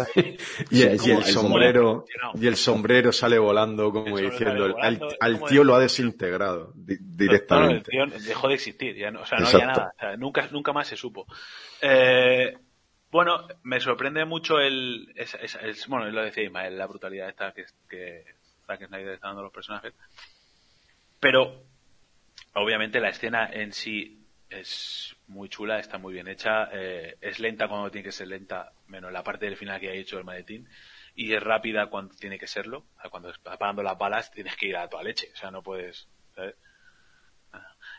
Y, 0.70 0.82
el, 0.82 0.94
y 0.94 1.22
sombrero, 1.24 2.04
y 2.34 2.46
el 2.46 2.56
sombrero 2.56 3.12
sale 3.12 3.38
volando 3.38 3.92
como 3.92 4.18
El 4.18 4.30
diciendo, 4.30 4.76
al, 4.80 5.44
tío 5.48 5.64
lo 5.64 5.74
ha 5.74 5.80
desintegrado 5.80 6.72
di- 6.74 6.94
No, 6.94 7.00
no, 7.00 7.06
el 7.12 7.16
directamente. 7.16 7.90
tío 7.90 8.06
dejó 8.06 8.48
de 8.48 8.54
existir, 8.54 8.96
ya 8.96 9.10
no, 9.10 9.20
o 9.22 9.26
sea, 9.26 9.38
no 9.38 9.44
Exacto. 9.44 9.64
había 9.64 9.66
nada, 9.74 9.92
o 9.96 10.00
sea, 10.00 10.16
nunca, 10.16 10.48
nunca 10.50 10.72
más 10.72 10.88
se 10.88 10.96
supo. 10.96 11.26
Eh, 11.80 12.56
bueno, 13.10 13.46
me 13.62 13.78
sorprende 13.80 14.24
mucho 14.24 14.58
el, 14.58 15.12
es- 15.16 15.36
es- 15.42 15.58
es- 15.62 15.86
bueno, 15.88 16.10
lo 16.10 16.22
decía 16.22 16.44
Ismael, 16.44 16.78
la 16.78 16.86
brutalidad 16.86 17.28
esta 17.28 17.52
que, 17.52 17.64
que 17.88 18.24
Zack 18.66 18.86
Snyder 18.86 19.14
está 19.14 19.26
dando 19.28 19.40
a 19.40 19.44
los 19.44 19.52
personajes, 19.52 19.92
pero 21.20 21.62
obviamente 22.54 23.00
la 23.00 23.10
escena 23.10 23.48
en 23.52 23.72
sí 23.72 24.18
es 24.52 25.16
muy 25.26 25.48
chula, 25.48 25.78
está 25.78 25.98
muy 25.98 26.12
bien 26.14 26.28
hecha, 26.28 26.68
eh, 26.72 27.16
es 27.20 27.38
lenta 27.40 27.68
cuando 27.68 27.90
tiene 27.90 28.04
que 28.04 28.12
ser 28.12 28.28
lenta, 28.28 28.72
menos 28.86 29.12
la 29.12 29.22
parte 29.24 29.46
del 29.46 29.56
final 29.56 29.80
que 29.80 29.88
ha 29.90 29.94
hecho 29.94 30.18
el 30.18 30.24
maletín, 30.24 30.68
y 31.14 31.32
es 31.32 31.42
rápida 31.42 31.86
cuando 31.88 32.14
tiene 32.14 32.38
que 32.38 32.46
serlo, 32.46 32.86
cuando 33.10 33.30
está 33.30 33.56
parando 33.58 33.82
las 33.82 33.98
balas 33.98 34.30
tienes 34.30 34.56
que 34.56 34.66
ir 34.66 34.76
a 34.76 34.88
toda 34.88 35.02
leche, 35.02 35.28
o 35.32 35.36
sea, 35.36 35.50
no 35.50 35.62
puedes, 35.62 36.08
¿sabes? 36.34 36.54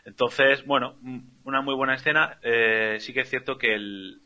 Entonces, 0.04 0.64
bueno, 0.66 0.98
una 1.44 1.62
muy 1.62 1.74
buena 1.74 1.94
escena. 1.94 2.38
Eh, 2.42 2.98
sí 3.00 3.14
que 3.14 3.20
es 3.20 3.30
cierto 3.30 3.56
que 3.56 3.74
el 3.74 4.20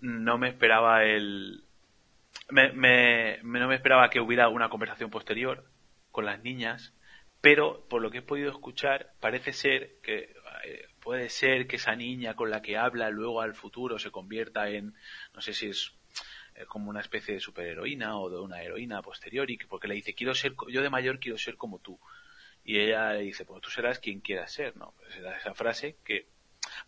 no 0.00 0.38
me 0.38 0.48
esperaba 0.48 1.04
el 1.04 1.64
me, 2.50 2.72
me- 2.72 3.38
no 3.42 3.68
me 3.68 3.74
esperaba 3.74 4.10
que 4.10 4.20
hubiera 4.20 4.48
una 4.48 4.68
conversación 4.68 5.10
posterior 5.10 5.64
con 6.10 6.24
las 6.26 6.42
niñas, 6.42 6.94
pero 7.40 7.86
por 7.88 8.02
lo 8.02 8.10
que 8.10 8.18
he 8.18 8.22
podido 8.22 8.50
escuchar 8.50 9.12
parece 9.20 9.52
ser 9.52 9.92
que 10.02 10.34
puede 11.00 11.28
ser 11.28 11.66
que 11.66 11.76
esa 11.76 11.94
niña 11.96 12.34
con 12.34 12.50
la 12.50 12.62
que 12.62 12.76
habla 12.76 13.10
luego 13.10 13.40
al 13.40 13.54
futuro 13.54 13.98
se 13.98 14.10
convierta 14.10 14.68
en 14.68 14.94
no 15.34 15.40
sé 15.40 15.52
si 15.52 15.68
es 15.68 15.94
eh, 16.54 16.64
como 16.66 16.90
una 16.90 17.00
especie 17.00 17.34
de 17.34 17.40
superheroína 17.40 18.18
o 18.18 18.30
de 18.30 18.40
una 18.40 18.62
heroína 18.62 19.02
posterior 19.02 19.50
y 19.50 19.58
que 19.58 19.66
porque 19.66 19.88
le 19.88 19.94
dice 19.94 20.14
quiero 20.14 20.34
ser 20.34 20.54
yo 20.68 20.82
de 20.82 20.90
mayor 20.90 21.20
quiero 21.20 21.38
ser 21.38 21.56
como 21.56 21.78
tú 21.78 21.98
y 22.68 22.78
ella 22.78 23.14
le 23.14 23.22
dice, 23.22 23.46
pues 23.46 23.62
tú 23.62 23.70
serás 23.70 23.98
quien 23.98 24.20
quieras 24.20 24.52
ser, 24.52 24.76
¿no? 24.76 24.92
Pues 24.98 25.16
esa 25.16 25.54
frase 25.54 25.96
que 26.04 26.26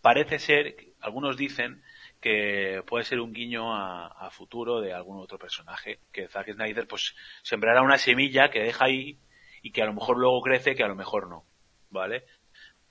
parece 0.02 0.38
ser, 0.38 0.76
algunos 1.00 1.38
dicen 1.38 1.82
que 2.20 2.82
puede 2.86 3.04
ser 3.04 3.18
un 3.18 3.32
guiño 3.32 3.74
a 3.74 4.30
futuro 4.30 4.82
de 4.82 4.92
algún 4.92 5.18
otro 5.18 5.38
personaje, 5.38 6.00
que 6.12 6.28
Zack 6.28 6.52
Snyder 6.52 6.86
pues 6.86 7.16
sembrará 7.42 7.80
una 7.80 7.96
semilla 7.96 8.50
que 8.50 8.60
deja 8.60 8.84
ahí 8.84 9.18
y 9.62 9.72
que 9.72 9.80
a 9.80 9.86
lo 9.86 9.94
mejor 9.94 10.18
luego 10.18 10.42
crece, 10.42 10.74
que 10.74 10.84
a 10.84 10.88
lo 10.88 10.96
mejor 10.96 11.28
no, 11.30 11.46
¿vale? 11.88 12.26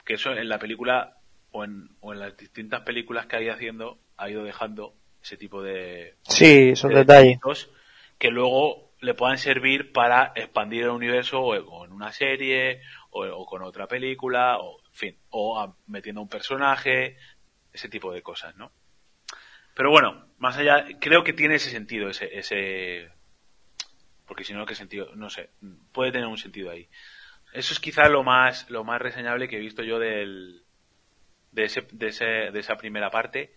Que 0.05 0.13
eso 0.15 0.31
en 0.34 0.49
la 0.49 0.59
película 0.59 1.17
o 1.51 1.63
en, 1.63 1.89
o 2.01 2.13
en 2.13 2.19
las 2.19 2.35
distintas 2.38 2.81
películas 2.81 3.26
que 3.27 3.35
ha 3.35 3.41
ido 3.41 3.53
haciendo 3.53 3.99
ha 4.17 4.30
ido 4.30 4.43
dejando 4.43 4.95
ese 5.21 5.38
tipo 5.38 5.61
de, 5.63 6.15
Sí, 6.23 6.69
esos 6.69 6.89
de 6.89 6.97
detalles. 6.97 7.39
que 8.17 8.30
luego 8.30 8.91
le 9.01 9.13
puedan 9.13 9.38
servir 9.38 9.91
para 9.93 10.34
expandir 10.35 10.84
el 10.84 10.89
universo 10.89 11.39
o, 11.41 11.53
o 11.55 11.85
en 11.85 11.91
una 11.93 12.11
serie 12.11 12.81
o, 13.11 13.26
o 13.26 13.45
con 13.45 13.63
otra 13.63 13.88
película 13.88 14.57
o 14.59 14.80
en 14.85 14.93
fin 14.93 15.17
o 15.30 15.59
a- 15.59 15.76
metiendo 15.88 16.21
un 16.21 16.27
personaje 16.30 17.15
ese 17.71 17.88
tipo 17.88 18.11
de 18.11 18.21
cosas 18.21 18.55
no 18.57 18.71
pero 19.73 19.89
bueno 19.89 20.27
más 20.38 20.57
allá 20.57 20.85
creo 20.99 21.23
que 21.23 21.31
tiene 21.34 21.55
ese 21.55 21.69
sentido 21.69 22.09
ese 22.09 22.38
ese 22.38 23.09
porque 24.26 24.43
si 24.43 24.53
no 24.53 24.65
qué 24.65 24.76
sentido 24.76 25.15
no 25.15 25.30
sé 25.30 25.49
puede 25.93 26.11
tener 26.11 26.27
un 26.27 26.38
sentido 26.38 26.69
ahí 26.71 26.89
eso 27.53 27.73
es 27.73 27.80
quizá 27.80 28.07
lo 28.09 28.23
más 28.23 28.69
lo 28.69 28.84
más 28.84 29.01
reseñable 29.01 29.47
que 29.47 29.57
he 29.57 29.59
visto 29.59 29.84
yo 29.84 29.99
del 29.99 30.63
de 31.51 31.63
ese, 31.63 31.88
de 31.91 32.07
ese 32.07 32.26
de 32.26 32.59
esa 32.59 32.77
primera 32.77 33.09
parte. 33.09 33.53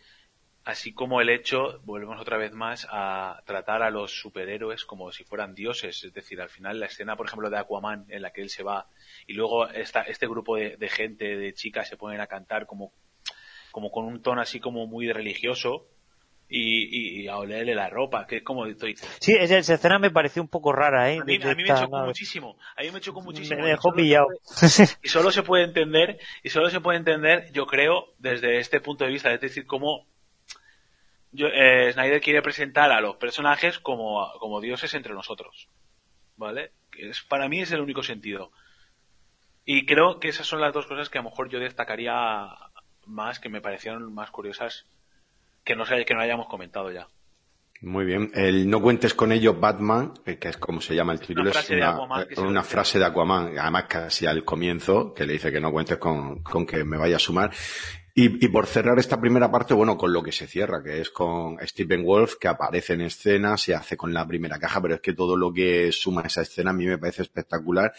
Así 0.65 0.93
como 0.93 1.21
el 1.21 1.29
hecho, 1.29 1.81
volvemos 1.83 2.21
otra 2.21 2.37
vez 2.37 2.53
más 2.53 2.87
a 2.89 3.43
tratar 3.47 3.83
a 3.83 3.91
los 3.91 4.13
superhéroes 4.21 4.85
como 4.85 5.11
si 5.11 5.25
fueran 5.25 5.57
dioses, 5.57 6.05
es 6.05 6.13
decir, 6.13 6.41
al 6.41 6.51
final 6.51 6.79
la 6.79 6.87
escena, 6.87 7.17
por 7.17 7.27
ejemplo, 7.27 7.51
de 7.51 7.59
Aquaman, 7.59 8.07
en 8.09 8.23
la 8.23 8.31
que 8.31 8.43
él 8.43 8.49
se 8.49 8.63
va 8.63 8.87
y 9.27 9.33
luego 9.35 9.69
esta, 9.69 10.03
este 10.03 10.29
grupo 10.29 10.55
de, 10.57 10.77
de 10.77 10.89
gente, 10.89 11.37
de 11.37 11.53
chicas, 11.53 11.89
se 11.89 11.97
ponen 11.97 12.21
a 12.21 12.29
cantar 12.29 12.67
como, 12.67 12.93
como 13.73 13.91
con 13.91 14.05
un 14.05 14.23
tono 14.23 14.41
así 14.41 14.61
como 14.61 14.87
muy 14.87 15.11
religioso 15.11 15.89
y, 16.55 17.19
y, 17.21 17.23
y 17.23 17.29
a 17.29 17.37
olerle 17.39 17.75
la 17.75 17.89
ropa, 17.89 18.27
que 18.27 18.37
es 18.39 18.43
como 18.43 18.67
estoy... 18.67 18.95
Sí, 19.21 19.33
esa, 19.33 19.59
esa 19.59 19.75
escena 19.75 19.99
me 19.99 20.11
pareció 20.11 20.43
un 20.43 20.49
poco 20.49 20.73
rara, 20.73 21.11
¿eh? 21.13 21.19
A 21.21 21.25
mí, 21.25 21.37
a 21.43 21.55
mí 21.55 21.63
me 21.63 21.69
chocó 21.69 21.99
muchísimo, 22.05 22.59
a 22.77 22.83
mí 22.83 22.91
me 22.91 23.01
chocó 23.01 23.23
muchísimo. 23.23 23.61
me 23.63 23.69
y 23.69 23.71
dejó 23.71 23.83
solo 23.91 23.97
se 23.97 24.03
pillado. 24.03 24.27
puede- 24.27 24.99
y 25.03 25.09
solo 25.09 25.31
se 25.31 25.43
puede 25.43 25.65
entender, 25.65 26.19
y 26.43 26.51
solo 26.51 26.71
se 26.71 26.81
puede 26.81 26.99
entender, 26.99 27.51
yo 27.53 27.67
creo, 27.67 28.13
desde 28.19 28.59
este 28.59 28.81
punto 28.81 29.05
de 29.05 29.11
vista, 29.11 29.33
es 29.33 29.41
decir, 29.41 29.67
cómo 29.67 30.07
yo, 31.33 31.47
eh, 31.47 31.91
Snyder 31.93 32.21
quiere 32.21 32.43
presentar 32.43 32.93
a 32.93 33.01
los 33.01 33.17
personajes 33.17 33.79
como, 33.79 34.31
como 34.39 34.61
dioses 34.61 34.93
entre 34.95 35.15
nosotros. 35.15 35.69
¿Vale? 36.37 36.73
Es, 36.99 37.23
para 37.23 37.49
mí 37.49 37.61
es 37.61 37.73
el 37.73 37.81
único 37.81 38.03
sentido. 38.03 38.51
Y 39.65 39.87
creo 39.87 40.19
que 40.19 40.29
esas 40.29 40.47
son 40.47 40.61
las 40.61 40.73
dos 40.75 40.87
cosas 40.87 41.09
que 41.09 41.19
a 41.19 41.23
lo 41.23 41.31
mejor 41.31 41.49
yo 41.49 41.61
destacaría 41.61 42.49
más, 43.07 43.39
que 43.39 43.49
me 43.49 43.61
parecieron 43.61 44.13
más 44.13 44.31
curiosas, 44.31 44.87
que 45.65 45.77
no, 45.77 45.85
sé, 45.85 46.05
que 46.05 46.15
no 46.15 46.21
hayamos 46.21 46.47
comentado 46.49 46.91
ya. 46.91 47.09
Muy 47.83 48.05
bien. 48.05 48.31
El 48.35 48.71
no 48.71 48.81
cuentes 48.81 49.13
con 49.13 49.33
ellos 49.33 49.59
Batman, 49.59 50.15
eh, 50.25 50.39
que 50.39 50.49
es 50.49 50.57
como 50.57 50.81
se 50.81 50.95
llama 50.95 51.13
el 51.13 51.21
título, 51.21 51.51
es 51.51 51.57
frase 51.57 51.77
una, 51.77 52.27
eh, 52.31 52.41
una 52.41 52.63
frase 52.63 53.01
de 53.01 53.07
Aquaman, 53.07 53.59
además 53.59 53.87
casi 53.89 54.25
al 54.25 54.45
comienzo, 54.45 55.13
que 55.13 55.27
le 55.27 55.33
dice 55.33 55.51
que 55.51 55.61
no 55.61 55.73
cuentes 55.73 55.99
con, 55.99 56.43
con 56.45 56.65
que 56.65 56.85
me 56.85 56.97
vaya 56.97 57.17
a 57.17 57.19
sumar. 57.19 57.51
Y, 58.15 58.45
y 58.45 58.49
por 58.51 58.67
cerrar 58.67 58.99
esta 58.99 59.21
primera 59.21 59.51
parte, 59.51 59.75
bueno, 59.75 59.97
con 59.97 60.13
lo 60.13 60.23
que 60.23 60.31
se 60.31 60.47
cierra, 60.47 60.83
que 60.83 61.01
es 61.01 61.11
con 61.11 61.57
Stephen 61.67 62.05
Wolf, 62.05 62.35
que 62.37 62.47
aparece 62.47 62.93
en 62.93 63.01
escena, 63.01 63.57
se 63.57 63.75
hace 63.75 63.97
con 63.97 64.13
la 64.13 64.29
primera 64.29 64.61
caja, 64.61 64.81
pero 64.81 64.95
es 64.95 65.01
que 65.01 65.15
todo 65.15 65.37
lo 65.37 65.53
que 65.53 65.91
suma 65.91 66.23
esa 66.23 66.43
escena 66.43 66.71
a 66.71 66.75
mí 66.75 66.87
me 66.87 66.99
parece 66.99 67.23
espectacular. 67.23 67.93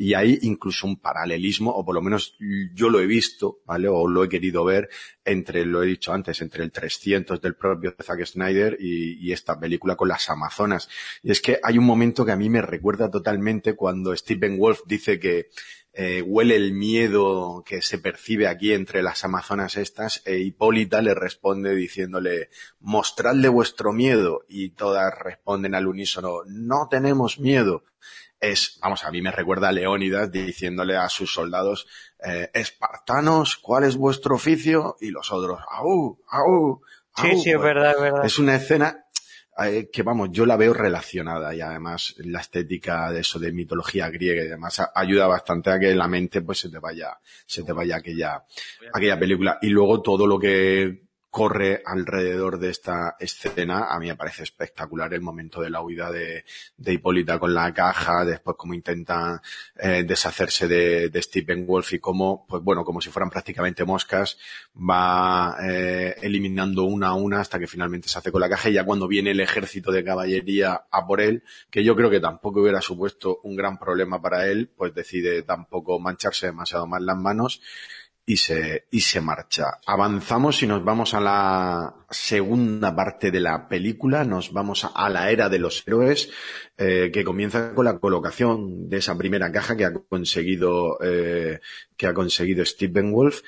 Y 0.00 0.14
hay 0.14 0.38
incluso 0.40 0.86
un 0.86 0.96
paralelismo, 0.96 1.72
o 1.72 1.84
por 1.84 1.94
lo 1.94 2.00
menos 2.00 2.34
yo 2.72 2.88
lo 2.88 3.00
he 3.00 3.06
visto, 3.06 3.60
¿vale? 3.66 3.86
O 3.86 4.08
lo 4.08 4.24
he 4.24 4.30
querido 4.30 4.64
ver 4.64 4.88
entre, 5.26 5.66
lo 5.66 5.82
he 5.82 5.86
dicho 5.88 6.14
antes, 6.14 6.40
entre 6.40 6.64
el 6.64 6.72
300 6.72 7.38
del 7.38 7.54
propio 7.54 7.94
Zack 8.02 8.24
Snyder 8.24 8.78
y, 8.80 9.30
esta 9.30 9.60
película 9.60 9.96
con 9.96 10.08
las 10.08 10.30
Amazonas. 10.30 10.88
Y 11.22 11.30
es 11.32 11.42
que 11.42 11.60
hay 11.62 11.76
un 11.76 11.84
momento 11.84 12.24
que 12.24 12.32
a 12.32 12.36
mí 12.36 12.48
me 12.48 12.62
recuerda 12.62 13.10
totalmente 13.10 13.74
cuando 13.74 14.16
Stephen 14.16 14.56
Wolf 14.56 14.80
dice 14.86 15.20
que 15.20 15.50
eh, 15.92 16.22
huele 16.22 16.56
el 16.56 16.72
miedo 16.72 17.62
que 17.66 17.82
se 17.82 17.98
percibe 17.98 18.48
aquí 18.48 18.72
entre 18.72 19.02
las 19.02 19.22
amazonas 19.24 19.76
estas, 19.76 20.22
e 20.24 20.38
Hipólita 20.38 21.02
le 21.02 21.14
responde 21.14 21.74
diciéndole, 21.74 22.48
mostradle 22.78 23.48
vuestro 23.48 23.92
miedo, 23.92 24.46
y 24.48 24.70
todas 24.70 25.12
responden 25.18 25.74
al 25.74 25.86
unísono, 25.86 26.38
no 26.46 26.88
tenemos 26.88 27.38
miedo. 27.38 27.84
Es, 28.40 28.78
vamos, 28.80 29.04
a 29.04 29.10
mí 29.10 29.20
me 29.20 29.30
recuerda 29.30 29.68
a 29.68 29.72
Leónidas 29.72 30.32
diciéndole 30.32 30.96
a 30.96 31.08
sus 31.08 31.32
soldados, 31.32 31.86
eh, 32.24 32.50
espartanos, 32.54 33.56
¿cuál 33.56 33.84
es 33.84 33.96
vuestro 33.96 34.34
oficio? 34.34 34.96
Y 35.00 35.10
los 35.10 35.30
otros, 35.30 35.60
au, 35.68 36.18
au. 36.28 36.80
Sí, 37.16 37.36
sí, 37.36 37.50
es 37.50 37.60
verdad, 37.60 37.92
es 37.96 38.00
verdad. 38.00 38.24
Es 38.24 38.38
una 38.38 38.56
escena 38.56 39.04
eh, 39.62 39.90
que 39.92 40.02
vamos, 40.02 40.30
yo 40.32 40.46
la 40.46 40.56
veo 40.56 40.72
relacionada 40.72 41.54
y 41.54 41.60
además 41.60 42.14
la 42.18 42.40
estética 42.40 43.10
de 43.12 43.20
eso 43.20 43.38
de 43.38 43.52
mitología 43.52 44.08
griega 44.08 44.42
y 44.42 44.48
demás 44.48 44.80
ayuda 44.94 45.26
bastante 45.26 45.70
a 45.70 45.78
que 45.78 45.94
la 45.94 46.08
mente 46.08 46.40
pues 46.40 46.60
se 46.60 46.70
te 46.70 46.78
vaya, 46.78 47.18
se 47.44 47.62
te 47.62 47.72
vaya 47.72 47.96
aquella, 47.96 48.42
aquella 48.94 49.18
película. 49.18 49.58
Y 49.60 49.68
luego 49.68 50.00
todo 50.00 50.26
lo 50.26 50.38
que 50.38 51.09
corre 51.30 51.82
alrededor 51.86 52.58
de 52.58 52.70
esta 52.70 53.16
escena. 53.20 53.86
A 53.90 53.98
mí 54.00 54.08
me 54.08 54.16
parece 54.16 54.42
espectacular 54.42 55.14
el 55.14 55.20
momento 55.20 55.60
de 55.62 55.70
la 55.70 55.80
huida 55.80 56.10
de, 56.10 56.44
de 56.76 56.92
Hipólita 56.92 57.38
con 57.38 57.54
la 57.54 57.72
caja, 57.72 58.24
después 58.24 58.56
cómo 58.58 58.74
intenta 58.74 59.40
eh, 59.76 60.04
deshacerse 60.06 60.66
de, 60.66 61.08
de, 61.08 61.22
Stephen 61.22 61.66
Wolf 61.66 61.92
y 61.92 62.00
cómo, 62.00 62.46
pues 62.48 62.62
bueno, 62.62 62.84
como 62.84 63.00
si 63.00 63.10
fueran 63.10 63.30
prácticamente 63.30 63.84
moscas, 63.84 64.38
va 64.76 65.56
eh, 65.62 66.16
eliminando 66.20 66.84
una 66.84 67.08
a 67.08 67.14
una 67.14 67.40
hasta 67.40 67.58
que 67.58 67.68
finalmente 67.68 68.08
se 68.08 68.18
hace 68.18 68.32
con 68.32 68.40
la 68.40 68.48
caja 68.48 68.68
y 68.68 68.74
ya 68.74 68.84
cuando 68.84 69.06
viene 69.06 69.30
el 69.30 69.40
ejército 69.40 69.92
de 69.92 70.02
caballería 70.02 70.86
a 70.90 71.06
por 71.06 71.20
él, 71.20 71.44
que 71.70 71.84
yo 71.84 71.94
creo 71.94 72.10
que 72.10 72.20
tampoco 72.20 72.60
hubiera 72.60 72.80
supuesto 72.80 73.40
un 73.44 73.54
gran 73.54 73.78
problema 73.78 74.20
para 74.20 74.48
él, 74.48 74.68
pues 74.76 74.94
decide 74.94 75.42
tampoco 75.42 76.00
mancharse 76.00 76.46
demasiado 76.46 76.86
más 76.86 77.02
las 77.02 77.16
manos 77.16 77.62
y 78.30 78.36
se, 78.36 78.86
y 78.92 79.00
se 79.00 79.20
marcha. 79.20 79.80
Avanzamos 79.84 80.62
y 80.62 80.68
nos 80.68 80.84
vamos 80.84 81.14
a 81.14 81.20
la 81.20 81.96
segunda 82.08 82.94
parte 82.94 83.32
de 83.32 83.40
la 83.40 83.68
película, 83.68 84.24
nos 84.24 84.52
vamos 84.52 84.84
a, 84.84 85.08
la 85.08 85.32
era 85.32 85.48
de 85.48 85.58
los 85.58 85.82
héroes, 85.84 86.30
eh, 86.78 87.10
que 87.12 87.24
comienza 87.24 87.74
con 87.74 87.86
la 87.86 87.98
colocación 87.98 88.88
de 88.88 88.98
esa 88.98 89.18
primera 89.18 89.50
caja 89.50 89.76
que 89.76 89.84
ha 89.84 89.92
conseguido, 89.92 90.96
eh, 91.02 91.58
que 91.96 92.06
ha 92.06 92.14
conseguido 92.14 92.64
Stephen 92.64 93.10
Wolf. 93.10 93.40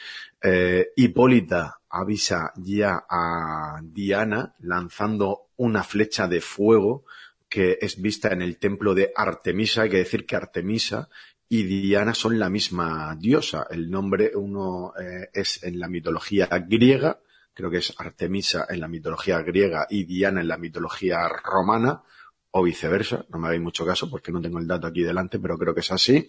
Eh, 0.42 0.88
Hipólita 0.96 1.78
avisa 1.88 2.52
ya 2.56 3.04
a 3.08 3.78
Diana 3.84 4.56
lanzando 4.62 5.50
una 5.58 5.84
flecha 5.84 6.26
de 6.26 6.40
fuego 6.40 7.04
que 7.48 7.78
es 7.80 8.02
vista 8.02 8.32
en 8.32 8.42
el 8.42 8.56
templo 8.56 8.94
de 8.94 9.12
Artemisa. 9.14 9.82
Hay 9.82 9.90
que 9.90 9.98
decir 9.98 10.26
que 10.26 10.34
Artemisa 10.34 11.08
y 11.52 11.64
Diana 11.64 12.14
son 12.14 12.38
la 12.38 12.48
misma 12.48 13.14
diosa. 13.20 13.66
El 13.68 13.90
nombre 13.90 14.32
uno 14.34 14.94
eh, 14.98 15.28
es 15.34 15.62
en 15.62 15.78
la 15.78 15.86
mitología 15.86 16.46
griega, 16.66 17.20
creo 17.52 17.70
que 17.70 17.76
es 17.76 17.92
Artemisa 17.98 18.64
en 18.70 18.80
la 18.80 18.88
mitología 18.88 19.42
griega 19.42 19.86
y 19.90 20.04
Diana 20.04 20.40
en 20.40 20.48
la 20.48 20.56
mitología 20.56 21.28
romana, 21.28 22.04
o 22.52 22.62
viceversa, 22.62 23.26
no 23.28 23.38
me 23.38 23.48
hagáis 23.48 23.60
mucho 23.60 23.84
caso 23.84 24.08
porque 24.08 24.32
no 24.32 24.40
tengo 24.40 24.60
el 24.60 24.66
dato 24.66 24.86
aquí 24.86 25.02
delante, 25.02 25.38
pero 25.38 25.58
creo 25.58 25.74
que 25.74 25.80
es 25.80 25.92
así. 25.92 26.26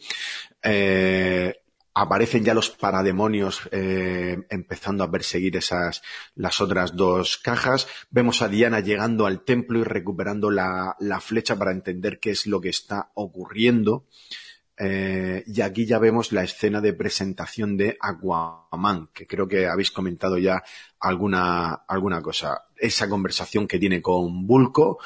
Eh, 0.62 1.56
aparecen 1.94 2.44
ya 2.44 2.54
los 2.54 2.70
parademonios 2.72 3.62
eh, 3.72 4.46
empezando 4.50 5.06
a 5.06 5.12
perseguir 5.12 5.56
esas 5.56 6.02
las 6.36 6.60
otras 6.60 6.98
dos 6.98 7.38
cajas. 7.38 7.88
Vemos 8.10 8.42
a 8.42 8.50
Diana 8.50 8.82
llegando 8.82 9.26
al 9.26 9.46
templo 9.46 9.80
y 9.80 9.84
recuperando 9.86 10.52
la, 10.52 10.98
la 11.00 11.22
flecha 11.22 11.56
para 11.56 11.72
entender 11.72 12.20
qué 12.20 12.32
es 12.32 12.46
lo 12.46 12.60
que 12.60 12.70
está 12.70 13.12
ocurriendo. 13.14 14.06
Eh, 14.78 15.44
y 15.46 15.62
aquí 15.62 15.86
ya 15.86 16.00
vemos 16.00 16.32
la 16.32 16.44
escena 16.44 16.82
de 16.82 16.94
presentación 16.94 17.78
de 17.78 17.98
Aquaman, 18.00 19.10
que 19.14 19.28
creo 19.28 19.48
que 19.48 19.68
habéis 19.68 19.92
comentado 19.92 20.38
ya 20.38 20.64
alguna, 21.00 21.74
alguna 21.88 22.22
cosa. 22.22 22.64
Esa 22.76 23.08
conversación 23.08 23.68
que 23.68 23.80
tiene 23.80 24.02
con 24.02 24.48
Bulco, 24.48 25.00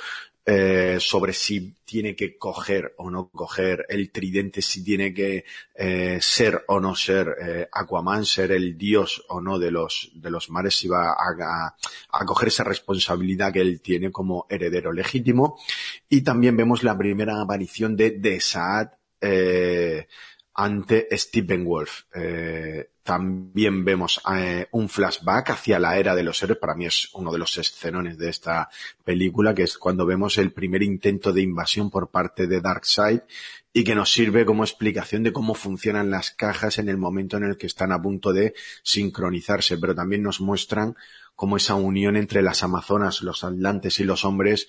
eh, 0.49 0.97
sobre 1.01 1.33
si 1.33 1.75
tiene 1.83 2.15
que 2.15 2.37
coger 2.37 2.93
o 2.97 3.11
no 3.11 3.29
coger 3.29 3.85
el 3.89 4.11
tridente, 4.11 4.61
si 4.61 4.81
tiene 4.81 5.13
que 5.13 5.43
eh, 5.75 6.19
ser 6.21 6.63
o 6.69 6.79
no 6.79 6.95
ser 6.95 7.67
Aquaman, 7.69 8.25
ser 8.25 8.53
el 8.53 8.77
dios 8.77 9.25
o 9.27 9.41
no 9.41 9.59
de 9.59 9.71
los, 9.71 10.09
de 10.15 10.31
los 10.31 10.49
mares, 10.49 10.75
si 10.75 10.87
va 10.87 11.11
a, 11.11 11.75
a, 12.09 12.25
coger 12.25 12.47
esa 12.47 12.63
responsabilidad 12.63 13.51
que 13.51 13.59
él 13.59 13.81
tiene 13.81 14.09
como 14.09 14.47
heredero 14.49 14.93
legítimo. 14.93 15.59
Y 16.07 16.21
también 16.21 16.55
vemos 16.55 16.81
la 16.81 16.97
primera 16.97 17.41
aparición 17.41 17.97
de 17.97 18.11
Desaad 18.11 18.96
eh, 19.21 20.07
ante 20.53 21.07
Stephen 21.11 21.63
Wolf. 21.63 22.03
Eh, 22.13 22.89
también 23.03 23.85
vemos 23.85 24.19
eh, 24.35 24.67
un 24.71 24.89
flashback 24.89 25.51
hacia 25.51 25.79
la 25.79 25.97
era 25.97 26.13
de 26.13 26.23
los 26.23 26.43
héroes. 26.43 26.59
Para 26.59 26.75
mí 26.75 26.85
es 26.85 27.09
uno 27.13 27.31
de 27.31 27.37
los 27.37 27.57
escenones 27.57 28.17
de 28.17 28.29
esta 28.29 28.67
película, 29.05 29.55
que 29.55 29.63
es 29.63 29.77
cuando 29.77 30.05
vemos 30.05 30.37
el 30.37 30.51
primer 30.51 30.83
intento 30.83 31.31
de 31.31 31.41
invasión 31.41 31.89
por 31.89 32.09
parte 32.09 32.47
de 32.47 32.59
Darkseid 32.59 33.21
y 33.71 33.83
que 33.83 33.95
nos 33.95 34.11
sirve 34.11 34.45
como 34.45 34.63
explicación 34.63 35.23
de 35.23 35.31
cómo 35.31 35.53
funcionan 35.53 36.09
las 36.09 36.31
cajas 36.31 36.79
en 36.79 36.89
el 36.89 36.97
momento 36.97 37.37
en 37.37 37.43
el 37.43 37.57
que 37.57 37.67
están 37.67 37.91
a 37.91 38.01
punto 38.01 38.33
de 38.33 38.55
sincronizarse, 38.83 39.77
pero 39.77 39.95
también 39.95 40.23
nos 40.23 40.41
muestran 40.41 40.95
cómo 41.35 41.55
esa 41.55 41.75
unión 41.75 42.17
entre 42.17 42.41
las 42.41 42.63
Amazonas, 42.63 43.21
los 43.21 43.43
Atlantes 43.43 43.99
y 43.99 44.03
los 44.03 44.25
hombres 44.25 44.67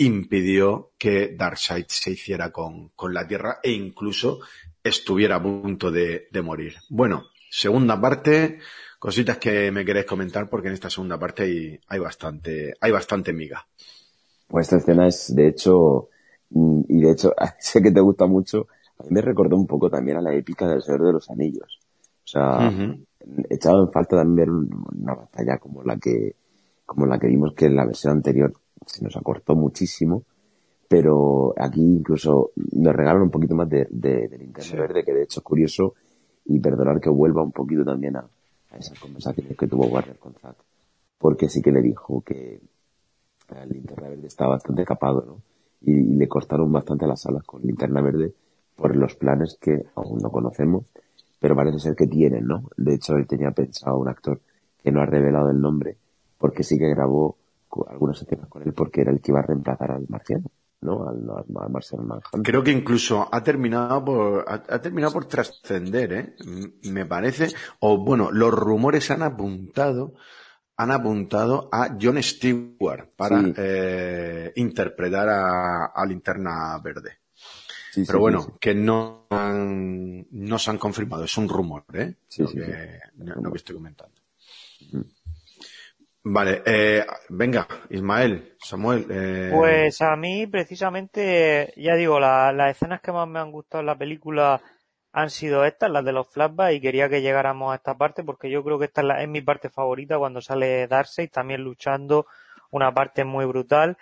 impidió 0.00 0.92
que 0.98 1.34
Darkseid 1.36 1.86
se 1.88 2.12
hiciera 2.12 2.50
con, 2.50 2.88
con 2.96 3.12
la 3.12 3.26
Tierra 3.26 3.60
e 3.62 3.70
incluso 3.72 4.40
estuviera 4.82 5.36
a 5.36 5.42
punto 5.42 5.90
de, 5.90 6.28
de, 6.30 6.42
morir. 6.42 6.74
Bueno, 6.88 7.24
segunda 7.50 8.00
parte, 8.00 8.58
cositas 8.98 9.36
que 9.36 9.70
me 9.70 9.84
queréis 9.84 10.06
comentar 10.06 10.48
porque 10.48 10.68
en 10.68 10.74
esta 10.74 10.88
segunda 10.88 11.18
parte 11.18 11.42
hay, 11.42 11.80
hay 11.86 11.98
bastante, 11.98 12.74
hay 12.80 12.90
bastante 12.90 13.32
miga. 13.32 13.66
Pues 14.48 14.66
esta 14.66 14.78
escena 14.78 15.06
es, 15.06 15.34
de 15.34 15.48
hecho, 15.48 16.08
mm, 16.48 16.80
y 16.88 17.00
de 17.02 17.10
hecho, 17.10 17.34
sé 17.58 17.82
que 17.82 17.90
te 17.90 18.00
gusta 18.00 18.26
mucho, 18.26 18.68
a 18.98 19.02
mí 19.02 19.10
me 19.10 19.20
recordó 19.20 19.56
un 19.56 19.66
poco 19.66 19.90
también 19.90 20.16
a 20.16 20.22
la 20.22 20.34
épica 20.34 20.66
del 20.66 20.82
Señor 20.82 21.06
de 21.06 21.12
los 21.12 21.30
Anillos. 21.30 21.78
O 22.24 22.28
sea, 22.30 22.72
echado 23.48 23.82
en 23.82 23.92
falta 23.92 24.16
también 24.16 24.36
ver 24.36 24.50
una 24.50 25.14
batalla 25.14 25.58
como 25.58 25.82
la 25.82 25.96
que, 25.98 26.36
como 26.86 27.06
la 27.06 27.18
que 27.18 27.26
vimos 27.26 27.54
que 27.54 27.66
en 27.66 27.76
la 27.76 27.84
versión 27.84 28.12
anterior 28.12 28.52
se 28.86 29.04
nos 29.04 29.16
acortó 29.16 29.54
muchísimo, 29.54 30.24
pero 30.88 31.54
aquí 31.56 31.80
incluso 31.80 32.50
nos 32.72 32.94
regalan 32.94 33.22
un 33.22 33.30
poquito 33.30 33.54
más 33.54 33.68
de, 33.68 33.86
de, 33.90 34.28
verde, 34.76 35.04
que 35.04 35.14
de 35.14 35.22
hecho 35.22 35.40
es 35.40 35.44
curioso, 35.44 35.94
y 36.46 36.58
perdonar 36.58 37.00
que 37.00 37.10
vuelva 37.10 37.42
un 37.42 37.52
poquito 37.52 37.84
también 37.84 38.16
a, 38.16 38.28
a 38.70 38.76
esas 38.76 38.98
conversaciones 38.98 39.56
que 39.56 39.66
tuvo 39.66 39.86
Warner 39.86 40.18
con 40.18 40.34
Zack, 40.34 40.56
porque 41.18 41.48
sí 41.48 41.62
que 41.62 41.70
le 41.70 41.82
dijo 41.82 42.22
que 42.22 42.60
el 43.54 43.68
linterna 43.68 44.08
verde 44.08 44.26
estaba 44.26 44.54
bastante 44.54 44.84
capado, 44.84 45.24
¿no? 45.26 45.42
Y, 45.82 45.92
y, 45.92 46.14
le 46.16 46.28
cortaron 46.28 46.70
bastante 46.70 47.06
las 47.06 47.24
alas 47.26 47.42
con 47.44 47.62
linterna 47.62 48.02
verde 48.02 48.34
por 48.76 48.96
los 48.96 49.14
planes 49.14 49.56
que 49.60 49.86
aún 49.94 50.18
no 50.18 50.30
conocemos, 50.30 50.84
pero 51.38 51.56
parece 51.56 51.78
ser 51.78 51.94
que 51.94 52.06
tienen, 52.06 52.46
¿no? 52.46 52.68
De 52.76 52.94
hecho, 52.94 53.14
él 53.16 53.26
tenía 53.26 53.50
pensado 53.50 53.98
un 53.98 54.08
actor 54.08 54.40
que 54.82 54.92
no 54.92 55.00
ha 55.00 55.06
revelado 55.06 55.50
el 55.50 55.60
nombre, 55.60 55.96
porque 56.38 56.62
sí 56.62 56.78
que 56.78 56.88
grabó 56.88 57.36
algunas 57.88 58.20
escenas 58.20 58.48
con 58.48 58.62
él 58.62 58.72
porque 58.72 59.02
era 59.02 59.10
el 59.12 59.20
que 59.20 59.30
iba 59.32 59.40
a 59.40 59.44
reemplazar 59.44 59.92
al 59.92 60.06
marciano. 60.08 60.44
¿no? 60.82 61.08
Al, 61.08 61.18
al 61.30 62.04
Manhunt. 62.04 62.42
Creo 62.42 62.62
que 62.62 62.70
incluso 62.70 63.28
ha 63.30 63.42
terminado 63.42 64.04
por, 64.04 64.44
ha, 64.48 64.54
ha 64.54 64.80
terminado 64.80 65.12
por 65.12 65.26
trascender, 65.26 66.12
¿eh? 66.12 66.34
Me 66.90 67.04
parece, 67.06 67.48
o 67.80 67.98
bueno, 67.98 68.30
los 68.32 68.52
rumores 68.52 69.10
han 69.10 69.22
apuntado, 69.22 70.14
han 70.76 70.90
apuntado 70.90 71.68
a 71.70 71.96
John 72.00 72.22
Stewart 72.22 73.10
para 73.14 73.42
sí. 73.42 73.52
eh, 73.56 74.52
interpretar 74.56 75.28
a, 75.28 75.86
a 75.86 76.06
Linterna 76.06 76.78
Verde. 76.82 77.18
Sí, 77.92 78.04
Pero 78.06 78.18
sí, 78.18 78.20
bueno, 78.20 78.56
que 78.60 78.74
no, 78.74 79.26
han, 79.30 80.26
no 80.30 80.58
se 80.58 80.70
han 80.70 80.78
confirmado, 80.78 81.24
es 81.24 81.36
un 81.36 81.48
rumor, 81.48 81.84
¿eh? 81.92 82.14
lo, 82.38 82.48
que, 82.48 83.00
lo 83.18 83.50
que 83.50 83.56
estoy 83.58 83.74
comentando. 83.74 84.19
Vale, 86.22 86.62
eh, 86.66 87.06
venga, 87.30 87.66
Ismael, 87.88 88.54
Samuel. 88.58 89.06
Eh... 89.10 89.50
Pues 89.54 90.02
a 90.02 90.16
mí, 90.16 90.46
precisamente, 90.46 91.72
ya 91.76 91.94
digo, 91.94 92.20
la, 92.20 92.52
las 92.52 92.72
escenas 92.72 93.00
que 93.00 93.10
más 93.10 93.26
me 93.26 93.38
han 93.38 93.50
gustado 93.50 93.80
en 93.80 93.86
la 93.86 93.96
película 93.96 94.60
han 95.12 95.30
sido 95.30 95.64
estas, 95.64 95.90
las 95.90 96.04
de 96.04 96.12
los 96.12 96.28
flashbacks, 96.28 96.74
y 96.74 96.80
quería 96.80 97.08
que 97.08 97.22
llegáramos 97.22 97.72
a 97.72 97.76
esta 97.76 97.96
parte 97.96 98.22
porque 98.22 98.50
yo 98.50 98.62
creo 98.62 98.78
que 98.78 98.84
esta 98.84 99.00
es, 99.00 99.06
la, 99.06 99.22
es 99.22 99.28
mi 99.28 99.40
parte 99.40 99.70
favorita 99.70 100.18
cuando 100.18 100.40
sale 100.42 100.86
Darkseid, 100.86 101.30
también 101.30 101.62
luchando, 101.64 102.26
una 102.70 102.92
parte 102.92 103.24
muy 103.24 103.46
brutal, 103.46 103.96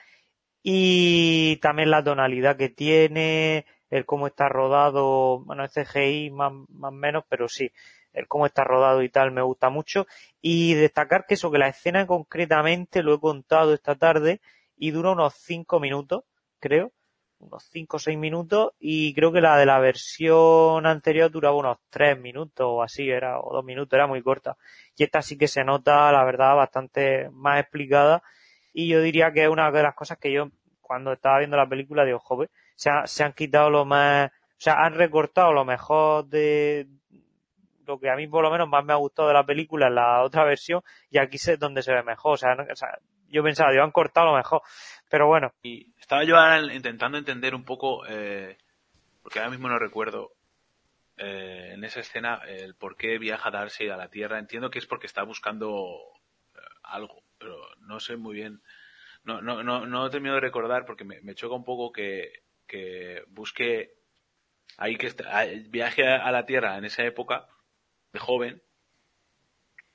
y 0.62 1.56
también 1.58 1.90
la 1.90 2.02
tonalidad 2.02 2.56
que 2.56 2.68
tiene, 2.68 3.64
el 3.90 4.04
cómo 4.04 4.26
está 4.26 4.48
rodado, 4.48 5.38
bueno, 5.44 5.64
es 5.64 5.72
CGI 5.72 6.30
más, 6.30 6.52
más 6.68 6.92
menos, 6.92 7.24
pero 7.28 7.48
sí, 7.48 7.70
el 8.12 8.26
cómo 8.28 8.46
está 8.46 8.64
rodado 8.64 9.02
y 9.02 9.08
tal 9.08 9.30
me 9.32 9.42
gusta 9.42 9.70
mucho. 9.70 10.06
Y 10.40 10.74
destacar 10.74 11.26
que 11.26 11.34
eso, 11.34 11.50
que 11.50 11.58
la 11.58 11.68
escena 11.68 12.06
concretamente 12.06 13.02
lo 13.02 13.14
he 13.14 13.20
contado 13.20 13.74
esta 13.74 13.94
tarde 13.96 14.40
y 14.76 14.90
dura 14.90 15.10
unos 15.12 15.34
5 15.34 15.80
minutos, 15.80 16.24
creo, 16.60 16.92
unos 17.38 17.64
5 17.70 17.96
o 17.96 18.00
6 18.00 18.18
minutos 18.18 18.72
y 18.78 19.14
creo 19.14 19.32
que 19.32 19.40
la 19.40 19.56
de 19.56 19.66
la 19.66 19.78
versión 19.78 20.86
anterior 20.86 21.30
duraba 21.30 21.56
unos 21.56 21.78
3 21.90 22.18
minutos 22.18 22.66
o 22.68 22.82
así, 22.82 23.08
era, 23.10 23.40
o 23.40 23.52
2 23.54 23.64
minutos, 23.64 23.96
era 23.96 24.06
muy 24.06 24.22
corta. 24.22 24.56
Y 24.96 25.04
esta 25.04 25.22
sí 25.22 25.38
que 25.38 25.48
se 25.48 25.64
nota, 25.64 26.10
la 26.12 26.24
verdad, 26.24 26.56
bastante 26.56 27.30
más 27.32 27.60
explicada 27.60 28.22
y 28.72 28.88
yo 28.88 29.00
diría 29.00 29.32
que 29.32 29.44
es 29.44 29.48
una 29.48 29.70
de 29.70 29.82
las 29.82 29.94
cosas 29.94 30.18
que 30.18 30.32
yo 30.32 30.50
cuando 30.80 31.12
estaba 31.12 31.38
viendo 31.38 31.56
la 31.56 31.68
película 31.68 32.04
digo, 32.04 32.18
joven, 32.18 32.48
se, 32.76 32.90
ha- 32.90 33.06
se 33.06 33.24
han 33.24 33.32
quitado 33.32 33.70
lo 33.70 33.84
más, 33.84 34.28
o 34.30 34.60
sea, 34.60 34.84
han 34.84 34.94
recortado 34.94 35.52
lo 35.52 35.64
mejor 35.64 36.26
de 36.26 36.88
lo 37.88 37.98
que 37.98 38.10
a 38.10 38.16
mí 38.16 38.28
por 38.28 38.44
lo 38.44 38.50
menos 38.50 38.68
más 38.68 38.84
me 38.84 38.92
ha 38.92 38.96
gustado 38.96 39.28
de 39.28 39.34
la 39.34 39.44
película 39.46 39.88
en 39.88 39.96
la 39.96 40.22
otra 40.22 40.44
versión 40.44 40.82
y 41.10 41.18
aquí 41.18 41.36
es 41.36 41.58
donde 41.58 41.82
se 41.82 41.92
ve 41.92 42.02
mejor, 42.02 42.34
o 42.34 42.36
sea, 42.36 42.54
no- 42.54 42.66
o 42.70 42.76
sea, 42.76 42.98
yo 43.28 43.42
pensaba, 43.42 43.70
digo, 43.72 43.82
han 43.82 43.90
cortado 43.90 44.26
lo 44.28 44.36
mejor, 44.36 44.62
pero 45.10 45.26
bueno, 45.26 45.52
Y 45.62 45.92
estaba 45.98 46.24
yo 46.24 46.36
ahora 46.36 46.72
intentando 46.72 47.18
entender 47.18 47.54
un 47.54 47.64
poco, 47.64 48.06
eh, 48.06 48.56
porque 49.22 49.38
ahora 49.38 49.50
mismo 49.50 49.68
no 49.68 49.78
recuerdo 49.78 50.32
eh, 51.16 51.72
en 51.74 51.82
esa 51.84 52.00
escena 52.00 52.40
el 52.46 52.74
por 52.76 52.96
qué 52.96 53.18
viaja 53.18 53.50
Darcy 53.50 53.88
a 53.88 53.96
la 53.96 54.08
Tierra. 54.08 54.38
Entiendo 54.38 54.70
que 54.70 54.78
es 54.78 54.86
porque 54.86 55.06
está 55.08 55.24
buscando 55.24 55.96
eh, 56.54 56.58
algo, 56.84 57.22
pero 57.38 57.56
no 57.80 57.98
sé 57.98 58.16
muy 58.16 58.34
bien. 58.36 58.62
No, 59.24 59.42
no, 59.42 59.62
no, 59.64 59.84
no 59.86 60.06
he 60.06 60.10
terminado 60.10 60.36
de 60.36 60.42
recordar 60.46 60.86
porque 60.86 61.04
me, 61.04 61.34
choca 61.34 61.56
un 61.56 61.64
poco 61.64 61.92
que, 61.92 62.44
que 62.68 63.24
busque 63.28 63.94
ahí 64.76 64.96
que 64.96 65.12
viaje 65.70 66.06
a 66.06 66.30
la 66.30 66.46
Tierra 66.46 66.78
en 66.78 66.84
esa 66.84 67.04
época 67.04 67.48
de 68.12 68.18
joven 68.18 68.62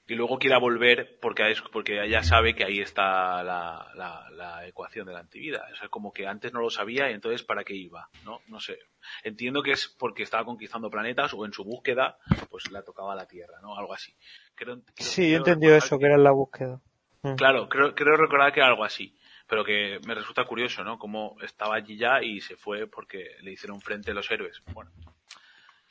y 0.05 0.15
luego 0.15 0.37
quiera 0.37 0.57
volver 0.57 1.17
porque 1.21 1.49
es- 1.49 1.61
porque 1.61 2.03
ella 2.03 2.23
sabe 2.23 2.53
que 2.55 2.65
ahí 2.65 2.79
está 2.81 3.41
la, 3.43 3.89
la, 3.95 4.29
la 4.31 4.67
ecuación 4.67 5.05
de 5.07 5.13
la 5.13 5.19
antivida. 5.19 5.65
O 5.71 5.75
sea, 5.77 5.87
como 5.87 6.11
que 6.11 6.27
antes 6.27 6.51
no 6.51 6.59
lo 6.59 6.69
sabía 6.69 7.09
y 7.09 7.13
entonces 7.13 7.43
¿para 7.43 7.63
qué 7.63 7.73
iba? 7.73 8.09
No, 8.25 8.41
no 8.47 8.59
sé. 8.59 8.77
Entiendo 9.23 9.63
que 9.63 9.71
es 9.71 9.87
porque 9.87 10.23
estaba 10.23 10.43
conquistando 10.43 10.89
planetas 10.89 11.33
o 11.33 11.45
en 11.45 11.53
su 11.53 11.63
búsqueda 11.63 12.17
pues 12.49 12.69
la 12.69 12.83
tocaba 12.83 13.15
la 13.15 13.27
Tierra, 13.27 13.59
¿no? 13.61 13.77
Algo 13.77 13.93
así. 13.93 14.13
Creo- 14.55 14.81
creo- 14.81 15.07
sí, 15.07 15.29
yo 15.29 15.35
he 15.35 15.37
entendido 15.37 15.75
eso, 15.75 15.97
que 15.97 16.05
era 16.05 16.17
la 16.17 16.31
búsqueda. 16.31 16.81
Mm. 17.21 17.35
Claro, 17.35 17.69
creo, 17.69 17.95
creo 17.95 18.17
recordar 18.17 18.51
que 18.51 18.59
era 18.59 18.67
algo 18.67 18.83
así. 18.83 19.17
Pero 19.47 19.63
que 19.65 19.99
me 20.07 20.15
resulta 20.15 20.45
curioso, 20.45 20.83
¿no? 20.83 20.97
Cómo 20.97 21.35
estaba 21.41 21.75
allí 21.75 21.97
ya 21.97 22.21
y 22.23 22.39
se 22.41 22.55
fue 22.55 22.87
porque 22.87 23.35
le 23.41 23.51
hicieron 23.51 23.79
frente 23.81 24.13
los 24.13 24.29
héroes. 24.31 24.61
Bueno. 24.73 24.91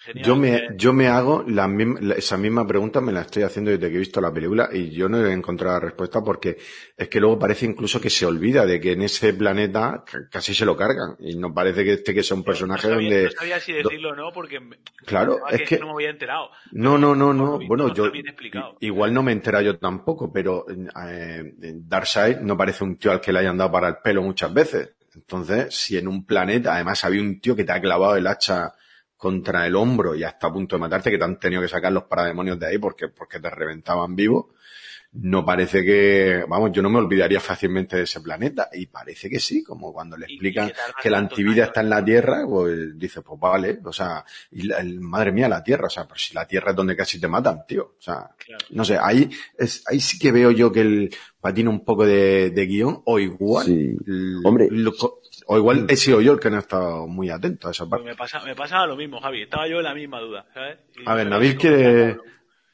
Genial. 0.04 0.26
Yo 0.26 0.36
me, 0.36 0.56
Eh, 0.56 0.68
yo 0.76 0.92
me 0.92 1.06
hago 1.06 1.44
la, 1.46 1.70
esa 2.16 2.36
misma 2.36 2.66
pregunta, 2.66 3.00
me 3.00 3.12
la 3.12 3.20
estoy 3.20 3.44
haciendo 3.44 3.70
desde 3.70 3.88
que 3.88 3.94
he 3.96 3.98
visto 4.00 4.20
la 4.20 4.32
película 4.32 4.68
y 4.72 4.90
yo 4.90 5.08
no 5.08 5.24
he 5.24 5.32
encontrado 5.32 5.74
la 5.74 5.80
respuesta 5.86 6.20
porque 6.22 6.56
es 6.96 7.08
que 7.08 7.20
luego 7.20 7.38
parece 7.38 7.66
incluso 7.66 8.00
que 8.00 8.10
se 8.10 8.26
olvida 8.26 8.66
de 8.66 8.80
que 8.80 8.92
en 8.92 9.02
ese 9.02 9.32
planeta 9.34 10.02
ca- 10.04 10.28
casi 10.30 10.54
se 10.54 10.64
lo 10.66 10.76
cargan 10.76 11.16
y 11.20 11.36
no 11.36 11.54
parece 11.54 11.84
que 11.84 11.92
este 11.92 12.12
que 12.14 12.22
sea 12.22 12.36
un 12.36 12.42
personaje 12.42 12.88
no 12.88 12.94
sabía, 12.94 13.08
donde... 13.10 13.24
no 13.26 13.30
sabía 13.30 13.60
si 13.60 13.72
decirlo 13.72 14.10
o 14.10 14.14
no 14.16 14.32
porque 14.32 14.58
me- 14.60 14.78
Claro, 15.06 15.38
es 15.50 15.62
que- 15.68 15.78
no 15.78 15.86
me 15.86 15.92
había 15.92 16.10
enterado. 16.10 16.50
No, 16.72 16.98
no, 16.98 17.14
no, 17.14 17.32
no. 17.32 17.58
visto 17.58 17.68
Bueno, 17.68 17.88
no 17.88 17.94
yo 17.94 18.10
igual 18.80 19.14
no 19.14 19.22
me 19.22 19.30
he 19.30 19.34
enterado 19.34 19.64
yo 19.64 19.78
tampoco, 19.78 20.32
pero 20.32 20.66
eh, 20.68 21.52
Darkseid 21.58 22.38
no 22.38 22.56
parece 22.56 22.84
un 22.84 22.96
tío 22.96 23.12
al 23.12 23.20
que 23.20 23.32
le 23.32 23.38
hayan 23.40 23.56
dado 23.56 23.70
para 23.70 23.88
el 23.88 23.96
pelo 24.02 24.22
muchas 24.22 24.52
veces. 24.52 24.94
Entonces, 25.14 25.74
si 25.74 25.96
en 25.98 26.08
un 26.08 26.24
planeta 26.24 26.74
además 26.74 27.04
había 27.04 27.20
un 27.20 27.40
tío 27.40 27.54
que 27.54 27.64
te 27.64 27.72
ha 27.72 27.80
clavado 27.80 28.16
el 28.16 28.26
hacha 28.26 28.72
contra 29.22 29.64
el 29.68 29.76
hombro 29.76 30.16
y 30.16 30.24
hasta 30.24 30.48
a 30.48 30.52
punto 30.52 30.74
de 30.74 30.80
matarte, 30.80 31.08
que 31.08 31.16
te 31.16 31.22
han 31.22 31.38
tenido 31.38 31.62
que 31.62 31.68
sacar 31.68 31.92
los 31.92 32.02
parademonios 32.04 32.58
de 32.58 32.66
ahí 32.66 32.78
porque, 32.78 33.06
porque 33.06 33.38
te 33.38 33.48
reventaban 33.50 34.16
vivo, 34.16 34.50
no 35.14 35.44
parece 35.44 35.84
que, 35.84 36.42
vamos, 36.48 36.72
yo 36.72 36.82
no 36.82 36.88
me 36.90 36.98
olvidaría 36.98 37.38
fácilmente 37.38 37.96
de 37.98 38.02
ese 38.04 38.20
planeta 38.20 38.68
y 38.72 38.86
parece 38.86 39.28
que 39.30 39.38
sí, 39.38 39.62
como 39.62 39.92
cuando 39.92 40.16
le 40.16 40.24
explican 40.26 40.72
que 41.00 41.08
la 41.10 41.18
antivida 41.18 41.64
está 41.66 41.82
en 41.82 41.90
la 41.90 42.04
Tierra, 42.04 42.44
pues 42.48 42.98
dice, 42.98 43.20
pues 43.22 43.38
vale, 43.38 43.78
o 43.84 43.92
sea, 43.92 44.24
y 44.50 44.62
la- 44.62 44.78
el- 44.78 45.00
madre 45.00 45.30
mía, 45.30 45.48
la 45.48 45.62
Tierra, 45.62 45.86
o 45.86 45.90
sea, 45.90 46.04
pero 46.04 46.18
si 46.18 46.34
la 46.34 46.46
Tierra 46.48 46.70
es 46.70 46.76
donde 46.76 46.96
casi 46.96 47.20
te 47.20 47.28
matan, 47.28 47.60
tío, 47.68 47.94
o 47.96 48.00
sea, 48.02 48.28
Claro. 48.38 48.64
no 48.70 48.84
sé, 48.84 48.98
ahí, 49.00 49.28
es, 49.56 49.84
ahí 49.86 50.00
sí 50.00 50.18
que 50.18 50.32
veo 50.32 50.50
yo 50.50 50.72
que 50.72 50.80
el 50.80 51.14
patina 51.40 51.70
un 51.70 51.84
poco 51.84 52.06
de, 52.06 52.50
de 52.50 52.66
guion, 52.66 53.02
o 53.04 53.18
igual, 53.18 53.66
Sí. 53.66 53.94
Hombre. 54.44 54.68
lo 54.70 54.92
o 55.46 55.56
igual 55.58 55.86
he 55.88 55.96
sido 55.96 56.20
yo 56.20 56.32
el 56.32 56.40
que 56.40 56.50
no 56.50 56.56
he 56.56 56.60
estado 56.60 57.06
muy 57.06 57.30
atento 57.30 57.68
a 57.68 57.70
esa 57.70 57.84
Pues 57.86 58.00
parte. 58.00 58.10
me, 58.10 58.16
pasa, 58.16 58.44
me 58.44 58.54
pasaba 58.54 58.86
lo 58.86 58.96
mismo, 58.96 59.20
Javi. 59.20 59.42
Estaba 59.42 59.68
yo 59.68 59.78
en 59.78 59.84
la 59.84 59.94
misma 59.94 60.20
duda, 60.20 60.46
¿sabes? 60.54 60.78
Y 60.98 61.08
A 61.08 61.14
ver, 61.14 61.28
Nabil 61.28 61.56
quiere, 61.56 61.76
que- 62.14 62.20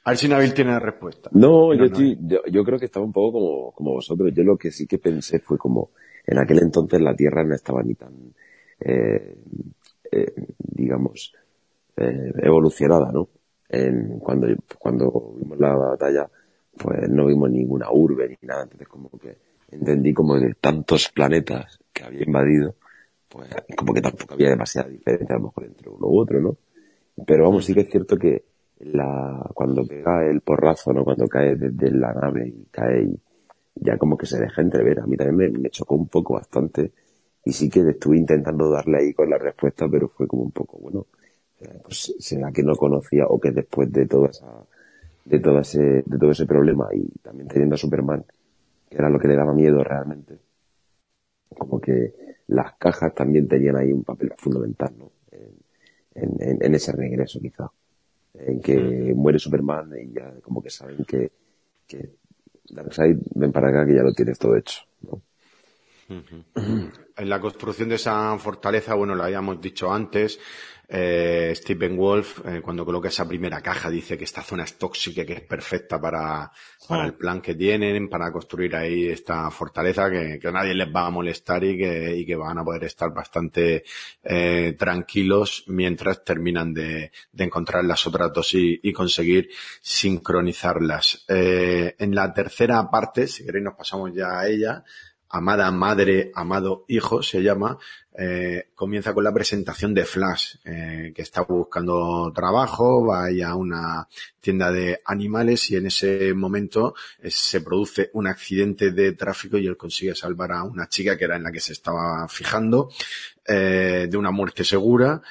a 0.04 0.10
ver 0.10 0.18
si 0.18 0.28
Nabil 0.28 0.54
tiene 0.54 0.70
la 0.72 0.80
respuesta. 0.80 1.30
No, 1.32 1.68
No, 1.68 1.74
yo, 1.74 1.78
no, 1.80 1.84
estoy, 1.86 2.18
yo, 2.22 2.40
yo 2.50 2.64
creo 2.64 2.78
que 2.78 2.86
estaba 2.86 3.04
un 3.04 3.12
poco 3.12 3.32
como, 3.38 3.72
como 3.72 3.92
vosotros. 3.92 4.30
Yo 4.34 4.42
lo 4.44 4.56
que 4.56 4.70
sí 4.70 4.86
que 4.86 4.98
pensé 4.98 5.38
fue 5.40 5.58
como, 5.58 5.90
en 6.26 6.38
aquel 6.38 6.58
entonces 6.60 7.00
la 7.00 7.14
Tierra 7.14 7.44
no 7.44 7.54
estaba 7.54 7.82
ni 7.82 7.94
tan, 7.94 8.12
eh, 8.80 9.36
eh, 10.10 10.32
digamos, 10.58 11.32
eh, 11.96 12.32
evolucionada, 12.42 13.10
¿no? 13.12 13.28
En, 13.68 14.18
cuando, 14.20 14.46
cuando 14.78 15.34
vimos 15.38 15.58
la 15.58 15.74
batalla, 15.74 16.28
pues 16.76 17.08
no 17.10 17.26
vimos 17.26 17.50
ninguna 17.50 17.90
urbe 17.90 18.28
ni 18.28 18.36
nada. 18.48 18.62
Entonces 18.62 18.88
como 18.88 19.10
que 19.10 19.36
entendí 19.70 20.12
como 20.12 20.38
de 20.38 20.54
tantos 20.54 21.08
planetas 21.10 21.78
que 21.92 22.04
había 22.04 22.24
invadido, 22.24 22.74
pues 23.28 23.48
como 23.76 23.92
que 23.92 24.00
tampoco 24.00 24.34
había 24.34 24.50
demasiada 24.50 24.88
diferencia 24.88 25.36
a 25.36 25.38
lo 25.38 25.46
mejor 25.46 25.64
entre 25.64 25.88
uno 25.88 26.06
u 26.06 26.20
otro, 26.20 26.40
¿no? 26.40 26.56
Pero 27.26 27.44
vamos, 27.44 27.64
sí 27.64 27.74
que 27.74 27.80
es 27.80 27.90
cierto 27.90 28.16
que 28.16 28.44
la, 28.80 29.50
cuando 29.54 29.84
pega 29.86 30.24
el 30.26 30.40
porrazo, 30.40 30.92
¿no? 30.92 31.04
Cuando 31.04 31.28
cae 31.28 31.56
desde 31.56 31.90
la 31.90 32.12
nave 32.12 32.48
y 32.48 32.66
cae 32.70 33.02
y 33.02 33.20
ya 33.74 33.96
como 33.98 34.16
que 34.16 34.26
se 34.26 34.38
deja 34.38 34.62
entrever. 34.62 35.00
A 35.00 35.06
mí 35.06 35.16
también 35.16 35.60
me, 35.60 35.70
chocó 35.70 35.94
un 35.94 36.08
poco 36.08 36.34
bastante 36.34 36.92
y 37.44 37.52
sí 37.52 37.68
que 37.68 37.80
estuve 37.80 38.18
intentando 38.18 38.70
darle 38.70 38.98
ahí 38.98 39.12
con 39.12 39.28
la 39.30 39.38
respuesta, 39.38 39.88
pero 39.90 40.08
fue 40.08 40.26
como 40.26 40.42
un 40.42 40.52
poco, 40.52 40.78
bueno, 40.78 41.06
eh, 41.60 41.80
pues 41.82 42.14
será 42.18 42.52
que 42.52 42.62
no 42.62 42.76
conocía 42.76 43.26
o 43.26 43.40
que 43.40 43.50
después 43.50 43.90
de 43.92 44.06
toda 44.06 44.28
esa, 44.28 44.46
de 45.24 45.40
todo 45.40 45.60
ese, 45.60 46.02
de 46.04 46.18
todo 46.18 46.30
ese 46.30 46.46
problema 46.46 46.88
y 46.92 47.06
también 47.22 47.48
teniendo 47.48 47.74
a 47.74 47.78
Superman, 47.78 48.24
que 48.88 48.96
era 48.96 49.08
lo 49.08 49.18
que 49.18 49.28
le 49.28 49.36
daba 49.36 49.52
miedo 49.52 49.82
realmente, 49.84 50.38
como 51.56 51.80
que 51.80 52.14
las 52.48 52.74
cajas 52.74 53.14
también 53.14 53.46
tenían 53.46 53.76
ahí 53.76 53.92
un 53.92 54.04
papel 54.04 54.32
fundamental, 54.36 54.94
¿no? 54.98 55.12
En, 56.14 56.62
en, 56.62 56.74
ese 56.74 56.92
regreso 56.92 57.38
quizá. 57.40 57.70
En 58.34 58.60
que 58.60 59.12
muere 59.14 59.38
Superman 59.38 59.92
y 60.00 60.12
ya 60.12 60.32
como 60.42 60.62
que 60.62 60.70
saben 60.70 61.04
que, 61.04 61.30
que 61.86 62.16
Darkseid, 62.70 63.18
ven 63.34 63.52
para 63.52 63.68
acá 63.68 63.86
que 63.86 63.94
ya 63.94 64.02
lo 64.02 64.12
tienes 64.12 64.38
todo 64.38 64.56
hecho, 64.56 64.82
¿no? 65.02 65.22
En 66.08 67.28
la 67.28 67.40
construcción 67.40 67.90
de 67.90 67.96
esa 67.96 68.36
fortaleza, 68.38 68.94
bueno, 68.94 69.14
lo 69.14 69.24
habíamos 69.24 69.60
dicho 69.60 69.92
antes, 69.92 70.40
eh, 70.90 71.52
Stephen 71.54 71.96
Wolf, 71.96 72.40
eh, 72.46 72.60
cuando 72.62 72.84
coloca 72.84 73.08
esa 73.08 73.28
primera 73.28 73.60
caja, 73.60 73.90
dice 73.90 74.16
que 74.16 74.24
esta 74.24 74.42
zona 74.42 74.64
es 74.64 74.78
tóxica, 74.78 75.24
que 75.26 75.34
es 75.34 75.40
perfecta 75.42 76.00
para, 76.00 76.50
para 76.88 77.04
el 77.04 77.14
plan 77.14 77.42
que 77.42 77.54
tienen, 77.54 78.08
para 78.08 78.32
construir 78.32 78.74
ahí 78.74 79.08
esta 79.08 79.50
fortaleza, 79.50 80.10
que, 80.10 80.38
que 80.40 80.50
nadie 80.50 80.74
les 80.74 80.88
va 80.88 81.06
a 81.06 81.10
molestar 81.10 81.62
y 81.62 81.76
que, 81.76 82.16
y 82.16 82.24
que 82.24 82.36
van 82.36 82.56
a 82.58 82.64
poder 82.64 82.84
estar 82.84 83.12
bastante 83.12 83.84
eh, 84.22 84.74
tranquilos 84.78 85.64
mientras 85.66 86.24
terminan 86.24 86.72
de, 86.72 87.12
de 87.32 87.44
encontrar 87.44 87.84
las 87.84 88.06
otras 88.06 88.32
dos 88.32 88.54
y, 88.54 88.80
y 88.82 88.92
conseguir 88.92 89.50
sincronizarlas. 89.82 91.24
Eh, 91.28 91.94
en 91.98 92.14
la 92.14 92.32
tercera 92.32 92.90
parte, 92.90 93.26
si 93.26 93.44
queréis 93.44 93.64
nos 93.64 93.74
pasamos 93.74 94.10
ya 94.14 94.40
a 94.40 94.48
ella, 94.48 94.84
Amada 95.30 95.70
Madre, 95.70 96.32
Amado 96.34 96.84
Hijo 96.88 97.22
se 97.22 97.42
llama, 97.42 97.78
eh, 98.16 98.68
comienza 98.74 99.12
con 99.14 99.22
la 99.24 99.32
presentación 99.32 99.94
de 99.94 100.04
Flash, 100.04 100.56
eh, 100.64 101.12
que 101.14 101.22
está 101.22 101.42
buscando 101.42 102.32
trabajo, 102.34 103.06
va 103.06 103.26
a 103.26 103.54
una 103.54 104.08
tienda 104.40 104.72
de 104.72 105.00
animales 105.04 105.70
y 105.70 105.76
en 105.76 105.86
ese 105.86 106.32
momento 106.34 106.94
eh, 107.20 107.30
se 107.30 107.60
produce 107.60 108.10
un 108.14 108.26
accidente 108.26 108.90
de 108.90 109.12
tráfico 109.12 109.58
y 109.58 109.66
él 109.66 109.76
consigue 109.76 110.14
salvar 110.14 110.52
a 110.52 110.64
una 110.64 110.88
chica 110.88 111.16
que 111.16 111.24
era 111.24 111.36
en 111.36 111.44
la 111.44 111.52
que 111.52 111.60
se 111.60 111.72
estaba 111.74 112.26
fijando, 112.28 112.90
de 113.46 114.16
una 114.16 114.30
muerte 114.30 114.62
segura. 114.64 115.22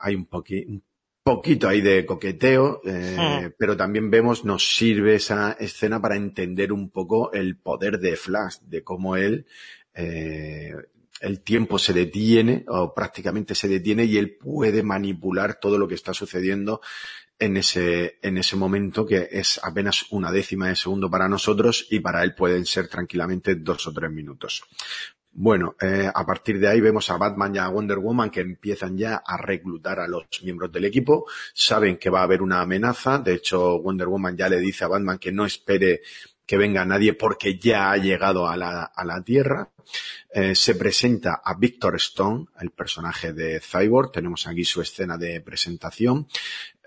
Hay 0.00 0.14
un, 0.14 0.26
poqui- 0.28 0.66
un 0.66 0.82
poquito 1.22 1.68
ahí 1.68 1.80
de 1.80 2.06
coqueteo, 2.06 2.80
eh, 2.84 3.50
pero 3.58 3.76
también 3.76 4.10
vemos, 4.10 4.44
nos 4.44 4.74
sirve 4.74 5.16
esa 5.16 5.52
escena 5.52 6.00
para 6.00 6.16
entender 6.16 6.72
un 6.72 6.90
poco 6.90 7.32
el 7.32 7.58
poder 7.58 7.98
de 7.98 8.16
Flash, 8.16 8.58
de 8.62 8.82
cómo 8.82 9.16
él, 9.16 9.46
eh, 9.94 10.74
el 11.20 11.42
tiempo 11.42 11.78
se 11.78 11.92
detiene, 11.92 12.64
o 12.68 12.94
prácticamente 12.94 13.54
se 13.54 13.68
detiene, 13.68 14.04
y 14.04 14.16
él 14.16 14.36
puede 14.38 14.82
manipular 14.82 15.60
todo 15.60 15.78
lo 15.78 15.86
que 15.86 15.94
está 15.94 16.14
sucediendo 16.14 16.80
en 17.38 17.56
ese, 17.58 18.18
en 18.22 18.38
ese 18.38 18.56
momento, 18.56 19.04
que 19.04 19.28
es 19.30 19.60
apenas 19.62 20.06
una 20.10 20.32
décima 20.32 20.68
de 20.68 20.76
segundo 20.76 21.10
para 21.10 21.28
nosotros, 21.28 21.86
y 21.90 22.00
para 22.00 22.22
él 22.22 22.34
pueden 22.34 22.64
ser 22.64 22.88
tranquilamente 22.88 23.56
dos 23.56 23.86
o 23.86 23.92
tres 23.92 24.10
minutos. 24.10 24.62
Bueno, 25.32 25.76
eh, 25.80 26.10
a 26.12 26.26
partir 26.26 26.58
de 26.58 26.68
ahí 26.68 26.80
vemos 26.80 27.08
a 27.08 27.16
Batman 27.16 27.54
y 27.54 27.58
a 27.58 27.68
Wonder 27.68 27.98
Woman 27.98 28.30
que 28.30 28.40
empiezan 28.40 28.98
ya 28.98 29.22
a 29.24 29.36
reclutar 29.36 30.00
a 30.00 30.08
los 30.08 30.24
miembros 30.42 30.72
del 30.72 30.84
equipo. 30.84 31.26
Saben 31.54 31.98
que 31.98 32.10
va 32.10 32.20
a 32.20 32.24
haber 32.24 32.42
una 32.42 32.60
amenaza. 32.60 33.18
De 33.18 33.34
hecho, 33.34 33.80
Wonder 33.80 34.08
Woman 34.08 34.36
ya 34.36 34.48
le 34.48 34.58
dice 34.58 34.84
a 34.84 34.88
Batman 34.88 35.18
que 35.18 35.32
no 35.32 35.46
espere 35.46 36.00
que 36.44 36.56
venga 36.56 36.84
nadie 36.84 37.14
porque 37.14 37.58
ya 37.58 37.92
ha 37.92 37.96
llegado 37.96 38.48
a 38.48 38.56
la, 38.56 38.82
a 38.82 39.04
la 39.04 39.22
Tierra. 39.22 39.70
Eh, 40.32 40.54
se 40.56 40.74
presenta 40.74 41.40
a 41.44 41.54
Victor 41.54 41.94
Stone, 41.96 42.46
el 42.60 42.70
personaje 42.70 43.32
de 43.32 43.60
Cyborg. 43.60 44.10
Tenemos 44.10 44.48
aquí 44.48 44.64
su 44.64 44.82
escena 44.82 45.16
de 45.16 45.40
presentación. 45.42 46.26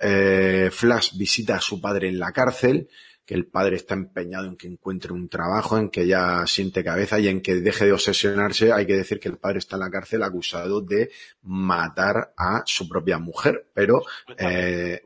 Eh, 0.01 0.69
Flash 0.69 1.15
visita 1.17 1.55
a 1.55 1.61
su 1.61 1.80
padre 1.80 2.09
en 2.09 2.19
la 2.19 2.33
cárcel 2.33 2.89
que 3.25 3.35
el 3.35 3.45
padre 3.45 3.77
está 3.77 3.93
empeñado 3.93 4.47
en 4.47 4.57
que 4.57 4.67
encuentre 4.67 5.13
un 5.13 5.29
trabajo, 5.29 5.77
en 5.77 5.89
que 5.89 6.05
ya 6.05 6.45
siente 6.45 6.83
cabeza 6.83 7.19
y 7.19 7.27
en 7.27 7.41
que 7.41 7.55
deje 7.55 7.85
de 7.85 7.93
obsesionarse. 7.93 8.73
Hay 8.73 8.85
que 8.85 8.97
decir 8.97 9.19
que 9.19 9.29
el 9.29 9.37
padre 9.37 9.59
está 9.59 9.77
en 9.77 9.81
la 9.81 9.89
cárcel 9.89 10.23
acusado 10.23 10.81
de 10.81 11.09
matar 11.43 12.33
a 12.37 12.63
su 12.65 12.87
propia 12.87 13.19
mujer, 13.19 13.67
pero 13.73 14.03
eh, 14.37 15.01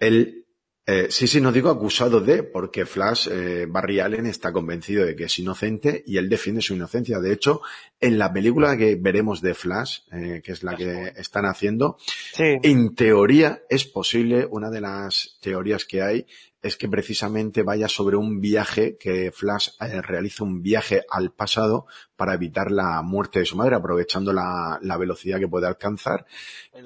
él 0.00 0.44
eh, 0.90 1.08
sí, 1.10 1.26
sí, 1.26 1.38
no 1.38 1.52
digo 1.52 1.68
acusado 1.68 2.18
de, 2.18 2.42
porque 2.42 2.86
Flash, 2.86 3.28
eh, 3.30 3.66
Barry 3.68 4.00
Allen 4.00 4.24
está 4.24 4.54
convencido 4.54 5.04
de 5.04 5.14
que 5.14 5.24
es 5.24 5.38
inocente 5.38 6.02
y 6.06 6.16
él 6.16 6.30
defiende 6.30 6.62
su 6.62 6.72
inocencia. 6.72 7.18
De 7.18 7.30
hecho, 7.30 7.60
en 8.00 8.16
la 8.16 8.32
película 8.32 8.74
que 8.74 8.96
veremos 8.96 9.42
de 9.42 9.52
Flash, 9.52 9.98
eh, 10.10 10.40
que 10.42 10.52
es 10.52 10.62
la 10.62 10.74
que 10.76 11.12
están 11.18 11.44
haciendo, 11.44 11.98
en 12.38 12.94
teoría 12.94 13.60
es 13.68 13.84
posible, 13.84 14.48
una 14.50 14.70
de 14.70 14.80
las 14.80 15.36
teorías 15.42 15.84
que 15.84 16.00
hay 16.00 16.26
es 16.62 16.78
que 16.78 16.88
precisamente 16.88 17.62
vaya 17.62 17.86
sobre 17.86 18.16
un 18.16 18.40
viaje, 18.40 18.96
que 18.96 19.30
Flash 19.30 19.68
eh, 19.80 20.00
realiza 20.00 20.42
un 20.42 20.62
viaje 20.62 21.02
al 21.10 21.32
pasado 21.32 21.84
para 22.16 22.32
evitar 22.32 22.70
la 22.70 23.02
muerte 23.02 23.40
de 23.40 23.44
su 23.44 23.56
madre, 23.56 23.76
aprovechando 23.76 24.32
la, 24.32 24.78
la 24.80 24.96
velocidad 24.96 25.38
que 25.38 25.48
puede 25.48 25.66
alcanzar 25.66 26.24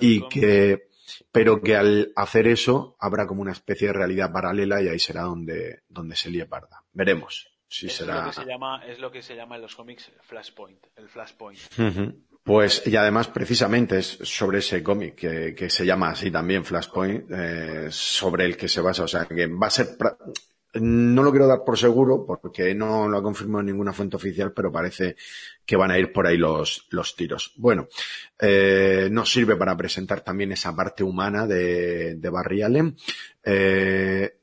y 0.01 0.29
que 0.29 0.89
pero 1.31 1.61
que 1.61 1.77
al 1.77 2.13
hacer 2.17 2.47
eso 2.47 2.97
habrá 2.99 3.27
como 3.27 3.43
una 3.43 3.53
especie 3.53 3.89
de 3.89 3.95
realidad 3.95 4.33
paralela 4.33 4.83
y 4.83 4.89
ahí 4.89 4.99
será 4.99 5.23
donde, 5.23 5.83
donde 5.89 6.17
se 6.17 6.31
lie 6.31 6.47
parda. 6.47 6.83
Veremos 6.93 7.53
si 7.73 7.87
es 7.87 7.95
será. 7.95 8.21
Lo 8.21 8.31
que 8.31 8.33
se 8.33 8.45
llama, 8.45 8.87
es 8.87 8.99
lo 8.99 9.11
que 9.11 9.23
se 9.23 9.35
llama 9.35 9.57
en 9.57 9.63
los 9.63 9.75
cómics 9.75 10.13
Flashpoint, 10.23 10.87
el 10.97 11.09
Flashpoint. 11.09 11.61
Pues, 12.45 12.85
y 12.87 12.97
además 12.97 13.29
precisamente 13.29 13.99
es 13.99 14.19
sobre 14.23 14.59
ese 14.59 14.83
cómic 14.83 15.15
que, 15.15 15.55
que, 15.55 15.71
se 15.71 15.87
llama 15.87 16.11
así 16.11 16.31
también 16.31 16.65
Flashpoint, 16.65 17.31
eh, 17.31 17.87
sobre 17.91 18.47
el 18.47 18.57
que 18.57 18.69
se 18.69 18.81
basa, 18.81 19.05
o 19.05 19.09
sea, 19.09 19.27
que 19.27 19.47
va 19.47 19.69
a 19.69 19.71
ser, 19.71 19.97
no 20.75 21.23
lo 21.23 21.31
quiero 21.31 21.47
dar 21.47 21.65
por 21.65 21.79
seguro 21.79 22.25
porque 22.25 22.75
no 22.75 23.09
lo 23.09 23.19
ha 23.19 23.23
confirmado 23.23 23.63
ninguna 23.63 23.93
fuente 23.93 24.17
oficial, 24.17 24.53
pero 24.53 24.73
parece 24.73 25.17
que 25.67 25.77
van 25.77 25.91
a 25.91 25.99
ir 25.99 26.13
por 26.13 26.27
ahí 26.27 26.39
los, 26.39 26.87
los 26.91 27.15
tiros. 27.15 27.53
Bueno, 27.57 27.89
eh, 28.39 29.09
nos 29.11 29.31
sirve 29.31 29.57
para 29.57 29.77
presentar 29.77 30.23
también 30.23 30.53
esa 30.53 30.75
parte 30.75 31.05
humana 31.05 31.47
de, 31.47 32.17
de 32.17 32.31
Barry 32.31 32.63
Allen. 32.63 32.97
Eh, 33.45 34.39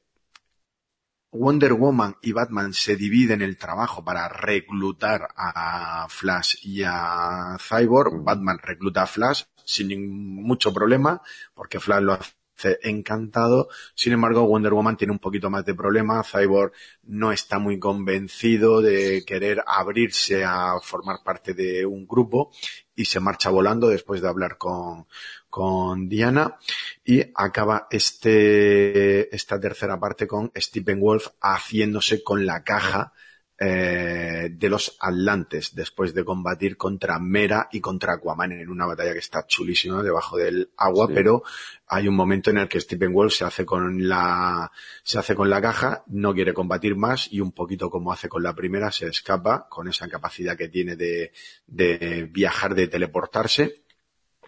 Wonder 1.31 1.73
Woman 1.73 2.15
y 2.21 2.31
Batman 2.31 2.73
se 2.73 2.95
dividen 2.95 3.41
el 3.41 3.57
trabajo 3.57 4.03
para 4.03 4.27
reclutar 4.27 5.27
a 5.35 6.07
Flash 6.09 6.55
y 6.63 6.81
a 6.83 7.57
Cyborg. 7.59 8.23
Batman 8.23 8.59
recluta 8.61 9.03
a 9.03 9.07
Flash 9.07 9.43
sin 9.63 10.41
mucho 10.41 10.73
problema, 10.73 11.21
porque 11.53 11.79
Flash 11.79 12.01
lo 12.01 12.13
hace 12.13 12.38
encantado. 12.81 13.69
Sin 13.95 14.13
embargo, 14.13 14.47
Wonder 14.47 14.73
Woman 14.73 14.97
tiene 14.97 15.13
un 15.13 15.19
poquito 15.19 15.49
más 15.49 15.65
de 15.65 15.75
problema. 15.75 16.23
Cyborg 16.23 16.73
no 17.03 17.31
está 17.31 17.59
muy 17.59 17.79
convencido 17.79 18.81
de 18.81 19.23
querer 19.25 19.63
abrirse 19.65 20.43
a 20.43 20.79
formar 20.81 21.17
parte 21.23 21.53
de 21.53 21.85
un 21.85 22.07
grupo 22.07 22.51
y 22.95 23.05
se 23.05 23.19
marcha 23.19 23.49
volando 23.49 23.87
después 23.87 24.21
de 24.21 24.27
hablar 24.27 24.57
con, 24.57 25.07
con 25.49 26.09
Diana 26.09 26.57
y 27.05 27.21
acaba 27.33 27.87
este, 27.89 29.33
esta 29.33 29.59
tercera 29.59 29.99
parte 29.99 30.27
con 30.27 30.51
Stephen 30.55 30.99
Wolf 30.99 31.27
haciéndose 31.41 32.23
con 32.23 32.45
la 32.45 32.63
caja 32.63 33.13
eh, 33.61 34.49
de 34.51 34.69
los 34.69 34.95
Atlantes 35.01 35.75
después 35.75 36.13
de 36.13 36.23
combatir 36.23 36.77
contra 36.77 37.19
Mera 37.19 37.67
y 37.71 37.81
contra 37.81 38.13
Aquaman 38.13 38.53
en 38.53 38.69
una 38.69 38.85
batalla 38.85 39.11
que 39.11 39.19
está 39.19 39.45
chulísima 39.45 40.01
debajo 40.01 40.37
del 40.37 40.69
agua, 40.77 41.07
sí. 41.07 41.13
pero 41.13 41.43
hay 41.87 42.07
un 42.07 42.15
momento 42.15 42.51
en 42.51 42.59
el 42.59 42.69
que 42.69 42.79
Stephen 42.79 43.11
Wolf 43.11 43.33
se 43.33 43.43
hace 43.43 43.65
con 43.65 44.07
la 44.07 44.71
se 45.03 45.19
hace 45.19 45.35
con 45.35 45.49
la 45.49 45.61
caja, 45.61 46.03
no 46.07 46.33
quiere 46.33 46.53
combatir 46.53 46.95
más 46.95 47.27
y 47.31 47.41
un 47.41 47.51
poquito 47.51 47.89
como 47.89 48.13
hace 48.13 48.29
con 48.29 48.43
la 48.43 48.55
primera 48.55 48.91
se 48.91 49.07
escapa 49.07 49.67
con 49.67 49.89
esa 49.89 50.07
capacidad 50.07 50.55
que 50.55 50.69
tiene 50.69 50.95
de, 50.95 51.33
de 51.67 52.29
viajar, 52.31 52.75
de 52.75 52.87
teleportarse 52.87 53.83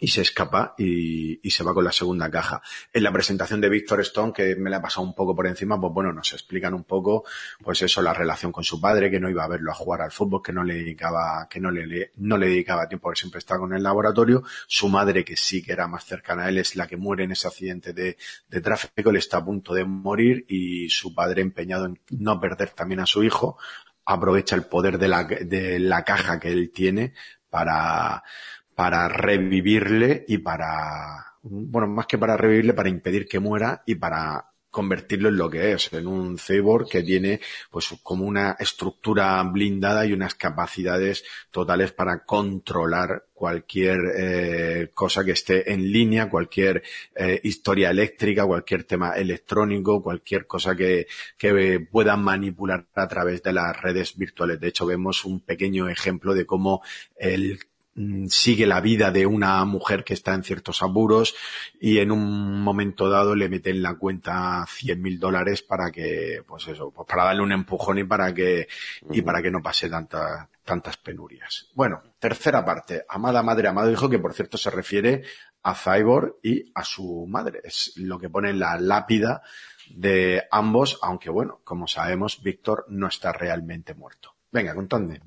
y 0.04 0.08
se 0.08 0.22
escapa 0.22 0.74
y, 0.80 1.48
y, 1.48 1.52
se 1.52 1.64
va 1.64 1.76
con 1.76 1.84
la 1.84 1.92
segunda 1.92 2.30
caja. 2.32 2.64
En 2.92 3.04
la 3.04 3.14
presentación 3.14 3.62
de 3.62 3.70
Victor 3.70 4.02
Stone, 4.02 4.34
que 4.34 4.56
me 4.56 4.72
la 4.72 4.78
ha 4.78 4.82
pasado 4.82 5.06
un 5.06 5.14
poco 5.14 5.36
por 5.36 5.46
encima, 5.46 5.80
pues 5.80 5.94
bueno, 5.94 6.12
nos 6.12 6.34
explican 6.34 6.74
un 6.74 6.86
poco, 6.86 7.24
pues 7.64 7.84
eso, 7.84 8.02
la 8.02 8.12
relación 8.12 8.52
con 8.52 8.64
su 8.64 8.82
padre, 8.82 9.12
que 9.12 9.20
no 9.20 9.30
iba 9.30 9.44
a 9.44 9.48
verlo 9.48 9.72
a 9.72 9.76
jugar 9.76 10.02
al 10.02 10.12
fútbol, 10.12 10.42
que 10.42 10.54
no 10.54 10.64
le 10.64 10.74
dedicaba, 10.74 11.48
que 11.48 11.60
no 11.60 11.70
le, 11.70 12.14
no 12.16 12.40
le 12.40 12.48
dedicaba 12.48 12.88
tiempo, 12.88 13.04
porque 13.04 13.20
siempre 13.20 13.38
estaba 13.38 13.60
con 13.60 13.76
el 13.76 13.84
laboratorio. 13.84 14.42
Su 14.66 14.90
madre, 14.90 15.24
que 15.24 15.38
sí 15.38 15.62
que 15.62 15.72
era 15.72 15.88
más 15.88 16.04
cercana 16.04 16.46
a 16.46 16.50
él, 16.50 16.58
es 16.58 16.76
la 16.76 16.88
que 16.88 16.98
muere 16.98 17.26
en 17.26 17.34
ese 17.34 17.48
accidente 17.48 17.94
de, 17.94 18.18
de 18.50 18.62
tráfico, 18.62 19.12
le 19.12 19.20
está 19.20 19.38
a 19.38 19.46
punto 19.46 19.76
de 19.76 19.86
morir 19.86 20.48
y 20.50 20.90
su 20.90 21.14
padre 21.14 21.44
empeñado 21.44 21.86
en 21.86 22.00
no 22.10 22.40
perder 22.40 22.72
también 22.72 23.02
a 23.02 23.06
su 23.06 23.24
hijo, 23.24 23.60
aprovecha 24.04 24.56
el 24.56 24.64
poder 24.64 24.98
de 24.98 25.08
la, 25.08 25.26
de 25.26 25.78
la 25.78 26.04
caja 26.04 26.40
que 26.40 26.52
él 26.52 26.72
tiene 26.74 27.14
para, 27.52 28.24
para 28.82 29.08
revivirle 29.08 30.26
y 30.28 30.40
para, 30.40 31.36
bueno, 31.44 31.86
más 31.86 32.08
que 32.08 32.18
para 32.18 32.36
revivirle, 32.36 32.74
para 32.74 32.90
impedir 32.90 33.28
que 33.28 33.40
muera 33.40 33.84
y 33.86 33.94
para 33.94 34.44
convertirlo 34.72 35.30
en 35.30 35.38
lo 35.38 35.52
que 35.52 35.74
es, 35.74 35.94
en 35.94 36.08
un 36.08 36.40
cyborg 36.40 36.90
que 36.90 37.04
tiene 37.04 37.42
pues 37.70 37.94
como 38.02 38.26
una 38.26 38.56
estructura 38.58 39.44
blindada 39.44 40.04
y 40.08 40.14
unas 40.14 40.34
capacidades 40.34 41.24
totales 41.52 41.92
para 41.92 42.24
controlar 42.26 43.26
cualquier 43.36 44.00
eh, 44.18 44.90
cosa 44.96 45.24
que 45.24 45.34
esté 45.34 45.72
en 45.72 45.92
línea, 45.92 46.28
cualquier 46.28 46.82
eh, 47.16 47.40
historia 47.44 47.92
eléctrica, 47.92 48.48
cualquier 48.48 48.86
tema 48.86 49.12
electrónico, 49.12 50.02
cualquier 50.02 50.48
cosa 50.48 50.76
que, 50.76 51.06
que 51.38 51.86
pueda 51.92 52.18
manipular 52.18 52.88
a 52.96 53.08
través 53.08 53.44
de 53.44 53.54
las 53.54 53.80
redes 53.80 54.18
virtuales. 54.18 54.60
De 54.60 54.70
hecho, 54.70 54.88
vemos 54.88 55.24
un 55.24 55.42
pequeño 55.42 55.88
ejemplo 55.88 56.34
de 56.34 56.48
cómo 56.48 56.82
el 57.16 57.60
sigue 58.30 58.66
la 58.66 58.80
vida 58.80 59.12
de 59.12 59.26
una 59.26 59.64
mujer 59.66 60.04
que 60.04 60.14
está 60.14 60.34
en 60.34 60.44
ciertos 60.44 60.82
apuros 60.82 61.36
y 61.80 62.00
en 62.00 62.12
un 62.12 62.62
momento 62.62 63.10
dado 63.10 63.36
le 63.36 63.50
mete 63.50 63.70
en 63.70 63.82
la 63.82 63.96
cuenta 63.96 64.66
100 64.68 65.02
mil 65.02 65.20
dólares 65.20 65.62
para 65.62 65.92
que, 65.92 66.44
pues 66.48 66.68
eso, 66.68 66.92
pues 66.92 67.08
para 67.08 67.26
darle 67.26 67.44
un 67.44 67.52
empujón 67.52 68.00
y 68.00 68.04
para 68.04 68.34
que, 68.34 68.68
y 69.12 69.22
para 69.22 69.42
que 69.42 69.52
no 69.52 69.62
pase 69.62 69.90
tanta, 69.90 70.50
tantas 70.64 70.98
penurias. 70.98 71.70
Bueno, 71.74 72.02
tercera 72.18 72.64
parte, 72.64 73.04
amada 73.10 73.44
madre, 73.44 73.68
amado 73.68 73.92
hijo, 73.92 74.10
que 74.10 74.20
por 74.20 74.34
cierto 74.34 74.58
se 74.58 74.70
refiere 74.70 75.24
a 75.64 75.76
Cyborg 75.76 76.38
y 76.42 76.72
a 76.74 76.84
su 76.84 77.26
madre. 77.28 77.62
Es 77.64 77.94
lo 77.98 78.18
que 78.20 78.30
pone 78.30 78.52
en 78.52 78.60
la 78.60 78.80
lápida 78.80 79.42
de 79.90 80.44
ambos, 80.50 80.98
aunque 81.02 81.30
bueno, 81.30 81.60
como 81.64 81.88
sabemos, 81.88 82.42
Víctor 82.42 82.86
no 82.88 83.08
está 83.08 83.34
realmente 83.34 83.94
muerto. 83.94 84.36
Venga, 84.52 84.74
contadme. 84.74 85.22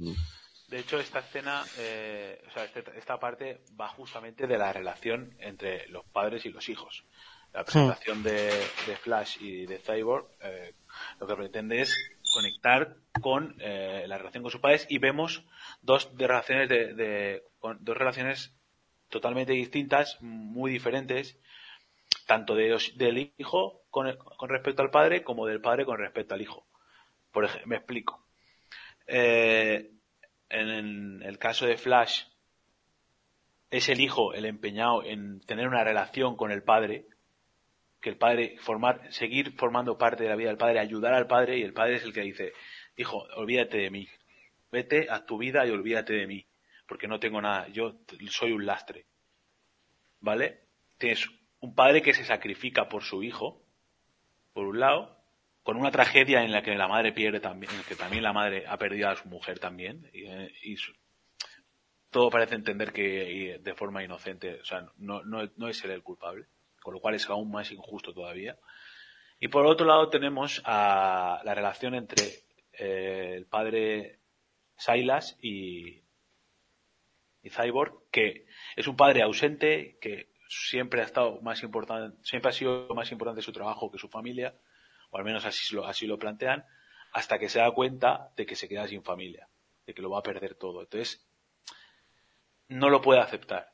De 0.75 0.81
hecho, 0.81 0.99
esta 0.99 1.21
escena, 1.21 1.63
eh, 1.79 2.43
o 2.49 2.51
sea, 2.51 2.65
este, 2.65 2.83
esta 2.99 3.21
parte 3.21 3.61
va 3.81 3.87
justamente 3.87 4.49
de 4.49 4.59
la 4.59 4.73
relación 4.73 5.37
entre 5.39 5.87
los 5.87 6.05
padres 6.07 6.45
y 6.47 6.49
los 6.49 6.69
hijos. 6.69 7.05
La 7.53 7.63
presentación 7.63 8.17
sí. 8.17 8.23
de, 8.25 8.51
de, 8.89 8.97
Flash 8.97 9.37
y 9.41 9.67
de 9.67 9.79
Cyborg 9.79 10.27
eh, 10.41 10.75
lo 11.21 11.29
que 11.29 11.37
pretende 11.37 11.81
es 11.81 11.95
conectar 12.33 12.97
con 13.21 13.55
eh, 13.61 14.05
la 14.09 14.19
relación 14.19 14.43
con 14.43 14.51
sus 14.51 14.61
padres 14.61 14.85
y 14.91 14.99
vemos 14.99 15.45
dos 15.81 16.17
de 16.17 16.27
relaciones 16.27 16.69
de, 16.69 16.93
de 16.95 17.45
con, 17.61 17.79
dos 17.85 17.97
relaciones 17.97 18.53
totalmente 19.11 19.53
distintas, 19.53 20.21
muy 20.23 20.73
diferentes, 20.73 21.39
tanto 22.27 22.57
de 22.57 22.71
los, 22.71 22.99
del 22.99 23.33
hijo 23.39 23.85
con, 23.91 24.13
con 24.17 24.49
respecto 24.49 24.83
al 24.83 24.91
padre 24.91 25.23
como 25.23 25.47
del 25.47 25.61
padre 25.61 25.85
con 25.85 25.99
respecto 25.99 26.35
al 26.35 26.43
hijo. 26.43 26.67
Por 27.31 27.45
ejemplo, 27.45 27.69
me 27.69 27.77
explico. 27.77 28.27
Eh, 29.07 29.94
en 30.51 31.23
el 31.23 31.39
caso 31.39 31.67
de 31.67 31.77
Flash 31.77 32.25
es 33.71 33.89
el 33.89 34.01
hijo 34.01 34.35
el 34.35 34.45
empeñado 34.45 35.03
en 35.05 35.41
tener 35.41 35.67
una 35.67 35.83
relación 35.83 36.37
con 36.37 36.53
el 36.53 36.63
padre, 36.63 37.07
que 38.01 38.11
el 38.11 38.17
padre 38.17 38.57
formar, 38.61 39.13
seguir 39.13 39.53
formando 39.57 39.99
parte 39.99 40.23
de 40.23 40.29
la 40.29 40.37
vida 40.37 40.49
del 40.49 40.59
padre, 40.59 40.79
ayudar 40.79 41.13
al 41.13 41.27
padre 41.27 41.59
y 41.59 41.63
el 41.63 41.73
padre 41.73 41.97
es 41.97 42.05
el 42.05 42.13
que 42.13 42.21
dice, 42.21 42.53
hijo, 42.97 43.27
olvídate 43.37 43.79
de 43.79 43.91
mí, 43.91 44.09
vete 44.71 45.11
a 45.11 45.25
tu 45.27 45.39
vida 45.39 45.67
y 45.67 45.71
olvídate 45.71 46.13
de 46.13 46.27
mí, 46.27 46.47
porque 46.87 47.09
no 47.09 47.19
tengo 47.19 47.41
nada, 47.41 47.67
yo 47.69 47.97
soy 48.29 48.53
un 48.53 48.65
lastre, 48.65 49.07
¿vale? 50.21 50.61
Tienes 50.99 51.29
un 51.59 51.75
padre 51.75 52.03
que 52.03 52.15
se 52.15 52.25
sacrifica 52.25 52.89
por 52.89 53.03
su 53.03 53.25
hijo, 53.25 53.61
por 54.53 54.67
un 54.67 54.79
lado, 54.79 55.14
con 55.65 55.77
una 55.77 55.91
tragedia 55.91 56.45
en 56.45 56.53
la 56.53 56.63
que 56.63 56.77
la 56.77 56.87
madre 56.87 57.13
pierde 57.13 57.41
también, 57.41 57.73
en 57.73 57.79
la 57.79 57.85
que 57.85 57.97
también 57.97 58.23
la 58.23 58.33
madre 58.33 58.65
ha 58.69 58.77
perdido 58.79 59.09
a 59.09 59.17
su 59.17 59.29
mujer 59.29 59.59
también, 59.59 60.09
y, 60.13 60.77
su, 60.77 60.93
todo 62.11 62.31
parece 62.31 62.55
entender 62.55 62.93
que 62.93 63.59
de 63.61 63.75
forma 63.75 64.05
inocente, 64.05 64.61
o 64.61 64.65
sea, 64.65 64.87
no 64.99 65.69
es 65.69 65.85
él 65.85 65.91
el 65.91 66.03
culpable, 66.03 66.47
con 66.81 66.95
lo 66.95 67.01
cual 67.01 67.15
es 67.15 67.29
aún 67.29 67.51
más 67.51 67.73
injusto 67.73 68.13
todavía. 68.13 68.57
Y 69.41 69.49
por 69.49 69.67
otro 69.67 69.87
lado 69.87 70.09
tenemos 70.11 70.63
a 70.65 71.41
la 71.45 71.55
relación 71.55 71.95
entre 71.95 72.23
eh, 72.73 73.33
el 73.37 73.47
padre 73.47 74.21
Silas 74.77 75.37
y, 75.41 76.03
y 77.43 77.51
Cyborg, 77.51 78.11
que 78.11 78.47
es 78.77 78.87
un 78.87 78.97
padre 78.97 79.23
ausente, 79.23 79.99
que 80.01 80.29
siempre 80.49 81.01
ha 81.01 81.05
estado 81.05 81.41
más 81.41 81.63
importante, 81.63 82.17
siempre 82.23 82.51
ha 82.51 82.53
sido 82.53 82.87
más 82.95 83.11
importante 83.13 83.43
su 83.43 83.53
trabajo 83.53 83.91
que 83.91 83.99
su 83.99 84.09
familia, 84.09 84.55
o 85.15 85.19
al 85.19 85.25
menos 85.25 85.45
así 85.45 85.73
lo, 85.77 85.87
así 85.87 86.09
lo 86.09 86.19
plantean, 86.19 86.65
hasta 87.13 87.39
que 87.39 87.49
se 87.49 87.61
da 87.61 87.71
cuenta 87.71 88.33
de 88.37 88.45
que 88.47 88.57
se 88.57 88.69
queda 88.69 88.89
sin 88.89 89.05
familia, 89.05 89.49
de 89.87 89.95
que 89.95 90.03
lo 90.03 90.11
va 90.11 90.19
a 90.19 90.25
perder 90.25 90.57
todo. 90.57 90.83
Entonces, 90.83 91.25
no 92.67 92.91
lo 92.91 93.01
puede 93.01 93.21
aceptar. 93.21 93.73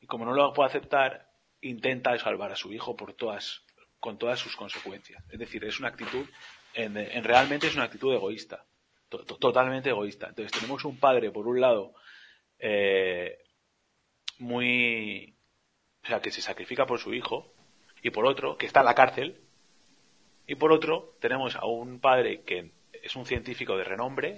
Y 0.00 0.06
como 0.06 0.24
no 0.24 0.32
lo 0.32 0.50
puede 0.54 0.70
aceptar, 0.70 1.30
intenta 1.60 2.18
salvar 2.18 2.52
a 2.52 2.56
su 2.56 2.72
hijo 2.72 2.96
por 2.96 3.12
todas, 3.12 3.62
con 4.00 4.16
todas 4.16 4.38
sus 4.38 4.56
consecuencias. 4.56 5.22
Es 5.30 5.38
decir, 5.38 5.62
es 5.66 5.78
una 5.78 5.88
actitud, 5.88 6.26
en, 6.72 6.94
realmente 7.22 7.66
es 7.66 7.74
una 7.74 7.84
actitud 7.84 8.14
egoísta, 8.14 8.64
totalmente 9.10 9.90
egoísta. 9.90 10.28
Entonces 10.28 10.58
tenemos 10.58 10.86
un 10.86 10.98
padre, 10.98 11.30
por 11.30 11.46
un 11.46 11.60
lado, 11.60 11.92
eh, 12.58 13.44
muy, 14.38 15.36
o 16.02 16.06
sea, 16.06 16.22
que 16.22 16.30
se 16.30 16.40
sacrifica 16.40 16.86
por 16.86 16.98
su 16.98 17.12
hijo, 17.12 17.52
y 18.02 18.08
por 18.08 18.24
otro, 18.24 18.56
que 18.56 18.64
está 18.64 18.80
en 18.80 18.86
la 18.86 18.94
cárcel, 18.94 19.51
y 20.52 20.54
por 20.54 20.70
otro, 20.70 21.14
tenemos 21.18 21.56
a 21.56 21.64
un 21.64 21.98
padre 21.98 22.42
que 22.42 22.72
es 22.92 23.16
un 23.16 23.24
científico 23.24 23.74
de 23.78 23.84
renombre, 23.84 24.36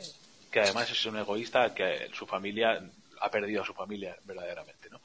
que 0.52 0.60
además 0.60 0.88
es 0.88 1.04
un 1.06 1.18
egoísta, 1.18 1.74
que 1.74 2.08
su 2.12 2.24
familia 2.24 2.88
ha 3.20 3.30
perdido 3.32 3.62
a 3.62 3.64
su 3.64 3.74
familia 3.74 4.16
verdaderamente, 4.22 4.88
¿no? 4.90 5.00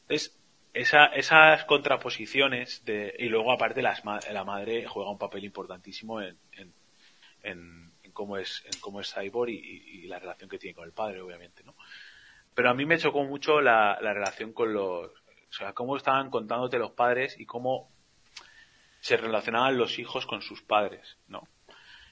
Entonces, 0.00 0.34
esa, 0.72 1.08
esas 1.08 1.66
contraposiciones 1.66 2.82
de, 2.86 3.14
y 3.18 3.28
luego 3.28 3.52
aparte 3.52 3.82
la 3.82 4.44
madre 4.46 4.86
juega 4.86 5.10
un 5.10 5.18
papel 5.18 5.44
importantísimo 5.44 6.22
en, 6.22 6.38
en, 7.42 7.92
cómo 8.14 8.38
es, 8.38 8.64
en 8.64 8.80
cómo 8.80 9.02
es 9.02 9.12
Cyborg 9.12 9.50
y, 9.50 10.06
la 10.06 10.18
relación 10.18 10.48
que 10.48 10.58
tiene 10.58 10.74
con 10.74 10.86
el 10.86 10.92
padre, 10.92 11.20
obviamente, 11.20 11.62
¿no? 11.62 11.74
Pero 12.54 12.70
a 12.70 12.74
mí 12.74 12.86
me 12.86 12.96
chocó 12.96 13.22
mucho 13.22 13.60
la, 13.60 13.98
la 14.00 14.14
relación 14.14 14.54
con 14.54 14.72
los, 14.72 15.10
o 15.10 15.52
sea, 15.52 15.74
cómo 15.74 15.98
estaban 15.98 16.30
contándote 16.30 16.78
los 16.78 16.92
padres 16.92 17.38
y 17.38 17.44
cómo 17.44 17.90
se 19.00 19.16
relacionaban 19.16 19.76
los 19.76 19.98
hijos 19.98 20.26
con 20.26 20.42
sus 20.42 20.62
padres, 20.62 21.18
¿no? 21.28 21.48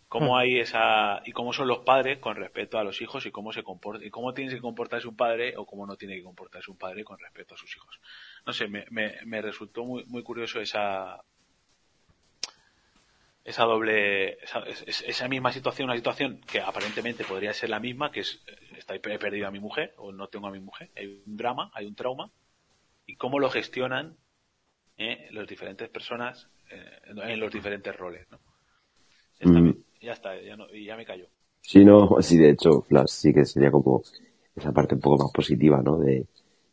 Cómo 0.09 0.35
hmm. 0.35 0.39
hay 0.39 0.59
esa 0.61 1.21
y 1.25 1.33
cómo 1.33 1.53
son 1.53 1.67
los 1.67 1.81
padres 1.81 2.19
con 2.19 2.37
respecto 2.37 2.79
a 2.79 2.85
los 2.85 3.01
hijos 3.01 3.27
y 3.27 3.33
cómo 3.33 3.53
se 3.53 3.65
comporta 3.65 4.05
y 4.05 4.11
cómo 4.11 4.33
tiene 4.35 4.55
que 4.55 4.61
comportarse 4.61 5.09
un 5.09 5.17
padre 5.17 5.57
o 5.57 5.67
cómo 5.67 5.87
no 5.87 5.97
tiene 5.97 6.15
que 6.17 6.23
comportarse 6.23 6.71
un 6.71 6.79
padre 6.79 7.03
con 7.03 7.19
respecto 7.19 7.55
a 7.55 7.59
sus 7.59 7.75
hijos. 7.77 8.01
No 8.47 8.53
sé, 8.53 8.69
me, 8.69 8.87
me, 8.91 9.43
resultó 9.43 9.85
muy 9.85 10.05
muy 10.05 10.23
curioso 10.23 10.61
esa 10.61 11.21
esa 13.45 13.65
doble 13.65 14.35
esa, 14.43 14.61
esa, 14.61 15.29
misma 15.29 15.53
situación, 15.53 15.89
una 15.89 15.97
situación 15.97 16.41
que 16.41 16.61
aparentemente 16.61 17.25
podría 17.25 17.53
ser 17.53 17.71
la 17.71 17.81
misma, 17.81 18.11
que 18.13 18.21
es 18.21 18.45
he 18.89 19.19
perdido 19.19 19.49
a 19.49 19.51
mi 19.51 19.61
mujer 19.61 19.95
o 19.97 20.13
no 20.13 20.29
tengo 20.29 20.47
a 20.47 20.53
mi 20.53 20.61
mujer, 20.61 20.91
hay 20.97 21.23
un 21.27 21.37
drama, 21.37 21.71
hay 21.75 21.87
un 21.87 21.97
trauma 21.97 22.31
y 23.07 23.17
cómo 23.17 23.39
lo 23.39 23.51
gestionan 23.51 24.17
eh, 24.99 25.29
las 25.33 25.47
diferentes 25.47 25.89
personas 25.89 26.49
en 26.71 27.41
los 27.41 27.53
diferentes 27.53 27.97
roles, 27.97 28.27
¿no? 28.31 28.39
Mm. 29.43 29.75
Ya 30.01 30.13
está, 30.13 30.41
ya, 30.41 30.57
no, 30.57 30.67
ya 30.73 30.97
me 30.97 31.05
cayó. 31.05 31.27
Sí, 31.61 31.85
no, 31.85 32.17
sí, 32.21 32.37
de 32.39 32.51
hecho, 32.51 32.83
Flash 32.83 33.09
sí 33.09 33.35
que 33.35 33.45
sería 33.45 33.71
como 33.71 34.03
esa 34.55 34.73
parte 34.73 34.95
un 34.95 35.01
poco 35.01 35.25
más 35.25 35.33
positiva, 35.33 35.83
¿no? 35.83 35.99
De, 35.99 36.27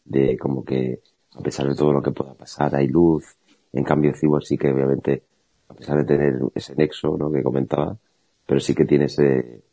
de 0.05 0.37
como 0.37 0.63
que 0.63 1.01
a 1.35 1.41
pesar 1.41 1.67
de 1.67 1.75
todo 1.75 1.91
lo 1.91 2.01
que 2.01 2.11
pueda 2.11 2.33
pasar, 2.33 2.75
hay 2.75 2.87
luz. 2.87 3.35
En 3.71 3.83
cambio, 3.83 4.13
Cyborg 4.13 4.45
sí 4.45 4.57
que 4.57 4.71
obviamente, 4.71 5.23
a 5.67 5.73
pesar 5.73 5.97
de 5.97 6.03
tener 6.03 6.39
ese 6.53 6.75
nexo, 6.75 7.17
¿no? 7.17 7.31
Que 7.31 7.41
comentaba, 7.41 7.97
pero 8.45 8.59
sí 8.59 8.75
que 8.75 8.85
tiene 8.85 9.05
ese, 9.05 9.63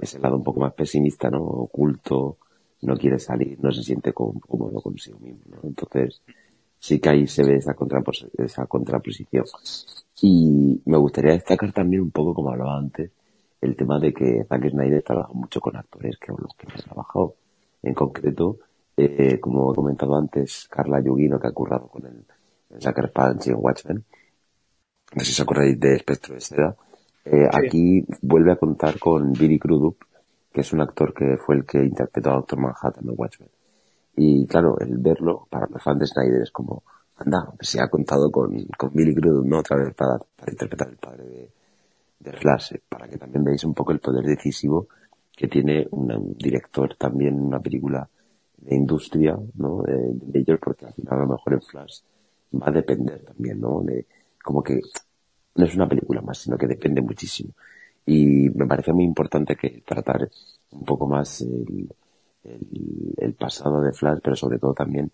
ese 0.00 0.18
lado 0.20 0.36
un 0.36 0.44
poco 0.44 0.60
más 0.60 0.72
pesimista, 0.74 1.30
¿no? 1.30 1.42
Oculto, 1.42 2.38
no 2.82 2.96
quiere 2.96 3.18
salir, 3.18 3.58
no 3.60 3.72
se 3.72 3.82
siente 3.82 4.12
cómodo 4.12 4.80
consigo 4.80 5.18
mismo, 5.18 5.42
¿no? 5.48 5.60
Entonces, 5.64 6.22
sí 6.84 7.00
que 7.00 7.08
ahí 7.08 7.26
se 7.26 7.42
ve 7.42 7.56
esa, 7.56 7.74
esa 8.36 8.66
contraposición. 8.66 9.46
Y 10.20 10.82
me 10.84 10.98
gustaría 10.98 11.32
destacar 11.32 11.72
también 11.72 12.02
un 12.02 12.10
poco, 12.10 12.34
como 12.34 12.50
hablaba 12.50 12.76
antes, 12.76 13.10
el 13.62 13.74
tema 13.74 13.98
de 13.98 14.12
que 14.12 14.44
Zack 14.46 14.68
Snyder 14.68 15.02
trabaja 15.02 15.32
mucho 15.32 15.62
con 15.62 15.76
actores 15.76 16.18
que 16.18 16.30
los 16.32 16.54
que 16.54 16.66
ha 16.70 16.82
trabajado. 16.82 17.36
En 17.82 17.94
concreto, 17.94 18.58
eh, 18.98 19.40
como 19.40 19.72
he 19.72 19.74
comentado 19.74 20.14
antes, 20.14 20.68
Carla 20.70 21.00
Yugino, 21.00 21.40
que 21.40 21.46
ha 21.46 21.52
currado 21.52 21.88
con 21.88 22.04
el, 22.04 22.22
el 22.68 23.10
Punch 23.10 23.46
y 23.46 23.50
en 23.50 23.56
Watchmen. 23.58 24.04
No 25.14 25.20
sé 25.20 25.26
si 25.26 25.32
os 25.32 25.40
acordáis 25.40 25.80
de 25.80 25.94
Espectro 25.94 26.34
de 26.34 26.42
Seda. 26.42 26.76
Eh, 27.24 27.48
aquí 27.50 28.04
vuelve 28.20 28.52
a 28.52 28.56
contar 28.56 28.98
con 28.98 29.32
Billy 29.32 29.58
Crudup, 29.58 30.04
que 30.52 30.60
es 30.60 30.70
un 30.74 30.82
actor 30.82 31.14
que 31.14 31.38
fue 31.38 31.56
el 31.56 31.64
que 31.64 31.82
interpretó 31.82 32.30
a 32.30 32.34
Doctor 32.34 32.58
Manhattan 32.58 33.08
en 33.08 33.14
Watchmen. 33.16 33.48
Y 34.16 34.46
claro, 34.46 34.78
el 34.78 34.98
verlo, 34.98 35.46
para 35.50 35.66
los 35.66 35.82
fans 35.82 36.00
de 36.00 36.06
Snyder 36.06 36.42
es 36.42 36.50
como, 36.50 36.82
anda, 37.16 37.52
se 37.60 37.80
ha 37.80 37.88
contado 37.88 38.30
con, 38.30 38.56
con 38.78 38.92
Billy 38.92 39.14
Crudup, 39.14 39.46
¿no? 39.46 39.58
Otra 39.58 39.76
vez 39.76 39.94
para, 39.94 40.18
interpretar 40.46 40.88
el 40.88 40.96
padre 40.96 41.24
de, 41.24 41.50
de 42.20 42.32
Flash, 42.32 42.74
eh, 42.74 42.82
para 42.88 43.08
que 43.08 43.18
también 43.18 43.44
veáis 43.44 43.64
un 43.64 43.74
poco 43.74 43.92
el 43.92 44.00
poder 44.00 44.24
decisivo 44.24 44.88
que 45.36 45.48
tiene 45.48 45.86
un 45.90 46.36
director 46.38 46.94
también 46.96 47.40
una 47.40 47.58
película 47.58 48.08
de 48.56 48.76
industria, 48.76 49.36
¿no? 49.56 49.82
De, 49.82 50.42
de 50.42 50.58
porque 50.58 50.86
al 50.86 50.92
final 50.92 51.14
a 51.14 51.22
lo 51.22 51.28
mejor 51.32 51.54
en 51.54 51.62
Flash 51.62 52.00
va 52.54 52.68
a 52.68 52.70
depender 52.70 53.24
también, 53.24 53.60
¿no? 53.60 53.82
De, 53.82 54.06
como 54.42 54.62
que 54.62 54.80
no 55.56 55.64
es 55.64 55.74
una 55.74 55.88
película 55.88 56.20
más, 56.20 56.38
sino 56.38 56.56
que 56.56 56.66
depende 56.66 57.02
muchísimo. 57.02 57.52
Y 58.06 58.50
me 58.50 58.66
parece 58.66 58.92
muy 58.92 59.04
importante 59.04 59.56
que 59.56 59.82
tratar 59.84 60.28
un 60.70 60.84
poco 60.84 61.06
más 61.06 61.40
el, 61.40 61.88
el, 62.44 63.34
pasado 63.34 63.80
de 63.80 63.92
Flash, 63.92 64.20
pero 64.22 64.36
sobre 64.36 64.58
todo 64.58 64.74
también 64.74 65.10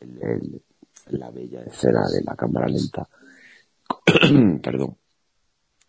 el, 0.00 0.62
la 1.08 1.30
bella 1.30 1.62
escena 1.62 2.08
de 2.08 2.22
la 2.22 2.34
cámara 2.36 2.66
lenta, 2.66 3.08
perdón, 4.62 4.96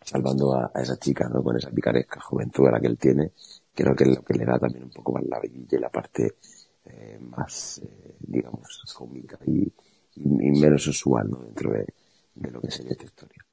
salvando 0.02 0.54
a, 0.54 0.72
esa 0.74 0.96
chica, 0.98 1.28
¿no? 1.28 1.42
Con 1.42 1.56
esa 1.56 1.70
picaresca 1.70 2.20
juventud 2.20 2.68
a 2.68 2.72
la 2.72 2.80
que 2.80 2.86
él 2.86 2.98
tiene, 2.98 3.32
creo 3.74 3.94
que 3.94 4.06
lo 4.06 4.22
que 4.22 4.34
le 4.34 4.44
da 4.44 4.58
también 4.58 4.84
un 4.84 4.90
poco 4.90 5.12
más 5.12 5.24
la 5.24 5.40
y 5.44 5.78
la 5.78 5.90
parte 5.90 6.36
eh, 6.84 7.18
más, 7.20 7.78
eh, 7.78 8.16
digamos, 8.20 8.94
cómica 8.94 9.38
y, 9.46 9.72
menos 10.16 10.86
usual, 10.86 11.30
¿no? 11.30 11.38
Dentro 11.38 11.72
de, 11.72 11.86
de 12.34 12.50
lo 12.50 12.60
que 12.60 12.70
sería 12.70 12.92
esta 12.92 13.04
historia. 13.04 13.44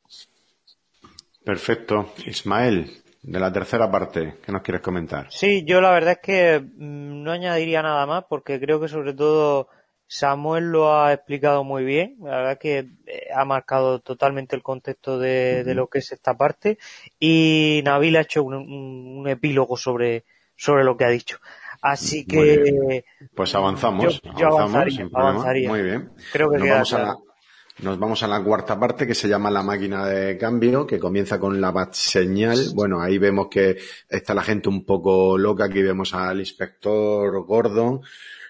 Perfecto. 1.43 2.13
Ismael, 2.25 3.02
de 3.23 3.39
la 3.39 3.51
tercera 3.51 3.89
parte, 3.89 4.35
¿qué 4.45 4.51
nos 4.51 4.61
quieres 4.61 4.81
comentar? 4.81 5.27
Sí, 5.31 5.63
yo 5.65 5.79
la 5.79 5.91
verdad 5.91 6.11
es 6.11 6.19
que 6.19 6.59
mm, 6.59 7.23
no 7.23 7.31
añadiría 7.31 7.81
nada 7.81 8.05
más 8.05 8.25
porque 8.27 8.59
creo 8.59 8.81
que 8.81 8.89
sobre 8.89 9.13
todo 9.13 9.69
Samuel 10.05 10.65
lo 10.65 10.93
ha 10.93 11.13
explicado 11.13 11.63
muy 11.63 11.85
bien. 11.85 12.17
La 12.19 12.35
verdad 12.35 12.51
es 12.53 12.59
que 12.59 12.77
eh, 13.07 13.27
ha 13.33 13.45
marcado 13.45 13.99
totalmente 13.99 14.57
el 14.57 14.61
contexto 14.61 15.17
de, 15.17 15.63
lo 15.73 15.87
que 15.87 15.99
es 15.99 16.11
esta 16.11 16.35
parte 16.35 16.77
y 17.17 17.81
Nabil 17.85 18.17
ha 18.17 18.21
hecho 18.21 18.43
un, 18.43 19.25
epílogo 19.27 19.77
sobre, 19.77 20.25
sobre 20.57 20.83
lo 20.83 20.97
que 20.97 21.05
ha 21.05 21.09
dicho. 21.09 21.39
Así 21.81 22.25
que. 22.25 23.05
Pues 23.33 23.55
avanzamos. 23.55 24.21
Yo, 24.37 24.47
avanzaría, 24.47 25.69
Muy 25.69 25.81
bien. 25.81 26.11
Creo 26.31 26.51
que 26.51 26.57
nos 26.57 26.69
vamos 26.69 26.93
a 26.93 27.17
la 27.81 28.43
cuarta 28.43 28.79
parte 28.79 29.07
que 29.07 29.15
se 29.15 29.27
llama 29.27 29.49
la 29.49 29.63
máquina 29.63 30.05
de 30.05 30.37
cambio, 30.37 30.85
que 30.85 30.99
comienza 30.99 31.39
con 31.39 31.59
la 31.59 31.71
bat 31.71 31.93
señal. 31.93 32.57
Bueno, 32.75 33.01
ahí 33.01 33.17
vemos 33.17 33.47
que 33.49 33.77
está 34.07 34.33
la 34.33 34.43
gente 34.43 34.69
un 34.69 34.85
poco 34.85 35.37
loca. 35.37 35.65
Aquí 35.65 35.81
vemos 35.81 36.13
al 36.13 36.39
inspector 36.39 37.45
Gordon, 37.45 38.01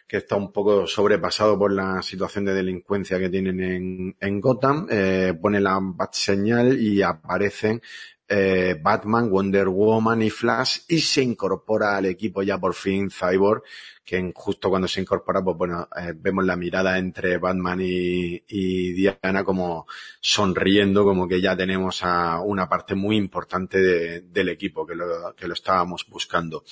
que 0.07 0.17
está 0.17 0.35
un 0.35 0.51
poco 0.51 0.85
sobrepasado 0.85 1.57
por 1.57 1.71
la 1.71 2.01
situación 2.01 2.45
de 2.45 2.53
delincuencia 2.53 3.17
que 3.17 3.29
tienen 3.29 3.61
en, 3.61 4.15
en 4.19 4.41
Gotham. 4.41 4.87
Eh, 4.89 5.33
pone 5.41 5.61
la 5.61 5.79
bat 5.81 6.13
señal 6.13 6.79
y 6.79 7.01
aparecen 7.01 7.81
eh, 8.27 8.79
Batman, 8.81 9.29
Wonder 9.29 9.67
Woman 9.67 10.21
y 10.21 10.29
Flash 10.29 10.79
y 10.87 10.99
se 10.99 11.21
incorpora 11.21 11.97
al 11.97 12.05
equipo 12.05 12.41
ya 12.41 12.57
por 12.57 12.73
fin 12.73 13.09
Cyborg, 13.09 13.63
que 14.05 14.31
justo 14.33 14.69
cuando 14.69 14.87
se 14.87 15.01
incorpora, 15.01 15.43
pues 15.43 15.57
bueno, 15.57 15.87
eh, 15.95 16.13
vemos 16.15 16.45
la 16.45 16.55
mirada 16.55 16.97
entre 16.97 17.37
Batman 17.37 17.79
y, 17.81 18.93
Diana 18.93 19.43
como 19.43 19.87
sonriendo, 20.19 21.03
como 21.03 21.27
que 21.27 21.41
ya 21.41 21.55
tenemos 21.55 22.03
a 22.03 22.39
una 22.39 22.67
parte 22.67 22.95
muy 22.95 23.17
importante 23.17 24.21
del 24.21 24.49
equipo 24.49 24.85
que 24.85 24.95
lo, 24.95 25.35
que 25.35 25.47
lo 25.47 25.53
estábamos 25.53 26.05
buscando. 26.07 26.63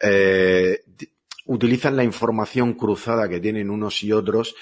Eh, 0.00 0.82
utilizan 1.46 1.96
la 1.96 2.04
información 2.04 2.74
cruzada 2.74 3.28
que 3.28 3.40
tienen 3.40 3.70
unos 3.70 4.02
y 4.02 4.12
otros 4.12 4.54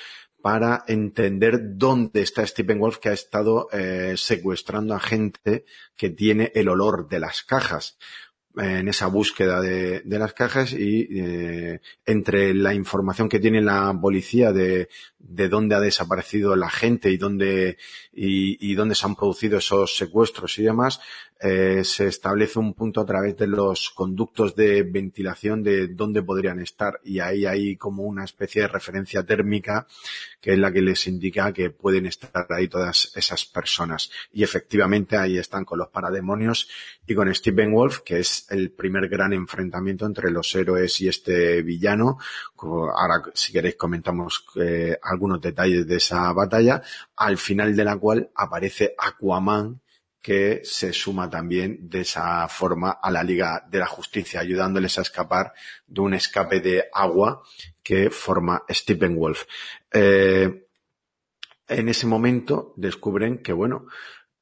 para 0.45 0.85
entender 0.89 1.79
dónde 1.79 2.21
está 2.21 2.47
Stephen 2.47 2.79
Wolf 2.79 2.99
que 2.99 3.09
ha 3.09 3.15
estado 3.15 3.67
eh, 3.73 4.13
secuestrando 4.19 4.95
a 4.95 5.01
gente 5.01 5.65
que 5.97 6.11
tiene 6.11 6.53
el 6.55 6.69
olor 6.69 7.09
de 7.09 7.19
las 7.19 7.43
cajas. 7.45 7.97
eh, 8.59 8.81
en 8.81 8.89
esa 8.89 9.07
búsqueda 9.07 9.63
de, 9.63 10.03
las 10.05 10.35
cajas 10.35 10.75
y 10.75 11.09
eh, 11.19 11.81
entre 12.05 12.53
la 12.53 12.75
información 12.75 13.31
que 13.31 13.41
tiene 13.41 13.63
la 13.63 13.99
policía 13.99 14.53
de, 14.53 14.91
de 15.19 15.49
dónde 15.49 15.77
ha 15.77 15.81
desaparecido 15.81 16.55
la 16.57 16.69
gente 16.69 17.11
y 17.11 17.17
dónde 17.17 17.79
y 18.13 18.75
dónde 18.75 18.95
se 18.97 19.07
han 19.07 19.17
producido 19.17 19.57
esos 19.57 19.97
secuestros 19.97 20.59
y 20.59 20.63
demás, 20.65 21.01
eh, 21.41 21.83
se 21.85 22.07
establece 22.07 22.59
un 22.59 22.75
punto 22.75 23.01
a 23.01 23.07
través 23.07 23.37
de 23.37 23.47
los 23.47 23.91
conductos 23.91 24.55
de 24.55 24.83
ventilación 24.83 25.63
de 25.63 25.89
dónde 25.89 26.23
podrían 26.23 26.61
estar 26.61 27.01
y 27.05 27.19
ahí 27.19 27.45
hay 27.45 27.77
como 27.77 28.05
una 28.05 28.25
especie 28.25 28.63
de 28.63 28.69
referencia 28.69 29.25
térmica 29.25 29.87
que 30.41 30.53
es 30.53 30.59
la 30.59 30.73
que 30.73 30.81
les 30.81 31.07
indica 31.07 31.53
que 31.53 31.71
pueden 31.71 32.07
estar 32.07 32.47
ahí 32.51 32.69
todas 32.69 33.13
esas 33.17 33.45
personas. 33.47 34.11
Y 34.33 34.43
efectivamente 34.43 35.17
ahí 35.17 35.37
están 35.37 35.65
con 35.65 35.79
los 35.79 35.89
parademonios 35.89 36.69
y 37.07 37.15
con 37.15 37.35
Stephen 37.35 37.73
Wolf 37.73 38.01
que 38.01 38.21
es 38.21 38.47
el 38.51 38.71
primer 38.71 39.09
gran 39.09 39.33
enfrentamiento 39.33 40.07
entre 40.07 40.31
los 40.31 40.55
héroes 40.55 41.01
y 41.01 41.09
este 41.09 41.63
villano. 41.63 42.19
Ahora 42.57 43.23
si 43.35 43.53
queréis 43.53 43.77
comentamos 43.77 44.47
eh, 44.57 44.97
algunos 45.03 45.41
detalles 45.41 45.87
de 45.87 45.97
esa 45.97 46.33
batalla. 46.33 46.81
Al 47.17 47.39
final 47.39 47.75
de 47.75 47.85
la 47.85 47.97
cual 47.97 48.31
aparece 48.35 48.95
Aquaman 48.97 49.81
que 50.25 50.63
se 50.65 50.95
suma 50.95 51.29
también 51.29 51.91
de 51.91 52.01
esa 52.01 52.49
forma 52.49 52.93
a 52.93 53.11
la 53.11 53.23
Liga 53.23 53.63
de 53.69 53.79
la 53.79 53.87
Justicia, 53.87 54.41
ayudándoles 54.41 54.97
a 54.97 55.03
escapar 55.03 55.53
de 55.87 56.01
un 56.01 56.15
escape 56.15 56.61
de 56.61 56.87
agua 56.95 57.43
que 57.83 58.09
forma 58.09 58.63
Stephen 58.71 59.17
Wolf. 59.17 59.45
Eh, 59.93 60.67
en 61.69 61.89
ese 61.91 62.07
momento 62.07 62.73
descubren 62.79 63.43
que, 63.43 63.53
bueno, 63.53 63.85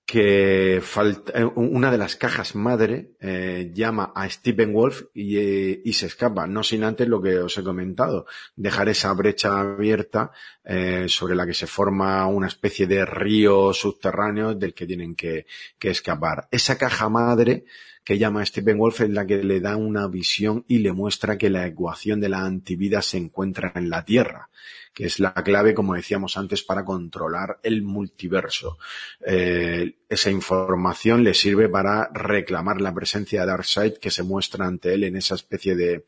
que 0.05 0.81
falta, 0.83 1.33
eh, 1.39 1.45
una 1.45 1.91
de 1.91 1.99
las 1.99 2.17
cajas 2.17 2.55
madre 2.55 3.13
eh, 3.21 3.71
llama 3.73 4.13
a 4.15 4.29
Stephen 4.29 4.73
Wolf 4.73 5.03
y, 5.15 5.39
eh, 5.39 5.81
y, 5.85 5.93
se 5.93 6.07
escapa, 6.07 6.47
no 6.47 6.63
sin 6.63 6.85
antes 6.85 7.09
lo 7.09 7.23
que 7.23 7.39
os 7.39 7.57
he 7.57 7.63
comentado, 7.63 8.27
dejar 8.57 8.89
esa 8.89 9.13
brecha 9.13 9.61
abierta 9.61 10.33
eh, 10.65 11.07
sobre 11.09 11.37
la 11.37 11.47
que 11.47 11.55
se 11.55 11.67
forma 11.67 12.27
una 12.27 12.49
especie 12.49 12.87
de 12.87 13.05
río 13.05 13.73
subterráneo 13.73 14.55
del 14.55 14.75
que 14.75 14.87
tienen 14.87 15.15
que, 15.15 15.47
que 15.79 15.91
escapar. 15.91 16.49
Esa 16.51 16.77
caja 16.77 17.09
madre 17.09 17.65
que 18.05 18.19
llama 18.19 18.45
Stephen 18.45 18.79
Wolf 18.79 19.03
es 19.03 19.11
la 19.11 19.27
que 19.27 19.43
le 19.43 19.61
da 19.61 19.77
una 19.77 20.09
visión 20.09 20.65
y 20.69 20.79
le 20.79 20.93
muestra 20.93 21.39
que 21.39 21.51
la 21.51 21.67
ecuación 21.67 22.21
de 22.21 22.29
la 22.29 22.45
antivida 22.45 23.03
se 23.03 23.19
encuentra 23.19 23.73
en 23.75 23.91
la 23.91 24.05
Tierra 24.05 24.49
que 24.93 25.07
es 25.07 25.21
la 25.21 25.33
clave, 25.33 25.75
como 25.75 25.95
decíamos 25.95 26.37
antes, 26.37 26.63
para 26.63 26.85
controlar 26.85 27.59
el 27.63 27.83
multiverso. 27.83 28.79
Eh, 29.25 29.97
esa 30.09 30.31
información 30.31 31.25
le 31.25 31.33
sirve 31.33 31.69
para 31.69 32.11
reclamar 32.13 32.81
la 32.81 32.93
presencia 32.93 33.41
de 33.41 33.47
Darkseid 33.47 33.95
que 33.95 34.11
se 34.11 34.23
muestra 34.23 34.67
ante 34.67 34.93
él 34.93 35.05
en 35.05 35.17
esa 35.17 35.35
especie 35.35 35.75
de, 35.75 36.05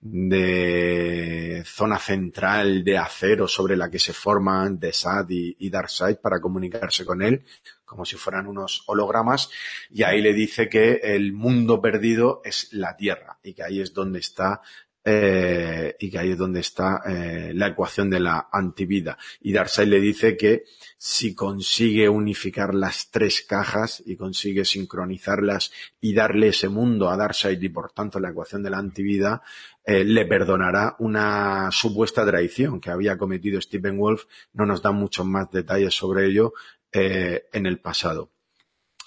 de 0.00 1.62
zona 1.66 1.98
central 1.98 2.84
de 2.84 2.98
acero 2.98 3.48
sobre 3.48 3.76
la 3.76 3.90
que 3.90 3.98
se 3.98 4.12
forman 4.12 4.78
Desad 4.78 5.28
y, 5.28 5.56
y 5.58 5.68
Darkseid 5.68 6.16
para 6.16 6.40
comunicarse 6.40 7.04
con 7.04 7.22
él 7.22 7.44
como 7.90 8.04
si 8.04 8.14
fueran 8.14 8.46
unos 8.46 8.84
hologramas, 8.86 9.50
y 9.90 10.04
ahí 10.04 10.22
le 10.22 10.32
dice 10.32 10.68
que 10.68 11.00
el 11.02 11.32
mundo 11.32 11.82
perdido 11.82 12.40
es 12.44 12.72
la 12.72 12.96
Tierra, 12.96 13.40
y 13.42 13.52
que 13.52 13.64
ahí 13.64 13.80
es 13.80 13.92
donde 13.92 14.20
está 14.20 14.62
eh, 15.02 15.96
y 15.98 16.10
que 16.10 16.18
ahí 16.18 16.32
es 16.32 16.38
donde 16.38 16.60
está 16.60 17.00
eh, 17.08 17.52
la 17.54 17.68
ecuación 17.68 18.10
de 18.10 18.20
la 18.20 18.48
antivida. 18.52 19.16
Y 19.40 19.52
Darkseid 19.52 19.88
le 19.88 19.98
dice 19.98 20.36
que 20.36 20.64
si 20.98 21.34
consigue 21.34 22.08
unificar 22.08 22.74
las 22.74 23.10
tres 23.10 23.40
cajas 23.42 24.02
y 24.04 24.16
consigue 24.16 24.66
sincronizarlas 24.66 25.72
y 26.00 26.12
darle 26.12 26.48
ese 26.48 26.68
mundo 26.68 27.08
a 27.08 27.16
Darkseid 27.16 27.60
y 27.60 27.70
por 27.70 27.92
tanto 27.92 28.20
la 28.20 28.28
ecuación 28.28 28.62
de 28.62 28.70
la 28.70 28.78
antivida, 28.78 29.42
eh, 29.84 30.04
le 30.04 30.26
perdonará 30.26 30.96
una 30.98 31.70
supuesta 31.72 32.26
traición 32.26 32.78
que 32.78 32.90
había 32.90 33.16
cometido 33.16 33.58
Stephen 33.58 33.98
Wolf. 33.98 34.24
No 34.52 34.66
nos 34.66 34.82
dan 34.82 34.96
muchos 34.96 35.24
más 35.24 35.50
detalles 35.50 35.94
sobre 35.94 36.26
ello 36.26 36.52
eh, 36.92 37.44
en 37.52 37.66
el 37.66 37.80
pasado. 37.80 38.32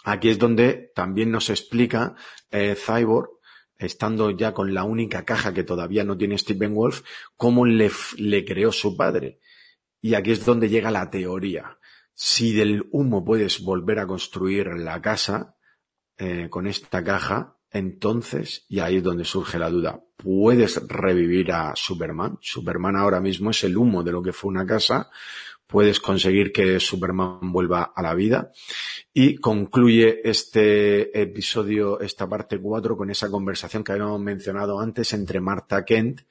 Aquí 0.03 0.29
es 0.29 0.39
donde 0.39 0.91
también 0.95 1.31
nos 1.31 1.49
explica 1.49 2.15
eh, 2.51 2.75
Cyborg 2.75 3.29
estando 3.77 4.31
ya 4.31 4.53
con 4.53 4.73
la 4.73 4.83
única 4.83 5.25
caja 5.25 5.53
que 5.53 5.63
todavía 5.63 6.03
no 6.03 6.17
tiene 6.17 6.37
Stephen 6.37 6.73
Wolf, 6.73 7.01
cómo 7.35 7.65
le, 7.65 7.91
le 8.17 8.45
creó 8.45 8.71
su 8.71 8.95
padre. 8.95 9.39
Y 10.01 10.15
aquí 10.15 10.31
es 10.31 10.45
donde 10.45 10.69
llega 10.69 10.91
la 10.91 11.09
teoría. 11.09 11.77
Si 12.13 12.53
del 12.53 12.87
humo 12.91 13.23
puedes 13.25 13.61
volver 13.61 13.99
a 13.99 14.07
construir 14.07 14.67
la 14.67 15.01
casa 15.01 15.55
eh, 16.17 16.47
con 16.49 16.67
esta 16.67 17.03
caja, 17.03 17.57
entonces, 17.71 18.65
y 18.69 18.79
ahí 18.79 18.97
es 18.97 19.03
donde 19.03 19.25
surge 19.25 19.57
la 19.57 19.69
duda, 19.69 20.03
¿puedes 20.15 20.87
revivir 20.87 21.51
a 21.51 21.73
Superman? 21.75 22.37
Superman 22.39 22.95
ahora 22.95 23.19
mismo 23.19 23.49
es 23.49 23.63
el 23.63 23.77
humo 23.77 24.03
de 24.03 24.11
lo 24.11 24.21
que 24.21 24.31
fue 24.31 24.49
una 24.49 24.65
casa, 24.65 25.09
puedes 25.73 25.99
conseguir 25.99 26.51
que 26.51 26.79
Superman 26.79 27.51
vuelva 27.51 27.93
a 27.95 28.03
la 28.03 28.13
vida. 28.13 28.51
Y 29.11 29.37
concluye 29.37 30.21
este 30.23 31.19
episodio, 31.19 31.99
esta 31.99 32.29
parte 32.29 32.59
4, 32.59 32.95
con 32.95 33.09
esa 33.09 33.31
conversación 33.31 33.83
que 33.83 33.91
habíamos 33.91 34.21
mencionado 34.21 34.79
antes 34.79 35.13
entre 35.13 35.41
Martha 35.41 35.83
Kent 35.83 36.21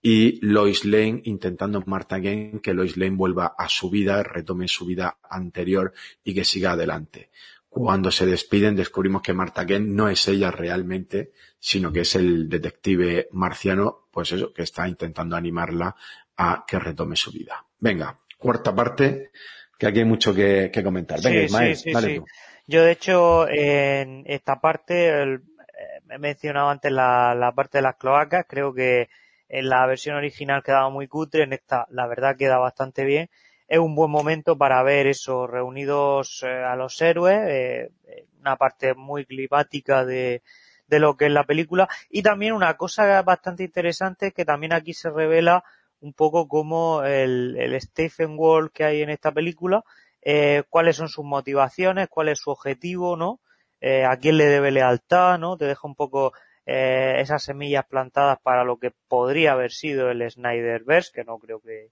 y 0.00 0.40
Lois 0.40 0.86
Lane, 0.86 1.20
intentando 1.24 1.82
Martha 1.84 2.18
Kent 2.18 2.62
que 2.62 2.72
Lois 2.72 2.96
Lane 2.96 3.14
vuelva 3.14 3.54
a 3.58 3.68
su 3.68 3.90
vida, 3.90 4.22
retome 4.22 4.68
su 4.68 4.86
vida 4.86 5.18
anterior 5.28 5.92
y 6.24 6.32
que 6.32 6.46
siga 6.46 6.72
adelante. 6.72 7.28
Cuando 7.68 8.10
se 8.10 8.24
despiden 8.24 8.74
descubrimos 8.74 9.20
que 9.20 9.34
Martha 9.34 9.66
Kent 9.66 9.86
no 9.86 10.08
es 10.08 10.26
ella 10.28 10.50
realmente, 10.50 11.32
sino 11.58 11.92
que 11.92 12.00
es 12.00 12.14
el 12.14 12.48
detective 12.48 13.28
marciano, 13.32 14.08
pues 14.10 14.32
eso, 14.32 14.50
que 14.54 14.62
está 14.62 14.88
intentando 14.88 15.36
animarla 15.36 15.94
a 16.38 16.64
que 16.66 16.78
retome 16.78 17.16
su 17.16 17.30
vida. 17.32 17.66
Venga, 17.78 18.18
cuarta 18.38 18.74
parte, 18.74 19.30
que 19.78 19.86
aquí 19.86 19.98
hay 20.00 20.04
mucho 20.04 20.34
que, 20.34 20.70
que 20.72 20.82
comentar. 20.82 21.20
Venga, 21.20 21.40
Sí, 21.40 21.44
Ismael, 21.44 21.74
sí, 21.74 21.94
sí, 21.94 21.94
dale 21.94 22.08
sí. 22.10 22.20
tú. 22.20 22.24
Yo, 22.66 22.82
de 22.84 22.92
hecho, 22.92 23.48
en 23.48 24.24
esta 24.26 24.60
parte, 24.60 25.08
el- 25.22 25.34
eh, 25.78 26.00
he 26.10 26.18
mencionado 26.18 26.68
antes 26.70 26.92
la, 26.92 27.34
la 27.34 27.52
parte 27.52 27.78
de 27.78 27.82
las 27.82 27.96
cloacas, 27.96 28.46
creo 28.48 28.72
que 28.74 29.08
en 29.48 29.68
la 29.68 29.86
versión 29.86 30.16
original 30.16 30.62
quedaba 30.62 30.90
muy 30.90 31.08
cutre, 31.08 31.44
en 31.44 31.52
esta, 31.54 31.86
la 31.90 32.06
verdad, 32.06 32.36
queda 32.36 32.58
bastante 32.58 33.04
bien. 33.04 33.30
Es 33.66 33.78
un 33.78 33.94
buen 33.94 34.10
momento 34.10 34.56
para 34.56 34.82
ver 34.82 35.06
eso, 35.06 35.46
reunidos 35.46 36.42
eh, 36.46 36.48
a 36.64 36.76
los 36.76 37.00
héroes, 37.02 37.38
eh, 37.48 37.90
eh, 38.06 38.26
una 38.40 38.56
parte 38.56 38.94
muy 38.94 39.24
climática 39.26 40.04
de, 40.04 40.42
de 40.86 40.98
lo 40.98 41.16
que 41.16 41.26
es 41.26 41.32
la 41.32 41.44
película, 41.44 41.88
y 42.10 42.22
también 42.22 42.52
una 42.52 42.76
cosa 42.76 43.20
bastante 43.22 43.64
interesante 43.64 44.32
que 44.32 44.44
también 44.44 44.72
aquí 44.72 44.94
se 44.94 45.10
revela 45.10 45.64
un 46.00 46.12
poco 46.12 46.48
como 46.48 47.02
el, 47.04 47.56
el 47.58 47.80
Stephen 47.80 48.34
Wall 48.36 48.70
que 48.72 48.84
hay 48.84 49.02
en 49.02 49.10
esta 49.10 49.32
película, 49.32 49.84
eh, 50.22 50.62
cuáles 50.68 50.96
son 50.96 51.08
sus 51.08 51.24
motivaciones, 51.24 52.08
cuál 52.08 52.28
es 52.28 52.40
su 52.40 52.50
objetivo, 52.50 53.16
¿no? 53.16 53.40
Eh, 53.80 54.04
a 54.04 54.16
quién 54.16 54.36
le 54.36 54.46
debe 54.46 54.70
lealtad, 54.70 55.38
¿no? 55.38 55.56
Te 55.56 55.66
deja 55.66 55.86
un 55.86 55.94
poco 55.94 56.32
eh, 56.66 57.14
esas 57.20 57.42
semillas 57.42 57.86
plantadas 57.86 58.38
para 58.42 58.64
lo 58.64 58.78
que 58.78 58.92
podría 59.08 59.52
haber 59.52 59.72
sido 59.72 60.10
el 60.10 60.28
Snyderverse, 60.28 61.12
que 61.14 61.24
no 61.24 61.38
creo 61.38 61.60
que, 61.60 61.90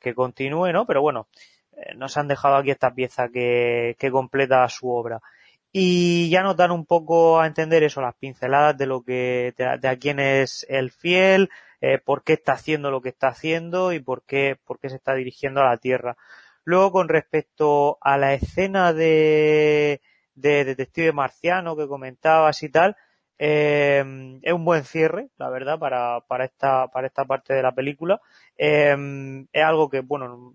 que 0.00 0.14
continúe, 0.14 0.72
¿no? 0.72 0.86
Pero 0.86 1.02
bueno, 1.02 1.28
eh, 1.76 1.94
nos 1.94 2.16
han 2.16 2.28
dejado 2.28 2.56
aquí 2.56 2.70
esta 2.70 2.94
pieza 2.94 3.28
que, 3.28 3.96
que 3.98 4.10
completa 4.10 4.68
su 4.68 4.90
obra. 4.90 5.20
Y 5.72 6.30
ya 6.30 6.42
nos 6.42 6.56
dan 6.56 6.70
un 6.70 6.86
poco 6.86 7.38
a 7.38 7.46
entender 7.46 7.82
eso, 7.82 8.00
las 8.00 8.14
pinceladas 8.16 8.78
de 8.78 8.86
lo 8.86 9.02
que, 9.02 9.54
de, 9.56 9.78
de 9.78 9.88
a 9.88 9.96
quién 9.96 10.18
es 10.20 10.64
el 10.70 10.90
fiel, 10.90 11.50
eh, 11.80 11.98
por 11.98 12.24
qué 12.24 12.34
está 12.34 12.52
haciendo 12.52 12.90
lo 12.90 13.00
que 13.00 13.10
está 13.10 13.28
haciendo 13.28 13.92
y 13.92 14.00
por 14.00 14.24
qué, 14.24 14.58
por 14.64 14.78
qué 14.78 14.88
se 14.90 14.96
está 14.96 15.14
dirigiendo 15.14 15.60
a 15.60 15.66
la 15.66 15.78
Tierra. 15.78 16.16
Luego, 16.64 16.92
con 16.92 17.08
respecto 17.08 17.98
a 18.00 18.18
la 18.18 18.34
escena 18.34 18.92
de, 18.92 20.00
de 20.34 20.64
Detective 20.64 21.12
Marciano 21.12 21.76
que 21.76 21.86
comentabas 21.86 22.62
y 22.62 22.68
tal, 22.70 22.96
eh, 23.38 24.38
es 24.42 24.52
un 24.52 24.64
buen 24.64 24.84
cierre, 24.84 25.28
la 25.38 25.50
verdad, 25.50 25.78
para, 25.78 26.20
para 26.22 26.44
esta, 26.44 26.88
para 26.88 27.06
esta 27.06 27.24
parte 27.24 27.54
de 27.54 27.62
la 27.62 27.72
película. 27.72 28.20
Eh, 28.56 28.96
es 29.52 29.64
algo 29.64 29.88
que, 29.88 30.00
bueno, 30.00 30.54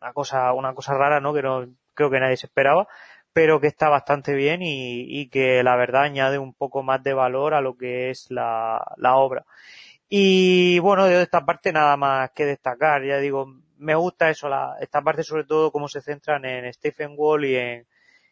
una 0.00 0.12
cosa, 0.12 0.52
una 0.52 0.74
cosa 0.74 0.94
rara, 0.94 1.20
¿no? 1.20 1.34
Que 1.34 1.42
no, 1.42 1.66
creo 1.94 2.10
que 2.10 2.20
nadie 2.20 2.36
se 2.36 2.46
esperaba, 2.46 2.86
pero 3.32 3.60
que 3.60 3.66
está 3.66 3.88
bastante 3.88 4.34
bien 4.34 4.62
y, 4.62 5.20
y 5.20 5.28
que 5.28 5.62
la 5.62 5.76
verdad 5.76 6.02
añade 6.02 6.38
un 6.38 6.54
poco 6.54 6.82
más 6.82 7.02
de 7.02 7.14
valor 7.14 7.54
a 7.54 7.60
lo 7.60 7.76
que 7.76 8.10
es 8.10 8.30
la, 8.30 8.84
la 8.96 9.16
obra. 9.16 9.44
Y 10.08 10.78
bueno, 10.78 11.06
de 11.06 11.22
esta 11.22 11.44
parte 11.44 11.72
nada 11.72 11.96
más 11.96 12.30
que 12.32 12.46
destacar. 12.46 13.04
Ya 13.04 13.18
digo, 13.18 13.46
me 13.78 13.94
gusta 13.94 14.30
eso, 14.30 14.48
la, 14.48 14.76
esta 14.80 15.02
parte 15.02 15.22
sobre 15.22 15.44
todo 15.44 15.70
cómo 15.72 15.88
se 15.88 16.00
centran 16.00 16.44
en 16.44 16.72
Stephen 16.72 17.14
Wall 17.16 17.44
y 17.44 17.56
en, 17.56 17.86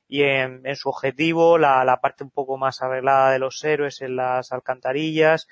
y 0.08 0.22
en, 0.22 0.76
su 0.76 0.88
objetivo, 0.88 1.58
la, 1.58 1.84
la 1.84 2.00
parte 2.00 2.24
un 2.24 2.30
poco 2.30 2.56
más 2.58 2.82
arreglada 2.82 3.30
de 3.32 3.38
los 3.38 3.62
héroes 3.64 4.00
en 4.02 4.16
las 4.16 4.52
alcantarillas. 4.52 5.48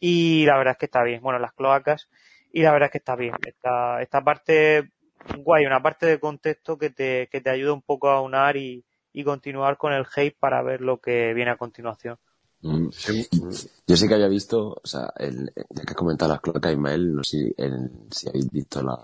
Y 0.00 0.44
la 0.46 0.58
verdad 0.58 0.72
es 0.72 0.78
que 0.78 0.86
está 0.86 1.02
bien. 1.02 1.22
Bueno, 1.22 1.38
las 1.38 1.52
cloacas. 1.54 2.08
Y 2.52 2.62
la 2.62 2.72
verdad 2.72 2.86
es 2.88 2.92
que 2.92 2.98
está 2.98 3.16
bien. 3.16 3.34
Esta, 3.46 4.02
esta 4.02 4.22
parte 4.22 4.90
guay, 5.38 5.66
una 5.66 5.82
parte 5.82 6.06
de 6.06 6.20
contexto 6.20 6.78
que 6.78 6.90
te, 6.90 7.28
que 7.30 7.40
te 7.40 7.50
ayuda 7.50 7.72
un 7.72 7.82
poco 7.82 8.10
a 8.10 8.20
unar 8.20 8.56
y, 8.56 8.84
y 9.12 9.24
continuar 9.24 9.76
con 9.78 9.92
el 9.92 10.06
hate 10.14 10.36
para 10.38 10.62
ver 10.62 10.80
lo 10.80 10.98
que 11.00 11.32
viene 11.34 11.52
a 11.52 11.56
continuación. 11.56 12.18
Mm. 12.64 12.88
Yo 13.86 13.96
sí 13.96 14.08
que 14.08 14.14
había 14.14 14.28
visto, 14.28 14.80
o 14.82 14.86
sea, 14.86 15.12
el, 15.18 15.52
ya 15.54 15.82
que 15.82 15.90
has 15.90 15.96
comentado 15.96 16.32
las 16.32 16.40
cloacas, 16.40 16.72
Ismael, 16.72 17.14
no 17.14 17.22
sé 17.22 17.38
si, 17.38 17.54
si 18.10 18.28
habéis 18.28 18.50
visto 18.50 18.82
la, 18.82 18.98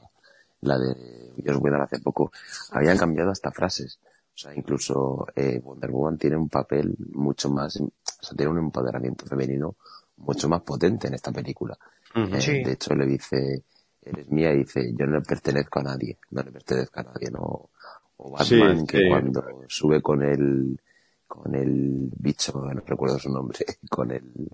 la 0.63 0.79
de 0.79 1.33
Dios 1.37 1.63
dar 1.63 1.83
hace 1.83 2.01
poco, 2.01 2.33
habían 2.73 2.97
cambiado 2.97 3.31
hasta 3.31 3.51
frases. 3.51 3.99
O 4.35 4.39
sea, 4.39 4.55
incluso 4.55 5.27
eh, 5.37 5.61
Wonder 5.63 5.91
Woman 5.91 6.17
tiene 6.17 6.37
un 6.37 6.49
papel 6.49 6.97
mucho 7.13 7.51
más, 7.51 7.77
o 7.77 7.91
sea, 8.19 8.35
tiene 8.35 8.53
un 8.53 8.59
empoderamiento 8.59 9.27
femenino 9.27 9.77
mucho 10.17 10.49
más 10.49 10.63
potente 10.63 11.09
en 11.09 11.15
esta 11.15 11.31
película. 11.31 11.77
Eh, 12.15 12.63
de 12.65 12.73
hecho, 12.73 12.95
le 12.95 13.05
dice, 13.05 13.63
eres 14.03 14.29
mía, 14.31 14.55
y 14.55 14.59
dice, 14.59 14.95
yo 14.95 15.07
no 15.07 15.19
le 15.19 15.23
pertenezco 15.23 15.81
a 15.81 15.83
nadie, 15.83 16.17
no 16.31 16.43
le 16.43 16.51
pertenezco 16.51 17.01
a 17.01 17.03
nadie, 17.03 17.31
no. 17.31 17.69
O 18.17 18.31
Batman, 18.31 18.87
que 18.87 19.07
cuando 19.09 19.65
sube 19.69 20.01
con 20.01 20.23
el, 20.23 20.79
con 21.31 21.55
el 21.55 22.11
bicho, 22.19 22.53
no 22.61 22.81
recuerdo 22.85 23.17
su 23.21 23.31
nombre, 23.31 23.61
con 23.89 24.11
el, 24.11 24.51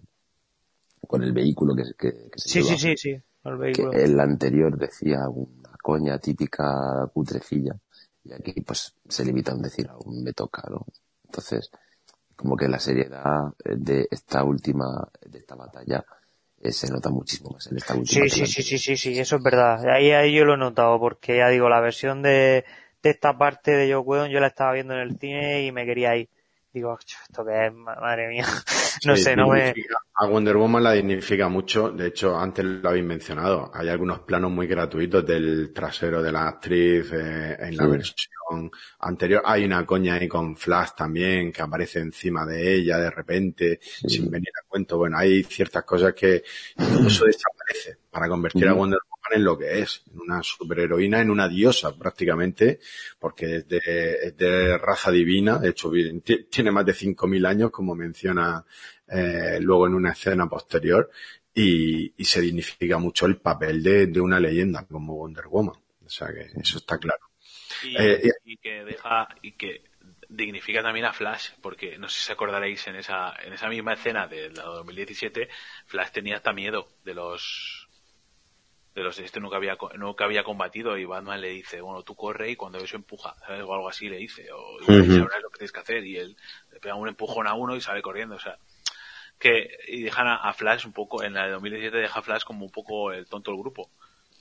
con 1.07 1.23
el 1.23 1.33
vehículo 1.33 1.75
que, 1.75 1.85
que, 1.99 2.31
que 2.31 2.39
se 2.39 2.49
Sí, 2.51 2.63
sí, 2.63 2.77
sí, 2.77 2.97
sí, 2.97 3.21
el 3.45 3.57
vehículo. 3.57 3.91
Que 3.93 4.05
el 4.05 4.21
anterior 4.21 4.77
decía 4.77 5.27
una 5.31 5.71
coña 5.83 6.19
típica 6.19 7.11
putrecilla, 7.15 7.75
y 8.25 8.33
aquí 8.35 8.61
pues 8.61 8.95
se 9.09 9.25
limita 9.25 9.53
a 9.53 9.57
decir 9.57 9.89
aún 9.89 10.23
me 10.23 10.35
toca, 10.35 10.65
¿no? 10.69 10.85
Entonces, 11.25 11.71
como 12.37 12.57
que 12.57 12.69
la 12.69 12.79
seriedad 12.79 13.55
de 13.65 14.07
esta 14.11 14.45
última, 14.45 15.09
de 15.25 15.39
esta 15.39 15.55
batalla, 15.55 16.05
eh, 16.61 16.73
se 16.73 16.91
nota 16.91 17.09
muchísimo 17.09 17.53
más 17.53 17.67
en 17.69 17.79
esta 17.79 17.95
última. 17.95 18.29
Sí, 18.29 18.45
sí, 18.45 18.47
sí, 18.47 18.63
sí, 18.63 18.79
sí, 18.79 18.97
sí, 18.99 19.19
eso 19.19 19.37
es 19.37 19.43
verdad. 19.43 19.83
Ahí, 19.89 20.11
ahí 20.11 20.35
yo 20.35 20.45
lo 20.45 20.55
he 20.55 20.59
notado, 20.59 21.01
porque 21.01 21.39
ya 21.39 21.49
digo, 21.49 21.71
la 21.71 21.81
versión 21.81 22.21
de, 22.21 22.67
de 23.03 23.11
esta 23.11 23.39
parte 23.39 23.71
de 23.71 23.91
Joe 23.91 24.03
Whedon 24.03 24.31
yo 24.31 24.41
la 24.41 24.49
estaba 24.49 24.73
viendo 24.75 24.93
en 24.93 25.01
el 25.01 25.19
cine 25.19 25.65
y 25.65 25.73
me 25.73 25.87
quería 25.87 26.15
ir 26.17 26.29
digo, 26.77 26.99
esto 27.01 27.45
que 27.45 27.67
es, 27.67 27.73
madre 27.73 28.29
mía, 28.29 28.45
no 29.07 29.17
sé, 29.17 29.35
no 29.35 29.49
me... 29.49 29.75
A 30.19 30.27
Wonder 30.27 30.57
Woman 30.57 30.83
la 30.83 30.93
dignifica 30.93 31.49
mucho, 31.49 31.91
de 31.91 32.09
hecho, 32.09 32.39
antes 32.39 32.65
lo 32.65 32.89
habéis 32.89 33.05
mencionado, 33.05 33.71
hay 33.73 33.89
algunos 33.89 34.21
planos 34.21 34.51
muy 34.51 34.67
gratuitos 34.67 35.25
del 35.25 35.73
trasero 35.73 36.23
de 36.23 36.33
la 36.33 36.49
actriz 36.49 37.11
eh, 37.13 37.57
en 37.59 37.77
la 37.77 37.87
versión 37.87 38.71
anterior, 39.01 39.43
hay 39.45 39.65
una 39.65 39.87
coña 39.87 40.15
ahí 40.15 40.29
con 40.29 40.55
Flash 40.55 40.91
también, 40.97 41.51
que 41.51 41.63
aparece 41.63 42.01
encima 42.01 42.45
de 42.45 42.75
ella 42.75 42.99
de 42.99 43.11
repente, 43.11 43.79
sin 43.81 44.31
venir 44.31 44.51
a 44.63 44.69
cuento, 44.69 44.99
bueno, 44.99 45.17
hay 45.17 45.45
ciertas 45.45 45.83
cosas 45.85 46.13
que 46.13 46.37
eso 46.37 46.45
desaparece 47.25 47.97
para 48.11 48.29
convertir 48.29 48.69
a 48.69 48.75
Wonder 48.75 49.01
Woman 49.03 49.16
en 49.33 49.45
lo 49.45 49.59
que 49.59 49.81
es, 49.81 50.03
en 50.13 50.21
una 50.21 50.43
superheroína, 50.43 51.21
en 51.21 51.31
una 51.31 51.49
diosa 51.49 51.97
prácticamente, 51.97 52.81
porque 53.19 53.57
es 53.57 53.69
de, 53.69 54.35
de 54.37 54.79
raza 54.79 55.11
divina, 55.11 55.59
de 55.59 55.71
hecho 55.71 55.91
tiene 56.51 56.71
más 56.71 56.87
de 56.87 56.93
5.000 56.93 57.47
años, 57.47 57.71
como 57.71 57.95
menciona 57.95 58.65
eh, 59.09 59.59
luego 59.61 59.87
en 59.87 59.95
una 59.95 60.13
escena 60.13 60.49
posterior, 60.49 61.11
y, 61.55 62.13
y, 62.17 62.25
se 62.27 62.43
dignifica 62.43 62.99
mucho 62.99 63.25
el 63.25 63.39
papel 63.39 63.83
de, 63.83 64.09
de, 64.09 64.21
una 64.21 64.39
leyenda 64.39 64.85
como 64.85 65.17
Wonder 65.17 65.47
Woman. 65.47 65.77
O 66.05 66.09
sea 66.09 66.29
que 66.29 66.51
eso 66.61 66.77
está 66.77 66.99
claro. 66.99 67.31
Y, 67.83 67.97
eh, 67.97 68.31
y 68.45 68.59
que 68.59 68.85
deja, 68.85 69.27
y 69.41 69.53
que 69.53 69.83
dignifica 70.29 70.83
también 70.83 71.07
a 71.07 71.13
Flash, 71.13 71.51
porque 71.63 71.99
no 71.99 72.09
sé 72.09 72.27
si 72.27 72.33
acordaréis 72.33 72.87
en 72.89 72.97
esa, 72.97 73.35
en 73.43 73.53
esa 73.53 73.69
misma 73.69 73.95
escena 73.95 74.27
de 74.27 74.51
la 74.51 74.65
2017, 74.65 75.49
Flash 75.87 76.11
tenía 76.11 76.37
hasta 76.37 76.53
miedo 76.53 76.89
de 77.05 77.15
los 77.15 77.86
de 78.97 79.03
los 79.03 79.19
este 79.19 79.41
nunca 79.41 79.57
había 79.57 79.77
nunca 79.99 80.25
había 80.25 80.43
combatido 80.43 80.97
y 80.97 81.05
Batman 81.05 81.43
le 81.43 81.51
dice 81.51 81.83
bueno 81.83 82.03
tú 82.03 82.15
corre 82.15 82.51
y 82.51 82.57
cuando 82.57 82.79
eso 82.79 82.97
empuja 82.97 83.37
¿sabes? 83.47 83.63
o 83.63 83.75
algo 83.75 83.91
así 83.91 84.09
le 84.09 84.17
dice 84.17 84.49
o 84.51 84.79
sabrás 84.81 85.43
lo 85.43 85.51
que 85.51 85.59
tienes 85.59 85.73
que 85.73 85.81
hacer 85.81 86.07
y 86.07 86.17
él 86.17 86.35
le 86.73 86.81
pega 86.81 86.95
un 86.95 87.07
empujón 87.07 87.47
a 87.47 87.53
uno 87.53 87.77
y 87.77 87.83
sale 87.83 88.01
corriendo 88.01 88.37
o 88.37 88.41
sea 88.41 88.57
que 89.39 89.69
y 89.87 90.01
dejan 90.01 90.27
a, 90.29 90.51
Flash 90.55 90.87
un 90.87 90.95
poco 90.95 91.23
en 91.23 91.35
la 91.35 91.45
de 91.45 91.53
2017 91.53 91.95
deja 91.95 92.21
a 92.21 92.23
Flash 92.23 92.45
como 92.45 92.65
un 92.65 92.71
poco 92.71 93.13
el 93.13 93.27
tonto 93.27 93.51
del 93.51 93.61
grupo 93.61 93.91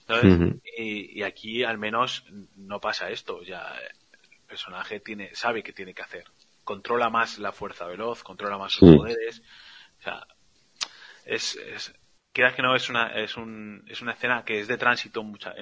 ¿sabes? 0.07 0.55
y, 0.77 1.19
y, 1.19 1.23
aquí 1.23 1.65
al 1.65 1.77
menos 1.77 2.25
no 2.55 2.79
pasa 2.79 3.09
esto 3.09 3.43
ya 3.43 3.75
el 3.77 4.39
personaje 4.47 5.01
tiene 5.01 5.35
sabe 5.35 5.63
qué 5.63 5.73
tiene 5.73 5.93
que 5.93 6.01
hacer 6.01 6.23
controla 6.63 7.09
más 7.09 7.39
la 7.39 7.51
fuerza 7.51 7.87
veloz 7.87 8.23
controla 8.23 8.57
más 8.57 8.71
sus 8.71 8.95
poderes 8.95 9.41
o 9.99 10.03
sea 10.03 10.25
es, 11.25 11.57
es 11.57 11.93
quieras 12.35 12.53
que 12.53 12.61
no, 12.61 12.75
es 12.75 12.89
una, 12.89 13.07
es, 13.15 13.37
un, 13.37 13.83
es 13.87 14.01
una 14.01 14.11
escena 14.11 14.43
que 14.43 14.59
es 14.59 14.67
de 14.67 14.77
tránsito 14.77 15.23
mucha, 15.23 15.55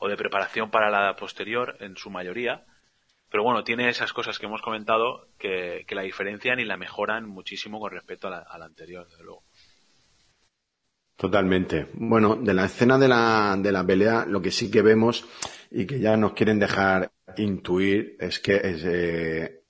o 0.00 0.08
de 0.08 0.16
preparación 0.16 0.70
para 0.70 0.90
la 0.90 1.14
posterior 1.14 1.76
en 1.80 1.96
su 1.96 2.10
mayoría. 2.10 2.66
Pero 3.30 3.44
bueno, 3.44 3.62
tiene 3.62 3.88
esas 3.88 4.12
cosas 4.12 4.38
que 4.38 4.46
hemos 4.46 4.60
comentado 4.60 5.28
que, 5.38 5.84
que 5.86 5.94
la 5.94 6.02
diferencian 6.02 6.58
y 6.58 6.64
la 6.64 6.76
mejoran 6.76 7.28
muchísimo 7.28 7.78
con 7.78 7.92
respecto 7.92 8.26
a 8.26 8.30
la, 8.30 8.38
a 8.38 8.58
la 8.58 8.64
anterior, 8.64 9.06
desde 9.06 9.22
luego. 9.22 9.44
Totalmente. 11.16 11.88
Bueno, 11.94 12.36
de 12.36 12.54
la 12.54 12.64
escena 12.64 12.98
de 12.98 13.08
la, 13.08 13.56
de 13.58 13.70
la 13.70 13.86
pelea, 13.86 14.24
lo 14.26 14.42
que 14.42 14.50
sí 14.50 14.70
que 14.70 14.82
vemos 14.82 15.26
y 15.70 15.86
que 15.86 16.00
ya 16.00 16.16
nos 16.16 16.32
quieren 16.32 16.58
dejar 16.58 17.12
intuir 17.36 18.16
es 18.18 18.40
que 18.40 18.56
es, 18.56 18.84
eh, 18.84 19.62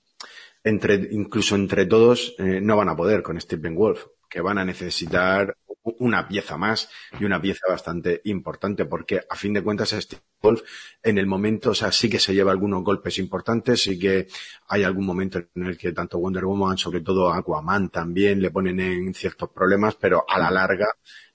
entre, 0.63 1.07
incluso 1.11 1.55
entre 1.55 1.85
todos 1.85 2.33
eh, 2.39 2.61
no 2.61 2.77
van 2.77 2.89
a 2.89 2.95
poder 2.95 3.21
con 3.21 3.39
Stephen 3.39 3.75
Wolf, 3.75 4.05
que 4.29 4.41
van 4.41 4.57
a 4.57 4.65
necesitar 4.65 5.55
una 5.83 6.27
pieza 6.27 6.57
más 6.57 6.89
y 7.19 7.25
una 7.25 7.41
pieza 7.41 7.65
bastante 7.67 8.21
importante 8.25 8.85
porque 8.85 9.21
a 9.29 9.35
fin 9.35 9.53
de 9.53 9.63
cuentas 9.63 9.89
Steve 9.89 10.21
Wolf 10.41 10.61
en 11.03 11.17
el 11.17 11.25
momento, 11.25 11.71
o 11.71 11.73
sea, 11.73 11.91
sí 11.91 12.09
que 12.09 12.19
se 12.19 12.33
lleva 12.33 12.51
algunos 12.51 12.83
golpes 12.83 13.17
importantes, 13.17 13.83
sí 13.83 13.97
que 13.97 14.27
hay 14.67 14.83
algún 14.83 15.05
momento 15.05 15.39
en 15.55 15.65
el 15.65 15.77
que 15.77 15.91
tanto 15.91 16.19
Wonder 16.19 16.45
Woman, 16.45 16.77
sobre 16.77 17.01
todo 17.01 17.31
Aquaman 17.31 17.89
también 17.89 18.41
le 18.41 18.51
ponen 18.51 18.79
en 18.79 19.13
ciertos 19.13 19.49
problemas, 19.49 19.95
pero 19.95 20.25
a 20.27 20.37
la 20.39 20.51
larga 20.51 20.87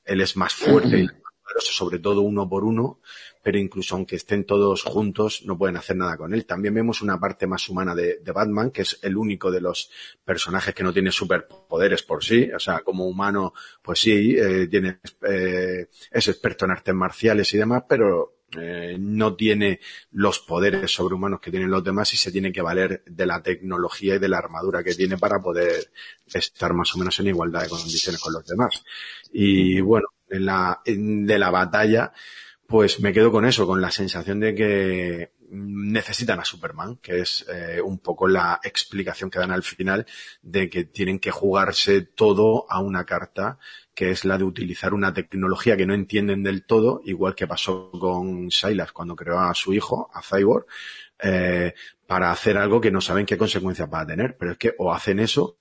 él 0.05 0.21
es 0.21 0.37
más 0.37 0.55
fuerte 0.55 0.99
y 1.01 1.09
sobre 1.59 1.99
todo 1.99 2.23
uno 2.23 2.49
por 2.49 2.65
uno, 2.65 3.01
pero 3.43 3.59
incluso 3.59 3.95
aunque 3.95 4.17
estén 4.17 4.45
todos 4.45 4.83
juntos, 4.83 5.43
no 5.45 5.59
pueden 5.59 5.77
hacer 5.77 5.97
nada 5.97 6.17
con 6.17 6.33
él. 6.33 6.47
También 6.47 6.75
vemos 6.75 7.03
una 7.03 7.19
parte 7.19 7.47
más 7.47 7.69
humana 7.69 7.95
de, 7.95 8.21
Batman, 8.35 8.71
que 8.71 8.83
es 8.83 8.99
el 9.03 9.17
único 9.17 9.51
de 9.51 9.61
los 9.61 9.91
personajes 10.25 10.75
que 10.75 10.83
no 10.83 10.93
tiene 10.93 11.13
superpoderes 11.13 12.03
por 12.03 12.25
sí. 12.25 12.51
O 12.53 12.59
sea, 12.59 12.81
como 12.81 13.07
humano, 13.07 13.53
pues 13.83 14.01
sí, 14.01 14.35
eh, 14.37 14.67
tiene, 14.69 14.99
eh, 15.29 15.89
es 16.11 16.29
experto 16.29 16.65
en 16.65 16.73
artes 16.73 16.95
marciales 16.95 17.53
y 17.55 17.59
demás, 17.59 17.85
pero 17.89 18.35
eh, 18.57 18.97
no 18.99 19.35
tiene 19.35 19.81
los 20.13 20.39
poderes 20.39 20.91
sobrehumanos 20.93 21.41
que 21.41 21.51
tienen 21.51 21.71
los 21.71 21.83
demás 21.83 22.13
y 22.15 22.17
se 22.17 22.31
tiene 22.31 22.53
que 22.53 22.63
valer 22.63 23.03
de 23.05 23.27
la 23.27 23.43
tecnología 23.43 24.15
y 24.15 24.19
de 24.19 24.29
la 24.29 24.39
armadura 24.39 24.85
que 24.85 24.95
tiene 24.95 25.19
para 25.19 25.41
poder 25.41 25.91
estar 26.33 26.73
más 26.73 26.95
o 26.95 26.99
menos 26.99 27.19
en 27.19 27.29
igualdad 27.29 27.63
de 27.63 27.69
condiciones 27.69 28.21
con 28.21 28.33
los 28.33 28.47
demás. 28.47 28.85
Y 29.33 29.81
bueno, 29.81 30.09
en 30.13 30.14
la, 30.41 30.81
de 30.85 31.39
la 31.39 31.51
batalla, 31.51 32.13
pues 32.67 33.01
me 33.01 33.13
quedo 33.13 33.31
con 33.31 33.45
eso, 33.45 33.67
con 33.67 33.81
la 33.81 33.91
sensación 33.91 34.41
de 34.41 34.55
que 34.55 35.33
necesitan 35.51 36.41
a 36.41 36.45
Superman, 36.45 36.97
que 36.97 37.21
es 37.21 37.47
eh, 37.49 37.81
un 37.81 37.99
poco 37.99 38.27
la 38.27 38.61
explicación 38.63 39.31
que 39.31 39.39
dan 39.39 39.53
al 39.53 39.63
final 39.63 40.07
de 40.43 40.69
que 40.69 40.85
tienen 40.85 41.19
que 41.19 41.31
jugarse 41.31 42.03
todo 42.03 42.67
a 42.69 42.81
una 42.81 43.05
carta, 43.05 43.59
que 43.95 44.11
es 44.11 44.25
la 44.25 44.39
de 44.39 44.45
utilizar 44.45 44.95
una 44.95 45.15
tecnología 45.15 45.77
que 45.77 45.87
no 45.87 45.95
entienden 45.95 46.43
del 46.43 46.65
todo, 46.65 47.01
igual 47.05 47.35
que 47.35 47.47
pasó 47.47 47.91
con 47.93 48.51
Silas 48.51 48.93
cuando 48.93 49.15
creó 49.15 49.39
a 49.39 49.55
su 49.55 49.73
hijo, 49.73 50.11
a 50.13 50.23
Cyborg, 50.23 50.67
eh, 51.23 51.75
para 52.07 52.33
hacer 52.33 52.59
algo 52.59 52.81
que 52.81 52.91
no 52.91 53.01
saben 53.01 53.27
qué 53.27 53.39
consecuencias 53.39 53.89
va 53.93 54.01
a 54.01 54.07
tener. 54.07 54.37
Pero 54.37 54.53
es 54.53 54.59
que 54.59 54.75
o 54.79 54.93
hacen 54.93 55.21
eso 55.21 55.59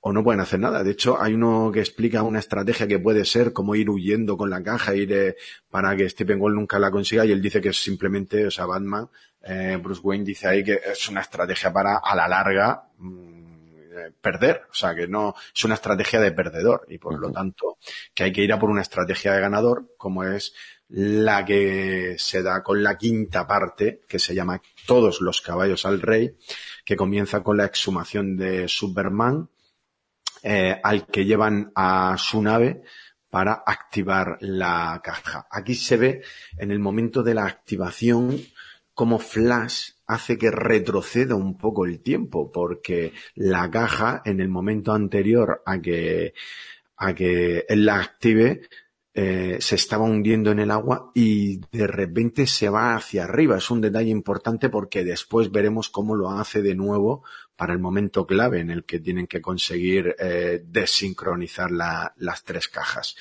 o 0.00 0.12
no 0.12 0.24
pueden 0.24 0.40
hacer 0.40 0.60
nada. 0.60 0.82
De 0.82 0.92
hecho, 0.92 1.20
hay 1.20 1.34
uno 1.34 1.70
que 1.72 1.80
explica 1.80 2.22
una 2.22 2.38
estrategia 2.38 2.86
que 2.88 2.98
puede 2.98 3.24
ser 3.24 3.52
como 3.52 3.74
ir 3.74 3.90
huyendo 3.90 4.36
con 4.36 4.50
la 4.50 4.62
caja, 4.62 4.94
ir 4.94 5.12
eh, 5.12 5.36
para 5.70 5.94
que 5.96 6.08
Stephen 6.08 6.38
Gold 6.38 6.56
nunca 6.56 6.78
la 6.78 6.90
consiga 6.90 7.24
y 7.24 7.32
él 7.32 7.42
dice 7.42 7.60
que 7.60 7.68
es 7.70 7.82
simplemente, 7.82 8.46
o 8.46 8.50
sea, 8.50 8.66
Batman, 8.66 9.08
eh, 9.42 9.78
Bruce 9.82 10.00
Wayne 10.02 10.24
dice 10.24 10.48
ahí 10.48 10.64
que 10.64 10.80
es 10.84 11.08
una 11.08 11.20
estrategia 11.20 11.72
para 11.72 11.98
a 11.98 12.14
la 12.16 12.28
larga 12.28 12.84
mmm, 12.98 13.40
perder, 14.20 14.62
o 14.70 14.74
sea, 14.74 14.94
que 14.94 15.06
no 15.06 15.34
es 15.54 15.64
una 15.64 15.74
estrategia 15.74 16.20
de 16.20 16.32
perdedor 16.32 16.86
y 16.88 16.98
por 16.98 17.14
uh 17.14 17.16
-huh. 17.16 17.20
lo 17.20 17.32
tanto 17.32 17.78
que 18.14 18.24
hay 18.24 18.32
que 18.32 18.42
ir 18.42 18.52
a 18.52 18.58
por 18.58 18.70
una 18.70 18.82
estrategia 18.82 19.32
de 19.32 19.40
ganador 19.40 19.94
como 19.96 20.24
es 20.24 20.54
la 20.88 21.44
que 21.44 22.16
se 22.18 22.42
da 22.42 22.62
con 22.62 22.82
la 22.82 22.98
quinta 22.98 23.46
parte 23.46 24.00
que 24.08 24.18
se 24.18 24.34
llama 24.34 24.60
Todos 24.86 25.20
los 25.20 25.40
caballos 25.40 25.86
al 25.86 26.00
rey, 26.00 26.36
que 26.84 26.96
comienza 26.96 27.42
con 27.42 27.56
la 27.56 27.66
exhumación 27.66 28.36
de 28.36 28.66
Superman, 28.66 29.48
eh, 30.42 30.80
al 30.82 31.06
que 31.06 31.24
llevan 31.24 31.72
a 31.74 32.16
su 32.18 32.42
nave 32.42 32.82
para 33.30 33.62
activar 33.64 34.38
la 34.40 35.00
caja. 35.02 35.46
Aquí 35.50 35.74
se 35.74 35.96
ve 35.96 36.22
en 36.58 36.70
el 36.70 36.78
momento 36.78 37.22
de 37.22 37.34
la 37.34 37.46
activación 37.46 38.38
como 38.94 39.18
Flash 39.18 39.92
hace 40.06 40.36
que 40.36 40.50
retroceda 40.50 41.34
un 41.34 41.56
poco 41.56 41.86
el 41.86 42.00
tiempo, 42.00 42.50
porque 42.52 43.12
la 43.34 43.70
caja 43.70 44.20
en 44.24 44.40
el 44.40 44.48
momento 44.48 44.92
anterior 44.92 45.62
a 45.64 45.80
que, 45.80 46.34
a 46.96 47.14
que 47.14 47.64
él 47.68 47.86
la 47.86 48.00
active, 48.00 48.62
eh, 49.12 49.56
se 49.60 49.74
estaba 49.74 50.04
hundiendo 50.04 50.52
en 50.52 50.60
el 50.60 50.70
agua 50.70 51.10
y 51.14 51.60
de 51.72 51.86
repente 51.86 52.46
se 52.46 52.68
va 52.68 52.94
hacia 52.94 53.24
arriba. 53.24 53.58
Es 53.58 53.70
un 53.70 53.80
detalle 53.80 54.10
importante 54.10 54.68
porque 54.68 55.04
después 55.04 55.50
veremos 55.50 55.88
cómo 55.88 56.14
lo 56.14 56.30
hace 56.30 56.62
de 56.62 56.74
nuevo 56.74 57.24
para 57.60 57.74
el 57.74 57.78
momento 57.78 58.26
clave 58.26 58.60
en 58.60 58.70
el 58.70 58.84
que 58.84 59.00
tienen 59.00 59.26
que 59.26 59.42
conseguir 59.42 60.16
eh, 60.18 60.62
desincronizar 60.64 61.70
la, 61.70 62.14
las 62.16 62.42
tres 62.42 62.68
cajas. 62.68 63.16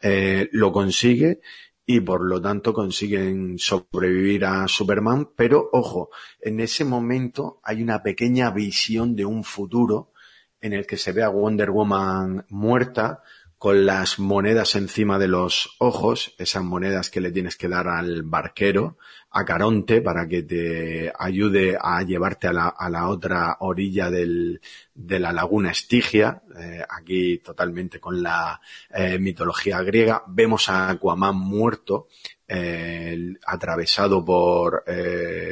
Eh, 0.00 0.48
lo 0.52 0.70
consigue 0.70 1.40
y 1.84 1.98
por 1.98 2.20
lo 2.20 2.40
tanto 2.40 2.72
consiguen 2.72 3.58
sobrevivir 3.58 4.44
a 4.44 4.68
Superman, 4.68 5.30
pero 5.34 5.68
ojo, 5.72 6.10
en 6.40 6.60
ese 6.60 6.84
momento 6.84 7.58
hay 7.64 7.82
una 7.82 8.04
pequeña 8.04 8.52
visión 8.52 9.16
de 9.16 9.24
un 9.24 9.42
futuro 9.42 10.12
en 10.60 10.74
el 10.74 10.86
que 10.86 10.96
se 10.96 11.10
ve 11.10 11.24
a 11.24 11.28
Wonder 11.28 11.72
Woman 11.72 12.46
muerta, 12.50 13.24
con 13.62 13.86
las 13.86 14.18
monedas 14.18 14.74
encima 14.74 15.20
de 15.20 15.28
los 15.28 15.76
ojos, 15.78 16.34
esas 16.36 16.64
monedas 16.64 17.10
que 17.10 17.20
le 17.20 17.30
tienes 17.30 17.56
que 17.56 17.68
dar 17.68 17.86
al 17.86 18.24
barquero, 18.24 18.98
a 19.30 19.44
Caronte, 19.44 20.02
para 20.02 20.26
que 20.26 20.42
te 20.42 21.12
ayude 21.16 21.78
a 21.80 22.02
llevarte 22.02 22.48
a 22.48 22.52
la, 22.52 22.66
a 22.70 22.90
la 22.90 23.08
otra 23.08 23.58
orilla 23.60 24.10
del, 24.10 24.60
de 24.96 25.20
la 25.20 25.32
laguna 25.32 25.70
Estigia, 25.70 26.42
eh, 26.58 26.82
aquí 26.88 27.38
totalmente 27.38 28.00
con 28.00 28.20
la 28.20 28.60
eh, 28.92 29.20
mitología 29.20 29.80
griega. 29.84 30.24
Vemos 30.26 30.68
a 30.68 30.90
Aquaman 30.90 31.36
muerto, 31.36 32.08
eh, 32.48 33.32
atravesado 33.46 34.24
por 34.24 34.82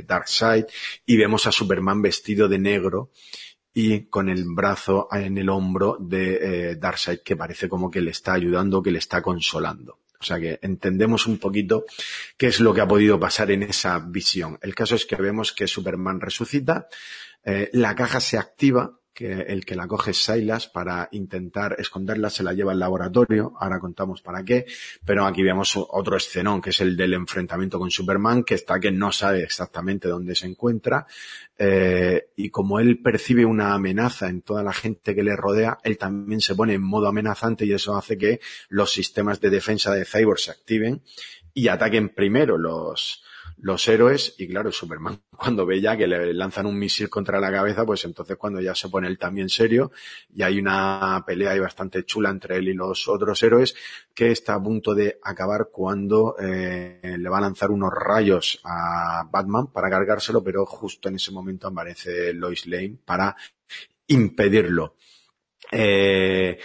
Darkseid, 0.04 0.64
y 1.06 1.16
vemos 1.16 1.46
a 1.46 1.52
Superman 1.52 2.02
vestido 2.02 2.48
de 2.48 2.58
negro, 2.58 3.12
y 3.72 4.06
con 4.06 4.28
el 4.28 4.44
brazo 4.46 5.08
en 5.12 5.38
el 5.38 5.48
hombro 5.48 5.96
de 6.00 6.70
eh, 6.70 6.76
Darkseid 6.76 7.20
que 7.20 7.36
parece 7.36 7.68
como 7.68 7.90
que 7.90 8.00
le 8.00 8.10
está 8.10 8.34
ayudando, 8.34 8.82
que 8.82 8.90
le 8.90 8.98
está 8.98 9.22
consolando. 9.22 9.98
O 10.20 10.24
sea 10.24 10.38
que 10.38 10.58
entendemos 10.60 11.26
un 11.26 11.38
poquito 11.38 11.84
qué 12.36 12.48
es 12.48 12.60
lo 12.60 12.74
que 12.74 12.82
ha 12.82 12.88
podido 12.88 13.18
pasar 13.18 13.50
en 13.50 13.62
esa 13.62 13.98
visión. 13.98 14.58
El 14.60 14.74
caso 14.74 14.94
es 14.94 15.06
que 15.06 15.16
vemos 15.16 15.52
que 15.52 15.66
Superman 15.66 16.20
resucita, 16.20 16.88
eh, 17.42 17.70
la 17.72 17.94
caja 17.94 18.20
se 18.20 18.36
activa 18.36 18.99
que 19.12 19.32
el 19.32 19.64
que 19.64 19.74
la 19.74 19.86
coge 19.86 20.12
es 20.12 20.24
Silas 20.24 20.68
para 20.68 21.08
intentar 21.12 21.76
esconderla, 21.78 22.30
se 22.30 22.42
la 22.42 22.52
lleva 22.52 22.72
al 22.72 22.78
laboratorio, 22.78 23.52
ahora 23.58 23.80
contamos 23.80 24.22
para 24.22 24.44
qué, 24.44 24.66
pero 25.04 25.26
aquí 25.26 25.42
vemos 25.42 25.74
otro 25.76 26.16
escenón, 26.16 26.60
que 26.60 26.70
es 26.70 26.80
el 26.80 26.96
del 26.96 27.14
enfrentamiento 27.14 27.78
con 27.78 27.90
Superman, 27.90 28.44
que 28.44 28.54
está 28.54 28.80
que 28.80 28.90
no 28.90 29.12
sabe 29.12 29.42
exactamente 29.42 30.08
dónde 30.08 30.34
se 30.34 30.46
encuentra, 30.46 31.06
eh, 31.58 32.30
y 32.36 32.50
como 32.50 32.80
él 32.80 33.02
percibe 33.02 33.44
una 33.44 33.74
amenaza 33.74 34.28
en 34.28 34.42
toda 34.42 34.62
la 34.62 34.72
gente 34.72 35.14
que 35.14 35.22
le 35.22 35.36
rodea, 35.36 35.78
él 35.84 35.98
también 35.98 36.40
se 36.40 36.54
pone 36.54 36.74
en 36.74 36.82
modo 36.82 37.08
amenazante 37.08 37.66
y 37.66 37.72
eso 37.72 37.96
hace 37.96 38.16
que 38.16 38.40
los 38.68 38.92
sistemas 38.92 39.40
de 39.40 39.50
defensa 39.50 39.92
de 39.92 40.04
Cyborg 40.04 40.38
se 40.38 40.50
activen 40.50 41.02
y 41.52 41.68
ataquen 41.68 42.10
primero 42.10 42.56
los, 42.56 43.22
los 43.62 43.86
héroes 43.88 44.34
y 44.38 44.48
claro, 44.48 44.72
Superman 44.72 45.20
cuando 45.36 45.66
ve 45.66 45.80
ya 45.80 45.96
que 45.96 46.06
le 46.06 46.32
lanzan 46.32 46.66
un 46.66 46.78
misil 46.78 47.08
contra 47.08 47.40
la 47.40 47.50
cabeza, 47.50 47.84
pues 47.84 48.04
entonces 48.04 48.36
cuando 48.36 48.60
ya 48.60 48.74
se 48.74 48.88
pone 48.88 49.08
él 49.08 49.18
también 49.18 49.48
serio 49.48 49.92
y 50.34 50.42
hay 50.42 50.58
una 50.58 51.22
pelea 51.26 51.52
ahí 51.52 51.60
bastante 51.60 52.04
chula 52.04 52.30
entre 52.30 52.56
él 52.56 52.68
y 52.68 52.74
los 52.74 53.08
otros 53.08 53.42
héroes 53.42 53.74
que 54.14 54.30
está 54.30 54.54
a 54.54 54.62
punto 54.62 54.94
de 54.94 55.18
acabar 55.22 55.68
cuando 55.72 56.36
eh, 56.38 57.16
le 57.18 57.28
va 57.28 57.38
a 57.38 57.42
lanzar 57.42 57.70
unos 57.70 57.90
rayos 57.92 58.60
a 58.64 59.24
Batman 59.30 59.68
para 59.68 59.90
cargárselo, 59.90 60.42
pero 60.42 60.64
justo 60.66 61.08
en 61.08 61.16
ese 61.16 61.32
momento 61.32 61.68
aparece 61.68 62.32
Lois 62.32 62.66
Lane 62.66 62.96
para 63.04 63.36
impedirlo. 64.08 64.96
Eh, 65.70 66.58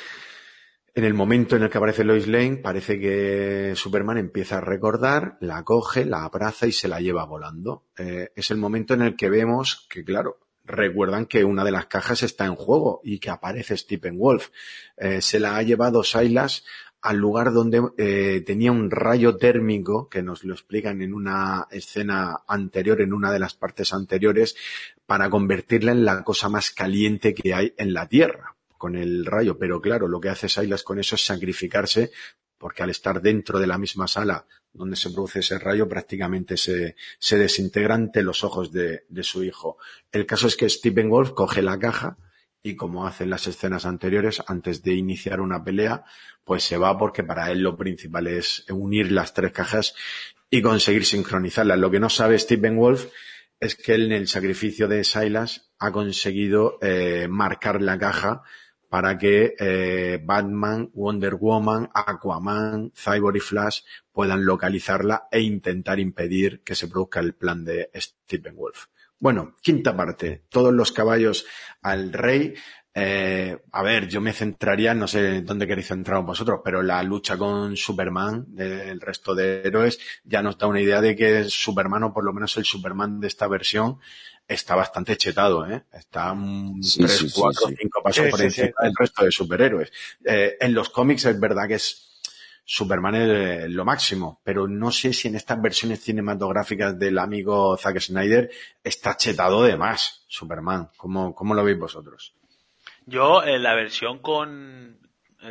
en 0.95 1.03
el 1.03 1.13
momento 1.13 1.57
en 1.57 1.63
el 1.63 1.69
que 1.69 1.77
aparece 1.77 2.05
Lois 2.05 2.25
Lane, 2.25 2.55
parece 2.55 2.97
que 2.97 3.73
Superman 3.75 4.17
empieza 4.17 4.57
a 4.57 4.61
recordar, 4.61 5.37
la 5.41 5.61
coge, 5.63 6.05
la 6.05 6.23
abraza 6.23 6.67
y 6.67 6.71
se 6.71 6.87
la 6.87 7.01
lleva 7.01 7.25
volando. 7.25 7.83
Eh, 7.97 8.29
es 8.33 8.49
el 8.49 8.57
momento 8.57 8.93
en 8.93 9.01
el 9.01 9.17
que 9.17 9.29
vemos 9.29 9.87
que, 9.89 10.05
claro, 10.05 10.39
recuerdan 10.63 11.25
que 11.25 11.43
una 11.43 11.65
de 11.65 11.71
las 11.71 11.87
cajas 11.87 12.23
está 12.23 12.45
en 12.45 12.55
juego 12.55 13.01
y 13.03 13.19
que 13.19 13.29
aparece 13.29 13.75
Stephen 13.75 14.17
Wolf. 14.17 14.51
Eh, 14.95 15.21
se 15.21 15.41
la 15.41 15.57
ha 15.57 15.63
llevado 15.63 16.01
Silas 16.01 16.63
al 17.01 17.17
lugar 17.17 17.51
donde 17.51 17.81
eh, 17.97 18.41
tenía 18.45 18.71
un 18.71 18.89
rayo 18.89 19.35
térmico, 19.35 20.07
que 20.07 20.23
nos 20.23 20.45
lo 20.45 20.53
explican 20.53 21.01
en 21.01 21.13
una 21.13 21.67
escena 21.71 22.37
anterior, 22.47 23.01
en 23.01 23.13
una 23.13 23.33
de 23.33 23.39
las 23.39 23.53
partes 23.53 23.93
anteriores, 23.93 24.55
para 25.05 25.29
convertirla 25.29 25.91
en 25.91 26.05
la 26.05 26.23
cosa 26.23 26.47
más 26.47 26.71
caliente 26.71 27.33
que 27.33 27.53
hay 27.53 27.73
en 27.77 27.93
la 27.93 28.07
Tierra 28.07 28.54
con 28.85 28.95
el 28.95 29.25
rayo, 29.25 29.57
pero 29.57 29.81
claro, 29.81 30.07
lo 30.07 30.21
que 30.21 30.29
hace 30.29 30.47
Silas 30.47 30.83
con 30.83 30.99
eso 30.99 31.15
es 31.15 31.25
sacrificarse, 31.25 32.11
porque 32.55 32.83
al 32.83 32.91
estar 32.91 33.19
dentro 33.19 33.57
de 33.57 33.65
la 33.65 33.79
misma 33.79 34.07
sala 34.07 34.45
donde 34.71 34.95
se 34.95 35.09
produce 35.09 35.39
ese 35.39 35.57
rayo, 35.57 35.89
prácticamente 35.89 36.55
se, 36.55 36.95
se 37.17 37.39
desintegra 37.39 37.95
ante 37.95 38.21
los 38.21 38.43
ojos 38.43 38.71
de, 38.71 39.01
su 39.23 39.43
hijo. 39.43 39.79
El 40.11 40.27
caso 40.27 40.45
es 40.45 40.55
que 40.55 40.69
Stephen 40.69 41.09
Wolf 41.09 41.31
coge 41.31 41.63
la 41.63 41.79
caja 41.79 42.19
y 42.61 42.75
como 42.75 43.07
hacen 43.07 43.31
las 43.31 43.47
escenas 43.47 43.87
anteriores, 43.87 44.43
antes 44.45 44.83
de 44.83 44.93
iniciar 44.93 45.41
una 45.41 45.63
pelea, 45.63 46.03
pues 46.43 46.61
se 46.61 46.77
va 46.77 46.95
porque 46.95 47.23
para 47.23 47.51
él 47.51 47.61
lo 47.61 47.75
principal 47.75 48.27
es 48.27 48.65
unir 48.69 49.11
las 49.11 49.33
tres 49.33 49.51
cajas 49.51 49.95
y 50.51 50.61
conseguir 50.61 51.05
sincronizarlas. 51.05 51.79
Lo 51.79 51.89
que 51.89 51.99
no 51.99 52.09
sabe 52.11 52.37
Stephen 52.37 52.77
Wolf 52.77 53.07
es 53.59 53.73
que 53.73 53.95
él 53.95 54.05
en 54.05 54.11
el 54.11 54.27
sacrificio 54.27 54.87
de 54.87 55.03
Silas 55.03 55.71
ha 55.79 55.91
conseguido 55.91 56.77
eh, 56.83 57.27
marcar 57.27 57.81
la 57.81 57.97
caja 57.97 58.43
para 58.89 59.17
que 59.17 59.55
eh, 59.59 60.19
Batman, 60.23 60.89
Wonder 60.93 61.35
Woman, 61.35 61.89
Aquaman, 61.93 62.91
Cyborg 62.95 63.37
y 63.37 63.39
Flash 63.39 63.81
puedan 64.11 64.45
localizarla 64.45 65.27
e 65.31 65.41
intentar 65.41 65.99
impedir 65.99 66.61
que 66.61 66.75
se 66.75 66.87
produzca 66.87 67.19
el 67.19 67.33
plan 67.35 67.63
de 67.65 67.89
Stephen 67.95 68.55
Wolf. 68.55 68.85
Bueno, 69.19 69.55
quinta 69.61 69.95
parte. 69.95 70.43
Todos 70.49 70.73
los 70.73 70.91
caballos 70.91 71.45
al 71.81 72.11
rey. 72.11 72.53
Eh, 72.97 73.57
a 73.73 73.83
ver, 73.83 74.07
yo 74.07 74.21
me 74.21 74.31
centraría, 74.31 74.93
no 74.93 75.05
sé 75.05 75.41
dónde 75.41 75.67
queréis 75.67 75.87
centrar 75.87 76.23
vosotros, 76.23 76.61
pero 76.63 76.81
la 76.81 77.03
lucha 77.03 77.37
con 77.37 77.75
Superman, 77.75 78.45
del 78.47 79.01
resto 79.01 79.35
de 79.35 79.63
héroes, 79.63 79.99
ya 80.23 80.41
nos 80.41 80.57
da 80.57 80.67
una 80.67 80.79
idea 80.79 81.01
de 81.01 81.13
que 81.13 81.43
Superman, 81.45 82.03
o 82.03 82.13
por 82.13 82.23
lo 82.23 82.31
menos 82.31 82.55
el 82.55 82.63
Superman 82.63 83.19
de 83.19 83.27
esta 83.27 83.49
versión, 83.49 83.99
está 84.47 84.75
bastante 84.75 85.17
chetado, 85.17 85.65
¿eh? 85.69 85.83
Está 85.93 86.31
un 86.31 86.81
Sí, 86.83 86.99
tres, 86.99 87.17
sí, 87.17 87.29
sí, 87.29 87.39
cuatro, 87.39 87.67
sí. 87.67 87.75
cinco 87.79 88.01
pasos 88.03 88.25
Sí, 88.25 88.29
por 88.29 88.39
sí, 88.39 88.45
encima 88.45 88.67
sí. 88.67 88.83
del 88.83 88.93
resto 88.97 89.25
de 89.25 89.31
superhéroes. 89.31 89.91
Eh, 90.23 90.57
en 90.59 90.73
los 90.73 90.89
cómics 90.89 91.25
es 91.25 91.39
verdad 91.39 91.67
que 91.67 91.75
es 91.75 92.21
Superman 92.67 93.15
es 93.15 93.69
lo 93.69 93.85
máximo, 93.85 94.41
pero 94.43 94.67
no 94.67 94.91
sé 94.91 95.13
si 95.13 95.27
en 95.27 95.35
estas 95.35 95.61
versiones 95.61 96.01
cinematográficas 96.01 96.97
del 96.97 97.19
amigo 97.19 97.77
Zack 97.77 97.99
Snyder 97.99 98.49
está 98.83 99.15
chetado 99.17 99.63
de 99.63 99.77
más 99.77 100.25
Superman. 100.27 100.89
¿Cómo, 100.97 101.35
cómo 101.35 101.53
lo 101.53 101.63
veis 101.63 101.77
vosotros? 101.77 102.33
Yo, 103.05 103.43
en 103.43 103.61
la 103.61 103.75
versión 103.75 104.19
con 104.19 104.99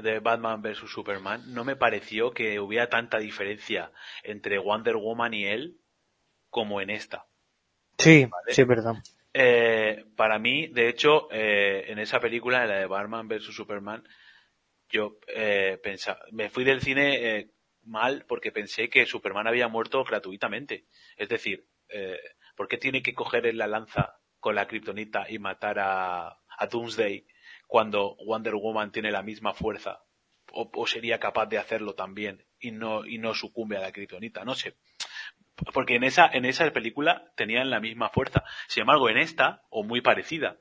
de 0.02 0.18
Batman 0.18 0.60
vs 0.60 0.90
Superman, 0.90 1.54
no 1.54 1.64
me 1.64 1.76
pareció 1.76 2.32
que 2.32 2.58
hubiera 2.58 2.88
tanta 2.88 3.18
diferencia 3.18 3.92
entre 4.24 4.58
Wonder 4.58 4.96
Woman 4.96 5.34
y 5.34 5.44
él 5.44 5.78
como 6.50 6.80
en 6.80 6.90
esta. 6.90 7.26
Sí, 7.98 8.26
Vale. 8.26 8.52
sí, 8.54 8.64
verdad. 8.64 8.94
Eh, 9.32 10.04
para 10.16 10.38
mí, 10.38 10.68
de 10.68 10.88
hecho, 10.88 11.28
eh, 11.30 11.86
en 11.88 11.98
esa 11.98 12.20
película, 12.20 12.62
en 12.62 12.68
la 12.68 12.78
de 12.78 12.86
Batman 12.86 13.28
vs 13.28 13.44
Superman, 13.54 14.04
yo 14.88 15.18
eh, 15.26 15.78
pensaba, 15.82 16.20
me 16.30 16.50
fui 16.50 16.64
del 16.64 16.80
cine 16.80 17.38
eh, 17.38 17.50
mal 17.82 18.24
porque 18.28 18.52
pensé 18.52 18.88
que 18.88 19.06
Superman 19.06 19.46
había 19.46 19.68
muerto 19.68 20.04
gratuitamente. 20.04 20.86
Es 21.16 21.28
decir, 21.28 21.66
eh, 21.88 22.18
¿por 22.56 22.68
qué 22.68 22.78
tiene 22.78 23.02
que 23.02 23.14
coger 23.14 23.46
en 23.46 23.58
la 23.58 23.66
lanza 23.66 24.20
con 24.38 24.54
la 24.54 24.68
kriptonita 24.68 25.26
y 25.28 25.38
matar 25.38 25.78
a, 25.80 26.28
a 26.28 26.66
Doomsday 26.70 27.26
cuando 27.66 28.16
Wonder 28.24 28.54
Woman 28.54 28.92
tiene 28.92 29.10
la 29.10 29.22
misma 29.22 29.52
fuerza? 29.52 30.04
O, 30.52 30.70
o 30.72 30.86
sería 30.86 31.18
capaz 31.18 31.46
de 31.46 31.58
hacerlo 31.58 31.94
también 31.94 32.46
y 32.60 32.70
no, 32.70 33.04
y 33.04 33.18
no 33.18 33.34
sucumbe 33.34 33.76
a 33.76 33.80
la 33.80 33.90
kriptonita, 33.92 34.44
no 34.44 34.54
sé. 34.54 34.76
Porque 35.72 35.96
en 35.96 36.04
esa, 36.04 36.26
en 36.26 36.44
esa 36.44 36.70
película 36.72 37.32
tenían 37.36 37.70
la 37.70 37.80
misma 37.80 38.08
fuerza. 38.08 38.42
Sin 38.66 38.82
embargo, 38.82 39.08
en 39.08 39.18
esta, 39.18 39.62
o 39.70 39.84
muy 39.84 40.00
parecida, 40.00 40.58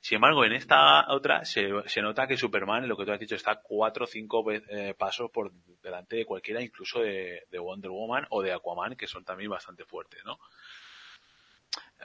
sin 0.00 0.16
embargo, 0.16 0.44
en 0.44 0.52
esta 0.52 1.12
otra 1.12 1.44
se, 1.44 1.70
se 1.86 2.02
nota 2.02 2.26
que 2.26 2.36
Superman, 2.36 2.86
lo 2.86 2.96
que 2.96 3.04
tú 3.04 3.12
has 3.12 3.18
dicho, 3.18 3.34
está 3.34 3.60
cuatro 3.60 4.04
o 4.04 4.06
cinco 4.06 4.44
eh, 4.52 4.94
pasos 4.96 5.30
por 5.30 5.52
delante 5.82 6.16
de 6.16 6.24
cualquiera, 6.24 6.62
incluso 6.62 7.00
de, 7.00 7.44
de 7.50 7.58
Wonder 7.58 7.90
Woman 7.90 8.26
o 8.30 8.42
de 8.42 8.52
Aquaman, 8.52 8.96
que 8.96 9.06
son 9.08 9.24
también 9.24 9.50
bastante 9.50 9.84
fuertes, 9.84 10.24
¿no? 10.24 10.38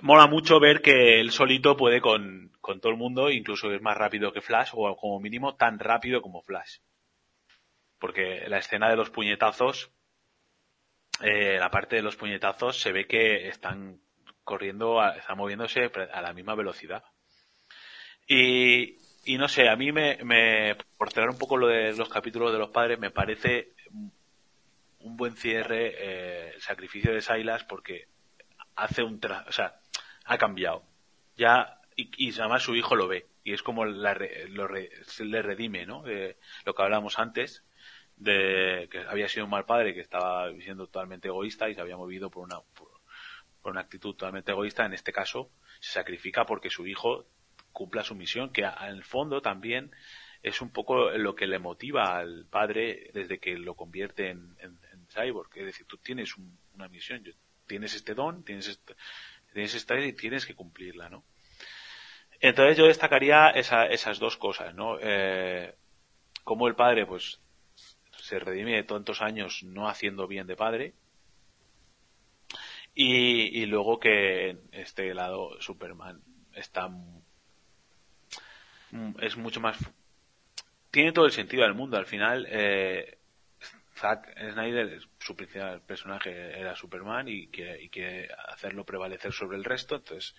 Mola 0.02 0.26
mucho 0.26 0.60
ver 0.60 0.82
que 0.82 1.20
él 1.20 1.32
solito 1.32 1.78
puede 1.78 2.02
con, 2.02 2.52
con 2.62 2.80
todo 2.80 2.92
el 2.92 2.98
mundo, 2.98 3.30
incluso 3.30 3.72
es 3.72 3.82
más 3.82 3.96
rápido 3.96 4.34
que 4.34 4.42
Flash, 4.42 4.72
o 4.74 4.96
como 4.98 5.20
mínimo 5.20 5.56
tan 5.56 5.78
rápido 5.78 6.22
como 6.22 6.42
Flash. 6.42 6.80
Porque 8.00 8.44
la 8.48 8.58
escena 8.58 8.90
de 8.90 8.96
los 8.96 9.12
puñetazos, 9.12 9.92
eh, 11.22 11.58
la 11.60 11.70
parte 11.70 11.96
de 11.96 12.02
los 12.02 12.16
puñetazos 12.16 12.80
se 12.80 12.92
ve 12.92 13.06
que 13.08 13.48
están 13.48 14.00
corriendo, 14.44 15.02
están 15.14 15.38
moviéndose 15.38 15.90
a 16.12 16.22
la 16.22 16.34
misma 16.34 16.56
velocidad. 16.56 17.04
Y, 18.28 18.98
y 19.26 19.38
no 19.38 19.48
sé, 19.48 19.70
a 19.70 19.76
mí 19.76 19.92
me, 19.92 20.18
me, 20.24 20.76
por 20.98 21.12
cerrar 21.12 21.30
un 21.30 21.38
poco 21.38 21.58
lo 21.58 21.68
de 21.68 21.94
los 21.96 22.10
capítulos 22.10 22.52
de 22.52 22.60
los 22.60 22.70
padres, 22.70 23.00
me 23.00 23.12
parece 23.12 23.74
un 25.00 25.18
buen 25.18 25.36
cierre 25.36 25.94
eh, 25.98 26.52
el 26.56 26.62
sacrificio 26.62 27.14
de 27.14 27.22
Silas 27.22 27.64
porque 27.66 28.08
hace 28.76 29.04
un 29.04 29.20
tra 29.20 29.46
o 29.48 29.52
sea, 29.52 29.76
ha 30.26 30.38
cambiado. 30.38 30.84
Ya 31.36 31.80
y, 31.96 32.10
y 32.30 32.32
además 32.40 32.64
su 32.64 32.76
hijo 32.76 32.96
lo 32.96 33.08
ve 33.08 33.28
y 33.44 33.54
es 33.54 33.62
como 33.62 33.86
la, 33.86 34.14
re- 34.14 34.48
lo 34.50 34.68
re- 34.68 34.92
se 35.06 35.26
le 35.26 35.42
redime, 35.42 35.86
¿no? 35.86 36.04
De 36.04 36.38
lo 36.66 36.74
que 36.74 36.82
hablábamos 36.82 37.20
antes 37.20 37.64
de 38.24 38.88
que 38.92 39.00
había 39.00 39.28
sido 39.30 39.46
un 39.46 39.52
mal 39.52 39.66
padre 39.66 39.94
que 39.94 40.02
estaba 40.02 40.50
siendo 40.60 40.86
totalmente 40.88 41.28
egoísta 41.28 41.70
y 41.70 41.76
se 41.76 41.82
había 41.82 41.98
movido 41.98 42.30
por 42.30 42.44
una 42.44 42.60
por, 42.76 42.90
una 43.72 43.82
actitud 43.82 44.12
totalmente 44.16 44.52
egoísta. 44.52 44.86
En 44.86 44.94
este 44.94 45.14
caso 45.14 45.50
se 45.80 45.92
sacrifica 45.94 46.46
porque 46.46 46.70
su 46.70 46.86
hijo 46.88 47.26
cumpla 47.72 48.04
su 48.04 48.16
misión, 48.16 48.52
que 48.52 48.62
en 48.64 48.88
el 48.90 49.04
fondo 49.04 49.42
también 49.42 49.92
es 50.44 50.62
un 50.62 50.70
poco 50.72 51.12
lo 51.12 51.36
que 51.36 51.48
le 51.48 51.60
motiva 51.60 52.18
al 52.18 52.46
padre 52.50 53.10
desde 53.14 53.40
que 53.40 53.58
lo 53.58 53.76
convierte 53.76 54.30
en, 54.30 54.56
en- 54.60 54.80
en 54.92 55.08
cyborg. 55.08 55.50
Es 55.56 55.66
decir, 55.66 55.86
tú 55.88 55.98
tienes 55.98 56.36
un- 56.38 56.58
una 56.76 56.88
misión, 56.90 57.24
tienes 57.66 57.96
este 57.96 58.14
don, 58.14 58.44
tienes 58.44 58.68
este, 58.68 58.96
tienes 59.54 59.74
esta 59.76 60.00
y 60.00 60.14
tienes 60.14 60.46
que 60.46 60.56
cumplirla, 60.56 61.10
¿no? 61.10 61.24
Entonces 62.42 62.78
yo 62.78 62.88
destacaría 62.88 63.50
esa- 63.52 63.86
esas 63.86 64.20
dos 64.20 64.36
cosas, 64.38 64.76
¿no? 64.76 64.98
Eh, 65.02 65.74
como 66.44 66.68
el 66.68 66.76
padre, 66.76 67.06
pues, 67.06 67.40
se 68.24 68.40
redime 68.40 68.76
de 68.76 68.84
tantos 68.84 69.22
años 69.22 69.64
no 69.64 69.90
haciendo 69.90 70.28
bien 70.28 70.48
de 70.48 70.56
padre. 70.56 70.94
Y, 72.96 73.66
luego 73.66 74.00
que 74.00 74.60
este 74.72 75.14
lado 75.14 75.60
Superman 75.60 76.22
está 76.54 76.90
es 79.20 79.36
mucho 79.38 79.60
más 79.60 79.78
tiene 80.92 81.12
todo 81.12 81.26
el 81.26 81.32
sentido 81.32 81.64
del 81.64 81.74
mundo 81.74 81.98
al 81.98 82.06
final 82.06 82.46
eh, 82.48 83.18
Zack 83.96 84.38
Snyder 84.52 85.00
su 85.18 85.36
principal 85.36 85.82
personaje 85.82 86.60
era 86.60 86.76
Superman 86.76 87.28
y 87.28 87.48
quiere, 87.48 87.82
y 87.82 87.90
quiere 87.90 88.30
hacerlo 88.50 88.86
prevalecer 88.86 89.34
sobre 89.34 89.58
el 89.58 89.64
resto 89.64 89.96
entonces 89.96 90.36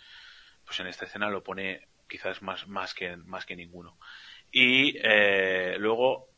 pues 0.65 0.79
en 0.79 0.87
esta 0.87 1.07
escena 1.07 1.29
lo 1.31 1.43
pone 1.43 1.89
quizás 2.09 2.43
más 2.43 2.69
más 2.69 2.95
que 2.95 3.17
más 3.17 3.45
que 3.45 3.57
ninguno 3.57 3.99
y 4.53 4.97
eh, 5.03 5.75
luego 5.81 6.34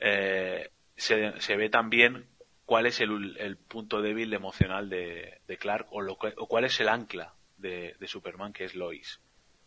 eh, 0.00 0.70
se, 0.96 1.40
se 1.40 1.56
ve 1.56 1.68
también 1.70 2.26
cuál 2.64 2.86
es 2.86 3.00
el, 3.00 3.36
el 3.38 3.56
punto 3.56 4.02
débil 4.02 4.32
emocional 4.34 4.88
de, 4.90 5.40
de 5.46 5.56
Clark 5.56 5.86
o, 5.90 6.00
lo 6.00 6.14
o 6.14 6.46
cuál 6.48 6.64
es 6.64 6.78
el 6.80 6.88
ancla 6.88 7.34
de, 7.56 7.96
de 7.98 8.08
Superman 8.08 8.52
que 8.52 8.64
es 8.64 8.74
Lois. 8.74 9.20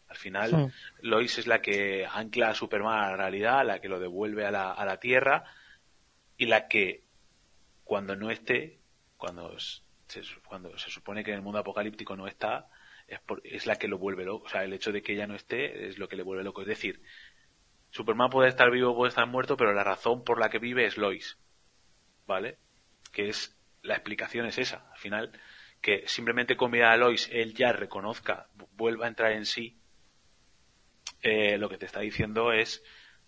Al 0.07 0.17
final. 0.17 0.73
Lois 0.99 1.37
es 1.37 1.47
la 1.47 1.61
que 1.61 2.05
ancla 2.05 2.49
a 2.49 2.53
Superman 2.55 2.99
a 2.99 3.11
la 3.11 3.17
realidad 3.17 3.65
la 3.65 3.79
que 3.79 3.87
lo 3.89 3.99
devuelve 3.99 4.45
a 4.45 4.51
la, 4.51 4.71
a 4.71 4.85
la 4.85 4.99
tierra 4.99 5.45
y 6.37 6.45
la 6.47 6.67
que 6.67 7.03
cuando 7.85 8.15
no 8.15 8.29
esté 8.29 8.77
cuando 9.17 9.57
se, 9.59 10.21
cuando 10.45 10.77
se 10.77 10.89
supone 10.89 11.23
que 11.23 11.31
en 11.31 11.37
el 11.37 11.41
mundo 11.43 11.59
apocalíptico 11.59 12.15
no 12.15 12.27
está 12.27 12.67
es, 13.07 13.19
por- 13.21 13.41
es 13.45 13.65
la 13.65 13.77
que 13.77 13.87
lo 13.87 13.97
vuelve 13.97 14.25
loco. 14.25 14.45
O 14.45 14.49
sea 14.49 14.63
el 14.63 14.73
hecho 14.73 14.91
de 14.91 15.01
que 15.01 15.13
ella 15.13 15.27
no 15.27 15.35
esté 15.35 15.87
es 15.87 15.97
lo 15.97 16.07
que 16.07 16.15
le 16.17 16.23
vuelve 16.23 16.43
loco. 16.43 16.61
Es 16.61 16.67
decir 16.67 17.01
Superman 17.91 18.29
puede 18.29 18.49
estar 18.49 18.71
vivo, 18.71 18.95
puede 18.95 19.09
estar 19.09 19.27
muerto, 19.27 19.55
pero 19.57 19.73
la 19.73 19.83
razón 19.83 20.23
por 20.23 20.39
la 20.39 20.49
que 20.49 20.59
vive 20.59 20.85
es 20.85 20.97
Lois. 20.97 21.37
¿Vale? 22.25 22.57
Que 23.11 23.29
es, 23.29 23.57
la 23.81 23.93
explicación 23.95 24.45
es 24.45 24.57
esa. 24.57 24.89
Al 24.91 24.97
final, 24.97 25.31
que 25.81 26.07
simplemente 26.07 26.55
con 26.57 26.71
mirar 26.71 26.93
a 26.93 26.97
Lois, 26.97 27.29
él 27.31 27.53
ya 27.53 27.71
reconozca, 27.73 28.47
vu- 28.55 28.69
vuelva 28.73 29.05
a 29.05 29.09
entrar 29.09 29.31
en 29.33 29.45
sí, 29.45 29.77
eh, 31.21 31.57
lo 31.57 31.69
que 31.69 31.77
te 31.77 31.85
está 31.85 31.99
diciendo 31.99 32.51
es, 32.51 32.83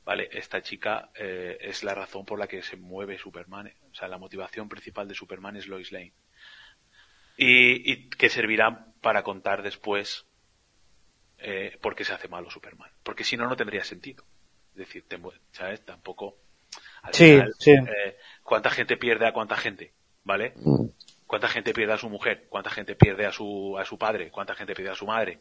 vale, 0.06 0.30
esta 0.32 0.62
chica 0.62 1.12
eh, 1.16 1.58
es 1.62 1.84
la 1.84 1.94
razón 1.94 2.26
por 2.26 2.40
la 2.40 2.48
que 2.48 2.64
se 2.64 2.78
mueve 2.78 3.18
Superman. 3.18 3.72
O 3.92 3.94
sea, 3.94 4.08
la 4.08 4.18
motivación 4.18 4.70
principal 4.70 5.08
de 5.08 5.16
Superman 5.16 5.58
es 5.58 5.68
Lois 5.68 5.92
Lane. 5.92 6.14
Y, 7.36 7.92
y 7.92 8.10
que 8.10 8.30
servirá 8.30 8.88
para 9.02 9.24
contar 9.24 9.64
después 9.64 10.26
eh, 11.40 11.78
por 11.82 11.96
qué 11.96 12.04
se 12.06 12.14
hace 12.14 12.28
malo 12.28 12.50
Superman. 12.50 12.92
Porque 13.04 13.24
si 13.24 13.36
no, 13.38 13.48
no 13.48 13.56
tendría 13.58 13.84
sentido. 13.84 14.24
Es 14.74 14.78
decir, 14.78 15.06
te 15.08 15.20
¿sabes? 15.52 15.86
Tampoco. 15.86 16.38
Al 17.04 17.14
Sí, 17.14 17.32
final, 17.34 17.54
sí. 17.60 17.72
eh, 17.72 18.18
¿Cuánta 18.44 18.70
gente 18.70 18.98
pierde 18.98 19.28
a 19.28 19.34
cuánta 19.34 19.56
gente? 19.58 19.94
¿Vale? 20.24 20.54
Mm. 20.56 20.86
¿Cuánta 21.28 21.48
gente 21.48 21.74
pierde 21.74 21.94
a 21.94 21.98
su 21.98 22.10
mujer? 22.10 22.46
¿Cuánta 22.50 22.70
gente 22.70 22.96
pierde 22.96 23.26
a 23.26 23.32
su, 23.32 23.78
a 23.78 23.86
su 23.86 23.98
padre? 23.98 24.32
¿Cuánta 24.32 24.56
gente 24.56 24.74
pierde 24.76 24.92
a 24.92 24.96
su 24.96 25.06
madre? 25.06 25.40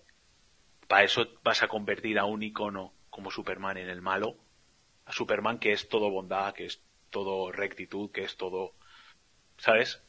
Para 0.89 1.05
eso 1.05 1.27
vas 1.43 1.62
a 1.62 1.69
convertir 1.69 2.19
a 2.19 2.25
un 2.25 2.43
icono 2.43 2.93
como 3.11 3.31
Superman 3.31 3.77
en 3.78 3.89
el 3.89 4.02
malo. 4.02 4.36
A 5.07 5.12
Superman 5.12 5.59
que 5.59 5.73
es 5.73 5.89
todo 5.89 6.11
bondad, 6.11 6.52
que 6.55 6.67
es 6.67 6.83
todo 7.11 7.52
rectitud, 7.52 8.11
que 8.11 8.25
es 8.25 8.36
todo. 8.36 8.75
¿Sabes? 9.59 10.02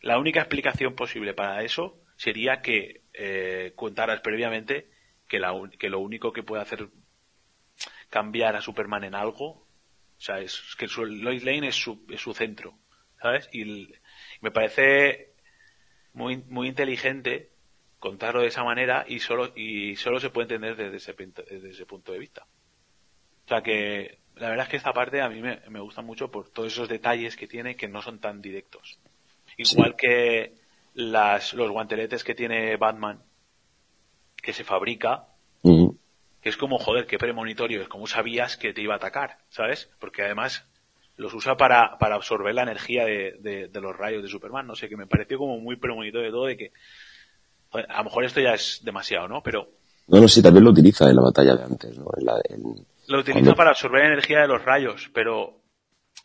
La 0.00 0.18
única 0.18 0.40
explicación 0.40 0.94
posible 0.94 1.34
para 1.34 1.62
eso 1.62 1.98
sería 2.16 2.62
que 2.62 3.02
eh, 3.12 3.72
contaras 3.76 4.20
previamente 4.20 4.90
que, 5.28 5.38
la, 5.38 5.52
un- 5.52 5.70
que 5.70 5.88
lo 5.90 5.98
único 6.00 6.32
que 6.32 6.42
puede 6.42 6.62
hacer 6.62 6.88
cambiar 8.10 8.56
a 8.56 8.60
Superman 8.60 9.04
en 9.04 9.14
algo, 9.14 9.46
o 9.50 9.66
sea, 10.22 10.40
es 10.40 10.60
que 10.78 10.86
su, 10.88 11.04
Lois 11.06 11.42
Lane 11.44 11.68
es 11.68 11.76
su, 11.76 12.04
es 12.10 12.20
su 12.20 12.34
centro, 12.34 12.74
¿sabes? 13.22 13.48
Y 13.52 13.62
el- 13.62 14.00
me 14.42 14.50
parece 14.50 15.32
muy, 16.12 16.36
muy 16.48 16.68
inteligente 16.68 17.50
contarlo 17.98 18.40
de 18.42 18.48
esa 18.48 18.64
manera 18.64 19.04
y 19.08 19.20
solo, 19.20 19.52
y 19.56 19.96
solo 19.96 20.20
se 20.20 20.30
puede 20.30 20.54
entender 20.54 20.76
desde 20.76 20.96
ese, 20.96 21.14
desde 21.50 21.70
ese 21.70 21.86
punto 21.86 22.12
de 22.12 22.18
vista. 22.18 22.46
O 23.46 23.48
sea 23.48 23.62
que 23.62 24.18
la 24.36 24.48
verdad 24.50 24.66
es 24.66 24.70
que 24.70 24.76
esta 24.76 24.92
parte 24.92 25.20
a 25.20 25.28
mí 25.28 25.40
me, 25.42 25.60
me 25.68 25.80
gusta 25.80 26.02
mucho 26.02 26.30
por 26.30 26.48
todos 26.50 26.72
esos 26.72 26.88
detalles 26.88 27.36
que 27.36 27.46
tiene 27.46 27.76
que 27.76 27.88
no 27.88 28.00
son 28.02 28.18
tan 28.18 28.40
directos. 28.40 28.98
Igual 29.56 29.96
que 29.96 30.54
las, 30.94 31.52
los 31.54 31.70
guanteletes 31.70 32.24
que 32.24 32.34
tiene 32.34 32.76
Batman, 32.76 33.22
que 34.42 34.52
se 34.52 34.64
fabrica, 34.64 35.26
Mm. 35.62 35.89
Que 36.40 36.48
es 36.48 36.56
como, 36.56 36.78
joder, 36.78 37.06
qué 37.06 37.18
premonitorio, 37.18 37.82
es 37.82 37.88
como 37.88 38.06
sabías 38.06 38.56
que 38.56 38.72
te 38.72 38.80
iba 38.82 38.94
a 38.94 38.96
atacar, 38.96 39.38
¿sabes? 39.50 39.90
Porque 39.98 40.22
además 40.22 40.64
los 41.16 41.34
usa 41.34 41.56
para, 41.56 41.98
para 41.98 42.14
absorber 42.14 42.54
la 42.54 42.62
energía 42.62 43.04
de, 43.04 43.36
de, 43.40 43.68
de 43.68 43.80
los 43.80 43.94
rayos 43.96 44.22
de 44.22 44.28
Superman, 44.28 44.66
no 44.66 44.74
sé, 44.74 44.88
que 44.88 44.96
me 44.96 45.06
pareció 45.06 45.36
como 45.38 45.58
muy 45.58 45.76
premonitorio 45.76 46.26
de 46.26 46.32
todo, 46.32 46.46
de 46.46 46.56
que, 46.56 46.72
joder, 47.70 47.86
a 47.90 47.98
lo 47.98 48.04
mejor 48.04 48.24
esto 48.24 48.40
ya 48.40 48.54
es 48.54 48.80
demasiado, 48.82 49.28
¿no? 49.28 49.42
Pero 49.42 49.68
No, 50.08 50.20
no, 50.20 50.28
sí, 50.28 50.42
también 50.42 50.64
lo 50.64 50.70
utiliza 50.70 51.08
en 51.10 51.16
la 51.16 51.22
batalla 51.22 51.56
de 51.56 51.64
antes, 51.64 51.98
¿no? 51.98 52.06
En 52.18 52.24
la- 52.24 52.40
en- 52.48 52.86
lo 53.08 53.18
utiliza 53.18 53.32
Cuando- 53.40 53.54
para 53.56 53.70
absorber 53.70 54.00
la 54.02 54.06
energía 54.08 54.40
de 54.40 54.48
los 54.48 54.64
rayos, 54.64 55.10
pero 55.12 55.59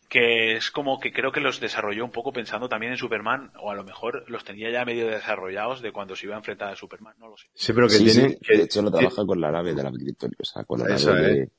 que 0.08 0.56
es 0.56 0.70
como 0.70 1.00
que 1.00 1.12
creo 1.12 1.32
que 1.32 1.40
los 1.40 1.60
desarrolló 1.60 2.04
un 2.04 2.10
poco 2.10 2.32
pensando 2.32 2.68
también 2.68 2.92
en 2.92 2.98
Superman, 2.98 3.50
o 3.60 3.70
a 3.70 3.74
lo 3.74 3.84
mejor 3.84 4.24
los 4.28 4.44
tenía 4.44 4.70
ya 4.70 4.84
medio 4.84 5.06
desarrollados 5.08 5.82
de 5.82 5.92
cuando 5.92 6.14
se 6.16 6.26
iba 6.26 6.34
a 6.34 6.38
enfrentar 6.38 6.72
a 6.72 6.76
Superman, 6.76 7.14
no 7.18 7.28
lo 7.28 7.36
sé. 7.36 7.48
Sí, 7.54 7.72
pero 7.72 7.88
que 7.88 7.94
Sí, 7.94 8.04
tiene... 8.04 8.28
sí, 8.30 8.38
que- 8.42 8.56
de 8.58 8.62
hecho 8.64 8.82
lo 8.82 8.90
trabaja 8.90 9.24
con 9.26 9.40
la 9.40 9.50
nave 9.50 9.74
de 9.74 9.82
la 9.82 9.90
Kryptonita, 9.90 10.42
o 10.42 10.44
sea, 10.44 10.64
con 10.64 10.80
la 10.80 10.94
Eso 10.94 11.14
nave 11.14 11.26
de- 11.32 11.50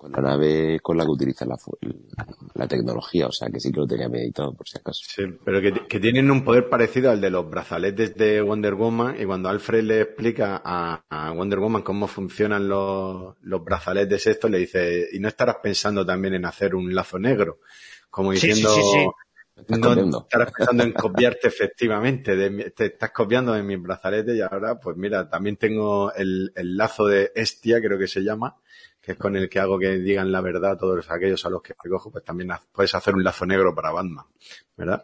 con 0.00 0.12
la 0.12 0.20
nave 0.20 0.80
con 0.82 0.96
la 0.96 1.04
que 1.04 1.10
utiliza 1.10 1.44
la, 1.46 1.56
fu- 1.56 1.78
la 2.54 2.66
tecnología, 2.68 3.26
o 3.28 3.32
sea, 3.32 3.48
que 3.50 3.60
sí 3.60 3.70
que 3.72 3.80
lo 3.80 3.86
tenía 3.86 4.08
meditado 4.08 4.54
por 4.54 4.68
si 4.68 4.78
acaso. 4.78 5.04
Sí, 5.06 5.22
pero 5.44 5.60
que, 5.60 5.72
que 5.88 5.98
tienen 5.98 6.30
un 6.30 6.44
poder 6.44 6.68
parecido 6.68 7.10
al 7.10 7.20
de 7.20 7.30
los 7.30 7.48
brazaletes 7.50 8.14
de 8.16 8.40
Wonder 8.42 8.74
Woman 8.74 9.16
y 9.20 9.24
cuando 9.24 9.48
Alfred 9.48 9.82
le 9.82 10.02
explica 10.02 10.60
a, 10.64 11.02
a 11.08 11.32
Wonder 11.32 11.58
Woman 11.58 11.82
cómo 11.82 12.06
funcionan 12.06 12.68
los, 12.68 13.34
los 13.42 13.64
brazaletes 13.64 14.26
estos, 14.26 14.50
le 14.50 14.58
dice, 14.58 15.08
y 15.12 15.18
no 15.18 15.26
estarás 15.28 15.56
pensando 15.62 16.04
también 16.06 16.34
en 16.34 16.44
hacer 16.44 16.74
un 16.76 16.94
lazo 16.94 17.18
negro, 17.18 17.60
como 18.10 18.32
Sí, 18.32 18.50
sí, 18.52 18.66
diciendo, 18.66 18.68
sí, 18.68 18.82
sí. 18.82 19.14
No 19.68 19.94
estarás 19.94 20.50
pensando 20.52 20.82
en 20.84 20.92
copiarte 20.94 21.48
efectivamente, 21.48 22.36
de 22.36 22.50
mi- 22.50 22.70
te 22.70 22.86
estás 22.86 23.10
copiando 23.12 23.52
de 23.52 23.62
mis 23.62 23.80
brazaletes 23.82 24.36
y 24.36 24.40
ahora, 24.42 24.78
pues 24.80 24.96
mira, 24.96 25.28
también 25.28 25.56
tengo 25.56 26.12
el, 26.14 26.52
el 26.56 26.76
lazo 26.76 27.06
de 27.06 27.32
Estia, 27.34 27.80
creo 27.80 27.98
que 27.98 28.08
se 28.08 28.22
llama, 28.22 28.56
que 29.00 29.12
es 29.12 29.18
con 29.18 29.36
el 29.36 29.48
que 29.48 29.60
hago 29.60 29.78
que 29.78 29.98
digan 29.98 30.30
la 30.30 30.40
verdad 30.40 30.72
a 30.72 30.78
todos 30.78 31.10
aquellos 31.10 31.44
a 31.46 31.50
los 31.50 31.62
que 31.62 31.74
cojo, 31.74 32.10
pues 32.10 32.24
también 32.24 32.50
puedes 32.72 32.94
hacer 32.94 33.14
un 33.14 33.24
lazo 33.24 33.46
negro 33.46 33.74
para 33.74 33.90
Batman, 33.90 34.26
¿verdad? 34.76 35.02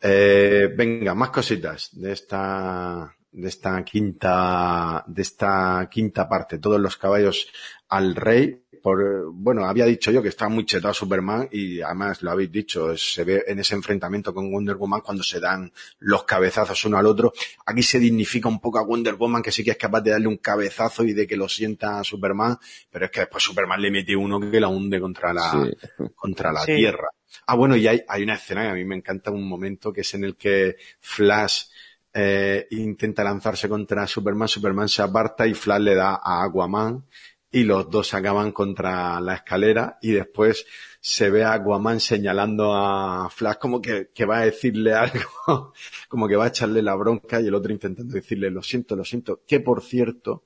Eh, 0.00 0.72
venga, 0.74 1.14
más 1.14 1.30
cositas 1.30 1.90
de 1.92 2.12
esta, 2.12 3.14
de 3.32 3.48
esta 3.48 3.84
quinta, 3.84 5.04
de 5.06 5.22
esta 5.22 5.88
quinta 5.90 6.28
parte. 6.28 6.58
Todos 6.58 6.80
los 6.80 6.96
caballos 6.96 7.48
al 7.88 8.14
rey. 8.16 8.64
Por, 8.82 9.30
bueno, 9.32 9.64
había 9.66 9.84
dicho 9.84 10.10
yo 10.10 10.22
que 10.22 10.28
estaba 10.30 10.48
muy 10.48 10.64
chetado 10.64 10.94
Superman 10.94 11.48
y 11.52 11.80
además 11.80 12.22
lo 12.22 12.30
habéis 12.30 12.50
dicho, 12.50 12.96
se 12.96 13.24
ve 13.24 13.44
en 13.46 13.58
ese 13.58 13.74
enfrentamiento 13.74 14.32
con 14.32 14.50
Wonder 14.50 14.76
Woman 14.76 15.00
cuando 15.02 15.22
se 15.22 15.38
dan 15.40 15.70
los 15.98 16.24
cabezazos 16.24 16.84
uno 16.84 16.96
al 16.98 17.06
otro. 17.06 17.32
Aquí 17.66 17.82
se 17.82 17.98
dignifica 17.98 18.48
un 18.48 18.60
poco 18.60 18.78
a 18.78 18.82
Wonder 18.82 19.14
Woman 19.14 19.42
que 19.42 19.52
sí 19.52 19.62
que 19.62 19.72
es 19.72 19.76
capaz 19.76 20.00
de 20.00 20.12
darle 20.12 20.28
un 20.28 20.38
cabezazo 20.38 21.04
y 21.04 21.12
de 21.12 21.26
que 21.26 21.36
lo 21.36 21.48
sienta 21.48 22.00
a 22.00 22.04
Superman, 22.04 22.56
pero 22.90 23.04
es 23.04 23.10
que 23.10 23.20
después 23.20 23.44
Superman 23.44 23.80
le 23.82 23.90
mete 23.90 24.16
uno 24.16 24.40
que 24.40 24.60
la 24.60 24.68
hunde 24.68 25.00
contra 25.00 25.32
la, 25.32 25.50
Sí. 25.52 26.10
contra 26.14 26.52
la 26.52 26.60
Sí. 26.62 26.76
tierra. 26.76 27.08
Ah, 27.46 27.54
bueno, 27.56 27.76
y 27.76 27.86
hay, 27.86 28.02
hay 28.08 28.22
una 28.22 28.34
escena 28.34 28.62
que 28.62 28.68
a 28.68 28.74
mí 28.74 28.84
me 28.84 28.96
encanta, 28.96 29.30
un 29.30 29.48
momento 29.48 29.92
que 29.92 30.00
es 30.00 30.14
en 30.14 30.24
el 30.24 30.36
que 30.36 30.76
Flash 31.00 31.64
eh, 32.12 32.66
intenta 32.70 33.22
lanzarse 33.22 33.68
contra 33.68 34.04
Superman, 34.06 34.48
Superman 34.48 34.88
se 34.88 35.00
aparta 35.00 35.46
y 35.46 35.54
Flash 35.54 35.80
le 35.80 35.94
da 35.94 36.20
a 36.22 36.42
Aquaman 36.44 37.04
y 37.52 37.64
los 37.64 37.90
dos 37.90 38.14
acaban 38.14 38.52
contra 38.52 39.20
la 39.20 39.34
escalera 39.34 39.98
y 40.00 40.12
después 40.12 40.66
se 41.00 41.30
ve 41.30 41.42
a 41.42 41.54
Aquaman 41.54 41.98
señalando 41.98 42.72
a 42.74 43.28
Flash 43.30 43.56
como 43.56 43.80
que, 43.80 44.10
que, 44.14 44.24
va 44.24 44.38
a 44.38 44.44
decirle 44.44 44.94
algo, 44.94 45.72
como 46.08 46.28
que 46.28 46.36
va 46.36 46.44
a 46.44 46.48
echarle 46.48 46.82
la 46.82 46.94
bronca 46.94 47.40
y 47.40 47.46
el 47.46 47.54
otro 47.54 47.72
intentando 47.72 48.14
decirle 48.14 48.50
lo 48.50 48.62
siento, 48.62 48.94
lo 48.94 49.04
siento, 49.04 49.42
que 49.46 49.60
por 49.60 49.82
cierto 49.82 50.44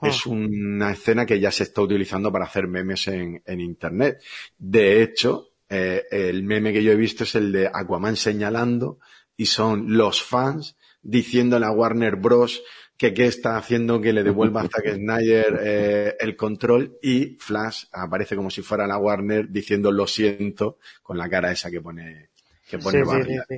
Ah. 0.00 0.08
es 0.08 0.26
una 0.26 0.92
escena 0.92 1.24
que 1.24 1.40
ya 1.40 1.50
se 1.50 1.62
está 1.62 1.80
utilizando 1.80 2.30
para 2.30 2.44
hacer 2.44 2.66
memes 2.66 3.08
en, 3.08 3.42
en 3.46 3.60
Internet. 3.60 4.22
De 4.58 5.02
hecho, 5.02 5.52
eh, 5.68 6.04
el 6.10 6.42
meme 6.42 6.72
que 6.72 6.82
yo 6.82 6.92
he 6.92 6.96
visto 6.96 7.24
es 7.24 7.34
el 7.34 7.50
de 7.50 7.70
Aquaman 7.72 8.16
señalando 8.16 8.98
y 9.36 9.46
son 9.46 9.96
los 9.96 10.22
fans 10.22 10.76
diciéndole 11.02 11.66
a 11.66 11.70
Warner 11.70 12.16
Bros 12.16 12.62
que 12.96 13.12
qué 13.14 13.26
está 13.26 13.56
haciendo 13.56 14.00
que 14.00 14.12
le 14.12 14.22
devuelva 14.22 14.62
a 14.62 14.68
Zack 14.68 14.94
Snyder 14.94 15.60
eh, 15.62 16.16
el 16.20 16.36
control 16.36 16.98
y 17.02 17.36
Flash 17.40 17.84
aparece 17.92 18.36
como 18.36 18.50
si 18.50 18.62
fuera 18.62 18.86
la 18.86 18.98
Warner 18.98 19.48
diciendo 19.50 19.90
lo 19.92 20.06
siento 20.06 20.78
con 21.02 21.18
la 21.18 21.28
cara 21.28 21.52
esa 21.52 21.70
que 21.70 21.80
pone 21.80 22.30
que 22.68 22.78
pone 22.78 22.98
Sí, 22.98 23.04
sí, 23.04 23.04
Barry. 23.04 23.34
sí, 23.34 23.38
sí. 23.48 23.56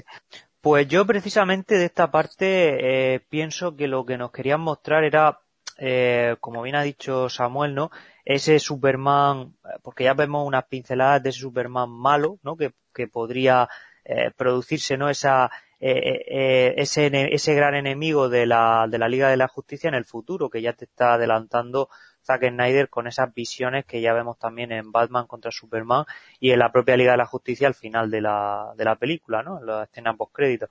Pues 0.60 0.88
yo 0.88 1.06
precisamente 1.06 1.76
de 1.76 1.84
esta 1.86 2.10
parte 2.10 3.14
eh, 3.14 3.20
pienso 3.20 3.76
que 3.76 3.86
lo 3.86 4.04
que 4.04 4.18
nos 4.18 4.32
querían 4.32 4.60
mostrar 4.60 5.04
era, 5.04 5.40
eh, 5.78 6.36
como 6.40 6.62
bien 6.62 6.74
ha 6.74 6.82
dicho 6.82 7.28
Samuel, 7.28 7.74
¿no? 7.74 7.90
Ese 8.24 8.58
Superman, 8.58 9.56
porque 9.82 10.04
ya 10.04 10.14
vemos 10.14 10.46
unas 10.46 10.64
pinceladas 10.64 11.22
de 11.22 11.30
ese 11.30 11.40
Superman 11.40 11.90
malo, 11.90 12.38
¿no? 12.42 12.56
Que, 12.56 12.72
que 12.92 13.06
podría 13.06 13.68
eh, 14.04 14.32
producirse, 14.36 14.96
¿no? 14.98 15.08
Esa, 15.08 15.50
eh, 15.80 15.90
eh, 15.90 16.24
eh, 16.28 16.74
ese, 16.76 17.10
ese 17.34 17.54
gran 17.54 17.74
enemigo 17.74 18.28
de 18.28 18.46
la, 18.46 18.86
de 18.88 18.98
la 18.98 19.08
Liga 19.08 19.28
de 19.28 19.36
la 19.36 19.48
Justicia 19.48 19.88
en 19.88 19.94
el 19.94 20.04
futuro, 20.04 20.50
que 20.50 20.62
ya 20.62 20.72
te 20.72 20.86
está 20.86 21.14
adelantando 21.14 21.88
Zack 22.24 22.48
Snyder 22.48 22.90
con 22.90 23.06
esas 23.06 23.32
visiones 23.32 23.86
que 23.86 24.00
ya 24.00 24.12
vemos 24.12 24.38
también 24.38 24.72
en 24.72 24.92
Batman 24.92 25.26
contra 25.26 25.50
Superman 25.50 26.04
y 26.40 26.50
en 26.50 26.58
la 26.58 26.70
propia 26.70 26.96
Liga 26.96 27.12
de 27.12 27.18
la 27.18 27.26
Justicia 27.26 27.66
al 27.66 27.74
final 27.74 28.10
de 28.10 28.20
la, 28.20 28.72
de 28.76 28.84
la 28.84 28.96
película, 28.96 29.42
¿no? 29.42 29.60
En 29.60 29.66
la 29.66 29.84
escena 29.84 30.14
post-crédito. 30.14 30.68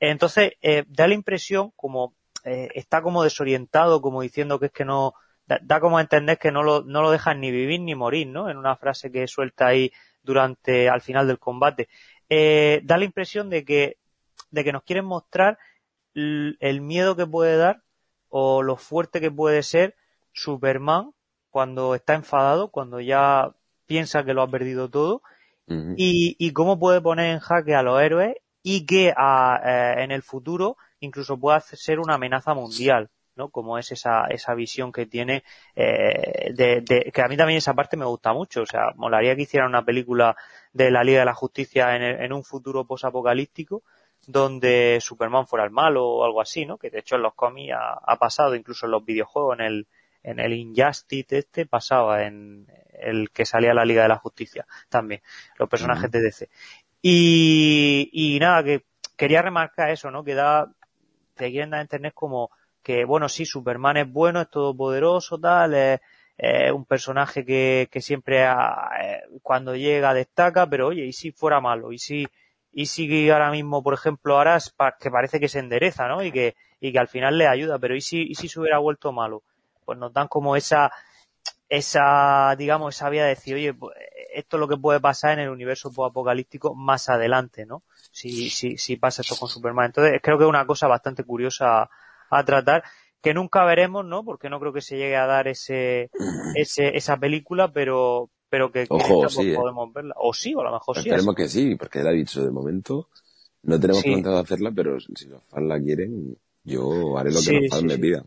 Entonces, 0.00 0.52
eh, 0.60 0.84
da 0.88 1.08
la 1.08 1.14
impresión 1.14 1.72
como, 1.76 2.14
eh, 2.44 2.68
está 2.74 3.00
como 3.00 3.22
desorientado, 3.22 4.00
como 4.02 4.22
diciendo 4.22 4.58
que 4.58 4.66
es 4.66 4.72
que 4.72 4.84
no, 4.84 5.14
da, 5.46 5.58
da 5.62 5.80
como 5.80 5.98
a 5.98 6.02
entender 6.02 6.36
que 6.38 6.52
no 6.52 6.62
lo, 6.62 6.82
no 6.82 7.00
lo 7.00 7.10
dejan 7.10 7.40
ni 7.40 7.50
vivir 7.50 7.80
ni 7.80 7.94
morir, 7.94 8.26
¿no? 8.26 8.50
En 8.50 8.58
una 8.58 8.76
frase 8.76 9.10
que 9.10 9.26
suelta 9.26 9.68
ahí 9.68 9.90
durante, 10.22 10.88
al 10.88 11.00
final 11.00 11.26
del 11.26 11.38
combate. 11.38 11.88
Eh, 12.28 12.80
da 12.84 12.98
la 12.98 13.04
impresión 13.04 13.48
de 13.48 13.64
que, 13.64 13.96
de 14.50 14.64
que 14.64 14.72
nos 14.72 14.82
quieren 14.84 15.04
mostrar 15.04 15.58
el 16.60 16.80
miedo 16.80 17.16
que 17.16 17.26
puede 17.26 17.56
dar 17.56 17.82
o 18.28 18.62
lo 18.62 18.76
fuerte 18.76 19.20
que 19.20 19.30
puede 19.30 19.62
ser 19.62 19.94
Superman 20.32 21.12
cuando 21.50 21.94
está 21.94 22.14
enfadado, 22.14 22.70
cuando 22.70 23.00
ya 23.00 23.52
piensa 23.86 24.24
que 24.24 24.34
lo 24.34 24.42
ha 24.42 24.50
perdido 24.50 24.88
todo 24.90 25.22
y, 25.94 26.36
y 26.38 26.52
cómo 26.52 26.78
puede 26.78 27.00
poner 27.00 27.32
en 27.32 27.40
jaque 27.40 27.74
a 27.74 27.82
los 27.82 28.00
héroes 28.00 28.36
y 28.62 28.86
que 28.86 29.12
a, 29.16 29.60
eh, 29.98 30.04
en 30.04 30.12
el 30.12 30.22
futuro 30.22 30.76
incluso 31.00 31.38
pueda 31.38 31.60
ser 31.60 32.00
una 32.00 32.14
amenaza 32.14 32.54
mundial, 32.54 33.10
¿no? 33.36 33.50
Como 33.50 33.78
es 33.78 33.92
esa, 33.92 34.26
esa 34.26 34.54
visión 34.54 34.92
que 34.92 35.06
tiene, 35.06 35.44
eh, 35.76 36.52
de, 36.54 36.80
de- 36.82 37.10
que 37.12 37.22
a 37.22 37.28
mí 37.28 37.36
también 37.36 37.58
esa 37.58 37.74
parte 37.74 37.96
me 37.96 38.04
gusta 38.06 38.32
mucho, 38.32 38.62
o 38.62 38.66
sea, 38.66 38.92
molaría 38.96 39.36
que 39.36 39.42
hicieran 39.42 39.68
una 39.70 39.84
película 39.84 40.36
de 40.72 40.90
la 40.90 41.04
Liga 41.04 41.20
de 41.20 41.24
la 41.26 41.34
Justicia 41.34 41.96
en, 41.96 42.02
el- 42.02 42.20
en 42.22 42.32
un 42.32 42.44
futuro 42.44 42.84
posapocalíptico 42.86 43.82
donde 44.28 44.98
Superman 45.00 45.46
fuera 45.46 45.64
el 45.64 45.70
malo 45.70 46.06
o 46.06 46.24
algo 46.24 46.40
así, 46.42 46.66
¿no? 46.66 46.76
Que 46.78 46.90
de 46.90 46.98
hecho 47.00 47.16
en 47.16 47.22
los 47.22 47.34
cómics 47.34 47.72
ha, 47.74 47.94
ha 47.94 48.16
pasado, 48.18 48.54
incluso 48.54 48.86
en 48.86 48.92
los 48.92 49.04
videojuegos, 49.04 49.58
en 49.58 49.64
el, 49.64 49.86
en 50.22 50.38
el 50.38 50.52
Injustice 50.52 51.38
este 51.38 51.66
pasaba 51.66 52.24
en 52.24 52.66
el 52.92 53.30
que 53.30 53.46
salía 53.46 53.72
la 53.74 53.84
Liga 53.86 54.02
de 54.02 54.08
la 54.08 54.18
Justicia 54.18 54.66
también, 54.90 55.22
los 55.58 55.68
personajes 55.68 56.10
de 56.10 56.20
DC. 56.20 56.50
Y, 57.02 58.10
y 58.12 58.38
nada, 58.38 58.62
que 58.64 58.84
quería 59.16 59.40
remarcar 59.42 59.90
eso, 59.90 60.10
¿no? 60.10 60.24
Que 60.24 60.34
da, 60.34 60.70
te 61.34 61.50
quieren 61.50 61.70
dar 61.70 61.78
a 61.80 61.82
entender 61.82 62.12
como 62.14 62.50
que, 62.82 63.04
bueno, 63.04 63.28
sí, 63.28 63.44
Superman 63.46 63.96
es 63.98 64.10
bueno, 64.12 64.40
es 64.40 64.50
todopoderoso, 64.50 65.38
tal, 65.38 65.74
es, 65.74 66.00
es 66.36 66.72
un 66.72 66.84
personaje 66.84 67.44
que, 67.44 67.88
que 67.90 68.00
siempre 68.00 68.44
ha- 68.44 68.90
eh, 69.02 69.22
cuando 69.42 69.74
llega 69.76 70.14
destaca, 70.14 70.68
pero 70.68 70.88
oye, 70.88 71.04
¿y 71.06 71.12
si 71.12 71.32
fuera 71.32 71.60
malo? 71.60 71.92
¿Y 71.92 71.98
si, 71.98 72.26
y 72.80 72.86
si 72.86 73.28
ahora 73.28 73.50
mismo, 73.50 73.82
por 73.82 73.92
ejemplo, 73.92 74.36
ahora 74.36 74.54
es 74.54 74.72
que 75.00 75.10
parece 75.10 75.40
que 75.40 75.48
se 75.48 75.58
endereza, 75.58 76.06
¿no? 76.06 76.22
Y 76.22 76.30
que, 76.30 76.54
y 76.78 76.92
que 76.92 77.00
al 77.00 77.08
final 77.08 77.36
le 77.36 77.48
ayuda, 77.48 77.76
pero 77.80 77.96
¿y 77.96 78.00
si, 78.00 78.22
y 78.22 78.36
si 78.36 78.48
se 78.48 78.60
hubiera 78.60 78.78
vuelto 78.78 79.10
malo? 79.10 79.42
Pues 79.84 79.98
nos 79.98 80.12
dan 80.12 80.28
como 80.28 80.54
esa, 80.54 80.92
esa, 81.68 82.54
digamos, 82.56 82.94
esa 82.94 83.10
vía 83.10 83.24
de 83.24 83.30
decir, 83.30 83.56
oye, 83.56 83.74
pues, 83.74 83.96
esto 84.32 84.58
es 84.58 84.60
lo 84.60 84.68
que 84.68 84.76
puede 84.76 85.00
pasar 85.00 85.32
en 85.32 85.40
el 85.40 85.48
universo 85.48 85.90
apocalíptico 86.04 86.72
más 86.76 87.08
adelante, 87.08 87.66
¿no? 87.66 87.82
Si, 88.12 88.48
si, 88.48 88.78
si 88.78 88.94
pasa 88.94 89.22
esto 89.22 89.34
con 89.34 89.48
Superman. 89.48 89.86
Entonces, 89.86 90.20
creo 90.22 90.38
que 90.38 90.44
es 90.44 90.48
una 90.48 90.64
cosa 90.64 90.86
bastante 90.86 91.24
curiosa 91.24 91.82
a, 91.82 91.90
a 92.30 92.44
tratar, 92.44 92.84
que 93.20 93.34
nunca 93.34 93.64
veremos, 93.64 94.04
¿no? 94.04 94.24
Porque 94.24 94.50
no 94.50 94.60
creo 94.60 94.72
que 94.72 94.82
se 94.82 94.96
llegue 94.96 95.16
a 95.16 95.26
dar 95.26 95.48
ese, 95.48 96.12
ese, 96.54 96.96
esa 96.96 97.16
película, 97.16 97.72
pero, 97.72 98.30
pero 98.48 98.70
que, 98.72 98.86
Ojo, 98.88 99.20
pues, 99.22 99.34
sí, 99.34 99.50
¿eh? 99.50 99.54
podemos 99.54 99.92
verla. 99.92 100.14
O 100.18 100.32
sí, 100.32 100.54
o 100.54 100.60
a 100.60 100.64
lo 100.64 100.72
mejor 100.72 100.96
sí. 100.96 101.00
Esperemos 101.02 101.34
que 101.34 101.48
sí, 101.48 101.74
porque 101.76 102.00
él 102.00 102.06
ha 102.08 102.12
dicho 102.12 102.44
de 102.44 102.50
momento, 102.50 103.08
no 103.62 103.78
tenemos 103.78 104.02
Sí. 104.02 104.10
planteado 104.10 104.38
hacerla, 104.38 104.72
pero 104.74 104.98
si 105.00 105.26
los 105.26 105.44
fans 105.44 105.66
la 105.66 105.80
quieren, 105.80 106.36
yo 106.64 107.18
haré 107.18 107.30
lo 107.30 107.36
que 107.36 107.42
Sí, 107.42 107.60
los 107.60 107.70
fans 107.70 107.84
me 107.84 107.94
sí. 107.94 108.00
pidan. 108.00 108.26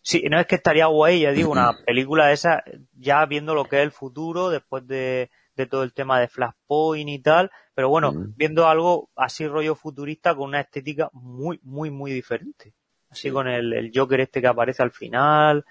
Sí, 0.00 0.22
no 0.30 0.40
es 0.40 0.46
que 0.46 0.54
estaría 0.54 0.86
guay, 0.86 1.20
ya 1.20 1.32
digo, 1.32 1.50
una 1.50 1.72
película 1.86 2.28
de 2.28 2.34
esa, 2.34 2.62
ya 2.96 3.24
viendo 3.26 3.54
lo 3.54 3.64
que 3.64 3.76
es 3.78 3.82
el 3.82 3.90
futuro, 3.90 4.48
después 4.48 4.86
de, 4.86 5.30
de 5.54 5.66
todo 5.66 5.82
el 5.82 5.92
tema 5.92 6.18
de 6.20 6.28
Flashpoint 6.28 7.10
y 7.10 7.18
tal, 7.18 7.50
pero 7.74 7.90
bueno, 7.90 8.10
Ujú. 8.10 8.32
viendo 8.36 8.66
algo 8.66 9.10
así 9.16 9.46
rollo 9.46 9.74
futurista 9.74 10.34
con 10.34 10.48
una 10.48 10.60
estética 10.60 11.10
muy, 11.12 11.60
muy, 11.62 11.90
muy 11.90 12.12
diferente. 12.12 12.72
Así 13.10 13.28
Sí. 13.28 13.30
con 13.30 13.48
el, 13.48 13.72
el 13.72 13.90
Joker 13.94 14.20
este 14.20 14.40
que 14.40 14.46
aparece 14.46 14.82
al 14.82 14.90
final, 14.92 15.64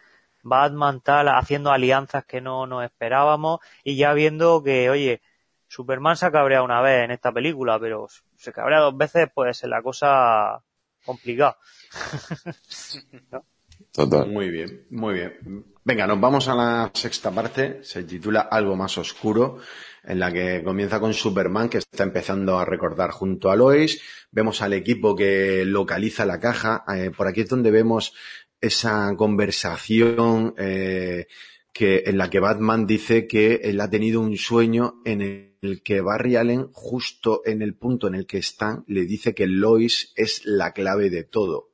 Batman 0.43 1.01
tal, 1.01 1.27
haciendo 1.29 1.71
alianzas 1.71 2.25
que 2.25 2.41
no 2.41 2.67
nos 2.67 2.83
esperábamos, 2.83 3.59
y 3.83 3.97
ya 3.97 4.13
viendo 4.13 4.63
que, 4.63 4.89
oye, 4.89 5.21
Superman 5.67 6.17
se 6.17 6.25
ha 6.25 6.31
cabreado 6.31 6.65
una 6.65 6.81
vez 6.81 7.03
en 7.03 7.11
esta 7.11 7.31
película, 7.31 7.79
pero 7.79 8.07
se 8.35 8.53
cabrea 8.53 8.79
dos 8.79 8.97
veces, 8.97 9.29
pues 9.33 9.63
es 9.63 9.69
la 9.69 9.81
cosa 9.81 10.63
complicada. 11.05 11.57
Total. 13.91 14.29
Muy 14.29 14.49
bien, 14.49 14.85
muy 14.91 15.15
bien. 15.15 15.65
Venga, 15.83 16.05
nos 16.05 16.19
vamos 16.19 16.47
a 16.47 16.55
la 16.55 16.91
sexta 16.93 17.31
parte. 17.31 17.83
Se 17.83 18.03
titula 18.03 18.41
Algo 18.41 18.75
más 18.75 18.97
oscuro, 18.97 19.57
en 20.03 20.19
la 20.19 20.31
que 20.31 20.63
comienza 20.63 20.99
con 20.99 21.13
Superman, 21.13 21.69
que 21.69 21.79
está 21.79 22.03
empezando 22.03 22.59
a 22.59 22.65
recordar 22.65 23.11
junto 23.11 23.49
a 23.49 23.55
Lois. 23.55 24.01
Vemos 24.31 24.61
al 24.61 24.73
equipo 24.73 25.15
que 25.15 25.63
localiza 25.65 26.25
la 26.25 26.39
caja. 26.39 26.83
Eh, 26.93 27.11
por 27.15 27.27
aquí 27.27 27.41
es 27.41 27.49
donde 27.49 27.71
vemos 27.71 28.13
esa 28.61 29.13
conversación 29.15 30.53
eh, 30.57 31.27
que, 31.73 32.03
en 32.05 32.17
la 32.17 32.29
que 32.29 32.39
Batman 32.39 32.87
dice 32.87 33.27
que 33.27 33.61
él 33.63 33.79
ha 33.81 33.89
tenido 33.89 34.21
un 34.21 34.37
sueño 34.37 35.01
en 35.05 35.21
el 35.61 35.81
que 35.83 36.01
Barry 36.01 36.35
Allen, 36.35 36.69
justo 36.71 37.41
en 37.45 37.61
el 37.61 37.75
punto 37.75 38.07
en 38.07 38.15
el 38.15 38.25
que 38.25 38.37
están, 38.37 38.83
le 38.87 39.05
dice 39.05 39.35
que 39.35 39.47
Lois 39.47 40.13
es 40.15 40.41
la 40.45 40.73
clave 40.73 41.09
de 41.09 41.23
todo 41.23 41.71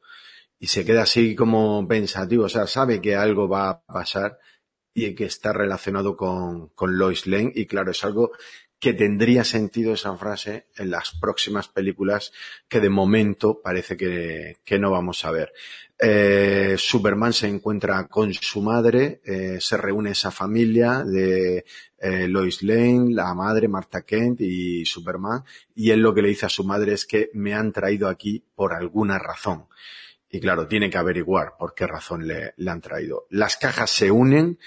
y 0.64 0.68
se 0.68 0.86
queda 0.86 1.02
así 1.03 1.36
como 1.36 1.86
pensativo, 1.90 2.45
o 2.45 2.50
sea, 2.50 2.68
sabe 2.68 3.02
que 3.02 3.18
algo 3.18 3.50
va 3.50 3.70
a 3.70 3.84
pasar 3.84 4.40
y 4.94 5.14
que 5.14 5.26
está 5.26 5.52
relacionado 5.52 6.16
con, 6.16 6.70
con 6.70 6.98
Lois 6.98 7.28
Lane 7.28 7.52
y 7.53 7.66
claro, 7.66 7.92
es 7.92 8.02
algo 8.06 8.32
que 8.80 8.94
tendría 8.94 9.44
sentido 9.44 9.94
esa 9.94 10.16
frase 10.16 10.68
en 10.78 10.90
las 10.90 11.18
próximas 11.20 11.68
películas 11.68 12.32
que 12.70 12.80
de 12.80 12.90
momento 12.90 13.62
parece 13.62 13.98
que, 13.98 14.58
que 14.64 14.80
no 14.80 14.92
vamos 14.92 15.26
a 15.26 15.32
ver. 15.32 15.52
Eh, 16.06 16.75
Superman 16.77 17.32
se 17.32 17.48
encuentra 17.48 18.09
con 18.09 18.33
su 18.33 18.61
madre, 18.61 19.22
eh, 19.23 19.57
se 19.61 19.77
reúne 19.77 20.11
esa 20.11 20.32
familia 20.32 21.01
de 21.01 21.64
eh, 21.98 22.27
Lois 22.27 22.61
Lane, 22.61 23.14
la 23.14 23.33
madre 23.33 23.69
Martha 23.69 24.01
Kent 24.01 24.41
y 24.41 24.83
Superman 24.83 25.45
y 25.73 25.91
él 25.91 26.01
lo 26.01 26.14
que 26.14 26.22
le 26.22 26.27
dice 26.27 26.45
a 26.45 26.49
su 26.49 26.65
madre 26.65 26.91
es 26.91 27.06
que 27.06 27.30
me 27.33 27.53
han 27.53 27.72
traído 27.72 28.09
aquí 28.09 28.43
por 28.53 28.73
alguna 28.73 29.17
razón. 29.17 29.67
Y 30.30 30.41
claro, 30.41 30.67
tiene 30.67 30.90
que 30.90 30.98
averiguar 30.98 31.53
por 31.57 31.73
qué 31.73 31.88
razón 31.88 32.27
le, 32.27 32.53
le 32.57 32.69
han 32.69 32.82
traído. 32.82 33.25
Las 33.30 33.56
cajas 33.56 33.90
se 33.90 34.11
unen 34.11 34.59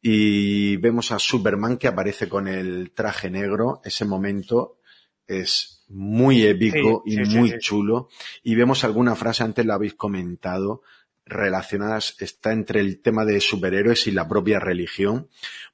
y 0.00 0.76
vemos 0.76 1.10
a 1.10 1.18
Superman 1.18 1.76
que 1.76 1.88
aparece 1.88 2.28
con 2.28 2.46
el 2.46 2.92
traje 2.92 3.30
negro. 3.30 3.80
Ese 3.84 4.04
momento 4.04 4.78
es 5.26 5.73
muy 5.88 6.42
épico 6.42 7.02
Sí, 7.06 7.20
y 7.20 7.24
sí, 7.26 7.36
muy 7.36 7.50
sí. 7.50 7.56
chulo. 7.58 8.08
Y 8.42 8.54
vemos 8.54 8.84
alguna 8.84 9.14
frase, 9.14 9.42
antes 9.42 9.64
la 9.66 9.74
habéis 9.74 9.94
comentado, 9.94 10.82
relacionadas, 11.26 12.16
está 12.18 12.52
entre 12.52 12.80
el 12.80 13.00
tema 13.00 13.24
de 13.24 13.40
superhéroes 13.40 14.06
y 14.06 14.12
la 14.12 14.28
propia 14.28 14.60
religión, 14.60 15.28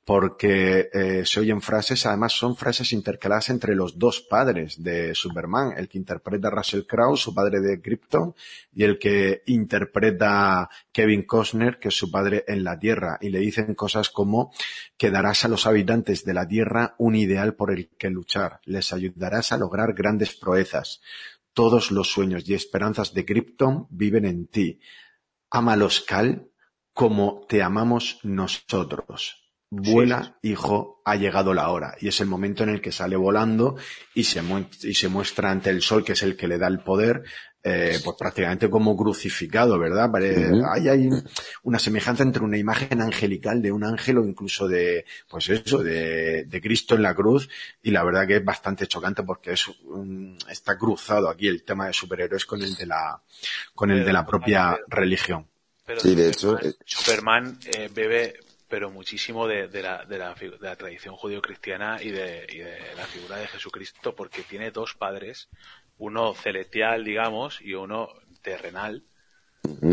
porque 0.04 0.88
eh, 0.92 1.22
se 1.24 1.40
oyen 1.40 1.60
frases, 1.60 2.06
además 2.06 2.32
son 2.32 2.56
frases 2.56 2.92
intercaladas 2.92 3.50
entre 3.50 3.74
los 3.74 3.98
dos 3.98 4.20
padres 4.20 4.82
de 4.82 5.14
Superman, 5.14 5.74
el 5.76 5.88
que 5.88 5.98
interpreta 5.98 6.50
Russell 6.50 6.82
Crowe, 6.86 7.16
su 7.16 7.34
padre 7.34 7.60
de 7.60 7.80
Krypton, 7.80 8.34
y 8.72 8.84
el 8.84 8.98
que 8.98 9.42
interpreta 9.46 10.68
Kevin 10.92 11.24
Costner, 11.24 11.78
que 11.78 11.88
es 11.88 11.94
su 11.94 12.10
padre 12.10 12.44
en 12.46 12.64
la 12.64 12.78
Tierra, 12.78 13.18
y 13.20 13.30
le 13.30 13.40
dicen 13.40 13.74
cosas 13.74 14.10
como 14.10 14.52
que 14.96 15.10
darás 15.10 15.44
a 15.44 15.48
los 15.48 15.66
habitantes 15.66 16.24
de 16.24 16.34
la 16.34 16.46
Tierra 16.46 16.94
un 16.98 17.16
ideal 17.16 17.54
por 17.54 17.72
el 17.72 17.88
que 17.98 18.10
luchar, 18.10 18.60
les 18.64 18.92
ayudarás 18.92 19.52
a 19.52 19.58
lograr 19.58 19.94
grandes 19.94 20.34
proezas. 20.34 21.00
Todos 21.52 21.90
los 21.90 22.10
sueños 22.10 22.48
y 22.48 22.54
esperanzas 22.54 23.12
de 23.12 23.24
Krypton 23.24 23.86
viven 23.90 24.24
en 24.24 24.46
ti. 24.46 24.80
Ámalos, 25.50 26.00
Cal, 26.00 26.48
como 26.92 27.44
te 27.48 27.62
amamos 27.62 28.20
nosotros. 28.22 29.39
Vuela, 29.70 30.36
hijo, 30.42 31.00
ha 31.04 31.14
llegado 31.14 31.54
la 31.54 31.70
hora. 31.70 31.94
Y 32.00 32.08
es 32.08 32.20
el 32.20 32.26
momento 32.26 32.64
en 32.64 32.70
el 32.70 32.80
que 32.80 32.90
sale 32.90 33.14
volando 33.14 33.76
y 34.14 34.24
se, 34.24 34.42
y 34.82 34.94
se 34.94 35.08
muestra 35.08 35.50
ante 35.50 35.70
el 35.70 35.80
sol, 35.80 36.04
que 36.04 36.12
es 36.12 36.22
el 36.24 36.36
que 36.36 36.48
le 36.48 36.58
da 36.58 36.66
el 36.66 36.80
poder, 36.80 37.22
eh, 37.62 38.00
pues 38.02 38.16
prácticamente 38.18 38.70
como 38.70 38.96
crucificado, 38.96 39.78
¿verdad? 39.78 40.10
Hay, 40.72 40.88
hay 40.88 41.08
una 41.62 41.78
semejanza 41.78 42.22
entre 42.22 42.42
una 42.42 42.56
imagen 42.56 43.02
angelical 43.02 43.60
de 43.60 43.70
un 43.70 43.84
ángel 43.84 44.18
o 44.18 44.24
incluso 44.24 44.66
de, 44.66 45.04
pues 45.28 45.50
eso, 45.50 45.82
de, 45.82 46.44
de 46.44 46.60
Cristo 46.60 46.94
en 46.94 47.02
la 47.02 47.14
cruz 47.14 47.48
y 47.82 47.90
la 47.90 48.02
verdad 48.02 48.26
que 48.26 48.36
es 48.36 48.44
bastante 48.44 48.86
chocante 48.86 49.22
porque 49.22 49.52
es 49.52 49.66
está 50.48 50.78
cruzado 50.78 51.28
aquí 51.28 51.48
el 51.48 51.62
tema 51.62 51.86
de 51.86 51.92
superhéroes 51.92 52.46
con 52.46 52.62
el 52.62 52.74
de 52.74 52.86
la, 52.86 53.22
con 53.74 53.90
el 53.90 54.04
de 54.04 54.12
la 54.12 54.24
propia 54.24 54.78
religión. 54.88 55.46
Pero 55.84 56.00
sí, 56.00 56.14
de 56.14 56.28
hecho, 56.28 56.58
Superman 56.86 57.58
eh, 57.76 57.90
bebe 57.92 58.34
pero 58.70 58.90
muchísimo 58.90 59.48
de, 59.48 59.66
la, 59.82 60.04
de, 60.04 60.18
la, 60.18 60.34
de 60.34 60.58
la, 60.60 60.76
tradición 60.76 61.16
judío-cristiana 61.16 61.98
y 62.00 62.10
de, 62.10 62.46
y 62.48 62.58
de 62.58 62.94
la 62.96 63.04
figura 63.04 63.36
de 63.36 63.48
Jesucristo, 63.48 64.14
porque 64.14 64.44
tiene 64.44 64.70
dos 64.70 64.94
padres, 64.94 65.48
uno 65.98 66.32
celestial, 66.34 67.04
digamos, 67.04 67.60
y 67.60 67.74
uno 67.74 68.08
terrenal. 68.42 69.02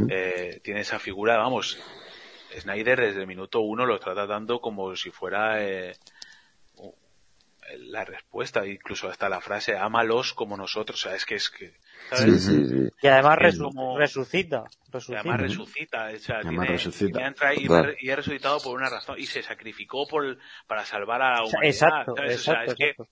eh, 0.09 0.61
tiene 0.63 0.81
esa 0.81 0.99
figura, 0.99 1.37
vamos, 1.37 1.77
Snyder 2.57 3.01
desde 3.01 3.21
el 3.21 3.27
minuto 3.27 3.59
uno 3.59 3.85
lo 3.85 3.95
está 3.95 4.13
tratando 4.13 4.61
como 4.61 4.95
si 4.95 5.09
fuera 5.11 5.61
eh, 5.61 5.97
la 7.79 8.05
respuesta, 8.05 8.65
incluso 8.65 9.09
hasta 9.09 9.27
la 9.27 9.41
frase, 9.41 9.75
ámalos 9.75 10.33
como 10.33 10.55
nosotros, 10.55 11.03
o 11.03 11.09
sea, 11.09 11.15
es 11.15 11.25
que 11.25 11.35
es 11.35 11.49
que... 11.49 11.73
Sí, 12.13 12.39
sí, 12.39 12.67
sí. 12.67 12.89
Y 13.01 13.07
además 13.07 13.37
resucita, 13.39 14.63
resucita. 14.89 15.13
Y 15.13 15.15
además 15.15 15.41
resucita, 15.41 16.09
o 16.13 16.19
sea, 16.19 16.35
además 16.37 16.65
tiene, 16.65 16.77
resucita. 16.77 17.33
Tiene, 17.33 17.97
y, 17.99 18.09
ha 18.09 18.15
resucitado 18.15 18.59
por 18.61 18.75
una 18.75 18.89
razón, 18.89 19.19
y 19.19 19.25
se 19.25 19.43
sacrificó 19.43 20.07
por, 20.07 20.37
para 20.67 20.85
salvar 20.85 21.21
a 21.21 21.33
la 21.35 21.43
humanidad. 21.43 21.63
Exacto, 21.63 22.13
¿sabes? 22.15 22.33
exacto, 22.33 22.71
o 22.71 22.75
sea, 22.75 22.87
es 22.87 22.95
que 22.97 23.03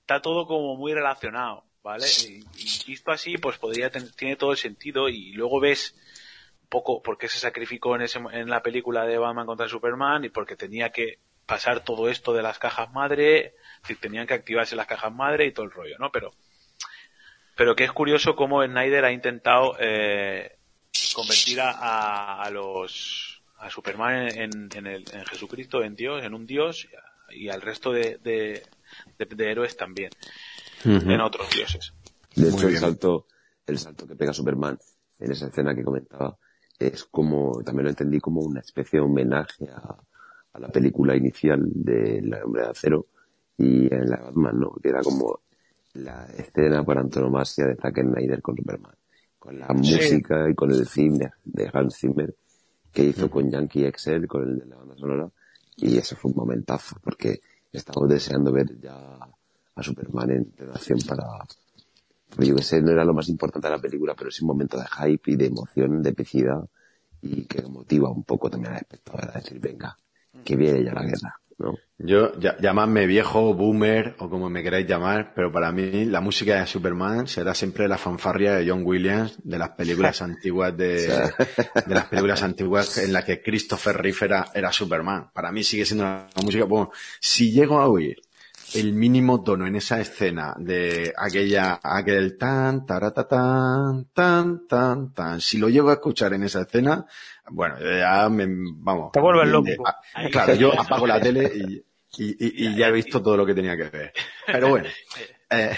está 0.00 0.20
todo 0.20 0.46
como 0.46 0.76
muy 0.76 0.92
relacionado. 0.92 1.64
¿vale? 1.86 2.06
Y, 2.28 2.44
y, 2.56 2.84
visto 2.84 3.12
así, 3.12 3.38
pues 3.38 3.58
podría 3.58 3.90
tener, 3.90 4.10
tiene 4.10 4.34
todo 4.34 4.50
el 4.50 4.56
sentido 4.56 5.08
y 5.08 5.32
luego 5.32 5.60
ves 5.60 5.94
un 6.62 6.68
poco 6.68 7.00
por 7.00 7.16
qué 7.16 7.28
se 7.28 7.38
sacrificó 7.38 7.94
en, 7.94 8.02
ese, 8.02 8.18
en 8.32 8.50
la 8.50 8.60
película 8.60 9.06
de 9.06 9.18
Batman 9.18 9.46
contra 9.46 9.68
Superman 9.68 10.24
y 10.24 10.30
porque 10.30 10.56
tenía 10.56 10.90
que 10.90 11.20
pasar 11.46 11.84
todo 11.84 12.08
esto 12.08 12.32
de 12.32 12.42
las 12.42 12.58
cajas 12.58 12.92
madre, 12.92 13.54
tenían 14.00 14.26
que 14.26 14.34
activarse 14.34 14.74
las 14.74 14.88
cajas 14.88 15.14
madre 15.14 15.46
y 15.46 15.52
todo 15.52 15.64
el 15.64 15.70
rollo, 15.70 15.96
¿no? 16.00 16.10
Pero, 16.10 16.32
pero 17.56 17.74
que 17.74 17.84
es 17.84 17.92
curioso 17.92 18.36
cómo 18.36 18.62
Snyder 18.64 19.04
ha 19.04 19.12
intentado 19.12 19.76
eh, 19.80 20.56
convertir 21.14 21.58
a, 21.60 22.48
los 22.52 23.42
a 23.58 23.70
Superman 23.70 24.28
en, 24.28 24.68
en, 24.74 24.86
el, 24.86 25.04
en 25.12 25.24
Jesucristo, 25.24 25.82
en 25.82 25.96
Dios, 25.96 26.22
en 26.22 26.34
un 26.34 26.46
Dios 26.46 26.86
y 27.30 27.48
al 27.48 27.62
resto 27.62 27.90
de, 27.90 28.18
de, 28.22 28.62
de, 29.18 29.24
de 29.24 29.50
héroes 29.50 29.76
también 29.76 30.10
uh 30.84 30.88
-huh. 30.88 31.14
en 31.14 31.20
otros 31.20 31.50
dioses. 31.50 31.92
De 32.34 32.50
hecho, 32.50 32.68
el 32.68 32.76
salto, 32.76 33.26
el 33.66 33.78
salto 33.78 34.06
que 34.06 34.14
pega 34.14 34.32
Superman 34.32 34.78
en 35.18 35.32
esa 35.32 35.46
escena 35.46 35.74
que 35.74 35.82
comentaba 35.82 36.36
es 36.78 37.04
como, 37.04 37.62
también 37.64 37.84
lo 37.84 37.90
entendí 37.90 38.20
como 38.20 38.42
una 38.42 38.60
especie 38.60 38.98
de 39.00 39.06
homenaje 39.06 39.66
a, 39.70 39.96
a 40.52 40.58
la 40.58 40.68
película 40.68 41.16
inicial 41.16 41.60
de 41.64 42.20
La 42.22 42.44
Hombre 42.44 42.62
de 42.64 42.68
Acero 42.68 43.06
y 43.56 43.92
en 43.92 44.10
la 44.10 44.18
Batman, 44.18 44.60
¿no? 44.60 44.74
Que 44.82 44.90
era 44.90 45.00
como 45.00 45.40
la 46.04 46.26
escena 46.36 46.84
por 46.84 46.98
antonomasia 46.98 47.66
de 47.66 47.76
Zack 47.76 48.00
Snyder 48.00 48.42
con 48.42 48.56
Superman. 48.56 48.94
Con 49.38 49.58
la 49.58 49.68
sí. 49.68 49.74
música 49.74 50.50
y 50.50 50.54
con 50.54 50.70
el 50.70 50.86
cine 50.86 51.32
de 51.44 51.70
Hans 51.72 51.98
Zimmer 51.98 52.34
que 52.96 53.04
hizo 53.04 53.26
-huh. 53.26 53.30
con 53.30 53.50
Yankee 53.50 53.84
Excel, 53.84 54.26
con 54.26 54.42
el 54.42 54.58
de 54.58 54.66
la 54.66 54.76
banda 54.76 54.96
sonora. 54.96 55.28
Y 55.76 55.98
eso 55.98 56.16
fue 56.16 56.30
un 56.30 56.38
momentazo, 56.38 56.96
porque 57.02 57.40
estamos 57.70 58.08
deseando 58.08 58.50
ver 58.50 58.80
ya 58.80 59.18
a 59.74 59.82
Superman 59.82 60.30
en 60.30 60.52
relación 60.56 60.98
para... 61.06 61.24
Yo 62.38 62.56
que 62.56 62.62
sé, 62.62 62.80
no 62.80 62.92
era 62.92 63.04
lo 63.04 63.12
más 63.12 63.28
importante 63.28 63.68
de 63.68 63.74
la 63.74 63.80
película, 63.80 64.14
pero 64.14 64.30
es 64.30 64.40
un 64.40 64.48
momento 64.48 64.78
de 64.78 64.86
hype 64.86 65.32
y 65.32 65.36
de 65.36 65.46
emoción, 65.46 66.02
de 66.02 66.10
epicidad, 66.10 66.64
y 67.20 67.44
que 67.44 67.62
motiva 67.62 68.10
un 68.10 68.24
poco 68.24 68.48
también 68.48 68.72
al 68.72 68.78
espectador 68.80 69.28
a 69.28 69.38
decir, 69.38 69.60
venga, 69.60 69.96
que 70.42 70.56
viene 70.56 70.82
ya 70.82 70.92
la 70.94 71.04
guerra, 71.04 71.38
¿no? 71.58 71.74
Yo, 71.98 72.38
ya, 72.38 72.56
llamadme 72.58 73.06
viejo, 73.06 73.54
boomer, 73.54 74.16
o 74.18 74.28
como 74.28 74.50
me 74.50 74.62
queráis 74.62 74.86
llamar, 74.86 75.32
pero 75.34 75.50
para 75.50 75.72
mí 75.72 76.04
la 76.04 76.20
música 76.20 76.60
de 76.60 76.66
Superman 76.66 77.26
será 77.26 77.54
siempre 77.54 77.88
la 77.88 77.96
fanfarria 77.96 78.54
de 78.54 78.68
John 78.68 78.82
Williams 78.84 79.38
de 79.42 79.58
las 79.58 79.70
películas 79.70 80.20
antiguas 80.22 80.76
de, 80.76 81.06
de 81.06 81.94
las 81.94 82.04
películas 82.06 82.42
antiguas 82.42 82.98
en 82.98 83.12
las 83.12 83.24
que 83.24 83.40
Christopher 83.40 83.96
Reeve 83.96 84.18
era, 84.20 84.46
era 84.54 84.72
Superman. 84.72 85.30
Para 85.32 85.50
mí 85.50 85.64
sigue 85.64 85.86
siendo 85.86 86.04
una 86.04 86.26
música, 86.44 86.64
bueno, 86.64 86.90
si 87.18 87.50
llego 87.50 87.80
a 87.80 87.88
oír 87.88 88.20
el 88.74 88.92
mínimo 88.92 89.42
tono 89.42 89.66
en 89.66 89.76
esa 89.76 90.00
escena 90.00 90.54
de 90.58 91.12
aquella, 91.16 91.80
aquel 91.82 92.36
tan, 92.36 92.84
taratatan, 92.84 94.08
tan, 94.12 94.66
tan, 94.66 95.12
tan. 95.12 95.40
Si 95.40 95.58
lo 95.58 95.68
llego 95.68 95.90
a 95.90 95.94
escuchar 95.94 96.34
en 96.34 96.42
esa 96.42 96.62
escena, 96.62 97.06
bueno, 97.50 97.76
ya 97.80 98.28
me, 98.28 98.46
vamos. 98.48 99.12
Te 99.12 99.20
vuelves 99.20 99.48
loco. 99.48 99.68
A, 99.86 100.28
claro, 100.30 100.54
yo 100.54 100.78
apago 100.78 101.06
la 101.06 101.20
tele 101.20 101.50
y, 101.54 101.74
y, 102.18 102.30
y, 102.46 102.66
y, 102.66 102.76
ya 102.76 102.88
he 102.88 102.92
visto 102.92 103.22
todo 103.22 103.36
lo 103.36 103.46
que 103.46 103.54
tenía 103.54 103.76
que 103.76 103.84
ver. 103.84 104.12
Pero 104.46 104.68
bueno, 104.68 104.88
eh, 105.50 105.76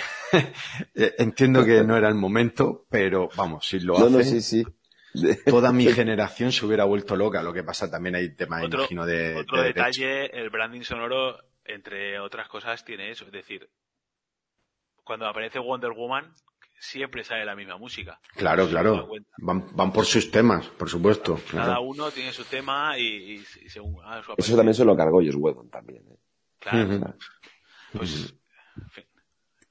entiendo 1.18 1.64
que 1.64 1.84
no 1.84 1.96
era 1.96 2.08
el 2.08 2.14
momento, 2.14 2.86
pero 2.88 3.28
vamos, 3.36 3.66
si 3.66 3.80
lo 3.80 3.98
no, 3.98 4.06
hace. 4.06 4.16
No, 4.16 4.22
sí, 4.22 4.40
sí. 4.40 4.66
Toda 5.46 5.72
mi 5.72 5.86
generación 5.86 6.52
se 6.52 6.64
hubiera 6.66 6.84
vuelto 6.84 7.16
loca. 7.16 7.42
Lo 7.42 7.52
que 7.52 7.64
pasa 7.64 7.90
también 7.90 8.14
hay 8.14 8.34
temas, 8.34 8.64
otro, 8.64 8.80
imagino, 8.80 9.06
de. 9.06 9.36
Otro 9.36 9.60
de 9.60 9.68
detalle, 9.68 10.38
el 10.38 10.50
branding 10.50 10.82
sonoro 10.82 11.38
entre 11.68 12.18
otras 12.18 12.48
cosas, 12.48 12.84
tiene 12.84 13.10
eso. 13.10 13.26
Es 13.26 13.32
decir, 13.32 13.68
cuando 15.04 15.26
aparece 15.26 15.58
Wonder 15.58 15.92
Woman, 15.92 16.32
siempre 16.80 17.24
sale 17.24 17.44
la 17.44 17.54
misma 17.54 17.76
música. 17.76 18.20
Claro, 18.36 18.68
claro. 18.68 19.08
Van, 19.38 19.68
van, 19.74 19.92
por 19.92 20.04
sus 20.04 20.30
temas, 20.30 20.66
por 20.66 20.88
supuesto. 20.88 21.40
Cada 21.50 21.64
claro. 21.64 21.82
uno 21.82 22.10
tiene 22.10 22.32
su 22.32 22.44
tema 22.44 22.98
y, 22.98 23.02
y, 23.02 23.34
y 23.64 23.68
según 23.68 24.00
ah, 24.04 24.22
su 24.24 24.34
Eso 24.36 24.56
también 24.56 24.74
se 24.74 24.84
lo 24.84 24.96
cargó 24.96 25.22
Joss 25.22 25.36
Whedon 25.36 25.70
también. 25.70 26.04
¿eh? 26.08 26.18
Claro. 26.58 26.78
Uh 26.78 26.90
-huh. 26.92 27.16
Pues, 27.92 28.34
en 28.76 28.90
fin. 28.90 29.04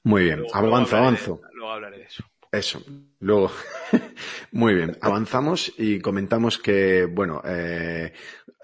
Muy 0.02 0.24
bien, 0.24 0.40
luego, 0.40 0.56
avanzo, 0.56 0.90
luego 0.92 1.06
avanzo. 1.06 1.34
De, 1.36 1.54
luego 1.54 1.72
hablaré 1.72 1.98
de 1.98 2.04
eso. 2.04 2.24
Eso. 2.50 2.82
Luego, 3.20 3.50
muy 4.52 4.74
bien, 4.74 4.96
avanzamos 5.00 5.72
y 5.76 5.98
comentamos 6.00 6.56
que, 6.58 7.04
bueno, 7.04 7.42
eh, 7.44 8.12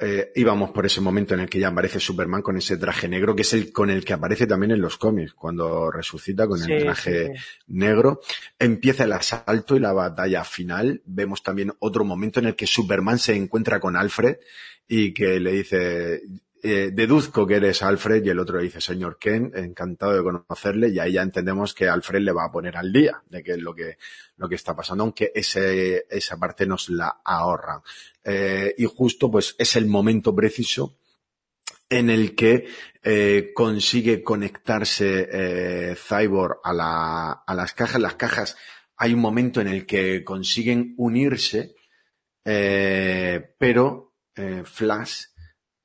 eh, 0.00 0.32
íbamos 0.34 0.70
por 0.70 0.86
ese 0.86 1.00
momento 1.00 1.34
en 1.34 1.40
el 1.40 1.48
que 1.48 1.58
ya 1.58 1.68
aparece 1.68 2.00
Superman 2.00 2.42
con 2.42 2.56
ese 2.56 2.76
traje 2.76 3.08
negro, 3.08 3.36
que 3.36 3.42
es 3.42 3.52
el 3.52 3.72
con 3.72 3.90
el 3.90 4.04
que 4.04 4.12
aparece 4.12 4.46
también 4.46 4.72
en 4.72 4.80
los 4.80 4.96
cómics, 4.96 5.34
cuando 5.34 5.90
resucita 5.90 6.46
con 6.46 6.58
Sí, 6.58 6.72
el 6.72 6.82
traje 6.82 7.26
sí, 7.26 7.32
sí. 7.36 7.62
negro. 7.68 8.20
Empieza 8.58 9.04
el 9.04 9.12
asalto 9.12 9.76
y 9.76 9.80
la 9.80 9.92
batalla 9.92 10.44
final. 10.44 11.02
Vemos 11.04 11.42
también 11.42 11.72
otro 11.78 12.04
momento 12.04 12.40
en 12.40 12.46
el 12.46 12.56
que 12.56 12.66
Superman 12.66 13.18
se 13.18 13.36
encuentra 13.36 13.80
con 13.80 13.96
Alfred 13.96 14.36
y 14.88 15.14
que 15.14 15.40
le 15.40 15.52
dice, 15.52 16.22
eh, 16.66 16.92
deduzco 16.94 17.46
que 17.46 17.56
eres 17.56 17.82
Alfred 17.82 18.24
y 18.24 18.30
el 18.30 18.38
otro 18.38 18.58
dice, 18.58 18.80
señor 18.80 19.18
Ken, 19.18 19.52
encantado 19.54 20.14
de 20.14 20.22
conocerle 20.22 20.88
y 20.88 20.98
ahí 20.98 21.12
ya 21.12 21.20
entendemos 21.20 21.74
que 21.74 21.90
Alfred 21.90 22.22
le 22.22 22.32
va 22.32 22.46
a 22.46 22.50
poner 22.50 22.78
al 22.78 22.90
día 22.90 23.22
de 23.28 23.42
qué 23.44 23.52
es 23.52 23.58
lo 23.58 23.74
que, 23.74 23.98
lo 24.38 24.48
que 24.48 24.54
está 24.54 24.74
pasando, 24.74 25.04
aunque 25.04 25.30
ese, 25.34 26.06
esa 26.08 26.38
parte 26.38 26.64
nos 26.64 26.88
la 26.88 27.20
ahorran. 27.22 27.82
Eh, 28.24 28.74
y 28.78 28.86
justo 28.86 29.30
pues 29.30 29.54
es 29.58 29.76
el 29.76 29.84
momento 29.86 30.34
preciso 30.34 30.96
en 31.90 32.08
el 32.08 32.34
que 32.34 32.66
eh, 33.02 33.52
consigue 33.54 34.22
conectarse 34.22 35.28
eh, 35.30 35.96
Cyborg 35.96 36.60
a, 36.64 36.72
la, 36.72 37.30
a 37.46 37.54
las 37.54 37.74
cajas. 37.74 38.00
Las 38.00 38.14
cajas 38.14 38.56
hay 38.96 39.12
un 39.12 39.20
momento 39.20 39.60
en 39.60 39.68
el 39.68 39.84
que 39.84 40.24
consiguen 40.24 40.94
unirse, 40.96 41.74
pero 42.42 44.14
Flash 44.64 45.24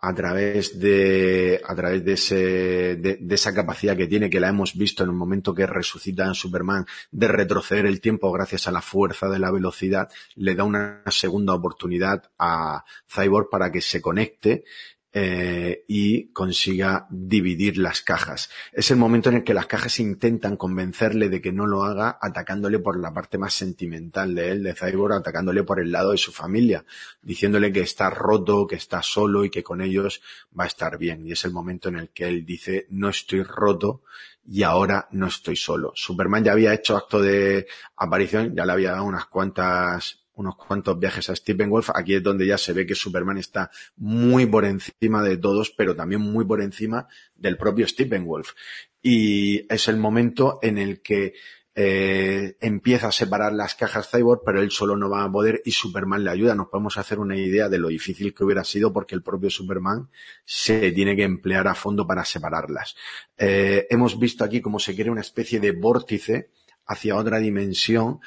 a 0.01 0.13
través 0.13 0.79
de 0.79 1.61
a 1.65 1.75
través 1.75 2.05
de 2.05 2.13
ese 2.13 2.95
de, 2.95 3.19
esa 3.29 3.53
capacidad 3.53 3.97
que 3.97 4.07
tiene 4.07 4.29
que 4.29 4.39
la 4.39 4.49
hemos 4.49 4.75
visto 4.75 5.03
en 5.03 5.09
el 5.09 5.15
momento 5.15 5.53
que 5.53 5.67
resucita 5.67 6.25
en 6.25 6.35
Superman 6.35 6.85
de 7.11 7.27
retroceder 7.27 7.85
el 7.85 7.99
tiempo 7.99 8.31
gracias 8.31 8.67
a 8.67 8.71
la 8.71 8.81
fuerza 8.81 9.27
de 9.27 9.39
la 9.39 9.51
velocidad 9.51 10.09
le 10.35 10.55
da 10.55 10.63
una 10.63 11.03
segunda 11.07 11.53
oportunidad 11.53 12.31
a 12.37 12.85
Cyborg 13.07 13.49
para 13.49 13.71
que 13.71 13.81
se 13.81 14.01
conecte 14.01 14.63
eh, 15.11 15.85
y 15.87 16.31
consiga 16.33 17.07
dividir 17.09 17.79
las 17.79 18.01
cajas. 18.01 18.49
Es 18.71 18.91
el 18.91 18.97
momento 18.97 19.29
en 19.29 19.37
el 19.37 19.43
que 19.43 19.55
las 19.55 19.65
cajas 19.65 19.99
intentan 19.99 20.55
convencerle 20.55 21.29
de 21.29 21.41
que 21.41 21.51
no 21.51 21.65
lo 21.65 21.83
haga 21.83 22.19
atacándole 22.21 22.77
por 22.77 22.99
la 22.99 23.11
parte 23.11 23.39
más 23.39 23.55
sentimental 23.55 24.35
de 24.35 24.51
él, 24.51 24.63
de 24.63 24.75
Cyborg, 24.75 25.13
atacándole 25.13 25.63
por 25.63 25.79
el 25.79 25.91
lado 25.91 26.11
de 26.11 26.17
su 26.17 26.31
familia, 26.31 26.85
diciéndole 27.23 27.73
que 27.73 27.81
está 27.81 28.11
roto, 28.11 28.67
que 28.67 28.75
está 28.75 29.01
solo 29.01 29.43
y 29.43 29.49
que 29.49 29.63
con 29.63 29.81
ellos 29.81 30.21
va 30.57 30.65
a 30.65 30.67
estar 30.67 30.97
bien. 30.99 31.25
Y 31.25 31.31
es 31.31 31.43
el 31.43 31.51
momento 31.51 31.89
en 31.89 31.97
el 31.97 32.09
que 32.09 32.27
él 32.27 32.45
dice, 32.45 32.85
no 32.89 33.09
estoy 33.09 33.41
roto 33.41 34.03
y 34.45 34.63
ahora 34.63 35.07
no 35.11 35.27
estoy 35.27 35.55
solo. 35.55 35.91
Superman 35.95 36.43
ya 36.43 36.51
había 36.51 36.73
hecho 36.73 36.97
acto 36.97 37.21
de 37.21 37.67
aparición, 37.97 38.55
ya 38.55 38.65
le 38.65 38.73
había 38.73 38.91
dado 38.91 39.05
unas 39.05 39.25
cuantas 39.25 40.18
unos 40.39 40.55
cuantos 40.55 40.97
viajes 40.97 41.29
a 41.29 41.35
Steppenwolf. 41.35 41.89
Aquí 41.93 42.15
es 42.15 42.23
donde 42.23 42.47
ya 42.47 42.57
se 42.57 42.71
ve 42.71 42.85
que 42.85 42.95
Superman 42.95 43.37
está 43.37 43.69
muy 43.97 44.45
por 44.45 44.63
encima 44.63 45.21
de 45.21 45.37
todos, 45.37 45.71
pero 45.71 45.95
también 45.95 46.21
muy 46.21 46.45
por 46.45 46.61
encima 46.61 47.07
del 47.35 47.57
propio 47.57 47.87
Steppenwolf. 47.87 48.53
Y 49.01 49.65
es 49.73 49.87
el 49.89 49.97
momento 49.97 50.59
en 50.61 50.77
el 50.77 51.01
que 51.01 51.33
eh, 51.75 52.55
empieza 52.61 53.09
a 53.09 53.11
separar 53.11 53.53
las 53.53 53.75
cajas 53.75 54.09
Cyborg, 54.09 54.41
pero 54.45 54.61
él 54.61 54.71
solo 54.71 54.95
no 54.95 55.09
va 55.09 55.23
a 55.23 55.31
poder 55.31 55.61
y 55.65 55.71
Superman 55.71 56.23
le 56.23 56.31
ayuda. 56.31 56.55
Nos 56.55 56.69
podemos 56.69 56.97
hacer 56.97 57.19
una 57.19 57.37
idea 57.37 57.67
de 57.67 57.77
lo 57.77 57.89
difícil 57.89 58.33
que 58.33 58.45
hubiera 58.45 58.63
sido 58.63 58.93
porque 58.93 59.15
el 59.15 59.23
propio 59.23 59.49
Superman 59.49 60.09
se 60.45 60.91
tiene 60.93 61.17
que 61.17 61.23
emplear 61.23 61.67
a 61.67 61.75
fondo 61.75 62.07
para 62.07 62.23
separarlas. 62.23 62.95
Eh, 63.37 63.87
hemos 63.89 64.17
visto 64.17 64.45
aquí 64.45 64.61
cómo 64.61 64.79
se 64.79 64.95
crea 64.95 65.11
una 65.11 65.21
especie 65.21 65.59
de 65.59 65.71
vórtice 65.71 66.49
hacia 66.85 67.15
otra 67.15 67.37
dimensión 67.37 68.19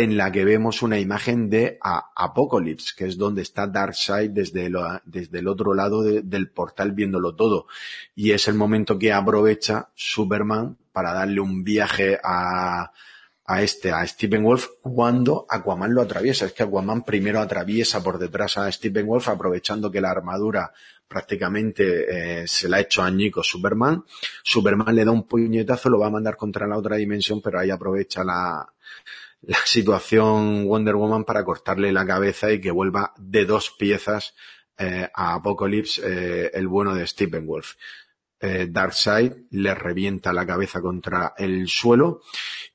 en 0.00 0.16
la 0.16 0.32
que 0.32 0.46
vemos 0.46 0.80
una 0.80 0.98
imagen 0.98 1.50
de 1.50 1.78
Apocalypse, 1.82 2.94
que 2.96 3.04
es 3.04 3.18
donde 3.18 3.42
está 3.42 3.66
Darkseid 3.66 4.30
desde, 4.30 4.72
desde 5.04 5.38
el 5.38 5.46
otro 5.46 5.74
lado 5.74 6.02
del 6.02 6.50
portal 6.50 6.92
viéndolo 6.92 7.34
todo. 7.34 7.66
Y 8.14 8.30
es 8.30 8.48
el 8.48 8.54
momento 8.54 8.98
que 8.98 9.12
aprovecha 9.12 9.90
Superman 9.94 10.78
para 10.92 11.12
darle 11.12 11.40
un 11.40 11.62
viaje 11.64 12.18
a, 12.24 12.90
a 13.44 13.62
este, 13.62 13.92
a 13.92 14.06
Stephen 14.06 14.42
Wolf, 14.42 14.68
cuando 14.80 15.44
Aquaman 15.50 15.92
lo 15.92 16.00
atraviesa. 16.00 16.46
Es 16.46 16.52
que 16.54 16.62
Aquaman 16.62 17.02
primero 17.02 17.38
atraviesa 17.38 18.02
por 18.02 18.18
detrás 18.18 18.56
a 18.56 18.72
Stephen 18.72 19.06
Wolf, 19.06 19.28
aprovechando 19.28 19.90
que 19.90 20.00
la 20.00 20.12
armadura 20.12 20.72
prácticamente 21.06 22.42
eh, 22.42 22.48
se 22.48 22.70
la 22.70 22.78
ha 22.78 22.80
hecho 22.80 23.02
añico 23.02 23.42
Superman. 23.42 24.02
Superman 24.42 24.94
le 24.94 25.04
da 25.04 25.10
un 25.10 25.28
puñetazo, 25.28 25.90
lo 25.90 25.98
va 25.98 26.06
a 26.06 26.10
mandar 26.10 26.38
contra 26.38 26.66
la 26.66 26.78
otra 26.78 26.96
dimensión, 26.96 27.42
pero 27.42 27.58
ahí 27.58 27.68
aprovecha 27.68 28.24
la, 28.24 28.66
la 29.42 29.58
situación 29.64 30.66
Wonder 30.66 30.96
Woman 30.96 31.24
para 31.24 31.44
cortarle 31.44 31.92
la 31.92 32.06
cabeza 32.06 32.52
y 32.52 32.60
que 32.60 32.70
vuelva 32.70 33.14
de 33.16 33.44
dos 33.44 33.70
piezas 33.70 34.34
eh, 34.78 35.08
a 35.14 35.34
Apocalypse 35.34 36.02
eh, 36.04 36.50
el 36.54 36.68
bueno 36.68 36.94
de 36.94 37.06
Steppenwolf. 37.06 37.74
Eh, 38.42 38.68
Darkseid 38.70 39.32
le 39.50 39.74
revienta 39.74 40.32
la 40.32 40.46
cabeza 40.46 40.80
contra 40.80 41.34
el 41.36 41.68
suelo 41.68 42.22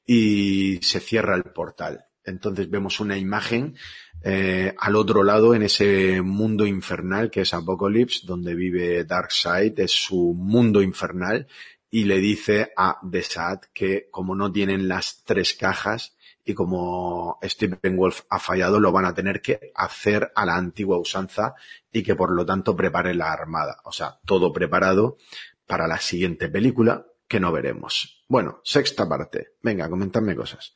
y 0.06 0.78
se 0.84 1.00
cierra 1.00 1.36
el 1.36 1.44
portal. 1.44 2.06
Entonces 2.24 2.70
vemos 2.70 3.00
una 3.00 3.18
imagen 3.18 3.76
eh, 4.24 4.74
al 4.80 4.96
otro 4.96 5.24
lado 5.24 5.54
en 5.54 5.64
ese 5.64 6.22
mundo 6.22 6.66
infernal 6.66 7.30
que 7.30 7.42
es 7.42 7.54
Apocalypse, 7.54 8.26
donde 8.26 8.56
vive 8.56 9.04
Darkseid, 9.06 9.80
es 9.80 9.92
su 9.92 10.34
mundo 10.34 10.82
infernal 10.82 11.48
y 11.90 12.06
le 12.06 12.20
dice 12.20 12.72
a 12.76 13.00
Desad 13.04 13.60
que 13.74 14.08
como 14.12 14.36
no 14.36 14.52
tienen 14.52 14.88
las 14.88 15.24
tres 15.24 15.54
cajas, 15.54 16.15
y 16.46 16.54
como 16.54 17.40
Stephen 17.44 17.98
Wolf 17.98 18.22
ha 18.30 18.40
fallado, 18.40 18.80
lo 18.80 18.92
van 18.92 19.06
a 19.06 19.16
tener 19.16 19.42
que 19.42 19.72
hacer 19.74 20.32
a 20.36 20.46
la 20.46 20.56
antigua 20.56 21.00
usanza 21.00 21.56
y 21.92 22.04
que 22.04 22.16
por 22.16 22.32
lo 22.32 22.46
tanto 22.46 22.76
prepare 22.76 23.16
la 23.16 23.34
armada. 23.34 23.82
O 23.84 23.92
sea, 23.92 24.20
todo 24.26 24.54
preparado 24.54 25.18
para 25.66 25.88
la 25.88 25.98
siguiente 25.98 26.48
película 26.48 27.08
que 27.28 27.40
no 27.40 27.52
veremos. 27.52 28.24
Bueno, 28.28 28.62
sexta 28.64 29.10
parte. 29.10 29.50
Venga, 29.64 29.90
comentadme 29.90 30.36
cosas. 30.36 30.76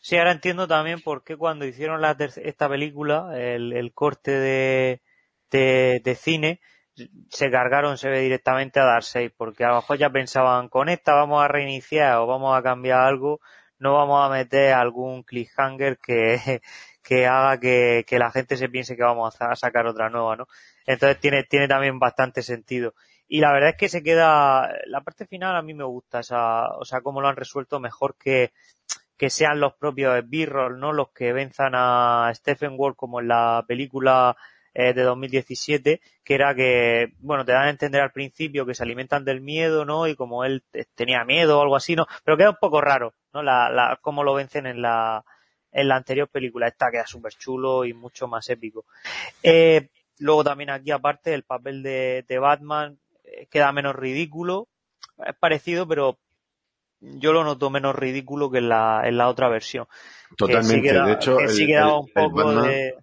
Sí, 0.00 0.16
ahora 0.16 0.32
entiendo 0.32 0.68
también 0.68 1.00
por 1.00 1.24
qué 1.24 1.36
cuando 1.36 1.64
hicieron 1.64 2.02
la 2.02 2.16
esta 2.36 2.68
película, 2.68 3.30
el, 3.34 3.92
corte 3.94 4.30
de, 4.30 5.02
de, 5.50 6.14
cine, 6.14 6.60
se 7.30 7.50
cargaron, 7.50 7.98
se 7.98 8.08
ve 8.08 8.20
directamente 8.20 8.78
a 8.78 8.84
Darkseid, 8.84 9.32
porque 9.36 9.64
a 9.64 9.68
lo 9.68 9.76
mejor 9.76 9.98
ya 9.98 10.10
pensaban, 10.10 10.68
con 10.68 10.88
esta 10.88 11.14
vamos 11.14 11.42
a 11.42 11.48
reiniciar 11.48 12.18
o 12.18 12.26
vamos 12.26 12.56
a 12.56 12.62
cambiar 12.62 13.00
algo, 13.00 13.40
no 13.78 13.94
vamos 13.94 14.24
a 14.24 14.30
meter 14.30 14.72
algún 14.72 15.22
cliffhanger 15.22 15.98
que, 15.98 16.60
que 17.02 17.26
haga 17.26 17.58
que, 17.58 18.04
que 18.06 18.18
la 18.18 18.30
gente 18.30 18.56
se 18.56 18.68
piense 18.68 18.96
que 18.96 19.02
vamos 19.02 19.36
a 19.40 19.56
sacar 19.56 19.86
otra 19.86 20.10
nueva, 20.10 20.36
¿no? 20.36 20.46
Entonces 20.86 21.20
tiene, 21.20 21.44
tiene 21.44 21.68
también 21.68 21.98
bastante 21.98 22.42
sentido. 22.42 22.94
Y 23.28 23.40
la 23.40 23.52
verdad 23.52 23.70
es 23.70 23.76
que 23.76 23.88
se 23.90 24.02
queda, 24.02 24.72
la 24.86 25.02
parte 25.02 25.26
final 25.26 25.54
a 25.54 25.62
mí 25.62 25.74
me 25.74 25.84
gusta, 25.84 26.20
esa, 26.20 26.68
o 26.76 26.84
sea, 26.84 27.02
cómo 27.02 27.20
lo 27.20 27.28
han 27.28 27.36
resuelto 27.36 27.78
mejor 27.78 28.16
que, 28.16 28.52
que 29.18 29.28
sean 29.30 29.60
los 29.60 29.74
propios 29.74 30.26
Birroll, 30.28 30.80
¿no? 30.80 30.92
Los 30.92 31.10
que 31.10 31.32
venzan 31.32 31.72
a 31.74 32.30
Stephen 32.34 32.74
Ward 32.76 32.94
como 32.94 33.20
en 33.20 33.28
la 33.28 33.64
película 33.68 34.36
eh, 34.80 34.94
de 34.94 35.02
2017, 35.02 36.00
que 36.22 36.34
era 36.34 36.54
que, 36.54 37.12
bueno, 37.18 37.44
te 37.44 37.50
dan 37.50 37.64
a 37.64 37.70
entender 37.70 38.00
al 38.00 38.12
principio 38.12 38.64
que 38.64 38.76
se 38.76 38.84
alimentan 38.84 39.24
del 39.24 39.40
miedo, 39.40 39.84
¿no? 39.84 40.06
Y 40.06 40.14
como 40.14 40.44
él 40.44 40.62
tenía 40.94 41.24
miedo 41.24 41.58
o 41.58 41.62
algo 41.62 41.74
así, 41.74 41.96
¿no? 41.96 42.06
Pero 42.22 42.36
queda 42.36 42.50
un 42.50 42.58
poco 42.60 42.80
raro, 42.80 43.12
¿no? 43.34 43.42
La, 43.42 43.70
la, 43.70 43.98
cómo 44.00 44.22
lo 44.22 44.34
vencen 44.34 44.66
en 44.66 44.80
la, 44.80 45.24
en 45.72 45.88
la 45.88 45.96
anterior 45.96 46.28
película. 46.28 46.68
Esta 46.68 46.92
queda 46.92 47.08
súper 47.08 47.32
chulo 47.32 47.84
y 47.86 47.92
mucho 47.92 48.28
más 48.28 48.48
épico. 48.50 48.84
Eh, 49.42 49.88
luego 50.20 50.44
también 50.44 50.70
aquí 50.70 50.92
aparte 50.92 51.34
el 51.34 51.42
papel 51.42 51.82
de, 51.82 52.24
de 52.28 52.38
Batman 52.38 53.00
eh, 53.24 53.48
queda 53.50 53.72
menos 53.72 53.96
ridículo. 53.96 54.68
Es 55.26 55.34
parecido, 55.34 55.88
pero 55.88 56.18
yo 57.00 57.32
lo 57.32 57.42
noto 57.42 57.68
menos 57.68 57.96
ridículo 57.96 58.48
que 58.48 58.58
en 58.58 58.68
la, 58.68 59.02
en 59.04 59.18
la 59.18 59.26
otra 59.26 59.48
versión. 59.48 59.88
Totalmente. 60.36 60.92
de 60.92 61.12
hecho, 61.14 61.36
sí 61.48 61.66
quedaba 61.66 61.98
un 61.98 62.12
poco 62.12 62.62
de 62.62 62.94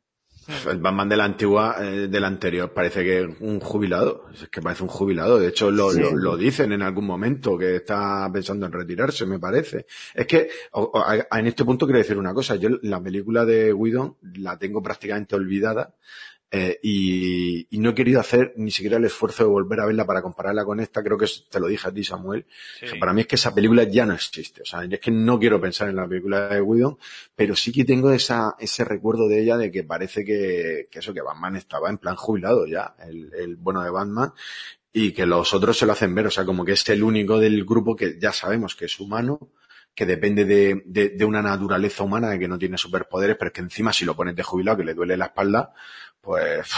el 0.69 0.77
Batman 0.77 1.09
de 1.09 1.17
la 1.17 1.25
antigua, 1.25 1.77
eh, 1.79 2.07
del 2.07 2.23
anterior, 2.23 2.71
parece 2.71 3.03
que 3.03 3.21
es 3.21 3.27
un 3.39 3.59
jubilado. 3.59 4.25
Es 4.33 4.47
que 4.49 4.61
parece 4.61 4.83
un 4.83 4.89
jubilado. 4.89 5.39
De 5.39 5.47
hecho, 5.47 5.71
lo, 5.71 5.91
lo, 5.91 6.37
dicen 6.37 6.71
en 6.71 6.81
algún 6.81 7.05
momento 7.05 7.57
que 7.57 7.77
está 7.77 8.29
pensando 8.31 8.65
en 8.65 8.71
retirarse, 8.71 9.25
me 9.25 9.39
parece. 9.39 9.85
Es 10.13 10.27
que, 10.27 10.49
en 11.31 11.47
este 11.47 11.65
punto 11.65 11.85
quiero 11.85 11.99
decir 11.99 12.17
una 12.17 12.33
cosa. 12.33 12.55
Yo 12.55 12.69
la 12.83 13.01
película 13.01 13.45
de 13.45 13.73
Whedon 13.73 14.17
la 14.35 14.57
tengo 14.57 14.81
prácticamente 14.83 15.35
olvidada 15.35 15.95
eh, 16.57 16.79
y, 16.81 17.67
no 17.79 17.89
he 17.89 17.93
querido 17.93 18.21
hacer 18.21 18.53
ni 18.55 18.71
siquiera 18.71 18.95
el 18.95 19.03
esfuerzo 19.03 19.43
de 19.43 19.49
volver 19.49 19.81
a 19.81 19.85
verla 19.85 20.05
para 20.05 20.21
compararla 20.21 20.63
con 20.63 20.79
esta. 20.79 21.03
Creo 21.03 21.17
que 21.17 21.27
te 21.49 21.59
lo 21.59 21.67
dije 21.67 21.89
a 21.89 21.93
ti, 21.93 22.05
Samuel. 22.05 22.45
para 22.97 23.11
mí 23.11 23.21
es 23.21 23.27
que 23.27 23.35
esa 23.35 23.53
película 23.53 23.83
ya 23.83 24.05
no 24.05 24.13
existe. 24.13 24.61
O 24.61 24.65
sea, 24.65 24.85
es 24.85 24.99
que 25.01 25.11
no 25.11 25.37
quiero 25.37 25.59
pensar 25.59 25.89
en 25.89 25.97
la 25.97 26.07
película 26.07 26.47
de 26.47 26.61
Whedon, 26.61 26.97
pero 27.35 27.57
sí 27.57 27.73
que 27.73 27.83
tengo 27.83 28.09
esa, 28.11 28.55
ese 28.57 28.85
recuerdo 28.85 29.27
de 29.27 29.41
ella 29.41 29.57
de 29.57 29.69
que 29.69 29.83
parece 29.83 30.23
que, 30.23 30.87
que 30.89 30.99
eso, 30.99 31.13
que 31.13 31.21
Batman 31.21 31.57
estaba 31.57 31.89
en 31.89 31.97
plan 31.97 32.15
jubilado 32.15 32.65
ya, 32.65 32.95
el, 33.05 33.33
el 33.33 33.57
bueno 33.57 33.83
de 33.83 33.89
Batman, 33.89 34.31
y 34.93 35.11
que 35.11 35.25
los 35.25 35.53
otros 35.53 35.77
se 35.77 35.85
lo 35.85 35.91
hacen 35.91 36.15
ver. 36.15 36.27
O 36.27 36.31
sea, 36.31 36.45
como 36.45 36.63
que 36.63 36.71
es 36.71 36.87
el 36.87 37.03
único 37.03 37.37
del 37.37 37.65
grupo 37.65 37.97
que 37.97 38.17
ya 38.17 38.31
sabemos 38.31 38.77
que 38.77 38.85
es 38.85 38.97
humano, 38.97 39.51
que 39.95 40.05
depende 40.05 40.43
de, 40.43 40.83
de, 40.85 41.09
de, 41.09 41.25
una 41.25 41.41
naturaleza 41.41 42.03
humana 42.03 42.29
de 42.29 42.37
que 42.37 42.49
no 42.49 42.59
tiene 42.59 42.77
superpoderes, 42.77 43.37
pero 43.37 43.47
es 43.47 43.53
que 43.53 43.61
encima 43.61 43.93
si 43.93 44.03
lo 44.03 44.15
pones 44.15 44.35
de 44.35 44.43
jubilado 44.43 44.77
que 44.77 44.83
le 44.83 44.93
duele 44.93 45.15
la 45.15 45.27
espalda, 45.27 45.73
pues, 46.25 46.71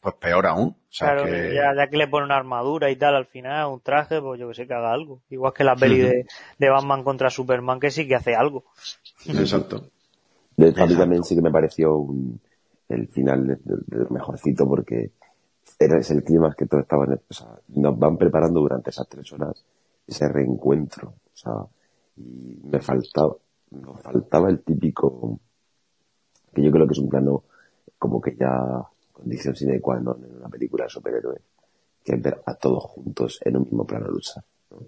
pues 0.00 0.14
peor 0.16 0.46
aún. 0.46 0.68
O 0.68 0.76
sea 0.88 1.12
claro, 1.12 1.24
que... 1.26 1.54
ya, 1.54 1.74
ya, 1.76 1.88
que 1.88 1.96
le 1.98 2.08
pone 2.08 2.24
una 2.24 2.36
armadura 2.36 2.90
y 2.90 2.96
tal 2.96 3.14
al 3.14 3.26
final, 3.26 3.66
un 3.66 3.80
traje, 3.80 4.20
pues 4.20 4.40
yo 4.40 4.48
que 4.48 4.54
sé 4.54 4.66
que 4.66 4.74
haga 4.74 4.92
algo. 4.92 5.20
Igual 5.30 5.52
que 5.52 5.64
la 5.64 5.76
peli 5.76 5.98
de, 5.98 6.26
de, 6.58 6.70
Batman 6.70 7.04
contra 7.04 7.30
Superman, 7.30 7.78
que 7.78 7.90
sí 7.90 8.08
que 8.08 8.16
hace 8.16 8.34
algo. 8.34 8.64
Exacto. 9.26 9.90
De 10.56 10.70
hecho, 10.70 10.82
a 10.82 10.86
mí 10.86 10.96
también 10.96 11.22
sí 11.22 11.34
que 11.34 11.42
me 11.42 11.50
pareció 11.50 11.96
un, 11.96 12.40
el 12.88 13.08
final 13.08 13.46
del 13.46 13.60
de, 13.62 13.98
de 13.98 14.06
mejorcito 14.10 14.66
porque 14.66 15.10
era 15.78 15.98
ese 15.98 16.14
el 16.14 16.24
clima 16.24 16.54
que 16.56 16.66
todos 16.66 16.84
estaban, 16.84 17.12
o 17.12 17.34
sea, 17.34 17.48
nos 17.68 17.98
van 17.98 18.16
preparando 18.16 18.60
durante 18.60 18.90
esas 18.90 19.08
tres 19.08 19.30
horas 19.32 19.62
ese 20.06 20.28
reencuentro. 20.28 21.08
O 21.08 21.36
sea, 21.36 21.52
y 22.16 22.58
me 22.64 22.80
faltaba, 22.80 23.34
nos 23.70 24.00
faltaba 24.00 24.48
el 24.48 24.60
típico, 24.60 25.38
que 26.54 26.62
yo 26.62 26.70
creo 26.70 26.86
que 26.86 26.92
es 26.92 26.98
un 26.98 27.10
plano 27.10 27.44
como 27.98 28.20
que 28.20 28.36
ya 28.36 28.82
condición 29.12 29.56
sine 29.56 29.80
qua 29.80 29.98
non 29.98 30.20
en 30.24 30.36
una 30.36 30.48
película 30.48 30.84
de 30.84 30.90
superhéroes, 30.90 31.42
que 32.04 32.16
ver 32.16 32.42
a 32.44 32.54
todos 32.54 32.84
juntos 32.84 33.40
en 33.42 33.56
un 33.56 33.64
mismo 33.64 33.86
plano 33.86 34.08
luchar. 34.08 34.44
¿no? 34.70 34.84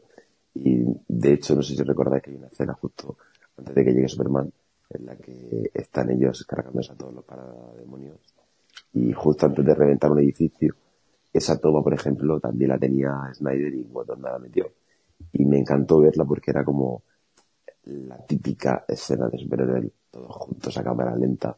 Y 0.55 0.85
de 1.09 1.33
hecho, 1.33 1.55
no 1.55 1.63
sé 1.63 1.75
si 1.75 1.83
recordáis 1.83 2.23
que 2.23 2.31
hay 2.31 2.37
una 2.37 2.49
escena 2.49 2.75
justo 2.75 3.17
antes 3.57 3.75
de 3.75 3.85
que 3.85 3.93
llegue 3.93 4.09
Superman, 4.09 4.53
en 4.91 5.07
la 5.07 5.17
que 5.17 5.71
están 5.75 6.11
ellos 6.11 6.45
cargándose 6.45 6.93
a 6.93 6.97
todos 6.97 7.15
los 7.15 7.25
parademonios 7.25 8.21
y 8.93 9.13
justo 9.13 9.47
antes 9.47 9.65
de 9.65 9.75
reventar 9.75 10.11
un 10.11 10.21
edificio, 10.21 10.75
esa 11.33 11.59
toma, 11.59 11.83
por 11.83 11.95
ejemplo, 11.95 12.41
también 12.41 12.71
la 12.71 12.79
tenía 12.79 13.31
Snyder 13.35 13.75
y 13.75 13.83
Whedon 13.83 14.23
la 14.23 14.39
metió. 14.39 14.73
Y 15.33 15.45
me 15.45 15.59
encantó 15.59 16.01
verla 16.01 16.25
porque 16.25 16.51
era 16.51 16.65
como 16.65 17.03
la 17.85 18.19
típica 18.25 18.85
escena 18.89 19.29
de 19.29 19.39
superhéroe 19.39 19.93
todos 20.11 20.35
juntos 20.37 20.77
a 20.77 20.83
cámara 20.83 21.15
lenta, 21.17 21.57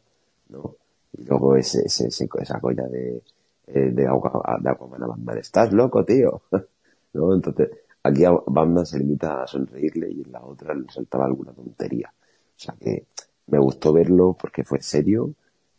¿no? 0.49 0.75
Y 1.13 1.23
luego 1.25 1.55
ese, 1.55 1.85
ese, 1.85 2.07
esa 2.07 2.59
coña 2.59 2.87
de, 2.87 3.23
eh, 3.67 3.91
de, 3.91 4.07
Aqua- 4.07 4.57
de 4.61 4.69
Aquaman 4.69 5.03
a 5.03 5.07
Batman. 5.07 5.37
¡Estás 5.37 5.71
loco, 5.73 6.03
tío! 6.05 6.41
¿No? 7.13 7.33
Entonces, 7.33 7.69
aquí 8.03 8.23
a 8.25 8.31
Batman 8.31 8.85
se 8.85 8.99
limita 8.99 9.43
a 9.43 9.47
sonreírle 9.47 10.09
y 10.11 10.21
en 10.21 10.31
la 10.31 10.41
otra 10.43 10.73
le 10.73 10.89
saltaba 10.91 11.25
alguna 11.25 11.51
tontería. 11.53 12.11
O 12.13 12.59
sea 12.63 12.75
que 12.79 13.07
me 13.47 13.59
gustó 13.59 13.91
verlo 13.93 14.35
porque 14.39 14.63
fue 14.63 14.81
serio, 14.81 15.33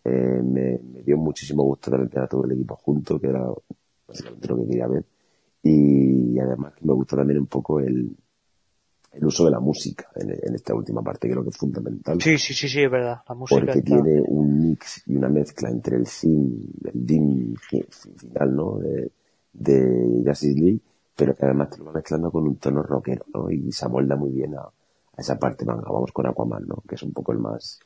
eh, 0.05 0.11
me, 0.45 0.79
me 0.79 1.03
dio 1.03 1.17
muchísimo 1.17 1.63
gusto 1.63 1.91
también 1.91 2.11
tener 2.11 2.25
a 2.25 2.29
todo 2.29 2.45
el 2.45 2.53
equipo 2.53 2.77
junto, 2.77 3.19
que 3.21 3.29
era 3.29 3.47
básicamente 4.07 4.49
lo 4.49 4.57
que 4.59 4.67
quería 4.69 4.87
ver. 4.89 5.05
Y 5.63 6.39
además 6.41 6.75
me 6.83 6.93
gustó 6.95 7.17
también 7.17 7.41
un 7.41 7.47
poco 7.47 7.81
el, 7.81 8.17
el 9.13 9.25
uso 9.25 9.45
de 9.45 9.51
la 9.51 9.61
música 9.61 10.09
en, 10.17 10.31
en 10.31 10.55
esta 10.55 10.75
última 10.75 11.03
parte, 11.03 11.27
que 11.29 11.33
creo 11.33 11.43
que 11.45 11.51
es 11.51 11.57
fundamental 11.57 12.21
Sí, 12.21 12.39
sí, 12.39 12.55
sí, 12.55 12.69
sí, 12.69 12.83
es 12.83 12.91
verdad. 12.91 13.21
La 13.29 13.35
música 13.35 13.61
porque 13.61 13.79
está... 13.79 13.97
tiene 13.97 14.23
un 14.27 14.61
mix 14.71 15.03
y 15.07 15.17
una 15.17 15.29
mezcla 15.29 15.69
entre 15.69 15.97
el 15.97 16.05
theme, 16.07 16.51
el 16.93 17.07
dim 17.07 17.55
fi- 17.57 17.85
final, 18.17 18.57
¿no? 18.57 18.79
De, 18.79 19.11
de 19.53 20.23
Justice 20.27 20.59
League, 20.61 20.81
pero 21.15 21.37
que 21.37 21.45
además 21.45 21.71
te 21.71 21.79
lo 21.79 21.85
va 21.87 21.93
mezclando 21.93 22.31
con 22.31 22.45
un 22.49 22.57
tono 22.57 22.83
rockero, 22.83 23.25
¿no? 23.35 23.51
Y 23.51 23.71
se 23.71 23.85
amolda 23.85 24.17
muy 24.17 24.31
bien 24.31 24.55
a, 24.55 24.61
a 24.63 24.71
esa 25.19 25.39
parte, 25.39 25.65
venga, 25.67 25.83
vamos 25.83 26.11
con 26.13 26.27
Aquaman, 26.27 26.67
¿no? 26.67 26.83
Que 26.89 26.95
es 26.95 27.03
un 27.03 27.13
poco 27.13 27.33
el 27.33 27.39
más 27.39 27.81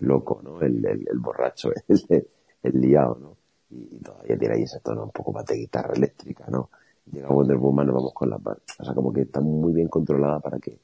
loco, 0.00 0.40
¿no? 0.42 0.60
El, 0.60 0.84
el, 0.84 1.06
el 1.08 1.18
borracho, 1.20 1.70
el, 1.88 2.26
el 2.62 2.80
liado, 2.80 3.18
¿no? 3.20 3.36
Y, 3.70 3.96
y 3.96 3.98
todavía 4.00 4.36
tiene 4.36 4.54
ahí 4.56 4.62
ese 4.64 4.80
tono 4.80 5.04
un 5.04 5.10
poco 5.12 5.32
más 5.32 5.46
de 5.46 5.56
guitarra 5.56 5.94
eléctrica, 5.94 6.46
¿no? 6.48 6.70
Llega 7.10 7.28
Wonder 7.28 7.56
Woman, 7.56 7.86
nos 7.86 7.96
vamos 7.96 8.12
con 8.14 8.30
la 8.30 8.38
par- 8.38 8.60
O 8.78 8.84
sea, 8.84 8.94
como 8.94 9.12
que 9.12 9.22
está 9.22 9.40
muy 9.40 9.72
bien 9.72 9.88
controlada 9.88 10.40
para 10.40 10.58
que 10.58 10.78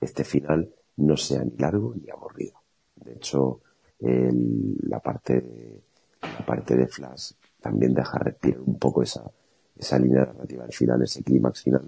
este 0.00 0.22
final 0.24 0.68
no 0.98 1.16
sea 1.16 1.42
ni 1.44 1.56
largo 1.56 1.94
ni 1.94 2.08
aburrido. 2.10 2.54
De 2.96 3.14
hecho, 3.14 3.60
el- 4.00 4.76
la 4.82 5.00
parte 5.00 5.40
de, 5.40 5.80
la 6.22 6.44
parte 6.46 6.76
de 6.76 6.86
Flash 6.86 7.32
también 7.60 7.94
deja 7.94 8.18
respirar 8.18 8.60
un 8.60 8.78
poco 8.78 9.02
esa, 9.02 9.28
esa 9.76 9.98
línea 9.98 10.24
narrativa 10.26 10.64
al 10.64 10.72
final, 10.72 11.02
ese 11.02 11.22
clímax 11.22 11.62
final, 11.62 11.82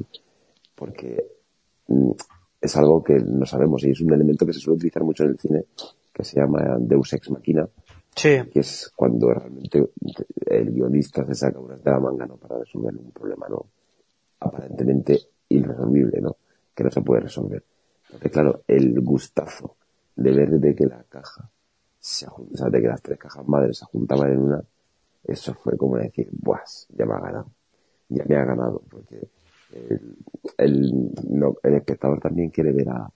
porque 0.75 1.25
mm, 1.89 2.11
es 2.61 2.77
algo 2.77 3.03
que 3.05 3.15
no 3.21 3.45
sabemos 3.45 3.85
y 3.85 3.91
es 3.91 4.01
un 4.01 4.13
elemento 4.13 4.47
que 4.47 4.53
se 4.53 4.61
suele 4.61 4.77
utilizar 4.77 5.05
mucho 5.05 5.25
en 5.25 5.31
el 5.31 5.39
cine, 5.39 5.65
que 6.13 6.25
se 6.25 6.41
llama 6.41 6.77
Deus 6.81 7.13
Ex 7.13 7.31
Machina, 7.31 7.69
Sí, 8.17 8.39
que 8.53 8.61
es 8.61 8.93
cuando 8.95 9.29
realmente 9.35 9.91
el 10.47 10.71
guionista 10.71 11.27
se 11.27 11.35
saca 11.35 11.59
unas 11.59 11.83
de 11.83 11.91
la 11.91 11.99
manga 11.99 12.25
¿no? 12.27 12.37
para 12.37 12.59
resolver 12.61 12.95
un 12.97 13.11
problema 13.11 13.49
no 13.49 13.67
aparentemente 14.47 15.19
irresolvible 15.49 16.21
no 16.21 16.37
que 16.75 16.85
no 16.85 16.91
se 16.91 17.03
puede 17.03 17.23
resolver 17.23 17.65
porque 18.09 18.31
claro 18.31 18.63
el 18.67 19.01
gustazo 19.01 19.77
de 20.17 20.33
ver 20.33 20.51
de 20.51 20.75
que 20.75 20.87
la 20.87 21.03
caja 21.05 21.51
se 22.01 22.27
o 22.29 22.47
sea, 22.55 22.69
de 22.71 22.81
que 22.83 22.89
las 22.89 23.03
tres 23.03 23.19
cajas 23.19 23.47
madres 23.49 23.79
se 23.79 23.85
juntaban 23.87 24.33
en 24.33 24.39
una 24.41 24.65
eso 25.25 25.55
fue 25.55 25.77
como 25.77 25.97
decir 25.97 26.29
buah 26.33 26.65
ya 26.91 27.07
me 27.07 27.15
ha 27.15 27.21
ganado 27.21 27.51
ya 28.09 28.25
me 28.27 28.37
ha 28.37 28.45
ganado 28.45 28.83
porque 28.91 29.29
el, 29.73 30.17
el, 30.59 31.13
no- 31.31 31.57
el 31.63 31.75
espectador 31.75 32.21
también 32.21 32.51
quiere 32.51 32.73
ver 32.73 32.89
a, 32.91 33.11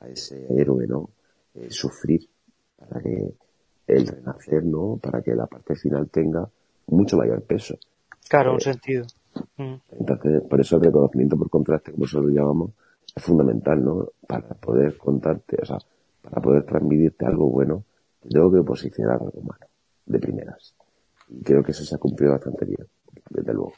a 0.00 0.08
ese 0.08 0.46
héroe 0.60 0.86
no 0.86 1.10
Eh, 1.54 1.68
sufrir 1.68 2.28
para 2.76 3.00
que 3.02 3.34
el 3.86 4.06
renacer, 4.06 4.64
¿no? 4.64 4.98
Para 5.02 5.22
que 5.22 5.34
la 5.34 5.46
parte 5.46 5.74
final 5.76 6.08
tenga 6.10 6.48
mucho 6.88 7.16
mayor 7.16 7.42
peso. 7.42 7.76
claro, 8.28 8.52
un 8.52 8.60
Eh, 8.60 8.66
sentido. 8.68 9.06
Mm. 9.56 9.74
Entonces, 10.00 10.42
por 10.42 10.60
eso 10.60 10.76
el 10.76 10.82
reconocimiento 10.82 11.36
por 11.36 11.50
contraste, 11.50 11.92
como 11.92 12.04
nosotros 12.04 12.30
lo 12.30 12.34
llamamos, 12.34 12.70
es 13.14 13.22
fundamental, 13.22 13.84
¿no? 13.84 14.08
Para 14.26 14.48
poder 14.54 14.96
contarte, 14.96 15.58
o 15.62 15.64
sea, 15.64 15.78
para 16.22 16.40
poder 16.40 16.64
transmitirte 16.64 17.26
algo 17.26 17.48
bueno, 17.50 17.84
te 18.20 18.28
tengo 18.28 18.50
que 18.50 18.62
posicionar 18.62 19.14
algo 19.20 19.40
malo, 19.42 19.66
de 20.06 20.18
primeras. 20.18 20.74
Y 21.28 21.42
creo 21.42 21.62
que 21.62 21.72
eso 21.72 21.84
se 21.84 21.94
ha 21.94 21.98
cumplido 21.98 22.32
bastante 22.32 22.64
bien, 22.64 22.86
desde 23.30 23.52
luego. 23.52 23.74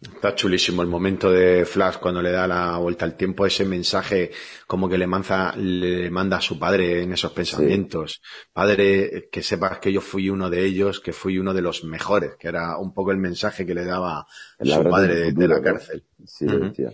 Está 0.00 0.34
chulísimo 0.34 0.82
el 0.82 0.88
momento 0.88 1.30
de 1.30 1.64
Flash 1.64 1.96
cuando 1.96 2.22
le 2.22 2.30
da 2.30 2.46
la 2.46 2.78
vuelta 2.78 3.04
al 3.04 3.16
tiempo, 3.16 3.46
ese 3.46 3.64
mensaje 3.64 4.30
como 4.66 4.88
que 4.88 4.98
le, 4.98 5.06
manza, 5.06 5.54
le 5.56 6.10
manda 6.10 6.36
a 6.36 6.40
su 6.40 6.58
padre 6.58 7.02
en 7.02 7.12
esos 7.12 7.32
pensamientos. 7.32 8.22
Padre, 8.52 9.28
que 9.30 9.42
sepas 9.42 9.78
que 9.78 9.92
yo 9.92 10.00
fui 10.00 10.30
uno 10.30 10.50
de 10.50 10.64
ellos, 10.64 11.00
que 11.00 11.12
fui 11.12 11.38
uno 11.38 11.54
de 11.54 11.62
los 11.62 11.84
mejores, 11.84 12.36
que 12.38 12.48
era 12.48 12.78
un 12.78 12.94
poco 12.94 13.12
el 13.12 13.18
mensaje 13.18 13.66
que 13.66 13.74
le 13.74 13.84
daba 13.84 14.26
El 14.58 14.70
su 14.70 14.82
padre 14.84 15.14
de, 15.14 15.30
futuro, 15.30 15.48
la 15.48 15.56
¿no? 15.56 15.62
cárcel. 15.62 16.04
Sí, 16.24 16.46
decía. 16.46 16.90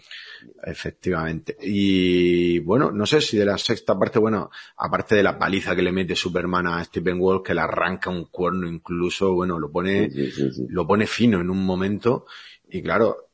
Efectivamente. 0.62 1.56
Y 1.62 2.58
bueno, 2.60 2.90
no 2.90 3.06
sé 3.06 3.20
si 3.20 3.36
de 3.36 3.46
la 3.46 3.58
sexta 3.58 3.98
parte, 3.98 4.18
bueno, 4.18 4.50
aparte 4.76 5.14
de 5.14 5.22
la 5.22 5.38
paliza 5.38 5.74
que 5.74 5.82
le 5.82 5.92
mete 5.92 6.14
Superman 6.14 6.66
a 6.66 6.84
Stephen 6.84 7.18
Wolf, 7.18 7.42
que 7.42 7.54
le 7.54 7.60
arranca 7.60 8.10
un 8.10 8.26
cuerno 8.26 8.68
incluso, 8.68 9.32
bueno, 9.32 9.58
lo 9.58 9.70
pone, 9.70 10.10
sí. 10.10 10.66
lo 10.68 10.86
pone 10.86 11.06
fino 11.06 11.40
en 11.40 11.50
un 11.50 11.53
momento. 11.62 12.26
Y 12.68 12.82
claro, 12.82 13.28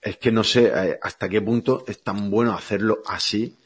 es 0.00 0.16
que 0.16 0.32
no 0.32 0.42
sé 0.42 0.72
eh, 0.74 0.98
hasta 1.00 1.28
qué 1.28 1.40
punto 1.40 1.84
es 1.86 2.02
tan 2.02 2.30
bueno 2.30 2.54
hacerlo 2.54 3.02
así, 3.06 3.56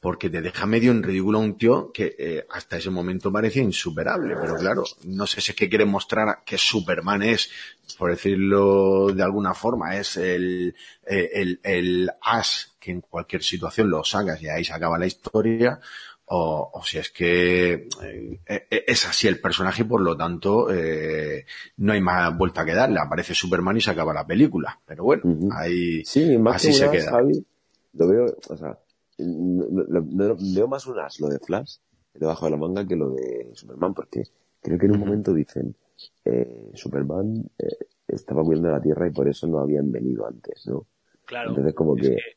porque 0.00 0.30
te 0.30 0.42
deja 0.42 0.66
medio 0.66 0.92
en 0.92 1.02
ridículo 1.02 1.38
a 1.38 1.40
un 1.40 1.56
tío 1.56 1.90
que 1.92 2.14
eh, 2.18 2.46
hasta 2.50 2.76
ese 2.76 2.90
momento 2.90 3.32
parecía 3.32 3.62
insuperable. 3.62 4.36
Pero 4.40 4.54
claro, 4.56 4.84
no 5.04 5.26
sé 5.26 5.40
si 5.40 5.52
es 5.52 5.56
que 5.56 5.68
quiere 5.68 5.84
mostrar 5.84 6.44
que 6.44 6.58
Superman 6.58 7.22
es, 7.22 7.50
por 7.96 8.10
decirlo 8.10 9.08
de 9.08 9.22
alguna 9.22 9.54
forma, 9.54 9.96
es 9.96 10.16
el, 10.16 10.74
eh, 11.06 11.30
el, 11.32 11.60
el 11.62 12.10
as 12.20 12.76
que 12.78 12.92
en 12.92 13.00
cualquier 13.00 13.42
situación 13.42 13.90
lo 13.90 14.04
sacas 14.04 14.40
y 14.42 14.48
ahí 14.48 14.64
se 14.64 14.74
acaba 14.74 14.98
la 14.98 15.06
historia. 15.06 15.80
O, 16.28 16.70
o 16.74 16.82
si 16.82 16.98
es 16.98 17.10
que 17.10 17.88
eh, 18.02 18.40
eh, 18.48 18.84
es 18.88 19.06
así 19.06 19.28
el 19.28 19.40
personaje 19.40 19.82
y 19.82 19.84
por 19.84 20.00
lo 20.00 20.16
tanto 20.16 20.72
eh, 20.72 21.46
no 21.76 21.92
hay 21.92 22.00
más 22.00 22.36
vuelta 22.36 22.64
que 22.64 22.74
darle. 22.74 22.98
Aparece 22.98 23.32
Superman 23.32 23.76
y 23.76 23.80
se 23.80 23.92
acaba 23.92 24.12
la 24.12 24.26
película. 24.26 24.78
Pero 24.84 25.04
bueno, 25.04 25.22
Ujú. 25.24 25.48
ahí 25.52 26.04
Sí, 26.04 26.36
más 26.36 26.56
así 26.56 26.68
que 26.68 26.72
se 26.74 26.90
queda. 26.90 27.10
Javi, 27.12 27.46
lo 27.92 28.08
veo, 28.08 28.36
o 28.48 28.56
sea, 28.56 28.76
veo 29.18 30.68
más 30.68 30.86
un 30.86 30.98
as 30.98 31.20
lo 31.20 31.28
de 31.28 31.38
Flash 31.38 31.76
debajo 32.14 32.46
de 32.46 32.50
la 32.50 32.56
manga 32.56 32.86
que 32.86 32.96
lo 32.96 33.10
de 33.10 33.50
Superman, 33.54 33.94
porque 33.94 34.24
creo 34.60 34.78
que 34.78 34.86
en 34.86 34.92
un 34.92 35.00
momento 35.00 35.32
dicen, 35.32 35.76
eh, 36.24 36.70
Superman 36.74 37.48
eh, 37.58 37.86
estaba 38.08 38.42
muriendo 38.42 38.68
en 38.68 38.74
la 38.74 38.82
Tierra 38.82 39.06
y 39.06 39.10
por 39.12 39.28
eso 39.28 39.46
no 39.46 39.60
habían 39.60 39.92
venido 39.92 40.26
antes, 40.26 40.66
¿no? 40.66 40.86
Claro. 41.24 41.50
Entonces 41.50 41.74
como 41.74 41.96
es 41.96 42.02
que 42.02 42.16
que- 42.16 42.36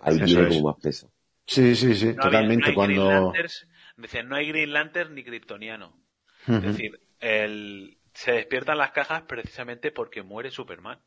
ahí 0.00 0.18
tiene 0.24 0.42
es. 0.42 0.48
como 0.48 0.68
más 0.68 0.80
peso. 0.80 1.10
Sí, 1.50 1.74
sí, 1.74 1.94
sí, 1.96 2.04
No 2.06 2.10
había- 2.10 2.22
totalmente. 2.22 2.68
no 2.68 2.74
cuando. 2.74 3.10
Lanterns, 3.10 3.66
decían, 3.96 4.28
no 4.28 4.36
hay 4.36 4.48
Green 4.48 4.72
Lantern 4.72 5.14
ni 5.14 5.24
Kryptoniano. 5.24 6.00
Es 6.46 6.62
decir, 6.62 7.00
el, 7.18 7.98
se 8.14 8.32
despiertan 8.32 8.78
las 8.78 8.92
cajas 8.92 9.22
precisamente 9.22 9.90
porque 9.90 10.22
muere 10.22 10.50
Superman. 10.50 11.00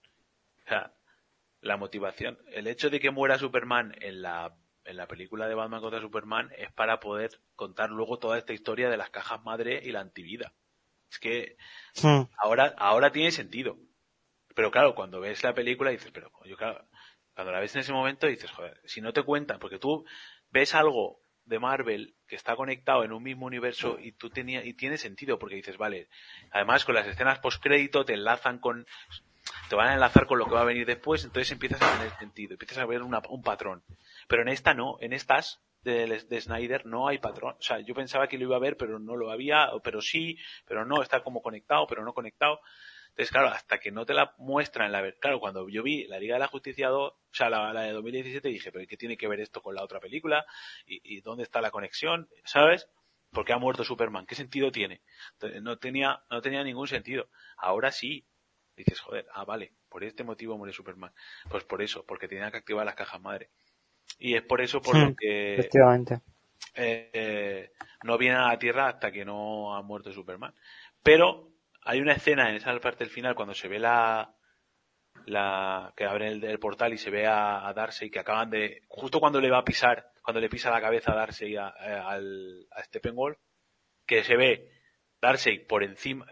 O 0.66 0.68
sea, 0.70 0.94
la 1.62 1.78
motivación, 1.78 2.38
el 2.52 2.68
hecho 2.68 2.90
de 2.90 3.00
que 3.00 3.10
muera 3.10 3.40
Superman 3.40 3.96
en 4.02 4.22
la, 4.22 4.54
en 4.84 4.98
la 4.98 5.08
película 5.08 5.48
de 5.48 5.56
Batman 5.56 5.82
contra 5.82 6.02
Superman 6.02 6.52
es 6.58 6.72
para 6.74 7.00
poder 7.00 7.40
contar 7.56 7.90
luego 7.90 8.20
toda 8.20 8.38
esta 8.38 8.52
historia 8.54 8.90
de 8.90 8.98
las 8.98 9.10
cajas 9.10 9.44
madre 9.44 9.80
y 9.84 9.92
la 9.92 10.02
antivida. 10.02 10.54
Es 11.10 11.20
que 11.20 11.58
Mm. 12.04 12.24
ahora, 12.38 12.74
ahora 12.78 13.12
tiene 13.12 13.32
sentido. 13.32 13.78
Pero 14.56 14.72
claro, 14.72 14.94
cuando 14.94 15.20
ves 15.20 15.42
la 15.42 15.54
película 15.56 15.90
dices, 15.90 16.12
pero 16.12 16.32
yo 16.46 16.58
claro, 16.58 16.86
cuando 17.36 17.52
la 17.52 17.60
ves 17.60 17.76
en 17.76 17.82
ese 17.82 17.94
momento 17.94 18.28
dices, 18.28 18.52
joder, 18.52 18.80
si 18.86 19.02
no 19.02 19.14
te 19.14 19.24
cuentan, 19.24 19.60
porque 19.60 19.80
tú 19.80 20.06
ves 20.50 20.76
algo 20.76 21.22
de 21.46 21.60
Marvel 21.60 22.16
que 22.28 22.36
está 22.36 22.56
conectado 22.56 23.04
en 23.04 23.12
un 23.12 23.22
mismo 23.22 23.46
universo 23.46 23.98
y 24.00 24.14
tú 24.14 24.30
tenía, 24.30 24.64
y 24.64 24.74
tiene 24.74 24.98
sentido 24.98 25.38
porque 25.40 25.56
dices, 25.56 25.78
vale, 25.78 26.08
además 26.52 26.86
con 26.86 26.96
las 26.96 27.08
escenas 27.08 27.40
post 27.40 27.62
crédito 27.62 28.06
te 28.06 28.14
enlazan 28.14 28.60
con, 28.60 28.86
te 29.70 29.76
van 29.76 29.90
a 29.90 29.94
enlazar 29.96 30.26
con 30.26 30.40
lo 30.40 30.46
que 30.46 30.54
va 30.54 30.62
a 30.62 30.66
venir 30.66 30.86
después, 30.86 31.24
entonces 31.26 31.52
empiezas 31.52 31.82
a 31.82 31.98
tener 31.98 32.12
sentido, 32.18 32.54
empiezas 32.54 32.78
a 32.78 32.86
ver 32.86 33.02
una- 33.02 33.22
un 33.30 33.42
patrón. 33.42 33.84
Pero 34.28 34.42
en 34.44 34.48
esta 34.48 34.74
no, 34.74 34.98
en 35.02 35.12
estas 35.12 35.62
de, 35.82 36.08
de 36.08 36.40
Snyder 36.42 36.86
no 36.86 37.10
hay 37.10 37.18
patrón. 37.18 37.56
O 37.60 37.62
sea, 37.62 37.80
yo 37.82 37.94
pensaba 37.94 38.28
que 38.30 38.38
lo 38.38 38.46
iba 38.46 38.56
a 38.56 38.60
ver, 38.60 38.78
pero 38.78 39.00
no 39.00 39.18
lo 39.18 39.30
había, 39.32 39.74
o- 39.74 39.82
pero 39.82 40.02
sí, 40.02 40.38
pero 40.66 40.86
no, 40.86 41.02
está 41.02 41.24
como 41.24 41.42
conectado, 41.42 41.88
pero 41.88 42.06
no 42.06 42.14
conectado. 42.14 42.62
Entonces, 43.14 43.32
claro, 43.32 43.50
hasta 43.50 43.80
que 43.80 43.92
no 43.92 44.06
te 44.06 44.14
la 44.14 44.34
muestran, 44.40 44.92
la 44.92 45.02
ver- 45.02 45.18
claro, 45.20 45.40
cuando 45.40 45.70
yo 45.70 45.84
vi 45.84 46.06
la 46.08 46.20
Liga 46.20 46.36
de 46.36 46.40
la 46.40 46.48
Justicia 46.48 46.90
2, 46.90 47.14
o 47.14 47.18
sea, 47.32 47.50
la, 47.50 47.72
la 47.74 47.82
de 47.82 47.92
2017, 47.92 48.50
dije, 48.50 48.72
pero 48.72 48.88
¿qué 48.88 48.98
tiene 48.98 49.18
que 49.18 49.28
ver 49.28 49.40
esto 49.40 49.62
con 49.62 49.76
la 49.76 49.84
otra 49.84 50.00
película? 50.00 50.46
¿Y, 50.86 51.02
y 51.18 51.22
dónde 51.22 51.44
está 51.44 51.62
la 51.62 51.72
conexión? 51.72 52.28
¿Sabes? 52.46 52.88
¿Por 53.32 53.46
qué 53.46 53.54
ha 53.54 53.58
muerto 53.60 53.84
Superman? 53.84 54.26
¿Qué 54.26 54.36
sentido 54.36 54.72
tiene? 54.72 55.02
Entonces, 55.34 55.62
no 55.62 55.78
tenía, 55.78 56.24
no 56.30 56.42
tenía 56.42 56.64
ningún 56.64 56.88
sentido. 56.88 57.30
Ahora 57.58 57.92
sí. 57.92 58.26
Dices, 58.76 59.00
joder, 59.02 59.28
ah, 59.34 59.46
vale, 59.46 59.74
por 59.88 60.04
este 60.04 60.24
motivo 60.24 60.58
muere 60.58 60.74
Superman. 60.74 61.14
Pues 61.50 61.64
por 61.64 61.82
eso, 61.84 62.06
porque 62.08 62.28
tenía 62.28 62.50
que 62.50 62.58
activar 62.58 62.86
las 62.86 62.96
cajas 62.96 63.22
madre. 63.22 63.52
Y 64.20 64.36
es 64.36 64.44
por 64.44 64.62
eso 64.62 64.82
por 64.82 65.00
lo 65.00 65.14
que 65.16 65.74
Efectivamente. 65.74 66.22
eh, 66.76 67.10
eh, 67.14 67.72
no 68.04 68.18
viene 68.18 68.36
a 68.38 68.48
la 68.50 68.60
Tierra 68.60 68.88
hasta 68.88 69.12
que 69.12 69.26
no 69.26 69.76
ha 69.76 69.82
muerto 69.82 70.12
Superman. 70.12 70.54
Pero 71.04 71.53
hay 71.86 72.00
una 72.02 72.14
escena 72.14 72.50
en 72.50 72.56
esa 72.56 72.78
parte 72.80 73.04
del 73.04 73.14
final 73.14 73.36
cuando 73.36 73.54
se 73.54 73.68
ve 73.68 73.80
la, 73.80 74.36
la 75.26 75.94
que 75.96 76.06
abre 76.06 76.30
el, 76.30 76.60
portal 76.60 76.94
y 76.94 76.98
se 76.98 77.10
ve 77.10 77.28
a, 77.28 77.68
a 77.68 77.74
Darcy 77.74 78.10
que 78.10 78.20
acaban 78.20 78.50
de 78.50 78.82
justo 78.88 79.20
cuando 79.20 79.40
le 79.40 79.50
va 79.50 79.60
a 79.60 79.64
pisar 79.66 80.12
cuando 80.22 80.40
le 80.40 80.50
pisa 80.50 80.72
la 80.72 80.82
cabeza 80.82 81.12
a 81.12 81.16
Darcy 81.16 81.56
a, 81.56 81.68
a, 81.68 82.10
al- 82.12 82.68
a 82.72 82.84
Steppenwolf 82.84 83.38
que 84.06 84.24
se 84.24 84.36
ve 84.36 84.70
Darcy 85.22 85.60
por 85.60 85.84
encima 85.84 86.28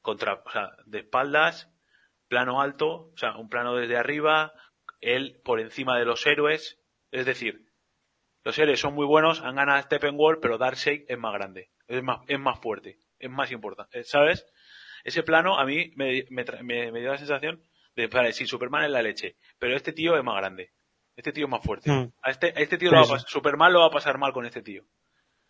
contra 0.00 0.42
o 0.44 0.50
sea 0.50 0.70
de 0.86 1.00
espaldas 1.00 1.70
plano 2.28 2.60
alto 2.60 3.10
o 3.12 3.16
sea 3.16 3.36
un 3.36 3.48
plano 3.48 3.74
desde 3.76 3.96
arriba 3.96 4.52
él 5.00 5.40
por 5.44 5.60
encima 5.60 5.98
de 5.98 6.04
los 6.04 6.26
héroes 6.26 6.80
es 7.10 7.26
decir 7.26 7.66
los 8.44 8.58
héroes 8.58 8.80
son 8.80 8.94
muy 8.94 9.06
buenos 9.06 9.40
han 9.42 9.56
ganado 9.56 9.78
a 9.78 9.82
Steppenwolf 9.82 10.38
pero 10.40 10.58
Darkseid 10.58 11.04
es 11.08 11.18
más 11.18 11.32
grande 11.34 11.70
es 11.86 12.02
más 12.02 12.20
es 12.26 12.38
más 12.38 12.58
fuerte 12.60 12.98
es 13.18 13.30
más 13.30 13.50
importante 13.52 14.02
¿sabes? 14.04 14.46
Ese 15.04 15.22
plano 15.22 15.58
a 15.58 15.64
mí 15.64 15.92
me, 15.96 16.24
me, 16.30 16.44
me- 16.62 16.90
me 16.92 17.00
dio 17.00 17.12
la 17.12 17.18
sensación 17.18 17.62
de, 17.94 18.08
vale, 18.08 18.32
sí, 18.32 18.46
Superman 18.46 18.84
es 18.84 18.90
la 18.90 19.02
leche, 19.02 19.36
pero 19.58 19.76
este 19.76 19.92
tío 19.92 20.16
es 20.16 20.24
más 20.24 20.36
grande. 20.36 20.72
Este 21.16 21.32
tío 21.32 21.44
es 21.44 21.50
más 21.50 21.62
fuerte. 21.62 21.90
Mm. 21.92 22.10
A 22.22 22.30
este, 22.32 22.48
a 22.48 22.60
este 22.60 22.76
tío 22.76 22.88
Sí, 22.90 22.94
lo 22.96 23.00
va 23.00 23.04
a 23.04 23.06
sí. 23.06 23.24
pas- 23.24 23.28
Superman 23.28 23.72
lo 23.72 23.80
va 23.80 23.86
a 23.86 23.90
pasar 23.90 24.18
mal 24.18 24.32
con 24.32 24.44
este 24.46 24.62
tío. 24.62 24.82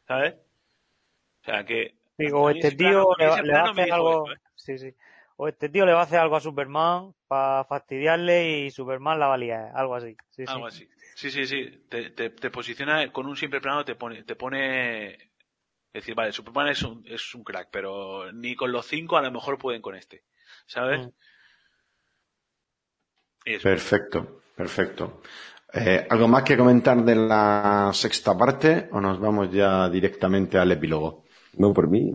¿Sabes? 0.07 0.35
O 1.41 1.45
sea, 1.45 1.65
que... 1.65 1.95
Digo, 2.19 2.51
este 2.51 2.73
plano- 2.73 3.07
tío 3.07 3.09
le 3.19 3.27
va, 3.27 3.35
ese 3.35 3.43
le 3.45 3.53
va 3.55 3.61
a 3.61 3.71
hacer 3.71 3.93
algo. 3.93 4.29
esto, 4.31 4.33
¿eh? 4.35 4.49
Sí, 4.57 4.79
sí. 4.79 4.95
O 5.37 5.49
este 5.49 5.69
tío 5.69 5.85
le 5.87 5.93
va 5.95 6.01
a 6.01 6.05
hacer 6.05 6.19
algo 6.21 6.37
a 6.37 6.41
Superman 6.41 7.13
para 7.27 7.65
fastidiarle 7.65 8.59
y 8.61 8.71
Superman 8.71 9.19
la 9.19 9.27
va 9.29 9.35
a 9.35 9.39
liar. 9.39 9.71
Algo 9.75 9.97
así. 9.97 10.17
Sí, 10.31 10.45
sí. 10.47 10.53
Algo 10.53 10.67
así. 10.67 10.89
Sí, 11.17 11.31
sí, 11.31 11.47
sí. 11.47 11.85
Te, 11.89 12.11
te, 12.11 12.31
te 12.31 12.51
posiciona 12.51 13.11
con 13.11 13.27
un 13.27 13.37
simple 13.37 13.61
plano, 13.61 13.85
te 13.85 13.95
pone, 13.97 14.23
te 14.23 14.37
pone, 14.37 15.17
es 15.95 16.03
decir, 16.03 16.15
vale, 16.15 16.33
Superman 16.33 16.69
es 16.69 16.83
un, 16.83 17.03
es 17.07 17.35
un 17.35 17.45
crack, 17.45 17.69
pero 17.71 18.31
ni 18.33 18.55
con 18.57 18.71
los 18.73 18.85
cinco 18.87 19.17
a 19.17 19.23
lo 19.23 19.31
mejor 19.31 19.57
pueden 19.59 19.81
con 19.81 19.95
este. 19.95 20.25
¿Sabes? 20.67 21.07
Mm. 21.07 21.11
Perfecto, 23.63 24.41
perfecto. 24.57 25.21
Eh, 25.73 26.07
¿Algo 26.09 26.29
más 26.29 26.43
que 26.45 26.57
comentar 26.57 27.05
de 27.05 27.15
la 27.17 27.91
sexta 27.93 28.37
parte 28.37 28.89
o 28.93 29.01
nos 29.01 29.19
vamos 29.21 29.51
ya 29.53 29.89
directamente 29.89 30.57
al 30.59 30.73
epílogo? 30.73 31.25
No, 31.55 31.73
por 31.73 31.89
mí. 31.89 32.13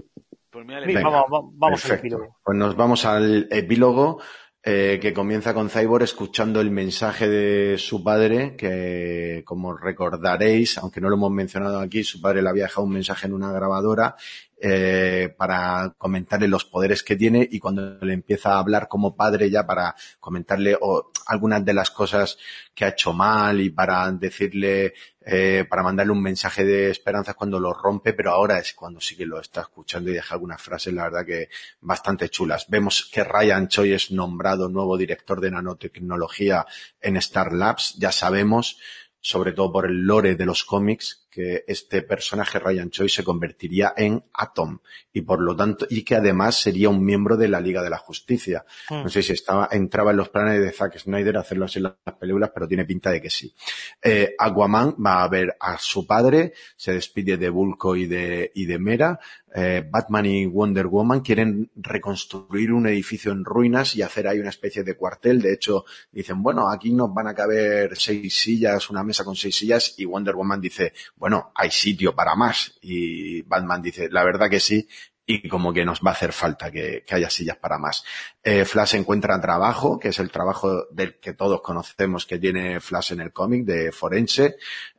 Pues 0.49 0.65
mira, 0.65 0.79
le- 0.79 0.87
Venga, 0.87 0.99
Venga, 1.01 1.09
vamos, 1.11 1.29
vamos, 1.29 1.53
vamos 1.57 1.85
al 1.85 1.89
Perfecto. 1.91 2.07
epílogo. 2.07 2.37
Pues 2.43 2.57
nos 2.57 2.75
vamos 2.75 3.05
al 3.05 3.47
epílogo 3.51 4.21
eh, 4.61 4.99
que 5.01 5.13
comienza 5.13 5.53
con 5.53 5.69
Cyborg 5.69 6.03
escuchando 6.03 6.59
el 6.59 6.69
mensaje 6.69 7.29
de 7.29 7.77
su 7.77 8.03
padre, 8.03 8.55
que 8.57 9.41
como 9.45 9.75
recordaréis, 9.75 10.77
aunque 10.77 10.99
no 10.99 11.09
lo 11.09 11.15
hemos 11.15 11.31
mencionado 11.31 11.79
aquí, 11.79 12.03
su 12.03 12.19
padre 12.19 12.41
le 12.41 12.49
había 12.49 12.63
dejado 12.63 12.85
un 12.85 12.93
mensaje 12.93 13.27
en 13.27 13.33
una 13.33 13.53
grabadora 13.53 14.15
eh, 14.61 15.33
para 15.37 15.95
comentarle 15.97 16.49
los 16.49 16.65
poderes 16.65 17.01
que 17.01 17.15
tiene 17.15 17.47
y 17.49 17.59
cuando 17.59 17.97
le 18.01 18.13
empieza 18.13 18.55
a 18.55 18.59
hablar 18.59 18.89
como 18.89 19.15
padre 19.15 19.49
ya 19.49 19.65
para 19.65 19.95
comentarle 20.19 20.77
o, 20.81 21.11
algunas 21.27 21.63
de 21.63 21.73
las 21.73 21.91
cosas 21.91 22.37
que 22.75 22.83
ha 22.83 22.89
hecho 22.89 23.13
mal 23.13 23.61
y 23.61 23.69
para 23.69 24.11
decirle, 24.11 24.93
eh, 25.25 25.65
para 25.69 25.81
mandarle 25.81 26.11
un 26.11 26.21
mensaje 26.21 26.65
de 26.65 26.89
esperanza 26.89 27.35
cuando 27.35 27.57
lo 27.57 27.73
rompe, 27.73 28.11
pero 28.11 28.31
ahora 28.31 28.59
es 28.59 28.73
cuando 28.73 28.99
sí 28.99 29.15
que 29.15 29.25
lo 29.25 29.39
está 29.39 29.61
escuchando 29.61 30.09
y 30.09 30.15
deja 30.15 30.35
algunas 30.35 30.61
frases, 30.61 30.93
la 30.93 31.03
verdad 31.03 31.25
que 31.25 31.47
bastante 31.79 32.27
chulas. 32.27 32.65
Vemos 32.67 33.09
que 33.09 33.23
Ryan 33.23 33.69
Choi 33.69 33.93
es 33.93 34.11
nombrado 34.11 34.67
nuevo 34.67 34.97
director 34.97 35.39
de 35.39 35.51
nanotecnología 35.51 36.65
en 36.99 37.15
Star 37.15 37.53
Labs, 37.53 37.95
ya 37.97 38.11
sabemos 38.11 38.77
sobre 39.21 39.51
todo 39.51 39.71
por 39.71 39.85
el 39.85 40.01
lore 40.01 40.35
de 40.35 40.45
los 40.45 40.63
cómics, 40.63 41.18
que 41.29 41.63
este 41.67 42.01
personaje 42.01 42.59
Ryan 42.59 42.89
Choi 42.89 43.09
se 43.09 43.23
convertiría 43.23 43.93
en 43.95 44.23
Atom 44.33 44.79
y 45.13 45.21
por 45.21 45.41
lo 45.41 45.55
tanto, 45.55 45.85
y 45.89 46.03
que 46.03 46.15
además 46.15 46.59
sería 46.59 46.89
un 46.89 47.03
miembro 47.03 47.37
de 47.37 47.47
la 47.47 47.59
Liga 47.61 47.81
de 47.81 47.89
la 47.89 47.97
Justicia. 47.97 48.65
Mm. 48.89 49.03
No 49.03 49.09
sé 49.09 49.21
si 49.23 49.33
estaba, 49.33 49.69
entraba 49.71 50.11
en 50.11 50.17
los 50.17 50.29
planes 50.29 50.61
de 50.61 50.71
Zack 50.71 50.97
Snyder 50.97 51.37
hacerlo 51.37 51.65
así 51.65 51.79
en 51.79 51.83
las 51.83 52.15
películas, 52.19 52.51
pero 52.53 52.67
tiene 52.67 52.85
pinta 52.85 53.11
de 53.11 53.21
que 53.21 53.29
sí. 53.29 53.53
Eh, 54.01 54.35
Aquaman 54.37 54.95
va 55.05 55.23
a 55.23 55.27
ver 55.27 55.55
a 55.59 55.77
su 55.77 56.05
padre, 56.05 56.53
se 56.75 56.93
despide 56.93 57.37
de 57.37 57.49
Bulko 57.49 57.95
y 57.95 58.07
de, 58.07 58.51
y 58.55 58.65
de 58.65 58.79
Mera. 58.79 59.19
Eh, 59.55 59.83
Batman 59.89 60.25
y 60.25 60.45
Wonder 60.45 60.87
Woman 60.87 61.21
quieren 61.21 61.71
reconstruir 61.75 62.71
un 62.71 62.87
edificio 62.87 63.31
en 63.31 63.43
ruinas 63.43 63.95
y 63.95 64.01
hacer 64.01 64.27
ahí 64.27 64.39
una 64.39 64.49
especie 64.49 64.83
de 64.83 64.95
cuartel. 64.95 65.41
De 65.41 65.53
hecho, 65.53 65.85
dicen, 66.11 66.43
bueno, 66.43 66.69
aquí 66.69 66.91
nos 66.91 67.13
van 67.13 67.27
a 67.27 67.33
caber 67.33 67.97
seis 67.97 68.35
sillas, 68.35 68.89
una 68.89 69.03
mesa 69.03 69.23
con 69.23 69.35
seis 69.35 69.55
sillas, 69.55 69.95
y 69.97 70.05
Wonder 70.05 70.35
Woman 70.35 70.61
dice, 70.61 70.93
bueno, 71.15 71.51
hay 71.55 71.71
sitio 71.71 72.13
para 72.15 72.35
más. 72.35 72.77
Y 72.81 73.41
Batman 73.43 73.81
dice, 73.81 74.09
la 74.11 74.23
verdad 74.23 74.49
que 74.49 74.59
sí, 74.59 74.87
y 75.31 75.47
como 75.47 75.71
que 75.71 75.85
nos 75.85 75.99
va 75.99 76.09
a 76.09 76.13
hacer 76.13 76.33
falta 76.33 76.71
que, 76.71 77.03
que 77.05 77.13
haya 77.13 77.29
sillas 77.29 77.57
para 77.57 77.77
más. 77.77 78.03
Eh, 78.43 78.65
Flash 78.65 78.95
encuentra 78.95 79.39
trabajo, 79.39 79.99
que 79.99 80.07
es 80.07 80.17
el 80.17 80.31
trabajo 80.31 80.85
del 80.89 81.19
que 81.19 81.33
todos 81.33 81.61
conocemos 81.61 82.25
que 82.25 82.39
tiene 82.39 82.79
Flash 82.79 83.11
en 83.11 83.21
el 83.21 83.31
cómic 83.31 83.63
de 83.63 83.91
forense, 83.91 84.55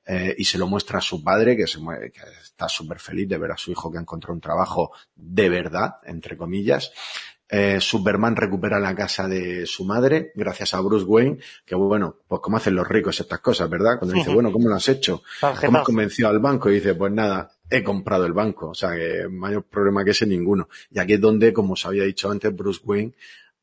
eh, 0.07 0.33
y 0.39 0.44
se 0.44 0.57
lo 0.57 0.68
muestra 0.68 0.99
a 0.99 1.02
su 1.02 1.25
padre, 1.25 1.57
que, 1.57 1.67
se 1.67 1.81
que 1.81 2.20
está 2.41 2.68
súper 2.68 3.00
feliz 3.00 3.28
de 3.28 3.39
ver 3.39 3.50
a 3.50 3.57
su 3.57 3.73
hijo 3.73 3.91
que 3.91 3.99
ha 3.99 4.02
encontrado 4.02 4.34
un 4.34 4.41
trabajo 4.41 4.92
de 5.17 5.49
verdad, 5.49 5.97
entre 6.05 6.36
comillas. 6.36 6.92
Eh, 7.49 7.81
Superman 7.81 8.36
recupera 8.36 8.78
la 8.78 8.94
casa 8.94 9.26
de 9.26 9.67
su 9.67 9.84
madre 9.84 10.31
gracias 10.36 10.75
a 10.75 10.81
Bruce 10.81 11.07
Wayne, 11.07 11.39
que 11.67 11.75
bueno, 11.75 12.18
pues 12.28 12.41
como 12.41 12.57
hacen 12.57 12.76
los 12.76 12.86
ricos 12.86 13.18
estas 13.18 13.41
cosas, 13.41 13.68
¿verdad? 13.68 13.99
Cuando 13.99 14.15
dice, 14.15 14.31
bueno, 14.34 14.52
¿cómo 14.52 14.68
lo 14.68 14.76
has 14.76 14.89
hecho? 14.89 15.25
¿Cómo 15.41 15.78
has 15.78 15.84
convencido 15.84 16.28
al 16.28 16.39
banco? 16.39 16.70
Y 16.70 16.75
dice, 16.75 16.94
pues 16.94 17.12
nada, 17.12 17.50
he 17.70 17.82
comprado 17.82 18.26
el 18.26 18.32
banco. 18.32 18.70
O 18.70 18.74
sea, 18.74 18.94
que 18.94 19.28
mayor 19.28 19.65
problema 19.65 20.05
que 20.05 20.10
ese 20.10 20.26
ninguno. 20.26 20.68
Y 20.90 20.99
aquí 20.99 21.15
es 21.15 21.20
donde, 21.20 21.52
como 21.52 21.74
os 21.74 21.86
había 21.86 22.05
dicho 22.05 22.31
antes, 22.31 22.55
Bruce 22.55 22.81
Wayne 22.84 23.15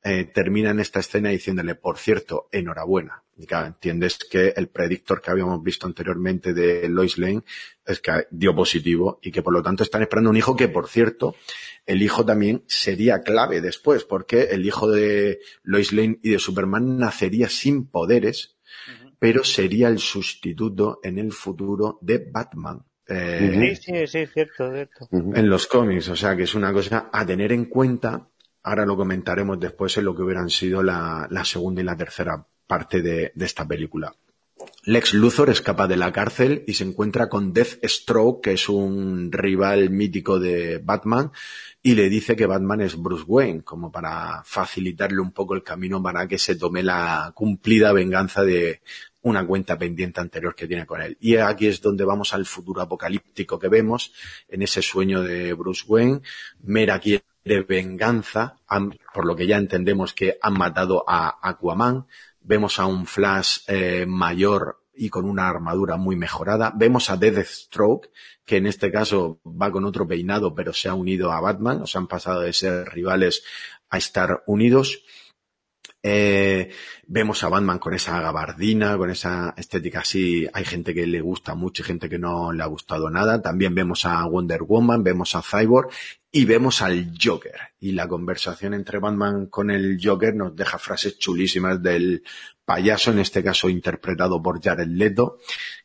eh, 0.03 0.25
termina 0.25 0.69
en 0.69 0.79
esta 0.79 0.99
escena 0.99 1.29
diciéndole, 1.29 1.75
por 1.75 1.97
cierto, 1.97 2.47
enhorabuena. 2.51 3.23
Y 3.37 3.45
claro, 3.45 3.67
entiendes 3.67 4.17
que 4.17 4.53
el 4.55 4.69
predictor 4.69 5.21
que 5.21 5.31
habíamos 5.31 5.61
visto 5.61 5.85
anteriormente 5.85 6.53
de 6.53 6.89
Lois 6.89 7.17
Lane 7.17 7.43
es 7.85 7.99
que 7.99 8.25
dio 8.31 8.55
positivo 8.55 9.19
y 9.21 9.31
que 9.31 9.43
por 9.43 9.53
lo 9.53 9.61
tanto 9.61 9.83
están 9.83 10.01
esperando 10.01 10.31
un 10.31 10.37
hijo 10.37 10.55
que, 10.55 10.69
por 10.69 10.87
cierto, 10.87 11.35
el 11.85 12.01
hijo 12.01 12.25
también 12.25 12.63
sería 12.67 13.21
clave 13.21 13.61
después, 13.61 14.05
porque 14.05 14.43
el 14.51 14.65
hijo 14.65 14.89
de 14.89 15.39
Lois 15.61 15.93
Lane 15.93 16.19
y 16.23 16.31
de 16.31 16.39
Superman 16.39 16.97
nacería 16.97 17.47
sin 17.47 17.85
poderes, 17.85 18.57
pero 19.19 19.43
sería 19.43 19.87
el 19.87 19.99
sustituto 19.99 20.99
en 21.03 21.19
el 21.19 21.31
futuro 21.31 21.99
de 22.01 22.17
Batman. 22.31 22.86
Eh, 23.07 23.75
Sí, 23.75 23.93
sí, 23.93 24.07
sí, 24.07 24.25
cierto, 24.27 24.71
cierto. 24.71 25.07
En 25.11 25.49
los 25.49 25.67
cómics, 25.67 26.09
o 26.09 26.15
sea 26.15 26.35
que 26.35 26.43
es 26.43 26.55
una 26.55 26.73
cosa 26.73 27.09
a 27.11 27.25
tener 27.25 27.51
en 27.51 27.65
cuenta. 27.65 28.27
Ahora 28.63 28.85
lo 28.85 28.97
comentaremos 28.97 29.59
después 29.59 29.97
en 29.97 30.05
lo 30.05 30.15
que 30.15 30.23
hubieran 30.23 30.49
sido 30.49 30.83
la, 30.83 31.27
la 31.29 31.45
segunda 31.45 31.81
y 31.81 31.85
la 31.85 31.95
tercera 31.95 32.45
parte 32.65 33.01
de, 33.01 33.31
de 33.33 33.45
esta 33.45 33.65
película. 33.65 34.13
Lex 34.83 35.13
Luthor 35.13 35.49
escapa 35.49 35.87
de 35.87 35.97
la 35.97 36.11
cárcel 36.11 36.63
y 36.65 36.73
se 36.73 36.83
encuentra 36.83 37.29
con 37.29 37.53
Deathstroke, 37.53 38.41
que 38.43 38.53
es 38.53 38.67
un 38.69 39.31
rival 39.31 39.89
mítico 39.89 40.39
de 40.39 40.79
Batman, 40.83 41.31
y 41.83 41.95
le 41.95 42.09
dice 42.09 42.35
que 42.35 42.45
Batman 42.45 42.81
es 42.81 42.97
Bruce 42.97 43.23
Wayne, 43.27 43.63
como 43.63 43.91
para 43.91 44.41
facilitarle 44.45 45.21
un 45.21 45.31
poco 45.31 45.53
el 45.55 45.63
camino 45.63 46.01
para 46.01 46.27
que 46.27 46.37
se 46.37 46.55
tome 46.55 46.83
la 46.83 47.31
cumplida 47.35 47.93
venganza 47.93 48.43
de 48.43 48.81
una 49.27 49.45
cuenta 49.45 49.77
pendiente 49.77 50.19
anterior 50.19 50.55
que 50.55 50.67
tiene 50.67 50.85
con 50.85 51.01
él. 51.01 51.17
Y 51.19 51.35
aquí 51.37 51.67
es 51.67 51.81
donde 51.81 52.05
vamos 52.05 52.33
al 52.33 52.45
futuro 52.45 52.81
apocalíptico 52.81 53.59
que 53.59 53.67
vemos, 53.67 54.13
en 54.47 54.61
ese 54.61 54.81
sueño 54.81 55.21
de 55.21 55.53
Bruce 55.53 55.83
Wayne. 55.87 56.21
Mera 56.63 56.99
quiere 56.99 57.23
venganza, 57.67 58.57
por 59.13 59.25
lo 59.25 59.35
que 59.35 59.47
ya 59.47 59.57
entendemos 59.57 60.13
que 60.13 60.37
han 60.41 60.53
matado 60.53 61.03
a 61.07 61.37
Aquaman. 61.41 62.07
Vemos 62.41 62.79
a 62.79 62.85
un 62.85 63.05
Flash 63.05 63.59
eh, 63.67 64.05
mayor 64.07 64.81
y 64.97 65.09
con 65.09 65.25
una 65.25 65.47
armadura 65.47 65.95
muy 65.97 66.15
mejorada. 66.15 66.73
Vemos 66.75 67.09
a 67.09 67.17
Deathstroke, 67.17 68.09
que 68.45 68.57
en 68.57 68.67
este 68.67 68.91
caso 68.91 69.39
va 69.45 69.71
con 69.71 69.85
otro 69.85 70.07
peinado, 70.07 70.55
pero 70.55 70.73
se 70.73 70.89
ha 70.89 70.93
unido 70.93 71.31
a 71.31 71.39
Batman. 71.39 71.81
O 71.81 71.87
sea, 71.87 72.01
han 72.01 72.07
pasado 72.07 72.41
de 72.41 72.53
ser 72.53 72.89
rivales 72.89 73.43
a 73.89 73.97
estar 73.97 74.43
unidos. 74.47 75.03
Eh, 76.03 76.69
vemos 77.07 77.43
a 77.43 77.49
Batman 77.49 77.79
con 77.79 77.93
esa 77.93 78.21
gabardina, 78.21 78.97
con 78.97 79.09
esa 79.09 79.53
estética 79.57 79.99
así. 80.01 80.47
Hay 80.53 80.63
gente 80.65 80.93
que 80.93 81.07
le 81.07 81.21
gusta 81.21 81.55
mucho 81.55 81.81
y 81.81 81.85
gente 81.85 82.09
que 82.09 82.19
no 82.19 82.51
le 82.51 82.63
ha 82.63 82.67
gustado 82.67 83.09
nada. 83.09 83.41
También 83.41 83.75
vemos 83.75 84.05
a 84.05 84.25
Wonder 84.25 84.63
Woman, 84.63 85.03
vemos 85.03 85.35
a 85.35 85.41
Cyborg 85.41 85.89
y 86.31 86.45
vemos 86.45 86.81
al 86.81 87.13
Joker. 87.21 87.59
Y 87.79 87.93
la 87.93 88.07
conversación 88.07 88.73
entre 88.73 88.99
Batman 88.99 89.47
con 89.47 89.71
el 89.71 89.99
Joker 90.01 90.35
nos 90.35 90.55
deja 90.55 90.77
frases 90.77 91.17
chulísimas 91.17 91.81
del 91.81 92.23
payaso, 92.63 93.11
en 93.11 93.19
este 93.19 93.43
caso 93.43 93.69
interpretado 93.69 94.41
por 94.41 94.61
Jared 94.61 94.87
Leto, 94.87 95.39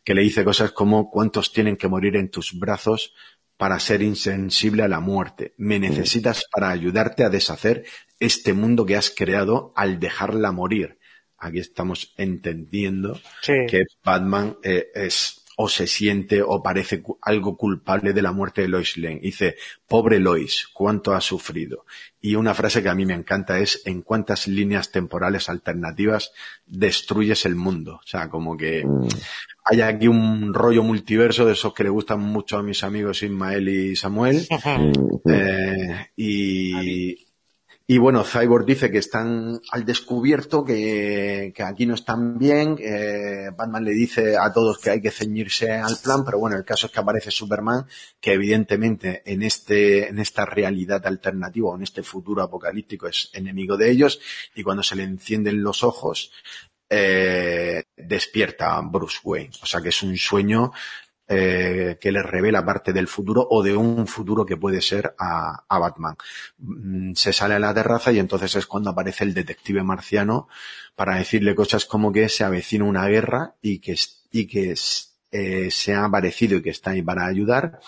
que 0.05 0.15
le 0.15 0.23
dice 0.23 0.45
cosas 0.45 0.73
como 0.73 1.11
¿cuántos 1.11 1.53
tienen 1.53 1.77
que 1.77 1.89
morir 1.89 2.17
en 2.17 2.29
tus 2.29 2.59
brazos 2.59 3.15
para 3.57 3.79
ser 3.79 4.03
insensible 4.03 4.83
a 4.83 4.89
la 4.89 4.99
muerte? 4.99 5.55
Me 5.59 5.79
necesitas 5.79 6.45
para 6.51 6.71
ayudarte 6.71 7.25
a 7.25 7.31
deshacer 7.31 7.85
este 8.25 8.53
mundo 8.53 8.87
que 8.87 8.97
has 8.97 9.11
creado 9.11 9.73
al 9.77 9.99
dejarla 9.99 10.53
morir. 10.53 10.99
Aquí 11.39 11.59
estamos 11.59 12.15
entendiendo 12.17 13.21
Sí. 13.43 13.53
que 13.69 13.85
Batman 14.05 14.57
eh, 14.63 14.87
es 14.95 15.43
o 15.57 15.69
se 15.69 15.87
siente 15.87 16.43
o 16.43 16.63
parece 16.63 17.03
algo 17.21 17.57
culpable 17.57 18.13
de 18.13 18.23
la 18.23 18.33
muerte 18.33 18.63
de 18.63 18.69
Lois 18.69 18.97
Lane. 18.97 19.21
Dice, 19.21 19.57
pobre 19.87 20.19
Lois, 20.19 20.69
cuánto 20.73 21.15
ha 21.15 21.21
sufrido. 21.21 21.85
Y 22.21 22.37
una 22.37 22.55
frase 22.55 22.83
que 22.83 22.89
a 22.89 22.95
mí 22.95 23.05
me 23.05 23.15
encanta 23.15 23.59
es, 23.59 23.83
en 23.85 24.03
cuántas 24.03 24.49
líneas 24.49 24.91
temporales 24.91 25.49
alternativas 25.49 26.33
destruyes 26.67 27.45
el 27.45 27.55
mundo. 27.55 28.01
O 28.03 28.07
sea, 28.07 28.29
como 28.29 28.57
que 28.57 28.85
mm. 28.85 29.09
hay 29.65 29.81
aquí 29.83 30.09
un 30.09 30.55
rollo 30.55 30.83
multiverso 30.83 31.45
de 31.45 31.53
esos 31.53 31.75
que 31.75 31.85
le 31.85 31.91
gustan 31.91 32.21
mucho 32.21 32.57
a 32.57 32.63
mis 32.63 32.83
amigos 32.83 33.23
Ismael 33.23 33.69
y 33.69 33.97
Samuel. 33.97 34.47
eh, 35.29 36.07
y, 36.17 37.27
y 37.93 37.99
bueno, 37.99 38.25
Cyborg 38.25 38.65
dice 38.65 38.91
que 38.91 38.97
están 38.97 39.61
al 39.71 39.85
descubierto, 39.85 40.65
que, 40.65 41.53
aquí 41.63 41.85
no 41.85 41.93
están 41.93 42.39
bien. 42.39 42.79
Batman 43.55 43.85
le 43.85 43.91
dice 43.91 44.39
a 44.39 44.51
todos 44.51 44.79
que 44.79 44.89
hay 44.89 45.03
que 45.03 45.11
ceñirse 45.11 45.73
al 45.73 45.99
plan, 46.03 46.25
pero 46.25 46.39
bueno, 46.39 46.57
el 46.57 46.65
caso 46.65 46.87
es 46.87 46.93
que 46.93 47.01
aparece 47.01 47.31
Superman, 47.31 47.85
que 48.19 48.33
evidentemente 48.33 49.23
en 49.27 49.43
este, 49.43 50.09
en 50.09 50.19
esta 50.21 50.47
realidad 50.47 51.07
alternativa 51.07 51.69
o 51.69 51.77
en 51.77 51.83
este 51.83 52.03
futuro 52.03 52.43
apocalíptico 52.43 53.09
es 53.09 53.29
enemigo 53.35 53.77
de 53.77 53.91
ellos, 53.91 54.21
y 54.55 54.63
cuando 54.63 54.83
se 54.83 54.97
le 54.97 55.03
encienden 55.03 55.63
los 55.63 55.85
ojos, 55.85 56.33
eh, 56.89 57.85
despierta 57.95 58.81
Bruce 58.83 59.19
Wayne. 59.23 59.51
O 59.63 59.67
sea 59.67 59.83
que 59.83 59.91
es 59.91 60.03
un 60.03 60.17
sueño 60.17 60.73
eh, 61.35 61.97
que 61.99 62.13
le 62.13 62.23
revela 62.23 62.63
parte 62.63 62.93
del 62.93 63.09
futuro 63.09 63.47
o 63.49 63.63
de 63.63 63.75
un 63.75 64.07
futuro 64.07 64.45
que 64.45 64.59
puede 64.59 64.83
ser 64.83 65.15
a, 65.19 65.65
Batman. 65.79 66.15
Mm, 66.59 67.15
se 67.15 67.33
sale 67.33 67.55
a 67.55 67.59
la 67.59 67.73
terraza 67.73 68.13
y 68.13 68.19
entonces 68.19 68.55
es 68.57 68.67
cuando 68.67 68.91
aparece 68.91 69.25
el 69.25 69.33
detective 69.33 69.83
marciano 69.83 70.49
para 70.95 71.17
decirle 71.17 71.55
cosas 71.55 71.87
como 71.87 72.13
que 72.13 72.29
se 72.29 72.45
avecina 72.45 72.85
una 72.85 73.07
guerra 73.07 73.55
y 73.63 73.79
que, 73.79 73.97
y 74.31 74.47
que 74.47 74.75
eh, 75.31 75.71
se 75.71 75.95
ha 75.95 76.05
aparecido 76.05 76.59
y 76.59 76.63
que 76.63 76.69
está 76.69 76.91
ahí 76.91 77.01
para 77.01 77.25
ayudar 77.25 77.81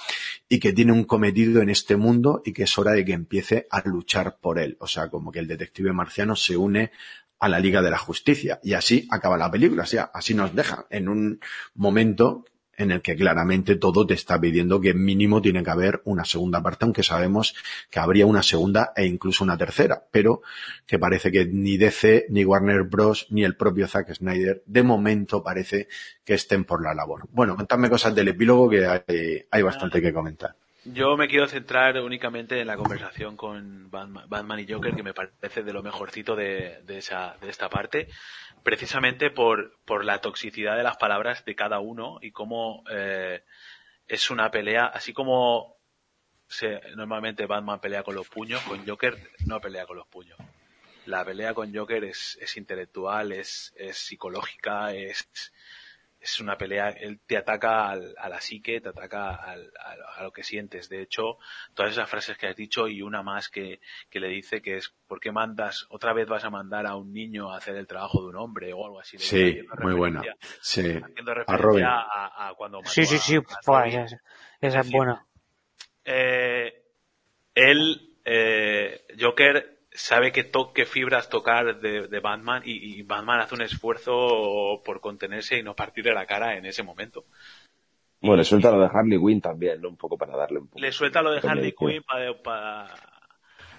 y 0.49 0.59
que 0.59 0.73
tiene 0.73 0.93
un 0.93 1.05
cometido 1.05 1.61
en 1.61 1.69
este 1.69 1.97
mundo 1.97 2.41
y 2.47 2.55
que 2.55 2.63
es 2.63 2.79
hora 2.79 2.93
de 2.93 3.05
que 3.05 3.13
empiece 3.13 3.67
a 3.71 3.87
luchar 3.87 4.39
por 4.41 4.59
él. 4.59 4.79
O 4.81 4.87
sea, 4.87 5.11
como 5.11 5.31
que 5.31 5.41
el 5.41 5.49
detective 5.49 5.93
marciano 5.93 6.35
se 6.35 6.57
une 6.57 6.93
a 7.39 7.49
la 7.51 7.61
Liga 7.61 7.83
de 7.83 7.91
la 7.91 7.99
Justicia. 7.99 8.59
Y 8.63 8.73
así 8.73 9.07
acaba 9.11 9.37
la 9.37 9.51
película, 9.51 9.85
así 10.15 10.35
nos 10.35 10.55
deja 10.55 10.87
en 10.89 11.11
un 11.11 11.41
momento 11.75 12.47
en 12.77 12.91
el 12.91 13.03
que 13.03 13.17
claramente 13.17 13.77
todo 13.77 14.07
te 14.07 14.15
está 14.15 14.41
pidiendo 14.41 14.81
que 14.81 14.95
mínimo 14.95 15.43
tiene 15.43 15.63
que 15.63 15.71
haber 15.71 16.01
una 16.05 16.25
segunda 16.25 16.63
parte, 16.63 16.85
aunque 16.85 17.03
sabemos 17.03 17.55
que 17.91 18.01
habría 18.01 18.27
una 18.27 18.43
segunda 18.43 18.93
e 18.97 19.07
incluso 19.07 19.45
una 19.45 19.57
tercera, 19.57 20.03
pero 20.11 20.43
que 20.87 20.99
parece 20.99 21.31
que 21.31 21.47
ni 21.47 21.77
DC, 21.77 22.27
ni 22.31 22.45
Warner 22.45 22.83
Bros, 22.85 23.27
ni 23.31 23.45
el 23.45 23.57
propio 23.57 23.89
Zack 23.89 24.15
Snyder, 24.15 24.63
de 24.67 24.83
momento 24.83 25.43
parece 25.43 25.89
que 26.25 26.35
estén 26.35 26.65
por 26.65 26.83
la 26.83 26.95
labor. 26.95 27.29
Bueno, 27.31 27.57
contadme 27.57 27.91
cosas 27.91 28.15
del 28.15 28.29
epílogo 28.29 28.69
que 28.69 28.87
hay, 28.87 29.45
hay 29.51 29.63
bastante 29.63 30.01
que 30.01 30.13
comentar. 30.13 30.57
Yo 30.85 31.17
me 31.17 31.29
quiero 31.29 31.47
centrar 31.47 31.99
únicamente 32.01 32.61
en 32.61 32.67
la 32.67 32.77
conversación 32.77 33.39
con 33.39 33.91
Batman, 33.91 34.61
y 34.61 34.71
Joker, 34.71 34.95
que 34.95 35.03
me 35.03 35.15
parece 35.15 35.63
de 35.63 35.73
lo 35.73 35.83
mejorcito 35.83 36.37
de, 36.37 36.83
de, 36.83 36.99
esa, 36.99 37.39
de 37.41 37.49
esta 37.49 37.71
parte, 37.71 38.09
precisamente 38.63 39.31
por, 39.31 39.79
por 39.87 40.05
la 40.05 40.21
toxicidad 40.21 40.77
de 40.77 40.83
las 40.83 40.99
palabras 40.99 41.45
de 41.47 41.55
cada 41.55 41.81
uno 41.81 42.19
y 42.21 42.33
cómo 42.33 42.85
eh, 42.91 43.45
es 44.07 44.31
una 44.31 44.51
pelea, 44.51 44.85
así 44.85 45.15
como 45.15 45.79
se, 46.49 46.83
normalmente 46.97 47.47
Batman 47.47 47.81
pelea 47.81 48.03
con 48.03 48.15
los 48.15 48.29
puños, 48.29 48.61
con 48.63 48.87
Joker 48.87 49.17
no 49.47 49.61
pelea 49.61 49.87
con 49.87 49.97
los 49.97 50.07
puños. 50.07 50.39
La 51.07 51.25
pelea 51.25 51.55
con 51.55 51.75
Joker 51.75 52.05
es, 52.05 52.39
es 52.43 52.59
intelectual, 52.59 53.33
es 53.33 53.73
psicológica, 53.93 54.93
es, 54.93 55.27
es 56.25 56.41
una 56.41 56.57
pelea, 56.57 56.89
él 56.89 57.21
te 57.27 57.37
ataca 57.37 57.91
al, 57.91 58.15
a 58.17 58.31
la 58.31 58.41
psique, 58.41 58.81
te 58.81 58.89
ataca 58.89 59.35
al, 59.35 59.71
a, 60.17 60.23
lo 60.23 60.33
que 60.33 60.43
sientes. 60.43 60.89
De 60.89 61.03
hecho, 61.03 61.37
todas 61.75 61.93
esas 61.93 62.09
frases 62.09 62.39
que 62.39 62.47
has 62.47 62.57
dicho 62.57 62.89
y 62.89 63.03
una 63.03 63.23
más 63.23 63.51
que, 63.51 63.81
que 64.09 64.21
le 64.21 64.29
dice 64.29 64.63
que 64.63 64.79
es, 64.79 64.95
¿por 65.07 65.21
qué 65.21 65.33
mandas, 65.33 65.87
otra 65.91 66.15
vez 66.15 66.27
vas 66.27 66.43
a 66.45 66.49
mandar 66.49 66.87
a 66.87 66.97
un 66.97 67.13
niño 67.13 67.53
a 67.53 67.59
hacer 67.59 67.77
el 67.77 67.87
trabajo 67.87 68.23
de 68.23 68.29
un 68.29 68.37
hombre 68.37 68.73
o 68.73 68.87
algo 68.87 69.01
así? 69.01 69.19
Sí, 69.19 69.61
muy 69.83 69.93
buena. 69.93 70.23
Sí. 70.63 70.81
Haciendo 70.81 71.35
referencia 71.35 71.91
a, 71.91 72.49
a, 72.49 72.55
cuando 72.55 72.81
Sí, 72.85 73.05
sí, 73.05 73.19
sí, 73.19 73.39
esa, 74.61 74.81
es 74.81 74.91
buena. 74.91 75.27
Eh, 76.07 76.85
él, 77.55 78.17
eh, 78.25 79.07
Joker, 79.21 79.74
sabe 79.95 80.33
que 80.33 80.43
toque 80.43 80.85
fibras 80.85 81.29
tocar 81.29 81.81
de, 81.81 82.09
de 82.09 82.21
Batman 82.21 82.63
y, 82.65 82.99
y, 82.99 83.03
Batman 83.03 83.41
hace 83.41 83.55
un 83.55 83.63
esfuerzo 83.63 84.83
por 84.85 85.01
contenerse 85.01 85.57
y 85.57 85.63
no 85.63 85.75
partirle 85.77 86.13
la 86.13 86.27
cara 86.27 86.57
en 86.57 86.67
ese 86.67 86.83
momento. 86.83 87.25
Bueno, 88.21 88.37
le 88.37 88.45
suelta 88.45 88.73
lo 88.73 88.81
de 88.81 88.91
Harley 88.93 89.19
Quinn 89.19 89.41
también, 89.41 89.81
¿no? 89.81 89.89
Un 89.89 89.97
poco 89.97 90.19
para 90.19 90.37
darle 90.37 90.59
un 90.59 90.67
poco. 90.67 90.81
Le 90.81 90.91
suelta 90.91 91.23
lo 91.23 91.31
de 91.31 91.47
Harley 91.47 91.73
Quinn 91.73 92.03
para, 92.03 92.35
para, 92.43 92.95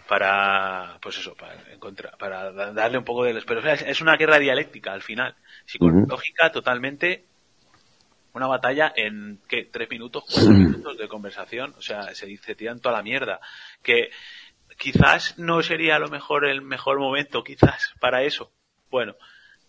para, 0.08 1.00
pues 1.02 1.18
eso, 1.18 1.36
para 1.36 1.74
encontrar, 1.74 2.18
para 2.18 2.52
darle 2.52 2.98
un 2.98 3.04
poco 3.04 3.26
de 3.26 3.42
pero 3.46 3.62
es 3.68 4.02
una 4.02 4.16
guerra 4.16 4.40
dialéctica 4.40 4.94
al 4.94 5.02
final, 5.02 5.36
psicológica 5.66 6.52
totalmente, 6.52 7.26
una 8.34 8.48
batalla 8.48 8.94
en 8.96 9.40
¿qué? 9.48 9.68
tres 9.72 9.90
minutos, 9.90 10.26
cuatro 10.32 10.52
minutos 10.54 10.98
de 10.98 11.08
conversación, 11.08 11.74
o 11.78 11.82
sea, 11.82 12.14
se 12.14 12.26
dice 12.26 12.56
tiran 12.56 12.80
toda 12.80 12.98
la 12.98 13.04
mierda, 13.04 13.40
que 13.82 14.12
quizás 14.78 15.38
no 15.38 15.62
sería 15.62 15.96
a 15.96 16.00
lo 16.00 16.10
mejor 16.10 16.46
el 16.46 16.62
mejor 16.62 17.00
momento, 17.00 17.44
quizás, 17.44 17.94
para 18.00 18.24
eso. 18.24 18.52
Bueno, 18.90 19.16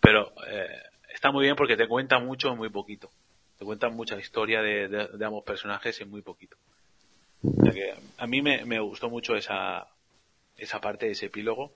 pero 0.01 0.33
eh, 0.47 0.83
está 1.13 1.31
muy 1.31 1.45
bien 1.45 1.57
porque 1.57 1.77
te 1.77 1.89
cuenta 1.89 2.19
mucho 2.19 2.51
en 2.51 2.59
muy 2.59 2.69
poquito. 2.69 3.11
Te 3.59 3.65
cuenta 3.65 3.89
mucha 3.89 4.19
historia 4.19 4.61
de, 4.61 5.09
ambos 5.25 5.45
personajes 5.45 6.01
en 6.01 6.11
muy 6.11 6.23
poquito. 6.23 6.57
a 8.19 8.27
mí 8.27 8.43
me, 8.43 8.79
gustó 8.81 9.09
mucho 9.09 9.35
esa, 9.35 9.87
esa 10.57 10.81
parte 10.81 11.07
de 11.07 11.13
ese 11.13 11.27
epílogo 11.27 11.73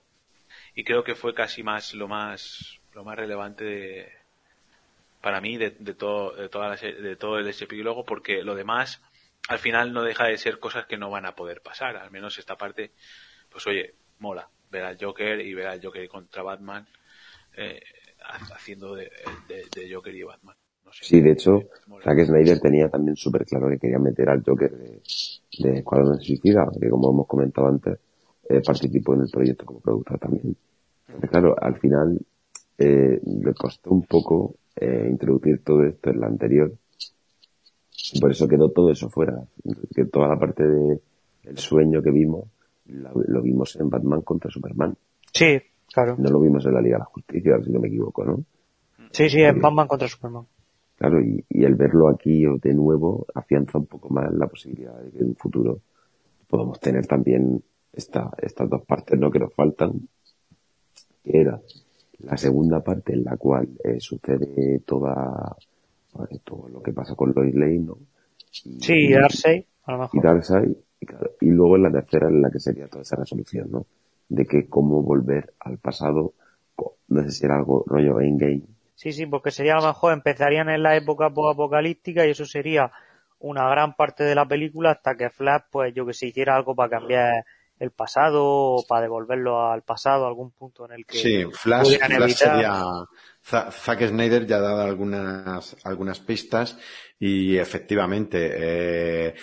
y 0.75 0.83
creo 0.83 1.03
que 1.03 1.15
fue 1.15 1.33
casi 1.33 1.63
más 1.63 1.93
lo 1.93 2.07
más 2.07 2.79
lo 2.93 3.05
más 3.05 3.15
relevante 3.15 3.63
de, 3.63 4.11
para 5.21 5.39
mí 5.39 5.57
de, 5.57 5.71
de 5.71 5.93
todo 5.93 6.33
de, 6.35 6.93
de 6.93 7.15
todo 7.15 7.39
ese 7.39 7.63
epílogo 7.63 8.03
porque 8.05 8.43
lo 8.43 8.53
demás 8.53 9.01
al 9.47 9.59
final 9.59 9.93
no 9.93 10.03
deja 10.03 10.27
de 10.27 10.37
ser 10.37 10.59
cosas 10.59 10.85
que 10.85 10.97
no 10.97 11.09
van 11.09 11.25
a 11.25 11.35
poder 11.35 11.61
pasar. 11.61 11.97
Al 11.97 12.11
menos 12.11 12.37
esta 12.37 12.57
parte, 12.57 12.91
pues 13.49 13.65
oye, 13.67 13.95
mola 14.19 14.49
ver 14.69 14.83
al 14.83 14.97
Joker 14.99 15.39
y 15.41 15.53
ver 15.53 15.67
al 15.67 15.83
Joker 15.83 16.07
contra 16.07 16.43
Batman 16.43 16.87
eh, 17.57 17.81
haciendo 18.55 18.95
de, 18.95 19.11
de, 19.47 19.93
Joker 19.93 20.15
y 20.15 20.23
Batman. 20.23 20.55
No 20.85 20.93
sé, 20.93 21.05
sí, 21.05 21.21
de 21.21 21.31
hecho, 21.31 21.59
Zack 22.03 22.25
Snyder 22.25 22.59
tenía 22.59 22.89
también 22.89 23.15
súper 23.15 23.45
claro 23.45 23.69
que 23.69 23.77
quería 23.77 23.99
meter 23.99 24.29
al 24.29 24.43
Joker 24.43 24.71
de, 24.71 25.01
de 25.59 25.77
Escuadrón 25.79 26.21
Suicida, 26.21 26.67
que 26.79 26.89
como 26.89 27.11
hemos 27.11 27.27
comentado 27.27 27.67
antes, 27.67 27.99
eh, 28.47 28.61
participó 28.65 29.13
en 29.13 29.21
el 29.21 29.29
proyecto 29.29 29.65
como 29.65 29.79
productor 29.79 30.19
también. 30.19 30.55
claro, 31.29 31.55
al 31.61 31.77
final 31.79 32.19
eh, 32.77 33.19
le 33.23 33.53
costó 33.53 33.91
un 33.91 34.03
poco 34.03 34.55
eh, 34.75 35.07
introducir 35.09 35.63
todo 35.63 35.83
esto 35.85 36.09
en 36.09 36.19
la 36.19 36.27
anterior 36.27 36.73
por 38.19 38.31
eso 38.31 38.47
quedó 38.47 38.69
todo 38.69 38.91
eso 38.91 39.09
fuera. 39.09 39.41
Que 39.95 40.05
toda 40.05 40.27
la 40.27 40.39
parte 40.39 40.63
de 40.63 40.99
el 41.43 41.57
sueño 41.57 42.01
que 42.01 42.11
vimos, 42.11 42.45
lo, 42.85 43.41
vimos 43.41 43.75
en 43.77 43.89
Batman 43.89 44.21
contra 44.21 44.51
Superman. 44.51 44.95
Sí, 45.33 45.59
claro. 45.91 46.15
No 46.17 46.29
lo 46.29 46.39
vimos 46.39 46.65
en 46.65 46.73
la 46.73 46.81
Liga 46.81 46.97
de 46.97 46.99
la 46.99 47.05
Justicia, 47.05 47.59
si 47.63 47.71
no 47.71 47.79
me 47.79 47.87
equivoco, 47.87 48.23
¿no? 48.23 48.43
Sí, 49.11 49.29
sí, 49.29 49.41
en 49.41 49.59
Batman 49.59 49.87
contra 49.87 50.07
Superman. 50.07 50.45
Claro, 50.97 51.19
y, 51.19 51.43
y, 51.49 51.63
el 51.63 51.75
verlo 51.75 52.09
aquí 52.09 52.45
de 52.61 52.73
nuevo 52.75 53.25
afianza 53.33 53.79
un 53.79 53.87
poco 53.87 54.09
más 54.13 54.31
la 54.33 54.45
posibilidad 54.47 54.95
de 55.01 55.09
que 55.09 55.19
en 55.19 55.29
un 55.29 55.35
futuro 55.35 55.79
podamos 56.47 56.79
tener 56.79 57.07
también 57.07 57.63
esta, 57.93 58.29
estas 58.37 58.69
dos 58.69 58.83
partes 58.85 59.19
¿no? 59.19 59.31
que 59.31 59.39
nos 59.39 59.53
faltan, 59.53 60.07
que 61.23 61.41
era 61.41 61.59
la 62.19 62.37
segunda 62.37 62.81
parte 62.81 63.13
en 63.13 63.23
la 63.23 63.37
cual 63.37 63.69
eh, 63.83 63.99
sucede 63.99 64.79
toda 64.85 65.55
todo 66.43 66.69
lo 66.69 66.81
que 66.81 66.93
pasa 66.93 67.15
con 67.15 67.33
Lois 67.35 67.53
Lane, 67.55 67.79
¿no? 67.79 67.97
Y, 68.63 68.81
sí, 68.81 68.93
y 68.93 69.13
Darkseid, 69.13 69.63
a 69.85 69.91
lo 69.93 69.97
mejor. 69.99 70.19
Y 70.19 70.23
Darkseid, 70.23 70.71
y, 71.41 71.49
luego 71.49 71.77
en 71.77 71.83
la 71.83 71.91
tercera 71.91 72.27
en 72.27 72.41
la 72.41 72.51
que 72.51 72.59
sería 72.59 72.87
toda 72.87 73.01
esa 73.01 73.15
resolución, 73.15 73.71
¿no? 73.71 73.85
De 74.29 74.45
que 74.45 74.67
cómo 74.67 75.01
volver 75.01 75.53
al 75.59 75.77
pasado, 75.77 76.33
no 77.07 77.23
sé 77.23 77.31
si 77.31 77.45
era 77.45 77.57
algo 77.57 77.83
rollo 77.87 78.19
Endgame. 78.19 78.63
Sí, 78.95 79.11
sí, 79.13 79.25
porque 79.25 79.51
sería 79.51 79.73
a 79.73 79.81
lo 79.81 79.87
mejor 79.87 80.13
empezarían 80.13 80.69
en 80.69 80.83
la 80.83 80.95
época 80.95 81.25
apocalíptica 81.25 82.25
y 82.25 82.31
eso 82.31 82.45
sería 82.45 82.91
una 83.39 83.67
gran 83.69 83.95
parte 83.95 84.23
de 84.23 84.35
la 84.35 84.47
película 84.47 84.91
hasta 84.91 85.15
que 85.15 85.29
Flash, 85.29 85.63
pues 85.71 85.93
yo 85.93 86.05
que 86.05 86.13
sé, 86.13 86.27
hiciera 86.27 86.55
algo 86.55 86.75
para 86.75 86.89
cambiar 86.89 87.45
el 87.79 87.89
pasado 87.89 88.45
o 88.45 88.85
para 88.87 89.01
devolverlo 89.01 89.71
al 89.71 89.81
pasado, 89.81 90.27
algún 90.27 90.51
punto 90.51 90.85
en 90.85 90.91
el 90.91 91.05
que 91.05 91.17
sí, 91.17 91.45
Flash, 91.51 91.97
Flash 91.97 92.33
sería 92.33 92.75
Zack 93.51 94.07
Snyder 94.07 94.45
ya 94.45 94.57
ha 94.57 94.61
dado 94.61 94.81
algunas 94.81 95.75
algunas 95.83 96.19
pistas 96.19 96.77
y 97.19 97.57
efectivamente 97.57 98.51
eh, 98.53 99.35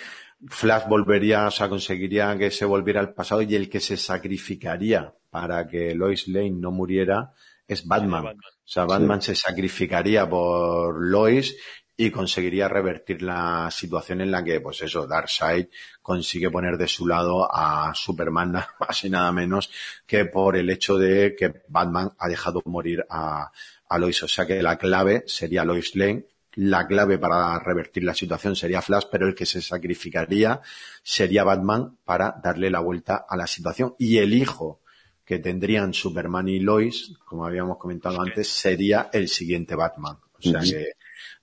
Flash 0.47 0.87
volvería, 0.87 1.47
o 1.47 1.51
sea, 1.51 1.69
conseguiría 1.69 2.37
que 2.37 2.49
se 2.49 2.65
volviera 2.65 3.01
al 3.01 3.13
pasado 3.13 3.41
y 3.41 3.55
el 3.55 3.69
que 3.69 3.79
se 3.79 3.97
sacrificaría 3.97 5.13
para 5.29 5.67
que 5.67 5.93
Lois 5.95 6.27
Lane 6.27 6.51
no 6.51 6.71
muriera 6.71 7.33
es 7.67 7.85
Batman. 7.85 8.25
O 8.25 8.35
sea, 8.65 8.85
Batman 8.85 9.21
se 9.21 9.35
sacrificaría 9.35 10.27
por 10.27 10.95
Lois 10.99 11.55
y 11.95 12.11
conseguiría 12.11 12.69
revertir 12.69 13.21
la 13.21 13.69
situación 13.69 14.21
en 14.21 14.31
la 14.31 14.41
que, 14.41 14.61
pues 14.61 14.81
eso, 14.81 15.05
Darkseid 15.05 15.67
consigue 16.01 16.49
poner 16.49 16.77
de 16.77 16.87
su 16.87 17.05
lado 17.05 17.45
a 17.53 17.93
Superman, 17.93 18.51
nada 18.53 18.73
más 18.79 19.03
y 19.03 19.09
nada 19.09 19.31
menos 19.33 19.69
que 20.07 20.23
por 20.23 20.55
el 20.55 20.69
hecho 20.69 20.97
de 20.97 21.35
que 21.37 21.63
Batman 21.67 22.11
ha 22.17 22.29
dejado 22.29 22.61
morir 22.65 23.05
a, 23.09 23.51
a 23.89 23.97
Lois. 23.97 24.23
O 24.23 24.27
sea 24.27 24.45
que 24.45 24.61
la 24.61 24.77
clave 24.77 25.23
sería 25.27 25.65
Lois 25.65 25.95
Lane, 25.95 26.25
la 26.53 26.87
clave 26.87 27.17
para 27.17 27.59
revertir 27.59 28.03
la 28.03 28.13
situación 28.13 28.55
sería 28.55 28.81
Flash, 28.81 29.05
pero 29.11 29.27
el 29.27 29.35
que 29.35 29.45
se 29.45 29.61
sacrificaría 29.61 30.61
sería 31.03 31.43
Batman 31.43 31.97
para 32.05 32.35
darle 32.43 32.69
la 32.69 32.79
vuelta 32.79 33.25
a 33.27 33.37
la 33.37 33.47
situación. 33.47 33.95
Y 33.99 34.17
el 34.17 34.33
hijo 34.33 34.81
que 35.23 35.39
tendrían 35.39 35.93
Superman 35.93 36.47
y 36.47 36.59
Lois, 36.59 37.13
como 37.25 37.45
habíamos 37.45 37.77
comentado 37.77 38.19
antes, 38.21 38.47
sería 38.47 39.09
el 39.13 39.29
siguiente 39.29 39.75
Batman. 39.75 40.17
O 40.33 40.41
sea 40.41 40.61
que 40.61 40.93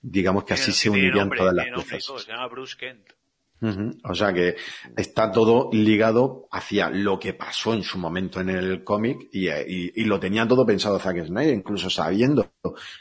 digamos 0.01 0.43
que 0.43 0.55
así 0.55 0.71
se 0.71 0.89
unirían 0.89 1.29
todas 1.29 1.53
las 1.53 1.67
piezas. 1.67 2.21
Se 2.23 2.31
llama 2.31 2.47
Bruce 2.47 2.75
Kent. 2.77 3.16
O 4.03 4.13
sea 4.13 4.31
que 4.33 4.55
está 4.95 5.31
todo 5.31 5.69
ligado 5.73 6.47
hacia 6.51 6.89
lo 6.91 7.17
que 7.19 7.33
pasó 7.33 7.73
en 7.73 7.81
su 7.83 7.97
momento 7.97 8.39
en 8.39 8.49
el 8.49 8.83
cómic 8.83 9.29
y, 9.31 9.49
y- 9.49 9.91
y 9.95 10.03
lo 10.03 10.19
tenía 10.19 10.47
todo 10.47 10.65
pensado 10.65 10.99
Zack 10.99 11.25
Snyder, 11.25 11.53
incluso 11.55 11.89
sabiendo 11.89 12.51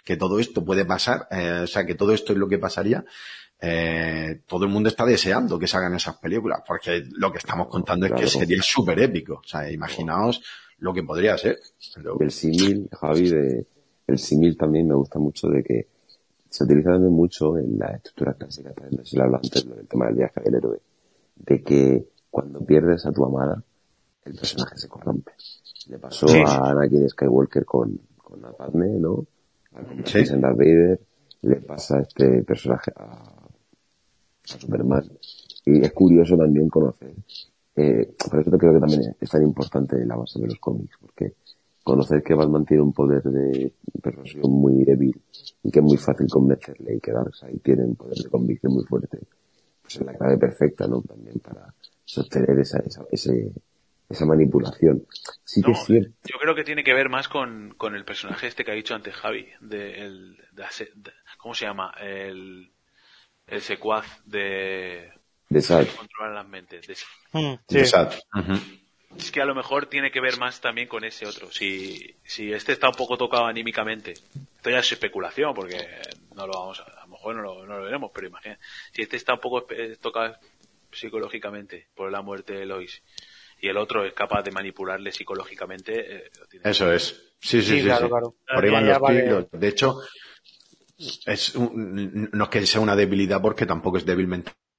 que 0.04 0.16
todo 0.16 0.38
esto 0.40 0.64
puede 0.64 0.84
pasar, 0.86 1.28
eh, 1.30 1.60
o 1.64 1.66
sea 1.66 1.84
que 1.84 1.94
todo 1.94 2.12
esto 2.12 2.32
es 2.32 2.38
lo 2.38 2.48
que 2.48 2.58
pasaría. 2.58 3.04
eh, 3.60 4.40
todo 4.46 4.64
el 4.66 4.70
mundo 4.70 4.88
está 4.90 5.04
deseando 5.06 5.58
que 5.58 5.66
se 5.66 5.76
hagan 5.78 5.94
esas 5.94 6.16
películas, 6.18 6.60
porque 6.66 7.04
lo 7.12 7.32
que 7.32 7.38
estamos 7.38 7.68
contando 7.68 8.06
es 8.06 8.12
que 8.12 8.26
sería 8.40 8.62
súper 8.62 9.00
épico. 9.00 9.34
O 9.44 9.48
sea, 9.48 9.70
imaginaos 9.70 10.42
lo 10.78 10.92
que 10.92 11.02
podría 11.02 11.38
ser. 11.38 11.58
El 12.20 12.30
símil, 12.30 12.88
Javi, 12.92 13.28
de, 13.30 13.66
el 14.06 14.18
símil 14.18 14.56
también 14.58 14.86
me 14.88 14.94
gusta 14.94 15.18
mucho 15.18 15.48
de 15.48 15.62
que 15.62 15.88
se 16.48 16.64
utiliza 16.64 16.90
también 16.90 17.12
mucho 17.12 17.56
en 17.58 17.78
la 17.78 17.88
estructura 17.92 18.34
clásica, 18.34 18.72
también, 18.72 18.96
no 18.98 19.04
sé 19.04 19.10
si 19.10 19.16
lo 19.16 19.24
antes, 19.24 19.64
lo 19.66 19.74
del 19.76 19.86
tema 19.88 20.06
del 20.06 20.14
viaje 20.16 20.40
del 20.42 20.54
héroe, 20.54 20.80
de 21.36 21.62
que 21.62 22.08
cuando 22.30 22.60
pierdes 22.64 23.04
a 23.06 23.12
tu 23.12 23.24
amada, 23.24 23.62
el 24.24 24.34
personaje 24.34 24.76
se 24.78 24.88
corrompe. 24.88 25.32
Le 25.88 25.98
pasó 25.98 26.26
Sí. 26.28 26.42
a 26.44 26.70
Anakin 26.70 27.08
Skywalker 27.08 27.64
con, 27.64 27.98
con 28.16 28.42
la 28.42 28.52
Padme, 28.52 28.88
¿no? 28.98 29.24
Convertirse 29.72 30.26
Sí. 30.26 30.32
en 30.34 30.40
Darth 30.40 30.56
Vader, 30.58 31.00
le 31.42 31.56
pasa 31.56 31.98
a 31.98 32.00
este 32.02 32.42
personaje 32.42 32.92
a, 32.96 33.04
a 33.04 33.48
Superman. 34.44 35.04
Y 35.64 35.80
es 35.84 35.92
curioso 35.92 36.36
también 36.36 36.68
conocer, 36.68 37.14
eh, 37.76 38.14
por 38.30 38.40
eso 38.40 38.50
creo 38.52 38.74
que 38.74 38.80
también 38.80 39.16
es 39.20 39.30
tan 39.30 39.42
importante 39.42 40.04
la 40.06 40.16
base 40.16 40.40
de 40.40 40.46
los 40.46 40.58
cómics, 40.58 40.96
porque 41.00 41.34
conocer 41.86 42.20
que 42.24 42.34
Batman 42.34 42.64
tiene 42.66 42.82
un 42.82 42.92
poder 42.92 43.22
de 43.22 43.72
persuasión 44.02 44.50
muy 44.50 44.84
débil 44.84 45.14
y 45.62 45.70
que 45.70 45.78
es 45.78 45.84
muy 45.84 45.96
fácil 45.96 46.26
convencerle 46.28 46.96
y 46.96 47.00
que 47.00 47.12
Darkseid 47.12 47.60
tiene 47.62 47.84
un 47.84 47.94
poder 47.94 48.16
de 48.18 48.28
convicción 48.28 48.72
muy 48.74 48.84
fuerte, 48.84 49.18
pues 49.82 49.94
es 49.96 50.02
la 50.04 50.12
clave 50.14 50.36
perfecta, 50.36 50.88
¿no? 50.88 51.00
También 51.02 51.38
para 51.38 51.72
sostener 52.04 52.58
esa, 52.58 52.80
esa, 52.80 53.04
ese, 53.10 53.52
esa 54.08 54.26
manipulación. 54.26 55.06
Sí 55.44 55.62
que 55.62 55.70
No, 55.70 55.76
es 55.78 55.84
cierto. 55.84 56.10
yo 56.24 56.38
creo 56.40 56.54
que 56.56 56.64
tiene 56.64 56.82
que 56.82 56.92
ver 56.92 57.08
más 57.08 57.28
con, 57.28 57.74
con 57.78 57.94
el 57.94 58.04
personaje 58.04 58.48
este 58.48 58.64
que 58.64 58.72
ha 58.72 58.74
dicho 58.74 58.94
antes 58.96 59.14
Javi, 59.14 59.46
de, 59.60 60.04
el, 60.04 60.36
de 60.52 60.64
¿cómo 61.38 61.54
se 61.54 61.66
llama? 61.66 61.92
El, 62.02 62.68
el 63.46 63.60
secuaz 63.60 64.06
de 64.26 65.12
De 65.48 65.62
Sad. 65.62 65.86
controlar 65.96 66.34
las 66.34 66.48
mentes. 66.48 66.84
de- 66.88 66.96
Mm, 67.32 67.54
de. 67.68 67.84
Sad. 67.86 68.12
Es 69.18 69.30
que 69.30 69.40
a 69.40 69.44
lo 69.44 69.54
mejor 69.54 69.86
tiene 69.86 70.10
que 70.10 70.20
ver 70.20 70.38
más 70.38 70.60
también 70.60 70.88
con 70.88 71.04
ese 71.04 71.26
otro. 71.26 71.50
Si, 71.50 72.14
si 72.24 72.52
este 72.52 72.72
está 72.72 72.88
un 72.88 72.94
poco 72.94 73.16
tocado 73.16 73.46
anímicamente, 73.46 74.12
esto 74.12 74.70
ya 74.70 74.78
es 74.80 74.92
especulación 74.92 75.54
porque 75.54 75.76
no 76.34 76.46
lo 76.46 76.52
vamos 76.52 76.80
a, 76.80 76.84
a 76.84 77.02
lo 77.06 77.12
mejor 77.12 77.36
no 77.36 77.42
lo, 77.42 77.66
no 77.66 77.78
lo 77.78 77.84
veremos, 77.84 78.10
pero 78.14 78.26
imagina, 78.28 78.58
si 78.92 79.02
este 79.02 79.16
está 79.16 79.34
un 79.34 79.40
poco 79.40 79.66
tocado 80.00 80.36
psicológicamente 80.92 81.88
por 81.94 82.10
la 82.10 82.22
muerte 82.22 82.54
de 82.54 82.66
Lois 82.66 83.02
y 83.60 83.68
el 83.68 83.76
otro 83.76 84.04
es 84.04 84.12
capaz 84.12 84.42
de 84.42 84.50
manipularle 84.50 85.12
psicológicamente, 85.12 86.16
eh, 86.26 86.30
tiene. 86.50 86.70
Eso 86.70 86.92
es. 86.92 87.32
Sí, 87.40 87.62
sí, 87.62 87.62
Sí, 87.62 87.78
sí. 87.80 87.84
claro, 87.84 88.06
sí. 88.06 88.08
claro. 88.10 88.34
Por 88.54 88.64
ahí 88.64 88.70
van 88.70 88.86
los 88.88 88.98
vale. 89.00 89.22
tiros. 89.22 89.46
De 89.52 89.68
hecho, 89.68 89.98
es 91.26 91.54
un- 91.54 92.30
no 92.32 92.44
es 92.44 92.50
que 92.50 92.66
sea 92.66 92.80
una 92.80 92.96
debilidad 92.96 93.40
porque 93.40 93.66
tampoco 93.66 93.98
es 93.98 94.06
débil 94.06 94.26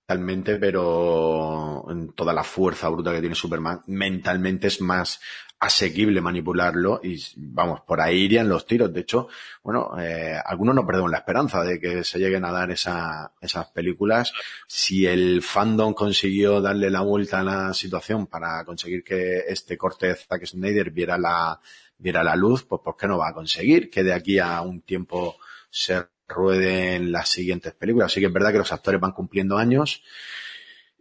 mentalmente, 0.09 0.55
pero 0.55 1.85
en 1.89 2.13
toda 2.13 2.31
la 2.31 2.43
fuerza 2.45 2.87
bruta 2.87 3.11
que 3.11 3.19
tiene 3.19 3.35
Superman, 3.35 3.81
mentalmente 3.87 4.67
es 4.67 4.79
más 4.79 5.19
asequible 5.59 6.21
manipularlo 6.21 7.01
y 7.03 7.21
vamos, 7.35 7.81
por 7.81 7.99
ahí 7.99 8.21
irían 8.21 8.47
los 8.47 8.65
tiros. 8.65 8.93
De 8.93 9.01
hecho, 9.01 9.27
bueno, 9.63 9.99
eh, 9.99 10.39
algunos 10.45 10.75
no 10.75 10.85
perdemos 10.85 11.11
la 11.11 11.17
esperanza 11.17 11.61
de 11.63 11.77
que 11.81 12.05
se 12.05 12.19
lleguen 12.19 12.45
a 12.45 12.53
dar 12.53 12.71
esa, 12.71 13.33
esas 13.41 13.67
películas. 13.71 14.31
Si 14.65 15.05
el 15.05 15.41
fandom 15.41 15.93
consiguió 15.93 16.61
darle 16.61 16.89
la 16.89 17.01
vuelta 17.01 17.41
a 17.41 17.43
la 17.43 17.73
situación 17.73 18.27
para 18.27 18.63
conseguir 18.63 19.03
que 19.03 19.39
este 19.49 19.77
corte 19.77 20.07
de 20.07 20.15
Zack 20.15 20.45
Snyder 20.45 20.89
viera 20.91 21.17
la, 21.17 21.59
viera 21.97 22.23
la 22.23 22.37
luz, 22.37 22.63
pues 22.63 22.81
¿por 22.81 22.95
qué 22.95 23.07
no 23.07 23.17
va 23.17 23.29
a 23.29 23.33
conseguir 23.33 23.89
que 23.89 24.03
de 24.03 24.13
aquí 24.13 24.39
a 24.39 24.61
un 24.61 24.83
tiempo 24.83 25.35
se 25.69 26.07
rueden 26.27 27.11
las 27.11 27.29
siguientes 27.29 27.73
películas? 27.73 28.11
Sí 28.11 28.19
que 28.19 28.27
es 28.27 28.33
verdad 28.33 28.51
que 28.51 28.57
los 28.59 28.71
actores 28.71 28.99
van 28.99 29.11
cumpliendo 29.13 29.57
años 29.57 30.03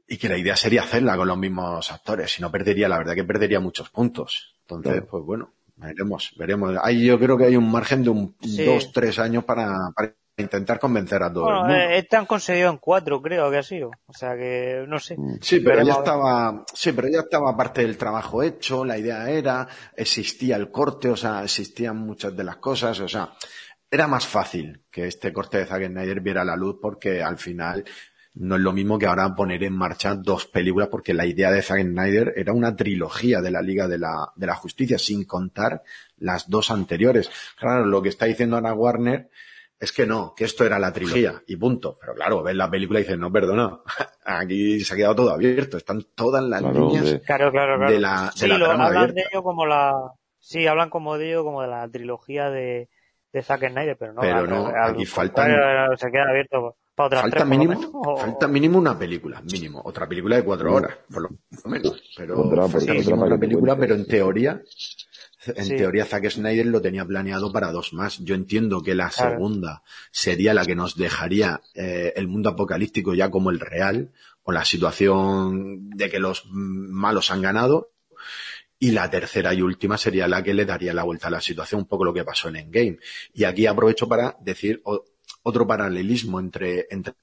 y 0.09 0.17
que 0.19 0.29
la 0.29 0.39
idea 0.39 0.57
sería 0.57 0.83
hacerla 0.83 1.17
con 1.17 1.27
los 1.29 1.37
mismos 1.39 1.91
actores, 1.91 2.33
si 2.33 2.41
no 2.43 2.51
perdería, 2.51 2.89
la 2.89 2.99
verdad 2.99 3.15
que 3.15 3.25
perdería 3.25 3.59
muchos 3.61 3.91
puntos. 3.91 4.55
Entonces, 4.63 4.93
Claro. 4.93 5.07
pues 5.11 5.25
bueno, 5.25 5.53
veremos, 5.77 6.33
veremos. 6.39 6.77
Ahí 6.83 7.07
yo 7.07 7.19
creo 7.19 7.37
que 7.37 7.45
hay 7.47 7.57
un 7.57 7.71
margen 7.71 8.03
de 8.05 8.11
un 8.11 8.37
Sí. 8.41 8.65
dos, 8.65 8.93
tres 8.93 9.19
años 9.19 9.45
para, 9.45 9.77
para 9.95 10.15
intentar 10.39 10.79
convencer 10.79 11.23
a 11.23 11.33
todo 11.33 11.45
Bueno, 11.45 11.61
mundo. 11.61 11.75
eh, 11.75 12.07
conseguido 12.29 12.71
en 12.71 12.77
cuatro, 12.77 13.23
creo 13.23 13.51
que 13.51 13.57
ha 13.59 13.63
sido. 13.63 13.91
O 14.07 14.13
sea 14.13 14.37
que, 14.37 14.85
no 14.87 14.99
sé. 15.01 15.17
Sí, 15.41 15.61
pero 15.61 15.77
Veremos 15.77 15.89
ya 15.89 15.99
estaba, 16.01 16.65
sí, 16.75 16.93
pero 16.93 17.09
ya 17.09 17.21
estaba 17.21 17.57
parte 17.57 17.81
del 17.83 17.97
trabajo 17.97 18.43
hecho, 18.43 18.85
la 18.85 18.99
idea 18.99 19.29
era, 19.31 19.67
existía 19.97 20.57
el 20.57 20.71
corte, 20.71 21.09
o 21.09 21.17
sea, 21.17 21.43
existían 21.43 21.97
muchas 21.97 22.37
de 22.37 22.45
las 22.45 22.57
cosas, 22.57 23.01
o 23.01 23.09
sea, 23.09 23.31
era 23.91 24.07
más 24.07 24.27
fácil 24.27 24.83
que 24.91 25.07
este 25.07 25.33
corte 25.33 25.59
de 25.59 25.67
Zack 25.67 25.87
Snyder 25.87 26.21
viera 26.21 26.45
la 26.45 26.57
luz 26.57 26.77
porque 26.81 27.23
al 27.23 27.39
final 27.39 27.85
no 28.35 28.57
es 28.57 28.61
lo 28.61 28.73
mismo 28.73 28.99
que 28.99 29.07
ahora 29.07 29.35
poner 29.35 29.63
en 29.65 29.73
marcha 29.73 30.15
dos 30.15 30.47
películas 30.47 30.89
porque 30.89 31.15
la 31.15 31.25
idea 31.25 31.51
de 31.51 31.63
Zack 31.63 31.81
Snyder 31.83 32.35
era 32.37 32.53
una 32.53 32.77
trilogía 32.77 33.41
de 33.41 33.51
la 33.51 33.63
Liga 33.63 33.89
de 33.89 33.99
la, 33.99 34.33
de 34.37 34.47
la 34.47 34.55
Justicia 34.57 34.99
sin 34.99 35.25
contar 35.25 35.83
las 36.19 36.49
dos 36.51 36.71
anteriores. 36.71 37.31
Claro, 37.59 37.87
lo 37.87 38.03
que 38.03 38.11
está 38.11 38.27
diciendo 38.27 38.57
Ana 38.57 38.75
Warner 38.75 39.31
es 39.79 39.93
que 39.93 40.07
no, 40.07 40.35
que 40.35 40.45
esto 40.45 40.65
era 40.65 40.79
la 40.79 40.93
trilogía 40.93 41.43
y 41.47 41.57
punto. 41.57 41.97
Pero 42.01 42.15
claro, 42.15 42.43
ves 42.43 42.57
la 42.57 42.71
película 42.71 42.99
y 42.99 43.03
dices, 43.05 43.19
no, 43.19 43.31
perdona, 43.33 43.79
aquí 44.25 44.81
se 44.81 44.95
ha 44.95 44.97
quedado 44.97 45.17
todo 45.17 45.31
abierto, 45.33 45.77
están 45.77 46.03
todas 46.15 46.43
las 46.45 46.63
Claro, 46.63 46.79
líneas 46.81 47.05
hombre. 47.05 47.21
Claro, 47.23 47.51
claro, 47.53 47.77
claro. 47.79 47.93
de 47.93 48.01
la, 48.01 48.33
de 48.39 48.41
sí, 48.41 48.47
la 48.47 48.59
lo, 48.59 48.67
trama 48.67 48.87
hablan 48.87 49.03
abierta. 49.05 49.15
de 49.15 49.27
ello 49.31 49.43
como 49.43 49.67
la... 49.67 49.93
Sí, 50.39 50.67
hablan 50.67 50.91
como 50.91 51.19
de 51.19 51.29
ello 51.31 51.45
como 51.45 51.63
de 51.63 51.69
la 51.69 51.89
trilogía 51.89 52.51
de, 52.51 52.89
de 53.33 53.43
Zack 53.43 53.69
Snyder, 53.71 53.97
pero 53.99 54.13
no. 54.13 54.21
Pero 54.21 54.37
al- 54.39 54.49
no, 54.51 54.67
al- 54.67 54.95
aquí 54.95 55.05
faltan- 55.05 55.51
bueno, 55.51 55.97
se 55.97 56.11
queda 56.11 56.29
abierto 56.31 56.77
para 56.95 57.07
otras 57.09 57.23
Falta 57.23 57.37
tres, 57.39 57.49
mínimo, 57.49 57.73
menos, 57.75 57.91
o- 57.93 58.17
falta 58.17 58.49
mínimo 58.49 58.79
una 58.79 58.99
película, 58.99 59.43
mínimo. 59.43 59.83
Otra 59.85 60.09
película 60.09 60.37
de 60.37 60.45
cuatro 60.45 60.75
horas, 60.75 60.97
por 61.13 61.23
lo 61.23 61.31
menos. 61.71 62.03
Pero 62.17 62.41
Otra, 62.41 62.69
falta 62.69 62.93
mínimo 62.95 63.29
te 63.29 63.39
película, 63.39 63.77
pero 63.77 63.95
en 63.95 64.07
teoría, 64.07 64.63
en 65.47 65.65
Sí. 65.65 65.77
teoría 65.77 66.05
Zack 66.07 66.31
Snyder 66.31 66.67
lo 66.67 66.81
tenía 66.81 67.05
planeado 67.05 67.53
para 67.53 67.71
dos 67.71 67.93
más. 67.93 68.19
Yo 68.21 68.35
entiendo 68.35 68.83
que 68.83 68.95
la 68.95 69.11
Claro. 69.11 69.33
segunda 69.33 69.83
sería 70.11 70.55
la 70.55 70.65
que 70.65 70.75
nos 70.75 70.97
dejaría 70.97 71.61
eh, 71.75 72.15
el 72.17 72.27
mundo 72.29 72.49
apocalíptico 72.51 73.13
ya 73.15 73.31
como 73.31 73.51
el 73.51 73.61
real, 73.61 74.13
o 74.43 74.53
la 74.53 74.65
situación 74.65 75.91
de 75.91 76.09
que 76.09 76.19
los 76.21 76.45
malos 76.51 77.31
han 77.31 77.43
ganado. 77.43 77.91
Y 78.79 78.91
la 78.91 79.11
tercera 79.11 79.55
y 79.55 79.63
última 79.63 79.97
sería 79.97 80.29
la 80.29 80.43
que 80.43 80.53
le 80.53 80.67
daría 80.67 80.93
la 80.93 81.05
vuelta 81.05 81.29
a 81.29 81.31
la 81.31 81.41
situación, 81.41 81.83
un 81.83 81.89
poco 81.89 82.05
lo 82.05 82.13
que 82.13 82.25
pasó 82.25 82.49
en 82.49 82.57
Endgame. 82.57 82.99
Y 83.33 83.45
aquí 83.45 83.67
aprovecho 83.67 84.07
para 84.07 84.37
decir 84.41 84.83
otro 85.43 85.67
paralelismo 85.67 86.41
entre, 86.41 86.87
entre 86.91 87.15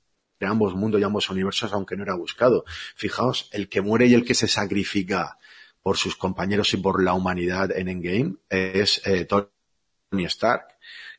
ambos 0.42 0.76
mundos 0.76 1.00
y 1.00 1.04
ambos 1.04 1.30
universos, 1.30 1.72
aunque 1.74 1.96
no 1.96 2.04
era 2.04 2.16
buscado. 2.16 2.66
Fijaos, 2.96 3.50
el 3.52 3.70
que 3.70 3.82
muere 3.82 4.08
y 4.08 4.14
el 4.14 4.26
que 4.26 4.34
se 4.34 4.48
sacrifica 4.48 5.38
por 5.82 5.98
sus 5.98 6.16
compañeros 6.16 6.74
y 6.74 6.78
por 6.78 7.04
la 7.04 7.14
humanidad 7.14 7.72
en 7.78 7.90
Endgame 7.90 8.36
es 8.50 9.02
eh, 9.06 9.26
Tony 9.26 10.26
Stark, 10.26 10.68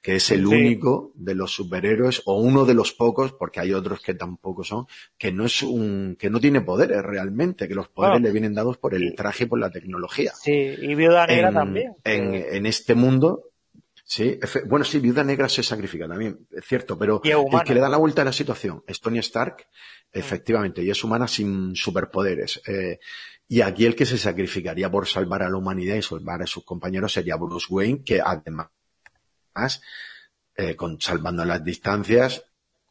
que 0.05 0.17
es 0.17 0.31
el 0.33 0.47
Sí. 0.47 0.55
único 0.55 1.13
de 1.15 1.35
los 1.35 1.51
superhéroes 1.55 2.21
o 2.27 2.39
uno 2.39 2.67
de 2.67 2.75
los 2.75 2.93
pocos, 2.93 3.33
porque 3.33 3.61
hay 3.61 3.73
otros 3.73 4.03
que 4.03 4.13
tampoco 4.13 4.63
son, 4.63 4.85
que 5.17 5.33
no 5.33 5.47
es 5.47 5.63
un, 5.63 6.17
que 6.19 6.29
no 6.29 6.41
tiene 6.41 6.61
poderes 6.61 7.03
realmente, 7.03 7.67
que 7.67 7.75
los 7.75 7.89
poderes 7.89 8.17
Bueno. 8.17 8.27
le 8.27 8.33
vienen 8.33 8.53
dados 8.53 8.77
por 8.77 8.95
el 8.95 9.15
traje 9.17 9.45
y 9.45 9.47
por 9.47 9.59
la 9.59 9.71
tecnología. 9.71 10.33
Sí, 10.35 10.53
y 10.53 10.95
Viuda 10.95 11.27
Negra 11.27 11.49
En, 11.49 11.55
también. 11.55 11.93
en, 12.05 12.35
en 12.35 12.67
este 12.67 12.95
mundo, 12.95 13.45
sí, 14.05 14.39
bueno, 14.69 14.85
sí, 14.85 14.99
Viuda 14.99 15.25
Negra 15.25 15.49
se 15.49 15.63
sacrifica 15.63 16.07
también, 16.07 16.39
es 16.51 16.67
cierto, 16.67 16.99
pero 16.99 17.23
es 17.25 17.31
el 17.35 17.63
que 17.65 17.73
le 17.73 17.81
da 17.81 17.89
la 17.89 17.97
vuelta 17.97 18.21
a 18.21 18.27
la 18.27 18.33
situación 18.35 18.83
es 18.87 19.01
Tony 19.01 19.21
Stark, 19.21 19.67
efectivamente, 20.13 20.83
y 20.83 20.91
es 20.91 21.03
humana 21.03 21.27
sin 21.27 21.75
superpoderes. 21.75 22.61
Eh, 22.69 22.99
y 23.49 23.63
aquí 23.63 23.87
el 23.87 23.95
que 23.97 24.05
se 24.05 24.19
sacrificaría 24.19 24.91
por 24.91 25.07
salvar 25.07 25.43
a 25.43 25.49
la 25.49 25.57
humanidad 25.57 25.97
y 25.97 26.03
salvar 26.03 26.43
a 26.43 26.47
sus 26.47 26.63
compañeros 26.65 27.13
sería 27.15 27.37
Bruce 27.37 27.69
Wayne, 27.71 28.03
que 28.05 28.21
además, 28.23 28.69
eh, 30.57 30.77
con 30.77 31.01
salvando 31.01 31.45
las 31.45 31.65
distancias, 31.65 32.45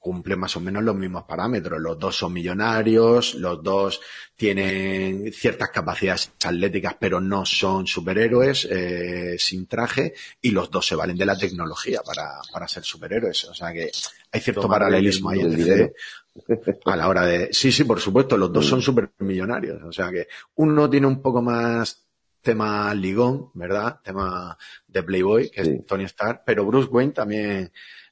cumplen 0.03 0.37
más 0.37 0.57
o 0.57 0.59
menos 0.59 0.83
los 0.83 0.97
mismos 0.97 1.23
parámetros. 1.23 1.79
Los 1.79 1.97
dos 1.97 2.17
son 2.17 2.33
millonarios, 2.33 3.35
los 3.35 3.63
dos 3.63 4.01
tienen 4.35 5.31
ciertas 5.31 5.69
capacidades 5.69 6.29
atléticas, 6.43 6.97
pero 6.99 7.21
no 7.21 7.45
son 7.45 7.87
superhéroes 7.87 8.67
eh, 8.69 9.37
sin 9.39 9.65
traje, 9.65 10.13
y 10.41 10.51
los 10.51 10.69
dos 10.69 10.85
se 10.85 10.95
valen 10.95 11.15
de 11.15 11.25
la 11.25 11.37
tecnología 11.37 12.01
para, 12.01 12.41
para 12.51 12.67
ser 12.67 12.83
superhéroes. 12.83 13.45
O 13.45 13.53
sea 13.53 13.71
que 13.71 13.89
hay 14.29 14.41
cierto 14.41 14.67
paralelismo 14.67 15.29
ahí 15.29 15.39
entre 15.39 15.93
a 16.85 16.95
la 16.97 17.07
hora 17.07 17.25
de. 17.25 17.53
Sí, 17.53 17.71
sí, 17.71 17.85
por 17.85 18.01
supuesto, 18.01 18.35
los 18.35 18.51
dos 18.51 18.65
son 18.65 18.81
supermillonarios. 18.81 19.81
O 19.83 19.91
sea 19.93 20.11
que 20.11 20.27
uno 20.55 20.89
tiene 20.89 21.07
un 21.07 21.21
poco 21.21 21.41
más 21.41 22.02
tema 22.43 22.93
ligón, 22.93 23.49
¿verdad? 23.55 23.99
Tema 24.03 24.57
de 24.87 25.01
Playboy, 25.01 25.49
que 25.49 25.61
es 25.61 25.85
Tony 25.87 26.03
Stark, 26.03 26.43
pero 26.45 26.65
Bruce 26.65 26.89
Wayne 26.89 27.13
también 27.13 27.71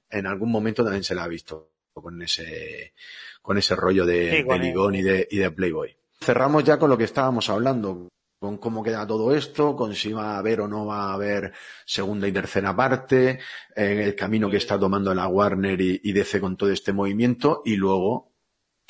en 0.10 0.26
algún 0.26 0.52
momento 0.52 0.84
también 0.84 1.04
se 1.04 1.14
la 1.14 1.26
ha 1.26 1.28
visto 1.28 1.72
con 1.94 2.22
ese, 2.22 2.94
con 3.42 3.58
ese 3.58 3.76
rollo 3.76 4.06
de, 4.06 4.44
ligón 4.60 4.96
y 4.96 5.02
de, 5.02 5.28
y 5.30 5.38
de 5.38 5.52
Playboy. 5.52 5.96
Cerramos 6.20 6.64
ya 6.64 6.80
con 6.80 6.90
lo 6.90 6.98
que 6.98 7.04
estábamos 7.04 7.50
hablando, 7.50 8.10
con 8.40 8.58
cómo 8.58 8.82
queda 8.84 9.06
todo 9.06 9.36
esto, 9.36 9.76
con 9.76 9.94
si 9.94 10.14
va 10.14 10.36
a 10.36 10.38
haber 10.38 10.62
o 10.62 10.68
no 10.68 10.86
va 10.86 11.10
a 11.10 11.14
haber 11.14 11.52
segunda 11.86 12.28
y 12.28 12.32
tercera 12.32 12.76
parte, 12.76 13.40
en 13.76 14.00
el 14.00 14.16
camino 14.16 14.50
que 14.50 14.58
está 14.58 14.80
tomando 14.80 15.14
la 15.14 15.28
Warner 15.28 15.80
y, 15.80 16.00
y 16.04 16.12
DC 16.14 16.40
con 16.40 16.58
todo 16.58 16.72
este 16.72 16.94
movimiento, 16.94 17.62
y 17.66 17.76
luego 17.76 18.31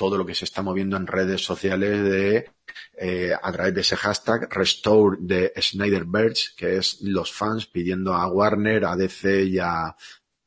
todo 0.02 0.18
lo 0.18 0.26
que 0.26 0.34
se 0.34 0.46
está 0.46 0.64
moviendo 0.64 0.98
en 0.98 1.06
redes 1.06 1.46
sociales 1.46 2.04
de 2.04 2.50
eh, 2.98 3.34
a 3.40 3.52
través 3.52 3.76
de 3.76 3.82
ese 3.82 3.96
hashtag 3.96 4.52
Restore 4.52 5.18
de 5.20 5.54
Snyderverse, 5.56 6.54
que 6.58 6.78
es 6.78 7.02
los 7.02 7.32
fans 7.32 7.68
pidiendo 7.68 8.16
a 8.16 8.26
Warner, 8.26 8.86
a 8.86 8.96
DC 8.96 9.44
y 9.44 9.60
a 9.60 9.96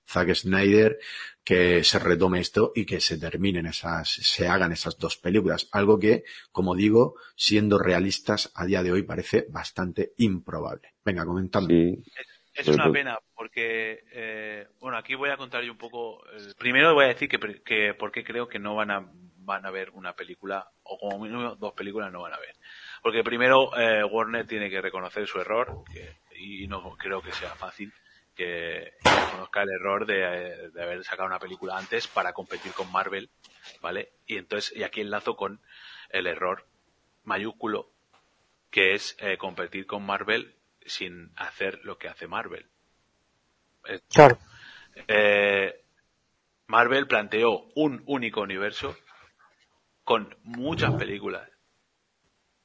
Zack 0.09 0.35
Snyder 0.35 0.99
que 1.45 1.85
se 1.85 2.01
retome 2.01 2.41
esto 2.41 2.73
y 2.75 2.85
que 2.85 3.01
se 3.01 3.17
terminen 3.17 3.67
esas, 3.67 4.09
se 4.09 4.49
hagan 4.49 4.73
esas 4.73 4.99
dos 4.99 5.19
películas. 5.19 5.69
Algo 5.71 6.01
que, 6.01 6.25
como 6.51 6.75
digo, 6.75 7.15
siendo 7.37 7.79
realistas 7.79 8.51
a 8.57 8.67
día 8.67 8.83
de 8.83 8.91
hoy 8.91 9.05
parece 9.05 9.47
bastante 9.51 10.15
improbable. 10.17 10.95
Venga, 11.05 11.25
comentadme. 11.25 11.99
Es, 12.53 12.67
una 12.67 12.91
pena 12.91 13.19
porque, 13.37 14.03
eh, 14.11 14.67
bueno, 14.81 14.97
aquí 14.97 15.15
voy 15.15 15.31
a 15.31 15.37
contar 15.37 15.63
yo 15.63 15.71
un 15.71 15.79
poco. 15.79 16.25
Eh, 16.31 16.55
primero 16.59 16.93
voy 16.95 17.05
a 17.05 17.09
decir 17.09 17.29
que, 17.29 17.39
que 17.65 17.95
porque 17.95 18.25
creo 18.25 18.49
que 18.49 18.59
no 18.59 18.75
van 18.75 18.91
a 18.91 19.13
van 19.45 19.67
a 19.67 19.71
ver 19.71 19.91
una 19.91 20.15
película 20.15 20.71
o 20.83 20.99
como 20.99 21.19
mínimo 21.19 21.55
dos 21.57 21.73
películas 21.75 22.13
no 22.13 22.23
van 22.23 22.35
a 22.35 22.39
ver. 22.39 22.57
Porque 23.03 23.23
primero 23.23 23.77
eh, 23.79 24.05
Warner 24.05 24.47
tiene 24.47 24.71
que 24.71 24.81
reconocer 24.81 25.27
su 25.27 25.41
error 25.41 25.85
y 26.37 26.67
no 26.67 26.97
creo 26.97 27.23
que 27.23 27.33
sea 27.33 27.55
fácil 27.55 27.93
que 28.35 28.95
conozca 29.31 29.63
el 29.63 29.71
error 29.71 30.07
de, 30.07 30.73
haber 30.81 31.05
sacado 31.05 31.27
una 31.29 31.39
película 31.39 31.77
antes 31.77 32.09
para 32.09 32.33
competir 32.33 32.73
con 32.73 32.91
Marvel, 32.91 33.31
¿vale? 33.81 34.13
Y 34.27 34.39
entonces, 34.39 34.77
y 34.77 34.83
aquí 34.83 35.01
enlazo 35.01 35.37
con 35.37 35.61
el 36.11 36.27
error 36.27 36.67
mayúsculo 37.23 37.91
que 38.71 38.95
es 38.95 39.17
eh, 39.21 39.39
competir 39.39 39.87
con 39.87 40.05
Marvel 40.05 40.57
sin 40.85 41.33
hacer 41.37 41.81
lo 41.85 41.97
que 41.97 42.09
hace 42.09 42.27
Marvel. 42.27 42.67
Claro. 44.13 44.39
Eh, 45.07 45.85
Marvel 46.67 47.07
planteó 47.07 47.67
un 47.75 48.03
único 48.07 48.41
universo 48.41 48.97
con 50.05 50.37
muchas 50.43 50.95
películas 50.95 51.49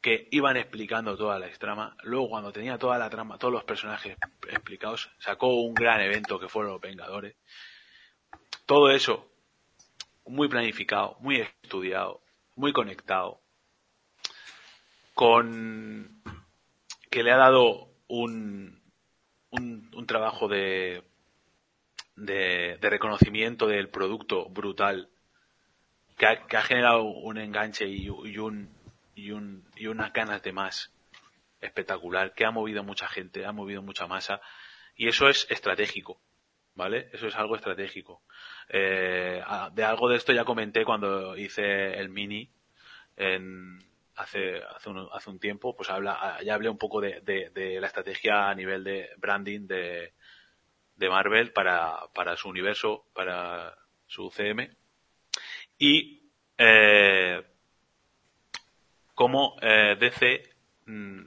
que 0.02 0.28
iban 0.32 0.58
explicando 0.58 1.18
toda 1.18 1.40
la 1.40 1.50
trama. 1.54 1.96
Luego, 2.04 2.30
cuando 2.30 2.52
tenía 2.52 2.78
toda 2.78 2.98
la 2.98 3.10
trama, 3.10 3.38
todos 3.38 3.54
los 3.54 3.64
personajes 3.64 4.18
explicados, 4.50 5.10
sacó 5.20 5.48
un 5.62 5.74
gran 5.74 6.00
evento 6.02 6.40
que 6.40 6.48
fueron 6.48 6.74
los 6.74 6.82
Vengadores. 6.82 7.36
Todo 8.66 8.92
eso 8.92 9.30
muy 10.26 10.48
planificado, 10.48 11.18
muy 11.20 11.38
estudiado, 11.38 12.22
muy 12.56 12.72
conectado, 12.72 13.42
con 15.14 16.22
que 17.10 17.24
le 17.24 17.32
ha 17.32 17.38
dado 17.38 17.90
un, 18.08 18.82
un, 19.52 20.06
trabajo 20.06 20.48
de, 20.48 21.04
de, 22.16 22.78
reconocimiento 22.82 23.68
del 23.68 23.90
producto 23.90 24.50
brutal, 24.50 25.10
que 26.20 26.58
ha, 26.58 26.62
generado 26.62 27.04
un 27.04 27.38
enganche 27.38 27.88
y 27.88 28.10
un, 28.10 28.70
y, 29.16 29.32
un, 29.32 29.64
y 29.78 29.88
unas 29.88 30.12
ganas 30.12 30.44
de 30.44 30.52
más 30.52 30.94
espectacular 31.62 32.34
que 32.34 32.46
ha 32.46 32.52
movido 32.52 32.84
mucha 32.84 33.08
gente, 33.08 33.46
ha 33.46 33.54
movido 33.54 33.82
mucha 33.82 34.06
masa 34.06 34.42
y 34.96 35.08
eso 35.08 35.30
es 35.30 35.48
estratégico, 35.50 36.22
¿vale? 36.76 37.10
Eso 37.14 37.28
es 37.28 37.36
algo 37.36 37.56
estratégico. 37.56 38.22
Eh, 38.68 39.42
de 39.72 39.84
algo 39.86 40.10
de 40.10 40.18
esto 40.18 40.34
ya 40.34 40.44
comenté 40.44 40.84
cuando 40.84 41.38
hice 41.38 41.94
el 41.94 42.10
mini 42.10 42.52
en, 43.16 43.80
hace, 44.18 44.62
hace, 44.76 44.90
un, 44.90 45.08
hace 45.14 45.30
un 45.30 45.40
tiempo, 45.40 45.74
pues 45.78 45.90
habla, 45.90 46.38
ya 46.44 46.54
hablé 46.54 46.68
un 46.68 46.78
poco 46.78 47.00
de, 47.00 47.22
de, 47.22 47.80
la 47.80 47.88
estrategia 47.88 48.50
a 48.50 48.56
nivel 48.56 48.84
de 48.84 49.10
branding 49.16 49.68
de, 49.68 50.14
de 50.98 51.10
Marvel 51.10 51.54
para, 51.54 51.98
para 52.14 52.36
su 52.36 52.50
universo, 52.50 53.06
para 53.14 53.78
su 54.06 54.30
CM. 54.32 54.79
Y 55.80 56.22
eh, 56.58 57.42
cómo 59.16 59.56
eh, 59.62 59.96
DC 60.00 60.50
mm, 60.86 61.22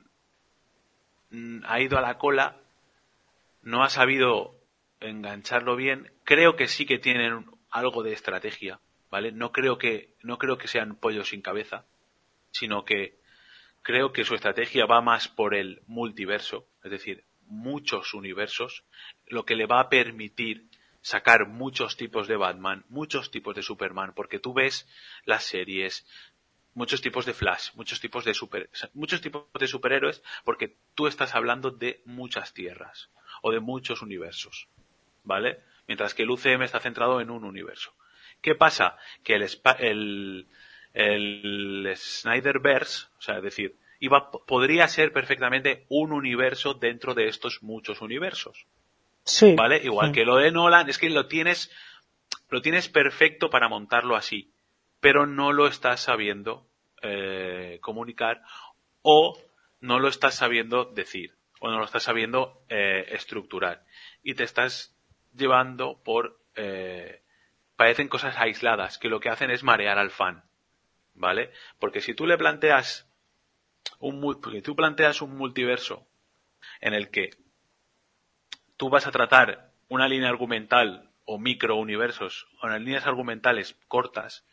mm, 1.30 1.60
ha 1.64 1.80
ido 1.80 1.98
a 1.98 2.02
la 2.02 2.18
cola, 2.18 2.56
no 3.62 3.82
ha 3.82 3.88
sabido 3.88 4.54
engancharlo 5.00 5.74
bien. 5.74 6.12
Creo 6.24 6.54
que 6.54 6.68
sí 6.68 6.86
que 6.86 6.98
tienen 6.98 7.46
algo 7.70 8.02
de 8.02 8.12
estrategia, 8.12 8.80
¿vale? 9.10 9.32
No 9.32 9.52
creo 9.52 9.78
que, 9.78 10.14
no 10.22 10.38
creo 10.38 10.58
que 10.58 10.68
sean 10.68 10.96
pollos 10.96 11.30
sin 11.30 11.42
cabeza, 11.42 11.86
sino 12.50 12.84
que 12.84 13.18
creo 13.82 14.12
que 14.12 14.24
su 14.24 14.34
estrategia 14.34 14.86
va 14.86 15.00
más 15.00 15.28
por 15.28 15.54
el 15.54 15.82
multiverso, 15.86 16.66
es 16.84 16.90
decir, 16.90 17.24
muchos 17.46 18.14
universos, 18.14 18.84
lo 19.26 19.44
que 19.44 19.56
le 19.56 19.66
va 19.66 19.80
a 19.80 19.88
permitir 19.88 20.68
sacar 21.02 21.46
muchos 21.48 21.96
tipos 21.96 22.28
de 22.28 22.36
Batman, 22.36 22.84
muchos 22.88 23.30
tipos 23.30 23.54
de 23.54 23.62
Superman, 23.62 24.14
porque 24.14 24.38
tú 24.38 24.54
ves 24.54 24.88
las 25.24 25.44
series, 25.44 26.06
muchos 26.74 27.02
tipos 27.02 27.26
de 27.26 27.34
Flash, 27.34 27.70
muchos 27.74 28.00
tipos 28.00 28.24
de 28.24 28.34
super, 28.34 28.70
muchos 28.94 29.20
tipos 29.20 29.44
de 29.58 29.66
superhéroes, 29.66 30.22
porque 30.44 30.78
tú 30.94 31.06
estás 31.06 31.34
hablando 31.34 31.70
de 31.70 32.00
muchas 32.04 32.54
tierras 32.54 33.10
o 33.42 33.52
de 33.52 33.60
muchos 33.60 34.00
universos, 34.00 34.68
¿vale? 35.24 35.60
Mientras 35.86 36.14
que 36.14 36.22
el 36.22 36.30
UCM 36.30 36.62
está 36.62 36.80
centrado 36.80 37.20
en 37.20 37.30
un 37.30 37.44
universo. 37.44 37.92
¿Qué 38.40 38.54
pasa? 38.54 38.96
Que 39.22 39.34
el, 39.34 40.48
Snyderverse, 41.96 43.06
o 43.18 43.20
sea, 43.20 43.36
es 43.38 43.42
decir, 43.42 43.76
podría 44.46 44.88
ser 44.88 45.12
perfectamente 45.12 45.86
un 45.88 46.12
universo 46.12 46.74
dentro 46.74 47.14
de 47.14 47.28
estos 47.28 47.62
muchos 47.62 48.00
universos. 48.00 48.66
Sí. 49.24 49.54
¿Vale? 49.54 49.80
Igual 49.82 50.12
que 50.12 50.24
lo 50.24 50.36
de 50.36 50.50
Nolan, 50.50 50.88
es 50.88 50.98
que 50.98 51.08
lo 51.08 51.26
tienes, 51.26 51.70
lo 52.48 52.60
tienes 52.60 52.88
perfecto 52.88 53.50
para 53.50 53.68
montarlo 53.68 54.16
así 54.16 54.52
pero 55.02 55.26
no 55.26 55.52
lo 55.52 55.66
estás 55.66 56.00
sabiendo 56.00 56.64
eh, 57.02 57.78
comunicar 57.82 58.42
o 59.02 59.36
no 59.80 59.98
lo 59.98 60.06
estás 60.06 60.36
sabiendo 60.36 60.84
decir 60.84 61.34
o 61.58 61.68
no 61.68 61.78
lo 61.78 61.84
estás 61.84 62.04
sabiendo 62.04 62.64
eh, 62.68 63.06
estructurar 63.08 63.84
y 64.22 64.34
te 64.34 64.44
estás 64.44 64.96
llevando 65.34 66.00
por 66.04 66.38
eh, 66.54 67.20
parecen 67.74 68.06
cosas 68.06 68.36
aisladas 68.38 68.96
que 68.96 69.08
lo 69.08 69.18
que 69.18 69.28
hacen 69.28 69.50
es 69.50 69.64
marear 69.64 69.98
al 69.98 70.12
fan 70.12 70.44
vale 71.14 71.50
porque 71.80 72.00
si 72.00 72.14
tú 72.14 72.24
le 72.24 72.38
planteas 72.38 73.10
un 73.98 74.40
tú 74.62 74.76
planteas 74.76 75.20
un 75.20 75.36
multiverso 75.36 76.06
en 76.80 76.94
el 76.94 77.10
que 77.10 77.30
tú 78.82 78.90
vas 78.90 79.06
a 79.06 79.12
tratar 79.12 79.70
una 79.88 80.08
línea 80.08 80.28
argumental 80.28 81.08
o 81.24 81.38
micro 81.38 81.76
universos 81.76 82.48
o 82.60 82.68
en 82.68 82.84
líneas 82.84 83.06
argumentales 83.06 83.76
cortas 83.86 84.44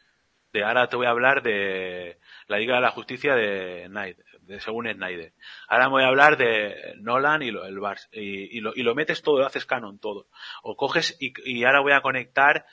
de 0.54 0.64
ahora 0.64 0.88
te 0.88 0.98
voy 0.98 1.08
a 1.08 1.10
hablar 1.10 1.42
de 1.42 2.20
la 2.46 2.60
Liga 2.60 2.76
de 2.76 2.82
la 2.82 2.92
Justicia 2.92 3.34
de 3.34 3.88
Snyder, 3.88 4.26
de 4.42 4.60
según 4.60 4.88
Snyder. 4.88 5.34
Ahora 5.68 5.88
voy 5.88 6.04
a 6.04 6.10
hablar 6.10 6.38
de 6.38 6.94
Nolan 6.98 7.42
y 7.42 7.50
lo, 7.50 7.66
el 7.66 7.80
Bars, 7.80 8.08
y, 8.12 8.60
lo, 8.62 8.72
y 8.76 8.84
lo 8.84 8.94
metes 8.94 9.24
todo, 9.24 9.40
lo 9.40 9.48
haces 9.48 9.66
canon 9.66 9.98
todo. 9.98 10.28
O 10.62 10.76
coges 10.76 11.18
y, 11.20 11.64
ahora 11.64 11.80
voy 11.80 11.94
a 11.94 12.02
conectar 12.02 12.68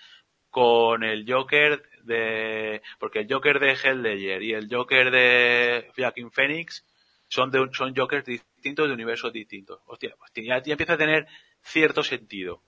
con 0.51 1.05
el 1.05 1.25
Joker 1.27 1.83
de, 2.03 2.83
porque 2.99 3.21
el 3.21 3.33
Joker 3.33 3.61
de 3.61 3.79
Helldayer 3.83 4.43
y 4.43 4.53
el 4.53 4.69
Joker 4.71 5.11
de 5.11 5.91
Joaquin 5.97 6.31
Phoenix 6.31 6.85
son 7.29 7.51
de 7.51 7.67
son 7.73 7.95
Jokers 7.95 8.25
distintos 8.25 8.89
de 8.89 8.95
universos 8.95 9.33
distintos. 9.33 9.81
Hostia, 9.87 10.15
pues 10.19 10.33
ya 10.45 10.57
empieza 10.57 10.95
a 10.95 10.99
tener 10.99 11.27
cierto 11.67 12.03
sentido. 12.03 12.63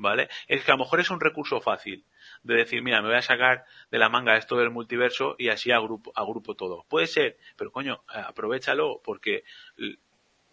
¿Vale? 0.00 0.28
Es 0.46 0.62
que 0.62 0.70
a 0.70 0.74
lo 0.76 0.84
mejor 0.84 1.00
es 1.00 1.10
un 1.10 1.20
recurso 1.20 1.60
fácil 1.60 2.04
de 2.44 2.54
decir, 2.54 2.82
mira, 2.82 3.02
me 3.02 3.08
voy 3.08 3.16
a 3.16 3.22
sacar 3.22 3.64
de 3.90 3.98
la 3.98 4.08
manga 4.08 4.36
esto 4.36 4.56
del 4.56 4.70
multiverso 4.70 5.34
y 5.38 5.48
así 5.48 5.72
agrupo, 5.72 6.12
agrupo 6.14 6.54
todo. 6.54 6.84
Puede 6.88 7.08
ser, 7.08 7.36
pero 7.56 7.72
coño, 7.72 8.04
eh, 8.14 8.22
aprovechalo 8.24 9.00
porque 9.02 9.42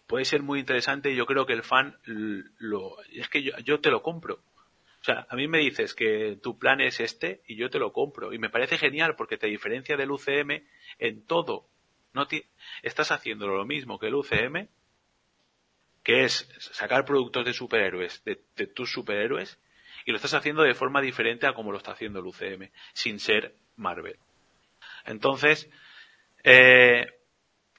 puede 0.06 0.24
ser 0.24 0.42
muy 0.42 0.60
interesante 0.60 1.10
y 1.10 1.16
yo 1.16 1.26
creo 1.26 1.46
que 1.46 1.52
el 1.52 1.62
fan 1.62 1.96
lo, 2.58 2.96
es 3.12 3.28
que 3.28 3.42
yo, 3.42 3.80
te 3.80 3.90
lo 3.90 4.02
compro. 4.02 4.34
O 5.00 5.04
sea, 5.06 5.26
a 5.28 5.36
mí 5.36 5.46
me 5.46 5.58
dices 5.58 5.94
que 5.94 6.36
tu 6.42 6.58
plan 6.58 6.80
es 6.80 6.98
este 7.00 7.42
y 7.46 7.56
yo 7.56 7.70
te 7.70 7.78
lo 7.78 7.92
compro. 7.92 8.32
Y 8.32 8.38
me 8.38 8.50
parece 8.50 8.78
genial 8.78 9.14
porque 9.14 9.36
te 9.38 9.46
diferencia 9.46 9.96
del 9.96 10.10
UCM 10.10 10.64
en 10.98 11.24
todo. 11.24 11.68
No 12.12 12.26
estás 12.82 13.12
haciendo 13.12 13.46
lo 13.46 13.64
mismo 13.64 13.98
que 13.98 14.06
el 14.06 14.14
UCM, 14.14 14.68
que 16.06 16.22
es 16.22 16.48
sacar 16.60 17.04
productos 17.04 17.44
de 17.44 17.52
superhéroes, 17.52 18.22
de, 18.22 18.36
tus 18.68 18.92
superhéroes, 18.92 19.58
y 20.04 20.12
lo 20.12 20.18
estás 20.18 20.34
haciendo 20.34 20.62
de 20.62 20.72
forma 20.72 21.00
diferente 21.00 21.48
a 21.48 21.52
como 21.52 21.72
lo 21.72 21.78
está 21.78 21.90
haciendo 21.90 22.20
el 22.20 22.26
UCM, 22.26 22.70
sin 22.92 23.18
ser 23.18 23.56
Marvel. 23.74 24.16
Entonces, 25.04 25.68
eh, 26.44 27.08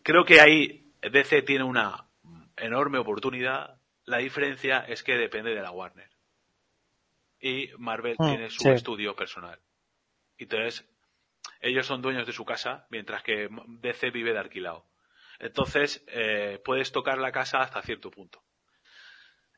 creo 0.04 0.26
que 0.26 0.42
ahí 0.42 0.92
DC 1.02 1.44
tiene 1.44 1.64
una 1.64 2.10
enorme 2.58 2.98
oportunidad. 2.98 3.80
La 4.04 4.18
diferencia 4.18 4.80
es 4.80 5.04
que 5.04 5.16
depende 5.16 5.56
de 5.56 5.62
la 5.62 5.72
Warner. 5.72 6.10
Y 7.40 7.70
Marvel 7.78 8.18
hmm, 8.20 8.28
tiene 8.28 8.50
su 8.50 8.70
estudio 8.70 9.16
personal. 9.16 9.58
Y 10.38 10.44
entonces, 10.44 10.86
ellos 11.62 11.86
son 11.86 12.02
dueños 12.02 12.28
de 12.28 12.34
su 12.34 12.44
casa, 12.44 12.88
mientras 12.90 13.24
que 13.24 13.48
DC 13.80 14.12
vive 14.12 14.34
de 14.34 14.40
alquilado. 14.40 14.86
Entonces, 15.40 16.04
eh, 16.08 16.60
puedes 16.64 16.92
tocar 16.92 17.18
la 17.18 17.32
casa 17.32 17.62
hasta 17.62 17.82
cierto 17.82 18.10
punto. 18.10 18.44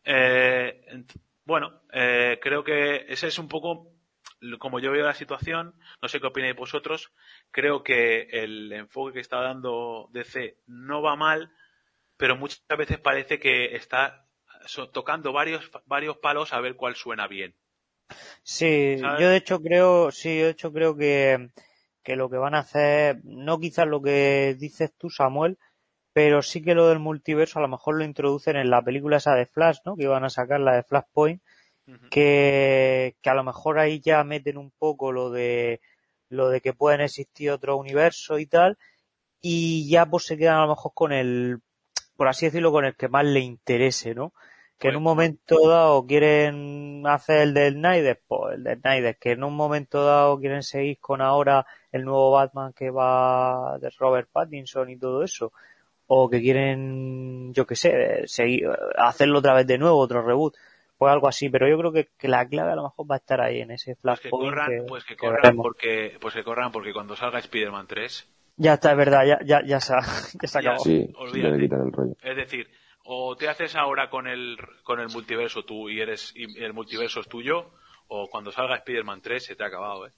Eh, 0.03 1.05
bueno, 1.45 1.81
eh, 1.91 2.39
creo 2.41 2.63
que 2.63 3.05
ese 3.07 3.27
es 3.27 3.39
un 3.39 3.47
poco 3.47 3.93
como 4.59 4.79
yo 4.79 4.91
veo 4.91 5.05
la 5.05 5.13
situación. 5.13 5.75
No 6.01 6.07
sé 6.07 6.19
qué 6.19 6.27
opináis 6.27 6.55
vosotros. 6.55 7.11
Creo 7.51 7.83
que 7.83 8.27
el 8.31 8.71
enfoque 8.71 9.13
que 9.13 9.19
está 9.19 9.41
dando 9.41 10.09
DC 10.11 10.57
no 10.67 11.01
va 11.01 11.15
mal, 11.15 11.51
pero 12.17 12.37
muchas 12.37 12.61
veces 12.77 12.99
parece 12.99 13.39
que 13.39 13.75
está 13.75 14.25
tocando 14.93 15.33
varios, 15.33 15.69
varios 15.85 16.17
palos 16.17 16.53
a 16.53 16.61
ver 16.61 16.75
cuál 16.75 16.95
suena 16.95 17.27
bien. 17.27 17.55
Sí, 18.43 18.97
yo 18.97 19.29
de 19.29 19.37
hecho 19.37 19.61
creo, 19.61 20.11
sí, 20.11 20.37
de 20.37 20.49
hecho 20.49 20.73
creo 20.73 20.95
que, 20.95 21.49
que 22.03 22.15
lo 22.15 22.29
que 22.29 22.37
van 22.37 22.55
a 22.55 22.59
hacer, 22.59 23.19
no 23.23 23.59
quizás 23.59 23.87
lo 23.87 24.01
que 24.01 24.55
dices 24.57 24.91
tú, 24.97 25.09
Samuel, 25.09 25.57
pero 26.13 26.41
sí 26.41 26.61
que 26.61 26.75
lo 26.75 26.89
del 26.89 26.99
multiverso 26.99 27.59
a 27.59 27.61
lo 27.61 27.67
mejor 27.67 27.95
lo 27.95 28.03
introducen 28.03 28.55
en 28.55 28.69
la 28.69 28.81
película 28.81 29.17
esa 29.17 29.35
de 29.35 29.45
Flash, 29.45 29.79
¿no? 29.85 29.95
Que 29.95 30.03
iban 30.03 30.23
a 30.23 30.29
sacar 30.29 30.59
la 30.59 30.75
de 30.75 30.83
Flashpoint, 30.83 31.41
que, 32.11 33.15
que 33.21 33.29
a 33.29 33.33
lo 33.33 33.43
mejor 33.43 33.79
ahí 33.79 33.99
ya 33.99 34.23
meten 34.23 34.57
un 34.57 34.71
poco 34.71 35.11
lo 35.11 35.31
de 35.31 35.81
lo 36.29 36.49
de 36.49 36.61
que 36.61 36.73
pueden 36.73 37.01
existir 37.01 37.49
otros 37.49 37.79
universos 37.79 38.39
y 38.39 38.45
tal, 38.45 38.77
y 39.41 39.89
ya 39.89 40.05
pues 40.05 40.25
se 40.25 40.37
quedan 40.37 40.57
a 40.57 40.61
lo 40.61 40.69
mejor 40.69 40.91
con 40.93 41.11
el 41.11 41.61
por 42.19 42.27
así 42.27 42.47
decirlo, 42.47 42.73
con 42.73 42.83
el 42.83 42.97
que 42.97 43.07
más 43.07 43.23
le 43.23 43.39
interese, 43.39 44.13
¿no? 44.13 44.33
Que 44.77 44.89
en 44.89 44.97
un 44.97 45.03
momento 45.03 45.69
dado 45.69 46.05
quieren 46.05 47.03
hacer 47.07 47.41
el 47.43 47.53
del 47.53 47.75
Snyder, 47.75 48.21
pues 48.27 48.55
el 48.55 48.63
de 48.65 48.75
Snyder, 48.75 49.17
que 49.17 49.31
en 49.31 49.45
un 49.45 49.55
momento 49.55 50.03
dado 50.03 50.37
quieren 50.37 50.61
seguir 50.63 50.99
con 50.99 51.21
ahora 51.21 51.65
el 51.93 52.03
nuevo 52.03 52.31
Batman 52.31 52.73
que 52.73 52.89
va 52.89 53.77
de 53.79 53.89
Robert 53.97 54.27
Pattinson 54.33 54.89
y 54.89 54.97
todo 54.97 55.23
eso, 55.23 55.53
o 56.11 56.27
que 56.27 56.41
quieren, 56.41 57.53
yo 57.53 57.67
qué 57.67 57.75
sé, 57.75 58.27
seguir, 58.27 58.67
hacerlo 58.97 59.39
otra 59.39 59.53
vez 59.53 59.67
de 59.67 59.77
nuevo, 59.77 59.99
otro 59.99 60.23
reboot, 60.23 60.55
pues 60.97 61.13
algo 61.13 61.27
así, 61.27 61.49
pero 61.49 61.69
yo 61.69 61.77
creo 61.77 61.91
que, 61.93 62.27
la 62.27 62.47
clave 62.47 62.71
a 62.71 62.75
lo 62.75 62.83
mejor 62.83 63.09
va 63.09 63.15
a 63.15 63.19
estar 63.19 63.39
ahí 63.39 63.61
en 63.61 63.69
ese 63.69 63.93
flash. 63.95 64.21
Pues 64.21 64.23
que 64.23 64.29
corran, 64.31 64.85
pues 64.87 65.03
que 65.05 65.15
corran 65.15 65.55
porque, 65.55 66.17
pues 66.19 66.33
que 66.33 66.43
corran 66.43 66.71
porque 66.71 66.93
cuando 66.93 67.15
salga 67.15 67.37
Spider-Man 67.37 67.85
3 67.85 68.27
ya 68.57 68.73
está, 68.73 68.91
es 68.91 68.97
verdad, 68.97 69.23
ya, 69.23 69.39
ya, 69.45 69.63
ya 69.63 69.79
se 69.79 69.93
ha, 69.93 69.99
ya 70.41 70.47
se 70.47 70.59
acabó. 70.59 70.79
Sí, 70.79 71.13
el 71.31 71.91
rollo. 71.91 72.15
Es 72.23 72.35
decir, 72.35 72.67
o 73.05 73.35
te 73.35 73.47
haces 73.47 73.75
ahora 73.75 74.09
con 74.09 74.27
el, 74.27 74.57
con 74.83 74.99
el 74.99 75.09
multiverso 75.09 75.63
tú 75.63 75.89
y 75.89 76.01
eres 76.01 76.33
y 76.35 76.61
el 76.63 76.73
multiverso 76.73 77.19
es 77.19 77.27
tuyo, 77.27 77.69
o 78.07 78.27
cuando 78.29 78.51
salga 78.51 78.77
Spider-Man 78.77 79.21
3 79.21 79.45
se 79.45 79.55
te 79.55 79.63
ha 79.63 79.67
acabado, 79.67 80.07
¿eh? 80.07 80.11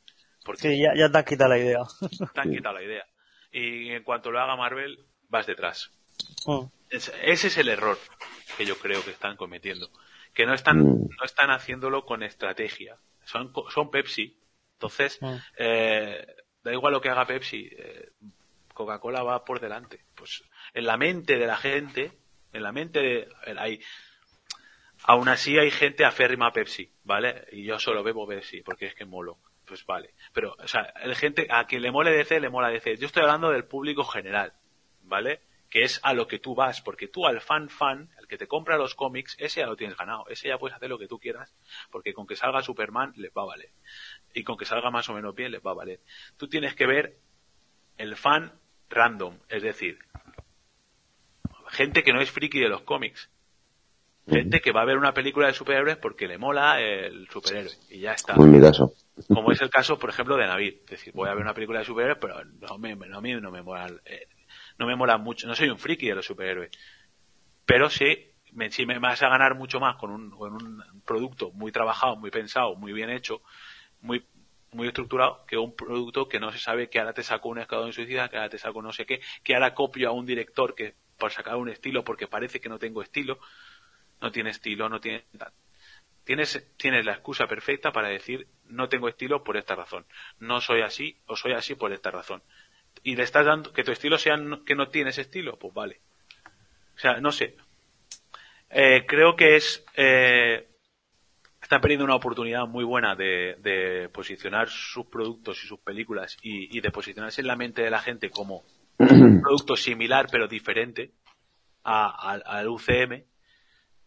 Porque 0.46 0.62
sí, 0.62 0.82
ya, 0.82 0.94
ya 0.96 1.12
te 1.12 1.18
han 1.18 1.26
quitado 1.26 1.50
la 1.50 1.60
idea. 1.60 1.80
Te 2.34 2.42
han 2.42 2.50
quitado 2.50 2.76
la 2.76 2.84
idea. 2.84 3.06
Y 3.52 3.90
en 3.90 4.04
cuanto 4.04 4.32
lo 4.32 4.40
haga 4.40 4.56
Marvel, 4.56 4.98
vas 5.32 5.48
detrás. 5.48 5.90
Mm. 6.46 6.66
ese 6.90 7.48
es 7.48 7.58
el 7.58 7.70
error 7.70 7.98
que 8.58 8.66
yo 8.66 8.78
creo 8.78 9.04
que 9.04 9.12
están 9.12 9.36
cometiendo. 9.38 9.90
Que 10.34 10.46
no 10.46 10.54
están, 10.54 10.80
mm. 10.80 11.10
no 11.18 11.26
están 11.26 11.50
haciéndolo 11.50 12.06
con 12.06 12.22
estrategia. 12.22 12.98
Son, 13.26 13.52
son 13.74 13.90
Pepsi. 13.90 14.38
Entonces, 14.74 15.18
mm. 15.22 15.36
eh, 15.58 16.28
da 16.64 16.72
igual 16.72 16.94
lo 16.94 17.02
que 17.02 17.10
haga 17.10 17.26
Pepsi, 17.26 17.70
eh, 17.72 18.12
Coca-Cola 18.74 19.24
va 19.24 19.44
por 19.44 19.60
delante. 19.60 20.06
Pues 20.16 20.44
en 20.74 20.86
la 20.86 20.98
mente 20.98 21.38
de 21.38 21.48
la 21.48 21.58
gente, 21.58 22.12
en 22.54 22.64
la 22.64 22.72
mente 22.72 23.00
de, 23.00 23.30
hay, 23.58 23.82
aún 25.04 25.30
así 25.30 25.58
hay 25.58 25.72
gente 25.72 26.06
aférrima 26.06 26.48
a 26.48 26.54
Pepsi, 26.54 26.92
¿vale? 27.04 27.46
Y 27.52 27.64
yo 27.64 27.80
solo 27.80 28.04
bebo 28.04 28.28
Pepsi 28.28 28.62
porque 28.62 28.88
es 28.88 28.96
que 28.96 29.06
molo. 29.06 29.40
Pues 29.66 29.86
vale. 29.86 30.16
Pero, 30.34 30.56
o 30.60 30.68
sea, 30.68 30.82
el 31.02 31.16
gente, 31.16 31.48
a 31.50 31.66
quien 31.66 31.82
le 31.82 31.92
mole 31.92 32.12
DC, 32.12 32.40
le 32.42 32.50
mola 32.50 32.70
DC. 32.70 32.98
Yo 32.98 33.06
estoy 33.06 33.24
hablando 33.24 33.52
del 33.52 33.64
público 33.64 34.04
general, 34.04 34.54
¿vale? 35.12 35.42
Que 35.70 35.84
es 35.84 36.00
a 36.04 36.14
lo 36.14 36.28
que 36.28 36.40
tú 36.40 36.56
vas, 36.56 36.82
porque 36.82 37.08
tú 37.08 37.28
al 37.28 37.42
fan 37.42 37.70
fan, 37.70 38.10
el 38.18 38.28
que 38.28 38.38
te 38.38 38.48
compra 38.48 38.78
los 38.78 38.96
cómics, 38.96 39.36
ese 39.38 39.60
ya 39.60 39.68
lo 39.68 39.76
tienes 39.76 39.98
ganado. 39.98 40.26
Ese 40.30 40.48
ya 40.48 40.58
puedes 40.58 40.76
hacer 40.76 40.90
lo 40.90 40.98
que 40.98 41.08
tú 41.08 41.20
quieras, 41.20 41.54
porque 41.92 42.14
con 42.14 42.26
que 42.26 42.36
salga 42.36 42.64
Superman, 42.64 43.14
le 43.16 43.30
va 43.30 43.44
a 43.44 43.46
valer 43.46 43.70
y 44.34 44.44
con 44.44 44.58
que 44.58 44.66
salga 44.66 44.90
más 44.90 45.10
o 45.10 45.14
menos 45.14 45.36
bien 45.36 45.52
les 45.52 45.62
va 45.62 45.72
a 45.72 45.76
valer. 45.76 46.00
Tú 46.38 46.48
tienes 46.48 46.74
que 46.76 46.88
ver 46.88 47.18
el 47.98 48.16
fan 48.16 48.54
random, 48.90 49.38
es 49.50 49.62
decir, 49.62 50.00
gente 51.68 52.04
que 52.04 52.14
no 52.14 52.22
es 52.22 52.32
friki 52.32 52.60
de 52.60 52.70
los 52.70 52.82
cómics. 52.82 53.30
Gente 54.30 54.62
que 54.62 54.72
va 54.72 54.84
a 54.84 54.86
ver 54.86 54.98
una 54.98 55.16
película 55.16 55.48
de 55.48 55.54
superhéroes 55.54 55.98
porque 55.98 56.28
le 56.28 56.38
mola 56.38 56.80
el 56.80 57.28
superhéroe 57.30 57.72
y 57.90 58.02
ya 58.02 58.14
está. 58.14 58.36
Como 59.28 59.52
es 59.52 59.62
el 59.62 59.70
caso, 59.70 59.98
por 59.98 60.12
ejemplo, 60.12 60.38
de 60.38 60.46
Navid. 60.46 60.76
Es 60.84 60.92
decir, 60.92 61.12
voy 61.14 61.28
a 61.28 61.34
ver 61.34 61.42
una 61.42 61.56
película 61.56 61.80
de 61.80 61.86
superhéroes, 61.86 62.20
pero 62.22 62.44
no 62.46 62.78
me, 62.78 62.96
no, 62.96 63.18
a 63.18 63.22
mí 63.22 63.34
no 63.34 63.52
me 63.52 63.64
mola, 63.64 63.88
no 64.82 64.88
me 64.88 64.96
mola 64.96 65.18
mucho. 65.20 65.48
No 65.48 65.54
soy 65.56 65.70
un 65.70 65.78
friki 65.78 66.08
de 66.08 66.16
los 66.16 66.26
superhéroes. 66.26 66.72
Pero 67.66 67.88
sí, 67.88 68.32
me, 68.52 68.70
me 68.88 68.98
vas 68.98 69.22
a 69.22 69.30
ganar 69.30 69.54
mucho 69.56 69.80
más 69.80 69.96
con 69.96 70.10
un, 70.10 70.32
con 70.32 70.54
un 70.54 71.02
producto 71.06 71.52
muy 71.52 71.72
trabajado, 71.72 72.16
muy 72.16 72.32
pensado, 72.32 72.76
muy 72.76 72.92
bien 72.92 73.10
hecho, 73.12 73.42
muy 74.02 74.26
muy 74.74 74.88
estructurado 74.88 75.46
que 75.46 75.58
un 75.58 75.76
producto 75.76 76.30
que 76.30 76.40
no 76.40 76.50
se 76.50 76.58
sabe 76.58 76.90
que 76.90 76.98
ahora 76.98 77.14
te 77.14 77.24
saco 77.24 77.50
un 77.50 77.60
escuadrón 77.60 77.92
suicida, 77.92 78.30
que 78.30 78.38
ahora 78.38 78.50
te 78.50 78.58
saco 78.58 78.82
no 78.82 78.94
sé 78.94 79.06
qué, 79.06 79.20
que 79.44 79.54
ahora 79.54 79.74
copio 79.74 80.08
a 80.08 80.14
un 80.14 80.26
director 80.26 80.76
que 80.76 80.96
por 81.18 81.32
sacar 81.32 81.58
un 81.58 81.68
estilo 81.68 82.06
porque 82.06 82.28
parece 82.28 82.62
que 82.62 82.70
no 82.70 82.80
tengo 82.80 83.02
estilo, 83.02 83.38
no 84.22 84.32
tiene 84.32 84.50
estilo, 84.50 84.90
no 84.90 85.00
tiene 85.00 85.26
Tienes, 86.24 86.72
tienes 86.78 87.06
la 87.06 87.14
excusa 87.14 87.48
perfecta 87.48 87.92
para 87.92 88.08
decir 88.08 88.48
no 88.64 88.88
tengo 88.88 89.10
estilo 89.10 89.44
por 89.44 89.58
esta 89.58 89.76
razón, 89.76 90.06
no 90.40 90.62
soy 90.62 90.82
así 90.82 91.20
o 91.26 91.36
soy 91.36 91.52
así 91.52 91.76
por 91.76 91.92
esta 91.92 92.10
razón. 92.10 92.42
Y 93.04 93.16
le 93.16 93.24
estás 93.24 93.46
dando 93.46 93.74
que 93.74 93.84
tu 93.84 93.92
estilo 93.92 94.18
sea 94.18 94.36
que 94.66 94.76
no 94.76 94.90
tienes 94.90 95.18
estilo, 95.18 95.58
pues 95.58 95.74
vale. 95.74 96.02
O 96.96 97.00
sea, 97.00 97.20
no 97.20 97.32
sé. 97.32 97.56
Eh, 98.70 99.06
creo 99.08 99.36
que 99.36 99.56
es 99.56 99.84
eh, 99.96 100.72
están 101.72 101.82
perdiendo 101.82 102.06
una 102.06 102.16
oportunidad 102.16 102.68
muy 102.68 102.84
buena 102.84 103.16
de, 103.16 104.10
posicionar 104.12 104.68
sus 104.68 105.06
productos 105.06 105.64
y 105.64 105.68
sus 105.68 105.80
películas 105.80 106.38
y, 106.42 106.82
de 106.82 106.92
posicionarse 106.92 107.42
en 107.42 107.48
la 107.48 107.56
mente 107.56 107.82
de 107.82 107.90
la 107.90 108.02
gente 108.02 108.30
como 108.30 108.64
un 108.98 109.40
producto 109.42 109.76
similar 109.76 110.28
pero 110.32 110.48
diferente 110.48 111.12
al 111.84 112.68
UCM, 112.68 113.24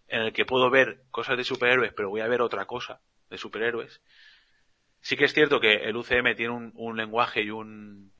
en 0.08 0.20
el 0.20 0.32
que 0.32 0.44
puedo 0.44 0.68
ver 0.70 1.04
cosas 1.10 1.36
de 1.36 1.44
superhéroes 1.44 1.92
pero 1.94 2.10
voy 2.10 2.20
a 2.20 2.28
ver 2.28 2.42
otra 2.42 2.66
cosa 2.66 3.00
de 3.30 3.38
superhéroes. 3.38 4.02
Sí 5.00 5.16
que 5.16 5.24
es 5.24 5.32
cierto 5.32 5.60
que 5.60 5.74
el 5.74 5.96
UCM 5.96 6.34
tiene 6.36 6.52
un, 6.74 6.96
lenguaje 6.96 7.42
y 7.42 7.50
un 7.50 8.12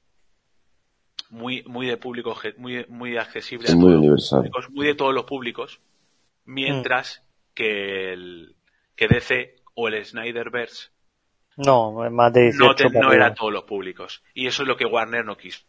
muy 1.31 1.63
muy 1.65 1.87
de 1.87 1.97
público 1.97 2.37
muy 2.57 2.85
muy 2.89 3.17
accesible 3.17 3.71
a 3.71 3.75
muy 3.75 3.95
universal. 3.95 4.51
muy 4.71 4.87
de 4.87 4.95
todos 4.95 5.15
los 5.15 5.25
públicos, 5.25 5.81
mientras 6.45 7.23
que 7.55 8.13
el 8.13 8.57
que 8.97 9.09
DC 9.09 9.57
o 9.75 9.89
el 9.89 10.05
Snyderverse 10.05 10.95
no, 11.57 11.93
más 12.11 12.33
de 12.33 12.53
no, 12.53 12.75
no 13.01 13.13
era 13.13 13.35
todos 13.35 13.53
los 13.53 13.65
públicos. 13.65 14.23
Y 14.35 14.47
eso 14.47 14.63
es 14.63 14.69
lo 14.69 14.77
que 14.77 14.87
Warner 14.87 15.25
no 15.25 15.37
quiso. 15.37 15.63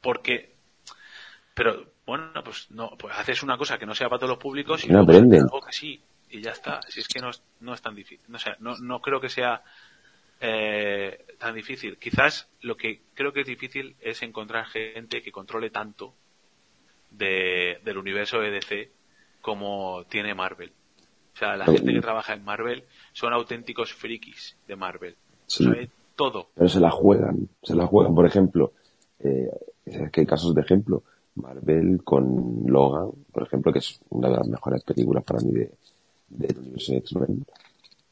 Porque, 0.00 0.54
pero 1.54 1.94
bueno, 2.06 2.32
pues 2.44 2.70
no, 2.70 2.92
pues 2.98 3.14
haces 3.16 3.42
una 3.42 3.56
cosa 3.56 3.78
que 3.78 3.86
no 3.86 3.94
sea 3.94 4.08
para 4.08 4.20
todos 4.20 4.30
los 4.30 4.38
públicos 4.38 4.84
y 4.84 4.88
no 4.88 5.00
aprenden. 5.00 5.46
sí, 5.70 6.00
y 6.30 6.40
ya 6.40 6.52
está. 6.52 6.80
Si 6.88 7.00
es 7.00 7.08
que 7.08 7.20
no, 7.20 7.30
no 7.60 7.74
es 7.74 7.82
tan 7.82 7.94
difícil. 7.94 8.24
No, 8.28 8.38
sea, 8.38 8.56
no, 8.60 8.76
no 8.78 9.00
creo 9.00 9.20
que 9.20 9.28
sea 9.28 9.62
eh, 10.40 11.24
tan 11.38 11.54
difícil. 11.54 11.98
Quizás 11.98 12.48
lo 12.60 12.76
que 12.76 13.02
creo 13.14 13.32
que 13.32 13.40
es 13.40 13.46
difícil 13.46 13.96
es 14.00 14.22
encontrar 14.22 14.66
gente 14.66 15.22
que 15.22 15.32
controle 15.32 15.70
tanto 15.70 16.14
de, 17.10 17.78
del 17.84 17.98
universo 17.98 18.40
de 18.40 18.50
DC 18.50 18.90
como 19.40 20.04
tiene 20.08 20.34
Marvel. 20.34 20.72
O 21.34 21.36
sea, 21.36 21.56
la 21.56 21.66
gente 21.66 21.92
que 21.92 22.00
trabaja 22.00 22.34
en 22.34 22.44
Marvel 22.44 22.84
son 23.12 23.32
auténticos 23.32 23.92
frikis 23.92 24.56
de 24.68 24.76
Marvel. 24.76 25.16
Sí. 25.46 25.66
todo. 26.16 26.48
Pero 26.54 26.68
se 26.68 26.80
la 26.80 26.90
juegan, 26.90 27.48
se 27.62 27.74
la 27.74 27.86
juegan. 27.86 28.14
Por 28.14 28.26
ejemplo, 28.26 28.72
eh, 29.18 29.50
que 30.12 30.20
hay 30.20 30.26
casos 30.26 30.54
de 30.54 30.60
ejemplo. 30.60 31.02
Marvel 31.36 32.02
con 32.04 32.62
Logan, 32.66 33.10
por 33.32 33.42
ejemplo, 33.42 33.72
que 33.72 33.80
es 33.80 34.00
una 34.10 34.28
de 34.28 34.36
las 34.36 34.46
mejores 34.46 34.84
películas 34.84 35.24
para 35.24 35.40
mí 35.40 35.50
de, 35.50 35.72
del 36.28 36.58
universo 36.58 36.94
X-Men. 36.94 37.44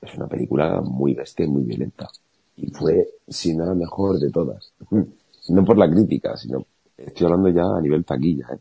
Es 0.03 0.15
una 0.17 0.27
película 0.27 0.81
muy 0.83 1.15
bestia 1.15 1.47
y 1.47 1.49
muy 1.49 1.63
violenta. 1.63 2.09
Y 2.57 2.67
fue, 2.71 3.09
si 3.29 3.57
no 3.57 3.65
la 3.65 3.75
mejor 3.75 4.19
de 4.19 4.31
todas. 4.31 4.73
No 5.49 5.65
por 5.65 5.77
la 5.77 5.91
crítica, 5.91 6.37
sino, 6.37 6.65
estoy 6.97 7.27
hablando 7.27 7.49
ya 7.49 7.65
a 7.65 7.81
nivel 7.81 8.05
taquilla, 8.05 8.47
¿eh? 8.53 8.59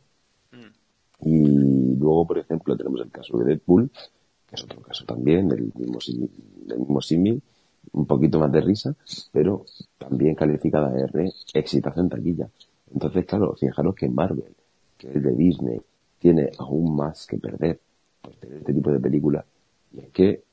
Y 1.23 1.45
luego, 1.99 2.25
por 2.25 2.39
ejemplo, 2.39 2.75
tenemos 2.75 3.01
el 3.01 3.11
caso 3.11 3.37
de 3.37 3.45
Deadpool, 3.45 3.91
que 4.47 4.55
es 4.55 4.63
otro 4.63 4.81
caso 4.81 5.05
también, 5.05 5.47
del 5.47 5.71
mismo, 5.75 5.99
del 6.65 6.79
mismo 6.79 6.99
símil, 6.99 7.41
un 7.93 8.05
poquito 8.05 8.39
más 8.39 8.51
de 8.51 8.61
risa, 8.61 8.95
pero 9.31 9.65
también 9.97 10.35
calificada 10.35 10.89
de 10.89 11.03
R, 11.03 11.31
exitazo 11.53 12.01
en 12.01 12.09
taquilla. 12.09 12.49
Entonces, 12.93 13.25
claro, 13.25 13.53
fijaros 13.53 13.95
que 13.95 14.09
Marvel, 14.09 14.55
que 14.97 15.09
es 15.09 15.23
de 15.23 15.35
Disney, 15.35 15.81
tiene 16.19 16.51
aún 16.57 16.95
más 16.95 17.25
que 17.25 17.37
perder 17.37 17.79
por 18.21 18.33
tener 18.35 18.57
este 18.57 18.73
tipo 18.73 18.91
de 18.91 18.99
películas. 18.99 19.45
Y 19.93 19.99
es 19.99 20.09
que, 20.09 20.43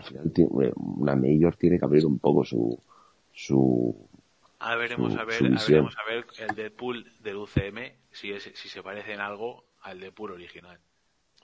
al 0.00 0.06
final, 0.06 0.32
tiene- 0.32 0.72
una 0.76 1.16
Major 1.16 1.56
tiene 1.56 1.78
que 1.78 1.84
abrir 1.84 2.04
un 2.06 2.18
poco 2.18 2.44
su, 2.44 2.78
su, 3.32 4.08
A 4.58 4.76
veremos 4.76 5.12
su- 5.12 5.18
a 5.18 5.24
ver, 5.24 5.44
a 5.44 5.48
visión. 5.48 5.66
veremos 5.68 5.96
a 5.98 6.10
ver 6.10 6.26
el 6.38 6.54
Deadpool 6.56 7.06
del 7.20 7.36
UCM 7.36 7.92
si 8.10 8.32
es, 8.32 8.50
si 8.54 8.68
se 8.68 8.82
parece 8.82 9.12
en 9.12 9.20
algo 9.20 9.64
al 9.82 10.00
Deadpool 10.00 10.32
original. 10.32 10.78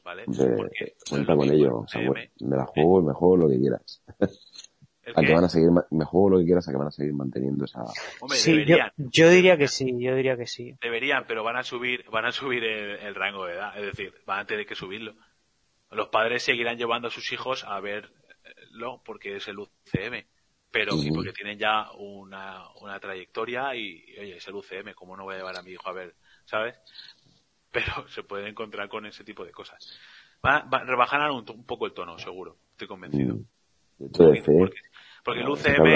¿Vale? 0.05 0.25
de- 0.29 0.57
Porque 0.57 0.95
cuenta 1.11 1.35
con 1.35 1.51
ello, 1.51 1.79
UCM, 1.81 1.89
Samuel. 1.89 2.31
Me 2.41 2.57
la 2.57 2.65
juego, 2.67 3.03
me 3.03 3.13
juego 3.13 3.37
lo 3.39 3.49
que 3.49 3.59
quieras. 3.59 4.03
A 5.15 5.23
que 5.23 5.33
van 5.33 5.45
a 5.45 5.49
seguir, 5.49 5.69
me 5.91 6.05
juego 6.05 6.31
lo 6.31 6.39
que 6.39 6.45
quieras 6.47 6.67
a 6.69 6.73
que 6.73 6.77
van 6.79 6.89
a 6.89 6.91
seguir 6.91 7.13
manteniendo 7.15 7.65
esa, 7.65 7.85
hombre, 8.21 8.39
Sí, 8.39 8.51
yo, 8.53 8.57
deberían, 8.59 8.93
yo 8.97 9.31
diría 9.31 9.57
que 9.57 9.69
sí, 9.69 9.95
yo 10.01 10.15
diría 10.17 10.37
que 10.37 10.47
sí. 10.49 10.75
deberían, 10.83 11.25
pero 11.29 11.45
van 11.45 11.57
a 11.57 11.63
subir, 11.63 12.05
van 12.11 12.25
a 12.25 12.33
subir 12.33 12.65
el, 12.65 12.99
el 12.99 13.15
rango 13.15 13.47
de 13.47 13.55
edad, 13.55 13.77
es 13.79 13.85
decir, 13.87 14.13
van 14.27 14.41
a 14.41 14.45
tener 14.47 14.67
que 14.67 14.75
subirlo. 14.75 15.15
Los 15.93 16.09
padres 16.09 16.43
seguirán 16.43 16.77
llevando 16.77 17.07
a 17.09 17.13
sus 17.13 17.33
hijos 17.33 17.65
a 17.65 17.79
porque 19.05 19.37
es 19.37 19.49
el 19.49 19.59
UCM, 19.59 20.25
pero 20.71 20.93
porque 21.15 21.33
tienen 21.33 21.59
ya 21.59 21.91
una, 21.93 22.69
una 22.83 22.99
trayectoria 23.01 23.75
y, 23.75 24.03
oye, 24.19 24.37
es 24.37 24.47
el 24.49 24.55
UCM, 24.55 24.95
¿cómo 24.95 25.17
no 25.17 25.25
voy 25.25 25.35
a 25.35 25.39
llevar 25.39 25.57
a 25.57 25.63
mi 25.63 25.71
hijo 25.73 25.89
a 25.89 25.93
ver, 25.93 26.15
sabes? 26.45 26.79
Pero 27.73 28.09
se 28.09 28.23
pueden 28.23 28.47
encontrar 28.47 28.89
con 28.89 29.05
ese 29.05 29.23
tipo 29.25 29.45
de 29.45 29.53
cosas. 29.53 29.99
Va, 30.45 30.61
va- 30.73 30.85
rebajarán 30.85 31.31
un, 31.33 31.45
un 31.51 31.67
poco 31.67 31.85
el 31.87 31.93
tono, 31.93 32.19
seguro, 32.19 32.57
estoy 32.71 32.89
convencido. 32.89 33.35
Mm. 33.35 33.45
Porque, 34.13 34.43
porque- 34.43 34.81
porque 35.25 35.41
el 35.41 35.49
UCM 35.49 35.87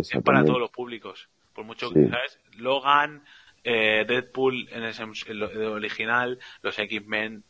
es 0.00 0.10
para 0.10 0.22
también. 0.22 0.46
todos 0.46 0.60
los 0.60 0.70
públicos. 0.70 1.28
Por 1.52 1.64
mucho 1.64 1.88
Sí. 1.88 1.94
que, 1.94 2.08
¿sabes? 2.08 2.40
Logan, 2.56 3.24
eh, 3.64 4.04
Deadpool 4.08 4.68
en 4.70 4.84
ese 4.84 5.02
en 5.02 5.38
lo- 5.38 5.50
en 5.50 5.60
lo 5.60 5.72
original, 5.74 6.38
los 6.62 6.78
X-Men 6.78 7.44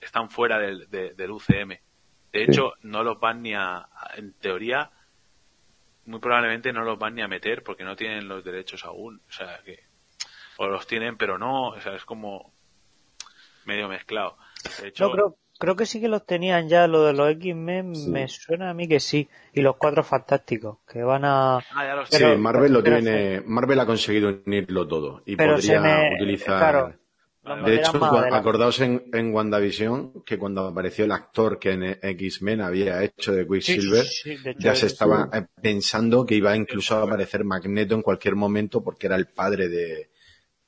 están 0.00 0.28
fuera 0.30 0.58
del, 0.58 0.90
de- 0.90 1.14
del 1.14 1.30
UCM. 1.30 1.78
De 2.32 2.40
Sí. 2.46 2.50
hecho, 2.50 2.72
no 2.82 3.02
los 3.02 3.20
van 3.20 3.42
ni 3.42 3.54
a, 3.54 3.86
en 4.16 4.32
teoría, 4.34 4.90
muy 6.06 6.18
probablemente 6.20 6.72
no 6.72 6.82
los 6.82 6.98
van 6.98 7.14
ni 7.14 7.22
a 7.22 7.28
meter 7.28 7.62
porque 7.62 7.84
no 7.84 7.94
tienen 7.96 8.26
los 8.28 8.42
derechos 8.44 8.84
aún. 8.84 9.20
O 9.28 9.32
sea, 9.32 9.60
que, 9.64 9.80
o 10.56 10.66
los 10.66 10.86
tienen 10.86 11.16
pero 11.16 11.38
no, 11.38 11.68
o 11.68 11.80
sea, 11.80 11.94
es 11.94 12.04
como 12.04 12.52
medio 13.66 13.88
mezclado. 13.88 14.36
De 14.80 14.88
hecho, 14.88 15.04
No, 15.04 15.12
creo, 15.12 15.36
creo 15.58 15.76
que 15.76 15.86
sí 15.86 16.00
que 16.00 16.08
los 16.08 16.24
tenían 16.26 16.68
ya, 16.68 16.86
lo 16.88 17.04
de 17.04 17.12
los 17.12 17.30
X-Men, 17.32 17.94
Sí. 17.94 18.10
me 18.10 18.26
suena 18.28 18.70
a 18.70 18.74
mí 18.74 18.88
que 18.88 18.98
sí. 18.98 19.28
Y 19.52 19.60
los 19.60 19.76
cuatro 19.76 20.02
fantásticos, 20.02 20.78
que 20.90 21.02
van 21.02 21.24
a... 21.24 21.58
ah, 21.58 21.62
ya 21.86 21.94
los 21.94 22.08
Sí, 22.08 22.16
Pero- 22.18 22.38
Marvel 22.38 22.72
lo 22.72 22.82
pero 22.82 22.96
tiene, 23.00 23.42
Marvel 23.46 23.78
ha 23.80 23.86
conseguido 23.86 24.40
unirlo 24.44 24.88
todo 24.88 25.22
y 25.26 25.36
Pero 25.36 25.54
podría 25.56 25.74
se 25.74 25.80
me- 25.80 26.14
utilizar. 26.16 26.58
claro. 26.58 26.94
De 27.42 27.74
hecho, 27.74 28.04
acordaos 28.04 28.80
en, 28.80 29.02
en 29.12 29.34
WandaVision 29.34 30.22
que 30.24 30.38
cuando 30.38 30.64
apareció 30.64 31.04
el 31.04 31.12
actor 31.12 31.58
que 31.58 31.72
en 31.72 31.98
X-Men 32.00 32.60
había 32.60 33.02
hecho 33.02 33.32
de 33.32 33.48
Quicksilver, 33.48 34.04
sí, 34.04 34.36
sí, 34.36 34.42
de 34.44 34.50
hecho, 34.52 34.60
ya 34.60 34.76
se 34.76 34.86
estaba 34.86 35.28
eh, 35.32 35.46
pensando 35.60 36.24
que 36.24 36.36
iba 36.36 36.56
incluso 36.56 36.96
a 36.96 37.02
aparecer 37.02 37.44
Magneto 37.44 37.96
en 37.96 38.02
cualquier 38.02 38.36
momento 38.36 38.84
porque 38.84 39.08
era 39.08 39.16
el 39.16 39.26
padre 39.26 39.68
de, 39.68 40.10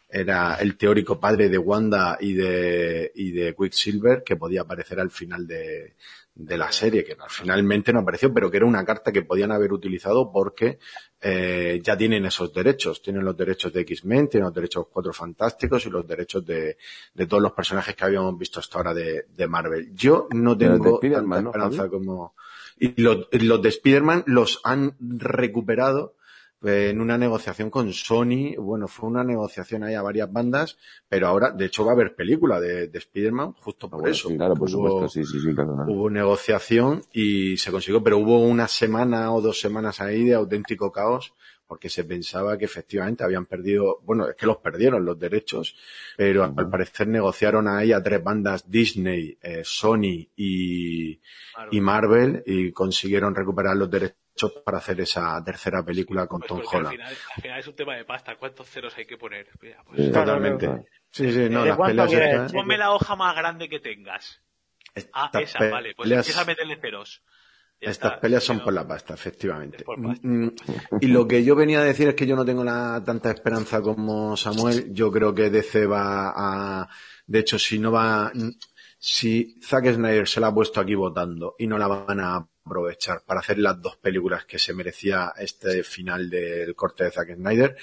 era 0.08 0.56
el 0.56 0.76
teórico 0.76 1.20
padre 1.20 1.48
de 1.48 1.58
Wanda 1.58 2.18
y 2.20 2.32
de, 2.32 3.12
y 3.14 3.30
de 3.30 3.54
Quicksilver 3.54 4.24
que 4.24 4.34
podía 4.34 4.62
aparecer 4.62 4.98
al 4.98 5.10
final 5.10 5.46
de, 5.46 5.94
de 6.36 6.58
la 6.58 6.72
serie, 6.72 7.04
que 7.04 7.16
finalmente 7.28 7.92
no 7.92 8.00
apareció, 8.00 8.34
pero 8.34 8.50
que 8.50 8.56
era 8.56 8.66
una 8.66 8.84
carta 8.84 9.12
que 9.12 9.22
podían 9.22 9.52
haber 9.52 9.72
utilizado 9.72 10.32
porque 10.32 10.78
eh, 11.20 11.80
ya 11.82 11.96
tienen 11.96 12.26
esos 12.26 12.52
derechos. 12.52 13.00
Tienen 13.00 13.24
los 13.24 13.36
derechos 13.36 13.72
de 13.72 13.82
X-Men, 13.82 14.28
tienen 14.28 14.46
los 14.46 14.54
derechos 14.54 14.82
de 14.82 14.86
los 14.86 14.92
Cuatro 14.92 15.12
Fantásticos 15.12 15.86
y 15.86 15.90
los 15.90 16.06
derechos 16.06 16.44
de, 16.44 16.76
de 17.14 17.26
todos 17.26 17.42
los 17.42 17.52
personajes 17.52 17.94
que 17.94 18.04
habíamos 18.04 18.36
visto 18.36 18.58
hasta 18.58 18.78
ahora 18.78 18.94
de, 18.94 19.26
de 19.28 19.46
Marvel. 19.46 19.94
Yo 19.94 20.26
no 20.32 20.58
tengo 20.58 20.74
tanta 20.74 20.88
Spider-Man, 20.94 21.44
¿no, 21.44 21.50
esperanza 21.50 21.88
como... 21.88 22.34
Y 22.78 23.00
los, 23.00 23.28
los 23.30 23.62
de 23.62 23.68
Spider-Man 23.68 24.24
los 24.26 24.60
han 24.64 24.96
recuperado 24.98 26.16
en 26.64 27.00
una 27.00 27.18
negociación 27.18 27.70
con 27.70 27.92
Sony. 27.92 28.54
Bueno, 28.58 28.88
fue 28.88 29.08
una 29.08 29.22
negociación 29.24 29.84
ahí 29.84 29.94
a 29.94 30.02
varias 30.02 30.32
bandas, 30.32 30.76
pero 31.08 31.28
ahora, 31.28 31.50
de 31.50 31.66
hecho, 31.66 31.84
va 31.84 31.92
a 31.92 31.94
haber 31.94 32.14
película 32.14 32.60
de, 32.60 32.88
de 32.88 32.98
Spider-Man 32.98 33.52
justo 33.60 33.86
Ah, 33.86 33.90
por 33.90 34.00
bueno, 34.00 34.12
eso. 34.14 34.28
sí, 34.28 34.36
claro, 34.36 34.54
por 34.54 34.68
Hubo- 34.68 34.72
supuesto, 34.72 35.08
sí, 35.08 35.24
sí, 35.24 35.40
sí, 35.40 35.54
claro. 35.54 35.74
claro. 35.74 35.92
Hubo 35.92 36.10
negociación 36.10 37.02
y 37.12 37.56
se 37.56 37.70
consiguió, 37.70 38.02
pero 38.02 38.18
hubo 38.18 38.40
una 38.40 38.68
semana 38.68 39.32
o 39.32 39.40
dos 39.40 39.60
semanas 39.60 40.00
ahí 40.00 40.24
de 40.24 40.34
auténtico 40.34 40.90
caos 40.90 41.34
porque 41.66 41.88
se 41.88 42.04
pensaba 42.04 42.58
que 42.58 42.66
efectivamente 42.66 43.24
habían 43.24 43.46
perdido, 43.46 43.98
bueno, 44.04 44.28
es 44.28 44.36
que 44.36 44.44
los 44.44 44.58
perdieron 44.58 45.02
los 45.04 45.18
derechos, 45.18 45.74
pero 46.14 46.44
al 46.44 46.68
parecer 46.68 47.08
negociaron 47.08 47.66
ahí 47.68 47.90
a 47.90 48.02
tres 48.02 48.22
bandas 48.22 48.70
Disney, 48.70 49.38
eh, 49.42 49.62
Sony 49.64 50.28
y, 50.36 51.18
y 51.70 51.80
Marvel 51.80 52.42
y 52.46 52.70
consiguieron 52.70 53.34
recuperar 53.34 53.76
los 53.78 53.90
derechos 53.90 54.18
para 54.64 54.78
hacer 54.78 55.00
esa 55.00 55.42
tercera 55.44 55.84
película 55.84 56.26
con 56.26 56.40
Pues 56.40 56.48
Tom 56.48 56.60
al 56.60 56.66
Holland. 56.66 56.90
final, 56.96 57.14
al 57.36 57.42
final 57.42 57.60
es 57.60 57.66
un 57.68 57.76
tema 57.76 57.96
de 57.96 58.04
pasta. 58.04 58.36
¿Cuántos 58.36 58.68
ceros 58.68 58.96
hay 58.96 59.06
que 59.06 59.16
poner? 59.16 59.46
Mira, 59.60 59.82
pues, 59.86 60.12
Totalmente. 60.12 60.66
claro. 60.66 60.84
Sí, 61.10 61.32
sí, 61.32 61.48
no, 61.48 61.62
¿De 61.62 61.68
las 61.68 61.78
peleas 61.78 62.12
echar? 62.12 62.52
Ponme 62.52 62.76
la 62.76 62.92
hoja 62.92 63.14
más 63.16 63.36
grande 63.36 63.68
que 63.68 63.78
tengas. 63.80 64.40
Ah, 65.12 65.30
esa, 65.40 65.58
vale. 65.70 65.94
Pues 65.96 66.10
empieza 66.10 66.40
a 66.42 66.44
meterle 66.44 66.76
ceros. 66.80 67.22
Ya 67.80 67.90
Estas 67.90 68.12
está. 68.12 68.20
peleas 68.20 68.44
son 68.44 68.58
No, 68.58 68.64
por 68.64 68.72
la 68.72 68.86
pasta, 68.86 69.14
efectivamente. 69.14 69.84
Pasta. 69.84 70.18
Mm, 70.22 70.48
Y 71.00 71.06
lo 71.08 71.26
que 71.26 71.44
yo 71.44 71.54
venía 71.56 71.80
a 71.80 71.84
decir 71.84 72.08
es 72.08 72.14
que 72.14 72.26
yo 72.26 72.36
no 72.36 72.44
tengo 72.44 72.62
la, 72.64 73.02
tanta 73.04 73.30
esperanza 73.30 73.80
como 73.82 74.36
Samuel. 74.36 74.92
Yo 74.92 75.10
creo 75.10 75.34
que 75.34 75.50
DC 75.50 75.86
va 75.86 76.32
a, 76.82 76.88
de 77.26 77.38
hecho, 77.40 77.58
si 77.58 77.78
no 77.78 77.90
va, 77.92 78.32
si 78.98 79.60
Zack 79.62 79.92
Snyder 79.92 80.26
se 80.28 80.40
la 80.40 80.48
ha 80.48 80.54
puesto 80.54 80.80
aquí 80.80 80.94
votando 80.94 81.54
y 81.58 81.66
no 81.66 81.76
la 81.78 81.88
van 81.88 82.20
a 82.20 82.46
aprovechar 82.64 83.22
para 83.24 83.40
hacer 83.40 83.58
las 83.58 83.80
dos 83.80 83.96
películas 83.96 84.44
que 84.44 84.58
se 84.58 84.72
merecía 84.72 85.32
este 85.36 85.82
final 85.82 86.30
del 86.30 86.74
corte 86.74 87.04
de 87.04 87.10
Zack 87.10 87.34
Snyder, 87.34 87.76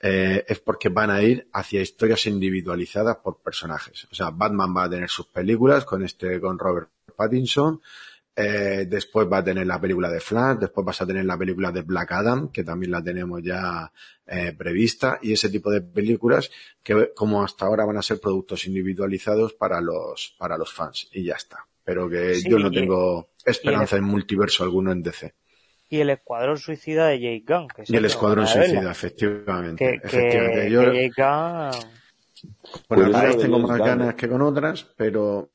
eh, 0.00 0.44
es 0.46 0.58
porque 0.60 0.88
van 0.88 1.10
a 1.10 1.22
ir 1.22 1.48
hacia 1.52 1.80
historias 1.80 2.26
individualizadas 2.26 3.16
por 3.18 3.38
personajes. 3.38 4.06
O 4.10 4.14
sea, 4.14 4.30
Batman 4.30 4.74
va 4.76 4.84
a 4.84 4.90
tener 4.90 5.08
sus 5.08 5.26
películas 5.26 5.84
con 5.84 6.04
este, 6.04 6.40
con 6.40 6.58
Robert 6.58 6.90
Pattinson, 7.16 7.80
eh, 8.38 8.84
después 8.86 9.26
va 9.32 9.38
a 9.38 9.44
tener 9.44 9.66
la 9.66 9.80
película 9.80 10.10
de 10.10 10.20
Flash, 10.20 10.58
después 10.58 10.84
vas 10.84 11.00
a 11.00 11.06
tener 11.06 11.24
la 11.24 11.38
película 11.38 11.72
de 11.72 11.80
Black 11.80 12.12
Adam, 12.12 12.52
que 12.52 12.64
también 12.64 12.92
la 12.92 13.02
tenemos 13.02 13.42
ya 13.42 13.90
eh, 14.26 14.52
prevista, 14.52 15.18
y 15.22 15.32
ese 15.32 15.48
tipo 15.48 15.70
de 15.70 15.80
películas 15.80 16.50
que 16.82 17.12
como 17.14 17.42
hasta 17.42 17.64
ahora 17.64 17.86
van 17.86 17.96
a 17.96 18.02
ser 18.02 18.20
productos 18.20 18.66
individualizados 18.66 19.54
para 19.54 19.80
los, 19.80 20.34
para 20.38 20.58
los 20.58 20.70
fans, 20.72 21.08
y 21.12 21.24
ya 21.24 21.36
está. 21.36 21.66
Pero 21.86 22.10
que 22.10 22.34
Sí, 22.34 22.50
yo 22.50 22.58
no 22.58 22.68
y- 22.68 22.74
tengo 22.74 23.30
esperanza 23.44 23.96
en 23.96 24.04
multiverso 24.04 24.62
alguno 24.64 24.92
en 24.92 25.02
DC. 25.02 25.32
Y 25.88 26.00
el 26.00 26.10
Escuadrón 26.10 26.58
Suicida 26.58 27.06
de 27.06 27.20
Jake 27.20 27.44
Gunn. 27.46 27.68
Que 27.68 27.84
Y 27.86 27.96
el 27.96 28.04
Escuadrón. 28.04 28.46
Suicida, 28.48 28.90
efectivamente. 28.90 29.84
Que, 29.84 30.00
que, 30.00 30.06
efectivamente. 30.06 30.70
Yo, 30.70 30.80
que 30.92 31.08
Jake 31.08 31.22
Gunn... 31.22 31.90
Por 32.88 32.98
una 32.98 33.06
Curioso 33.06 33.26
vez 33.28 33.38
tengo 33.38 33.58
más 33.60 33.78
Gunn. 33.78 33.86
ganas 33.86 34.14
que 34.16 34.28
con 34.28 34.42
otras, 34.42 34.84
pero 34.96 35.50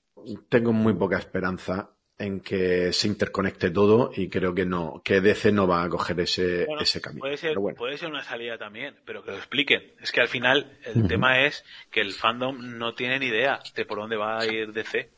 tengo 0.49 0.71
muy 0.73 0.93
poca 0.93 1.17
esperanza 1.17 1.91
en 2.17 2.39
que 2.39 2.93
se 2.93 3.07
interconecte 3.07 3.71
todo 3.71 4.11
y 4.15 4.29
creo 4.29 4.53
que 4.53 4.65
no, 4.65 5.01
que 5.03 5.21
DC 5.21 5.51
no 5.51 5.67
va 5.67 5.83
a 5.83 5.89
coger 5.89 6.19
ese, 6.21 6.65
Bueno, 6.65 6.81
ese 6.81 7.01
camino. 7.01 7.21
Puede 7.21 7.35
ser, 7.37 7.49
Pero 7.51 7.61
bueno, 7.61 7.77
puede 7.77 7.97
ser 7.97 8.09
una 8.09 8.23
salida 8.23 8.57
también, 8.57 8.95
pero 9.05 9.23
que 9.23 9.31
lo 9.31 9.37
expliquen. 9.37 9.81
Es 10.01 10.11
que 10.11 10.21
al 10.21 10.27
final 10.27 10.77
el 10.85 11.07
tema 11.07 11.41
es 11.45 11.63
que 11.91 11.99
el 12.01 12.13
fandom 12.13 12.77
no 12.77 12.93
tiene 12.93 13.19
ni 13.19 13.25
idea 13.27 13.59
de 13.75 13.85
por 13.85 13.97
dónde 13.99 14.15
va 14.17 14.39
a 14.39 14.45
ir 14.45 14.71
DC. 14.71 15.09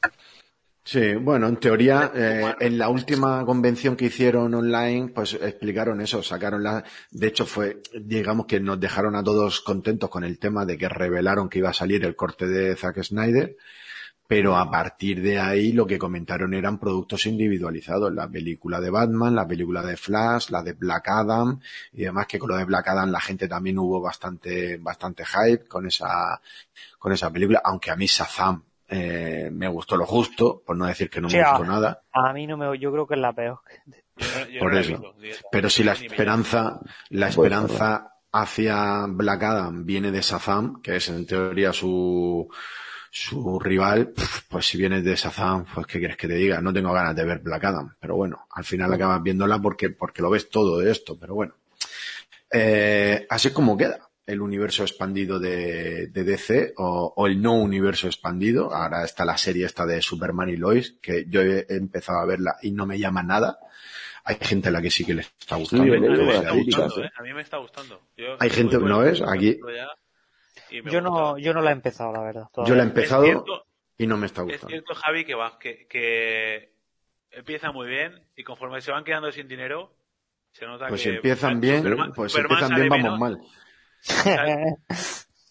Sí, 0.83 1.15
bueno, 1.15 1.47
en 1.47 1.57
teoría, 1.57 2.11
eh, 2.13 2.55
en 2.59 2.77
la 2.77 2.89
última 2.89 3.45
convención 3.45 3.95
que 3.95 4.05
hicieron 4.05 4.53
online, 4.53 5.09
pues 5.09 5.33
explicaron 5.33 6.01
eso, 6.01 6.21
sacaron 6.23 6.63
la, 6.63 6.83
de 7.11 7.27
hecho 7.27 7.45
fue, 7.45 7.81
digamos 7.99 8.45
que 8.45 8.59
nos 8.59 8.79
dejaron 8.79 9.15
a 9.15 9.23
todos 9.23 9.61
contentos 9.61 10.09
con 10.09 10.23
el 10.23 10.39
tema 10.39 10.65
de 10.65 10.77
que 10.77 10.89
revelaron 10.89 11.49
que 11.49 11.59
iba 11.59 11.69
a 11.69 11.73
salir 11.73 12.03
el 12.05 12.15
corte 12.15 12.47
de 12.47 12.75
Zack 12.75 13.03
Snyder, 13.03 13.55
pero 14.27 14.57
a 14.57 14.71
partir 14.71 15.21
de 15.21 15.39
ahí 15.39 15.73
lo 15.73 15.85
que 15.85 15.99
comentaron 15.99 16.53
eran 16.53 16.79
productos 16.79 17.25
individualizados, 17.25 18.13
la 18.13 18.27
película 18.27 18.79
de 18.79 18.89
Batman, 18.89 19.35
la 19.35 19.47
película 19.47 19.83
de 19.83 19.97
Flash, 19.97 20.49
la 20.49 20.63
de 20.63 20.73
Black 20.73 21.07
Adam 21.09 21.59
y 21.91 22.03
demás 22.03 22.27
que 22.27 22.39
con 22.39 22.49
lo 22.49 22.57
de 22.57 22.65
Black 22.65 22.87
Adam 22.87 23.11
la 23.11 23.19
gente 23.19 23.47
también 23.47 23.77
hubo 23.77 24.01
bastante 24.01 24.77
bastante 24.77 25.23
hype 25.25 25.67
con 25.67 25.85
esa 25.87 26.41
con 26.99 27.11
esa 27.11 27.31
película, 27.31 27.61
aunque 27.63 27.91
a 27.91 27.95
mí 27.95 28.05
Shazam 28.05 28.63
eh, 28.93 29.49
me 29.51 29.67
gustó 29.67 29.97
lo 29.97 30.05
justo, 30.05 30.61
por 30.65 30.75
no 30.77 30.85
decir 30.85 31.09
que 31.09 31.19
no 31.21 31.29
Sí, 31.29 31.37
me 31.37 31.43
ah. 31.43 31.49
gustó 31.57 31.65
nada. 31.65 32.01
A 32.11 32.31
mí 32.33 32.45
no 32.47 32.57
me... 32.57 32.77
Yo 32.77 32.91
creo 32.91 33.07
que 33.07 33.15
es 33.15 33.19
la 33.19 33.33
peor. 33.33 33.59
Yo 33.87 33.95
no- 34.39 34.45
yo 34.47 34.53
no 34.55 34.59
Por 34.59 34.75
eso. 34.75 35.13
visto. 35.19 35.47
Pero 35.51 35.69
si 35.69 35.83
la 35.83 35.93
esperanza, 35.93 36.79
la 37.09 37.27
Pues, 37.27 37.37
esperanza 37.37 38.13
hacia 38.31 39.05
Black 39.07 39.43
Adam 39.43 39.85
viene 39.85 40.11
de 40.11 40.21
Shazam, 40.21 40.81
que 40.81 40.95
es 40.97 41.07
en 41.09 41.25
teoría 41.25 41.71
su, 41.73 42.47
su 43.11 43.59
rival, 43.59 44.13
pues 44.49 44.65
si 44.65 44.77
vienes 44.77 45.03
de 45.03 45.15
Shazam, 45.15 45.65
pues 45.73 45.85
qué 45.87 45.99
quieres 45.99 46.17
que 46.17 46.27
te 46.27 46.35
diga, 46.35 46.59
no 46.61 46.73
tengo 46.73 46.91
ganas 46.93 47.15
de 47.15 47.25
ver 47.25 47.39
Black 47.39 47.63
Adam, 47.65 47.95
pero 47.99 48.15
bueno, 48.15 48.47
al 48.51 48.63
final 48.63 48.91
acabas 48.93 49.21
viéndola 49.21 49.59
porque, 49.59 49.89
porque 49.91 50.21
lo 50.21 50.29
ves 50.31 50.49
todo 50.49 50.79
de 50.79 50.91
esto, 50.91 51.17
pero 51.19 51.35
bueno. 51.35 51.53
Eh, 52.51 53.25
así 53.29 53.47
es 53.47 53.53
como 53.53 53.75
queda 53.77 54.09
el 54.25 54.41
universo 54.41 54.83
expandido 54.83 55.39
de, 55.39 56.07
de 56.07 56.23
DC 56.23 56.73
o, 56.77 57.13
o 57.15 57.27
el 57.27 57.41
no 57.41 57.53
universo 57.55 58.07
expandido. 58.07 58.73
Ahora 58.73 59.03
está 59.03 59.25
la 59.25 59.37
serie 59.37 59.65
esta 59.65 59.85
de 59.85 60.01
Superman 60.01 60.49
y 60.49 60.55
Lois, 60.57 60.97
que 61.01 61.25
yo 61.27 61.41
he 61.41 61.65
empezado 61.69 62.19
a 62.19 62.25
verla 62.25 62.55
y 62.61 62.71
no 62.71 62.85
me 62.85 62.97
llama 62.99 63.21
nada. 63.23 63.57
Hay 64.25 64.37
gente 64.39 64.69
a 64.69 64.71
la 64.71 64.81
que 64.81 64.89
sí 64.89 65.03
que 65.03 65.13
le 65.13 65.21
está 65.21 65.57
gustando. 65.57 65.85
yo 65.85 65.93
A 65.95 65.99
mí 65.99 66.07
me 66.07 66.13
está 66.13 66.51
gustando, 66.53 67.03
¿eh? 67.03 67.05
¿eh? 67.05 67.11
A 67.17 67.21
mí 67.23 67.33
me 67.33 67.41
está 67.41 67.57
gustando. 67.57 68.01
Yo 68.15 68.37
Hay 68.39 68.49
gente- 68.49 68.77
¿no 68.77 68.99
ves? 68.99 69.17
segundo 69.17 69.33
Aquí- 69.37 69.59
Yo 70.89 71.01
no, 71.01 71.37
yo 71.37 71.53
no 71.53 71.61
la 71.61 71.71
he 71.71 71.73
empezado, 71.73 72.13
la 72.13 72.21
verdad. 72.21 72.47
Yo 72.65 72.75
la 72.75 72.83
he 72.83 72.85
empezado 72.85 73.23
Es 73.23 73.29
cierto, 73.31 73.65
y 73.97 74.07
no 74.07 74.17
me 74.17 74.25
está 74.27 74.41
es 74.41 74.47
gustando. 74.47 74.67
cierto, 74.69 74.95
Javi, 74.95 75.25
que, 75.25 75.35
va, 75.35 75.59
que, 75.59 75.85
que 75.87 76.73
empieza 77.31 77.71
muy 77.71 77.87
bien 77.87 78.25
y 78.35 78.43
conforme 78.43 78.79
se 78.81 78.91
van 78.91 79.03
quedando 79.03 79.31
sin 79.31 79.47
dinero, 79.47 79.93
se 80.51 80.65
nota 80.65 80.87
Pues 80.87 81.03
que... 81.03 81.09
si 81.09 81.15
empiezan 81.17 81.59
bien, 81.59 81.83
Superman- 81.83 82.13
pues 82.15 82.31
si 82.31 82.39
empiezan 82.39 82.75
bien 82.75 82.89
vamos 82.89 83.03
menos. 83.03 83.19
mal. 83.19 83.39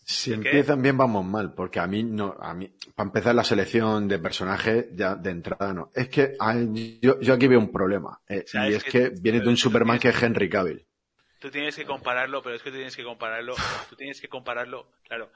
Si 0.04 0.32
empiezan 0.32 0.82
bien 0.82 0.96
vamos 0.98 1.24
mal, 1.24 1.54
porque 1.54 1.80
a 1.80 1.86
mí 1.86 2.02
no, 2.02 2.36
a 2.38 2.52
mí, 2.52 2.70
para 2.94 3.08
empezar 3.08 3.34
la 3.34 3.44
selección 3.44 4.08
de 4.08 4.18
personajes 4.18 4.86
ya 4.94 5.14
de 5.14 5.30
entrada 5.30 5.72
no. 5.72 5.90
Es 5.94 6.08
que 6.08 6.34
a- 6.38 6.54
yo, 7.00 7.18
yo 7.20 7.32
aquí 7.34 7.46
veo 7.46 7.58
un 7.58 7.72
problema, 7.72 8.20
eh, 8.28 8.42
sea, 8.46 8.68
y 8.68 8.74
es 8.74 8.78
es 8.78 8.84
que- 8.84 8.90
que 8.90 9.10
viene 9.20 9.40
de 9.40 9.48
un 9.48 9.56
Superman 9.56 9.98
que 9.98 10.08
es 10.10 10.22
Henry 10.22 10.50
Cavill. 10.50 10.86
Tú 11.38 11.50
tienes 11.50 11.74
que 11.76 11.84
compararlo, 11.86 12.42
pero 12.42 12.56
es 12.56 12.62
que 12.62 12.70
tú 12.70 12.76
tienes 12.76 12.94
que 12.94 13.04
compararlo, 13.04 13.54
tú 13.88 13.96
tienes 13.96 14.20
que 14.20 14.28
compararlo, 14.28 14.90
claro. 15.08 15.32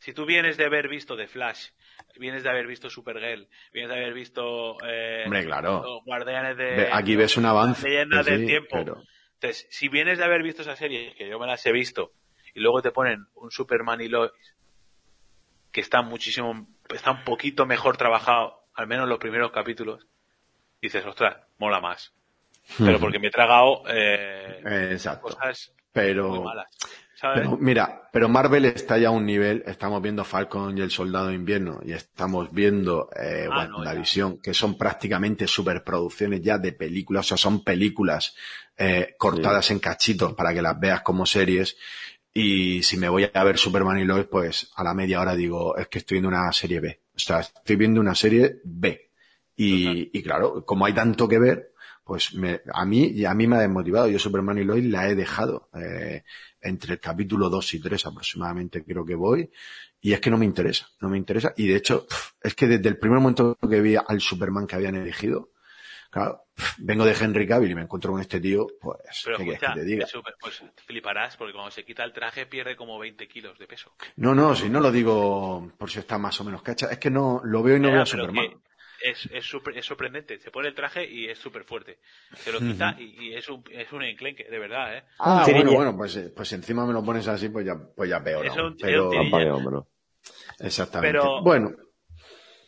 Si 0.00 0.12
tú 0.12 0.24
vienes 0.26 0.56
de 0.56 0.64
haber 0.64 0.88
visto 0.88 1.16
The 1.16 1.28
Flash, 1.28 1.68
vienes 2.18 2.42
de 2.42 2.48
haber 2.50 2.66
visto 2.66 2.90
Supergirl, 2.90 3.48
vienes 3.72 3.90
de 3.90 3.96
haber 3.96 4.12
visto 4.14 4.76
eh, 4.84 5.22
Hombre, 5.26 5.44
claro. 5.44 6.00
Guardianes 6.04 6.56
de 6.56 6.88
Aquí 6.90 7.14
ves 7.14 7.36
un 7.36 7.44
avance. 7.44 7.86
Leyendas 7.88 8.26
pues 8.26 8.38
del 8.38 8.46
tiempo. 8.46 8.68
pero- 8.72 9.02
Entonces, 9.34 9.66
si 9.70 9.88
vienes 9.88 10.18
de 10.18 10.24
haber 10.24 10.42
visto 10.42 10.62
esa 10.62 10.74
serie, 10.74 11.14
que 11.16 11.28
yo 11.28 11.38
me 11.38 11.46
las 11.46 11.64
he 11.64 11.70
visto, 11.72 12.12
y 12.54 12.60
luego 12.60 12.82
te 12.82 12.90
ponen 12.90 13.26
un 13.34 13.50
Superman 13.50 14.00
y 14.00 14.08
Lois, 14.08 14.32
que 15.72 15.80
está 15.80 16.02
muchísimo, 16.02 16.66
está 16.92 17.12
un 17.12 17.24
poquito 17.24 17.66
mejor 17.66 17.96
trabajado, 17.96 18.64
al 18.74 18.86
menos 18.86 19.08
los 19.08 19.18
primeros 19.18 19.52
capítulos, 19.52 20.06
dices, 20.80 21.04
ostras, 21.04 21.36
mola 21.58 21.80
más. 21.80 22.12
Pero 22.78 23.00
porque 23.00 23.18
me 23.18 23.28
he 23.28 23.30
tragado 23.30 23.82
eh, 23.88 24.96
cosas 25.20 25.72
Pero, 25.92 26.28
muy 26.28 26.40
malas. 26.40 26.68
¿Sabes? 27.14 27.40
pero 27.42 27.58
mira, 27.58 28.08
pero 28.12 28.30
Marvel 28.30 28.64
está 28.64 28.96
ya 28.96 29.08
a 29.08 29.10
un 29.10 29.26
nivel, 29.26 29.62
estamos 29.66 30.00
viendo 30.00 30.24
Falcon 30.24 30.78
y 30.78 30.80
el 30.80 30.90
Soldado 30.90 31.26
de 31.26 31.34
Invierno 31.34 31.80
y 31.84 31.92
estamos 31.92 32.50
viendo 32.50 33.10
eh, 33.14 33.46
Ah, 33.50 33.66
no, 33.66 33.78
WandaVision, 33.78 34.40
que 34.40 34.54
son 34.54 34.78
prácticamente 34.78 35.46
superproducciones 35.46 36.40
ya 36.40 36.56
de 36.56 36.72
películas, 36.72 37.26
o 37.26 37.28
sea, 37.28 37.36
son 37.36 37.62
películas 37.62 38.34
eh, 38.78 39.14
cortadas 39.18 39.70
en 39.70 39.80
cachitos 39.80 40.32
para 40.32 40.54
que 40.54 40.62
las 40.62 40.80
veas 40.80 41.02
como 41.02 41.26
series. 41.26 41.76
Y 42.32 42.82
si 42.82 42.96
me 42.96 43.08
voy 43.08 43.28
a 43.32 43.44
ver 43.44 43.58
Superman 43.58 43.98
y 43.98 44.04
Lois, 44.04 44.26
pues 44.26 44.70
a 44.76 44.84
la 44.84 44.94
media 44.94 45.20
hora 45.20 45.34
digo, 45.34 45.76
es 45.76 45.88
que 45.88 45.98
estoy 45.98 46.16
viendo 46.16 46.28
una 46.28 46.52
serie 46.52 46.80
B. 46.80 47.00
O 47.14 47.18
sea, 47.18 47.40
estoy 47.40 47.76
viendo 47.76 48.00
una 48.00 48.14
serie 48.14 48.60
B. 48.64 49.10
Y, 49.56 50.16
y 50.16 50.22
claro, 50.22 50.64
como 50.64 50.86
hay 50.86 50.92
tanto 50.92 51.28
que 51.28 51.38
ver, 51.38 51.70
pues 52.10 52.34
me, 52.34 52.60
a 52.72 52.84
mí, 52.84 53.24
a 53.24 53.34
mí 53.34 53.46
me 53.46 53.56
ha 53.56 53.60
desmotivado. 53.60 54.08
Yo 54.08 54.18
Superman 54.18 54.58
y 54.58 54.64
Lois 54.64 54.84
la 54.84 55.08
he 55.08 55.14
dejado, 55.14 55.68
eh, 55.74 56.24
entre 56.60 56.94
el 56.94 57.00
capítulo 57.00 57.48
2 57.48 57.74
y 57.74 57.80
3 57.80 58.06
aproximadamente 58.06 58.84
creo 58.84 59.04
que 59.04 59.14
voy. 59.14 59.50
Y 60.00 60.12
es 60.12 60.20
que 60.20 60.30
no 60.30 60.36
me 60.36 60.44
interesa, 60.44 60.88
no 61.00 61.08
me 61.08 61.18
interesa. 61.18 61.52
Y 61.56 61.68
de 61.68 61.76
hecho, 61.76 62.06
es 62.42 62.54
que 62.54 62.66
desde 62.66 62.88
el 62.88 62.98
primer 62.98 63.20
momento 63.20 63.56
que 63.56 63.80
vi 63.80 63.96
al 63.96 64.20
Superman 64.20 64.66
que 64.66 64.76
habían 64.76 64.96
elegido, 64.96 65.50
claro, 66.10 66.46
vengo 66.78 67.04
de 67.04 67.12
Henry 67.12 67.46
Cavill 67.46 67.70
y 67.70 67.74
me 67.74 67.82
encuentro 67.82 68.12
con 68.12 68.20
este 68.20 68.40
tío, 68.40 68.66
pues, 68.80 68.98
Pero 69.24 69.36
¿qué 69.38 69.44
quieres 69.44 69.62
escucha, 69.62 69.74
que 69.74 69.80
te 69.80 69.86
diga? 69.86 70.06
pues 70.40 70.62
fliparás 70.86 71.36
porque 71.36 71.52
cuando 71.52 71.70
se 71.70 71.84
quita 71.84 72.04
el 72.04 72.12
traje 72.12 72.46
pierde 72.46 72.76
como 72.76 72.98
20 72.98 73.26
kilos 73.28 73.58
de 73.58 73.66
peso. 73.66 73.92
No, 74.16 74.34
no, 74.34 74.54
si 74.54 74.68
no 74.68 74.80
lo 74.80 74.90
digo 74.92 75.70
por 75.78 75.90
si 75.90 75.98
está 75.98 76.18
más 76.18 76.40
o 76.40 76.44
menos 76.44 76.62
cacha, 76.62 76.88
es 76.90 76.98
que 76.98 77.10
no, 77.10 77.40
lo 77.44 77.62
veo 77.62 77.76
y 77.76 77.80
no 77.80 77.90
veo 77.90 78.02
a 78.02 78.06
Superman. 78.06 78.48
que 78.48 79.10
Es, 79.10 79.26
es, 79.32 79.46
super- 79.46 79.76
es 79.78 79.86
sorprendente. 79.86 80.38
Se 80.40 80.50
pone 80.50 80.68
el 80.68 80.74
traje 80.74 81.10
y 81.10 81.26
es 81.26 81.38
súper 81.38 81.64
fuerte. 81.64 82.00
Se 82.34 82.52
lo 82.52 82.58
quita 82.58 82.94
y, 82.98 83.28
y 83.28 83.34
es 83.34 83.48
un, 83.48 83.64
es 83.70 83.90
un 83.92 84.02
enclenque, 84.02 84.44
de 84.44 84.58
verdad, 84.58 84.94
¿eh? 84.98 85.04
Ah, 85.18 85.44
Un 85.46 85.52
bueno, 85.54 85.72
bueno, 85.72 85.96
pues, 85.96 86.18
pues 86.36 86.52
encima 86.52 86.84
me 86.86 86.92
lo 86.92 87.02
pones 87.02 87.26
así, 87.26 87.48
pues 87.48 87.64
ya, 87.64 87.76
pues 87.96 88.10
ya 88.10 88.22
peor. 88.22 88.44
Es 88.44 88.52
aún. 88.52 88.60
un- 88.66 88.72
es 88.74 88.78
pero, 88.82 89.08
un 89.08 89.86
exactamente. 90.58 91.18
Pero- 91.18 91.42
bueno, 91.42 91.70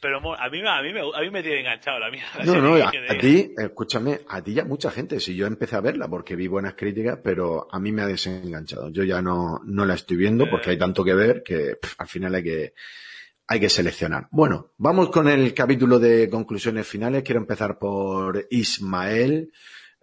Pero 0.03 0.19
a 0.19 0.51
mí, 0.51 0.61
me- 0.61 0.69
a 0.69 0.83
mí, 0.83 0.93
me, 0.93 1.01
a 1.01 1.21
mí 1.21 1.31
me 1.31 1.43
tiene 1.45 1.61
enganchado 1.61 2.01
la 2.01 2.11
mía. 2.11 2.25
la 2.37 2.45
no, 2.45 2.57
no, 2.61 2.75
a, 2.75 2.91
ti, 3.21 3.55
escúchame, 3.57 4.19
a 4.29 4.43
ti 4.43 4.53
ya 4.53 4.65
mucha 4.65 4.91
gente, 4.91 5.21
si 5.21 5.37
yo 5.37 5.47
empecé 5.47 5.77
a 5.77 5.81
verla 5.81 6.09
porque 6.09 6.35
vi 6.35 6.49
buenas 6.49 6.75
críticas, 6.75 7.21
pero 7.23 7.69
a 7.71 7.79
mí 7.79 7.93
me 7.93 8.03
ha 8.03 8.07
desenganchado. 8.09 8.91
Yo 8.91 9.05
ya 9.05 9.23
no, 9.23 9.61
no 9.65 9.87
la 9.87 9.95
estoy 9.95 10.17
viendo 10.17 10.51
porque 10.51 10.71
hay 10.71 10.79
tanto 10.79 11.05
que 11.05 11.15
ver 11.15 11.45
que 11.45 11.77
pff, 11.81 11.95
al 12.01 12.09
final 12.09 12.35
hay 12.35 12.43
que, 12.43 12.75
hay 13.47 13.61
que 13.61 13.69
seleccionar. 13.69 14.27
Bueno, 14.33 14.73
vamos 14.77 15.11
con 15.11 15.29
el 15.29 15.55
capítulo 15.55 16.01
de 16.01 16.29
conclusiones 16.29 16.85
finales. 16.87 17.23
Quiero 17.23 17.41
empezar 17.41 17.79
por 17.79 18.45
Ismael. 18.51 19.53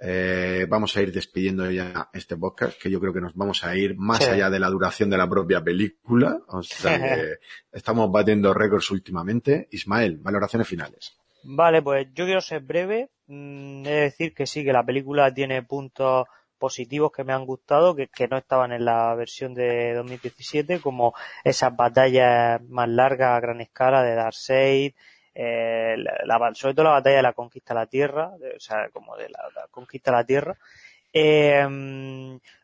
Eh, 0.01 0.65
vamos 0.69 0.95
a 0.95 1.01
ir 1.01 1.11
despidiendo 1.11 1.69
ya 1.69 2.09
este 2.13 2.37
podcast, 2.37 2.81
que 2.81 2.89
yo 2.89 2.99
creo 2.99 3.13
que 3.13 3.21
nos 3.21 3.35
vamos 3.35 3.63
a 3.63 3.75
ir 3.75 3.95
más 3.97 4.19
Sí. 4.23 4.29
allá 4.29 4.49
de 4.49 4.59
la 4.59 4.69
duración 4.69 5.09
de 5.09 5.17
la 5.17 5.29
propia 5.29 5.61
película. 5.63 6.39
O 6.47 6.63
sea 6.63 6.97
que 6.97 7.33
estamos 7.71 8.09
batiendo 8.11 8.53
récords 8.53 8.89
últimamente. 8.91 9.67
Ismael, 9.71 10.17
valoraciones 10.17 10.67
finales. 10.67 11.17
Vale, 11.43 11.81
pues 11.81 12.07
yo 12.13 12.25
quiero 12.25 12.41
ser 12.41 12.61
breve. 12.61 13.09
Mm, 13.27 13.85
He 13.85 13.89
de 13.89 14.01
decir 14.01 14.33
que 14.33 14.45
sí, 14.45 14.63
que 14.63 14.73
la 14.73 14.85
película 14.85 15.33
tiene 15.33 15.63
puntos 15.63 16.25
positivos 16.57 17.11
que 17.13 17.23
me 17.23 17.31
han 17.31 17.45
gustado, 17.45 17.95
que, 17.95 18.07
que 18.09 18.27
no 18.27 18.37
estaban 18.37 18.73
en 18.73 18.83
la 18.83 19.15
versión 19.15 19.53
de 19.53 19.93
2017, 19.93 20.79
como 20.81 21.13
esas 21.45 21.73
batallas 21.75 22.61
más 22.69 22.89
largas 22.89 23.37
a 23.37 23.39
gran 23.39 23.61
escala 23.61 24.03
de 24.03 24.15
Darkseid, 24.15 24.93
eh, 25.41 25.95
la, 25.97 26.37
la- 26.37 26.53
sobre 26.53 26.73
todo 26.73 26.83
la 26.83 26.91
batalla 26.91 27.15
de 27.15 27.23
la 27.23 27.31
conquista 27.31 27.73
de 27.73 27.79
la 27.79 27.85
Tierra, 27.85 28.31
o 28.33 28.59
sea, 28.59 28.89
como 28.89 29.15
de 29.15 29.29
la, 29.29 29.39
conquista 29.71 30.11
de 30.11 30.17
la 30.17 30.25
Tierra. 30.25 30.57
Eh, 31.13 31.65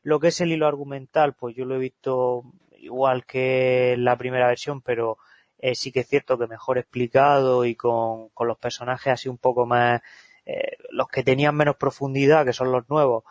lo 0.04 0.20
que 0.20 0.28
es 0.28 0.42
el 0.42 0.52
hilo 0.52 0.68
argumental, 0.68 1.36
pues 1.36 1.56
yo 1.56 1.64
lo 1.64 1.76
he 1.76 1.80
visto 1.80 2.44
igual 2.78 3.26
que 3.26 3.96
la 3.98 4.18
primera 4.18 4.48
versión, 4.48 4.82
pero 4.82 5.18
eh, 5.58 5.74
sí 5.74 5.94
que 5.94 6.02
es 6.02 6.10
cierto 6.10 6.38
que 6.38 6.48
mejor 6.48 6.78
explicado 6.78 7.64
y 7.64 7.76
con, 7.76 8.30
los 8.38 8.58
personajes 8.58 9.14
así 9.14 9.30
un 9.30 9.38
poco 9.38 9.66
más, 9.66 10.02
eh, 10.46 10.76
los 10.92 11.08
que 11.08 11.24
tenían 11.24 11.56
menos 11.56 11.78
profundidad, 11.78 12.46
que 12.46 12.52
son 12.52 12.74
los 12.74 12.90
nuevos, 12.90 13.24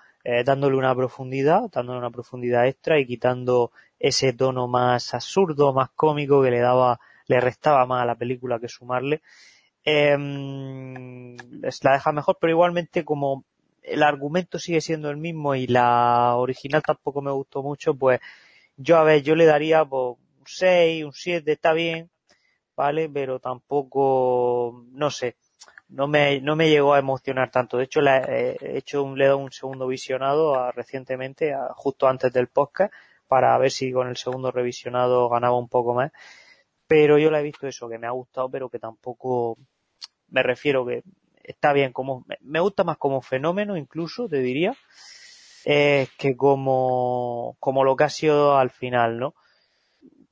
dándole 0.46 0.78
una 0.78 0.94
profundidad, 0.94 1.70
dándole 1.70 1.98
una 1.98 2.10
profundidad 2.10 2.66
extra 2.66 2.98
y 2.98 3.06
quitando 3.06 3.72
ese 3.98 4.32
tono 4.32 4.68
más 4.68 5.12
absurdo, 5.12 5.74
más 5.74 5.90
cómico 5.90 6.42
que 6.42 6.50
le 6.50 6.60
daba, 6.60 6.98
le 7.26 7.40
restaba 7.40 7.86
más 7.86 8.02
a 8.02 8.06
la 8.06 8.16
película 8.16 8.58
que 8.60 8.68
sumarle. 8.68 9.22
Eh, 9.84 10.16
la 11.82 11.92
deja 11.92 12.12
mejor, 12.12 12.38
pero 12.40 12.50
igualmente 12.52 13.04
como 13.04 13.44
el 13.82 14.02
argumento 14.02 14.58
sigue 14.58 14.80
siendo 14.80 15.10
el 15.10 15.16
mismo 15.16 15.54
y 15.54 15.66
la 15.66 16.34
original 16.36 16.82
tampoco 16.82 17.20
me 17.22 17.30
gustó 17.32 17.62
mucho, 17.62 17.94
pues 17.94 18.20
yo 18.76 18.98
a 18.98 19.04
ver, 19.04 19.22
yo 19.22 19.34
le 19.36 19.46
daría 19.46 19.84
pues, 19.84 20.16
un 20.18 20.46
6, 20.46 21.04
un 21.04 21.12
7, 21.12 21.52
está 21.52 21.72
bien, 21.72 22.10
¿vale? 22.76 23.08
Pero 23.10 23.40
tampoco, 23.40 24.84
no 24.92 25.10
sé, 25.10 25.36
no 25.88 26.08
me, 26.08 26.40
no 26.40 26.56
me 26.56 26.70
llegó 26.70 26.94
a 26.94 26.98
emocionar 27.00 27.50
tanto. 27.50 27.78
De 27.78 27.84
hecho, 27.84 28.00
le 28.02 28.12
he 28.18 28.56
he 28.62 28.78
hecho 28.78 29.02
un, 29.04 29.18
le 29.18 29.24
he 29.26 29.28
dado 29.28 29.38
un 29.40 29.52
segundo 29.52 29.86
visionado 29.88 30.54
a- 30.56 30.72
recientemente, 30.72 31.54
justo 31.76 32.08
antes 32.08 32.32
del 32.32 32.48
podcast, 32.48 32.92
para 33.28 33.56
ver 33.58 33.70
si 33.70 33.92
con 33.92 34.08
el 34.08 34.16
segundo 34.16 34.50
revisionado 34.52 35.28
ganaba 35.30 35.58
un 35.58 35.68
poco 35.68 35.94
más. 35.94 36.12
Pero 36.94 37.18
yo 37.18 37.28
le 37.28 37.40
he 37.40 37.42
visto 37.42 37.66
eso, 37.66 37.88
que 37.88 37.98
me 37.98 38.06
ha 38.06 38.12
gustado, 38.12 38.48
pero 38.48 38.68
que 38.70 38.78
tampoco, 38.78 39.58
me 40.28 40.44
refiero 40.44 40.86
que 40.86 41.02
está 41.42 41.72
bien 41.72 41.92
como, 41.92 42.24
me- 42.40 42.60
gusta 42.60 42.84
más 42.84 42.98
como 42.98 43.20
fenómeno 43.20 43.76
incluso, 43.76 44.28
te 44.28 44.38
diría, 44.38 44.76
eh, 45.64 46.06
que 46.18 46.36
como, 46.36 47.56
como 47.60 47.82
lo 47.84 47.96
que 47.96 48.04
ha 48.04 48.08
sido 48.10 48.56
al 48.56 48.70
final, 48.70 49.18
¿no? 49.18 49.34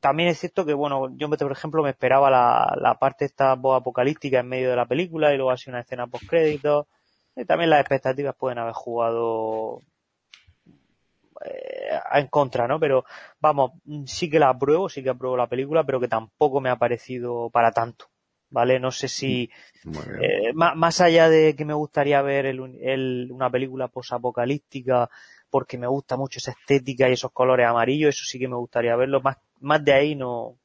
También 0.00 0.28
es 0.30 0.38
cierto 0.40 0.64
que, 0.66 0.74
bueno, 0.74 1.08
yo, 1.16 1.28
por 1.30 1.52
ejemplo, 1.52 1.82
me 1.82 1.90
esperaba 1.90 2.30
la, 2.30 2.72
la 2.80 2.94
parte 2.98 3.24
esta 3.24 3.52
apocalíptica 3.52 4.40
en 4.40 4.48
medio 4.48 4.70
de 4.70 4.76
la 4.76 4.86
película 4.86 5.32
y 5.32 5.36
luego 5.36 5.50
así 5.52 5.70
una 5.70 5.80
escena 5.80 6.06
post 6.06 6.26
créditos. 6.28 6.86
Y 7.36 7.44
también 7.44 7.70
las 7.70 7.80
expectativas 7.80 8.34
pueden 8.36 8.58
haber 8.58 8.74
jugado 8.74 9.80
eh, 11.44 11.98
en 12.14 12.26
contra, 12.28 12.66
¿no? 12.68 12.78
Pero 12.80 13.04
vamos, 13.40 13.72
sí 14.06 14.28
que 14.30 14.38
la 14.38 14.50
apruebo, 14.50 14.88
sí 14.88 15.02
que 15.02 15.10
apruebo 15.10 15.36
la 15.36 15.46
película, 15.48 15.84
pero 15.84 16.00
que 16.00 16.08
tampoco 16.08 16.60
me 16.60 16.70
ha 16.70 16.76
parecido 16.76 17.50
para 17.50 17.72
tanto. 17.72 18.06
¿vale? 18.50 18.78
No 18.78 18.90
sé 18.90 19.08
si, 19.08 19.50
eh, 20.20 20.52
má- 20.52 20.74
más, 20.74 21.00
allá 21.00 21.30
de 21.30 21.56
que 21.56 21.64
me 21.64 21.72
gustaría 21.72 22.20
ver 22.20 22.44
el- 22.44 22.78
el- 22.82 23.28
una 23.32 23.48
película 23.48 23.88
posapocalíptica 23.88 25.08
porque 25.48 25.78
me 25.78 25.86
gusta 25.86 26.18
mucho 26.18 26.38
esa 26.38 26.50
estética 26.50 27.08
y 27.08 27.14
esos 27.14 27.32
colores 27.32 27.66
amarillos, 27.66 28.14
eso 28.14 28.24
sí 28.26 28.38
que 28.38 28.48
me 28.48 28.56
gustaría 28.56 28.94
verlo. 28.96 29.22
Más, 29.22 29.38
más 29.60 29.82
de 29.82 29.92
ahí 29.94 30.14
no, 30.14 30.58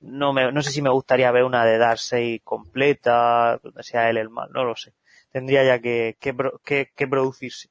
no 0.00 0.32
me, 0.32 0.50
no 0.52 0.62
sé 0.62 0.70
si 0.70 0.82
me 0.82 0.90
gustaría 0.90 1.30
ver 1.32 1.44
una 1.44 1.64
de 1.66 1.78
Darkseid 1.78 2.40
completa, 2.44 3.58
donde 3.62 3.82
sea 3.82 4.08
él 4.10 4.16
el 4.16 4.30
mal, 4.30 4.48
no 4.52 4.64
lo 4.64 4.74
sé. 4.74 4.94
Tendría 5.30 5.64
ya 5.64 5.78
que, 5.80 6.16
que, 6.18 6.34
que- 6.64 6.90
que 6.96 7.06
producirse. 7.08 7.68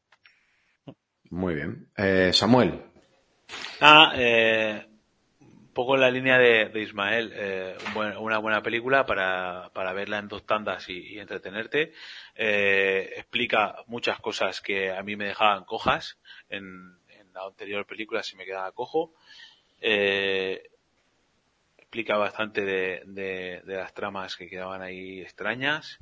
Muy 1.31 1.55
bien. 1.55 1.87
Eh, 1.97 2.31
Samuel. 2.33 2.81
Ah, 3.79 4.13
eh, 4.15 4.85
un 5.39 5.73
poco 5.73 5.95
en 5.95 6.01
la 6.01 6.11
línea 6.11 6.37
de, 6.37 6.69
Ismael, 6.81 7.31
eh, 7.33 7.77
una 8.19 8.37
buena 8.37 8.61
película 8.61 9.05
para, 9.05 9.71
para 9.73 9.93
verla 9.93 10.19
en 10.19 10.27
dos 10.27 10.45
tandas 10.45 10.87
y, 10.89 10.97
y 11.15 11.19
entretenerte. 11.19 11.93
Eh, 12.35 13.13
explica 13.15 13.77
muchas 13.87 14.19
cosas 14.19 14.61
que 14.61 14.91
a 14.91 15.01
mí 15.03 15.15
me 15.15 15.25
dejaban 15.25 15.63
cojas. 15.63 16.19
En, 16.49 16.65
en 17.09 17.33
la 17.33 17.45
anterior 17.45 17.85
película 17.85 18.21
se 18.23 18.35
me 18.35 18.45
quedaba 18.45 18.71
cojo. 18.73 19.13
Eh, 19.79 20.69
explica 21.77 22.17
bastante 22.17 22.63
de, 22.65 23.01
de- 23.05 23.61
de 23.65 23.75
las 23.77 23.93
tramas 23.93 24.35
que 24.35 24.49
quedaban 24.49 24.81
ahí 24.81 25.21
extrañas. 25.21 25.99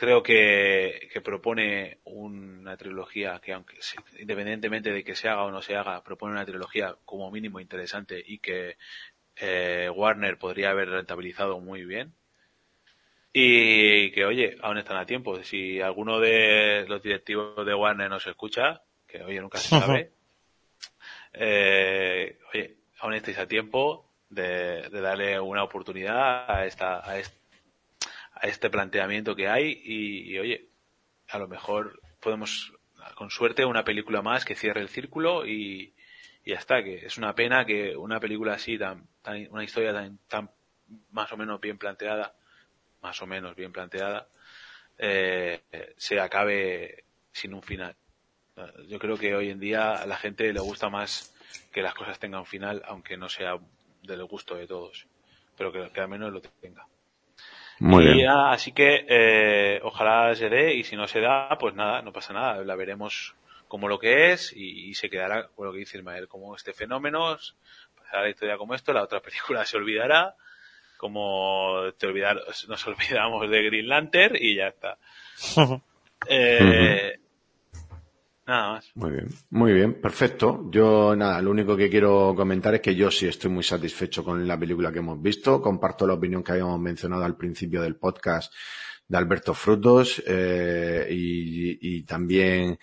Creo 0.00 0.22
que, 0.22 1.10
que 1.12 1.20
propone 1.20 1.98
una 2.04 2.74
trilogía 2.78 3.38
que, 3.38 3.52
aunque 3.52 3.78
independientemente 4.18 4.92
de 4.92 5.04
que 5.04 5.14
se 5.14 5.28
haga 5.28 5.44
o 5.44 5.50
no 5.50 5.60
se 5.60 5.76
haga, 5.76 6.02
propone 6.02 6.32
una 6.32 6.46
trilogía 6.46 6.96
como 7.04 7.30
mínimo 7.30 7.60
interesante 7.60 8.18
y 8.26 8.38
que 8.38 8.78
eh, 9.36 9.90
Warner 9.94 10.38
podría 10.38 10.70
haber 10.70 10.88
rentabilizado 10.88 11.60
muy 11.60 11.84
bien. 11.84 12.14
Y 13.34 14.10
que, 14.12 14.24
oye, 14.24 14.56
aún 14.62 14.78
están 14.78 14.96
a 14.96 15.04
tiempo. 15.04 15.42
Si 15.42 15.82
alguno 15.82 16.18
de 16.18 16.86
los 16.88 17.02
directivos 17.02 17.66
de 17.66 17.74
Warner 17.74 18.08
nos 18.08 18.26
escucha, 18.26 18.80
que 19.06 19.22
oye, 19.22 19.38
nunca 19.38 19.58
se 19.58 19.68
sabe, 19.68 20.12
eh, 21.34 22.38
oye, 22.54 22.78
aún 23.00 23.12
estáis 23.12 23.36
a 23.38 23.46
tiempo 23.46 24.10
de, 24.30 24.88
de 24.88 25.00
darle 25.02 25.38
una 25.38 25.62
oportunidad 25.62 26.50
a 26.50 26.64
esta, 26.64 27.06
a 27.06 27.18
este, 27.18 27.39
a 28.40 28.46
este 28.46 28.70
planteamiento 28.70 29.36
que 29.36 29.48
hay 29.48 29.82
y, 29.84 30.38
oye, 30.38 30.68
a 31.28 31.38
lo 31.38 31.48
mejor 31.48 32.00
podemos, 32.20 32.72
con 33.14 33.30
suerte, 33.30 33.64
una 33.64 33.84
película 33.84 34.22
más 34.22 34.44
que 34.44 34.54
cierre 34.54 34.80
el 34.80 34.88
círculo 34.88 35.46
y, 35.46 35.94
y 36.44 36.50
ya 36.50 36.56
está, 36.56 36.82
que 36.82 37.06
es 37.06 37.18
una 37.18 37.34
pena 37.34 37.64
que 37.64 37.96
una 37.96 38.18
película 38.18 38.54
así, 38.54 38.78
tan, 38.78 39.06
tan 39.22 39.46
una 39.50 39.64
historia 39.64 39.92
tan, 39.92 40.18
tan 40.28 40.50
más 41.10 41.30
o 41.32 41.36
menos 41.36 41.60
bien 41.60 41.78
planteada, 41.78 42.34
más 43.02 43.20
o 43.20 43.26
menos 43.26 43.54
bien 43.54 43.72
planteada, 43.72 44.28
eh, 44.98 45.60
se 45.96 46.18
acabe 46.18 47.04
sin 47.32 47.54
un 47.54 47.62
final. 47.62 47.94
Yo 48.88 48.98
creo 48.98 49.16
que 49.16 49.34
hoy 49.34 49.50
en 49.50 49.60
día 49.60 49.92
a 49.94 50.06
la 50.06 50.16
gente 50.16 50.52
le 50.52 50.60
gusta 50.60 50.90
más 50.90 51.34
que 51.72 51.80
las 51.80 51.94
cosas 51.94 52.18
tengan 52.18 52.44
final, 52.44 52.82
aunque 52.86 53.16
no 53.16 53.28
sea 53.28 53.58
del 54.02 54.24
gusto 54.24 54.54
de 54.56 54.66
todos, 54.66 55.06
pero 55.56 55.72
que, 55.72 55.90
que 55.90 56.00
al 56.00 56.08
menos 56.08 56.32
lo 56.32 56.40
tenga. 56.40 56.86
Muy 57.80 58.04
y 58.04 58.12
bien. 58.12 58.28
así 58.28 58.72
que 58.72 59.06
eh, 59.08 59.80
ojalá 59.82 60.34
se 60.34 60.48
dé 60.50 60.74
y 60.74 60.84
si 60.84 60.96
no 60.96 61.08
se 61.08 61.20
da, 61.20 61.48
pues 61.58 61.74
nada, 61.74 62.02
no 62.02 62.12
pasa 62.12 62.32
nada, 62.34 62.62
la 62.62 62.76
veremos 62.76 63.34
como 63.68 63.88
lo 63.88 63.98
que 63.98 64.32
es 64.32 64.52
y, 64.54 64.90
y 64.90 64.94
se 64.94 65.08
quedará 65.08 65.48
con 65.48 65.66
lo 65.66 65.72
que 65.72 65.78
dice 65.78 65.96
Ismael, 65.98 66.28
como 66.28 66.54
este 66.54 66.72
fenómeno, 66.74 67.38
pasará 67.96 68.22
la 68.24 68.28
historia 68.28 68.58
como 68.58 68.74
esto, 68.74 68.92
la 68.92 69.02
otra 69.02 69.20
película 69.22 69.64
se 69.64 69.78
olvidará, 69.78 70.34
como 70.98 71.90
te 71.98 72.06
olvidar, 72.06 72.40
nos 72.68 72.86
olvidamos 72.86 73.48
de 73.48 73.62
Green 73.62 73.88
Lantern 73.88 74.36
y 74.38 74.54
ya 74.56 74.68
está. 74.68 74.98
Eh, 76.28 77.18
Muy 78.94 79.12
bien, 79.12 79.28
muy 79.50 79.72
bien, 79.72 80.00
perfecto. 80.00 80.68
Yo 80.70 81.14
nada, 81.14 81.40
lo 81.40 81.52
único 81.52 81.76
que 81.76 81.88
quiero 81.88 82.34
comentar 82.34 82.74
es 82.74 82.80
que 82.80 82.96
yo 82.96 83.10
sí 83.10 83.26
estoy 83.26 83.50
muy 83.50 83.62
satisfecho 83.62 84.24
con 84.24 84.46
la 84.46 84.58
película 84.58 84.90
que 84.90 84.98
hemos 84.98 85.22
visto. 85.22 85.62
Comparto 85.62 86.06
la 86.06 86.14
opinión 86.14 86.42
que 86.42 86.52
habíamos 86.52 86.80
mencionado 86.80 87.24
al 87.24 87.36
principio 87.36 87.80
del 87.82 87.96
podcast 87.96 88.52
de 89.06 89.18
Alberto 89.18 89.54
Frutos 89.54 90.20
eh, 90.26 91.06
y, 91.10 92.02
también 92.02 92.78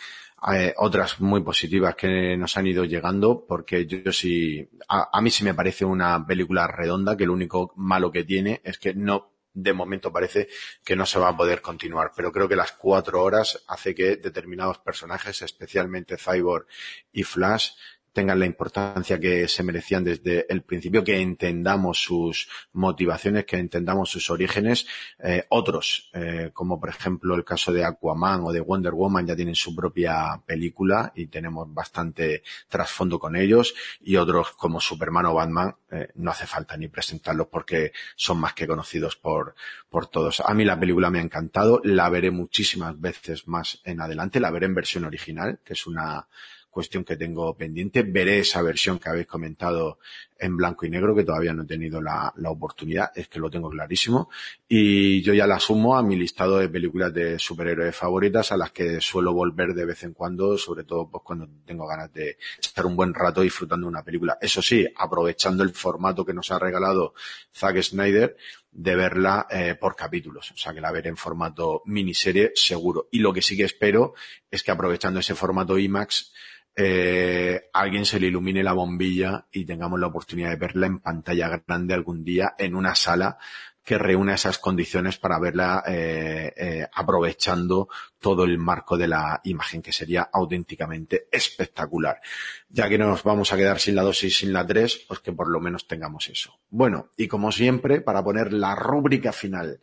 eh, 0.54 0.74
otras 0.78 1.20
muy 1.20 1.42
positivas 1.42 1.96
que 1.96 2.38
nos 2.38 2.56
han 2.56 2.68
ido 2.68 2.86
llegando 2.86 3.46
porque 3.46 3.86
yo, 3.86 4.12
sí, 4.14 4.70
a, 4.88 5.10
a 5.12 5.22
mí 5.22 5.30
sí 5.30 5.44
me 5.44 5.54
parece 5.54 5.84
una 5.84 6.26
película 6.26 6.68
redonda 6.68 7.18
que 7.18 7.26
lo 7.26 7.34
único 7.34 7.74
malo 7.76 8.12
que 8.12 8.24
tiene 8.24 8.62
es 8.64 8.78
que 8.78 8.94
no 8.94 9.37
de 9.58 9.74
momento 9.74 10.14
parece 10.14 10.48
que 10.84 10.96
no 10.96 11.08
se 11.08 11.18
va 11.18 11.30
a 11.30 11.38
poder 11.38 11.62
continuar, 11.62 12.12
pero 12.16 12.32
creo 12.32 12.48
que 12.48 12.56
las 12.56 12.74
cuatro 12.74 13.24
horas 13.24 13.64
hace 13.68 13.96
que 13.96 14.18
determinados 14.18 14.78
personajes, 14.78 15.42
especialmente 15.42 16.18
Cyborg 16.18 16.68
y 17.12 17.24
Flash, 17.24 17.72
tengan 18.18 18.40
la 18.40 18.48
importancia 18.48 19.20
que 19.20 19.48
se 19.48 19.62
merecían 19.62 20.04
desde 20.04 20.52
el 20.52 20.64
principio, 20.64 21.04
que 21.04 21.22
entendamos 21.22 22.02
sus 22.02 22.50
motivaciones, 22.74 23.46
que 23.46 23.58
entendamos 23.58 24.10
sus 24.10 24.32
orígenes. 24.32 24.88
Eh, 25.20 25.46
otros, 25.50 26.10
eh, 26.14 26.50
como 26.52 26.80
por 26.80 26.90
ejemplo 26.90 27.36
el 27.36 27.44
caso 27.44 27.72
de 27.72 27.86
Aquaman 27.86 28.42
o 28.44 28.52
de 28.52 28.60
Wonder 28.60 28.94
Woman, 28.94 29.28
ya 29.28 29.36
tienen 29.36 29.54
su 29.54 29.76
propia 29.76 30.42
película 30.48 31.14
y 31.16 31.28
tenemos 31.28 31.72
bastante 31.72 32.42
trasfondo 32.68 33.20
con 33.20 33.36
ellos. 33.36 33.76
Y 34.02 34.16
otros 34.16 34.54
como 34.54 34.82
Superman 34.82 35.28
o 35.28 35.36
Batman, 35.36 35.76
eh, 35.92 36.08
no 36.16 36.32
hace 36.32 36.48
falta 36.48 36.76
ni 36.76 36.88
presentarlos 36.88 37.46
porque 37.52 37.92
son 38.16 38.40
más 38.40 38.56
que 38.56 38.66
conocidos 38.66 39.16
por, 39.16 39.54
por 39.92 40.08
todos. 40.08 40.40
A 40.40 40.56
mí 40.56 40.66
la 40.66 40.80
película 40.80 41.12
me 41.12 41.20
ha 41.20 41.22
encantado, 41.22 41.82
la 41.84 42.10
veré 42.10 42.32
muchísimas 42.32 43.00
veces 43.00 43.48
más 43.48 43.80
en 43.84 44.02
adelante, 44.02 44.40
la 44.40 44.50
veré 44.50 44.66
en 44.66 44.74
versión 44.74 45.06
original, 45.06 45.60
que 45.64 45.74
es 45.74 45.86
una 45.86 46.28
cuestión 46.78 47.04
que 47.04 47.18
tengo 47.18 47.58
pendiente. 47.58 48.04
Veré 48.04 48.38
esa 48.38 48.62
versión 48.62 49.00
que 49.00 49.10
habéis 49.10 49.26
comentado 49.26 49.98
en 50.38 50.56
blanco 50.56 50.86
y 50.86 50.92
negro, 50.92 51.16
que 51.16 51.24
todavía 51.24 51.52
no 51.52 51.64
he 51.64 51.66
tenido 51.66 52.00
la, 52.00 52.32
la, 52.38 52.52
oportunidad, 52.52 53.10
es 53.16 53.28
que 53.28 53.40
lo 53.40 53.50
tengo 53.50 53.68
clarísimo. 53.72 54.30
Y 54.68 55.24
yo 55.24 55.34
ya 55.34 55.48
la 55.48 55.60
sumo 55.60 55.98
a 55.98 56.04
mi 56.04 56.16
listado 56.16 56.60
de 56.60 56.70
películas 56.70 57.12
de 57.16 57.40
superhéroes 57.40 57.96
favoritas, 57.96 58.52
a 58.52 58.58
las 58.58 58.72
que 58.72 59.02
suelo 59.02 59.34
volver 59.34 59.74
de 59.74 59.86
vez 59.86 60.04
en 60.04 60.14
cuando, 60.14 60.56
sobre 60.56 60.84
todo 60.84 61.10
pues, 61.10 61.24
cuando 61.26 61.50
tengo 61.66 61.88
ganas 61.88 62.14
de 62.14 62.38
estar 62.62 62.86
un 62.86 62.96
buen 62.96 63.12
rato 63.12 63.42
disfrutando 63.42 63.88
una 63.88 64.04
película. 64.04 64.38
Eso 64.40 64.62
sí, 64.62 64.86
aprovechando 64.98 65.64
el 65.64 65.72
formato 65.72 66.24
que 66.24 66.36
nos 66.36 66.52
ha 66.52 66.60
regalado 66.60 67.16
Zack 67.56 67.82
Snyder, 67.82 68.38
de 68.72 68.96
verla 68.96 69.48
eh, 69.50 69.74
por 69.74 69.96
capítulos, 69.96 70.52
o 70.52 70.58
sea 70.58 70.72
que 70.72 70.82
la 70.82 70.92
veré 70.92 71.10
en 71.10 71.18
formato 71.18 71.82
miniserie 71.86 72.52
seguro. 72.54 73.08
Y 73.12 73.18
lo 73.18 73.34
que 73.34 73.42
sí 73.42 73.58
que 73.58 73.64
espero 73.64 74.14
es 74.52 74.62
que 74.62 74.70
aprovechando 74.70 75.20
ese 75.20 75.34
formato 75.34 75.80
IMAX, 75.80 76.32
eh, 76.80 77.70
alguien 77.74 78.06
se 78.06 78.20
le 78.20 78.28
ilumine 78.28 78.64
la 78.64 78.74
bombilla 78.74 79.48
y 79.52 79.66
tengamos 79.66 80.00
la 80.00 80.08
oportunidad 80.08 80.52
de 80.52 80.58
verla 80.58 80.86
en 80.86 81.00
pantalla 81.00 81.50
grande 81.50 81.96
algún 81.96 82.24
día 82.24 82.54
en 82.60 82.76
una 82.76 82.94
sala 82.94 83.40
que 83.84 83.98
reúna 83.98 84.36
esas 84.36 84.60
condiciones 84.60 85.18
para 85.18 85.40
verla 85.40 85.82
eh, 85.88 86.54
eh, 86.56 86.88
aprovechando 86.94 87.88
todo 88.20 88.44
el 88.44 88.58
marco 88.58 88.98
de 88.98 89.08
la 89.08 89.40
imagen, 89.46 89.82
que 89.82 89.94
sería 89.94 90.30
auténticamente 90.32 91.28
espectacular. 91.32 92.20
Ya 92.68 92.90
que 92.90 92.98
no 92.98 93.08
nos 93.08 93.24
vamos 93.24 93.52
a 93.54 93.58
quedar 93.58 93.80
sin 93.80 93.96
la 93.96 94.04
2 94.04 94.26
y 94.26 94.30
sin 94.30 94.52
la 94.52 94.68
3, 94.68 95.06
pues 95.08 95.22
que 95.22 95.32
por 95.32 95.50
lo 95.50 95.62
menos 95.62 95.88
tengamos 95.88 96.28
eso. 96.28 96.60
Bueno, 96.70 97.12
y 97.16 97.30
como 97.30 97.52
siempre, 97.52 98.02
para 98.02 98.24
poner 98.24 98.52
la 98.52 98.76
rúbrica 98.76 99.32
final 99.32 99.80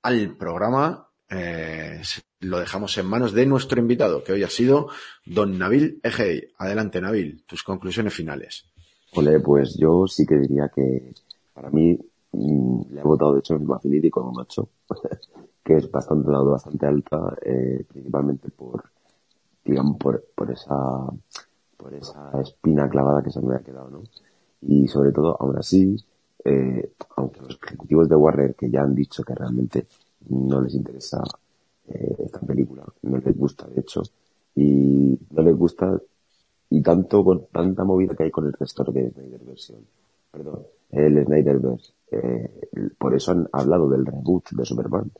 al 0.00 0.34
programa, 0.34 1.10
eh, 1.28 2.00
lo 2.40 2.58
dejamos 2.58 2.96
en 2.98 3.06
manos 3.06 3.32
de 3.32 3.46
nuestro 3.46 3.80
invitado, 3.80 4.22
que 4.22 4.32
hoy 4.32 4.42
ha 4.42 4.50
sido 4.50 4.88
don 5.24 5.58
Nabil 5.58 6.00
Egei. 6.02 6.48
Adelante, 6.58 7.00
Nabil, 7.00 7.44
tus 7.46 7.62
conclusiones 7.62 8.14
finales. 8.14 8.66
Ole, 9.14 9.40
pues 9.40 9.76
yo 9.78 10.06
sí 10.06 10.26
que 10.26 10.36
diría 10.36 10.70
que 10.74 11.14
para 11.54 11.70
mí 11.70 11.98
mmm, 12.32 12.80
le 12.90 13.00
he 13.00 13.04
votado 13.04 13.34
de 13.34 13.40
hecho 13.40 13.56
en 13.56 13.70
Affinity 13.70 14.10
con 14.10 14.28
un 14.28 14.38
8, 14.38 14.68
que 15.64 15.76
es 15.76 15.90
bastante 15.90 16.30
dado, 16.30 16.50
bastante 16.50 16.86
alta, 16.86 17.36
eh, 17.42 17.84
principalmente 17.88 18.50
por, 18.50 18.84
digamos, 19.64 19.96
por, 19.96 20.22
por 20.34 20.50
esa, 20.50 21.06
por 21.76 21.94
esa 21.94 22.30
espina 22.42 22.88
clavada 22.88 23.22
que 23.22 23.30
se 23.30 23.40
me 23.40 23.54
ha 23.54 23.60
quedado, 23.60 23.88
¿no? 23.88 24.02
Y 24.62 24.86
sobre 24.88 25.12
todo, 25.12 25.36
aún 25.40 25.56
así, 25.56 25.96
eh, 26.44 26.92
aunque 27.16 27.40
los 27.40 27.58
ejecutivos 27.62 28.08
de 28.08 28.16
Warner 28.16 28.54
que 28.54 28.70
ya 28.70 28.82
han 28.82 28.94
dicho 28.94 29.22
que 29.22 29.34
realmente 29.34 29.86
no 30.28 30.60
les 30.60 30.74
interesa 30.74 31.22
eh, 31.88 32.16
esta 32.18 32.40
película, 32.40 32.84
no 33.02 33.18
les 33.18 33.36
gusta 33.36 33.66
de 33.68 33.80
hecho, 33.80 34.02
y 34.54 35.18
no 35.30 35.42
les 35.42 35.56
gusta 35.56 36.00
y 36.70 36.82
tanto 36.82 37.24
con 37.24 37.46
tanta 37.52 37.84
movida 37.84 38.14
que 38.14 38.24
hay 38.24 38.30
con 38.30 38.46
el 38.46 38.52
resto 38.52 38.84
de 38.84 39.10
Snyder 39.10 39.40
versión, 39.44 39.80
perdón, 40.30 40.62
el 40.90 41.24
Snyderverse, 41.24 41.92
eh, 42.10 42.50
por 42.98 43.14
eso 43.14 43.32
han 43.32 43.48
hablado 43.52 43.88
del 43.88 44.06
reboot 44.06 44.50
de 44.52 44.64
Superman, 44.64 45.10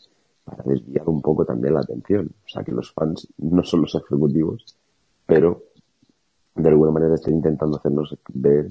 para 0.45 0.63
desviar 0.65 1.09
un 1.09 1.21
poco 1.23 1.45
también 1.45 1.75
la 1.75 1.81
atención, 1.81 2.27
o 2.45 2.49
sea 2.49 2.63
que 2.65 2.73
los 2.73 2.93
fans 2.93 3.29
no 3.39 3.63
son 3.65 3.83
los 3.83 3.95
ejecutivos, 3.95 4.65
pero 5.27 5.63
de 6.55 6.69
alguna 6.69 6.91
manera 6.93 7.15
están 7.15 7.35
intentando 7.35 7.77
hacernos 7.77 8.17
ver 8.33 8.69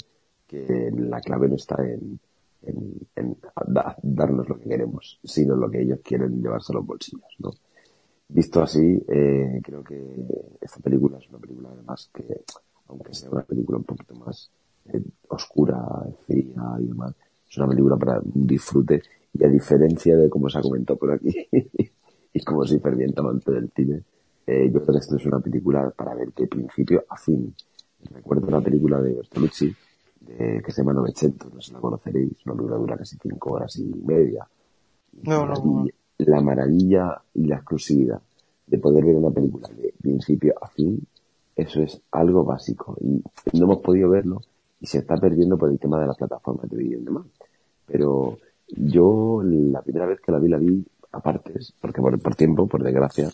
que 0.47 0.91
la 0.95 1.19
clave 1.21 1.47
no 1.47 1.55
está 1.55 1.75
en, 1.85 2.19
en, 2.63 2.99
en 3.15 3.37
da- 3.67 3.95
darnos 4.01 4.47
lo 4.49 4.57
que 4.59 4.69
queremos, 4.69 5.19
sino 5.23 5.55
lo 5.55 5.69
que 5.69 5.81
ellos 5.81 5.99
quieren 6.03 6.41
llevarse 6.41 6.73
a 6.73 6.75
los 6.77 6.85
bolsillos, 6.85 7.23
¿no? 7.39 7.51
Visto 8.27 8.61
así, 8.63 9.03
eh, 9.07 9.61
creo 9.63 9.83
que 9.83 9.97
esta 10.59 10.79
película 10.79 11.19
es 11.19 11.29
una 11.29 11.37
película 11.37 11.69
además 11.71 12.09
que, 12.13 12.41
aunque 12.87 13.13
sea 13.13 13.29
una 13.29 13.43
película 13.43 13.77
un 13.77 13.83
poquito 13.83 14.15
más 14.15 14.49
eh, 14.91 15.01
oscura, 15.29 15.79
fría 16.25 16.75
y 16.79 16.87
demás, 16.87 17.13
es 17.47 17.57
una 17.57 17.67
película 17.67 17.95
para 17.97 18.19
un 18.19 18.47
disfrute 18.47 19.01
y 19.33 19.43
a 19.45 19.47
diferencia 19.47 20.17
de 20.17 20.27
como 20.29 20.49
se 20.49 20.57
ha 20.57 20.61
comentado 20.61 20.97
por 20.97 21.11
aquí 21.11 21.47
y 22.33 22.43
como 22.43 22.65
soy 22.65 22.79
ferviente 22.79 23.19
amante 23.19 23.51
del 23.51 23.69
cine, 23.75 24.01
eh, 24.47 24.69
yo 24.73 24.81
creo 24.81 24.93
que 24.93 24.99
esto 24.99 25.15
es 25.17 25.25
una 25.27 25.39
película 25.39 25.91
para 25.91 26.15
ver 26.15 26.33
de 26.33 26.47
principio 26.47 27.05
a 27.07 27.17
fin. 27.17 27.53
Recuerdo 28.11 28.47
una 28.47 28.61
película 28.61 29.01
de 29.01 29.13
Bertolucci 29.13 29.75
de, 30.21 30.61
que 30.65 30.71
se 30.71 30.81
llama 30.81 30.93
Novecento, 30.93 31.49
no 31.53 31.61
sé 31.61 31.67
si 31.67 31.73
la 31.73 31.79
conoceréis, 31.79 32.43
una 32.45 32.55
película 32.55 32.77
dura 32.77 32.97
casi 32.97 33.17
cinco 33.21 33.51
horas 33.53 33.75
y 33.77 33.85
media. 34.03 34.47
No, 35.23 35.45
no, 35.45 35.55
Maravilla- 35.55 35.93
La 36.17 36.41
maravilla 36.41 37.21
y 37.33 37.45
la 37.45 37.57
exclusividad 37.57 38.21
de 38.67 38.77
poder 38.77 39.05
ver 39.05 39.15
una 39.15 39.31
película 39.31 39.67
de 39.69 39.93
principio 40.01 40.53
a 40.61 40.67
fin, 40.67 40.99
eso 41.55 41.81
es 41.81 42.01
algo 42.11 42.43
básico 42.43 42.97
y 43.01 43.21
no 43.57 43.65
hemos 43.65 43.79
podido 43.79 44.09
verlo 44.09 44.41
y 44.79 44.87
se 44.87 44.99
está 44.99 45.17
perdiendo 45.17 45.57
por 45.57 45.69
el 45.69 45.79
tema 45.79 45.99
de 45.99 46.07
las 46.07 46.17
plataformas 46.17 46.69
de 46.69 46.77
vídeo 46.77 46.99
y 46.99 47.03
demás. 47.03 47.25
Pero 47.85 48.37
yo 48.67 49.41
la 49.43 49.81
primera 49.81 50.05
vez 50.05 50.19
que 50.21 50.31
la 50.31 50.39
vi, 50.39 50.49
la 50.49 50.57
vi 50.57 50.85
aparte, 51.11 51.53
porque 51.79 52.01
por, 52.01 52.19
por 52.19 52.35
tiempo, 52.35 52.67
por 52.67 52.83
desgracia, 52.83 53.29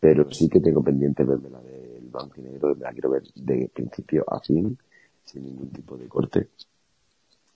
pero 0.00 0.30
sí 0.30 0.48
que 0.48 0.60
tengo 0.60 0.82
pendiente 0.82 1.24
verme 1.24 1.50
la 1.50 1.60
del 1.62 2.08
blanco 2.10 2.34
y 2.36 2.42
negro, 2.42 2.74
la 2.74 2.92
quiero 2.92 3.10
ver 3.10 3.22
de 3.34 3.70
principio 3.72 4.24
a 4.28 4.40
fin, 4.40 4.76
sin 5.24 5.44
ningún 5.44 5.70
tipo 5.70 5.96
de 5.96 6.06
corte, 6.06 6.48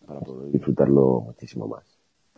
para 0.07 0.21
poder 0.21 0.51
disfrutarlo 0.51 1.21
muchísimo 1.21 1.69
más. 1.69 1.85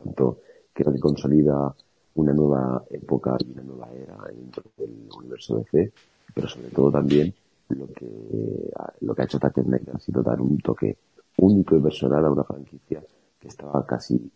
Tanto 0.02 0.40
creo 0.72 0.92
que 0.92 0.98
consolida 0.98 1.74
una 2.20 2.32
nueva 2.32 2.84
época 2.90 3.36
y 3.40 3.50
una 3.52 3.62
nueva 3.62 3.88
era 3.92 4.16
dentro 4.34 4.62
del 4.76 5.08
universo 5.16 5.58
DC, 5.58 5.92
pero 6.34 6.48
sobre 6.48 6.68
todo 6.68 6.90
también 6.90 7.34
lo 7.68 7.86
que, 7.88 8.70
lo 9.00 9.14
que 9.14 9.22
ha 9.22 9.24
hecho 9.24 9.38
Zack 9.38 9.62
Snyder 9.62 9.94
ha 9.94 9.98
sido 9.98 10.22
dar 10.22 10.40
un 10.40 10.58
toque 10.58 10.96
único 11.38 11.76
y 11.76 11.80
personal 11.80 12.24
a 12.24 12.30
una 12.30 12.44
franquicia 12.44 13.02
que 13.38 13.48
estaba 13.48 13.86
casi 13.86 14.30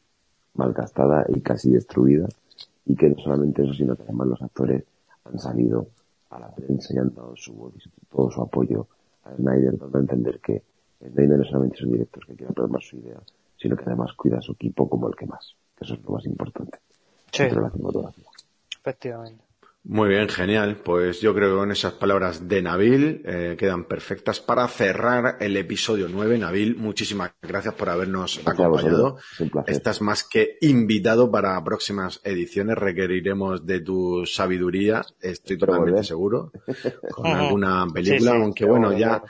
malgastada 0.54 1.26
y 1.28 1.40
casi 1.40 1.70
destruida 1.70 2.26
y 2.86 2.94
que 2.94 3.10
no 3.10 3.18
solamente 3.18 3.62
eso, 3.62 3.74
sino 3.74 3.96
que 3.96 4.02
además 4.02 4.28
los 4.28 4.42
actores 4.42 4.84
han 5.24 5.38
salido 5.38 5.88
a 6.30 6.38
la 6.38 6.50
prensa 6.50 6.94
y 6.94 6.98
han 6.98 7.14
dado 7.14 7.36
su 7.36 7.72
todo 8.10 8.30
su 8.30 8.42
apoyo 8.42 8.86
a 9.24 9.34
Snyder, 9.36 9.78
dando 9.78 9.98
entender 9.98 10.40
que 10.40 10.62
Snyder 11.00 11.38
no 11.38 11.44
solamente 11.44 11.76
es 11.76 11.82
un 11.82 11.92
director 11.92 12.26
que 12.26 12.34
quiere 12.34 12.52
plasmar 12.52 12.82
su 12.82 12.96
idea, 12.96 13.20
sino 13.56 13.76
que 13.76 13.84
además 13.84 14.12
cuida 14.14 14.38
a 14.38 14.42
su 14.42 14.52
equipo 14.52 14.88
como 14.88 15.08
el 15.08 15.16
que 15.16 15.26
más, 15.26 15.54
que 15.76 15.84
eso 15.84 15.94
es 15.94 16.02
lo 16.02 16.10
más 16.10 16.24
importante 16.26 16.83
Sí, 17.34 17.44
efectivamente. 18.80 19.44
Muy 19.86 20.08
bien, 20.08 20.30
genial. 20.30 20.76
Pues 20.82 21.20
yo 21.20 21.34
creo 21.34 21.50
que 21.50 21.56
con 21.56 21.70
esas 21.70 21.92
palabras 21.92 22.48
de 22.48 22.62
Nabil 22.62 23.20
eh, 23.26 23.54
quedan 23.58 23.84
perfectas 23.84 24.40
para 24.40 24.66
cerrar 24.66 25.36
el 25.40 25.56
episodio 25.58 26.08
9. 26.08 26.38
Nabil, 26.38 26.76
muchísimas 26.76 27.32
gracias 27.42 27.74
por 27.74 27.90
habernos 27.90 28.40
Gracias 28.42 28.66
acompañado. 28.66 29.18
Estás 29.66 30.00
más 30.00 30.24
que 30.24 30.56
invitado 30.62 31.30
para 31.30 31.62
próximas 31.62 32.20
ediciones. 32.24 32.78
Requeriremos 32.78 33.66
de 33.66 33.80
tu 33.80 34.24
sabiduría, 34.24 35.02
estoy 35.20 35.58
totalmente 35.58 35.90
volver. 35.90 36.06
seguro, 36.06 36.52
con 37.10 37.26
alguna 37.26 37.86
película, 37.92 38.30
Sí, 38.30 38.36
sí, 38.36 38.42
aunque 38.42 38.64
bueno, 38.64 38.96
ya, 38.96 39.22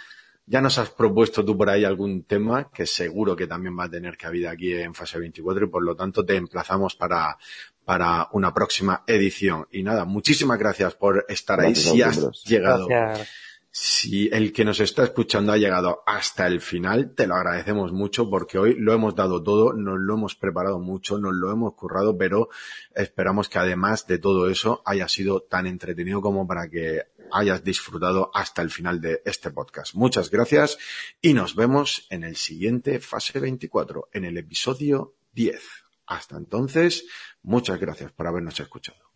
ya 0.47 0.61
nos 0.61 0.79
has 0.79 0.91
propuesto 0.91 1.45
tú 1.45 1.57
por 1.57 1.69
ahí 1.69 1.85
algún 1.85 2.23
tema 2.25 2.71
que 2.71 2.87
seguro 2.87 3.35
que 3.35 3.49
también 3.49 3.77
va 3.77 3.85
a 3.85 3.91
tener 3.91 4.17
cabida 4.17 4.53
aquí 4.53 4.73
en 4.73 4.95
fase 4.95 5.19
24 5.19 5.67
y 5.67 5.69
por 5.69 5.83
lo 5.83 5.97
tanto 5.97 6.25
te 6.25 6.37
emplazamos 6.37 6.95
para, 6.95 7.37
para 7.85 8.29
una 8.33 8.53
próxima 8.55 9.05
edición. 9.07 9.67
Y 9.71 9.83
nada, 9.83 10.05
muchísimas 10.05 10.59
gracias 10.59 10.95
por 10.95 11.25
estar 11.29 11.59
Gracias 11.61 11.87
ahí. 11.87 11.93
Si 11.93 12.03
has 12.03 12.45
llegado, 12.45 12.87
Gracias. 12.87 13.29
si 13.71 14.29
el 14.33 14.53
que 14.53 14.65
nos 14.65 14.81
está 14.81 15.05
escuchando 15.05 15.53
ha 15.53 15.57
llegado 15.59 16.03
hasta 16.07 16.47
el 16.47 16.61
final, 16.61 17.15
te 17.15 17.27
lo 17.27 17.35
agradecemos 17.35 17.93
mucho 17.93 18.31
porque 18.31 18.59
hoy 18.59 18.75
lo 18.79 18.93
hemos 18.93 19.15
dado 19.15 19.43
todo, 19.43 19.73
nos 19.73 19.99
lo 19.99 20.15
hemos 20.15 20.35
preparado 20.35 20.79
mucho, 20.79 21.19
nos 21.19 21.35
lo 21.35 21.51
hemos 21.51 21.75
currado, 21.75 22.17
pero 22.17 22.49
esperamos 22.95 23.49
que 23.49 23.59
además 23.59 24.07
de 24.07 24.19
todo 24.19 24.49
eso 24.49 24.83
haya 24.87 25.09
sido 25.09 25.41
tan 25.43 25.67
entretenido 25.67 26.21
como 26.21 26.47
para 26.47 26.69
que 26.71 27.03
hayas 27.33 27.65
disfrutado 27.65 28.31
hasta 28.33 28.63
el 28.63 28.71
final 28.71 29.01
de 29.01 29.21
este 29.25 29.51
podcast. 29.51 29.95
Muchas 29.95 30.31
gracias 30.31 30.79
y 31.21 31.35
nos 31.35 31.57
vemos 31.57 32.07
en 32.11 32.23
el 32.23 32.37
siguiente 32.37 33.01
fase 33.01 33.41
24, 33.41 34.09
en 34.13 34.25
el 34.25 34.39
episodio 34.39 35.15
10. 35.33 35.84
Hasta 36.07 36.37
entonces, 36.37 37.05
muchas 37.43 37.81
gracias 37.81 38.13
por 38.13 38.27
habernos 38.27 38.59
escuchado. 38.61 39.14